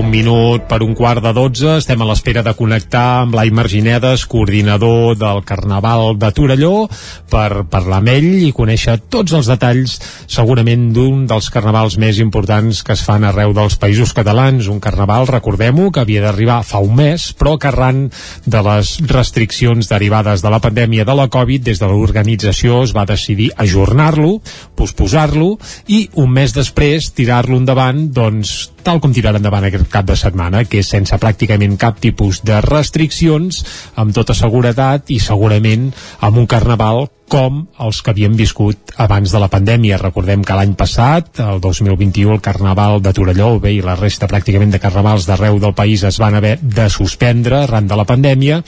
Baum 0.00 0.09
minut 0.10 0.66
per 0.68 0.80
un 0.82 0.92
quart 0.98 1.22
de 1.22 1.30
dotze. 1.32 1.76
Estem 1.78 2.00
a 2.02 2.06
l'espera 2.08 2.42
de 2.42 2.52
connectar 2.58 3.22
amb 3.22 3.36
Blai 3.36 3.52
Marginedes, 3.54 4.26
coordinador 4.28 5.14
del 5.18 5.44
Carnaval 5.46 6.16
de 6.18 6.30
Torelló, 6.34 6.88
per 7.30 7.62
parlar 7.70 8.00
amb 8.00 8.10
ell 8.10 8.42
i 8.42 8.50
conèixer 8.56 8.96
tots 9.12 9.32
els 9.38 9.48
detalls, 9.48 9.96
segurament 10.26 10.88
d'un 10.96 11.22
dels 11.30 11.50
carnavals 11.54 11.96
més 12.02 12.18
importants 12.18 12.82
que 12.82 12.96
es 12.96 13.04
fan 13.06 13.24
arreu 13.28 13.54
dels 13.54 13.78
països 13.78 14.12
catalans. 14.16 14.66
Un 14.72 14.82
carnaval, 14.82 15.28
recordem-ho, 15.30 15.90
que 15.94 16.02
havia 16.02 16.26
d'arribar 16.26 16.60
fa 16.66 16.82
un 16.82 16.98
mes, 16.98 17.30
però 17.38 17.54
que 17.60 17.70
arran 17.70 18.08
de 18.44 18.64
les 18.66 18.96
restriccions 19.06 19.88
derivades 19.88 20.42
de 20.42 20.50
la 20.50 20.60
pandèmia 20.60 21.06
de 21.06 21.16
la 21.16 21.28
Covid, 21.30 21.64
des 21.70 21.78
de 21.78 21.86
l'organització 21.86 22.82
es 22.82 22.96
va 22.96 23.06
decidir 23.06 23.52
ajornar-lo, 23.56 24.40
posposar-lo 24.74 25.54
i 25.86 26.08
un 26.18 26.34
mes 26.34 26.54
després 26.56 27.12
tirar-lo 27.14 27.60
endavant, 27.60 28.08
doncs, 28.10 28.70
tal 28.82 29.00
com 29.00 29.12
tirar 29.14 29.36
endavant 29.36 29.66
aquest 29.68 29.90
cap 30.00 30.08
de 30.08 30.16
setmana, 30.16 30.64
que 30.64 30.80
és 30.80 30.88
sense 30.88 31.16
pràcticament 31.20 31.76
cap 31.80 31.98
tipus 32.00 32.40
de 32.46 32.62
restriccions, 32.64 33.60
amb 34.00 34.14
tota 34.16 34.36
seguretat 34.36 35.12
i 35.12 35.20
segurament 35.20 35.90
amb 36.24 36.40
un 36.40 36.48
carnaval 36.48 37.04
com 37.30 37.60
els 37.78 38.00
que 38.02 38.10
havíem 38.10 38.34
viscut 38.34 38.90
abans 38.98 39.30
de 39.30 39.38
la 39.38 39.48
pandèmia. 39.52 40.00
Recordem 40.02 40.42
que 40.42 40.56
l'any 40.58 40.72
passat, 40.78 41.38
el 41.44 41.60
2021, 41.62 42.32
el 42.34 42.40
Carnaval 42.42 42.98
de 43.04 43.12
Torelló, 43.14 43.52
bé, 43.62 43.76
i 43.76 43.84
la 43.84 43.94
resta 43.94 44.26
pràcticament 44.30 44.72
de 44.74 44.80
carnavals 44.82 45.28
d'arreu 45.28 45.60
del 45.62 45.74
país 45.78 46.02
es 46.08 46.18
van 46.18 46.34
haver 46.34 46.56
de 46.60 46.88
suspendre 46.90 47.60
arran 47.62 47.86
de 47.86 47.98
la 47.98 48.06
pandèmia. 48.08 48.58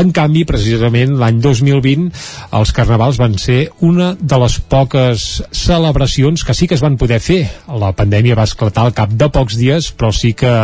En 0.00 0.14
canvi, 0.16 0.46
precisament 0.48 1.12
l'any 1.20 1.42
2020, 1.44 2.08
els 2.56 2.72
carnavals 2.76 3.20
van 3.20 3.36
ser 3.42 3.58
una 3.84 4.14
de 4.16 4.40
les 4.40 4.56
poques 4.64 5.26
celebracions 5.52 6.44
que 6.46 6.56
sí 6.56 6.70
que 6.70 6.78
es 6.78 6.84
van 6.84 6.96
poder 6.96 7.20
fer. 7.20 7.42
La 7.68 7.92
pandèmia 7.92 8.38
va 8.38 8.48
esclatar 8.48 8.86
al 8.86 8.96
cap 8.96 9.12
de 9.12 9.28
pocs 9.28 9.60
dies, 9.60 9.90
però 9.92 10.12
sí 10.16 10.32
que 10.32 10.54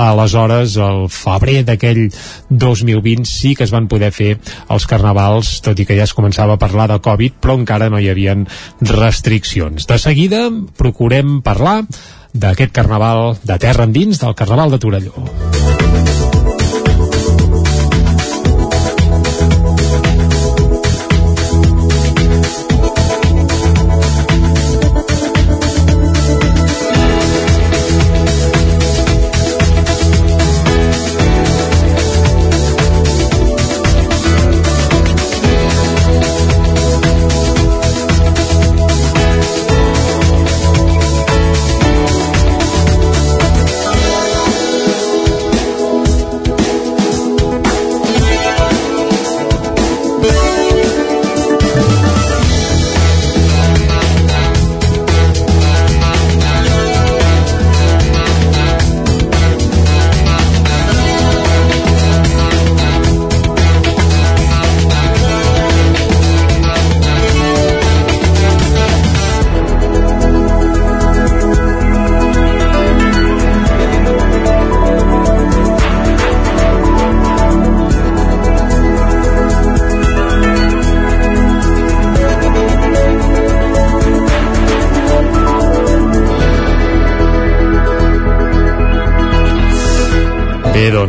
aleshores, 0.00 0.78
el 0.80 1.10
febrer 1.12 1.60
d'aquell 1.68 2.06
2020, 2.48 3.28
sí 3.28 3.52
que 3.54 3.68
es 3.68 3.74
van 3.74 3.90
poder 3.92 4.12
fer 4.16 4.32
els 4.72 4.88
carnavals, 4.88 5.58
tot 5.60 5.76
i 5.76 5.84
que 5.84 5.98
ja 5.98 6.08
es 6.08 6.16
començava 6.16 6.56
a 6.56 6.62
parlar 6.62 6.85
de 6.90 7.00
Covid, 7.02 7.38
però 7.42 7.58
encara 7.58 7.90
no 7.92 8.00
hi 8.00 8.10
havien 8.12 8.46
restriccions. 8.80 9.86
De 9.86 9.98
seguida 10.02 10.46
procurem 10.76 11.40
parlar 11.46 11.82
d'aquest 12.36 12.74
carnaval 12.76 13.38
de 13.42 13.58
terra 13.58 13.88
endins, 13.88 14.20
del 14.20 14.36
carnaval 14.36 14.74
de 14.74 14.82
Torelló. 14.82 15.65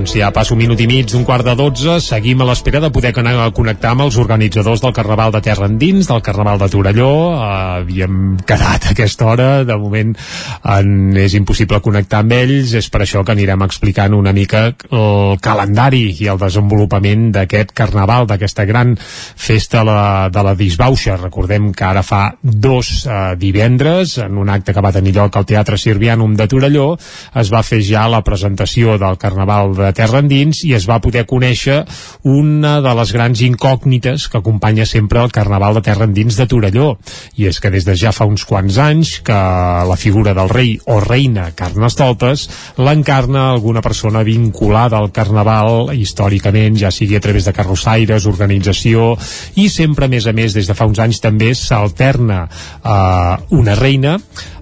Doncs 0.08 0.22
ja 0.22 0.30
passa 0.32 0.54
un 0.56 0.62
minut 0.62 0.80
i 0.80 0.86
mig 0.88 1.10
d'un 1.12 1.26
quart 1.28 1.44
de 1.44 1.52
dotze, 1.60 1.98
seguim 2.00 2.40
a 2.40 2.46
l'espera 2.48 2.80
de 2.80 2.88
poder 2.96 3.10
con- 3.12 3.28
connectar 3.52 3.90
amb 3.92 4.06
els 4.06 4.16
organitzadors 4.16 4.80
del 4.80 4.94
Carnaval 4.96 5.34
de 5.34 5.42
Terra 5.44 5.68
Endins, 5.68 6.08
del 6.08 6.22
Carnaval 6.24 6.62
de 6.62 6.70
Torelló. 6.72 7.10
Uh, 7.34 7.82
havíem 7.82 8.38
quedat 8.48 8.86
a 8.88 8.94
aquesta 8.94 9.26
hora, 9.28 9.48
de 9.68 9.76
moment 9.76 10.14
en, 10.64 11.12
és 11.20 11.36
impossible 11.36 11.82
connectar 11.84 12.22
amb 12.24 12.32
ells, 12.38 12.72
és 12.80 12.88
per 12.88 13.02
això 13.04 13.26
que 13.26 13.34
anirem 13.36 13.66
explicant 13.66 14.16
una 14.16 14.32
mica 14.32 14.62
el 14.70 15.42
calendari 15.44 16.06
i 16.22 16.30
el 16.32 16.40
desenvolupament 16.40 17.28
d'aquest 17.36 17.76
Carnaval, 17.76 18.30
d'aquesta 18.32 18.64
gran 18.64 18.96
festa 18.96 19.84
la, 19.84 20.30
de 20.32 20.46
la 20.48 20.56
disbauxa. 20.56 21.18
Recordem 21.20 21.74
que 21.76 21.84
ara 21.84 22.06
fa 22.06 22.22
dos 22.42 23.04
uh, 23.10 23.36
divendres, 23.36 24.16
en 24.24 24.40
un 24.40 24.56
acte 24.56 24.72
que 24.72 24.86
va 24.88 24.96
tenir 24.96 25.18
lloc 25.20 25.36
al 25.36 25.50
Teatre 25.52 25.76
Sirvianum 25.76 26.40
de 26.40 26.48
Torelló, 26.48 26.94
es 27.36 27.52
va 27.52 27.66
fer 27.66 27.84
ja 27.84 28.08
la 28.08 28.24
presentació 28.24 28.96
del 29.02 29.20
Carnaval 29.20 29.76
de 29.76 29.92
Terra 29.98 30.22
Endins 30.22 30.64
i 30.68 30.74
es 30.78 30.86
va 30.90 31.00
poder 31.04 31.26
conèixer 31.30 31.80
una 32.28 32.78
de 32.86 32.94
les 33.00 33.14
grans 33.16 33.42
incògnites 33.46 34.28
que 34.30 34.40
acompanya 34.40 34.86
sempre 34.86 35.24
el 35.24 35.34
Carnaval 35.34 35.80
de 35.80 35.86
Terra 35.90 36.06
Endins 36.06 36.38
de 36.38 36.48
Torelló. 36.50 36.92
I 37.38 37.50
és 37.50 37.60
que 37.62 37.72
des 37.74 37.88
de 37.88 37.96
ja 37.98 38.14
fa 38.14 38.28
uns 38.30 38.46
quants 38.46 38.78
anys 38.82 39.18
que 39.26 39.38
la 39.90 39.98
figura 39.98 40.36
del 40.38 40.52
rei 40.54 40.76
o 40.86 41.00
reina 41.04 41.50
Carnestoltes 41.58 42.48
l'encarna 42.78 43.50
alguna 43.52 43.82
persona 43.82 44.24
vinculada 44.28 45.00
al 45.00 45.12
Carnaval 45.12 45.94
històricament, 45.98 46.78
ja 46.78 46.92
sigui 46.94 47.18
a 47.18 47.24
través 47.24 47.48
de 47.48 47.56
carrossaires, 47.56 48.28
organització 48.30 49.14
i 49.58 49.70
sempre, 49.74 50.06
a 50.06 50.12
més 50.12 50.28
a 50.28 50.36
més, 50.38 50.54
des 50.54 50.70
de 50.70 50.78
fa 50.78 50.88
uns 50.90 51.02
anys 51.02 51.22
també 51.24 51.54
s'alterna 51.58 52.44
eh, 52.48 53.34
una 53.58 53.76
reina 53.80 54.18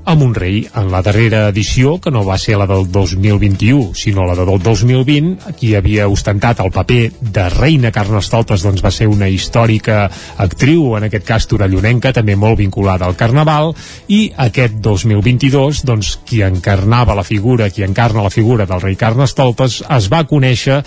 amb 0.06 0.22
un 0.22 0.34
rei. 0.36 0.64
En 0.78 0.92
la 0.94 1.02
darrera 1.02 1.48
edició, 1.50 1.98
que 2.02 2.12
no 2.14 2.24
va 2.26 2.38
ser 2.38 2.58
la 2.60 2.68
del 2.70 2.86
2021, 2.92 3.94
sinó 3.98 4.26
la 4.30 4.36
del 4.38 4.62
2020, 4.62 5.56
qui 5.58 5.74
havia 5.76 6.08
ostentat 6.08 6.62
el 6.62 6.72
paper 6.72 7.02
de 7.20 7.48
reina 7.50 7.92
Carnestoltes 7.92 8.64
doncs 8.66 8.84
va 8.86 8.92
ser 8.94 9.08
una 9.10 9.28
històrica 9.30 10.06
actriu, 10.42 10.94
en 10.98 11.08
aquest 11.08 11.26
cas 11.26 11.48
torellonenca, 11.50 12.14
també 12.14 12.36
molt 12.38 12.60
vinculada 12.62 13.08
al 13.10 13.18
Carnaval, 13.18 13.74
i 14.08 14.30
aquest 14.46 14.78
2022, 14.86 15.82
doncs, 15.88 16.14
qui 16.26 16.44
encarnava 16.46 17.18
la 17.18 17.26
figura, 17.26 17.72
qui 17.74 17.84
encarna 17.84 18.24
la 18.26 18.34
figura 18.34 18.70
del 18.70 18.84
rei 18.84 18.96
Carnestoltes, 18.96 19.82
es 19.90 20.10
va 20.14 20.24
conèixer 20.30 20.82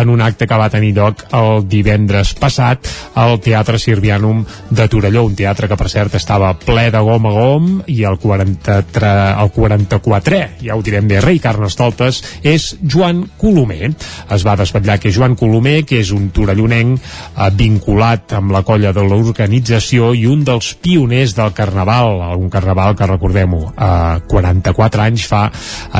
en 0.00 0.14
un 0.14 0.22
acte 0.22 0.46
que 0.46 0.60
va 0.60 0.70
tenir 0.70 0.94
lloc 0.94 1.26
el 1.34 1.66
divendres 1.66 2.32
passat 2.38 2.86
al 3.18 3.40
Teatre 3.42 3.82
Sirvianum 3.82 4.44
de 4.70 4.88
Torelló, 4.88 5.26
un 5.26 5.34
teatre 5.34 5.68
que, 5.68 5.78
per 5.80 5.90
cert, 5.90 6.14
estava 6.14 6.54
ple 6.54 6.88
de 6.94 7.02
gom 7.04 7.26
a 7.26 7.34
gom, 7.34 7.70
i 7.90 8.02
el 8.06 8.18
40 8.22 8.59
el 8.68 9.50
44è, 9.54 10.42
ja 10.64 10.76
ho 10.76 10.82
direm 10.84 11.08
bé, 11.08 11.20
rei 11.22 11.38
Carnestoltes, 11.40 12.20
és 12.42 12.76
Joan 12.82 13.24
Colomer. 13.40 13.92
Es 14.30 14.44
va 14.46 14.56
desvetllar 14.58 14.98
que 15.00 15.12
Joan 15.12 15.36
Colomer, 15.38 15.84
que 15.88 16.00
és 16.00 16.12
un 16.12 16.28
torellonenc 16.34 17.00
eh, 17.00 17.50
vinculat 17.56 18.34
amb 18.38 18.52
la 18.54 18.62
colla 18.66 18.92
de 18.96 19.04
l'organització 19.06 20.12
i 20.14 20.26
un 20.28 20.44
dels 20.44 20.74
pioners 20.82 21.34
del 21.38 21.54
Carnaval, 21.56 22.20
un 22.38 22.50
Carnaval 22.52 22.96
que 22.98 23.08
recordem-ho, 23.08 23.62
eh, 23.72 24.20
44 24.30 25.06
anys 25.06 25.26
fa 25.30 25.46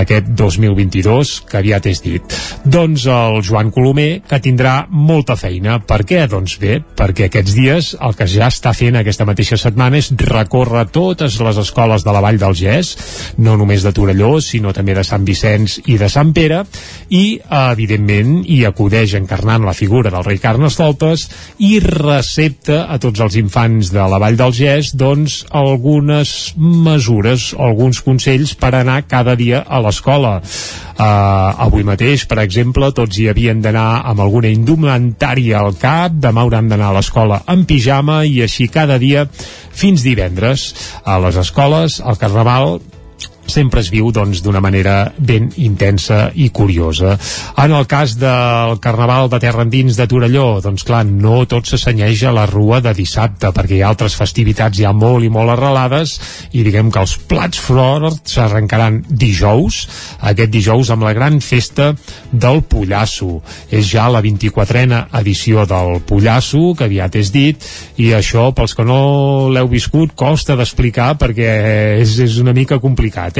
aquest 0.03 0.33
2022, 0.37 1.35
que 1.49 1.61
aviat 1.61 1.87
és 1.91 2.03
dit. 2.05 2.39
Doncs 2.65 3.07
el 3.11 3.41
Joan 3.47 3.73
Colomer, 3.75 4.23
que 4.29 4.41
tindrà 4.43 4.85
molta 4.91 5.37
feina. 5.37 5.79
Per 5.81 6.03
què? 6.07 6.27
Doncs 6.31 6.59
bé, 6.61 6.81
perquè 6.97 7.29
aquests 7.31 7.57
dies 7.57 7.93
el 8.01 8.17
que 8.19 8.29
ja 8.31 8.51
està 8.51 8.75
fent 8.77 8.99
aquesta 9.01 9.27
mateixa 9.29 9.59
setmana 9.61 10.01
és 10.01 10.11
recórrer 10.21 10.87
totes 10.93 11.39
les 11.41 11.61
escoles 11.61 12.05
de 12.05 12.15
la 12.15 12.23
Vall 12.25 12.41
del 12.41 12.50
Gès, 12.59 12.95
no 13.39 13.57
només 13.61 13.85
de 13.85 13.93
Torelló, 13.95 14.39
sinó 14.45 14.75
també 14.77 14.95
de 14.97 15.05
Sant 15.07 15.25
Vicenç 15.27 15.79
i 15.87 15.99
de 16.01 16.09
Sant 16.11 16.33
Pere, 16.37 16.63
i, 17.09 17.41
evidentment, 17.61 18.41
hi 18.47 18.63
acudeix 18.69 19.15
encarnant 19.19 19.67
la 19.67 19.77
figura 19.77 20.13
del 20.13 20.25
rei 20.27 20.41
Carnestoltes 20.43 21.27
i 21.67 21.79
recepta 21.85 22.85
a 22.91 22.99
tots 23.03 23.21
els 23.21 23.37
infants 23.41 23.93
de 23.95 24.07
la 24.11 24.21
Vall 24.23 24.39
del 24.41 24.55
Gès, 24.57 24.95
doncs, 24.99 25.45
algunes 25.51 26.55
mesures, 26.57 27.51
alguns 27.59 28.03
consells 28.07 28.55
per 28.59 28.75
anar 28.79 29.03
cada 29.09 29.37
dia 29.39 29.65
a 29.67 29.81
l'escola. 29.85 30.39
Uh, 31.01 31.65
avui 31.65 31.85
mateix, 31.87 32.27
per 32.29 32.43
exemple, 32.43 32.91
tots 32.93 33.17
hi 33.17 33.31
havien 33.31 33.63
d'anar 33.65 34.03
amb 34.11 34.21
alguna 34.21 34.51
indumentària 34.53 35.63
al 35.63 35.79
cap, 35.81 36.13
demà 36.21 36.45
hauran 36.45 36.69
d'anar 36.69 36.91
a 36.91 36.97
l'escola 36.99 37.41
en 37.49 37.65
pijama 37.65 38.21
i 38.29 38.43
així 38.45 38.69
cada 38.69 38.99
dia 39.01 39.25
fins 39.81 40.05
divendres. 40.05 40.67
A 41.09 41.17
les 41.23 41.39
escoles, 41.41 42.01
el 42.05 42.19
Carnaval 42.41 42.81
sempre 43.51 43.83
es 43.83 43.91
viu 43.93 44.11
doncs 44.15 44.41
d'una 44.45 44.63
manera 44.63 45.13
ben 45.19 45.51
intensa 45.59 46.31
i 46.35 46.49
curiosa. 46.55 47.17
En 47.59 47.75
el 47.75 47.87
cas 47.91 48.17
del 48.21 48.79
Carnaval 48.81 49.29
de 49.31 49.41
Terra 49.43 49.65
Endins 49.67 49.99
de 49.99 50.07
Torelló, 50.09 50.61
doncs 50.63 50.85
clar, 50.87 51.03
no 51.05 51.43
tot 51.51 51.69
s'assenyeix 51.69 52.23
a 52.25 52.35
la 52.35 52.47
rua 52.49 52.81
de 52.85 52.95
dissabte, 52.97 53.51
perquè 53.57 53.79
hi 53.79 53.83
ha 53.83 53.91
altres 53.91 54.17
festivitats 54.19 54.79
ja 54.79 54.93
molt 54.97 55.27
i 55.27 55.33
molt 55.33 55.55
arrelades, 55.57 56.17
i 56.53 56.65
diguem 56.67 56.93
que 56.95 57.03
els 57.03 57.17
plats 57.31 57.61
forts 57.61 58.37
s'arrencaran 58.37 59.03
dijous, 59.09 59.83
aquest 60.31 60.53
dijous 60.55 60.93
amb 60.95 61.09
la 61.09 61.15
gran 61.17 61.41
festa 61.45 61.91
del 62.31 62.63
Pollasso. 62.71 63.41
És 63.71 63.91
ja 63.91 64.09
la 64.13 64.23
24a 64.23 65.03
edició 65.21 65.67
del 65.69 66.01
Pollasso, 66.07 66.75
que 66.79 66.87
aviat 66.87 67.17
és 67.21 67.33
dit, 67.35 67.71
i 67.99 68.13
això, 68.17 68.51
pels 68.55 68.77
que 68.77 68.87
no 68.87 69.51
l'heu 69.53 69.69
viscut, 69.71 70.15
costa 70.15 70.57
d'explicar 70.59 71.15
perquè 71.21 71.51
és, 72.01 72.17
és 72.23 72.39
una 72.43 72.55
mica 72.57 72.79
complicat, 72.83 73.39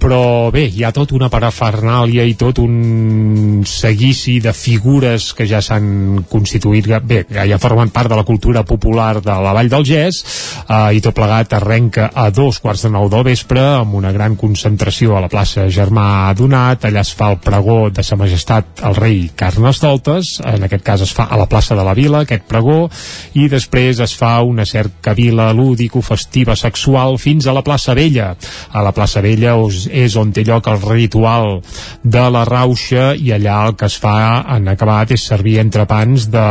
Però 0.00 0.50
bé, 0.54 0.64
hi 0.68 0.84
ha 0.84 0.92
tot 0.96 1.12
una 1.16 1.28
parafernàlia 1.32 2.24
i 2.24 2.36
tot 2.40 2.58
un 2.62 3.62
seguici 3.68 4.38
de 4.40 4.52
figures 4.56 5.30
que 5.36 5.46
ja 5.48 5.60
s'han 5.64 6.24
constituït, 6.30 6.88
bé, 7.04 7.24
que 7.28 7.44
ja 7.48 7.58
formen 7.60 7.92
part 7.92 8.10
de 8.10 8.16
la 8.16 8.24
cultura 8.24 8.64
popular 8.64 9.20
de 9.20 9.36
la 9.44 9.52
Vall 9.56 9.68
del 9.72 9.84
Gès, 9.84 10.22
eh, 10.64 10.96
i 10.96 11.02
tot 11.04 11.16
plegat 11.16 11.52
arrenca 11.58 12.10
a 12.14 12.30
dos 12.30 12.60
quarts 12.60 12.86
de 12.86 12.92
nou 12.94 13.10
del 13.12 13.26
vespre 13.28 13.60
amb 13.80 13.94
una 13.98 14.12
gran 14.12 14.36
concentració 14.40 15.16
a 15.16 15.24
la 15.24 15.30
plaça 15.32 15.68
Germà 15.68 16.32
Donat, 16.36 16.86
allà 16.88 17.04
es 17.04 17.12
fa 17.16 17.30
el 17.34 17.40
pregó 17.44 17.80
de 17.90 18.04
sa 18.06 18.16
majestat 18.20 18.84
el 18.88 18.96
rei 18.96 19.30
Carnestoltes, 19.36 20.38
en 20.46 20.64
aquest 20.66 20.84
cas 20.86 21.04
es 21.04 21.12
fa 21.16 21.28
a 21.30 21.38
la 21.40 21.48
plaça 21.50 21.76
de 21.76 21.84
la 21.86 21.94
Vila, 21.94 22.24
aquest 22.24 22.46
pregó, 22.48 22.88
i 23.36 23.48
després 23.52 24.00
es 24.00 24.14
fa 24.16 24.38
una 24.46 24.66
cercavila 24.66 25.50
lúdico-festiva 25.56 26.56
sexual 26.56 27.18
fins 27.18 27.46
a 27.46 27.54
la 27.56 27.64
plaça 27.66 27.94
Vella. 27.94 28.32
A 28.72 28.82
la 28.84 28.92
plaça 28.96 29.19
Vella 29.24 29.56
és 29.90 30.16
on 30.16 30.32
té 30.34 30.44
lloc 30.46 30.68
el 30.70 30.80
ritual 30.82 31.60
de 32.02 32.24
la 32.32 32.44
rauxa 32.48 33.10
i 33.14 33.32
allà 33.34 33.58
el 33.68 33.76
que 33.78 33.88
es 33.90 33.96
fa 34.00 34.16
en 34.56 34.68
acabat 34.72 35.14
és 35.16 35.26
servir 35.32 35.58
entrepans 35.62 36.28
de... 36.32 36.46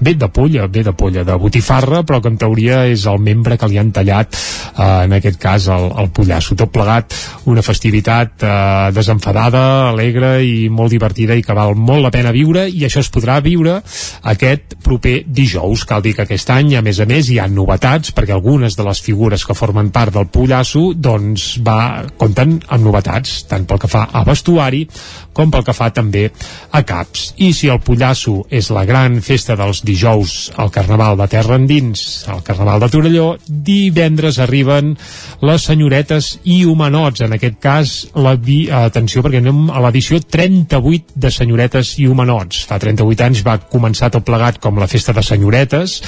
bé 0.00 0.14
de 0.18 0.28
polla, 0.28 0.66
bé 0.68 0.84
de 0.86 0.92
polla, 0.92 1.24
de 1.24 1.36
botifarra, 1.40 2.02
però 2.06 2.20
que 2.22 2.32
en 2.32 2.38
teoria 2.40 2.84
és 2.90 3.06
el 3.10 3.20
membre 3.22 3.58
que 3.60 3.68
li 3.70 3.78
han 3.80 3.92
tallat, 3.94 4.34
eh, 4.34 5.04
en 5.06 5.16
aquest 5.18 5.40
cas 5.40 5.68
el, 5.72 5.88
el 6.02 6.10
pollasso. 6.14 6.56
Tot 6.58 6.72
plegat 6.74 7.14
una 7.50 7.62
festivitat 7.62 8.44
eh, 8.44 8.90
desenfadada, 8.94 9.64
alegre 9.90 10.36
i 10.44 10.68
molt 10.70 10.94
divertida 10.94 11.36
i 11.36 11.44
que 11.44 11.56
val 11.56 11.74
molt 11.76 12.04
la 12.06 12.12
pena 12.14 12.34
viure 12.34 12.66
i 12.68 12.84
això 12.86 13.02
es 13.04 13.10
podrà 13.12 13.40
viure 13.44 13.80
aquest 14.34 14.78
proper 14.84 15.20
dijous. 15.26 15.84
Cal 15.88 16.02
dir 16.04 16.14
que 16.16 16.24
aquest 16.26 16.50
any, 16.54 16.74
a 16.78 16.82
més 16.84 17.00
a 17.00 17.08
més, 17.08 17.30
hi 17.30 17.40
ha 17.40 17.48
novetats 17.50 18.14
perquè 18.14 18.34
algunes 18.34 18.76
de 18.76 18.86
les 18.86 19.00
figures 19.04 19.44
que 19.44 19.56
formen 19.56 19.90
part 19.94 20.14
del 20.14 20.28
pollasso 20.32 20.92
doncs 20.94 21.54
va, 21.64 21.73
compten 22.20 22.58
amb 22.68 22.84
novetats, 22.84 23.42
tant 23.50 23.66
pel 23.68 23.80
que 23.82 23.90
fa 23.90 24.06
a 24.12 24.24
vestuari 24.26 24.84
com 25.34 25.50
pel 25.50 25.64
que 25.66 25.74
fa 25.74 25.90
també 25.92 26.28
a 26.72 26.80
caps. 26.86 27.32
I 27.42 27.50
si 27.56 27.68
el 27.72 27.80
Pollasso 27.84 28.44
és 28.54 28.70
la 28.72 28.84
gran 28.88 29.18
festa 29.24 29.56
dels 29.58 29.82
dijous 29.84 30.52
al 30.60 30.70
Carnaval 30.74 31.18
de 31.18 31.26
Terra 31.32 31.58
Endins, 31.58 32.24
al 32.30 32.44
Carnaval 32.46 32.84
de 32.84 32.90
Torelló, 32.92 33.26
divendres 33.48 34.38
arriben 34.38 34.94
les 35.44 35.66
senyoretes 35.66 36.36
i 36.44 36.62
humanots. 36.64 37.24
En 37.26 37.34
aquest 37.36 37.58
cas, 37.60 37.96
la 38.14 38.36
vi... 38.38 38.62
atenció, 38.74 39.24
perquè 39.24 39.40
anem 39.42 39.66
a 39.74 39.82
l'edició 39.82 40.20
38 40.22 41.18
de 41.20 41.30
senyoretes 41.34 41.94
i 41.98 42.06
humanots. 42.10 42.62
Fa 42.68 42.78
38 42.80 43.26
anys 43.26 43.42
va 43.46 43.58
començar 43.58 44.12
tot 44.14 44.24
plegat 44.26 44.60
com 44.62 44.78
la 44.78 44.88
festa 44.90 45.12
de 45.16 45.24
senyoretes, 45.26 45.98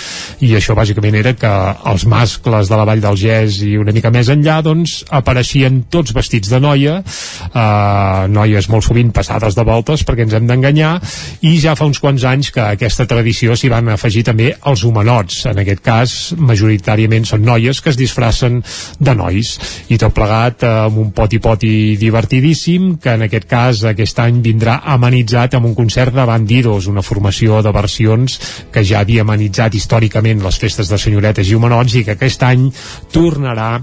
i 0.47 0.53
això 0.57 0.77
bàsicament 0.79 1.19
era 1.19 1.35
que 1.37 1.53
els 1.91 2.07
mascles 2.07 2.71
de 2.71 2.79
la 2.79 2.87
Vall 2.87 3.03
del 3.03 3.19
Gès 3.19 3.61
i 3.67 3.75
una 3.81 3.95
mica 3.97 4.13
més 4.15 4.31
enllà, 4.33 4.61
doncs, 4.65 5.01
apareixien 5.11 5.56
tots 5.91 6.15
vestits 6.17 6.51
de 6.53 6.61
noia, 6.61 6.99
eh, 7.01 8.29
noies 8.29 8.69
molt 8.73 8.87
sovint 8.87 9.13
passades 9.15 9.57
de 9.57 9.65
voltes 9.67 10.05
perquè 10.07 10.27
ens 10.27 10.37
hem 10.37 10.47
d'enganyar 10.47 10.93
i 11.47 11.57
ja 11.63 11.75
fa 11.79 11.89
uns 11.89 12.01
quants 12.03 12.25
anys 12.25 12.51
que 12.55 12.63
aquesta 12.77 13.07
tradició 13.07 13.57
s'hi 13.57 13.71
van 13.73 13.89
afegir 13.93 14.25
també 14.25 14.53
els 14.67 14.85
humanots. 14.85 15.45
En 15.51 15.59
aquest 15.63 15.83
cas 15.85 16.17
majoritàriament 16.37 17.27
són 17.27 17.45
noies 17.47 17.81
que 17.81 17.91
es 17.91 17.99
disfracen 17.99 18.63
de 18.99 19.15
nois. 19.15 19.57
I 19.89 19.99
tot 19.99 20.15
plegat 20.17 20.65
amb 20.67 20.99
un 20.99 21.11
poti-poti 21.17 21.97
divertidíssim 22.01 22.97
que 23.03 23.17
en 23.17 23.27
aquest 23.27 23.49
cas 23.51 23.85
aquest 23.89 24.21
any 24.23 24.41
vindrà 24.45 24.81
amenitzat 24.97 25.57
amb 25.57 25.71
un 25.71 25.75
concert 25.75 26.15
de 26.15 26.27
Bandidos 26.27 26.87
una 26.91 27.03
formació 27.03 27.63
de 27.63 27.73
versions 27.73 28.39
que 28.73 28.85
ja 28.85 29.03
havia 29.03 29.25
amenitzat 29.27 29.75
històricament 29.75 30.43
les 30.45 30.59
festes 30.61 30.91
de 30.93 30.99
senyoretes 30.99 31.51
i 31.51 31.59
humanots 31.59 31.97
i 31.97 32.05
que 32.07 32.17
aquest 32.17 32.43
any 32.47 32.69
tornarà 33.13 33.77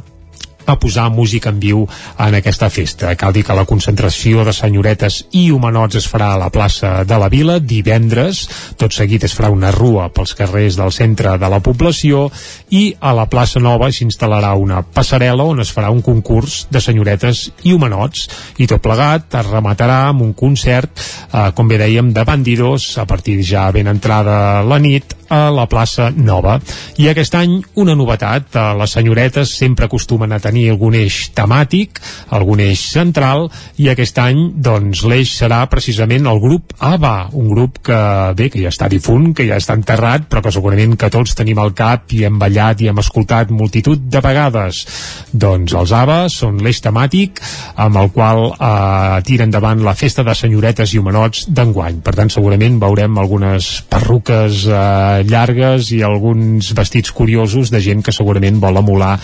a 0.65 0.77
posar 0.79 1.09
música 1.11 1.49
en 1.49 1.59
viu 1.59 1.83
en 2.17 2.35
aquesta 2.37 2.69
festa. 2.69 3.15
Cal 3.15 3.33
dir 3.33 3.43
que 3.45 3.55
la 3.57 3.65
concentració 3.69 4.43
de 4.45 4.53
senyoretes 4.53 5.23
i 5.31 5.49
humanots 5.51 5.99
es 5.99 6.07
farà 6.09 6.33
a 6.33 6.39
la 6.41 6.51
plaça 6.53 7.03
de 7.07 7.19
la 7.19 7.29
Vila 7.31 7.59
divendres, 7.59 8.43
tot 8.79 8.93
seguit 8.95 9.23
es 9.23 9.35
farà 9.35 9.51
una 9.53 9.71
rua 9.71 10.09
pels 10.13 10.35
carrers 10.37 10.77
del 10.79 10.93
centre 10.95 11.37
de 11.39 11.49
la 11.49 11.61
població 11.63 12.27
i 12.71 12.85
a 12.99 13.13
la 13.15 13.27
plaça 13.31 13.61
Nova 13.63 13.89
s'instal·larà 13.93 14.53
una 14.59 14.81
passarel·la 14.83 15.47
on 15.53 15.63
es 15.63 15.73
farà 15.73 15.91
un 15.93 16.01
concurs 16.05 16.63
de 16.71 16.81
senyoretes 16.83 17.45
i 17.63 17.73
humanots 17.73 18.27
i 18.63 18.67
tot 18.69 18.83
plegat 18.83 19.39
es 19.39 19.49
rematarà 19.49 20.03
amb 20.09 20.23
un 20.25 20.33
concert, 20.37 20.91
eh, 21.31 21.49
com 21.55 21.67
bé 21.67 21.79
dèiem, 21.81 22.13
de 22.13 22.23
bandidos 22.23 22.97
a 22.97 23.05
partir 23.09 23.41
ja 23.43 23.69
ben 23.71 23.87
entrada 23.87 24.63
la 24.63 24.79
nit 24.79 25.15
a 25.33 25.49
la 25.49 25.65
plaça 25.65 26.11
Nova. 26.13 26.59
I 27.01 27.09
aquest 27.09 27.35
any 27.39 27.55
una 27.81 27.95
novetat, 27.97 28.53
eh, 28.55 28.65
les 28.77 28.91
senyoretes 28.91 29.55
sempre 29.57 29.87
acostumen 29.89 30.31
a 30.31 30.39
tenir 30.39 30.52
algun 30.69 30.95
eix 30.97 31.29
temàtic, 31.35 31.99
algun 32.35 32.61
eix 32.63 32.81
central, 32.93 33.47
i 33.81 33.89
aquest 33.91 34.19
any 34.21 34.41
doncs 34.63 35.03
l'eix 35.09 35.33
serà 35.37 35.63
precisament 35.71 36.27
el 36.29 36.41
grup 36.43 36.73
ABBA, 36.79 37.15
un 37.39 37.49
grup 37.51 37.79
que 37.87 37.99
bé, 38.37 38.49
que 38.53 38.61
ja 38.61 38.71
està 38.73 38.89
difunt, 38.91 39.31
que 39.37 39.47
ja 39.47 39.59
està 39.59 39.77
enterrat, 39.77 40.27
però 40.29 40.43
que 40.43 40.53
segurament 40.53 40.95
que 40.99 41.11
tots 41.13 41.35
tenim 41.37 41.59
al 41.61 41.73
cap 41.77 42.13
i 42.13 42.23
hem 42.27 42.39
ballat 42.41 42.81
i 42.81 42.89
hem 42.91 43.01
escoltat 43.01 43.51
multitud 43.53 44.07
de 44.13 44.21
vegades. 44.23 44.83
Doncs 45.31 45.73
els 45.77 45.93
ABBA 45.95 46.19
són 46.33 46.59
l'eix 46.63 46.81
temàtic 46.83 47.41
amb 47.83 47.99
el 48.01 48.11
qual 48.13 48.45
eh, 48.53 49.21
tira 49.27 49.47
endavant 49.47 49.83
la 49.83 49.95
festa 49.97 50.25
de 50.25 50.35
senyoretes 50.37 50.93
i 50.93 51.01
humanots 51.01 51.47
d'enguany. 51.49 52.01
Per 52.05 52.15
tant, 52.17 52.31
segurament 52.33 52.79
veurem 52.81 53.17
algunes 53.21 53.69
perruques 53.89 54.65
eh, 54.67 55.23
llargues 55.29 55.91
i 55.95 56.03
alguns 56.05 56.73
vestits 56.77 57.13
curiosos 57.15 57.71
de 57.73 57.81
gent 57.83 58.03
que 58.03 58.15
segurament 58.15 58.59
vol 58.63 58.81
emular 58.81 59.15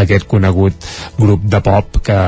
aquest 0.00 0.28
conegut 0.30 0.73
grup 1.18 1.44
de 1.50 1.60
pop 1.64 2.00
que 2.04 2.18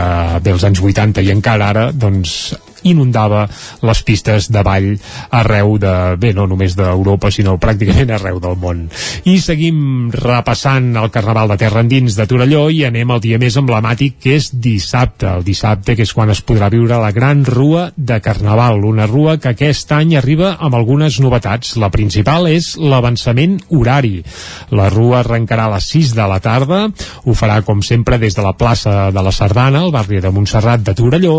ve 0.43 0.55
als 0.55 0.65
anys 0.69 0.83
80 0.83 1.25
i 1.27 1.33
encara 1.35 1.71
ara 1.75 1.91
doncs 1.93 2.55
inundava 2.91 3.47
les 3.87 4.03
pistes 4.07 4.51
de 4.53 4.63
ball 4.67 4.93
arreu 5.31 5.77
de, 5.83 5.95
bé, 6.21 6.33
no 6.37 6.47
només 6.49 6.77
d'Europa, 6.79 7.31
sinó 7.35 7.57
pràcticament 7.61 8.13
arreu 8.15 8.41
del 8.43 8.57
món. 8.61 8.87
I 9.27 9.39
seguim 9.43 10.11
repassant 10.15 10.93
el 10.97 11.11
Carnaval 11.15 11.53
de 11.53 11.59
Terra 11.61 11.83
Endins 11.85 12.17
de 12.19 12.27
Torelló 12.29 12.67
i 12.73 12.85
anem 12.89 13.11
al 13.11 13.23
dia 13.25 13.41
més 13.43 13.57
emblemàtic 13.59 14.19
que 14.23 14.37
és 14.39 14.51
dissabte. 14.53 15.29
El 15.39 15.45
dissabte, 15.47 15.97
que 15.97 16.07
és 16.07 16.15
quan 16.17 16.31
es 16.33 16.43
podrà 16.47 16.71
viure 16.73 17.01
la 17.01 17.13
gran 17.15 17.45
rua 17.45 17.91
de 17.97 18.21
Carnaval, 18.25 18.85
una 18.85 19.09
rua 19.11 19.37
que 19.43 19.53
aquest 19.53 19.93
any 19.97 20.17
arriba 20.17 20.55
amb 20.61 20.79
algunes 20.79 21.21
novetats. 21.23 21.77
La 21.81 21.91
principal 21.95 22.49
és 22.51 22.75
l'avançament 22.81 23.59
horari. 23.71 24.21
La 24.71 24.89
rua 24.93 25.21
arrencarà 25.23 25.67
a 25.67 25.75
les 25.77 25.91
6 25.93 26.15
de 26.17 26.27
la 26.31 26.41
tarda, 26.41 26.87
ho 27.25 27.37
farà 27.37 27.61
com 27.67 27.83
sempre 27.83 28.21
des 28.23 28.37
de 28.37 28.45
la 28.45 28.57
plaça 28.57 29.11
de 29.13 29.23
la 29.23 29.33
Sardana, 29.33 29.85
al 29.85 29.95
barri 29.95 30.21
de 30.21 30.33
Montserrat 30.33 30.83
de 30.87 30.95
Torelló, 30.97 31.39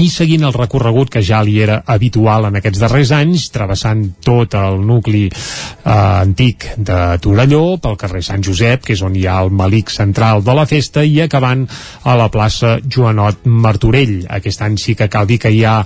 i 0.00 0.08
seguint 0.08 0.46
el 0.48 0.54
recorregut 0.56 1.10
que 1.12 1.20
ja 1.24 1.42
li 1.44 1.58
era 1.60 1.80
habitual 1.92 2.46
en 2.48 2.56
aquests 2.56 2.80
darrers 2.80 3.10
anys, 3.12 3.48
travessant 3.52 4.06
tot 4.24 4.54
el 4.56 4.80
nucli 4.86 5.26
eh, 5.28 5.90
antic 5.92 6.70
de 6.78 7.00
Torelló, 7.20 7.76
pel 7.82 7.98
carrer 8.00 8.22
Sant 8.24 8.44
Josep, 8.46 8.86
que 8.86 8.94
és 8.96 9.02
on 9.04 9.16
hi 9.18 9.26
ha 9.28 9.40
el 9.44 9.52
malic 9.52 9.92
central 9.92 10.44
de 10.46 10.54
la 10.56 10.64
festa, 10.70 11.04
i 11.04 11.20
acabant 11.20 11.66
a 12.08 12.16
la 12.16 12.30
plaça 12.32 12.78
Joanot 12.80 13.44
Martorell. 13.44 14.24
Aquest 14.40 14.64
any 14.64 14.78
sí 14.80 14.96
que 14.96 15.10
cal 15.12 15.28
dir 15.28 15.40
que 15.42 15.52
hi 15.52 15.64
ha 15.68 15.82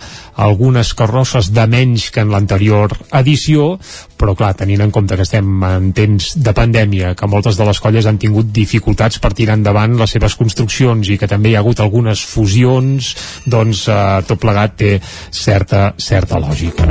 algunes 0.47 0.94
carrosses 0.94 1.51
de 1.55 1.67
menys 1.70 2.10
que 2.15 2.23
en 2.23 2.31
l'anterior 2.31 2.94
edició, 3.15 3.75
però 4.18 4.36
clar, 4.39 4.55
tenint 4.59 4.84
en 4.84 4.94
compte 4.94 5.18
que 5.18 5.26
estem 5.26 5.62
en 5.67 5.91
temps 5.97 6.31
de 6.39 6.55
pandèmia, 6.55 7.15
que 7.18 7.31
moltes 7.31 7.59
de 7.59 7.67
les 7.67 7.81
colles 7.83 8.07
han 8.07 8.20
tingut 8.23 8.52
dificultats 8.55 9.18
per 9.18 9.34
tirar 9.34 9.59
endavant 9.59 9.99
les 9.99 10.15
seves 10.17 10.39
construccions 10.39 11.10
i 11.10 11.18
que 11.18 11.31
també 11.31 11.51
hi 11.51 11.59
ha 11.59 11.65
hagut 11.65 11.83
algunes 11.83 12.23
fusions, 12.25 13.15
doncs 13.51 13.86
eh, 13.89 14.03
tot 14.28 14.41
plegat 14.42 14.78
té 14.81 14.94
certa, 15.31 15.92
certa 15.99 16.41
lògica. 16.42 16.89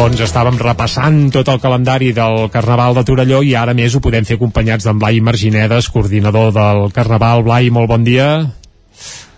Doncs 0.00 0.22
estàvem 0.24 0.56
repassant 0.56 1.16
tot 1.28 1.48
el 1.52 1.58
calendari 1.60 2.14
del 2.16 2.46
Carnaval 2.48 2.94
de 2.96 3.02
Torelló 3.04 3.42
i 3.44 3.50
ara 3.52 3.74
més 3.76 3.92
ho 3.92 4.00
podem 4.00 4.24
fer 4.24 4.38
acompanyats 4.38 4.86
d'en 4.86 4.96
Blai 4.96 5.18
Marginedes, 5.20 5.90
coordinador 5.92 6.54
del 6.56 6.86
Carnaval. 6.96 7.42
Blai, 7.44 7.68
molt 7.68 7.90
bon 7.90 8.06
dia. 8.06 8.30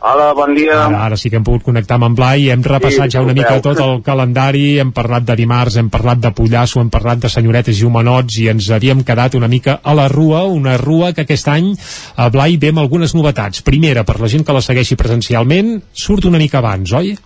Hola, 0.07 0.29
bon 0.39 0.55
dia. 0.55 0.77
Ara, 0.85 1.01
ara 1.09 1.19
sí 1.19 1.33
que 1.33 1.41
hem 1.41 1.49
pogut 1.49 1.67
connectar 1.67 1.99
amb 1.99 2.07
en 2.07 2.15
Blai, 2.15 2.47
hem 2.55 2.63
repassat 2.63 3.11
Sí, 3.11 3.17
ja 3.17 3.25
una 3.27 3.35
mica 3.35 3.57
tot 3.65 3.83
el 3.83 4.05
calendari, 4.07 4.79
hem 4.79 4.95
parlat 4.95 5.27
de 5.27 5.37
dimarts, 5.43 5.81
hem 5.83 5.91
parlat 5.91 6.23
de 6.23 6.31
Pollasso, 6.31 6.79
hem 6.79 6.95
parlat 6.95 7.27
de 7.27 7.33
senyoretes 7.35 7.83
i 7.83 7.91
homenots 7.91 8.39
i 8.39 8.47
ens 8.55 8.71
havíem 8.71 9.03
quedat 9.03 9.35
una 9.35 9.51
mica 9.51 9.81
a 9.83 9.97
la 9.99 10.07
rua, 10.15 10.45
una 10.47 10.77
rua 10.79 11.11
que 11.11 11.27
aquest 11.27 11.51
any 11.51 11.75
a 12.15 12.31
Blai 12.31 12.55
ve 12.63 12.71
amb 12.71 12.85
algunes 12.87 13.19
novetats. 13.19 13.67
Primera, 13.67 14.07
per 14.07 14.21
la 14.23 14.31
gent 14.31 14.47
que 14.47 14.55
la 14.55 14.63
segueixi 14.63 14.95
presencialment, 14.95 15.75
surt 16.07 16.31
una 16.31 16.39
mica 16.39 16.63
abans, 16.63 16.95
oi? 17.03 17.17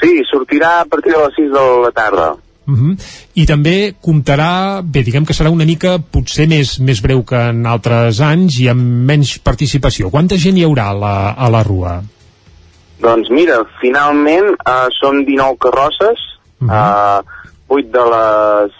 Sí, 0.00 0.22
sortirà 0.30 0.80
a 0.80 0.84
partir 0.84 1.12
de 1.12 1.22
les 1.22 1.38
6 1.38 1.52
de 1.52 1.64
la 1.84 1.92
tarda. 1.92 2.34
Uh 2.66 2.74
-huh. 2.74 2.96
I 3.34 3.46
també 3.46 3.94
comptarà, 4.02 4.82
bé, 4.82 5.02
diguem 5.02 5.24
que 5.24 5.32
serà 5.32 5.50
una 5.50 5.64
mica 5.64 5.98
potser 5.98 6.48
més, 6.48 6.80
més 6.80 7.00
breu 7.00 7.22
que 7.22 7.36
en 7.36 7.64
altres 7.66 8.20
anys 8.20 8.58
i 8.60 8.68
amb 8.68 8.82
menys 8.82 9.38
participació. 9.38 10.10
Quanta 10.10 10.36
gent 10.36 10.56
hi 10.56 10.64
haurà 10.64 10.88
a 10.90 10.94
la, 10.94 11.30
a 11.30 11.48
la 11.48 11.62
rua? 11.62 12.02
Doncs 13.00 13.30
mira, 13.30 13.60
finalment 13.80 14.56
uh, 14.66 14.88
són 14.90 15.24
19 15.24 15.56
carrosses, 15.58 16.18
uh 16.60 16.68
-huh. 16.68 17.20
uh, 17.20 17.24
8 17.68 17.90
de 17.92 18.04
les 18.14 18.72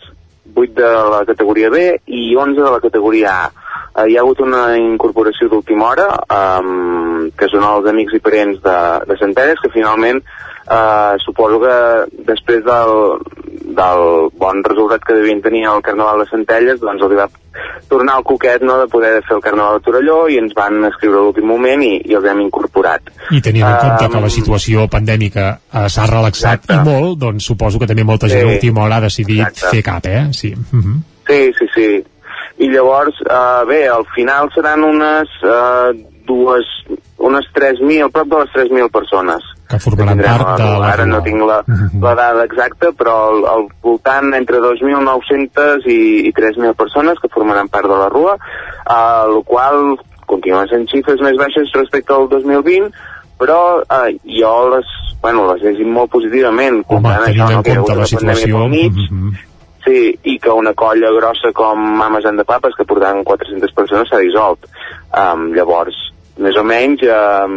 8 0.55 0.73
de 0.75 0.91
la 1.11 1.25
categoria 1.27 1.71
B 1.71 2.01
i 2.07 2.35
11 2.35 2.63
de 2.63 2.71
la 2.71 2.81
categoria 2.81 3.45
A. 3.45 3.51
Uh, 3.95 4.09
hi 4.09 4.17
ha 4.17 4.21
hagut 4.21 4.41
una 4.41 4.77
incorporació 4.77 5.49
d'última 5.49 5.91
hora, 5.91 6.09
um, 6.29 7.31
que 7.37 7.49
són 7.49 7.63
els 7.63 7.87
amics 7.87 8.15
i 8.15 8.19
parents 8.19 8.61
de, 8.63 8.79
de 9.07 9.17
Centelles, 9.17 9.61
que 9.61 9.73
finalment 9.73 10.23
uh, 10.69 11.17
suposo 11.25 11.59
que 11.63 11.77
després 12.27 12.63
del, 12.65 12.93
del 13.77 14.05
bon 14.39 14.63
resultat 14.65 15.05
que 15.05 15.15
devien 15.19 15.43
tenir 15.43 15.67
al 15.67 15.83
Carnaval 15.83 16.23
de 16.25 16.31
Centelles, 16.31 16.81
doncs 16.81 17.03
els 17.03 17.17
va 17.19 17.29
tornar 17.89 18.17
al 18.19 18.25
coquet 18.25 18.63
no, 18.63 18.77
de 18.83 18.87
poder 18.93 19.23
fer 19.25 19.37
el 19.37 19.43
Carnaval 19.43 19.79
de 19.79 19.85
Torelló 19.87 20.17
i 20.29 20.37
ens 20.39 20.53
van 20.57 20.85
escriure 20.91 21.19
a 21.19 21.23
l'últim 21.25 21.47
moment 21.49 21.83
i, 21.83 21.95
i 22.05 22.15
els 22.19 22.27
hem 22.29 22.41
incorporat. 22.45 23.09
I 23.33 23.41
tenint 23.41 23.65
en 23.65 23.79
compte 23.81 24.09
que 24.13 24.21
la 24.21 24.27
Um, 24.27 24.35
situació 24.35 24.89
pandèmica 24.91 25.47
eh, 25.73 25.87
s'ha 25.89 26.07
relaxat 26.11 26.67
i 26.75 26.79
molt, 26.85 27.17
doncs 27.23 27.47
suposo 27.47 27.79
que 27.79 27.87
també 27.87 28.05
molta 28.05 28.29
gent 28.29 28.43
Sí. 28.43 28.49
a 28.49 28.55
última 28.59 28.83
hora 28.85 28.97
ha 28.97 29.07
decidit 29.07 29.47
Exacte. 29.47 29.71
fer 29.77 29.83
cap, 29.87 30.07
eh? 30.07 30.27
Sí. 30.33 30.53
Uh 30.53 30.79
-huh. 30.83 30.97
Sí, 31.27 31.53
sí, 31.59 31.67
sí. 31.75 32.05
I 32.59 32.69
llavors, 32.71 33.15
uh, 33.23 33.67
bé, 33.69 33.87
al 33.89 34.05
final 34.15 34.49
seran 34.55 34.83
unes 34.85 35.29
uh, 35.45 35.93
dues, 36.27 36.65
unes 37.19 37.45
3.000, 37.55 38.11
prop 38.11 38.29
de 38.29 38.39
les 38.39 38.51
3.000 38.71 38.91
persones. 38.91 39.43
Que 39.67 39.79
formaran 39.83 40.15
tindrem 40.15 40.43
part 40.43 40.61
de 40.61 40.67
la 40.79 40.91
Ara 40.93 41.07
no 41.11 41.21
tinc 41.27 41.43
la, 41.43 41.61
la 42.03 42.13
dada 42.19 42.45
exacta, 42.47 42.93
però 42.95 43.17
al, 43.31 43.41
al 43.51 43.65
voltant 43.83 44.35
entre 44.39 44.61
2.900 44.63 45.89
i, 45.91 46.01
i 46.29 46.35
3.000 46.37 46.77
persones 46.79 47.19
que 47.23 47.33
formaran 47.33 47.71
part 47.73 47.91
de 47.91 47.99
la 47.99 48.09
rua, 48.13 48.37
el 48.97 49.41
qual 49.49 49.97
continuen 50.27 50.69
sent 50.71 50.87
xifres 50.91 51.23
més 51.23 51.39
baixes 51.41 51.75
respecte 51.75 52.15
al 52.15 52.29
2020, 52.31 52.91
però 53.41 53.59
uh, 53.83 54.07
jo 54.25 54.53
les, 54.73 54.95
bueno, 55.23 55.45
les 55.53 55.63
llegim 55.67 55.93
molt 55.93 56.11
positivament. 56.15 56.81
Home, 56.83 56.89
comptant 56.95 57.27
tenint 57.27 57.43
això, 57.43 57.51
en 57.51 57.59
no, 57.59 57.63
que 57.63 57.75
hi 57.75 57.77
ha 57.77 57.83
compte 57.83 57.93
hagut 57.93 57.93
la 57.93 57.99
una 57.99 58.11
situació... 58.15 58.65
mig, 58.73 59.05
uh 59.05 59.13
-huh. 59.13 59.53
Sí, 59.87 60.19
i 60.25 60.39
que 60.43 60.51
una 60.51 60.73
colla 60.75 61.13
grossa 61.15 61.53
com 61.55 61.79
Mames 61.79 62.25
and 62.27 62.41
the 62.41 62.45
Papes, 62.45 62.75
que 62.75 62.85
portaven 62.85 63.23
400 63.23 63.73
persones, 63.73 64.09
s'ha 64.09 64.19
dissolt. 64.19 64.67
Um, 65.15 65.53
llavors, 65.55 65.95
més 66.43 66.57
o 66.57 66.63
menys, 66.67 67.03
um, 67.09 67.57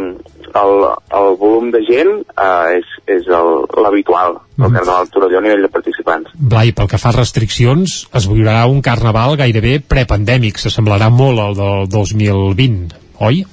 el, 0.56 0.72
el 1.20 1.36
volum 1.40 1.70
de 1.74 1.82
gent 1.86 2.10
uh, 2.32 2.70
és, 2.74 2.86
és 3.06 3.28
el- 3.28 3.66
l'habitual 3.84 4.38
del 4.56 4.72
Carnaval 4.72 5.06
de 5.06 5.14
Torelló 5.14 5.38
a 5.38 5.44
nivell 5.44 5.62
de 5.66 5.70
participants. 5.72 6.32
Blai, 6.34 6.72
pel 6.76 6.88
que 6.90 6.98
fa 7.00 7.12
a 7.12 7.18
restriccions, 7.18 8.08
es 8.16 8.28
viurà 8.30 8.64
un 8.68 8.80
carnaval 8.82 9.36
gairebé 9.40 9.78
prepandèmic, 9.80 10.58
s'assemblarà 10.58 11.10
molt 11.12 11.44
al 11.44 11.56
del 11.60 11.88
2020, 11.92 12.96
oi? 13.20 13.44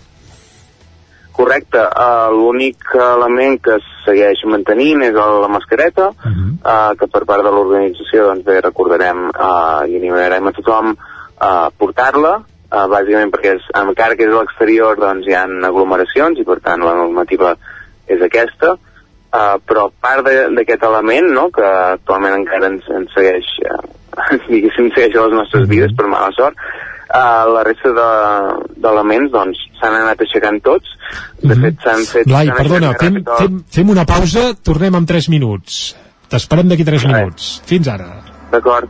Correcte, 1.38 1.83
uh, 1.85 2.31
l'únic 2.33 2.95
element 2.97 3.59
que 3.61 3.75
es 3.77 3.88
segueix 4.07 4.41
mantenint 4.49 5.03
és 5.06 5.14
la 5.14 5.51
mascareta, 5.51 6.09
uh 6.09 6.31
-huh. 6.31 6.49
uh, 6.64 6.95
que 6.97 7.07
per 7.07 7.25
part 7.25 7.43
de 7.43 7.51
l'organització 7.51 8.25
doncs 8.31 8.45
bé, 8.45 8.61
recordarem 8.61 9.30
uh, 9.30 9.85
i 9.85 9.95
animarem 9.99 10.47
a 10.47 10.51
tothom 10.51 10.95
a 11.38 11.69
portar-la, 11.77 12.39
uh, 12.71 12.85
bàsicament 12.91 13.31
perquè 13.33 13.55
és, 13.57 13.65
encara 13.75 14.15
que 14.15 14.25
és 14.27 14.33
a 14.33 14.41
l'exterior 14.41 14.97
doncs 14.99 15.27
hi 15.27 15.33
ha 15.37 15.45
aglomeracions 15.69 16.39
i 16.39 16.45
per 16.47 16.59
tant 16.65 16.83
la 16.83 16.95
normativa 16.99 17.55
és 18.07 18.21
aquesta, 18.23 18.73
uh, 18.77 19.55
però 19.67 19.89
part 20.01 20.25
de- 20.27 20.49
d'aquest 20.55 20.83
element, 20.83 21.31
no, 21.35 21.49
que 21.51 21.63
actualment 21.67 22.35
encara 22.41 22.67
ens, 22.71 22.83
ens 22.89 23.11
segueix, 23.15 23.45
uh, 23.67 23.81
diguéssim, 24.51 24.91
segueix 24.95 25.15
a 25.17 25.25
les 25.27 25.33
nostres 25.41 25.67
vides 25.69 25.91
per 25.97 26.07
mala 26.07 26.31
sort, 26.37 26.55
uh, 27.11 27.45
la 27.53 27.63
resta 27.67 27.91
de- 27.93 28.75
d'elements 28.83 29.31
doncs 29.31 29.59
s'han 29.79 29.93
anat 30.01 30.21
aixecant 30.25 30.57
tots 30.65 30.89
de 31.43 31.55
fet 31.55 31.75
s'han 31.83 32.01
fet 32.09 32.25
Blai, 32.27 32.49
perdona, 32.57 32.93
fem, 32.99 33.21
tot. 33.23 33.37
fem, 33.43 33.59
fem 33.71 33.89
una 33.93 34.05
pausa, 34.09 34.49
tornem 34.63 34.95
en 34.95 35.05
3 35.05 35.29
minuts. 35.29 35.95
T'esperem 36.27 36.67
d'aquí 36.67 36.83
3 36.83 37.05
minuts. 37.07 37.61
Fins 37.69 37.87
ara. 37.87 38.09
D'acord. 38.51 38.89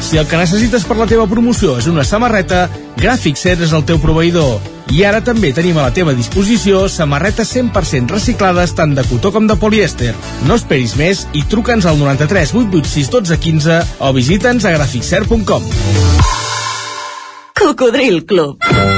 si 0.00 0.18
el 0.18 0.26
que 0.28 0.38
necessites 0.40 0.84
per 0.88 0.96
la 0.98 1.06
teva 1.10 1.26
promoció 1.30 1.76
és 1.78 1.88
una 1.90 2.04
samarreta, 2.06 2.66
Gràfic 2.98 3.38
Cert 3.40 3.62
és 3.66 3.72
el 3.76 3.84
teu 3.88 4.00
proveïdor. 4.02 4.58
I 4.94 5.02
ara 5.04 5.20
també 5.24 5.50
tenim 5.52 5.76
a 5.76 5.88
la 5.88 5.94
teva 5.94 6.14
disposició 6.16 6.86
samarretes 6.88 7.50
100% 7.54 8.14
reciclades 8.14 8.72
tant 8.78 8.94
de 8.96 9.04
cotó 9.08 9.32
com 9.34 9.46
de 9.48 9.58
polièster. 9.60 10.14
No 10.48 10.56
esperis 10.56 10.96
més 11.00 11.26
i 11.36 11.44
truca'ns 11.50 11.86
al 11.86 12.00
93 12.00 12.54
886 12.56 13.12
12 13.12 13.40
15 13.48 13.82
o 14.00 14.14
visita'ns 14.16 14.64
a 14.64 14.72
graficser.com. 14.78 15.68
Cocodril 17.58 18.24
Club. 18.24 18.97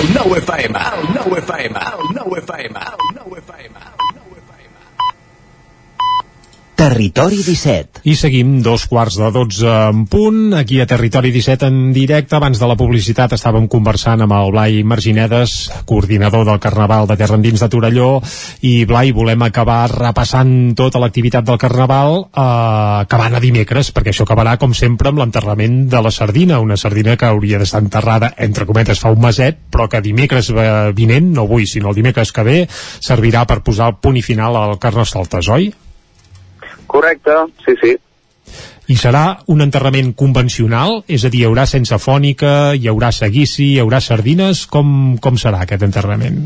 El 0.00 0.06
nou 0.14 0.30
FM, 0.36 0.80
el 0.80 1.10
nou 1.12 1.34
FM, 1.36 1.80
el 1.92 2.06
nou 2.16 2.36
FM, 2.38 2.84
el 2.94 3.14
nou 3.18 3.36
FM. 3.44 3.79
Territori 6.80 7.42
17. 7.44 8.00
I 8.08 8.14
seguim 8.16 8.54
dos 8.64 8.86
quarts 8.88 9.18
de 9.20 9.26
12 9.28 9.68
en 9.68 10.06
punt, 10.08 10.54
aquí 10.56 10.78
a 10.80 10.86
Territori 10.88 11.28
17 11.30 11.66
en 11.68 11.90
directe. 11.92 12.38
Abans 12.38 12.56
de 12.56 12.68
la 12.70 12.76
publicitat 12.80 13.34
estàvem 13.36 13.66
conversant 13.68 14.24
amb 14.24 14.32
el 14.32 14.48
Blai 14.54 14.78
Marginedes, 14.80 15.58
coordinador 15.84 16.46
del 16.48 16.62
Carnaval 16.64 17.04
de 17.10 17.18
Terra 17.20 17.36
Endins 17.36 17.60
de 17.60 17.68
Torelló, 17.68 18.22
i 18.64 18.86
Blai, 18.88 19.12
volem 19.12 19.44
acabar 19.44 19.90
repassant 19.92 20.54
tota 20.72 21.02
l'activitat 21.04 21.44
del 21.44 21.60
Carnaval 21.60 22.16
eh, 22.22 22.46
acabant 23.02 23.36
a 23.36 23.44
dimecres, 23.44 23.92
perquè 23.92 24.14
això 24.14 24.24
acabarà, 24.24 24.56
com 24.56 24.72
sempre, 24.72 25.12
amb 25.12 25.20
l'enterrament 25.20 25.82
de 25.92 26.00
la 26.00 26.14
sardina, 26.16 26.62
una 26.64 26.80
sardina 26.80 27.18
que 27.20 27.28
hauria 27.28 27.60
d'estar 27.60 27.84
enterrada, 27.84 28.32
entre 28.40 28.64
cometes, 28.64 29.04
fa 29.04 29.12
un 29.12 29.20
meset, 29.20 29.60
però 29.68 29.84
que 29.84 30.00
dimecres 30.00 30.48
eh, 30.56 30.72
vinent, 30.96 31.28
no 31.36 31.44
avui, 31.44 31.68
sinó 31.68 31.92
el 31.92 32.00
dimecres 32.00 32.32
que 32.32 32.48
ve, 32.48 32.58
servirà 32.72 33.44
per 33.44 33.60
posar 33.68 33.92
el 33.92 34.00
punt 34.00 34.16
i 34.16 34.24
final 34.24 34.56
al 34.56 34.78
Carnestoltes, 34.80 35.52
oi? 35.52 35.72
Correcte, 36.90 37.36
sí, 37.64 37.76
sí. 37.82 37.96
I 38.90 38.96
serà 38.98 39.24
un 39.54 39.62
enterrament 39.62 40.10
convencional? 40.18 41.04
És 41.06 41.22
a 41.22 41.30
dir, 41.30 41.44
hi 41.44 41.46
haurà 41.46 41.66
sense 41.70 41.94
fònica, 42.02 42.72
hi 42.74 42.88
haurà 42.90 43.12
seguici, 43.14 43.76
hi 43.76 43.82
haurà 43.82 44.00
sardines? 44.02 44.64
Com, 44.72 45.16
com 45.22 45.38
serà 45.38 45.62
aquest 45.62 45.86
enterrament? 45.86 46.40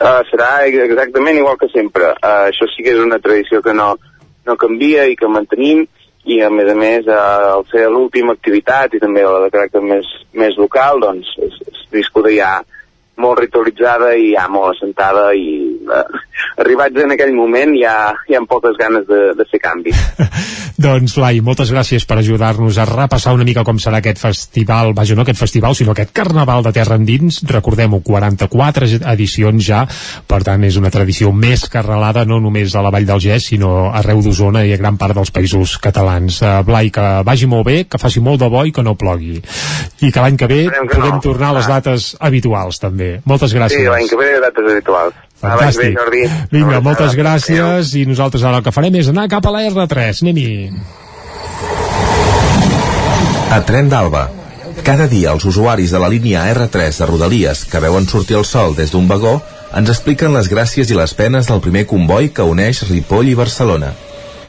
Uh, 0.00 0.22
serà 0.30 0.48
exactament 0.64 1.36
igual 1.36 1.58
que 1.60 1.68
sempre. 1.74 2.14
Uh, 2.16 2.48
això 2.48 2.68
sí 2.72 2.86
que 2.86 2.94
és 2.94 3.02
una 3.04 3.20
tradició 3.20 3.60
que 3.60 3.76
no, 3.76 3.92
no 4.48 4.56
canvia 4.56 5.04
i 5.10 5.18
que 5.20 5.28
mantenim 5.28 5.84
i 6.24 6.40
a 6.44 6.48
més 6.52 6.68
a 6.72 6.76
més 6.76 7.08
uh, 7.08 7.58
al 7.58 7.66
ser 7.68 7.86
l'última 7.92 8.32
activitat 8.36 8.96
i 8.96 9.02
també 9.02 9.26
la 9.26 9.44
de 9.44 9.52
caràcter 9.52 9.84
més, 9.84 10.08
més 10.32 10.56
local 10.60 11.00
doncs 11.04 11.32
és, 11.44 11.60
és 11.68 11.84
viscuda 11.92 12.32
ja 12.32 12.54
molt 13.20 13.42
ritualitzada 13.44 14.14
i 14.16 14.32
ja 14.34 14.46
molt 14.52 14.74
assentada 14.74 15.30
i 15.36 15.50
eh, 15.84 16.04
arribats 16.64 17.04
en 17.04 17.14
aquell 17.16 17.34
moment 17.36 17.76
ja 17.78 17.96
hi 18.28 18.36
ha 18.36 18.44
poques 18.48 18.78
ganes 18.80 19.06
de, 19.08 19.22
de 19.36 19.48
fer 19.50 19.62
canvis. 19.62 20.00
Doncs, 20.80 21.12
Blai, 21.18 21.42
moltes 21.44 21.68
gràcies 21.74 22.06
per 22.08 22.16
ajudar-nos 22.22 22.78
a 22.80 22.86
repassar 22.88 23.34
una 23.36 23.44
mica 23.44 23.60
com 23.68 23.76
serà 23.76 23.98
aquest 24.00 24.16
festival, 24.22 24.94
vaja, 24.96 25.12
no 25.12 25.26
aquest 25.26 25.36
festival, 25.42 25.74
sinó 25.76 25.92
aquest 25.92 26.14
Carnaval 26.16 26.64
de 26.64 26.72
Terra 26.72 26.96
Endins. 26.96 27.42
Recordem-ho, 27.50 27.98
44 28.06 28.88
edicions 29.12 29.66
ja, 29.66 29.82
per 30.30 30.40
tant 30.46 30.64
és 30.64 30.78
una 30.80 30.92
tradició 30.94 31.34
més 31.36 31.66
que 31.68 31.82
arrelada 31.82 32.24
no 32.24 32.38
només 32.40 32.72
a 32.72 32.84
la 32.86 32.92
Vall 32.94 33.08
del 33.10 33.20
Gès, 33.20 33.50
sinó 33.52 33.90
arreu 33.92 34.22
d'Osona 34.24 34.64
i 34.64 34.72
a 34.72 34.80
gran 34.80 34.96
part 34.96 35.18
dels 35.18 35.34
països 35.36 35.76
catalans. 35.84 36.40
Uh, 36.40 36.62
Blai, 36.64 36.88
que 36.94 37.08
vagi 37.28 37.50
molt 37.50 37.68
bé, 37.68 37.76
que 37.84 38.00
faci 38.00 38.24
molt 38.24 38.40
de 38.40 38.48
bo 38.48 38.64
i 38.64 38.72
que 38.72 38.86
no 38.86 38.96
plogui. 38.96 39.36
I 40.00 40.08
que 40.08 40.24
l'any 40.24 40.40
que 40.40 40.48
ve 40.48 40.62
que 40.70 40.86
podem 40.94 41.18
no. 41.18 41.24
tornar 41.28 41.52
a 41.52 41.58
les 41.58 41.68
dates 41.68 42.14
habituals, 42.24 42.80
també. 42.80 43.09
Moltes 43.28 43.54
gràcies. 43.56 43.82
Sí, 43.82 43.90
l'any 43.90 44.08
que 44.10 44.18
ve 44.20 44.30
dates 44.42 44.70
habituals. 44.72 45.14
Bé, 45.40 45.48
Fantàstic. 45.48 45.94
Jordi. 45.96 46.24
Vinga, 46.52 46.80
moltes 46.84 47.14
gràcies 47.16 47.94
i 47.96 48.04
nosaltres 48.08 48.44
ara 48.44 48.60
el 48.60 48.66
que 48.66 48.74
farem 48.74 48.98
és 49.00 49.08
anar 49.12 49.28
cap 49.32 49.46
a 49.48 49.54
la 49.54 49.62
R3. 49.70 50.20
Anem-hi. 50.24 50.48
A 53.50 53.62
Tren 53.66 53.88
d'Alba. 53.90 54.28
Cada 54.84 55.06
dia 55.10 55.32
els 55.34 55.44
usuaris 55.44 55.92
de 55.92 55.98
la 56.00 56.08
línia 56.12 56.44
R3 56.52 57.00
de 57.00 57.08
Rodalies 57.08 57.64
que 57.68 57.80
veuen 57.82 58.06
sortir 58.08 58.38
el 58.38 58.46
sol 58.48 58.76
des 58.76 58.92
d'un 58.92 59.08
vagó 59.08 59.40
ens 59.76 59.90
expliquen 59.92 60.32
les 60.34 60.48
gràcies 60.50 60.90
i 60.90 60.96
les 60.98 61.12
penes 61.14 61.50
del 61.50 61.60
primer 61.64 61.84
comboi 61.90 62.30
que 62.34 62.46
uneix 62.46 62.84
Ripoll 62.88 63.28
i 63.30 63.36
Barcelona. 63.38 63.92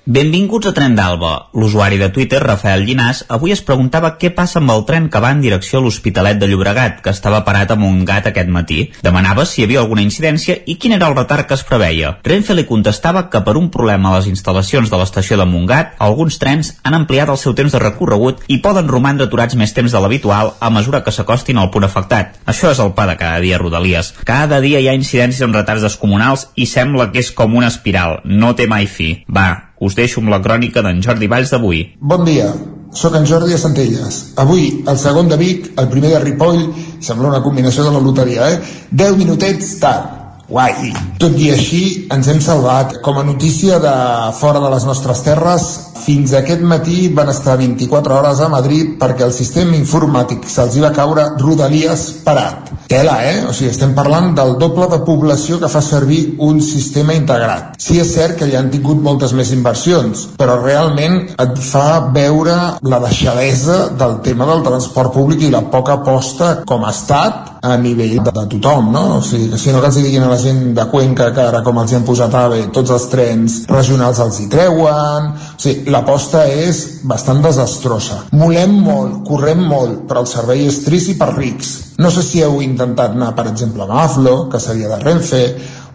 Benvinguts 0.06 0.66
a 0.66 0.72
Tren 0.74 0.96
d'Alba. 0.98 1.52
L'usuari 1.54 2.00
de 2.02 2.08
Twitter, 2.10 2.40
Rafael 2.42 2.82
Llinàs, 2.88 3.20
avui 3.30 3.52
es 3.54 3.60
preguntava 3.62 4.16
què 4.18 4.32
passa 4.34 4.58
amb 4.58 4.72
el 4.74 4.82
tren 4.88 5.12
que 5.14 5.20
va 5.22 5.30
en 5.30 5.44
direcció 5.44 5.78
a 5.78 5.84
l'Hospitalet 5.86 6.40
de 6.42 6.48
Llobregat, 6.50 7.04
que 7.06 7.14
estava 7.14 7.44
parat 7.46 7.70
amb 7.76 7.86
un 7.86 8.00
gat 8.04 8.26
aquest 8.26 8.50
matí. 8.50 8.80
Demanava 9.06 9.46
si 9.46 9.62
hi 9.62 9.68
havia 9.68 9.84
alguna 9.84 10.02
incidència 10.02 10.58
i 10.66 10.80
quin 10.82 10.98
era 10.98 11.06
el 11.06 11.14
retard 11.20 11.46
que 11.46 11.54
es 11.54 11.62
preveia. 11.70 12.16
Renfe 12.26 12.58
li 12.58 12.66
contestava 12.66 13.28
que 13.30 13.44
per 13.46 13.56
un 13.62 13.70
problema 13.70 14.10
a 14.10 14.18
les 14.18 14.32
instal·lacions 14.34 14.90
de 14.90 14.98
l'estació 14.98 15.38
de 15.38 15.46
Montgat, 15.46 15.94
alguns 16.02 16.42
trens 16.42 16.74
han 16.82 16.98
ampliat 16.98 17.30
el 17.30 17.38
seu 17.38 17.54
temps 17.54 17.78
de 17.78 17.86
recorregut 17.86 18.42
i 18.50 18.58
poden 18.58 18.90
romandre 18.90 19.30
aturats 19.30 19.54
més 19.54 19.78
temps 19.78 19.94
de 19.94 20.02
l'habitual 20.02 20.56
a 20.60 20.74
mesura 20.74 21.06
que 21.06 21.14
s'acostin 21.14 21.62
al 21.62 21.70
punt 21.70 21.86
afectat. 21.86 22.42
Això 22.50 22.74
és 22.74 22.82
el 22.82 22.96
pa 22.98 23.06
de 23.06 23.20
cada 23.22 23.38
dia 23.46 23.62
Rodalies. 23.62 24.16
Cada 24.26 24.66
dia 24.66 24.82
hi 24.82 24.90
ha 24.90 24.98
incidències 24.98 25.46
amb 25.46 25.62
retards 25.62 25.86
descomunals 25.86 26.50
i 26.56 26.66
sembla 26.66 27.12
que 27.14 27.22
és 27.22 27.30
com 27.30 27.54
una 27.54 27.70
espiral. 27.70 28.24
No 28.26 28.56
té 28.58 28.66
mai 28.66 28.90
fi. 28.90 29.20
Va, 29.30 29.71
us 29.82 29.98
deixo 29.98 30.22
amb 30.22 30.30
la 30.30 30.40
crònica 30.46 30.84
d'en 30.86 31.02
Jordi 31.02 31.28
Valls 31.32 31.52
d'avui. 31.54 31.82
Bon 32.14 32.24
dia, 32.28 32.52
sóc 32.94 33.18
en 33.18 33.26
Jordi 33.26 33.58
a 33.58 33.60
Centelles. 33.62 34.22
Avui, 34.44 34.84
el 34.88 34.98
segon 35.02 35.30
de 35.32 35.42
Vic, 35.42 35.72
el 35.82 35.90
primer 35.90 36.14
de 36.14 36.24
Ripoll, 36.24 36.64
sembla 37.02 37.32
una 37.34 37.44
combinació 37.44 37.88
de 37.88 37.94
la 37.96 38.04
loteria, 38.04 38.52
eh? 38.54 38.60
10 38.92 39.18
minutets 39.18 39.78
tard. 39.82 40.21
Guai. 40.52 40.92
Tot 41.22 41.38
i 41.40 41.48
així, 41.54 41.84
ens 42.12 42.28
hem 42.28 42.42
salvat. 42.44 42.98
Com 43.06 43.22
a 43.22 43.24
notícia 43.24 43.80
de 43.80 43.94
fora 44.36 44.60
de 44.60 44.72
les 44.74 44.88
nostres 44.90 45.24
terres, 45.24 45.70
fins 46.02 46.34
aquest 46.34 46.64
matí 46.66 47.08
van 47.14 47.30
estar 47.30 47.56
24 47.60 48.16
hores 48.18 48.40
a 48.42 48.50
Madrid 48.50 48.96
perquè 49.02 49.26
el 49.28 49.34
sistema 49.36 49.78
informàtic 49.78 50.48
se'ls 50.50 50.80
va 50.82 50.90
caure 50.96 51.28
Rodalies 51.40 52.08
parat. 52.26 52.72
Tela, 52.92 53.20
eh? 53.24 53.44
O 53.48 53.54
sigui, 53.56 53.70
estem 53.72 53.94
parlant 53.96 54.34
del 54.36 54.58
doble 54.60 54.90
de 54.92 55.00
població 55.08 55.60
que 55.62 55.70
fa 55.72 55.82
servir 55.86 56.22
un 56.44 56.60
sistema 56.66 57.16
integrat. 57.16 57.78
Sí 57.80 58.02
és 58.02 58.12
cert 58.16 58.40
que 58.40 58.50
hi 58.50 58.58
han 58.60 58.72
tingut 58.74 59.00
moltes 59.06 59.36
més 59.38 59.54
inversions, 59.56 60.26
però 60.42 60.58
realment 60.60 61.22
et 61.40 61.62
fa 61.64 62.02
veure 62.16 62.58
la 62.82 63.00
deixadesa 63.06 63.78
del 64.02 64.20
tema 64.26 64.50
del 64.50 64.66
transport 64.66 65.14
públic 65.16 65.46
i 65.46 65.54
la 65.54 65.64
poca 65.72 66.00
aposta 66.02 66.52
com 66.68 66.84
a 66.84 66.92
estat 66.92 67.62
a 67.62 67.78
nivell 67.78 68.18
de, 68.18 68.34
de 68.34 68.46
tothom, 68.56 68.92
no? 68.92 69.06
O 69.20 69.24
sigui, 69.24 69.54
si 69.62 69.72
no 69.72 69.80
que 69.80 69.92
els 69.94 70.02
diguin 70.02 70.26
a 70.26 70.34
la 70.34 70.41
gent 70.44 70.62
de 70.78 70.86
Cuenca 70.92 71.30
que 71.36 71.44
ara 71.44 71.62
com 71.66 71.80
els 71.82 71.92
hi 71.92 71.98
han 71.98 72.06
posat 72.08 72.36
AVE, 72.38 72.62
tots 72.76 72.94
els 72.96 73.08
trens 73.12 73.58
regionals 73.72 74.22
els 74.24 74.42
hi 74.42 74.48
treuen... 74.52 75.32
O 75.52 75.62
sigui, 75.62 75.92
l'aposta 75.94 76.48
és 76.50 76.78
bastant 77.06 77.44
desastrosa. 77.44 78.24
Molem 78.34 78.74
molt, 78.82 79.20
correm 79.28 79.62
molt, 79.62 80.08
però 80.10 80.24
el 80.26 80.30
servei 80.30 80.66
és 80.66 80.80
trist 80.86 81.14
i 81.14 81.18
per 81.20 81.30
rics. 81.36 81.70
No 82.02 82.10
sé 82.10 82.26
si 82.26 82.42
heu 82.42 82.62
intentat 82.66 83.14
anar, 83.14 83.36
per 83.38 83.46
exemple, 83.52 83.86
amb 83.86 84.00
Aflo, 84.02 84.36
que 84.50 84.62
seria 84.64 84.90
de 84.90 84.98
Renfe, 85.04 85.44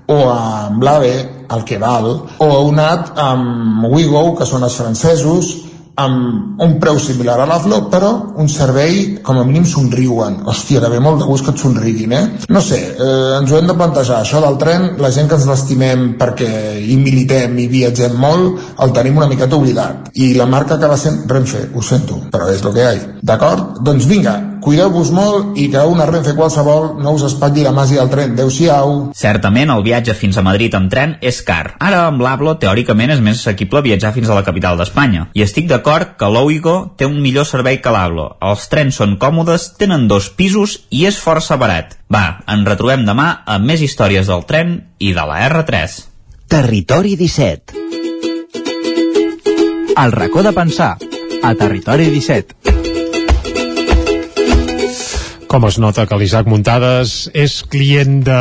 o 0.07 0.19
amb 0.31 0.83
l'AVE, 0.87 1.15
el 1.51 1.65
que 1.67 1.79
val, 1.83 2.09
o 2.39 2.47
heu 2.47 2.71
anat 2.73 3.13
amb 3.23 3.87
Wigo, 3.91 4.29
que 4.39 4.47
són 4.47 4.67
els 4.67 4.79
francesos, 4.79 5.51
amb 5.97 6.61
un 6.63 6.77
preu 6.81 6.99
similar 7.01 7.39
a 7.41 7.47
l'Aflo, 7.49 7.81
però 7.93 8.11
un 8.37 8.49
servei 8.53 9.19
com 9.25 9.39
a 9.41 9.45
mínim 9.49 9.65
somriuen. 9.65 10.43
Hòstia, 10.45 10.81
que 10.83 10.91
ve 10.93 11.01
molt 11.01 11.23
de 11.23 11.29
gust 11.29 11.47
que 11.47 11.55
et 11.55 11.63
somriguin, 11.63 12.13
eh? 12.13 12.25
No 12.53 12.61
sé, 12.61 12.81
eh, 12.93 13.39
ens 13.39 13.53
ho 13.53 13.59
hem 13.59 13.67
de 13.67 13.75
plantejar. 13.75 14.21
Això 14.21 14.43
del 14.45 14.59
tren, 14.61 14.91
la 15.01 15.11
gent 15.11 15.29
que 15.29 15.39
ens 15.39 15.47
l'estimem 15.49 16.07
perquè 16.21 16.51
hi 16.85 16.97
militem 17.01 17.57
i 17.59 17.69
viatgem 17.73 18.19
molt, 18.21 18.61
el 18.85 18.93
tenim 18.93 19.17
una 19.17 19.31
miqueta 19.31 19.57
oblidat. 19.57 20.11
I 20.15 20.35
la 20.35 20.47
marca 20.47 20.77
acaba 20.77 20.97
sent 20.97 21.25
Renfe, 21.27 21.71
ho 21.75 21.83
sento, 21.83 22.21
però 22.31 22.51
és 22.53 22.63
el 22.63 22.75
que 22.75 22.85
hi 22.85 22.87
ha. 22.87 22.95
D'acord? 23.23 23.81
Doncs 23.81 24.07
vinga, 24.07 24.37
cuideu-vos 24.67 25.13
molt 25.15 25.55
i 25.55 25.69
que 25.71 25.83
una 25.87 26.09
Renfe 26.09 26.33
qualsevol 26.35 26.97
no 26.99 27.13
us 27.15 27.23
espatlli 27.29 27.63
la 27.63 27.73
màgia 27.75 28.03
del 28.03 28.11
tren. 28.11 28.33
Adéu-siau. 28.35 28.95
Certament, 29.15 29.71
el 29.71 29.85
viatge 29.87 30.17
fins 30.19 30.37
a 30.37 30.43
Madrid 30.43 30.75
amb 30.75 30.91
tren 30.91 31.15
és 31.23 31.39
car. 31.47 31.77
Ara, 31.79 32.07
amb 32.11 32.25
l'Avlo, 32.25 32.57
teòricament 32.59 33.15
és 33.15 33.23
més 33.23 33.39
assequible 33.39 33.85
viatjar 33.87 34.11
fins 34.17 34.29
a 34.29 34.35
la 34.35 34.43
capital 34.47 34.79
d'Espanya. 34.81 35.29
I 35.39 35.45
estic 35.47 35.69
d'acord 35.71 36.17
que 36.19 36.31
l'Ouigo 36.33 36.77
té 36.99 37.07
un 37.07 37.21
millor 37.23 37.47
servei 37.47 37.79
que 37.79 37.95
l'Avlo. 37.95 38.33
Els 38.43 38.67
trens 38.73 38.99
són 38.99 39.15
còmodes, 39.23 39.77
tenen 39.79 40.09
dos 40.11 40.33
pisos 40.35 40.81
i 40.91 41.07
és 41.07 41.21
força 41.23 41.59
barat. 41.61 41.95
Va, 42.11 42.43
ens 42.51 42.67
retrobem 42.67 43.07
demà 43.07 43.29
amb 43.47 43.71
més 43.71 43.85
històries 43.87 44.27
del 44.27 44.43
tren 44.51 44.81
i 44.99 45.15
de 45.15 45.29
la 45.31 45.45
R3. 45.47 46.01
Territori 46.51 47.15
17. 47.15 47.87
El 49.97 50.13
racó 50.13 50.43
de 50.43 50.53
pensar, 50.53 50.97
a 51.43 51.55
Territori 51.55 52.11
17. 52.11 52.86
Com 55.47 55.63
es 55.69 55.77
nota 55.79 56.09
que 56.11 56.17
l'Isaac 56.19 56.49
Muntades 56.51 57.13
és 57.31 57.61
client 57.71 58.19
de, 58.27 58.39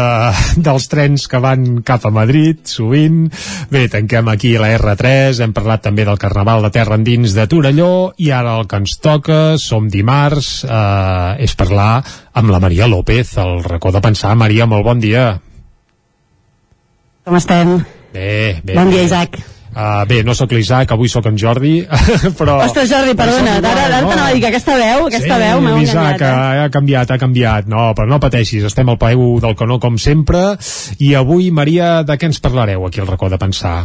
dels 0.66 0.88
trens 0.90 1.28
que 1.30 1.40
van 1.42 1.84
cap 1.86 2.08
a 2.08 2.12
Madrid, 2.14 2.64
sovint. 2.66 3.28
Bé, 3.70 3.86
tanquem 3.94 4.32
aquí 4.34 4.56
la 4.58 4.72
R3, 4.80 5.44
hem 5.46 5.54
parlat 5.54 5.86
també 5.86 6.08
del 6.08 6.20
Carnaval 6.22 6.66
de 6.66 6.74
Terra 6.74 6.98
Endins 6.98 7.38
de 7.38 7.46
Torelló, 7.52 7.94
i 8.18 8.32
ara 8.34 8.58
el 8.58 8.66
que 8.70 8.82
ens 8.82 8.98
toca, 9.06 9.40
som 9.62 9.90
dimarts, 9.92 10.64
eh, 10.66 11.46
és 11.46 11.54
parlar 11.56 12.00
amb 12.34 12.54
la 12.54 12.62
Maria 12.64 12.90
López, 12.90 13.38
el 13.38 13.62
racó 13.64 13.94
de 13.94 14.02
pensar. 14.02 14.34
Maria, 14.36 14.66
molt 14.66 14.90
bon 14.90 15.04
dia. 15.04 15.28
Com 17.26 17.38
estem? 17.38 17.78
Bé, 18.16 18.62
bé. 18.64 18.74
Bon 18.74 18.90
dia, 18.90 19.06
bé. 19.06 19.55
Uh, 19.76 20.06
bé, 20.08 20.22
no 20.24 20.32
sóc 20.32 20.54
l'Isaac, 20.56 20.94
avui 20.96 21.10
sóc 21.12 21.26
en 21.28 21.36
Jordi, 21.36 21.74
però... 22.40 22.62
Ostres, 22.64 22.88
Jordi, 22.88 23.12
perdona, 23.20 23.58
ara, 23.60 23.74
ara 23.90 24.02
no. 24.06 24.14
t'anava 24.14 24.30
a 24.30 24.36
dir 24.36 24.44
que 24.46 24.52
aquesta 24.54 24.78
veu, 24.80 25.08
aquesta 25.10 25.36
sí, 25.36 25.42
veu 25.42 25.64
m'ha 25.66 25.74
enganyat. 25.76 26.24
Eh? 26.24 26.62
ha 26.64 26.70
canviat, 26.72 27.12
ha 27.12 27.20
canviat. 27.20 27.68
No, 27.72 27.90
però 27.98 28.08
no 28.08 28.22
pateixis, 28.24 28.64
estem 28.72 28.94
al 28.94 29.00
peu 29.02 29.26
del 29.44 29.58
canó 29.60 29.76
com 29.84 30.00
sempre. 30.00 30.46
I 31.04 31.12
avui, 31.20 31.52
Maria, 31.52 31.98
de 32.08 32.16
què 32.16 32.32
ens 32.32 32.40
parlareu 32.40 32.88
aquí 32.88 33.04
al 33.04 33.12
racó 33.12 33.28
de 33.34 33.42
pensar? 33.42 33.82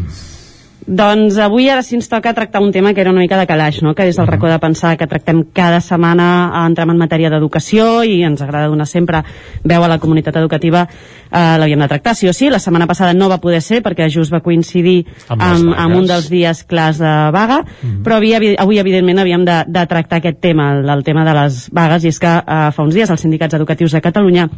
Doncs 0.91 1.37
avui 1.39 1.69
ara 1.71 1.85
sí 1.87 1.95
ens 1.95 2.09
toca 2.11 2.33
tractar 2.35 2.59
un 2.61 2.73
tema 2.75 2.91
que 2.93 3.01
era 3.01 3.13
una 3.13 3.21
mica 3.23 3.39
de 3.39 3.47
calaix, 3.47 3.79
no? 3.83 3.93
que 3.95 4.09
és 4.11 4.17
el 4.19 4.27
racó 4.27 4.49
de 4.51 4.59
pensar 4.59 4.97
que 4.99 5.07
tractem 5.07 5.45
cada 5.55 5.79
setmana, 5.81 6.51
eh, 6.51 6.63
entrem 6.67 6.91
en 6.91 6.99
matèria 6.99 7.31
d'educació 7.31 8.03
i 8.03 8.25
ens 8.27 8.43
agrada 8.43 8.67
donar 8.73 8.89
sempre 8.91 9.21
veu 9.63 9.85
a 9.87 9.91
la 9.93 10.01
comunitat 10.03 10.41
educativa, 10.41 10.83
eh, 11.31 11.59
l'havíem 11.63 11.85
de 11.85 11.89
tractar 11.93 12.17
sí 12.19 12.27
o 12.27 12.33
sí, 12.35 12.51
la 12.51 12.59
setmana 12.59 12.89
passada 12.91 13.15
no 13.15 13.29
va 13.31 13.39
poder 13.39 13.63
ser 13.63 13.85
perquè 13.87 14.11
just 14.11 14.35
va 14.35 14.43
coincidir 14.43 15.05
Amb 15.29 15.47
amb, 15.47 15.71
amb, 15.77 15.95
un 16.01 16.11
dels 16.11 16.27
dies 16.29 16.65
clars 16.67 16.99
de 16.99 17.15
vaga, 17.31 17.63
però 18.03 18.19
havia, 18.19 18.43
avui 18.59 18.83
evidentment 18.83 19.23
havíem 19.23 19.47
de, 19.47 19.63
de 19.71 19.87
tractar 19.87 20.19
aquest 20.19 20.43
tema, 20.43 20.73
el, 20.75 20.91
el 20.91 21.07
tema 21.07 21.23
de 21.25 21.39
les 21.39 21.69
vagues, 21.71 22.03
i 22.03 22.11
és 22.11 22.19
que 22.19 22.35
eh, 22.35 22.61
fa 22.75 22.83
uns 22.83 22.99
dies 22.99 23.15
els 23.15 23.23
sindicats 23.23 23.55
educatius 23.55 23.95
de 23.95 24.03
Catalunya 24.03 24.51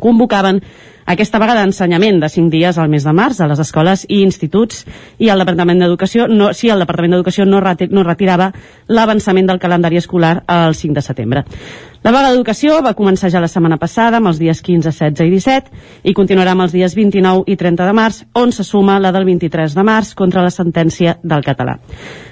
convocaven 0.00 0.60
aquesta 1.10 1.40
vaga 1.42 1.56
d'ensenyament 1.58 2.20
de 2.22 2.28
5 2.30 2.52
dies 2.52 2.78
al 2.78 2.90
mes 2.92 3.04
de 3.06 3.12
març 3.16 3.40
a 3.40 3.48
les 3.50 3.58
escoles 3.62 4.04
i 4.08 4.20
instituts 4.22 4.84
i 5.18 5.30
el 5.32 5.42
Departament 5.42 5.82
d'Educació 5.82 6.28
no, 6.30 6.52
sí, 6.54 6.70
el 6.70 6.82
Departament 6.84 7.16
d'Educació 7.16 7.46
no, 7.48 7.58
reti, 7.64 7.88
no 7.90 8.04
retirava 8.06 8.50
l'avançament 8.88 9.50
del 9.50 9.58
calendari 9.58 9.98
escolar 9.98 10.36
el 10.46 10.76
5 10.78 10.94
de 11.00 11.02
setembre. 11.02 11.44
La 12.00 12.14
vaga 12.16 12.30
d'educació 12.32 12.78
va 12.80 12.94
començar 12.96 13.28
ja 13.28 13.42
la 13.44 13.48
setmana 13.52 13.76
passada 13.76 14.16
amb 14.16 14.30
els 14.30 14.38
dies 14.40 14.62
15, 14.64 14.88
16 14.88 15.20
i 15.20 15.34
17 15.36 16.08
i 16.08 16.14
continuarà 16.16 16.54
amb 16.56 16.64
els 16.64 16.72
dies 16.72 16.94
29 16.96 17.44
i 17.52 17.58
30 17.60 17.84
de 17.84 17.92
març 17.92 18.22
on 18.40 18.54
se 18.56 18.64
suma 18.64 18.94
la 18.98 19.10
del 19.12 19.26
23 19.28 19.74
de 19.76 19.84
març 19.84 20.14
contra 20.16 20.40
la 20.40 20.48
sentència 20.48 21.18
del 21.22 21.44
català. 21.44 21.76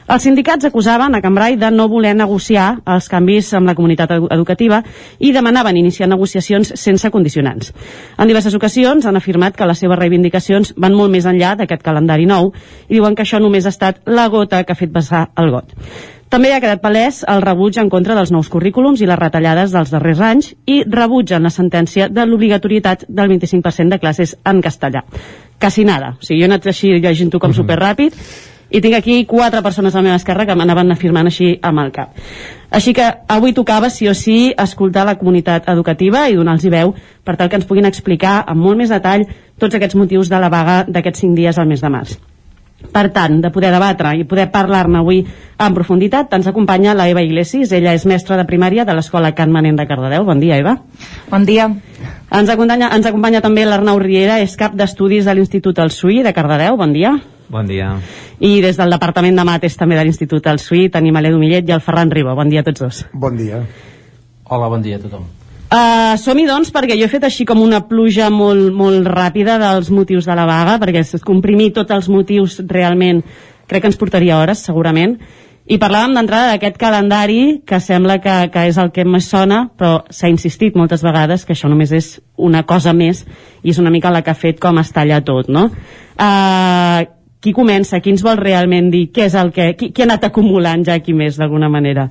Els 0.09 0.25
sindicats 0.25 0.65
acusaven 0.65 1.13
a 1.15 1.21
Cambrai 1.21 1.59
de 1.61 1.69
no 1.71 1.85
voler 1.93 2.15
negociar 2.17 2.79
els 2.89 3.11
canvis 3.13 3.53
amb 3.61 3.69
la 3.69 3.77
comunitat 3.77 4.17
edu- 4.17 4.33
educativa 4.33 4.81
i 5.21 5.35
demanaven 5.37 5.77
iniciar 5.77 6.09
negociacions 6.09 6.73
sense 6.81 7.11
condicionants. 7.13 7.75
En 8.17 8.27
diverses 8.27 8.57
ocasions 8.57 9.05
han 9.05 9.21
afirmat 9.21 9.55
que 9.55 9.69
les 9.69 9.85
seves 9.85 10.01
reivindicacions 10.01 10.73
van 10.81 10.97
molt 10.97 11.13
més 11.13 11.29
enllà 11.29 11.59
d'aquest 11.61 11.85
calendari 11.85 12.25
nou 12.25 12.55
i 12.89 12.95
diuen 12.97 13.15
que 13.15 13.29
això 13.29 13.37
només 13.37 13.67
ha 13.69 13.75
estat 13.77 14.01
la 14.07 14.31
gota 14.33 14.65
que 14.65 14.73
ha 14.73 14.81
fet 14.81 14.97
vessar 14.97 15.29
el 15.37 15.53
got. 15.53 15.77
També 16.29 16.51
ha 16.53 16.61
quedat 16.61 16.83
palès 16.85 17.23
el 17.33 17.41
rebuig 17.41 17.79
en 17.81 17.89
contra 17.89 18.13
dels 18.17 18.31
nous 18.35 18.51
currículums 18.53 19.01
i 19.01 19.07
les 19.09 19.17
retallades 19.17 19.73
dels 19.73 19.93
darrers 19.95 20.21
anys 20.21 20.51
i 20.69 20.83
rebutgen 20.85 21.47
la 21.47 21.53
sentència 21.55 22.11
de 22.13 22.27
l'obligatorietat 22.29 23.07
del 23.09 23.33
25% 23.33 23.95
de 23.95 23.99
classes 24.03 24.37
en 24.45 24.61
castellà. 24.61 25.07
Quasi 25.59 25.87
nada. 25.89 26.19
O 26.21 26.23
sigui, 26.23 26.43
jo 26.43 26.45
he 26.45 26.51
anat 26.51 26.69
així 26.69 26.93
llegint-ho 27.01 27.41
com 27.41 27.57
superràpid 27.57 28.21
i 28.69 28.83
tinc 28.85 28.99
aquí 28.99 29.23
quatre 29.25 29.63
persones 29.65 29.95
a 29.95 30.03
la 30.03 30.11
meva 30.11 30.21
esquerra 30.21 30.45
que 30.45 30.57
m'anaven 30.59 30.93
afirmant 30.93 31.33
així 31.33 31.55
amb 31.65 31.81
el 31.81 31.93
cap. 31.97 32.13
Així 32.69 32.93
que 32.93 33.09
avui 33.33 33.57
tocava, 33.57 33.89
sí 33.89 34.09
o 34.09 34.15
sí, 34.15 34.53
escoltar 34.53 35.07
la 35.09 35.17
comunitat 35.17 35.71
educativa 35.73 36.27
i 36.29 36.37
donar-los 36.37 36.69
veu 36.69 36.93
per 37.25 37.39
tal 37.41 37.49
que 37.49 37.57
ens 37.57 37.69
puguin 37.69 37.89
explicar 37.89 38.43
amb 38.45 38.61
molt 38.61 38.77
més 38.77 38.93
detall 38.93 39.25
tots 39.59 39.75
aquests 39.81 39.97
motius 39.97 40.29
de 40.29 40.45
la 40.45 40.53
vaga 40.53 40.83
d'aquests 40.85 41.25
cinc 41.25 41.41
dies 41.41 41.57
al 41.57 41.73
mes 41.73 41.81
de 41.81 41.97
març. 41.97 42.19
Per 42.79 43.09
tant, 43.13 43.41
de 43.43 43.51
poder 43.51 43.73
debatre 43.75 44.13
i 44.17 44.25
poder 44.25 44.47
parlar-ne 44.55 45.01
avui 45.01 45.19
en 45.59 45.75
profunditat, 45.75 46.31
ens 46.39 46.47
acompanya 46.47 46.95
la 46.95 47.09
Eva 47.11 47.25
Iglesias. 47.27 47.73
Ella 47.75 47.93
és 47.95 48.07
mestra 48.07 48.39
de 48.39 48.47
primària 48.47 48.85
de 48.87 48.95
l'Escola 48.95 49.33
Can 49.35 49.51
Manent 49.53 49.81
de 49.81 49.87
Cardedeu. 49.87 50.25
Bon 50.25 50.39
dia, 50.41 50.57
Eva. 50.63 50.77
Bon 51.31 51.45
dia. 51.45 51.67
Ens 52.31 52.53
acompanya, 52.55 52.93
ens 52.95 53.09
acompanya 53.11 53.43
també 53.43 53.67
l'Arnau 53.67 53.99
Riera, 53.99 54.39
és 54.41 54.55
cap 54.57 54.77
d'estudis 54.79 55.27
de 55.27 55.35
l'Institut 55.35 55.79
El 55.83 55.91
Suí 55.91 56.23
de 56.23 56.33
Cardedeu. 56.33 56.79
Bon 56.79 56.95
dia. 56.95 57.17
Bon 57.49 57.67
dia. 57.67 57.97
I 58.39 58.61
des 58.63 58.77
del 58.79 58.93
Departament 58.95 59.37
de 59.37 59.47
Mates 59.49 59.77
també 59.77 59.97
de 59.99 60.05
l'Institut 60.05 60.47
El 60.47 60.61
Suí 60.63 60.87
tenim 60.93 61.19
l'Edu 61.19 61.41
Millet 61.41 61.69
i 61.69 61.75
el 61.75 61.83
Ferran 61.83 62.13
Riba. 62.15 62.37
Bon 62.39 62.49
dia 62.49 62.63
a 62.63 62.69
tots 62.69 62.85
dos. 62.85 63.03
Bon 63.13 63.37
dia. 63.37 63.65
Hola, 64.45 64.69
bon 64.69 64.85
dia 64.85 65.01
a 65.01 65.05
tothom. 65.05 65.38
Uh, 65.69 66.17
Som-hi, 66.17 66.47
doncs, 66.49 66.71
perquè 66.73 66.97
jo 66.97 67.05
he 67.05 67.13
fet 67.13 67.27
així 67.29 67.45
com 67.45 67.61
una 67.61 67.83
pluja 67.85 68.31
molt, 68.33 68.71
molt 68.73 69.05
ràpida 69.05 69.59
dels 69.61 69.91
motius 69.93 70.25
de 70.25 70.37
la 70.39 70.47
vaga, 70.49 70.79
perquè 70.81 71.03
comprimir 71.21 71.75
tots 71.77 71.93
els 71.93 72.09
motius 72.09 72.63
realment 72.65 73.21
crec 73.69 73.85
que 73.85 73.91
ens 73.91 74.01
portaria 74.01 74.39
hores, 74.41 74.63
segurament. 74.65 75.19
I 75.69 75.77
parlàvem 75.77 76.15
d'entrada 76.17 76.55
d'aquest 76.55 76.79
calendari 76.81 77.41
que 77.69 77.77
sembla 77.85 78.17
que, 78.25 78.37
que 78.49 78.63
és 78.71 78.79
el 78.81 78.89
que 78.97 79.05
més 79.05 79.29
sona, 79.29 79.67
però 79.77 80.07
s'ha 80.09 80.31
insistit 80.33 80.79
moltes 80.81 81.05
vegades 81.05 81.45
que 81.45 81.53
això 81.53 81.69
només 81.69 81.93
és 81.93 82.09
una 82.41 82.63
cosa 82.65 82.95
més 82.97 83.27
i 83.61 83.75
és 83.75 83.83
una 83.83 83.93
mica 83.93 84.09
la 84.09 84.23
que 84.25 84.33
ha 84.33 84.39
fet 84.39 84.63
com 84.65 84.81
es 84.81 84.95
talla 84.97 85.21
tot, 85.21 85.53
no? 85.53 85.67
Uh, 86.17 87.05
qui 87.45 87.53
comença? 87.53 88.01
Qui 88.01 88.17
ens 88.17 88.25
vol 88.25 88.41
realment 88.41 88.89
dir 88.89 89.11
què 89.13 89.29
és 89.29 89.37
el 89.37 89.53
que... 89.53 89.75
Qui, 89.77 89.93
qui 89.93 90.01
ha 90.01 90.09
anat 90.09 90.25
acumulant 90.31 90.89
ja 90.89 90.97
aquí 90.97 91.13
més, 91.13 91.37
d'alguna 91.37 91.69
manera? 91.69 92.09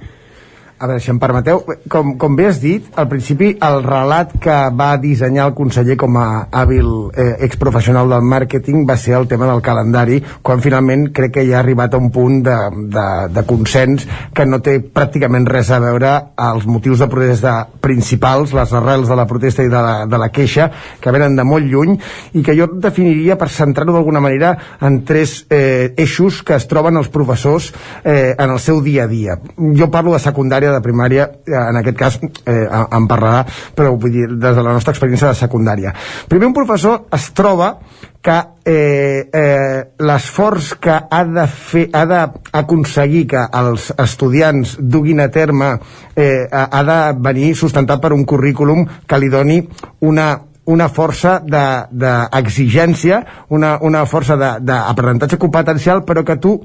A 0.77 0.85
veure, 0.85 1.01
si 1.01 1.09
em 1.09 1.17
permeteu, 1.17 1.64
com, 1.89 2.11
com 2.22 2.35
bé 2.38 2.45
has 2.51 2.59
dit, 2.61 2.85
al 3.01 3.07
principi 3.09 3.47
el 3.65 3.80
relat 3.81 4.35
que 4.38 4.57
va 4.77 4.91
dissenyar 5.01 5.47
el 5.49 5.56
conseller 5.57 5.95
com 5.97 6.19
a 6.22 6.25
hàbil 6.53 6.91
eh, 7.17 7.31
exprofessional 7.47 8.11
del 8.14 8.27
màrqueting 8.30 8.83
va 8.85 8.93
ser 9.01 9.15
el 9.17 9.25
tema 9.31 9.47
del 9.49 9.64
calendari, 9.65 10.19
quan 10.45 10.61
finalment 10.61 11.07
crec 11.17 11.33
que 11.39 11.45
ja 11.47 11.56
ha 11.57 11.64
arribat 11.64 11.95
a 11.97 12.01
un 12.01 12.11
punt 12.14 12.43
de, 12.45 12.57
de, 12.93 13.06
de 13.33 13.43
consens 13.49 14.06
que 14.38 14.45
no 14.45 14.59
té 14.61 14.75
pràcticament 14.81 15.47
res 15.49 15.72
a 15.73 15.80
veure 15.81 16.11
als 16.38 16.67
motius 16.69 17.01
de 17.01 17.09
protesta 17.09 17.56
principals, 17.81 18.53
les 18.53 18.75
arrels 18.77 19.09
de 19.09 19.17
la 19.17 19.25
protesta 19.25 19.65
i 19.65 19.73
de 19.73 19.81
la, 19.81 19.95
de 20.06 20.22
la 20.22 20.30
queixa, 20.30 20.69
que 21.01 21.15
venen 21.15 21.39
de 21.41 21.47
molt 21.47 21.65
lluny, 21.65 21.97
i 22.38 22.45
que 22.45 22.53
jo 22.53 22.69
definiria 22.77 23.39
per 23.41 23.49
centrar-ho 23.49 23.97
d'alguna 23.97 24.22
manera 24.22 24.53
en 24.85 25.01
tres 25.09 25.39
eh, 25.49 25.95
eixos 25.97 26.43
que 26.45 26.53
es 26.53 26.69
troben 26.69 27.01
els 27.01 27.09
professors 27.09 27.72
eh, 28.03 28.35
en 28.38 28.53
el 28.53 28.61
seu 28.61 28.85
dia 28.85 29.09
a 29.09 29.11
dia. 29.11 29.41
Jo 29.57 29.89
parlo 29.89 30.14
de 30.14 30.22
secundària, 30.22 30.66
de 30.73 30.81
primària, 30.83 31.29
eh, 31.45 31.55
en 31.57 31.79
aquest 31.81 31.97
cas 31.97 32.19
eh, 32.23 32.67
en 32.67 33.07
parlarà, 33.09 33.45
però 33.75 33.95
vull 33.95 34.13
dir, 34.13 34.27
des 34.27 34.55
de 34.55 34.63
la 34.63 34.75
nostra 34.75 34.93
experiència 34.95 35.31
de 35.31 35.39
secundària. 35.39 35.93
Primer, 36.27 36.49
un 36.51 36.57
professor 36.57 37.05
es 37.13 37.29
troba 37.37 37.75
que 38.27 38.37
eh, 38.65 39.29
eh, 39.31 39.83
l'esforç 40.03 40.73
que 40.83 40.97
ha 41.09 41.21
de 41.23 41.45
fer, 41.47 41.85
ha 41.95 42.03
d'aconseguir 42.09 43.23
que 43.31 43.45
els 43.61 43.91
estudiants 44.03 44.75
duguin 44.79 45.23
a 45.23 45.29
terme 45.31 45.69
eh, 46.15 46.43
ha 46.51 46.83
de 46.83 46.99
venir 47.23 47.53
sustentat 47.55 48.03
per 48.03 48.11
un 48.15 48.25
currículum 48.27 48.83
que 49.07 49.21
li 49.21 49.31
doni 49.31 49.61
una 50.03 50.33
una 50.67 50.89
força 50.91 51.37
d'exigència, 51.47 53.21
de, 53.23 53.45
una, 53.55 53.77
una 53.87 54.03
força 54.05 54.35
d'aprenentatge 54.37 55.39
competencial, 55.39 56.03
però 56.07 56.25
que 56.27 56.35
tu 56.43 56.57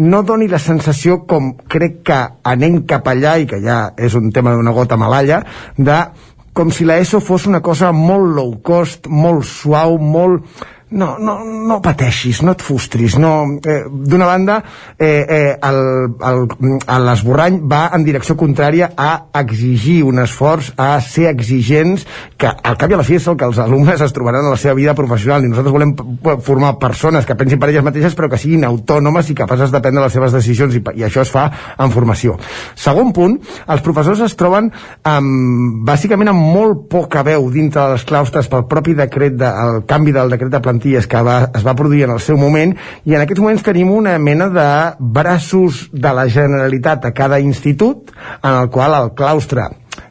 no 0.00 0.22
doni 0.24 0.48
la 0.48 0.58
sensació, 0.58 1.22
com 1.28 1.52
crec 1.68 2.00
que 2.08 2.20
anem 2.48 2.82
cap 2.88 3.08
allà, 3.12 3.36
i 3.36 3.48
que 3.50 3.60
ja 3.60 3.82
és 4.00 4.16
un 4.16 4.32
tema 4.32 4.56
d'una 4.56 4.72
gota 4.76 4.96
malalla, 5.00 5.42
de 5.76 6.00
com 6.56 6.72
si 6.74 6.84
l'ESO 6.88 7.20
fos 7.22 7.46
una 7.46 7.60
cosa 7.62 7.92
molt 7.94 8.34
low 8.36 8.56
cost, 8.64 9.06
molt 9.06 9.46
suau, 9.46 9.98
molt 10.00 10.64
no, 10.90 11.18
no, 11.18 11.36
no 11.44 11.78
pateixis, 11.82 12.40
no 12.42 12.54
et 12.56 12.62
frustris 12.64 13.14
no, 13.20 13.32
eh, 13.62 13.84
d'una 13.90 14.26
banda 14.26 14.56
eh, 14.98 15.22
eh, 15.22 16.98
l'esborrany 17.06 17.60
va 17.70 17.82
en 17.94 18.04
direcció 18.06 18.34
contrària 18.38 18.90
a 18.98 19.10
exigir 19.40 20.00
un 20.06 20.18
esforç, 20.22 20.72
a 20.76 20.98
ser 21.04 21.28
exigents 21.30 22.06
que 22.40 22.50
al 22.50 22.78
cap 22.80 22.90
i 22.90 22.96
a 22.96 23.00
la 23.00 23.06
fi 23.06 23.20
és 23.20 23.28
el 23.30 23.38
que 23.38 23.46
els 23.46 23.60
alumnes 23.62 24.02
es 24.02 24.14
trobaran 24.16 24.48
a 24.48 24.54
la 24.56 24.60
seva 24.60 24.74
vida 24.78 24.96
professional 24.98 25.44
i 25.44 25.52
nosaltres 25.52 25.76
volem 25.76 25.94
formar 26.42 26.74
persones 26.82 27.28
que 27.28 27.38
pensin 27.38 27.62
per 27.62 27.70
elles 27.70 27.86
mateixes 27.86 28.18
però 28.18 28.30
que 28.32 28.40
siguin 28.40 28.66
autònomes 28.66 29.30
i 29.30 29.38
capaces 29.38 29.70
de 29.70 29.82
prendre 29.84 30.02
les 30.04 30.16
seves 30.16 30.34
decisions 30.34 30.74
i, 30.74 30.82
i 30.98 31.06
això 31.06 31.22
es 31.22 31.30
fa 31.30 31.46
en 31.78 31.94
formació. 31.94 32.34
Segon 32.74 33.14
punt, 33.14 33.38
els 33.70 33.86
professors 33.86 34.24
es 34.26 34.34
troben 34.38 34.72
amb, 35.06 35.86
bàsicament 35.86 36.34
amb 36.34 36.50
molt 36.58 36.88
poca 36.90 37.22
veu 37.26 37.46
dintre 37.54 37.86
de 37.86 37.94
les 37.94 38.06
claustres 38.08 38.50
pel 38.50 38.66
propi 38.70 38.98
decret 38.98 39.38
de, 39.38 39.54
canvi 39.86 40.14
del 40.16 40.34
decret 40.34 40.50
de 40.50 40.60
plantilla 40.64 40.79
plantilles 40.80 41.06
que 41.06 41.20
va, 41.22 41.50
es 41.54 41.64
va 41.66 41.76
produir 41.76 42.04
en 42.04 42.14
el 42.14 42.20
seu 42.20 42.38
moment 42.40 42.72
i 43.04 43.14
en 43.14 43.20
aquests 43.20 43.42
moments 43.42 43.64
tenim 43.64 43.90
una 43.92 44.18
mena 44.18 44.48
de 44.48 44.68
braços 44.98 45.88
de 45.92 46.12
la 46.14 46.26
Generalitat 46.28 47.04
a 47.04 47.12
cada 47.12 47.40
institut 47.40 48.10
en 48.42 48.52
el 48.54 48.70
qual 48.70 48.94
el 48.96 49.12
claustre 49.14 49.68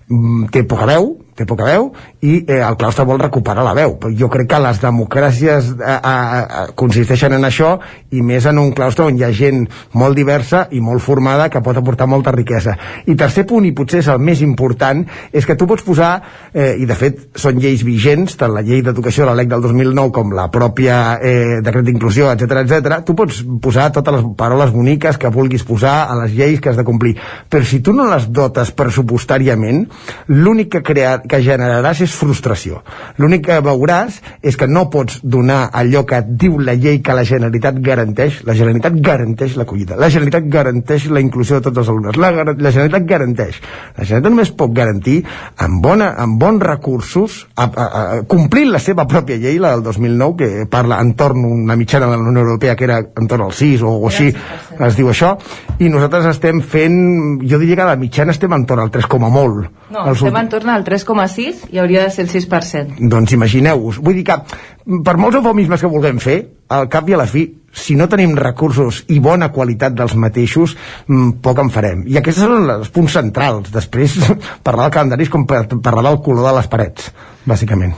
mm, 0.08 0.52
té 0.54 0.64
poca 0.64 0.86
veu, 0.86 1.16
té 1.40 1.48
poca 1.50 1.68
veu 1.68 1.90
i 2.22 2.36
eh, 2.44 2.60
el 2.60 2.78
claustre 2.80 3.06
vol 3.08 3.22
recuperar 3.22 3.64
la 3.66 3.76
veu. 3.78 3.96
Jo 4.20 4.30
crec 4.32 4.50
que 4.52 4.62
les 4.64 4.82
democràcies 4.84 5.72
eh, 5.80 5.96
eh, 5.96 6.64
consisteixen 6.80 7.36
en 7.38 7.48
això 7.48 7.76
i 8.16 8.24
més 8.26 8.46
en 8.50 8.60
un 8.62 8.74
claustre 8.76 9.08
on 9.08 9.18
hi 9.18 9.26
ha 9.26 9.32
gent 9.36 9.66
molt 10.00 10.18
diversa 10.18 10.66
i 10.76 10.82
molt 10.84 11.04
formada 11.04 11.50
que 11.50 11.62
pot 11.66 11.78
aportar 11.80 12.10
molta 12.10 12.34
riquesa. 12.36 12.76
I 13.08 13.16
tercer 13.20 13.46
punt, 13.50 13.66
i 13.66 13.74
potser 13.76 14.04
és 14.04 14.10
el 14.12 14.20
més 14.24 14.44
important, 14.46 15.06
és 15.32 15.46
que 15.48 15.56
tu 15.60 15.68
pots 15.70 15.86
posar, 15.86 16.12
eh, 16.54 16.76
i 16.80 16.88
de 16.90 16.98
fet 16.98 17.22
són 17.40 17.60
lleis 17.62 17.84
vigents, 17.86 18.36
tant 18.40 18.54
la 18.54 18.64
llei 18.66 18.84
d'educació 18.86 19.24
de 19.26 19.32
la 19.32 19.38
LEC 19.40 19.52
del 19.54 19.64
2009 19.66 20.14
com 20.16 20.34
la 20.36 20.50
pròpia 20.52 21.00
eh, 21.22 21.60
decret 21.66 21.88
d'inclusió, 21.88 22.32
etc 22.34 22.64
etc. 22.64 23.00
tu 23.06 23.16
pots 23.18 23.44
posar 23.62 23.90
totes 23.96 24.20
les 24.20 24.28
paraules 24.38 24.74
boniques 24.76 25.18
que 25.20 25.32
vulguis 25.34 25.64
posar 25.68 25.96
a 26.10 26.18
les 26.24 26.36
lleis 26.36 26.60
que 26.60 26.72
has 26.72 26.80
de 26.80 26.88
complir, 26.88 27.16
però 27.50 27.66
si 27.66 27.82
tu 27.86 27.94
no 27.96 28.08
les 28.10 28.30
dotes 28.34 28.72
pressupostàriament, 28.76 29.86
l'únic 30.28 30.72
que, 30.76 30.84
crea, 30.86 31.18
que 31.30 31.42
generaràs 31.46 32.04
és 32.06 32.16
frustració. 32.16 32.82
L'únic 33.22 33.46
que 33.48 33.60
veuràs 33.64 34.20
és 34.42 34.58
que 34.60 34.68
no 34.68 34.88
pots 34.92 35.20
donar 35.24 35.70
allò 35.74 36.06
que 36.08 36.20
et 36.20 36.32
diu 36.42 36.60
la 36.60 36.76
llei 36.76 37.02
que 37.06 37.16
la 37.16 37.26
Generalitat 37.28 37.80
garanteix, 37.86 38.42
la 38.48 38.56
Generalitat 38.58 39.00
garanteix 39.06 39.56
l'acollida, 39.60 39.98
la 40.00 40.10
Generalitat 40.10 40.50
garanteix 40.52 41.10
la 41.14 41.24
inclusió 41.24 41.60
de 41.60 41.68
tots 41.70 41.84
els 41.84 41.92
alumnes, 41.92 42.18
la, 42.20 42.32
la 42.34 42.74
Generalitat 42.74 43.08
garanteix. 43.10 43.62
La 43.98 44.06
Generalitat 44.06 44.34
només 44.34 44.54
pot 44.60 44.74
garantir 44.76 45.20
amb, 45.58 45.82
bona, 45.84 46.12
amb 46.20 46.40
bons 46.42 46.64
recursos, 46.64 47.40
a, 47.56 47.70
a, 47.70 47.86
a, 47.86 48.22
complint 48.30 48.74
la 48.74 48.82
seva 48.84 49.06
pròpia 49.10 49.40
llei, 49.40 49.60
la 49.62 49.76
del 49.76 49.86
2009, 49.86 50.38
que 50.40 50.68
parla 50.72 51.00
entorn 51.04 51.46
una 51.46 51.78
mitjana 51.80 52.10
de 52.10 52.18
la 52.18 52.30
Unió 52.34 52.46
Europea 52.46 52.76
que 52.76 52.88
era 52.88 53.00
entorn 53.00 53.48
al 53.48 53.54
6 53.56 53.84
o, 53.84 53.96
o 54.00 54.10
així, 54.10 54.30
es 54.80 54.98
diu 54.98 55.10
això, 55.12 55.36
i 55.80 55.90
nosaltres 55.92 56.30
estem 56.34 56.62
fent, 56.62 57.00
jo 57.44 57.60
diria 57.62 57.82
que 57.82 57.90
la 57.92 58.00
mitjana 58.00 58.36
estem 58.36 58.54
entorn 58.56 58.86
al 58.86 58.94
3, 58.94 59.08
com 59.12 59.26
a 59.28 59.32
molt. 59.34 59.70
No, 59.90 60.06
Els 60.06 60.22
estem 60.22 60.38
entorn 60.40 60.72
al 60.74 60.86
3,6 61.20 61.70
i 61.74 61.80
hauria 61.80 62.04
de 62.08 62.12
ser 62.16 62.26
el 62.26 62.32
6%. 62.32 63.00
doncs 63.12 63.36
imagineu-vos, 63.36 64.00
vull 64.00 64.16
dir 64.16 64.26
que 64.28 64.38
per 65.06 65.18
molts 65.18 65.38
eufemismes 65.38 65.82
que 65.82 65.92
vulguem 65.92 66.20
fer, 66.24 66.40
al 66.70 66.88
cap 66.90 67.10
i 67.10 67.14
a 67.14 67.20
la 67.22 67.28
fi, 67.30 67.46
si 67.72 67.96
no 67.96 68.08
tenim 68.10 68.36
recursos 68.38 69.04
i 69.14 69.20
bona 69.20 69.52
qualitat 69.54 69.94
dels 69.94 70.16
mateixos, 70.16 70.76
mm, 71.08 71.40
poc 71.44 71.60
en 71.60 71.70
farem. 71.70 72.04
I 72.08 72.18
aquests 72.18 72.42
són 72.42 72.70
els 72.70 72.90
punts 72.90 73.14
centrals. 73.14 73.72
Després, 73.72 74.18
parlar 74.66 74.88
del 74.90 74.96
calendari 74.98 75.28
és 75.28 75.30
com 75.30 75.46
parlar 75.46 76.10
del 76.10 76.22
color 76.26 76.50
de 76.50 76.56
les 76.58 76.68
parets, 76.68 77.12
bàsicament. 77.46 77.94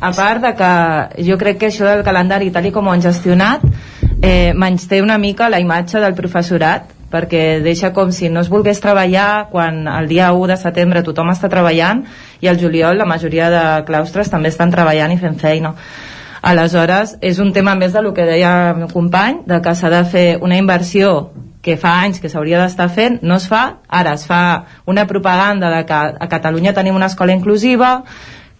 A 0.00 0.12
part 0.16 0.40
de 0.40 0.54
que 0.56 1.24
jo 1.26 1.36
crec 1.36 1.58
que 1.60 1.68
això 1.68 1.84
del 1.84 2.04
calendari, 2.04 2.50
tal 2.50 2.70
com 2.72 2.86
ho 2.86 2.92
han 2.92 3.02
gestionat, 3.04 3.64
eh, 4.22 4.52
menys 4.56 4.88
té 4.88 5.02
una 5.02 5.18
mica 5.18 5.50
la 5.50 5.60
imatge 5.60 6.00
del 6.00 6.14
professorat, 6.16 6.99
perquè 7.10 7.60
deixa 7.64 7.92
com 7.92 8.12
si 8.14 8.30
no 8.30 8.40
es 8.40 8.48
volgués 8.48 8.80
treballar 8.80 9.48
quan 9.50 9.86
el 9.90 10.08
dia 10.08 10.30
1 10.32 10.52
de 10.52 10.56
setembre 10.60 11.02
tothom 11.02 11.32
està 11.32 11.50
treballant 11.50 12.04
i 12.40 12.48
al 12.48 12.60
juliol 12.60 12.98
la 12.98 13.08
majoria 13.08 13.50
de 13.50 13.66
claustres 13.86 14.30
també 14.30 14.48
estan 14.48 14.70
treballant 14.70 15.12
i 15.12 15.18
fent 15.18 15.38
feina. 15.40 15.74
Aleshores, 16.40 17.18
és 17.20 17.38
un 17.38 17.52
tema 17.52 17.74
més 17.76 17.92
de 17.92 18.00
lo 18.00 18.14
que 18.16 18.24
deia 18.24 18.70
el 18.70 18.78
meu 18.78 18.88
company, 18.88 19.42
de 19.46 19.60
que 19.60 19.74
s'ha 19.76 19.90
de 19.92 20.04
fer 20.08 20.26
una 20.40 20.56
inversió 20.56 21.30
que 21.60 21.76
fa 21.76 21.98
anys 22.00 22.22
que 22.22 22.30
s'hauria 22.32 22.62
d'estar 22.62 22.88
fent, 22.88 23.18
no 23.20 23.36
es 23.36 23.46
fa, 23.50 23.82
ara 23.88 24.14
es 24.16 24.24
fa 24.24 24.64
una 24.88 25.04
propaganda 25.06 25.68
de 25.74 25.84
que 25.84 25.92
a 25.92 26.28
Catalunya 26.32 26.72
tenim 26.72 26.96
una 26.96 27.10
escola 27.12 27.36
inclusiva, 27.36 28.04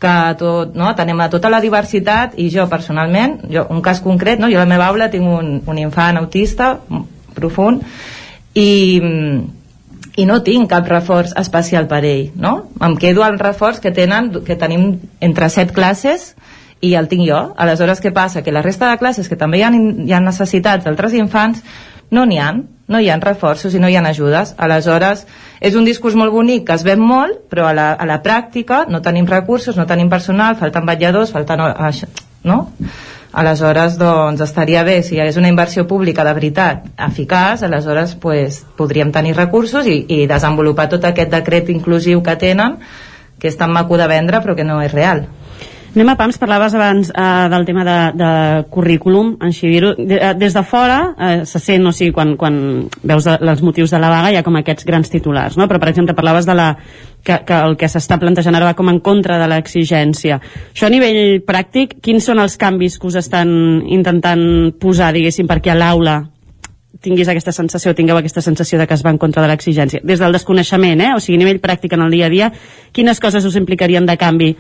que 0.00 0.14
tot, 0.40 0.76
no, 0.76 0.92
tenim 0.96 1.20
a 1.20 1.30
tota 1.32 1.48
la 1.52 1.60
diversitat 1.60 2.36
i 2.40 2.50
jo 2.52 2.66
personalment, 2.68 3.40
jo, 3.52 3.66
un 3.72 3.80
cas 3.84 4.00
concret, 4.04 4.40
no, 4.40 4.48
jo 4.52 4.60
a 4.60 4.64
la 4.64 4.68
meva 4.68 4.88
aula 4.88 5.10
tinc 5.12 5.24
un, 5.28 5.58
un 5.64 5.80
infant 5.80 6.20
autista 6.20 6.74
profund 7.36 7.84
i, 8.54 8.70
i 10.16 10.26
no 10.26 10.40
tinc 10.46 10.70
cap 10.70 10.88
reforç 10.90 11.34
especial 11.38 11.86
per 11.90 12.02
ell, 12.04 12.30
no? 12.34 12.70
Em 12.82 12.96
quedo 13.00 13.24
al 13.24 13.38
reforç 13.38 13.80
que 13.80 13.92
tenen, 13.94 14.32
que 14.46 14.58
tenim 14.58 14.96
entre 15.20 15.50
set 15.50 15.74
classes 15.76 16.34
i 16.80 16.94
el 16.96 17.08
tinc 17.08 17.28
jo. 17.28 17.40
Aleshores, 17.60 18.00
què 18.02 18.12
passa? 18.12 18.42
Que 18.42 18.52
la 18.52 18.64
resta 18.64 18.90
de 18.90 18.98
classes, 18.98 19.28
que 19.28 19.38
també 19.38 19.60
hi 19.60 19.64
ha, 19.66 19.70
hi 19.70 20.12
ha 20.12 20.20
necessitats 20.24 20.86
d'altres 20.86 21.14
infants, 21.14 21.62
no 22.10 22.24
n'hi 22.26 22.40
han, 22.42 22.64
no 22.90 22.98
hi 22.98 23.08
ha 23.10 23.20
reforços 23.22 23.74
i 23.74 23.80
no 23.82 23.88
hi 23.88 23.96
ha 23.96 24.02
ajudes. 24.08 24.54
Aleshores, 24.58 25.26
és 25.60 25.76
un 25.78 25.86
discurs 25.86 26.16
molt 26.18 26.34
bonic 26.34 26.66
que 26.66 26.74
es 26.74 26.84
ven 26.86 27.00
molt, 27.00 27.44
però 27.52 27.68
a 27.70 27.76
la, 27.76 27.92
a 27.92 28.08
la 28.08 28.18
pràctica 28.24 28.82
no 28.90 29.02
tenim 29.04 29.28
recursos, 29.30 29.78
no 29.78 29.86
tenim 29.86 30.10
personal, 30.10 30.58
falten 30.58 30.88
vetlladors, 30.88 31.30
falten... 31.30 31.62
No? 32.42 32.58
Aleshores, 33.32 33.94
doncs, 33.98 34.40
estaria 34.42 34.82
bé, 34.82 35.00
si 35.06 35.14
hi 35.14 35.20
hagués 35.22 35.36
una 35.38 35.50
inversió 35.52 35.86
pública 35.86 36.24
de 36.26 36.32
veritat 36.34 36.88
eficaç, 37.06 37.62
aleshores 37.62 38.16
pues, 38.18 38.64
podríem 38.76 39.12
tenir 39.14 39.36
recursos 39.36 39.86
i, 39.86 40.00
i 40.08 40.24
desenvolupar 40.26 40.88
tot 40.90 41.06
aquest 41.06 41.30
decret 41.30 41.70
inclusiu 41.70 42.24
que 42.26 42.34
tenen, 42.40 42.80
que 43.38 43.46
és 43.52 43.56
tan 43.56 43.70
maco 43.70 44.00
de 44.00 44.08
vendre 44.10 44.42
però 44.42 44.56
que 44.58 44.66
no 44.66 44.80
és 44.82 44.90
real. 44.90 45.28
Anem 45.90 46.06
a 46.12 46.14
PAMS, 46.14 46.36
parlaves 46.38 46.74
abans 46.78 47.08
eh, 47.10 47.22
del 47.50 47.64
tema 47.66 47.82
de, 47.82 47.94
de 48.14 48.30
currículum, 48.70 49.32
en 49.42 49.50
Xiviro. 49.52 49.96
De, 49.98 50.20
eh, 50.22 50.34
des 50.38 50.54
de 50.54 50.62
fora 50.62 51.00
eh, 51.18 51.40
se 51.46 51.58
sent, 51.58 51.86
o 51.86 51.90
sigui, 51.90 52.12
quan, 52.14 52.36
quan 52.38 52.60
veus 53.02 53.26
els 53.26 53.62
motius 53.66 53.90
de 53.90 53.98
la 53.98 54.10
vaga 54.12 54.30
hi 54.30 54.38
ha 54.38 54.44
com 54.46 54.58
aquests 54.60 54.86
grans 54.86 55.10
titulars, 55.10 55.58
no? 55.58 55.66
Però, 55.66 55.80
per 55.82 55.90
exemple, 55.90 56.14
parlaves 56.14 56.46
de 56.46 56.54
la, 56.54 56.68
que, 57.24 57.38
que 57.46 57.60
el 57.60 57.76
que 57.80 57.88
s'està 57.90 58.18
plantejant 58.20 58.56
ara 58.56 58.70
va 58.70 58.76
com 58.78 58.90
en 58.92 59.00
contra 59.04 59.38
de 59.40 59.48
l'exigència. 59.50 60.40
Això 60.72 60.88
a 60.88 60.92
nivell 60.92 61.40
pràctic, 61.46 61.98
quins 62.04 62.26
són 62.26 62.42
els 62.42 62.56
canvis 62.60 62.98
que 62.98 63.08
us 63.10 63.20
estan 63.20 63.50
intentant 63.88 64.44
posar, 64.80 65.12
diguéssim, 65.16 65.48
perquè 65.50 65.74
a 65.74 65.78
l'aula 65.78 66.20
tinguis 67.00 67.30
aquesta 67.32 67.52
sensació, 67.56 67.94
tingueu 67.96 68.18
aquesta 68.20 68.42
sensació 68.44 68.78
de 68.78 68.86
que 68.86 68.94
es 68.94 69.04
va 69.04 69.12
en 69.14 69.18
contra 69.18 69.42
de 69.42 69.48
l'exigència. 69.48 70.02
Des 70.04 70.20
del 70.20 70.36
desconeixement, 70.36 71.00
eh? 71.00 71.14
o 71.16 71.20
sigui, 71.20 71.38
a 71.38 71.44
nivell 71.44 71.62
pràctic 71.62 71.96
en 71.96 72.04
el 72.04 72.12
dia 72.12 72.28
a 72.28 72.32
dia, 72.32 72.50
quines 72.92 73.20
coses 73.20 73.46
us 73.48 73.56
implicarien 73.56 74.06
de 74.06 74.18
canvi 74.20 74.50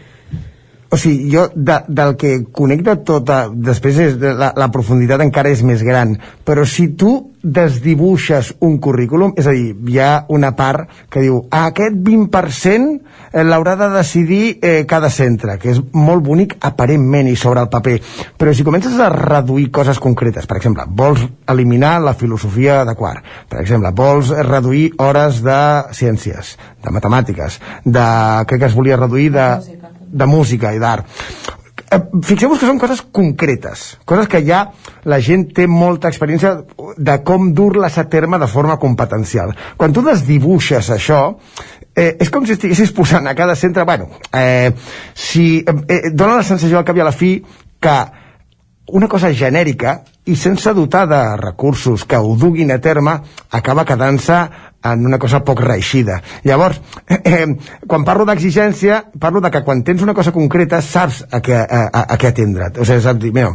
o 0.90 0.98
sigui, 0.98 1.30
jo 1.30 1.46
de, 1.54 1.76
del 1.86 2.16
que 2.18 2.32
connecta 2.50 2.96
tota, 3.06 3.44
després 3.54 3.98
és, 4.02 4.16
la, 4.18 4.50
la 4.58 4.70
profunditat 4.74 5.22
encara 5.22 5.52
és 5.54 5.62
més 5.62 5.84
gran, 5.86 6.16
però 6.44 6.64
si 6.66 6.88
tu 6.98 7.30
desdibuixes 7.40 8.50
un 8.66 8.76
currículum, 8.82 9.32
és 9.38 9.46
a 9.48 9.54
dir, 9.54 9.70
hi 9.88 10.00
ha 10.02 10.10
una 10.34 10.50
part 10.58 10.90
que 11.08 11.22
diu 11.22 11.38
aquest 11.54 11.96
20% 12.04 12.90
eh, 13.32 13.44
l'haurà 13.46 13.76
de 13.80 13.88
decidir 13.94 14.58
eh, 14.60 14.82
cada 14.90 15.08
centre, 15.14 15.56
que 15.62 15.70
és 15.72 15.80
molt 15.94 16.24
bonic 16.26 16.56
aparentment 16.66 17.30
i 17.30 17.36
sobre 17.38 17.62
el 17.64 17.70
paper, 17.72 17.96
però 18.36 18.52
si 18.52 18.66
comences 18.66 18.98
a 19.00 19.08
reduir 19.14 19.70
coses 19.70 20.02
concretes, 20.02 20.50
per 20.50 20.58
exemple, 20.58 20.84
vols 20.90 21.22
eliminar 21.48 21.96
la 22.02 22.16
filosofia 22.18 22.82
de 22.84 22.96
quart, 22.98 23.24
per 23.48 23.62
exemple, 23.62 23.94
vols 23.96 24.34
reduir 24.50 24.90
hores 24.98 25.40
de 25.46 25.60
ciències, 25.96 26.56
de 26.82 26.92
matemàtiques, 26.92 27.60
de, 27.84 28.08
crec 28.50 28.64
que 28.64 28.72
es 28.72 28.76
volia 28.76 28.98
reduir 29.00 29.30
de, 29.38 29.48
de 30.10 30.26
música 30.26 30.74
i 30.74 30.82
d'art 30.82 31.06
Eh, 31.90 31.98
fixeu-vos 32.22 32.60
que 32.60 32.68
són 32.68 32.78
coses 32.78 33.00
concretes, 33.10 33.80
coses 34.06 34.28
que 34.30 34.38
ja 34.46 34.60
la 35.10 35.16
gent 35.26 35.48
té 35.56 35.64
molta 35.66 36.06
experiència 36.12 36.52
de 36.94 37.16
com 37.26 37.48
dur-les 37.56 37.96
a 37.98 38.04
terme 38.12 38.38
de 38.38 38.46
forma 38.46 38.76
competencial. 38.78 39.56
Quan 39.76 39.90
tu 39.96 40.04
desdibuixes 40.06 40.92
això, 40.94 41.18
eh, 41.90 42.14
és 42.20 42.30
com 42.30 42.46
si 42.46 42.54
estiguessis 42.54 42.94
posant 42.94 43.26
a 43.26 43.34
cada 43.34 43.56
centre, 43.58 43.82
bueno, 43.82 44.06
eh, 44.32 44.70
si 45.14 45.64
eh, 45.66 45.74
eh, 45.88 46.00
dona 46.12 46.38
la 46.38 46.46
sensació 46.46 46.78
al 46.78 46.86
cap 46.86 46.96
i 46.96 47.02
a 47.02 47.08
la 47.10 47.16
fi 47.16 47.32
que 47.80 47.96
una 48.94 49.08
cosa 49.08 49.34
genèrica 49.34 50.04
i 50.26 50.36
sense 50.36 50.72
dotar 50.76 51.06
de 51.08 51.20
recursos 51.40 52.04
que 52.04 52.16
ho 52.16 52.36
duguin 52.36 52.70
a 52.72 52.80
terme 52.80 53.20
acaba 53.50 53.86
quedant-se 53.88 54.40
en 54.82 55.04
una 55.06 55.18
cosa 55.18 55.42
poc 55.44 55.60
reeixida. 55.60 56.20
Llavors, 56.44 56.80
eh, 57.06 57.20
eh, 57.24 57.46
quan 57.86 58.04
parlo 58.04 58.24
d'exigència, 58.28 59.02
parlo 59.20 59.42
de 59.44 59.50
que 59.52 59.62
quan 59.64 59.82
tens 59.84 60.02
una 60.02 60.14
cosa 60.16 60.32
concreta 60.32 60.80
saps 60.84 61.22
a 61.30 61.40
què, 61.44 61.58
a, 61.60 61.82
a, 61.88 62.04
a 62.14 62.18
què 62.20 62.30
atendre't. 62.30 62.80
O 62.80 62.86
sigui, 62.88 63.02
saps 63.04 63.20
dir, 63.20 63.32
mira, 63.36 63.52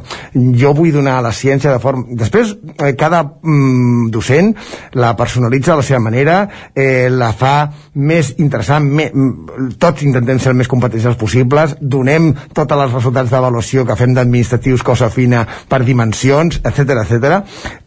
jo 0.60 0.74
vull 0.78 0.94
donar 0.94 1.18
la 1.26 1.34
ciència 1.34 1.74
de 1.74 1.82
forma... 1.82 2.06
Després, 2.16 2.54
eh, 2.78 2.94
cada 3.00 3.24
mm, 3.26 4.12
docent 4.14 4.54
la 4.94 5.16
personalitza 5.18 5.74
a 5.74 5.80
la 5.82 5.88
seva 5.88 6.02
manera, 6.04 6.38
eh, 6.76 7.10
la 7.10 7.32
fa 7.34 7.56
més 7.96 8.36
interessant, 8.38 8.86
me, 8.86 9.10
mm, 9.10 9.72
tots 9.82 10.06
intentem 10.06 10.40
ser 10.40 10.54
el 10.54 10.60
més 10.62 10.70
competencials 10.70 11.18
possibles, 11.18 11.76
donem 11.82 12.34
tots 12.54 12.78
els 12.78 12.94
resultats 12.94 13.34
d'avaluació 13.34 13.86
que 13.88 13.98
fem 13.98 14.14
d'administratius, 14.14 14.86
cosa 14.86 15.10
fina, 15.10 15.46
per 15.70 15.82
dimensions, 15.88 16.55
etc 16.64 17.00
etc. 17.04 17.40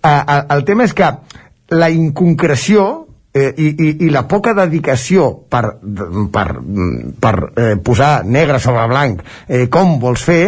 Eh, 0.02 0.40
el 0.56 0.64
tema 0.68 0.86
és 0.88 0.94
que 0.96 1.12
la 1.76 1.90
inconcreció 1.92 2.88
eh, 3.34 3.54
i, 3.56 3.68
i, 3.68 3.88
i 4.06 4.10
la 4.10 4.24
poca 4.28 4.54
dedicació 4.56 5.28
per, 5.50 5.78
per, 6.32 6.46
per 7.20 7.34
eh, 7.54 7.74
posar 7.84 8.12
negre 8.24 8.60
sobre 8.62 8.86
blanc 8.90 9.22
eh, 9.46 9.66
com 9.72 9.98
vols 10.02 10.24
fer 10.24 10.42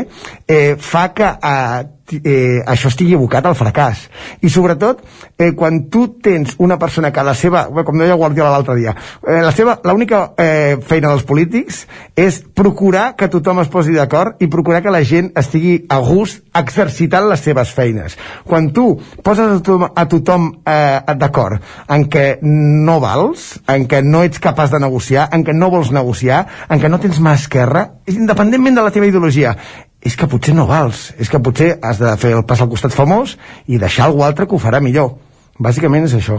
eh, 0.47 0.76
fa 0.81 1.10
que 1.16 1.28
eh, 1.28 1.82
eh, 2.19 2.61
això 2.67 2.91
estigui 2.91 3.15
abocat 3.15 3.47
al 3.47 3.57
fracàs. 3.59 4.07
I 4.43 4.51
sobretot, 4.51 5.03
eh, 5.39 5.53
quan 5.57 5.85
tu 5.91 6.07
tens 6.23 6.55
una 6.59 6.79
persona 6.79 7.13
que 7.13 7.23
la 7.23 7.35
seva, 7.35 7.67
com 7.85 7.99
deia 7.99 8.19
Guardiola 8.19 8.51
l'altre 8.51 8.77
dia, 8.77 8.95
eh, 9.27 9.41
la 9.43 9.53
seva, 9.53 9.79
l'única 9.85 10.33
eh, 10.37 10.77
feina 10.87 11.11
dels 11.11 11.25
polítics 11.25 11.87
és 12.17 12.41
procurar 12.55 13.15
que 13.17 13.29
tothom 13.29 13.61
es 13.61 13.69
posi 13.69 13.95
d'acord 13.97 14.41
i 14.43 14.49
procurar 14.49 14.83
que 14.83 14.95
la 14.95 15.03
gent 15.05 15.33
estigui 15.39 15.87
a 15.89 16.01
gust 16.05 16.43
exercitant 16.55 17.29
les 17.31 17.41
seves 17.41 17.73
feines. 17.75 18.17
Quan 18.47 18.71
tu 18.73 18.93
poses 19.23 19.47
a 19.47 19.59
tothom, 19.61 19.87
a 19.95 20.07
tothom 20.11 20.51
eh, 20.65 21.17
d'acord 21.17 21.61
en 21.89 22.07
què 22.11 22.27
no 22.43 22.99
vals, 23.03 23.61
en 23.69 23.87
què 23.91 24.03
no 24.05 24.25
ets 24.27 24.43
capaç 24.43 24.73
de 24.75 24.81
negociar, 24.83 25.29
en 25.33 25.45
què 25.47 25.55
no 25.57 25.71
vols 25.73 25.93
negociar, 25.95 26.45
en 26.69 26.81
què 26.81 26.91
no 26.91 27.01
tens 27.03 27.21
mà 27.23 27.37
esquerra, 27.39 27.87
independentment 28.11 28.79
de 28.79 28.85
la 28.87 28.93
teva 28.95 29.09
ideologia, 29.11 29.57
és 30.03 30.17
que 30.17 30.27
potser 30.29 30.55
no 30.57 30.67
vals, 30.67 31.11
és 31.20 31.29
que 31.29 31.39
potser 31.45 31.75
has 31.83 31.99
de 32.01 32.12
fer 32.17 32.33
el 32.37 32.45
pas 32.49 32.61
al 32.65 32.69
costat 32.73 32.95
famós 32.97 33.37
i 33.69 33.79
deixar 33.79 34.07
algú 34.09 34.23
altre 34.25 34.47
que 34.49 34.55
ho 34.57 34.61
farà 34.62 34.81
millor. 34.81 35.15
Bàsicament 35.61 36.07
és 36.09 36.15
això. 36.17 36.39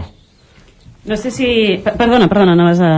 No 1.06 1.16
sé 1.16 1.30
si... 1.34 1.46
per- 1.84 1.96
Perdona, 1.98 2.28
perdona, 2.28 2.52
anaves 2.58 2.80
a... 2.82 2.92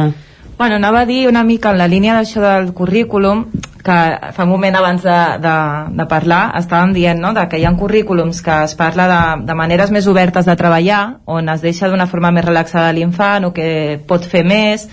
Bueno, 0.57 0.77
anava 0.77 1.01
a 1.03 1.07
dir 1.07 1.27
una 1.27 1.43
mica 1.43 1.73
en 1.73 1.79
la 1.81 1.89
línia 1.91 2.15
d'això 2.15 2.41
del 2.41 2.69
currículum, 2.73 3.41
que 3.85 3.95
fa 4.33 4.45
un 4.47 4.49
moment 4.53 4.77
abans 4.79 5.03
de, 5.03 5.17
de, 5.43 5.55
de 5.99 6.05
parlar 6.09 6.53
estàvem 6.61 6.93
dient 6.95 7.19
no? 7.21 7.33
de 7.37 7.43
que 7.51 7.59
hi 7.61 7.65
ha 7.67 7.73
currículums 7.77 8.39
que 8.41 8.55
es 8.69 8.77
parla 8.79 9.09
de, 9.11 9.19
de 9.51 9.57
maneres 9.59 9.91
més 9.93 10.07
obertes 10.09 10.47
de 10.47 10.55
treballar, 10.57 11.19
on 11.27 11.51
es 11.53 11.61
deixa 11.61 11.91
d'una 11.91 12.07
forma 12.07 12.31
més 12.33 12.47
relaxada 12.47 12.93
l'infant 12.97 13.51
o 13.51 13.53
que 13.53 13.99
pot 14.09 14.25
fer 14.25 14.45
més, 14.47 14.87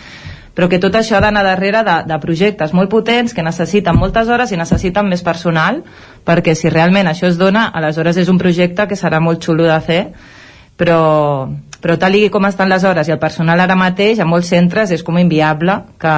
però 0.62 0.70
que 0.70 0.78
tot 0.78 0.94
això 0.94 1.16
ha 1.18 1.24
d'anar 1.24 1.42
darrere 1.42 1.80
de, 1.82 1.94
de 2.06 2.18
projectes 2.22 2.70
molt 2.78 2.92
potents 2.92 3.34
que 3.34 3.42
necessiten 3.42 3.98
moltes 3.98 4.28
hores 4.30 4.52
i 4.54 4.60
necessiten 4.60 5.08
més 5.10 5.24
personal, 5.26 5.80
perquè 6.22 6.54
si 6.54 6.70
realment 6.70 7.10
això 7.10 7.26
es 7.32 7.40
dona, 7.40 7.64
aleshores 7.74 8.20
és 8.22 8.30
un 8.30 8.38
projecte 8.38 8.86
que 8.86 8.94
serà 9.00 9.18
molt 9.18 9.42
xulo 9.42 9.66
de 9.66 9.80
fer, 9.82 10.04
però, 10.78 11.50
però 11.82 11.98
tal 11.98 12.20
i 12.20 12.28
com 12.30 12.46
estan 12.46 12.70
les 12.70 12.86
hores 12.86 13.10
i 13.10 13.16
el 13.16 13.18
personal 13.18 13.66
ara 13.66 13.74
mateix 13.74 14.22
a 14.22 14.30
molts 14.30 14.54
centres 14.54 14.94
és 14.94 15.02
com 15.02 15.18
inviable 15.18 15.80
que, 15.98 16.14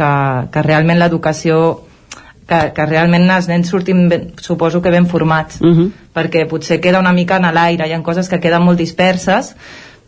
que, 0.00 0.10
que 0.48 0.64
realment 0.64 1.04
l'educació 1.04 1.60
que, 2.48 2.64
que 2.72 2.88
realment 2.88 3.28
els 3.36 3.52
nens 3.52 3.68
surtin 3.68 4.08
ben, 4.08 4.28
suposo 4.40 4.80
que 4.80 4.96
ben 4.96 5.12
formats 5.12 5.60
Uh 5.60 5.76
-huh. 5.76 5.90
perquè 6.14 6.48
potser 6.48 6.80
queda 6.80 7.04
una 7.04 7.12
mica 7.12 7.36
en 7.36 7.52
l'aire 7.52 7.86
hi 7.86 7.92
ha 7.92 8.02
coses 8.02 8.30
que 8.30 8.40
queden 8.40 8.64
molt 8.64 8.78
disperses 8.78 9.54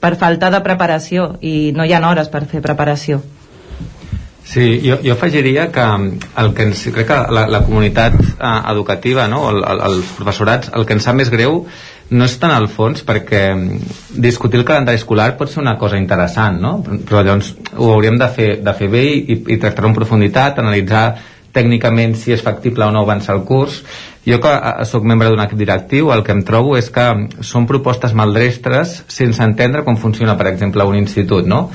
per 0.01 0.17
falta 0.17 0.51
de 0.51 0.61
preparació 0.61 1.37
i 1.43 1.73
no 1.77 1.85
hi 1.85 1.93
ha 1.93 2.09
hores 2.09 2.29
per 2.29 2.47
fer 2.47 2.63
preparació 2.63 3.21
Sí, 4.47 4.81
jo, 4.85 5.01
jo 5.03 5.13
afegiria 5.13 5.73
que 5.75 5.83
el 5.83 6.53
que 6.55 6.65
ens, 6.69 6.85
crec 6.95 7.09
que 7.09 7.19
la, 7.35 7.49
la 7.51 7.65
comunitat 7.67 8.15
eh, 8.15 8.51
educativa, 8.71 9.27
no? 9.27 9.49
el, 9.51 9.59
el, 9.67 9.81
els 9.89 10.13
professorats, 10.15 10.71
el 10.73 10.87
que 10.87 10.95
ens 10.95 11.09
sap 11.09 11.19
més 11.19 11.33
greu 11.35 11.65
no 12.15 12.27
és 12.29 12.37
tant 12.39 12.53
al 12.55 12.69
fons 12.71 13.03
perquè 13.03 13.41
mm, 13.57 13.97
discutir 14.23 14.61
el 14.61 14.67
calendari 14.69 15.01
escolar 15.01 15.33
pot 15.41 15.51
ser 15.51 15.65
una 15.65 15.75
cosa 15.81 15.99
interessant, 15.99 16.61
no? 16.63 16.77
però 16.87 17.25
llavors 17.27 17.57
ho 17.75 17.91
hauríem 17.97 18.21
de 18.23 18.29
fer, 18.37 18.49
de 18.63 18.77
fer 18.79 18.91
bé 18.93 19.03
i, 19.17 19.41
i 19.57 19.59
tractar-ho 19.59 19.91
en 19.91 19.99
profunditat, 19.99 20.63
analitzar 20.63 21.09
tècnicament 21.57 22.15
si 22.15 22.37
és 22.37 22.45
factible 22.45 22.87
o 22.87 22.93
no 22.95 23.03
avançar 23.03 23.35
el 23.35 23.43
curs. 23.49 23.83
Jo 24.27 24.39
que 24.43 24.55
eh, 24.55 24.87
sóc 24.87 25.11
membre 25.11 25.33
d'un 25.33 25.43
equip 25.43 25.59
directiu, 25.59 26.15
el 26.15 26.23
que 26.23 26.35
em 26.37 26.47
trobo 26.47 26.79
és 26.79 26.93
que 26.95 27.11
són 27.43 27.67
propostes 27.67 28.15
maldrestres 28.15 29.01
sense 29.11 29.43
entendre 29.43 29.83
com 29.83 29.99
funciona, 29.99 30.39
per 30.39 30.53
exemple, 30.53 30.87
un 30.87 31.03
institut, 31.03 31.51
no? 31.51 31.67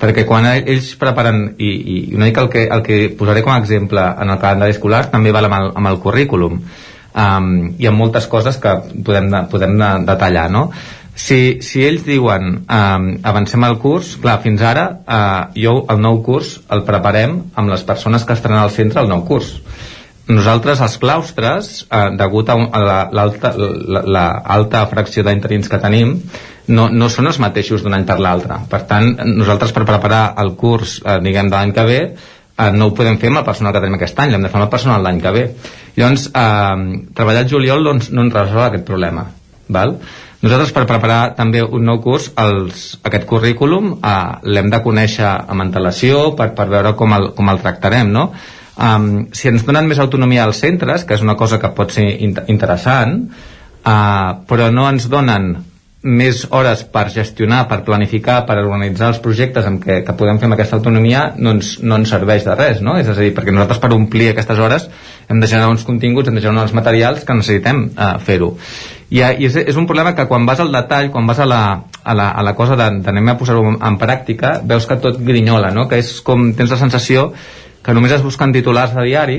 Perquè 0.00 0.26
quan 0.28 0.46
ells 0.50 0.90
preparen 1.00 1.54
i, 1.56 1.70
i 1.70 1.96
una 2.16 2.28
mica 2.28 2.44
el 2.44 2.50
que, 2.52 2.66
el 2.68 2.82
que 2.84 2.98
posaré 3.16 3.42
com 3.44 3.54
a 3.54 3.60
exemple 3.62 4.02
en 4.02 4.32
el 4.32 4.40
calendari 4.42 4.76
escolar 4.76 5.06
també 5.12 5.32
val 5.32 5.48
amb 5.48 5.58
el, 5.58 5.72
amb 5.80 5.90
el 5.92 5.98
currículum 6.04 6.60
um, 6.60 7.48
hi 7.78 7.88
ha 7.88 7.94
moltes 7.96 8.28
coses 8.28 8.60
que 8.60 8.74
podem, 9.06 9.30
de, 9.32 9.42
podem 9.52 9.76
de, 9.80 9.90
detallar 10.10 10.46
no? 10.52 10.68
si, 11.16 11.62
si 11.64 11.84
ells 11.88 12.04
diuen 12.04 12.60
um, 12.60 13.08
avancem 13.24 13.64
el 13.64 13.78
curs, 13.80 14.14
clar, 14.20 14.38
fins 14.44 14.62
ara 14.62 14.86
uh, 15.00 15.42
jo 15.56 15.78
el 15.88 16.02
nou 16.04 16.20
curs 16.26 16.58
el 16.76 16.84
preparem 16.88 17.38
amb 17.56 17.72
les 17.72 17.86
persones 17.88 18.28
que 18.28 18.36
estaran 18.36 18.60
al 18.60 18.74
centre 18.74 19.00
el 19.00 19.08
nou 19.12 19.24
curs 19.28 19.56
nosaltres 20.28 20.80
els 20.82 20.96
claustres 20.98 21.72
eh, 21.86 22.10
degut 22.18 22.48
a, 22.50 22.56
a 22.58 22.80
la- 22.82 23.08
l'alta 23.14 23.52
la, 23.56 24.02
la 24.02 24.24
alta 24.56 24.84
fracció 24.90 25.22
d'interins 25.26 25.68
que 25.70 25.78
tenim 25.82 26.16
no, 26.68 26.88
no 26.90 27.08
són 27.12 27.28
els 27.30 27.38
mateixos 27.42 27.84
d'un 27.84 27.94
any 27.94 28.06
per 28.08 28.18
l'altre 28.18 28.58
per 28.70 28.82
tant 28.90 29.12
nosaltres 29.36 29.70
per 29.76 29.84
preparar 29.86 30.24
el 30.42 30.54
curs 30.58 30.98
eh, 31.04 31.20
diguem 31.22 31.50
de 31.52 31.56
l'any 31.56 31.72
que 31.76 31.86
ve 31.86 32.00
eh, 32.02 32.70
no 32.74 32.88
ho 32.90 32.94
podem 32.98 33.20
fer 33.22 33.30
amb 33.30 33.42
el 33.44 33.46
personal 33.46 33.72
que 33.76 33.84
tenim 33.84 33.98
aquest 34.00 34.18
any 34.18 34.34
l'hem 34.34 34.42
de 34.42 34.50
fer 34.50 34.58
amb 34.58 34.66
el 34.66 34.74
personal 34.74 35.06
l'any 35.06 35.22
que 35.22 35.34
ve 35.38 35.44
llavors 35.96 36.26
eh, 36.34 37.00
treballar 37.14 37.46
el 37.46 37.50
juliol 37.54 37.86
doncs, 37.92 38.10
no 38.10 38.26
ens 38.26 38.34
resol 38.34 38.66
aquest 38.66 38.86
problema 38.88 39.28
val? 39.68 39.98
nosaltres 40.42 40.74
per 40.74 40.84
preparar 40.90 41.36
també 41.38 41.62
un 41.62 41.86
nou 41.86 42.02
curs 42.02 42.32
els, 42.42 42.96
aquest 43.06 43.30
currículum 43.30 43.94
eh, 44.02 44.18
l'hem 44.42 44.74
de 44.74 44.82
conèixer 44.82 45.30
amb 45.46 45.68
antelació 45.70 46.32
per, 46.34 46.50
per 46.58 46.66
veure 46.74 46.96
com 46.98 47.14
el, 47.14 47.30
com 47.38 47.54
el 47.54 47.62
tractarem 47.62 48.10
no? 48.10 48.32
Um, 48.76 49.26
si 49.32 49.50
ens 49.50 49.64
donen 49.66 49.88
més 49.88 50.00
autonomia 50.02 50.44
als 50.44 50.60
centres, 50.64 51.04
que 51.04 51.16
és 51.16 51.24
una 51.24 51.36
cosa 51.36 51.60
que 51.62 51.72
pot 51.76 51.94
ser 51.94 52.08
in 52.20 52.36
interessant, 52.52 53.22
uh, 53.82 54.36
però 54.48 54.70
no 54.72 54.88
ens 54.90 55.08
donen 55.12 55.54
més 56.06 56.44
hores 56.54 56.84
per 56.86 57.08
gestionar, 57.10 57.64
per 57.66 57.80
planificar, 57.86 58.44
per 58.46 58.60
organitzar 58.60 59.08
els 59.10 59.18
projectes 59.22 59.66
amb 59.66 59.80
què, 59.82 60.02
que 60.06 60.14
podem 60.14 60.38
fer 60.38 60.46
amb 60.46 60.54
aquesta 60.54 60.78
autonomia 60.78 61.32
no 61.42 61.56
ens, 61.56 61.76
no 61.82 61.98
ens 61.98 62.12
serveix 62.14 62.46
de 62.46 62.54
res, 62.54 62.82
no? 62.84 62.94
És 63.00 63.10
a 63.10 63.16
dir, 63.18 63.32
perquè 63.34 63.50
nosaltres 63.50 63.80
per 63.82 63.90
omplir 63.96 64.30
aquestes 64.30 64.60
hores 64.62 64.86
hem 65.26 65.40
de 65.42 65.48
generar 65.50 65.72
uns 65.72 65.82
continguts, 65.88 66.30
hem 66.30 66.38
de 66.38 66.44
generar 66.44 66.68
uns 66.68 66.76
materials 66.76 67.26
que 67.26 67.34
necessitem 67.34 67.88
uh, 67.88 68.12
fer-ho. 68.22 68.52
I, 69.10 69.22
uh, 69.22 69.32
i 69.34 69.50
és, 69.50 69.58
és 69.72 69.80
un 69.80 69.88
problema 69.90 70.14
que 70.14 70.28
quan 70.30 70.46
vas 70.46 70.62
al 70.62 70.70
detall, 70.74 71.10
quan 71.10 71.26
vas 71.26 71.42
a 71.42 71.48
la, 71.48 71.62
a 72.04 72.14
la, 72.14 72.30
a 72.30 72.46
la 72.46 72.54
cosa 72.54 72.78
d'anem 72.78 73.32
a 73.32 73.38
posar-ho 73.40 73.64
en 73.74 73.98
pràctica, 73.98 74.60
veus 74.62 74.86
que 74.86 75.00
tot 75.02 75.18
grinyola, 75.18 75.74
no? 75.74 75.88
Que 75.90 75.98
és 76.04 76.20
com, 76.26 76.52
tens 76.54 76.70
la 76.70 76.78
sensació 76.78 77.32
que 77.86 77.94
només 77.94 78.12
es 78.16 78.24
busquen 78.26 78.52
titulars 78.54 78.94
de 78.96 79.06
diari 79.06 79.38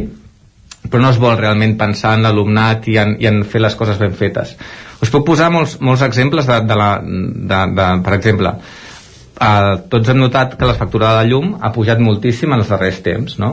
però 0.87 1.01
no 1.03 1.09
es 1.11 1.17
vol 1.19 1.35
realment 1.35 1.73
pensar 1.79 2.13
en 2.15 2.23
l'alumnat 2.23 2.85
i, 2.87 2.95
en, 3.01 3.15
i 3.19 3.27
en 3.27 3.41
fer 3.43 3.59
les 3.63 3.75
coses 3.75 3.97
ben 3.99 4.13
fetes 4.15 4.55
us 5.03 5.11
puc 5.13 5.25
posar 5.27 5.49
molts, 5.53 5.77
molts 5.83 6.01
exemples 6.05 6.47
de, 6.47 6.61
de 6.69 6.77
la, 6.79 6.91
de, 7.03 7.59
de, 7.75 7.87
per 8.05 8.13
exemple 8.15 8.53
eh, 8.55 9.73
tots 9.91 10.09
hem 10.13 10.21
notat 10.23 10.55
que 10.57 10.69
la 10.69 10.77
factura 10.79 11.11
de 11.11 11.19
la 11.19 11.27
llum 11.27 11.57
ha 11.61 11.73
pujat 11.75 11.99
moltíssim 12.01 12.53
en 12.55 12.63
els 12.63 12.71
darrers 12.71 13.01
temps 13.05 13.37
no? 13.43 13.51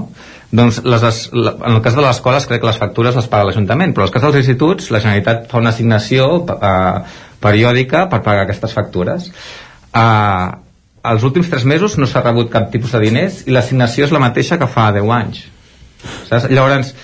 doncs 0.54 0.78
les, 0.86 1.02
es- 1.10 1.26
la, 1.34 1.56
en 1.58 1.78
el 1.80 1.82
cas 1.82 1.96
de 1.98 2.04
les 2.04 2.14
escoles 2.14 2.46
crec 2.46 2.62
que 2.62 2.70
les 2.70 2.78
factures 2.80 3.16
les 3.18 3.28
paga 3.32 3.48
l'Ajuntament 3.50 3.92
però 3.96 4.06
en 4.06 4.12
el 4.12 4.14
cas 4.14 4.26
dels 4.28 4.38
instituts 4.44 4.92
la 4.94 5.02
Generalitat 5.02 5.48
fa 5.50 5.58
una 5.58 5.72
assignació 5.74 6.28
eh, 6.54 6.98
periòdica 7.44 8.06
per 8.12 8.22
pagar 8.24 8.46
aquestes 8.46 8.72
factures 8.76 9.26
eh, 9.90 10.46
els 11.10 11.24
últims 11.26 11.50
tres 11.52 11.66
mesos 11.68 11.98
no 12.00 12.08
s'ha 12.08 12.22
rebut 12.24 12.50
cap 12.52 12.70
tipus 12.72 12.94
de 12.94 13.02
diners 13.04 13.42
i 13.48 13.54
l'assignació 13.54 14.06
és 14.06 14.14
la 14.14 14.22
mateixa 14.22 14.58
que 14.60 14.70
fa 14.70 14.90
10 14.94 15.10
anys 15.18 15.42
Saps? 16.28 16.48
llavors 16.50 16.94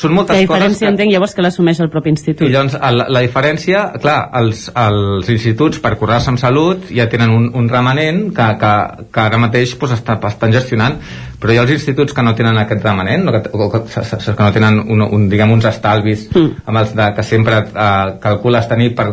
són 0.00 0.14
moltes 0.16 0.32
La 0.38 0.46
coses 0.48 0.62
diferència, 0.62 0.86
que... 0.86 0.92
entenc, 0.94 1.12
llavors, 1.12 1.34
que 1.36 1.44
l'assumeix 1.44 1.80
el 1.84 1.90
propi 1.92 2.12
institut. 2.14 2.46
I 2.48 2.52
llavors, 2.54 2.76
la, 2.80 3.06
la 3.12 3.20
diferència, 3.24 3.82
clar, 4.00 4.18
els, 4.40 4.68
els 4.80 5.28
instituts 5.32 5.80
per 5.84 5.92
curar-se 6.00 6.32
amb 6.32 6.40
salut 6.40 6.88
ja 6.88 7.04
tenen 7.12 7.34
un, 7.34 7.50
un 7.60 7.68
remanent 7.68 8.22
que, 8.36 8.46
que, 8.62 8.72
que 9.12 9.20
ara 9.22 9.40
mateix 9.42 9.74
pues, 9.80 9.92
està, 9.98 10.16
estan 10.30 10.54
gestionant, 10.56 10.96
però 11.40 11.52
hi 11.52 11.60
ha 11.60 11.66
els 11.66 11.74
instituts 11.76 12.16
que 12.16 12.24
no 12.24 12.32
tenen 12.38 12.56
aquest 12.62 12.84
remanent, 12.84 13.28
o 13.28 13.34
que, 13.34 13.42
o 13.52 13.68
que, 13.74 13.82
que 13.90 14.40
no 14.40 14.50
tenen 14.56 14.80
un, 14.86 15.04
un, 15.04 15.28
diguem, 15.32 15.52
uns 15.58 15.68
estalvis 15.68 16.28
Mm. 16.30 16.62
amb 16.66 16.78
els 16.78 16.92
de, 16.94 17.06
que 17.16 17.22
sempre 17.26 17.56
eh, 17.66 18.10
calcules 18.22 18.68
tenir 18.68 18.90
per 18.94 19.06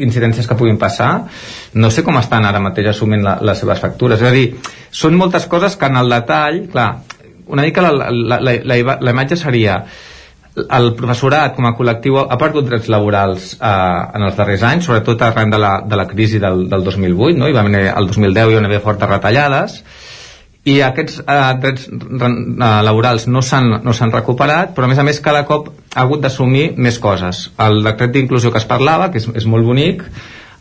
incidències 0.00 0.46
que 0.48 0.56
puguin 0.56 0.78
passar, 0.80 1.26
no 1.74 1.90
sé 1.92 2.04
com 2.06 2.16
estan 2.18 2.46
ara 2.48 2.62
mateix 2.64 2.92
assumint 2.92 3.24
la, 3.24 3.36
les 3.44 3.60
seves 3.60 3.82
factures. 3.82 4.22
És 4.22 4.28
a 4.28 4.32
dir, 4.32 4.46
són 4.90 5.18
moltes 5.20 5.46
coses 5.52 5.76
que 5.76 5.90
en 5.90 5.98
el 6.00 6.12
detall, 6.12 6.62
clar, 6.72 6.88
una 7.52 7.66
mica 7.66 7.84
la, 7.84 7.92
la, 8.10 8.40
la, 8.40 8.56
la, 8.64 8.96
la 9.00 9.14
imatge 9.14 9.36
seria 9.36 9.82
el 10.56 10.90
professorat 10.98 11.54
com 11.56 11.66
a 11.68 11.72
col·lectiu 11.76 12.18
ha 12.20 12.38
perdut 12.40 12.66
drets 12.68 12.88
laborals 12.92 13.52
eh, 13.56 13.66
en 14.16 14.26
els 14.26 14.36
darrers 14.36 14.64
anys, 14.68 14.88
sobretot 14.88 15.22
arran 15.24 15.52
de 15.52 15.60
la, 15.60 15.74
de 15.88 15.96
la 15.96 16.06
crisi 16.10 16.40
del, 16.42 16.66
del 16.68 16.84
2008, 16.84 17.38
no? 17.40 17.48
hi 17.48 17.56
va 17.56 17.64
haver 17.64 17.86
el 17.92 18.08
2010 18.10 18.50
hi 18.50 18.58
va 18.58 18.66
haver 18.68 18.82
fortes 18.84 19.08
retallades 19.08 19.78
i 20.68 20.76
aquests 20.84 21.22
eh, 21.24 21.38
drets 21.62 21.88
re- 21.90 22.28
eh, 22.30 22.82
laborals 22.86 23.26
no 23.26 23.42
s'han 23.42 23.80
no 23.82 23.94
recuperat, 24.12 24.76
però 24.76 24.86
a 24.86 24.92
més 24.92 25.00
a 25.00 25.06
més 25.06 25.18
cada 25.24 25.42
cop 25.48 25.72
ha 25.94 26.04
hagut 26.04 26.22
d'assumir 26.22 26.74
més 26.76 27.00
coses. 27.02 27.48
El 27.58 27.82
decret 27.82 28.12
d'inclusió 28.14 28.52
que 28.52 28.60
es 28.62 28.68
parlava, 28.68 29.10
que 29.10 29.18
és, 29.18 29.26
és 29.42 29.46
molt 29.46 29.66
bonic, 29.66 30.04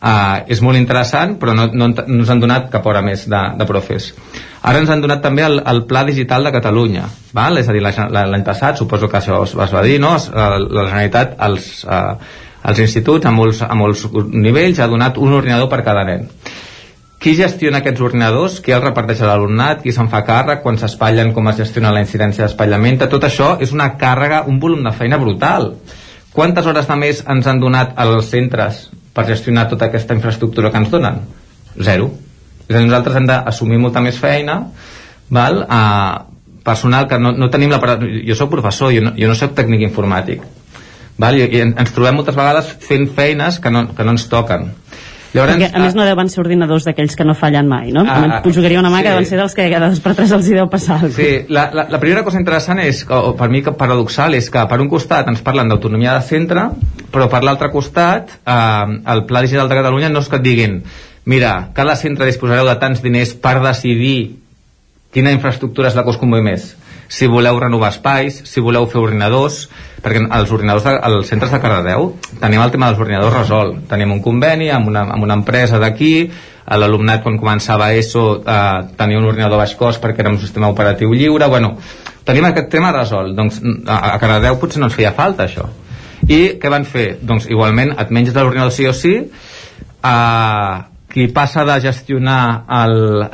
eh, 0.01 0.37
és 0.47 0.61
molt 0.65 0.79
interessant, 0.79 1.35
però 1.37 1.53
no, 1.53 1.67
no, 1.67 1.91
no 1.93 2.21
ens 2.23 2.31
han 2.33 2.41
donat 2.41 2.71
cap 2.73 2.87
hora 2.87 3.03
més 3.05 3.27
de, 3.29 3.43
de 3.59 3.69
profes. 3.69 4.13
Ara 4.61 4.77
ens 4.79 4.89
han 4.93 5.01
donat 5.01 5.21
també 5.23 5.41
el, 5.41 5.59
el 5.65 5.83
Pla 5.89 6.03
Digital 6.05 6.43
de 6.45 6.51
Catalunya, 6.53 7.07
val? 7.33 7.57
és 7.57 7.67
a 7.69 7.73
dir, 7.73 7.81
la- 7.81 8.09
la- 8.13 8.27
l'any 8.29 8.43
passat, 8.45 8.77
suposo 8.77 9.09
que 9.09 9.17
això 9.17 9.43
es, 9.43 9.55
es 9.55 9.73
va 9.73 9.81
dir, 9.81 9.99
no? 9.99 10.11
La 10.35 10.85
Generalitat 10.85 11.33
als, 11.39 11.83
eh, 11.89 12.15
als 12.63 12.79
instituts 12.79 13.25
a 13.25 13.31
molts, 13.31 13.61
a 13.65 13.73
molts 13.75 14.05
nivells 14.29 14.79
ha 14.79 14.87
donat 14.87 15.17
un 15.17 15.33
ordinador 15.33 15.69
per 15.69 15.83
cada 15.83 16.03
nen 16.05 16.27
qui 17.21 17.35
gestiona 17.37 17.77
aquests 17.83 18.01
ordinadors, 18.01 18.55
qui 18.65 18.71
els 18.73 18.81
reparteix 18.83 19.19
a 19.21 19.27
l'alumnat, 19.27 19.83
qui 19.83 19.91
se'n 19.93 20.07
fa 20.09 20.23
càrrec, 20.25 20.63
quan 20.63 20.79
s'espatllen, 20.81 21.33
com 21.35 21.47
es 21.51 21.57
gestiona 21.59 21.91
la 21.93 22.01
incidència 22.01 22.47
d'espatllament, 22.47 22.97
tot 23.11 23.21
això 23.27 23.51
és 23.61 23.71
una 23.77 23.91
càrrega, 24.01 24.39
un 24.49 24.57
volum 24.59 24.81
de 24.83 24.91
feina 24.91 25.17
brutal. 25.21 25.75
quantes 26.33 26.65
hores 26.65 26.87
de 26.87 26.95
més 26.95 27.23
ens 27.29 27.45
han 27.47 27.59
donat 27.59 27.93
els 27.99 28.25
centres 28.25 28.89
per 29.13 29.25
gestionar 29.27 29.67
tota 29.69 29.85
aquesta 29.85 30.13
infraestructura 30.15 30.71
que 30.71 30.77
ens 30.77 30.89
donen? 30.89 31.19
Zero. 31.77 32.09
És 32.71 32.77
a 32.77 32.79
dir, 32.79 32.87
nosaltres 32.87 33.19
hem 33.19 33.27
d'assumir 33.27 33.81
molta 33.83 34.03
més 34.03 34.17
feina 34.19 34.61
val? 35.31 35.65
A 35.67 35.81
personal 36.63 37.07
que 37.09 37.19
no, 37.19 37.33
no 37.33 37.49
tenim 37.51 37.71
la... 37.73 37.79
Jo 38.27 38.37
sóc 38.37 38.51
professor, 38.53 38.93
jo 38.95 39.03
no, 39.03 39.15
jo 39.17 39.29
no 39.29 39.37
sóc 39.37 39.55
tècnic 39.57 39.83
informàtic. 39.87 40.43
Val? 41.19 41.37
I, 41.37 41.47
I 41.49 41.63
ens 41.67 41.95
trobem 41.95 42.19
moltes 42.19 42.37
vegades 42.37 42.69
fent 42.85 43.09
feines 43.17 43.59
que 43.59 43.73
no, 43.73 43.89
que 43.97 44.05
no 44.07 44.15
ens 44.15 44.29
toquen. 44.31 44.69
Llavors, 45.31 45.53
Perquè, 45.55 45.69
a 45.71 45.79
més, 45.79 45.93
no 45.95 46.03
deuen 46.03 46.27
ser 46.27 46.41
ordinadors 46.41 46.83
d'aquells 46.83 47.13
que 47.15 47.23
no 47.23 47.31
fallen 47.39 47.69
mai, 47.71 47.93
no? 47.95 48.01
Ah, 48.03 48.17
ah, 48.19 48.39
jugaria 48.51 48.81
una 48.81 48.89
mà 48.91 48.99
sí. 48.99 49.05
que 49.05 49.13
deuen 49.13 49.27
ser 49.29 49.37
dels 49.39 49.53
que 49.55 49.67
cada 49.71 49.87
dos 49.87 50.01
per 50.03 50.11
tres 50.17 50.33
els 50.35 50.49
hi 50.49 50.57
deu 50.57 50.67
passar. 50.71 50.97
Sí, 51.15 51.29
la, 51.47 51.69
la, 51.71 51.85
la 51.93 52.01
primera 52.03 52.25
cosa 52.27 52.41
interessant 52.41 52.81
és, 52.83 53.05
o 53.07 53.31
per 53.39 53.47
mi 53.53 53.61
que 53.63 53.71
paradoxal, 53.79 54.35
és 54.35 54.49
que 54.51 54.65
per 54.67 54.81
un 54.83 54.91
costat 54.91 55.31
ens 55.31 55.39
parlen 55.45 55.71
d'autonomia 55.71 56.17
de 56.17 56.25
centre, 56.27 56.65
però 57.15 57.29
per 57.31 57.45
l'altre 57.47 57.71
costat, 57.71 58.35
eh, 58.43 58.97
el 59.15 59.23
Pla 59.29 59.45
Digital 59.47 59.71
de 59.71 59.79
Catalunya 59.79 60.11
no 60.11 60.19
és 60.19 60.27
que 60.27 60.41
et 60.41 60.45
diguin 60.49 60.81
mira, 61.25 61.69
cada 61.77 61.95
centre 61.95 62.29
disposareu 62.29 62.67
de 62.67 62.77
tants 62.81 63.01
diners 63.03 63.33
per 63.33 63.59
decidir 63.63 64.37
quina 65.11 65.33
infraestructura 65.35 65.91
és 65.91 65.97
la 65.97 66.05
que 66.05 66.13
us 66.13 66.21
convé 66.21 66.41
més 66.45 66.71
si 67.11 67.27
voleu 67.27 67.59
renovar 67.59 67.89
espais, 67.91 68.37
si 68.47 68.61
voleu 68.63 68.85
fer 68.87 69.01
ordinadors, 69.01 69.65
perquè 69.99 70.21
els 70.23 70.51
ordinadors 70.55 70.85
de, 70.87 70.93
als 70.95 71.27
centres 71.27 71.51
de 71.51 71.59
Cardedeu 71.59 72.13
tenim 72.39 72.61
el 72.63 72.71
tema 72.71 72.87
dels 72.87 73.01
ordinadors 73.03 73.35
resolt. 73.35 73.81
Tenim 73.91 74.13
un 74.15 74.21
conveni 74.23 74.69
amb 74.71 74.87
una, 74.87 75.03
amb 75.17 75.25
una 75.27 75.35
empresa 75.35 75.79
d'aquí, 75.81 76.29
l'alumnat 76.71 77.19
quan 77.25 77.35
començava 77.41 77.89
ESO 77.99 78.23
eh, 78.39 78.61
tenia 78.95 79.19
un 79.19 79.27
ordinador 79.27 79.59
baix 79.59 79.75
cost 79.75 79.99
perquè 79.99 80.23
era 80.23 80.31
un 80.31 80.39
sistema 80.39 80.69
operatiu 80.71 81.11
lliure, 81.11 81.51
bueno, 81.51 81.73
tenim 82.23 82.47
aquest 82.47 82.71
tema 82.71 82.93
resolt. 82.95 83.35
Doncs 83.35 83.59
a, 83.83 84.13
a 84.13 84.17
Cardedeu 84.21 84.55
potser 84.61 84.79
no 84.79 84.87
ens 84.87 84.95
feia 84.95 85.11
falta 85.17 85.49
això. 85.49 85.67
I 86.31 86.61
què 86.61 86.71
van 86.71 86.87
fer? 86.87 87.17
Doncs 87.19 87.49
igualment 87.51 87.91
et 87.97 88.07
de 88.07 88.39
l'ordinador 88.39 88.71
sí 88.71 88.87
o 88.87 88.95
sí, 88.95 89.17
eh, 89.19 90.77
qui 91.11 91.27
passa 91.35 91.65
de 91.67 91.77
gestionar 91.83 92.63
el, 92.81 93.25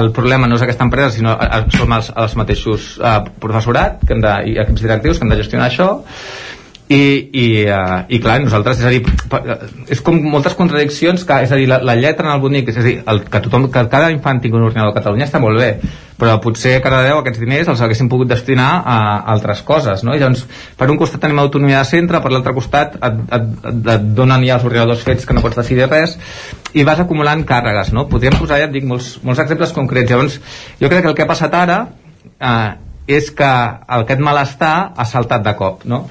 el 0.00 0.10
problema 0.16 0.48
no 0.48 0.56
és 0.56 0.64
aquesta 0.64 0.86
empresa 0.88 1.12
sinó 1.16 1.36
som 1.74 1.92
els, 1.92 2.10
els 2.16 2.36
mateixos 2.40 2.90
uh, 3.02 3.18
professorat 3.42 4.02
que 4.08 4.16
de, 4.22 4.34
i 4.52 4.58
equips 4.64 4.84
directius 4.86 5.20
que 5.20 5.28
han 5.28 5.34
de 5.34 5.40
gestionar 5.42 5.68
això 5.68 5.90
i, 6.88 7.28
i, 7.36 7.46
uh, 7.68 8.06
i 8.08 8.16
clar, 8.22 8.38
nosaltres, 8.40 8.78
és 8.80 8.86
a 8.88 8.92
dir, 8.94 9.02
és 9.92 10.00
com 10.04 10.16
moltes 10.32 10.54
contradiccions, 10.56 11.20
que, 11.28 11.36
és 11.44 11.50
a 11.52 11.58
dir, 11.60 11.66
la, 11.68 11.82
la 11.84 11.96
lletra 11.98 12.24
en 12.24 12.32
el 12.32 12.40
bonic, 12.40 12.70
és 12.72 12.78
a 12.80 12.84
dir, 12.86 12.94
el, 13.12 13.20
que, 13.28 13.40
tothom, 13.44 13.66
que 13.74 13.82
cada 13.92 14.08
infant 14.14 14.40
tingui 14.40 14.56
un 14.56 14.64
ordinador 14.70 14.94
a 14.94 14.96
Catalunya 14.96 15.26
està 15.28 15.40
molt 15.42 15.60
bé, 15.60 15.68
però 16.18 16.38
potser 16.42 16.78
a 16.78 16.80
cada 16.82 17.02
deu 17.04 17.20
aquests 17.20 17.42
diners 17.42 17.68
els 17.68 17.82
haguéssim 17.84 18.08
pogut 18.08 18.32
destinar 18.32 18.70
a 18.88 18.96
altres 19.34 19.60
coses, 19.68 20.00
no? 20.06 20.16
I 20.16 20.22
llavors, 20.22 20.46
per 20.80 20.88
un 20.88 20.96
costat 20.98 21.22
tenim 21.26 21.42
autonomia 21.44 21.84
de 21.84 21.90
centre, 21.92 22.22
per 22.24 22.32
l'altre 22.32 22.56
costat 22.56 22.96
et, 22.96 23.20
et, 23.36 23.52
et, 23.68 23.92
et 23.98 24.08
donen 24.16 24.48
ja 24.48 24.56
els 24.56 24.66
ordinadors 24.66 25.04
fets 25.04 25.28
que 25.28 25.36
no 25.36 25.44
pots 25.44 25.60
decidir 25.60 25.90
res, 25.92 26.16
i 26.72 26.88
vas 26.88 27.04
acumulant 27.04 27.44
càrregues, 27.46 27.92
no? 27.92 28.08
Podríem 28.08 28.40
posar, 28.40 28.62
ja 28.64 28.72
et 28.72 28.74
dic, 28.74 28.88
molts, 28.88 29.18
molts 29.28 29.44
exemples 29.44 29.76
concrets. 29.76 30.08
Llavors, 30.10 30.40
jo 30.80 30.88
crec 30.88 31.04
que 31.04 31.12
el 31.12 31.20
que 31.20 31.28
ha 31.28 31.30
passat 31.36 31.60
ara 31.60 31.78
eh, 32.40 32.68
és 33.20 33.30
que 33.32 33.54
aquest 34.00 34.20
malestar 34.24 34.74
ha 34.96 35.08
saltat 35.08 35.44
de 35.44 35.56
cop, 35.60 35.84
no? 35.88 36.06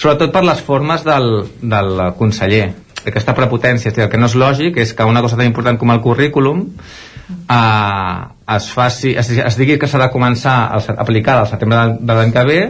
Sobretot 0.00 0.32
per 0.32 0.44
les 0.46 0.62
formes 0.64 1.04
del, 1.04 1.32
del 1.60 1.98
conseller 2.16 2.70
aquesta 3.06 3.34
prepotència, 3.36 3.92
el 3.96 4.10
que 4.12 4.18
no 4.20 4.28
és 4.28 4.36
lògic 4.36 4.80
és 4.80 4.92
que 4.96 5.06
una 5.08 5.22
cosa 5.24 5.38
tan 5.38 5.48
important 5.48 5.78
com 5.80 5.92
el 5.92 6.02
currículum 6.04 6.66
eh, 6.68 8.18
es, 8.56 8.66
faci, 8.74 9.14
es, 9.16 9.30
es 9.30 9.60
digui 9.60 9.78
que 9.80 9.88
s'ha 9.88 10.02
de 10.02 10.10
començar 10.12 10.56
a 10.68 10.82
aplicar 11.04 11.38
al 11.40 11.48
setembre 11.48 11.86
de 12.00 12.18
l'any 12.18 12.34
que 12.34 12.44
ve 12.48 12.60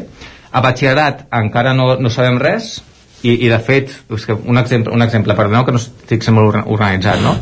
a 0.50 0.62
batxillerat 0.62 1.26
encara 1.40 1.74
no, 1.74 1.94
no 1.98 2.10
sabem 2.10 2.38
res 2.42 2.76
i, 3.22 3.34
i 3.34 3.50
de 3.52 3.58
fet, 3.60 3.90
és 4.16 4.26
que 4.26 4.34
un 4.34 4.58
exemple, 4.58 4.94
un 4.94 5.02
exemple 5.04 5.36
perdoneu 5.36 5.66
que 5.66 5.74
no 5.74 5.82
estic 5.82 6.24
molt 6.34 6.62
organitzat 6.62 7.20
no? 7.24 7.34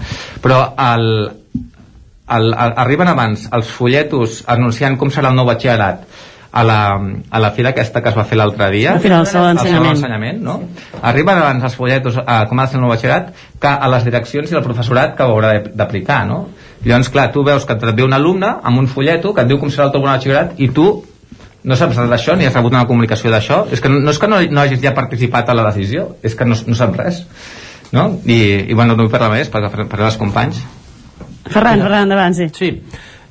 però 0.43 0.63
el, 0.89 1.07
el, 2.29 2.49
el, 2.51 2.75
arriben 2.85 3.13
abans 3.13 3.47
els 3.53 3.71
folletos 3.73 4.43
anunciant 4.49 4.99
com 4.99 5.13
serà 5.15 5.31
el 5.33 5.39
nou 5.39 5.49
batxillerat 5.49 6.09
a 6.51 6.65
la, 6.65 6.79
a 7.31 7.41
la 7.41 7.51
fira 7.53 7.71
aquesta 7.75 8.01
que 8.03 8.09
es 8.09 8.17
va 8.17 8.25
fer 8.25 8.39
l'altre 8.41 8.71
dia 8.73 8.95
la 8.97 9.03
fira 9.05 9.19
del 9.21 9.27
saló 9.29 9.51
d'ensenyament 9.51 10.41
no? 10.43 10.61
arriben 11.03 11.37
abans 11.37 11.67
els 11.69 11.77
folletos 11.77 12.17
a 12.25 12.39
com 12.49 12.59
ha 12.59 12.65
de 12.65 12.73
ser 12.73 12.79
el 12.79 12.85
nou 12.87 12.93
batxillerat 12.95 13.29
que 13.61 13.69
a 13.69 13.91
les 13.93 14.07
direccions 14.09 14.53
i 14.53 14.57
el 14.57 14.65
professorat 14.65 15.15
que 15.19 15.27
ho 15.27 15.37
haurà 15.37 15.59
d'aplicar 15.69 16.25
no? 16.29 16.47
Llavors 16.85 17.11
clar, 17.11 17.29
tu 17.35 17.43
veus 17.45 17.65
que 17.67 17.75
et 17.75 17.85
ve 17.91 18.05
un 18.07 18.15
alumne 18.15 18.49
amb 18.63 18.79
un 18.79 18.87
folleto 18.89 19.35
que 19.35 19.43
et 19.43 19.51
diu 19.51 19.59
com 19.61 19.71
serà 19.71 19.89
el 19.89 19.95
teu 19.97 20.05
batxillerat 20.07 20.57
i 20.63 20.71
tu 20.73 20.89
no 21.69 21.77
saps 21.77 21.99
res 21.99 22.09
d'això 22.09 22.37
ni 22.39 22.47
has 22.47 22.55
rebut 22.57 22.73
una 22.73 22.87
comunicació 22.87 23.33
d'això 23.35 23.65
és 23.75 23.83
que 23.83 23.91
no, 23.93 24.01
no 24.01 24.15
és 24.15 24.19
que 24.19 24.31
no, 24.31 24.41
no 24.41 24.63
hagis 24.63 24.81
ja 24.81 24.95
participat 24.97 25.51
a 25.51 25.59
la 25.59 25.67
decisió 25.69 26.15
és 26.23 26.39
que 26.39 26.47
no, 26.49 26.57
no 26.67 26.79
saps 26.79 26.97
res 26.97 27.23
no? 27.93 28.09
I, 28.25 28.39
i 28.71 28.75
bueno, 28.75 28.95
no 28.95 29.05
vull 29.05 29.13
parlar 29.13 29.35
més 29.35 29.51
perquè 29.53 29.89
parlar 29.91 30.13
els 30.13 30.21
companys 30.21 30.65
Ferran, 31.49 31.81
Ferran, 31.81 32.05
endavant, 32.05 32.35
sí. 32.37 32.49
Sí, 32.53 32.69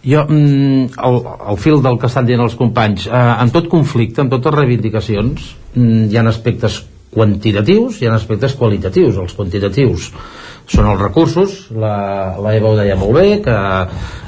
jo, 0.08 0.24
mm, 0.24 0.98
el, 1.03 1.22
el 1.52 1.58
fil 1.61 1.82
del 1.84 2.00
que 2.00 2.08
estan 2.08 2.27
dient 2.27 2.44
els 2.44 2.56
companys 2.60 3.08
eh, 3.08 3.24
en 3.44 3.52
tot 3.56 3.68
conflicte, 3.72 4.24
en 4.24 4.32
totes 4.32 4.56
reivindicacions 4.56 5.50
mm, 5.76 6.08
hi 6.11 6.18
ha 6.19 6.27
aspectes 6.32 6.82
quantitatius 7.18 8.02
i 8.02 8.08
ha 8.08 8.16
aspectes 8.16 8.56
qualitatius. 8.58 9.18
Els 9.18 9.34
quantitatius 9.38 10.11
són 10.68 10.90
els 10.92 11.00
recursos. 11.00 11.56
La, 11.72 12.36
la 12.44 12.53
Eva 12.58 12.72
ho 12.72 12.77
deia 12.77 12.98
molt 13.00 13.16
bé 13.16 13.40
que 13.44 13.56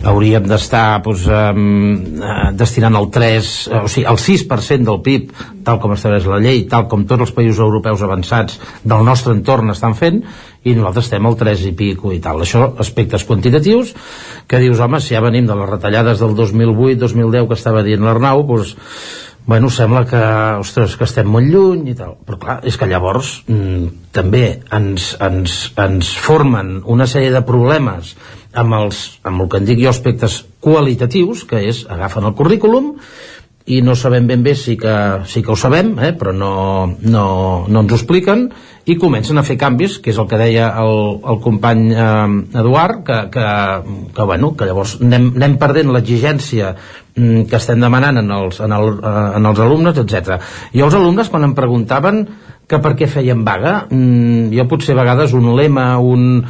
hauríem 0.09 0.47
d'estar 0.49 1.01
doncs, 1.05 1.25
eh, 1.27 2.51
destinant 2.59 2.95
el 2.99 3.09
3 3.13 3.49
eh, 3.67 3.81
o 3.83 3.91
sigui, 3.91 4.07
el 4.07 4.21
6% 4.23 4.87
del 4.87 5.01
PIB 5.05 5.33
tal 5.67 5.81
com 5.83 5.93
estableix 5.93 6.27
la 6.31 6.39
llei, 6.41 6.63
tal 6.71 6.87
com 6.91 7.03
tots 7.07 7.27
els 7.27 7.35
països 7.35 7.59
europeus 7.65 8.03
avançats 8.05 8.59
del 8.83 9.03
nostre 9.05 9.35
entorn 9.35 9.75
estan 9.75 9.97
fent 9.99 10.23
i 10.67 10.75
nosaltres 10.75 11.07
estem 11.07 11.25
al 11.25 11.37
3 11.39 11.63
i 11.69 11.73
pico 11.77 12.11
i 12.11 12.19
tal. 12.23 12.43
Això, 12.43 12.65
aspectes 12.83 13.23
quantitatius, 13.27 13.93
que 14.47 14.59
dius, 14.59 14.81
home, 14.83 14.99
si 14.99 15.15
ja 15.15 15.23
venim 15.23 15.47
de 15.47 15.55
les 15.55 15.69
retallades 15.69 16.19
del 16.19 16.35
2008-2010 16.35 17.47
que 17.47 17.57
estava 17.59 17.83
dient 17.85 18.03
l'Arnau, 18.03 18.43
doncs, 18.47 18.75
bueno, 19.49 19.69
sembla 19.73 20.03
que, 20.05 20.19
ostres, 20.61 20.97
que 20.99 21.07
estem 21.07 21.29
molt 21.31 21.47
lluny 21.49 21.87
i 21.89 21.95
tal. 21.97 22.17
Però 22.27 22.37
clar, 22.41 22.57
és 22.69 22.77
que 22.77 22.89
llavors 22.89 23.39
mm, 23.47 24.11
també 24.13 24.43
ens, 24.75 25.15
ens, 25.25 25.55
ens 25.79 26.11
formen 26.21 26.83
una 26.85 27.07
sèrie 27.09 27.31
de 27.33 27.41
problemes 27.47 28.13
amb, 28.53 28.75
els, 28.77 29.01
amb 29.23 29.41
el 29.41 29.49
que 29.49 29.61
en 29.61 29.65
dic 29.71 29.81
jo 29.81 29.89
aspectes 29.89 30.43
qualitatius, 30.61 31.45
que 31.49 31.63
és, 31.71 31.85
agafen 31.89 32.29
el 32.29 32.35
currículum, 32.37 32.93
i 33.69 33.83
no 33.85 33.93
sabem 33.95 34.25
ben 34.27 34.41
bé 34.43 34.55
si 34.57 34.75
que, 34.77 34.93
sí 35.29 35.43
que 35.45 35.51
ho 35.53 35.57
sabem, 35.59 35.93
eh, 36.01 36.11
però 36.17 36.33
no, 36.33 36.53
no, 37.05 37.25
no 37.69 37.83
ens 37.83 37.91
ho 37.93 37.99
expliquen, 37.99 38.47
i 38.89 38.95
comencen 38.97 39.37
a 39.37 39.43
fer 39.45 39.59
canvis, 39.61 39.99
que 40.01 40.09
és 40.09 40.17
el 40.17 40.25
que 40.29 40.39
deia 40.41 40.71
el, 40.81 41.19
el 41.29 41.37
company 41.43 41.91
eh, 41.93 42.61
Eduard, 42.63 43.03
que, 43.05 43.19
que, 43.35 43.45
que, 44.15 44.25
bueno, 44.25 44.55
que 44.57 44.69
llavors 44.69 44.95
anem, 44.97 45.29
anem 45.37 45.57
perdent 45.61 45.93
l'exigència 45.93 46.71
mm, 46.73 47.45
que 47.51 47.59
estem 47.59 47.85
demanant 47.85 48.17
en 48.23 48.33
els, 48.39 48.61
en, 48.65 48.73
el, 48.73 48.95
eh, 48.97 49.27
en 49.37 49.51
els 49.51 49.61
alumnes, 49.67 50.01
etc. 50.01 50.39
I 50.73 50.81
els 50.85 50.97
alumnes, 50.97 51.29
quan 51.29 51.45
em 51.45 51.53
preguntaven 51.57 52.23
que 52.69 52.81
per 52.81 52.95
què 52.97 53.09
feien 53.09 53.45
vaga, 53.45 53.83
mm, 53.89 54.49
jo 54.55 54.65
potser 54.71 54.97
a 54.97 55.01
vegades 55.03 55.37
un 55.37 55.51
lema, 55.57 55.91
un, 56.01 56.41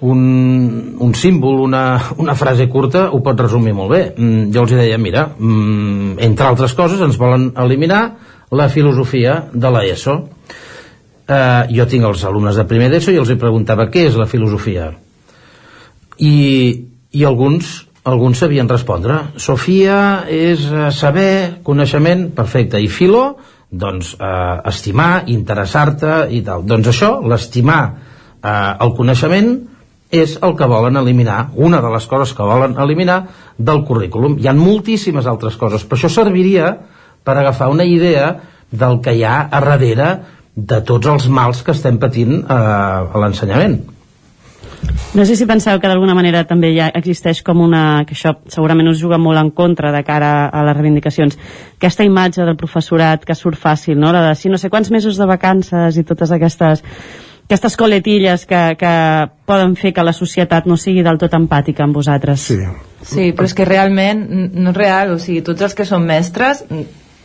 un, 0.00 0.96
un 0.98 1.14
símbol, 1.14 1.60
una, 1.60 2.00
una 2.16 2.34
frase 2.34 2.68
curta 2.68 3.08
ho 3.12 3.20
pot 3.24 3.40
resumir 3.40 3.74
molt 3.76 3.92
bé. 3.92 4.02
Mm, 4.16 4.48
jo 4.54 4.64
els 4.64 4.74
deia, 4.76 4.98
mira, 4.98 5.26
mm, 5.36 6.16
entre 6.24 6.48
altres 6.48 6.74
coses 6.78 7.02
ens 7.04 7.18
volen 7.20 7.50
eliminar 7.60 8.02
la 8.56 8.68
filosofia 8.72 9.36
de 9.52 9.70
l'ESO. 9.70 10.16
Eh, 11.30 11.62
jo 11.76 11.86
tinc 11.86 12.08
els 12.08 12.24
alumnes 12.26 12.56
de 12.56 12.66
primer 12.66 12.88
d'ESO 12.90 13.12
i 13.14 13.20
els 13.20 13.30
hi 13.30 13.38
preguntava 13.38 13.90
què 13.92 14.08
és 14.08 14.16
la 14.18 14.26
filosofia? 14.30 14.90
I, 16.18 16.34
i 17.12 17.24
alguns 17.24 17.86
alguns 18.10 18.40
sabien 18.40 18.68
respondre 18.68 19.16
Sofia 19.36 20.24
és 20.32 20.64
eh, 20.72 20.88
saber, 20.92 21.60
coneixement 21.62 22.30
perfecte, 22.36 22.80
i 22.80 22.88
filo 22.88 23.36
doncs 23.70 24.14
eh, 24.16 24.56
estimar, 24.72 25.26
interessar-te 25.30 26.24
i 26.32 26.40
tal, 26.46 26.64
doncs 26.66 26.90
això, 26.90 27.12
l'estimar 27.22 27.82
eh, 28.42 28.72
el 28.80 28.94
coneixement 28.96 29.52
és 30.10 30.36
el 30.42 30.56
que 30.58 30.66
volen 30.66 30.98
eliminar, 30.98 31.50
una 31.54 31.80
de 31.80 31.90
les 31.92 32.06
coses 32.10 32.34
que 32.34 32.46
volen 32.46 32.76
eliminar 32.82 33.20
del 33.58 33.84
currículum. 33.86 34.36
Hi 34.38 34.50
ha 34.50 34.56
moltíssimes 34.56 35.28
altres 35.30 35.56
coses, 35.56 35.86
però 35.86 36.00
això 36.00 36.10
serviria 36.10 36.74
per 37.24 37.36
agafar 37.38 37.70
una 37.70 37.86
idea 37.86 38.34
del 38.70 39.00
que 39.04 39.14
hi 39.14 39.24
ha 39.24 39.46
a 39.46 39.60
darrere 39.62 40.10
de 40.56 40.80
tots 40.86 41.06
els 41.06 41.28
mals 41.30 41.62
que 41.62 41.72
estem 41.72 41.98
patint 42.02 42.40
eh, 42.42 42.54
a 42.54 43.22
l'ensenyament. 43.22 43.80
No 45.14 45.24
sé 45.26 45.34
si 45.36 45.46
penseu 45.46 45.80
que 45.80 45.88
d'alguna 45.90 46.14
manera 46.14 46.44
també 46.48 46.70
ja 46.76 46.88
existeix 46.94 47.42
com 47.46 47.60
una... 47.64 48.04
que 48.06 48.14
això 48.14 48.36
segurament 48.48 48.88
us 48.88 49.00
juga 49.00 49.18
molt 49.18 49.40
en 49.40 49.50
contra 49.50 49.90
de 49.92 50.02
cara 50.06 50.48
a 50.48 50.62
les 50.66 50.76
reivindicacions. 50.76 51.36
Aquesta 51.76 52.06
imatge 52.06 52.46
del 52.46 52.56
professorat 52.56 53.26
que 53.26 53.34
surt 53.34 53.58
fàcil, 53.58 53.98
no? 53.98 54.12
La 54.14 54.22
de 54.28 54.36
si 54.38 54.48
no 54.48 54.58
sé 54.58 54.70
quants 54.70 54.90
mesos 54.94 55.18
de 55.20 55.26
vacances 55.28 55.98
i 55.98 56.06
totes 56.06 56.32
aquestes 56.32 56.84
aquestes 57.50 57.74
coletilles 57.74 58.46
que, 58.46 58.76
que 58.78 58.94
poden 59.44 59.74
fer 59.74 59.90
que 59.90 60.04
la 60.06 60.14
societat 60.14 60.68
no 60.70 60.76
sigui 60.78 61.02
del 61.02 61.18
tot 61.18 61.34
empàtica 61.34 61.82
amb 61.82 61.98
vosaltres. 61.98 62.46
Sí. 62.46 62.60
Sí, 63.02 63.30
però 63.34 63.48
és 63.48 63.54
que 63.56 63.66
realment 63.66 64.22
no 64.54 64.70
és 64.70 64.76
real, 64.76 65.16
o 65.16 65.18
sigui, 65.18 65.40
tots 65.42 65.66
els 65.66 65.74
que 65.74 65.86
som 65.88 66.04
mestres 66.06 66.62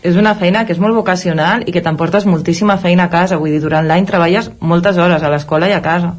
és 0.06 0.18
una 0.18 0.34
feina 0.40 0.64
que 0.66 0.74
és 0.74 0.82
molt 0.82 0.98
vocacional 0.98 1.66
i 1.68 1.74
que 1.76 1.84
t'emportes 1.86 2.26
moltíssima 2.26 2.80
feina 2.82 3.06
a 3.06 3.12
casa, 3.14 3.38
vull 3.38 3.54
dir, 3.54 3.62
durant 3.62 3.86
l'any 3.86 4.08
treballes 4.10 4.50
moltes 4.60 4.98
hores 4.98 5.22
a 5.22 5.30
l'escola 5.30 5.70
i 5.70 5.76
a 5.78 5.84
casa. 5.86 6.16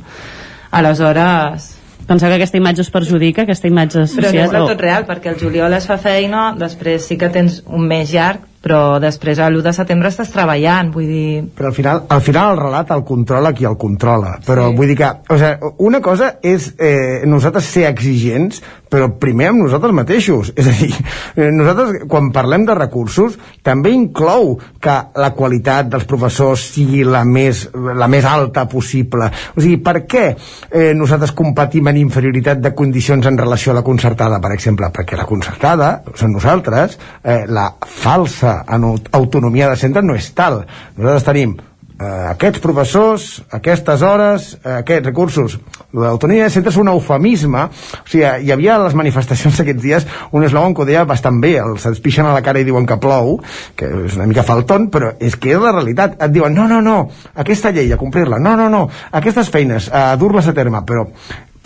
Aleshores, 0.70 1.73
Penseu 2.07 2.31
que 2.31 2.36
aquesta 2.36 2.60
imatge 2.60 2.85
us 2.85 2.91
perjudica, 2.94 3.43
aquesta 3.43 3.67
imatge 3.67 4.05
però 4.05 4.05
no 4.05 4.28
associada? 4.28 4.44
és 4.44 4.52
del 4.55 4.68
tot 4.70 4.83
real, 4.85 5.07
perquè 5.09 5.33
el 5.33 5.41
juliol 5.41 5.73
es 5.75 5.89
fa 5.91 5.97
feina, 5.99 6.52
després 6.55 7.09
sí 7.10 7.17
que 7.18 7.33
tens 7.35 7.65
un 7.67 7.83
mes 7.91 8.12
llarg, 8.15 8.44
però 8.66 8.98
després 8.98 9.38
a 9.38 9.46
l'1 9.46 9.62
de 9.62 9.72
setembre 9.76 10.10
estàs 10.10 10.32
treballant, 10.34 10.90
vull 10.94 11.06
dir... 11.06 11.44
Però 11.54 11.70
al 11.70 11.76
final, 11.76 12.02
al 12.10 12.22
final 12.26 12.54
el 12.56 12.58
relat 12.64 12.90
el 12.96 13.04
controla 13.06 13.52
qui 13.54 13.68
el 13.68 13.76
controla. 13.78 14.32
Però 14.46 14.64
sí. 14.72 14.76
vull 14.80 14.90
dir 14.90 14.96
que, 14.98 15.10
o 15.30 15.38
sigui, 15.38 15.70
una 15.86 16.00
cosa 16.02 16.32
és 16.42 16.72
eh, 16.74 17.22
nosaltres 17.30 17.70
ser 17.70 17.86
exigents, 17.92 18.58
però 18.90 19.08
primer 19.20 19.50
amb 19.50 19.65
nosaltres 19.65 19.94
mateixos. 19.97 20.52
És 20.56 20.68
a 20.70 20.74
dir, 20.78 20.92
eh, 21.36 21.50
nosaltres, 21.52 22.05
quan 22.08 22.31
parlem 22.32 22.66
de 22.66 22.74
recursos, 22.78 23.36
també 23.62 23.90
inclou 23.94 24.56
que 24.81 24.97
la 25.16 25.32
qualitat 25.34 25.90
dels 25.90 26.06
professors 26.08 26.68
sigui 26.76 27.02
la 27.05 27.24
més, 27.24 27.66
la 27.74 28.08
més 28.08 28.24
alta 28.24 28.66
possible. 28.70 29.31
O 29.56 29.60
sigui, 29.60 29.78
per 29.82 30.06
què 30.06 30.24
eh, 30.31 30.92
nosaltres 30.94 31.34
competim 31.36 31.89
en 31.89 32.00
inferioritat 32.00 32.62
de 32.62 32.74
condicions 32.74 33.26
en 33.26 33.39
relació 33.39 33.73
a 33.73 33.81
la 33.81 33.86
concertada, 33.86 34.40
per 34.40 34.52
exemple? 34.55 34.90
Perquè 34.94 35.18
la 35.18 35.28
concertada, 35.28 35.92
són 36.15 36.36
nosaltres, 36.36 36.98
eh, 37.23 37.44
la 37.48 37.73
falsa 37.86 38.62
autonomia 38.66 39.70
de 39.70 39.81
centre 39.81 40.02
no 40.02 40.15
és 40.15 40.31
tal. 40.36 40.62
Nosaltres 40.97 41.26
tenim 41.26 41.56
eh, 41.99 42.28
aquests 42.31 42.60
professors, 42.60 43.26
aquestes 43.50 44.02
hores, 44.02 44.49
eh, 44.62 44.78
aquests 44.81 45.07
recursos. 45.07 45.58
L'autonomia 45.97 46.44
de 46.44 46.52
centre 46.52 46.73
és 46.73 46.78
un 46.81 46.91
eufemisme. 46.92 47.65
O 47.66 48.08
sigui, 48.10 48.26
hi 48.47 48.52
havia 48.52 48.78
les 48.83 48.97
manifestacions 48.99 49.60
aquests 49.62 49.83
dies 49.83 50.07
un 50.33 50.44
eslògan 50.44 50.75
que 50.75 50.84
ho 50.84 50.89
deia 50.89 51.07
bastant 51.08 51.41
bé, 51.41 51.57
els 51.62 51.86
ens 51.89 52.02
pixen 52.05 52.26
a 52.26 52.34
la 52.36 52.44
cara 52.44 52.60
i 52.60 52.68
diuen 52.68 52.86
que 52.86 52.99
plou, 53.00 53.39
que 53.76 53.89
és 54.07 54.16
una 54.18 54.28
mica 54.28 54.44
falton, 54.47 54.91
però 54.92 55.15
és 55.20 55.36
que 55.36 55.55
és 55.55 55.62
la 55.62 55.75
realitat. 55.75 56.20
Et 56.23 56.36
diuen, 56.36 56.55
no, 56.55 56.68
no, 56.70 56.83
no, 56.84 56.99
aquesta 57.34 57.73
llei, 57.75 57.92
a 57.92 58.00
complir-la, 58.00 58.41
no, 58.42 58.57
no, 58.58 58.68
no, 58.73 58.86
aquestes 59.16 59.50
feines, 59.52 59.91
a 59.92 60.08
dur-les 60.20 60.49
a 60.49 60.57
terme, 60.57 60.83
però 60.86 61.07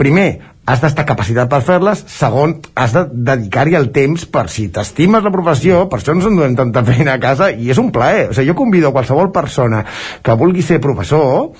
primer, 0.00 0.30
has 0.70 0.80
d'estar 0.82 1.04
capacitat 1.08 1.50
per 1.50 1.60
fer-les, 1.66 2.02
segon, 2.12 2.54
has 2.78 2.94
de 2.94 3.02
dedicar-hi 3.30 3.76
el 3.78 3.90
temps 3.94 4.26
per 4.32 4.46
si 4.52 4.68
t'estimes 4.72 5.24
la 5.26 5.32
professió, 5.34 5.82
per 5.90 6.00
això 6.00 6.14
ens 6.16 6.28
en 6.28 6.38
donem 6.38 6.56
tanta 6.58 6.84
feina 6.86 7.16
a 7.16 7.22
casa 7.22 7.50
i 7.50 7.72
és 7.72 7.80
un 7.82 7.90
plaer. 7.94 8.28
O 8.30 8.36
sigui, 8.36 8.52
jo 8.52 8.58
convido 8.58 8.90
a 8.90 8.94
qualsevol 8.96 9.32
persona 9.34 9.82
que 10.22 10.38
vulgui 10.38 10.64
ser 10.66 10.80
professor 10.82 11.52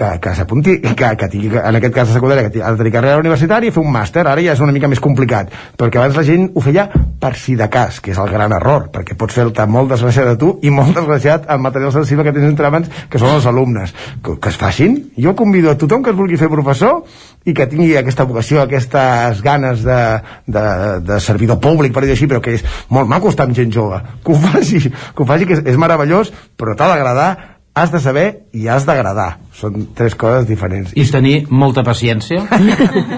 que, 0.00 0.18
que 0.18 0.34
s'apunti, 0.34 0.78
que, 0.80 1.08
que 1.20 1.28
tingui, 1.28 1.50
en 1.60 1.76
aquest 1.76 1.92
cas 1.92 2.08
de 2.08 2.16
secundària, 2.16 2.48
que 2.48 2.62
ha 2.64 2.72
de 2.72 2.80
tenir 2.80 2.92
carrera 2.94 3.20
universitària 3.20 3.68
i 3.68 3.74
fer 3.74 3.82
un 3.84 3.92
màster, 3.92 4.24
ara 4.24 4.40
ja 4.40 4.54
és 4.56 4.62
una 4.64 4.72
mica 4.72 4.88
més 4.88 5.02
complicat, 5.04 5.52
perquè 5.76 6.00
abans 6.00 6.16
la 6.16 6.24
gent 6.24 6.46
ho 6.54 6.62
feia 6.64 6.86
per 7.20 7.34
si 7.36 7.56
de 7.58 7.68
cas, 7.68 7.98
que 8.00 8.14
és 8.14 8.20
el 8.22 8.30
gran 8.32 8.54
error, 8.56 8.88
perquè 8.94 9.16
pots 9.20 9.36
fer-te 9.36 9.66
molt 9.68 9.92
desgraciat 9.92 10.30
de 10.32 10.38
tu 10.40 10.54
i 10.64 10.72
molt 10.72 10.96
desgraciat 10.96 11.50
el 11.52 11.60
material 11.60 11.92
sensible 11.92 12.24
que 12.24 12.32
tens 12.32 12.48
entre 12.48 12.70
mans, 12.72 12.88
que 13.12 13.20
són 13.20 13.36
els 13.36 13.48
alumnes. 13.50 13.92
Que, 14.24 14.38
que 14.40 14.48
es 14.48 14.56
facin. 14.60 14.96
Jo 15.20 15.34
convido 15.36 15.70
a 15.70 15.76
tothom 15.76 16.02
que 16.04 16.14
es 16.14 16.16
vulgui 16.16 16.40
fer 16.40 16.48
professor 16.48 17.02
i 17.44 17.52
que 17.56 17.68
tingui 17.68 17.92
aquesta 17.96 18.24
vocació, 18.28 18.62
aquestes 18.62 19.44
ganes 19.44 19.84
de, 19.84 20.00
de, 20.48 20.64
de 21.04 21.20
servidor 21.20 21.60
públic, 21.60 21.92
per 21.92 22.06
dir 22.06 22.16
així, 22.16 22.28
però 22.30 22.40
que 22.40 22.56
és 22.56 22.64
molt 22.88 23.08
maco 23.10 23.28
estar 23.28 23.44
amb 23.48 23.56
gent 23.56 23.72
jove. 23.76 24.00
Que 24.24 24.32
ho 24.32 24.40
faci, 24.40 24.80
que 24.88 25.24
ho 25.24 25.28
faci, 25.28 25.48
que 25.48 25.58
és, 25.58 25.64
és 25.74 25.80
meravellós, 25.80 26.32
però 26.56 26.76
t'ha 26.76 26.88
d'agradar, 26.94 27.30
has 27.74 27.92
de 27.92 28.00
saber 28.00 28.26
i 28.52 28.66
has 28.68 28.86
d'agradar. 28.86 29.38
Són 29.54 29.86
tres 29.96 30.16
coses 30.18 30.48
diferents. 30.48 30.92
I 30.96 31.06
tenir 31.10 31.36
molta 31.50 31.84
paciència. 31.86 32.42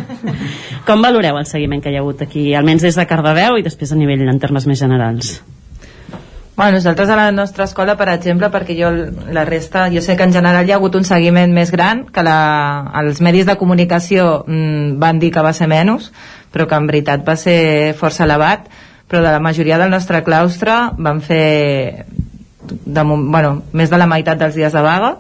Com 0.89 1.03
valoreu 1.03 1.39
el 1.39 1.49
seguiment 1.49 1.83
que 1.83 1.93
hi 1.93 1.97
ha 1.97 2.05
hagut 2.05 2.23
aquí, 2.27 2.53
almenys 2.55 2.85
des 2.89 2.99
de 2.99 3.09
Cardedeu 3.09 3.59
i 3.59 3.65
després 3.67 3.93
a 3.93 3.99
nivell 3.99 4.27
en 4.29 4.41
termes 4.43 4.67
més 4.69 4.83
generals? 4.83 5.41
Bueno, 6.55 6.77
nosaltres 6.77 7.09
a 7.09 7.17
la 7.17 7.31
nostra 7.33 7.65
escola, 7.65 7.95
per 7.97 8.11
exemple, 8.13 8.51
perquè 8.53 8.75
jo 8.77 8.91
la 9.33 9.47
resta, 9.49 9.87
jo 9.91 10.03
sé 10.05 10.19
que 10.19 10.27
en 10.29 10.35
general 10.35 10.69
hi 10.69 10.75
ha 10.75 10.77
hagut 10.77 10.99
un 10.99 11.07
seguiment 11.09 11.55
més 11.55 11.73
gran, 11.73 12.05
que 12.13 12.23
la, 12.23 12.93
els 13.01 13.23
medis 13.25 13.49
de 13.49 13.57
comunicació 13.57 14.43
mm, 14.45 14.99
van 15.01 15.19
dir 15.23 15.33
que 15.33 15.43
va 15.43 15.55
ser 15.57 15.71
menys, 15.73 16.11
però 16.53 16.69
que 16.69 16.77
en 16.77 16.91
veritat 16.91 17.25
va 17.25 17.39
ser 17.41 17.95
força 17.97 18.27
elevat, 18.29 18.69
però 19.09 19.25
de 19.25 19.33
la 19.33 19.41
majoria 19.41 19.81
del 19.81 19.91
nostre 19.91 20.21
claustre 20.27 20.77
van 21.01 21.25
fer 21.25 22.05
de, 22.69 23.03
bueno, 23.05 23.63
més 23.73 23.91
de 23.91 23.99
la 23.99 24.07
meitat 24.07 24.39
dels 24.41 24.55
dies 24.59 24.73
de 24.73 24.83
vaga 24.85 25.17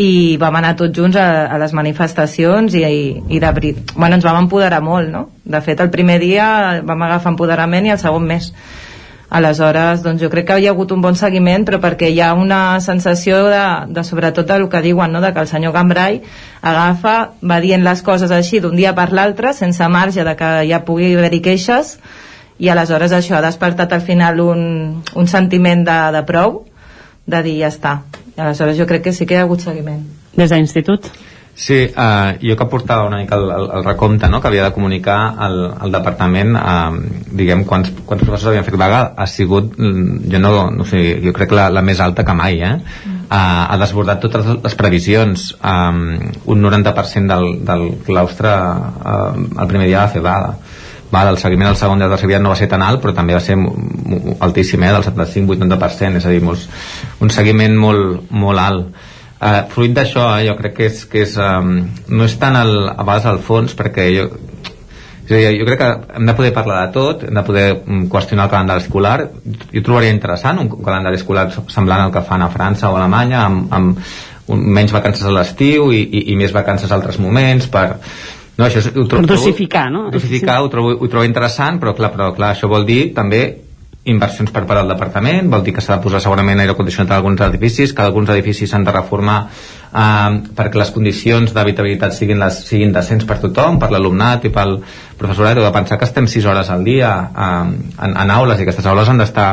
i 0.00 0.38
vam 0.40 0.56
anar 0.56 0.72
tots 0.80 0.96
junts 0.96 1.16
a, 1.20 1.26
a 1.52 1.58
les 1.60 1.74
manifestacions 1.76 2.72
i, 2.74 2.80
i, 2.86 3.02
i 3.36 3.40
de, 3.42 3.50
veri- 3.52 3.74
bueno, 3.94 4.16
ens 4.16 4.24
vam 4.24 4.38
empoderar 4.46 4.80
molt, 4.82 5.10
no? 5.12 5.26
De 5.44 5.60
fet, 5.60 5.80
el 5.84 5.90
primer 5.92 6.16
dia 6.22 6.80
vam 6.82 7.02
agafar 7.04 7.34
empoderament 7.34 7.86
i 7.86 7.92
el 7.92 8.00
segon 8.00 8.24
més. 8.24 8.52
Aleshores, 9.32 10.02
doncs 10.04 10.20
jo 10.20 10.28
crec 10.28 10.44
que 10.50 10.56
hi 10.60 10.66
ha 10.68 10.72
hagut 10.74 10.90
un 10.92 11.00
bon 11.00 11.14
seguiment, 11.16 11.62
però 11.64 11.78
perquè 11.80 12.10
hi 12.12 12.18
ha 12.20 12.34
una 12.36 12.80
sensació 12.84 13.38
de, 13.48 13.60
de 13.88 14.02
sobretot 14.04 14.44
del 14.48 14.66
que 14.68 14.82
diuen, 14.84 15.12
no? 15.12 15.22
de 15.24 15.30
que 15.32 15.40
el 15.40 15.48
senyor 15.48 15.72
Gambrai 15.72 16.18
agafa, 16.60 17.14
va 17.40 17.60
dient 17.64 17.84
les 17.84 18.02
coses 18.04 18.30
així 18.30 18.60
d'un 18.60 18.76
dia 18.76 18.92
per 18.96 19.08
l'altre, 19.16 19.54
sense 19.56 19.88
marge 19.88 20.24
de 20.24 20.34
que 20.36 20.50
ja 20.68 20.82
pugui 20.84 21.14
haver-hi 21.16 21.40
queixes, 21.48 21.94
i 22.62 22.70
aleshores 22.70 23.10
això 23.16 23.38
ha 23.38 23.42
despertat 23.42 23.92
al 23.92 24.04
final 24.06 24.40
un, 24.40 24.62
un 25.18 25.28
sentiment 25.30 25.82
de, 25.88 25.98
de 26.14 26.22
prou, 26.28 26.62
de 27.26 27.42
dir 27.42 27.58
ja 27.64 27.72
està. 27.72 27.98
I 28.36 28.38
aleshores 28.38 28.78
jo 28.78 28.86
crec 28.86 29.08
que 29.08 29.16
sí 29.16 29.26
que 29.26 29.34
hi 29.34 29.42
ha 29.42 29.46
hagut 29.48 29.64
seguiment. 29.64 30.04
Des 30.36 30.48
de 30.48 30.58
l'institut? 30.60 31.10
Sí, 31.54 31.84
uh, 31.84 32.38
jo 32.40 32.54
que 32.56 32.66
portava 32.70 33.04
una 33.04 33.18
mica 33.20 33.36
el, 33.36 33.50
el, 33.52 33.66
el 33.76 33.82
recompte 33.84 34.28
no? 34.30 34.40
que 34.40 34.48
havia 34.48 34.64
de 34.64 34.72
comunicar 34.72 35.18
al, 35.46 35.58
al 35.84 35.92
departament 35.92 36.54
uh, 36.56 36.94
diguem 37.28 37.66
quants, 37.68 37.90
quants 38.08 38.24
professors 38.24 38.54
havien 38.54 38.64
fet 38.64 38.78
vaga 38.80 39.02
ha 39.20 39.26
sigut, 39.28 39.74
mm, 39.76 40.30
jo 40.32 40.40
no, 40.40 40.52
no 40.72 40.86
sé 40.88 41.02
jo 41.20 41.34
crec 41.36 41.50
que 41.52 41.58
la, 41.58 41.68
la 41.68 41.82
més 41.84 42.00
alta 42.00 42.24
que 42.24 42.36
mai 42.38 42.62
eh? 42.64 42.72
uh, 42.72 43.36
ha 43.36 43.76
desbordat 43.84 44.24
totes 44.24 44.48
les 44.64 44.78
previsions 44.80 45.50
um, 45.60 46.00
un 46.56 46.64
90% 46.64 47.28
del, 47.34 47.50
del 47.68 47.84
claustre 48.08 48.56
uh, 48.56 49.36
el 49.36 49.68
primer 49.68 49.90
dia 49.90 50.06
va 50.06 50.14
fer 50.16 50.24
vaga 50.24 50.54
Val, 51.12 51.28
el 51.28 51.38
seguiment 51.38 51.68
al 51.68 51.76
segon 51.76 52.00
dia 52.00 52.08
del 52.08 52.16
tercer 52.16 52.40
no 52.40 52.54
va 52.54 52.56
ser 52.56 52.70
tan 52.72 52.82
alt, 52.82 53.02
però 53.02 53.12
també 53.12 53.34
va 53.36 53.40
ser 53.44 53.58
altíssim, 54.40 54.82
eh, 54.82 54.92
del 54.94 55.04
75-80%, 55.04 56.22
és 56.22 56.26
a 56.26 56.32
dir, 56.32 56.40
molts, 56.40 56.68
un 57.20 57.30
seguiment 57.30 57.76
molt, 57.76 58.30
molt 58.30 58.62
alt. 58.62 59.02
Uh, 59.42 59.64
fruit 59.68 59.92
d'això, 59.92 60.24
eh, 60.38 60.46
jo 60.46 60.54
crec 60.56 60.76
que 60.76 60.86
és, 60.86 61.04
que 61.10 61.24
és 61.26 61.36
um, 61.36 61.74
no 62.14 62.24
és 62.24 62.36
tant 62.38 62.56
el, 62.56 62.76
a 62.88 63.02
vegades 63.02 63.28
el 63.28 63.42
fons, 63.42 63.74
perquè 63.76 64.06
jo, 64.14 64.28
és 65.26 65.32
a 65.32 65.36
dir, 65.36 65.52
jo 65.60 65.66
crec 65.68 65.82
que 65.82 65.90
hem 66.16 66.30
de 66.30 66.36
poder 66.38 66.52
parlar 66.56 66.80
de 66.86 66.92
tot, 66.94 67.26
hem 67.28 67.36
de 67.36 67.44
poder 67.46 67.66
mm, 67.74 68.06
qüestionar 68.12 68.46
el 68.46 68.54
calendari 68.54 68.84
escolar. 68.86 69.16
Jo 69.74 69.82
trobaria 69.84 70.14
interessant 70.14 70.62
un 70.62 70.70
calendari 70.72 71.20
escolar 71.20 71.48
semblant 71.52 72.06
al 72.06 72.14
que 72.14 72.24
fan 72.24 72.46
a 72.46 72.52
França 72.54 72.88
o 72.88 72.96
a 72.96 73.02
Alemanya, 73.02 73.44
amb, 73.50 73.66
amb 73.74 73.98
un, 74.52 74.64
menys 74.78 74.94
vacances 74.94 75.26
a 75.28 75.34
l'estiu 75.34 75.90
i, 75.92 76.02
i, 76.02 76.24
i 76.32 76.38
més 76.38 76.54
vacances 76.54 76.90
a 76.90 76.96
altres 76.96 77.20
moments 77.22 77.68
per, 77.72 77.98
no, 78.62 78.68
això 78.70 78.80
és, 78.80 78.88
ho 78.94 79.08
Per 79.10 79.24
dosificar, 79.26 79.88
no? 79.92 80.06
Dosificar, 80.14 80.60
ho 80.62 80.70
trobo, 80.72 80.94
ho 80.94 81.10
trobo 81.10 81.26
interessant, 81.26 81.82
però 81.82 81.96
clar, 81.98 82.12
però 82.14 82.30
clar, 82.36 82.54
això 82.54 82.70
vol 82.70 82.86
dir 82.88 83.02
també 83.16 83.42
inversions 84.04 84.50
per 84.50 84.64
part 84.66 84.80
del 84.80 84.90
departament, 84.90 85.46
vol 85.50 85.62
dir 85.62 85.74
que 85.76 85.82
s'ha 85.84 85.94
de 85.94 86.02
posar 86.02 86.18
segurament 86.22 86.58
aire 86.58 86.74
condicionat 86.74 87.12
a 87.12 87.20
alguns 87.20 87.42
edificis, 87.46 87.92
que 87.94 88.02
alguns 88.02 88.32
edificis 88.34 88.70
s'han 88.70 88.82
de 88.86 88.94
reformar 88.94 89.36
eh, 89.46 90.40
perquè 90.58 90.80
les 90.80 90.90
condicions 90.90 91.54
d'habitabilitat 91.54 92.16
siguin, 92.16 92.40
les, 92.42 92.58
siguin 92.66 92.94
decents 92.94 93.28
per 93.28 93.38
tothom, 93.44 93.78
per 93.78 93.92
l'alumnat 93.94 94.48
i 94.48 94.50
pel 94.54 94.80
professorat, 95.20 95.60
heu 95.60 95.68
de 95.68 95.74
pensar 95.76 96.00
que 96.00 96.08
estem 96.10 96.26
6 96.26 96.50
hores 96.50 96.72
al 96.74 96.82
dia 96.88 97.12
eh, 97.30 97.62
en, 98.08 98.16
en 98.24 98.34
aules 98.38 98.58
i 98.58 98.66
aquestes 98.66 98.90
aules 98.90 99.12
han 99.12 99.22
d'estar 99.22 99.48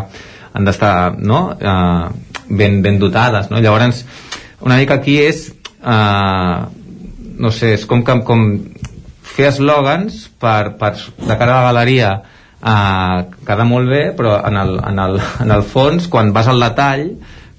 han 0.58 0.66
d'estar 0.66 0.96
no? 1.22 1.44
eh, 1.54 2.42
ben, 2.50 2.82
ben 2.82 2.98
dotades 2.98 3.52
no? 3.54 3.62
llavors 3.62 4.04
una 4.66 4.82
mica 4.82 4.98
aquí 4.98 5.20
és 5.22 5.46
eh, 5.86 6.58
no 7.40 7.54
sé, 7.56 7.76
és 7.78 7.86
com, 7.88 8.02
com, 8.04 8.26
com 8.28 8.50
fer 9.40 9.50
eslògans 9.54 10.26
per, 10.42 10.76
per, 10.80 10.94
de 11.24 11.36
cara 11.40 11.56
a 11.56 11.60
la 11.60 11.68
galeria 11.72 12.14
eh, 12.60 13.18
queda 13.48 13.68
molt 13.68 13.92
bé 13.92 14.04
però 14.18 14.40
en 14.50 14.60
el, 14.60 14.76
en, 14.92 15.04
el, 15.06 15.20
en 15.46 15.56
el 15.56 15.64
fons 15.64 16.10
quan 16.12 16.34
vas 16.36 16.52
al 16.52 16.60
detall 16.68 17.06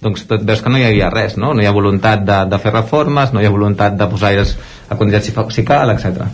doncs 0.01 0.27
tot, 0.29 0.45
veus 0.49 0.61
que 0.65 0.73
no 0.73 0.81
hi 0.81 0.87
havia 0.89 1.11
res 1.13 1.39
no, 1.41 1.55
no 1.55 1.65
hi 1.65 1.69
ha 1.69 1.77
voluntat 1.77 2.25
de, 2.29 2.43
de 2.53 2.61
fer 2.61 2.75
reformes 2.77 3.33
no 3.33 3.41
hi 3.41 3.49
ha 3.49 3.57
voluntat 3.57 3.97
de 3.97 4.09
posar 4.13 4.35
aires 4.35 4.57
acondicionats 4.91 5.55
si, 5.55 5.61
si 5.61 5.67
cal, 5.69 5.93
etc. 5.95 6.29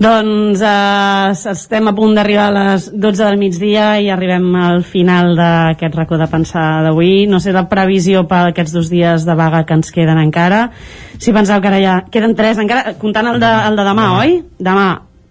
Doncs 0.00 0.62
eh, 0.64 1.50
estem 1.52 1.88
a 1.88 1.92
punt 1.94 2.14
d'arribar 2.16 2.48
a 2.48 2.54
les 2.56 2.88
12 2.94 3.22
del 3.22 3.38
migdia 3.38 3.86
i 4.00 4.08
arribem 4.10 4.48
al 4.56 4.82
final 4.88 5.34
d'aquest 5.36 5.94
racó 5.98 6.18
de 6.18 6.28
pensar 6.32 6.82
d'avui. 6.86 7.26
No 7.28 7.40
sé 7.40 7.52
la 7.52 7.66
previsió 7.70 8.24
per 8.28 8.46
aquests 8.48 8.74
dos 8.74 8.90
dies 8.90 9.26
de 9.28 9.36
vaga 9.38 9.64
que 9.68 9.76
ens 9.76 9.92
queden 9.94 10.18
encara. 10.18 10.70
Si 11.18 11.34
penseu 11.36 11.60
que 11.60 11.70
ara 11.70 11.80
ja 11.82 11.96
queden 12.10 12.34
tres 12.38 12.58
encara, 12.58 12.96
comptant 12.98 13.34
el 13.34 13.40
de, 13.42 13.52
el 13.68 13.78
de 13.78 13.88
demà, 13.90 14.08
oi? 14.22 14.38
Demà. 14.58 14.88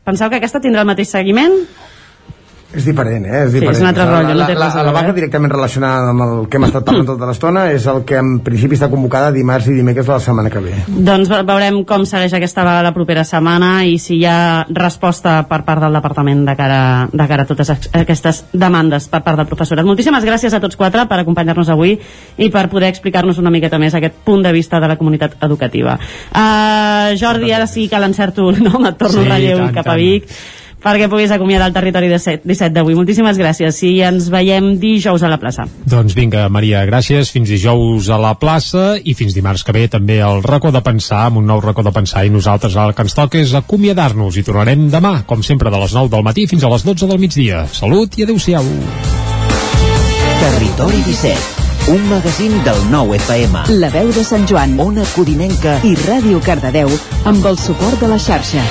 Penseu 0.08 0.30
que 0.30 0.40
aquesta 0.40 0.62
tindrà 0.62 0.86
el 0.86 0.90
mateix 0.94 1.12
seguiment? 1.14 1.58
És 2.74 2.86
diferent, 2.88 3.26
eh? 3.26 3.44
És 3.46 3.52
Sí, 3.52 3.60
diferent. 3.60 3.76
és 3.76 3.82
un 3.82 3.88
altre 3.90 4.06
rotllo, 4.06 4.30
no 4.30 4.36
la, 4.40 4.48
la, 4.48 4.54
la, 4.56 4.68
la 4.68 4.84
veure. 4.84 4.94
vaga 4.96 5.14
directament 5.18 5.52
relacionada 5.52 6.10
amb 6.14 6.22
el 6.24 6.48
que 6.48 6.56
hem 6.58 6.64
estat 6.70 6.86
parlant 6.88 7.06
tota 7.10 7.28
l'estona 7.28 7.66
és 7.76 7.86
el 7.92 8.04
que 8.08 8.16
en 8.16 8.30
principi 8.46 8.78
està 8.78 8.88
convocada 8.90 9.32
dimarts 9.36 9.68
i 9.68 9.74
dimecres 9.76 10.06
de 10.08 10.14
la 10.14 10.20
setmana 10.24 10.50
que 10.50 10.60
ve. 10.64 10.72
Doncs 10.88 11.28
ve- 11.30 11.42
veurem 11.44 11.82
com 11.86 12.06
segueix 12.08 12.34
aquesta 12.38 12.64
vaga 12.64 12.84
la 12.88 12.94
propera 12.96 13.26
setmana 13.28 13.84
i 13.84 13.98
si 14.00 14.22
hi 14.22 14.26
ha 14.26 14.66
resposta 14.70 15.42
per 15.50 15.64
part 15.68 15.82
del 15.84 15.94
departament 16.00 16.46
de 16.48 16.56
cara, 16.56 17.10
de 17.12 17.28
cara 17.28 17.44
a 17.44 17.50
totes 17.50 17.74
aquestes 17.92 18.46
demandes 18.54 19.10
per 19.12 19.22
part 19.26 19.38
del 19.42 19.48
professorat. 19.52 19.84
Moltíssimes 19.86 20.24
gràcies 20.24 20.54
a 20.56 20.62
tots 20.64 20.80
quatre 20.80 21.04
per 21.12 21.20
acompanyar-nos 21.26 21.70
avui 21.76 21.98
i 22.38 22.50
per 22.50 22.70
poder 22.70 22.88
explicar-nos 22.94 23.38
una 23.44 23.52
miqueta 23.52 23.78
més 23.80 23.94
aquest 24.00 24.16
punt 24.24 24.44
de 24.48 24.52
vista 24.56 24.80
de 24.80 24.88
la 24.88 24.96
comunitat 24.96 25.36
educativa. 25.44 26.00
Uh, 26.32 27.12
Jordi, 27.20 27.52
ara 27.52 27.68
sí 27.68 27.90
que 27.92 28.00
l'encerto 28.00 28.48
nom, 28.64 28.86
et 28.88 28.98
torno 28.98 29.20
Sí, 29.20 29.26
sí, 29.26 29.30
relleu 29.30 29.58
tant, 29.66 29.74
cap 29.76 29.88
a 29.88 29.92
tant. 29.92 30.00
Perquè 30.82 31.06
puguis 31.12 31.30
acomiadar 31.30 31.68
el 31.70 31.76
territori 31.76 32.08
17, 32.10 32.42
17 32.50 32.74
d'avui. 32.74 32.96
Moltíssimes 32.98 33.38
gràcies 33.38 33.78
i 33.86 33.92
ens 34.06 34.32
veiem 34.34 34.74
dijous 34.82 35.22
a 35.22 35.30
la 35.30 35.38
plaça. 35.42 35.68
Doncs 35.86 36.16
vinga, 36.18 36.48
Maria, 36.50 36.82
gràcies. 36.90 37.30
Fins 37.34 37.52
dijous 37.54 38.10
a 38.10 38.18
la 38.22 38.34
plaça 38.42 38.96
i 38.98 39.14
fins 39.18 39.38
dimarts 39.38 39.64
que 39.68 39.76
ve 39.78 39.86
també 39.94 40.18
al 40.26 40.42
racó 40.42 40.72
de 40.74 40.82
pensar, 40.82 41.28
amb 41.28 41.42
un 41.44 41.46
nou 41.52 41.62
racó 41.62 41.86
de 41.86 41.94
pensar 41.94 42.26
i 42.26 42.34
nosaltres 42.34 42.76
el 42.82 42.96
que 42.98 43.06
ens 43.06 43.18
toca 43.18 43.38
és 43.38 43.54
acomiadar-nos 43.58 44.38
i 44.42 44.46
tornarem 44.48 44.88
demà, 44.90 45.20
com 45.30 45.46
sempre, 45.46 45.70
de 45.70 45.82
les 45.84 45.94
9 45.94 46.10
del 46.10 46.26
matí 46.26 46.48
fins 46.50 46.66
a 46.66 46.72
les 46.74 46.86
12 46.88 47.10
del 47.12 47.22
migdia. 47.22 47.66
Salut 47.78 48.18
i 48.18 48.26
adeu-siau. 48.26 48.66
Territori 50.42 51.04
17, 51.06 51.92
un 51.94 52.08
magazín 52.10 52.58
del 52.66 52.82
nou 52.90 53.14
FM. 53.20 53.68
La 53.78 53.92
veu 53.94 54.10
de 54.16 54.26
Sant 54.26 54.50
Joan, 54.50 54.74
Ona 54.82 55.06
Codinenca 55.14 55.78
i 55.86 55.94
Ràdio 56.08 56.42
Cardedeu 56.42 56.90
amb 57.30 57.46
el 57.46 57.62
suport 57.62 58.02
de 58.02 58.10
la 58.10 58.18
xarxa. 58.18 58.66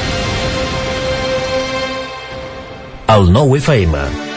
El 3.10 3.26
nou 3.34 3.56
FM. 3.56 4.29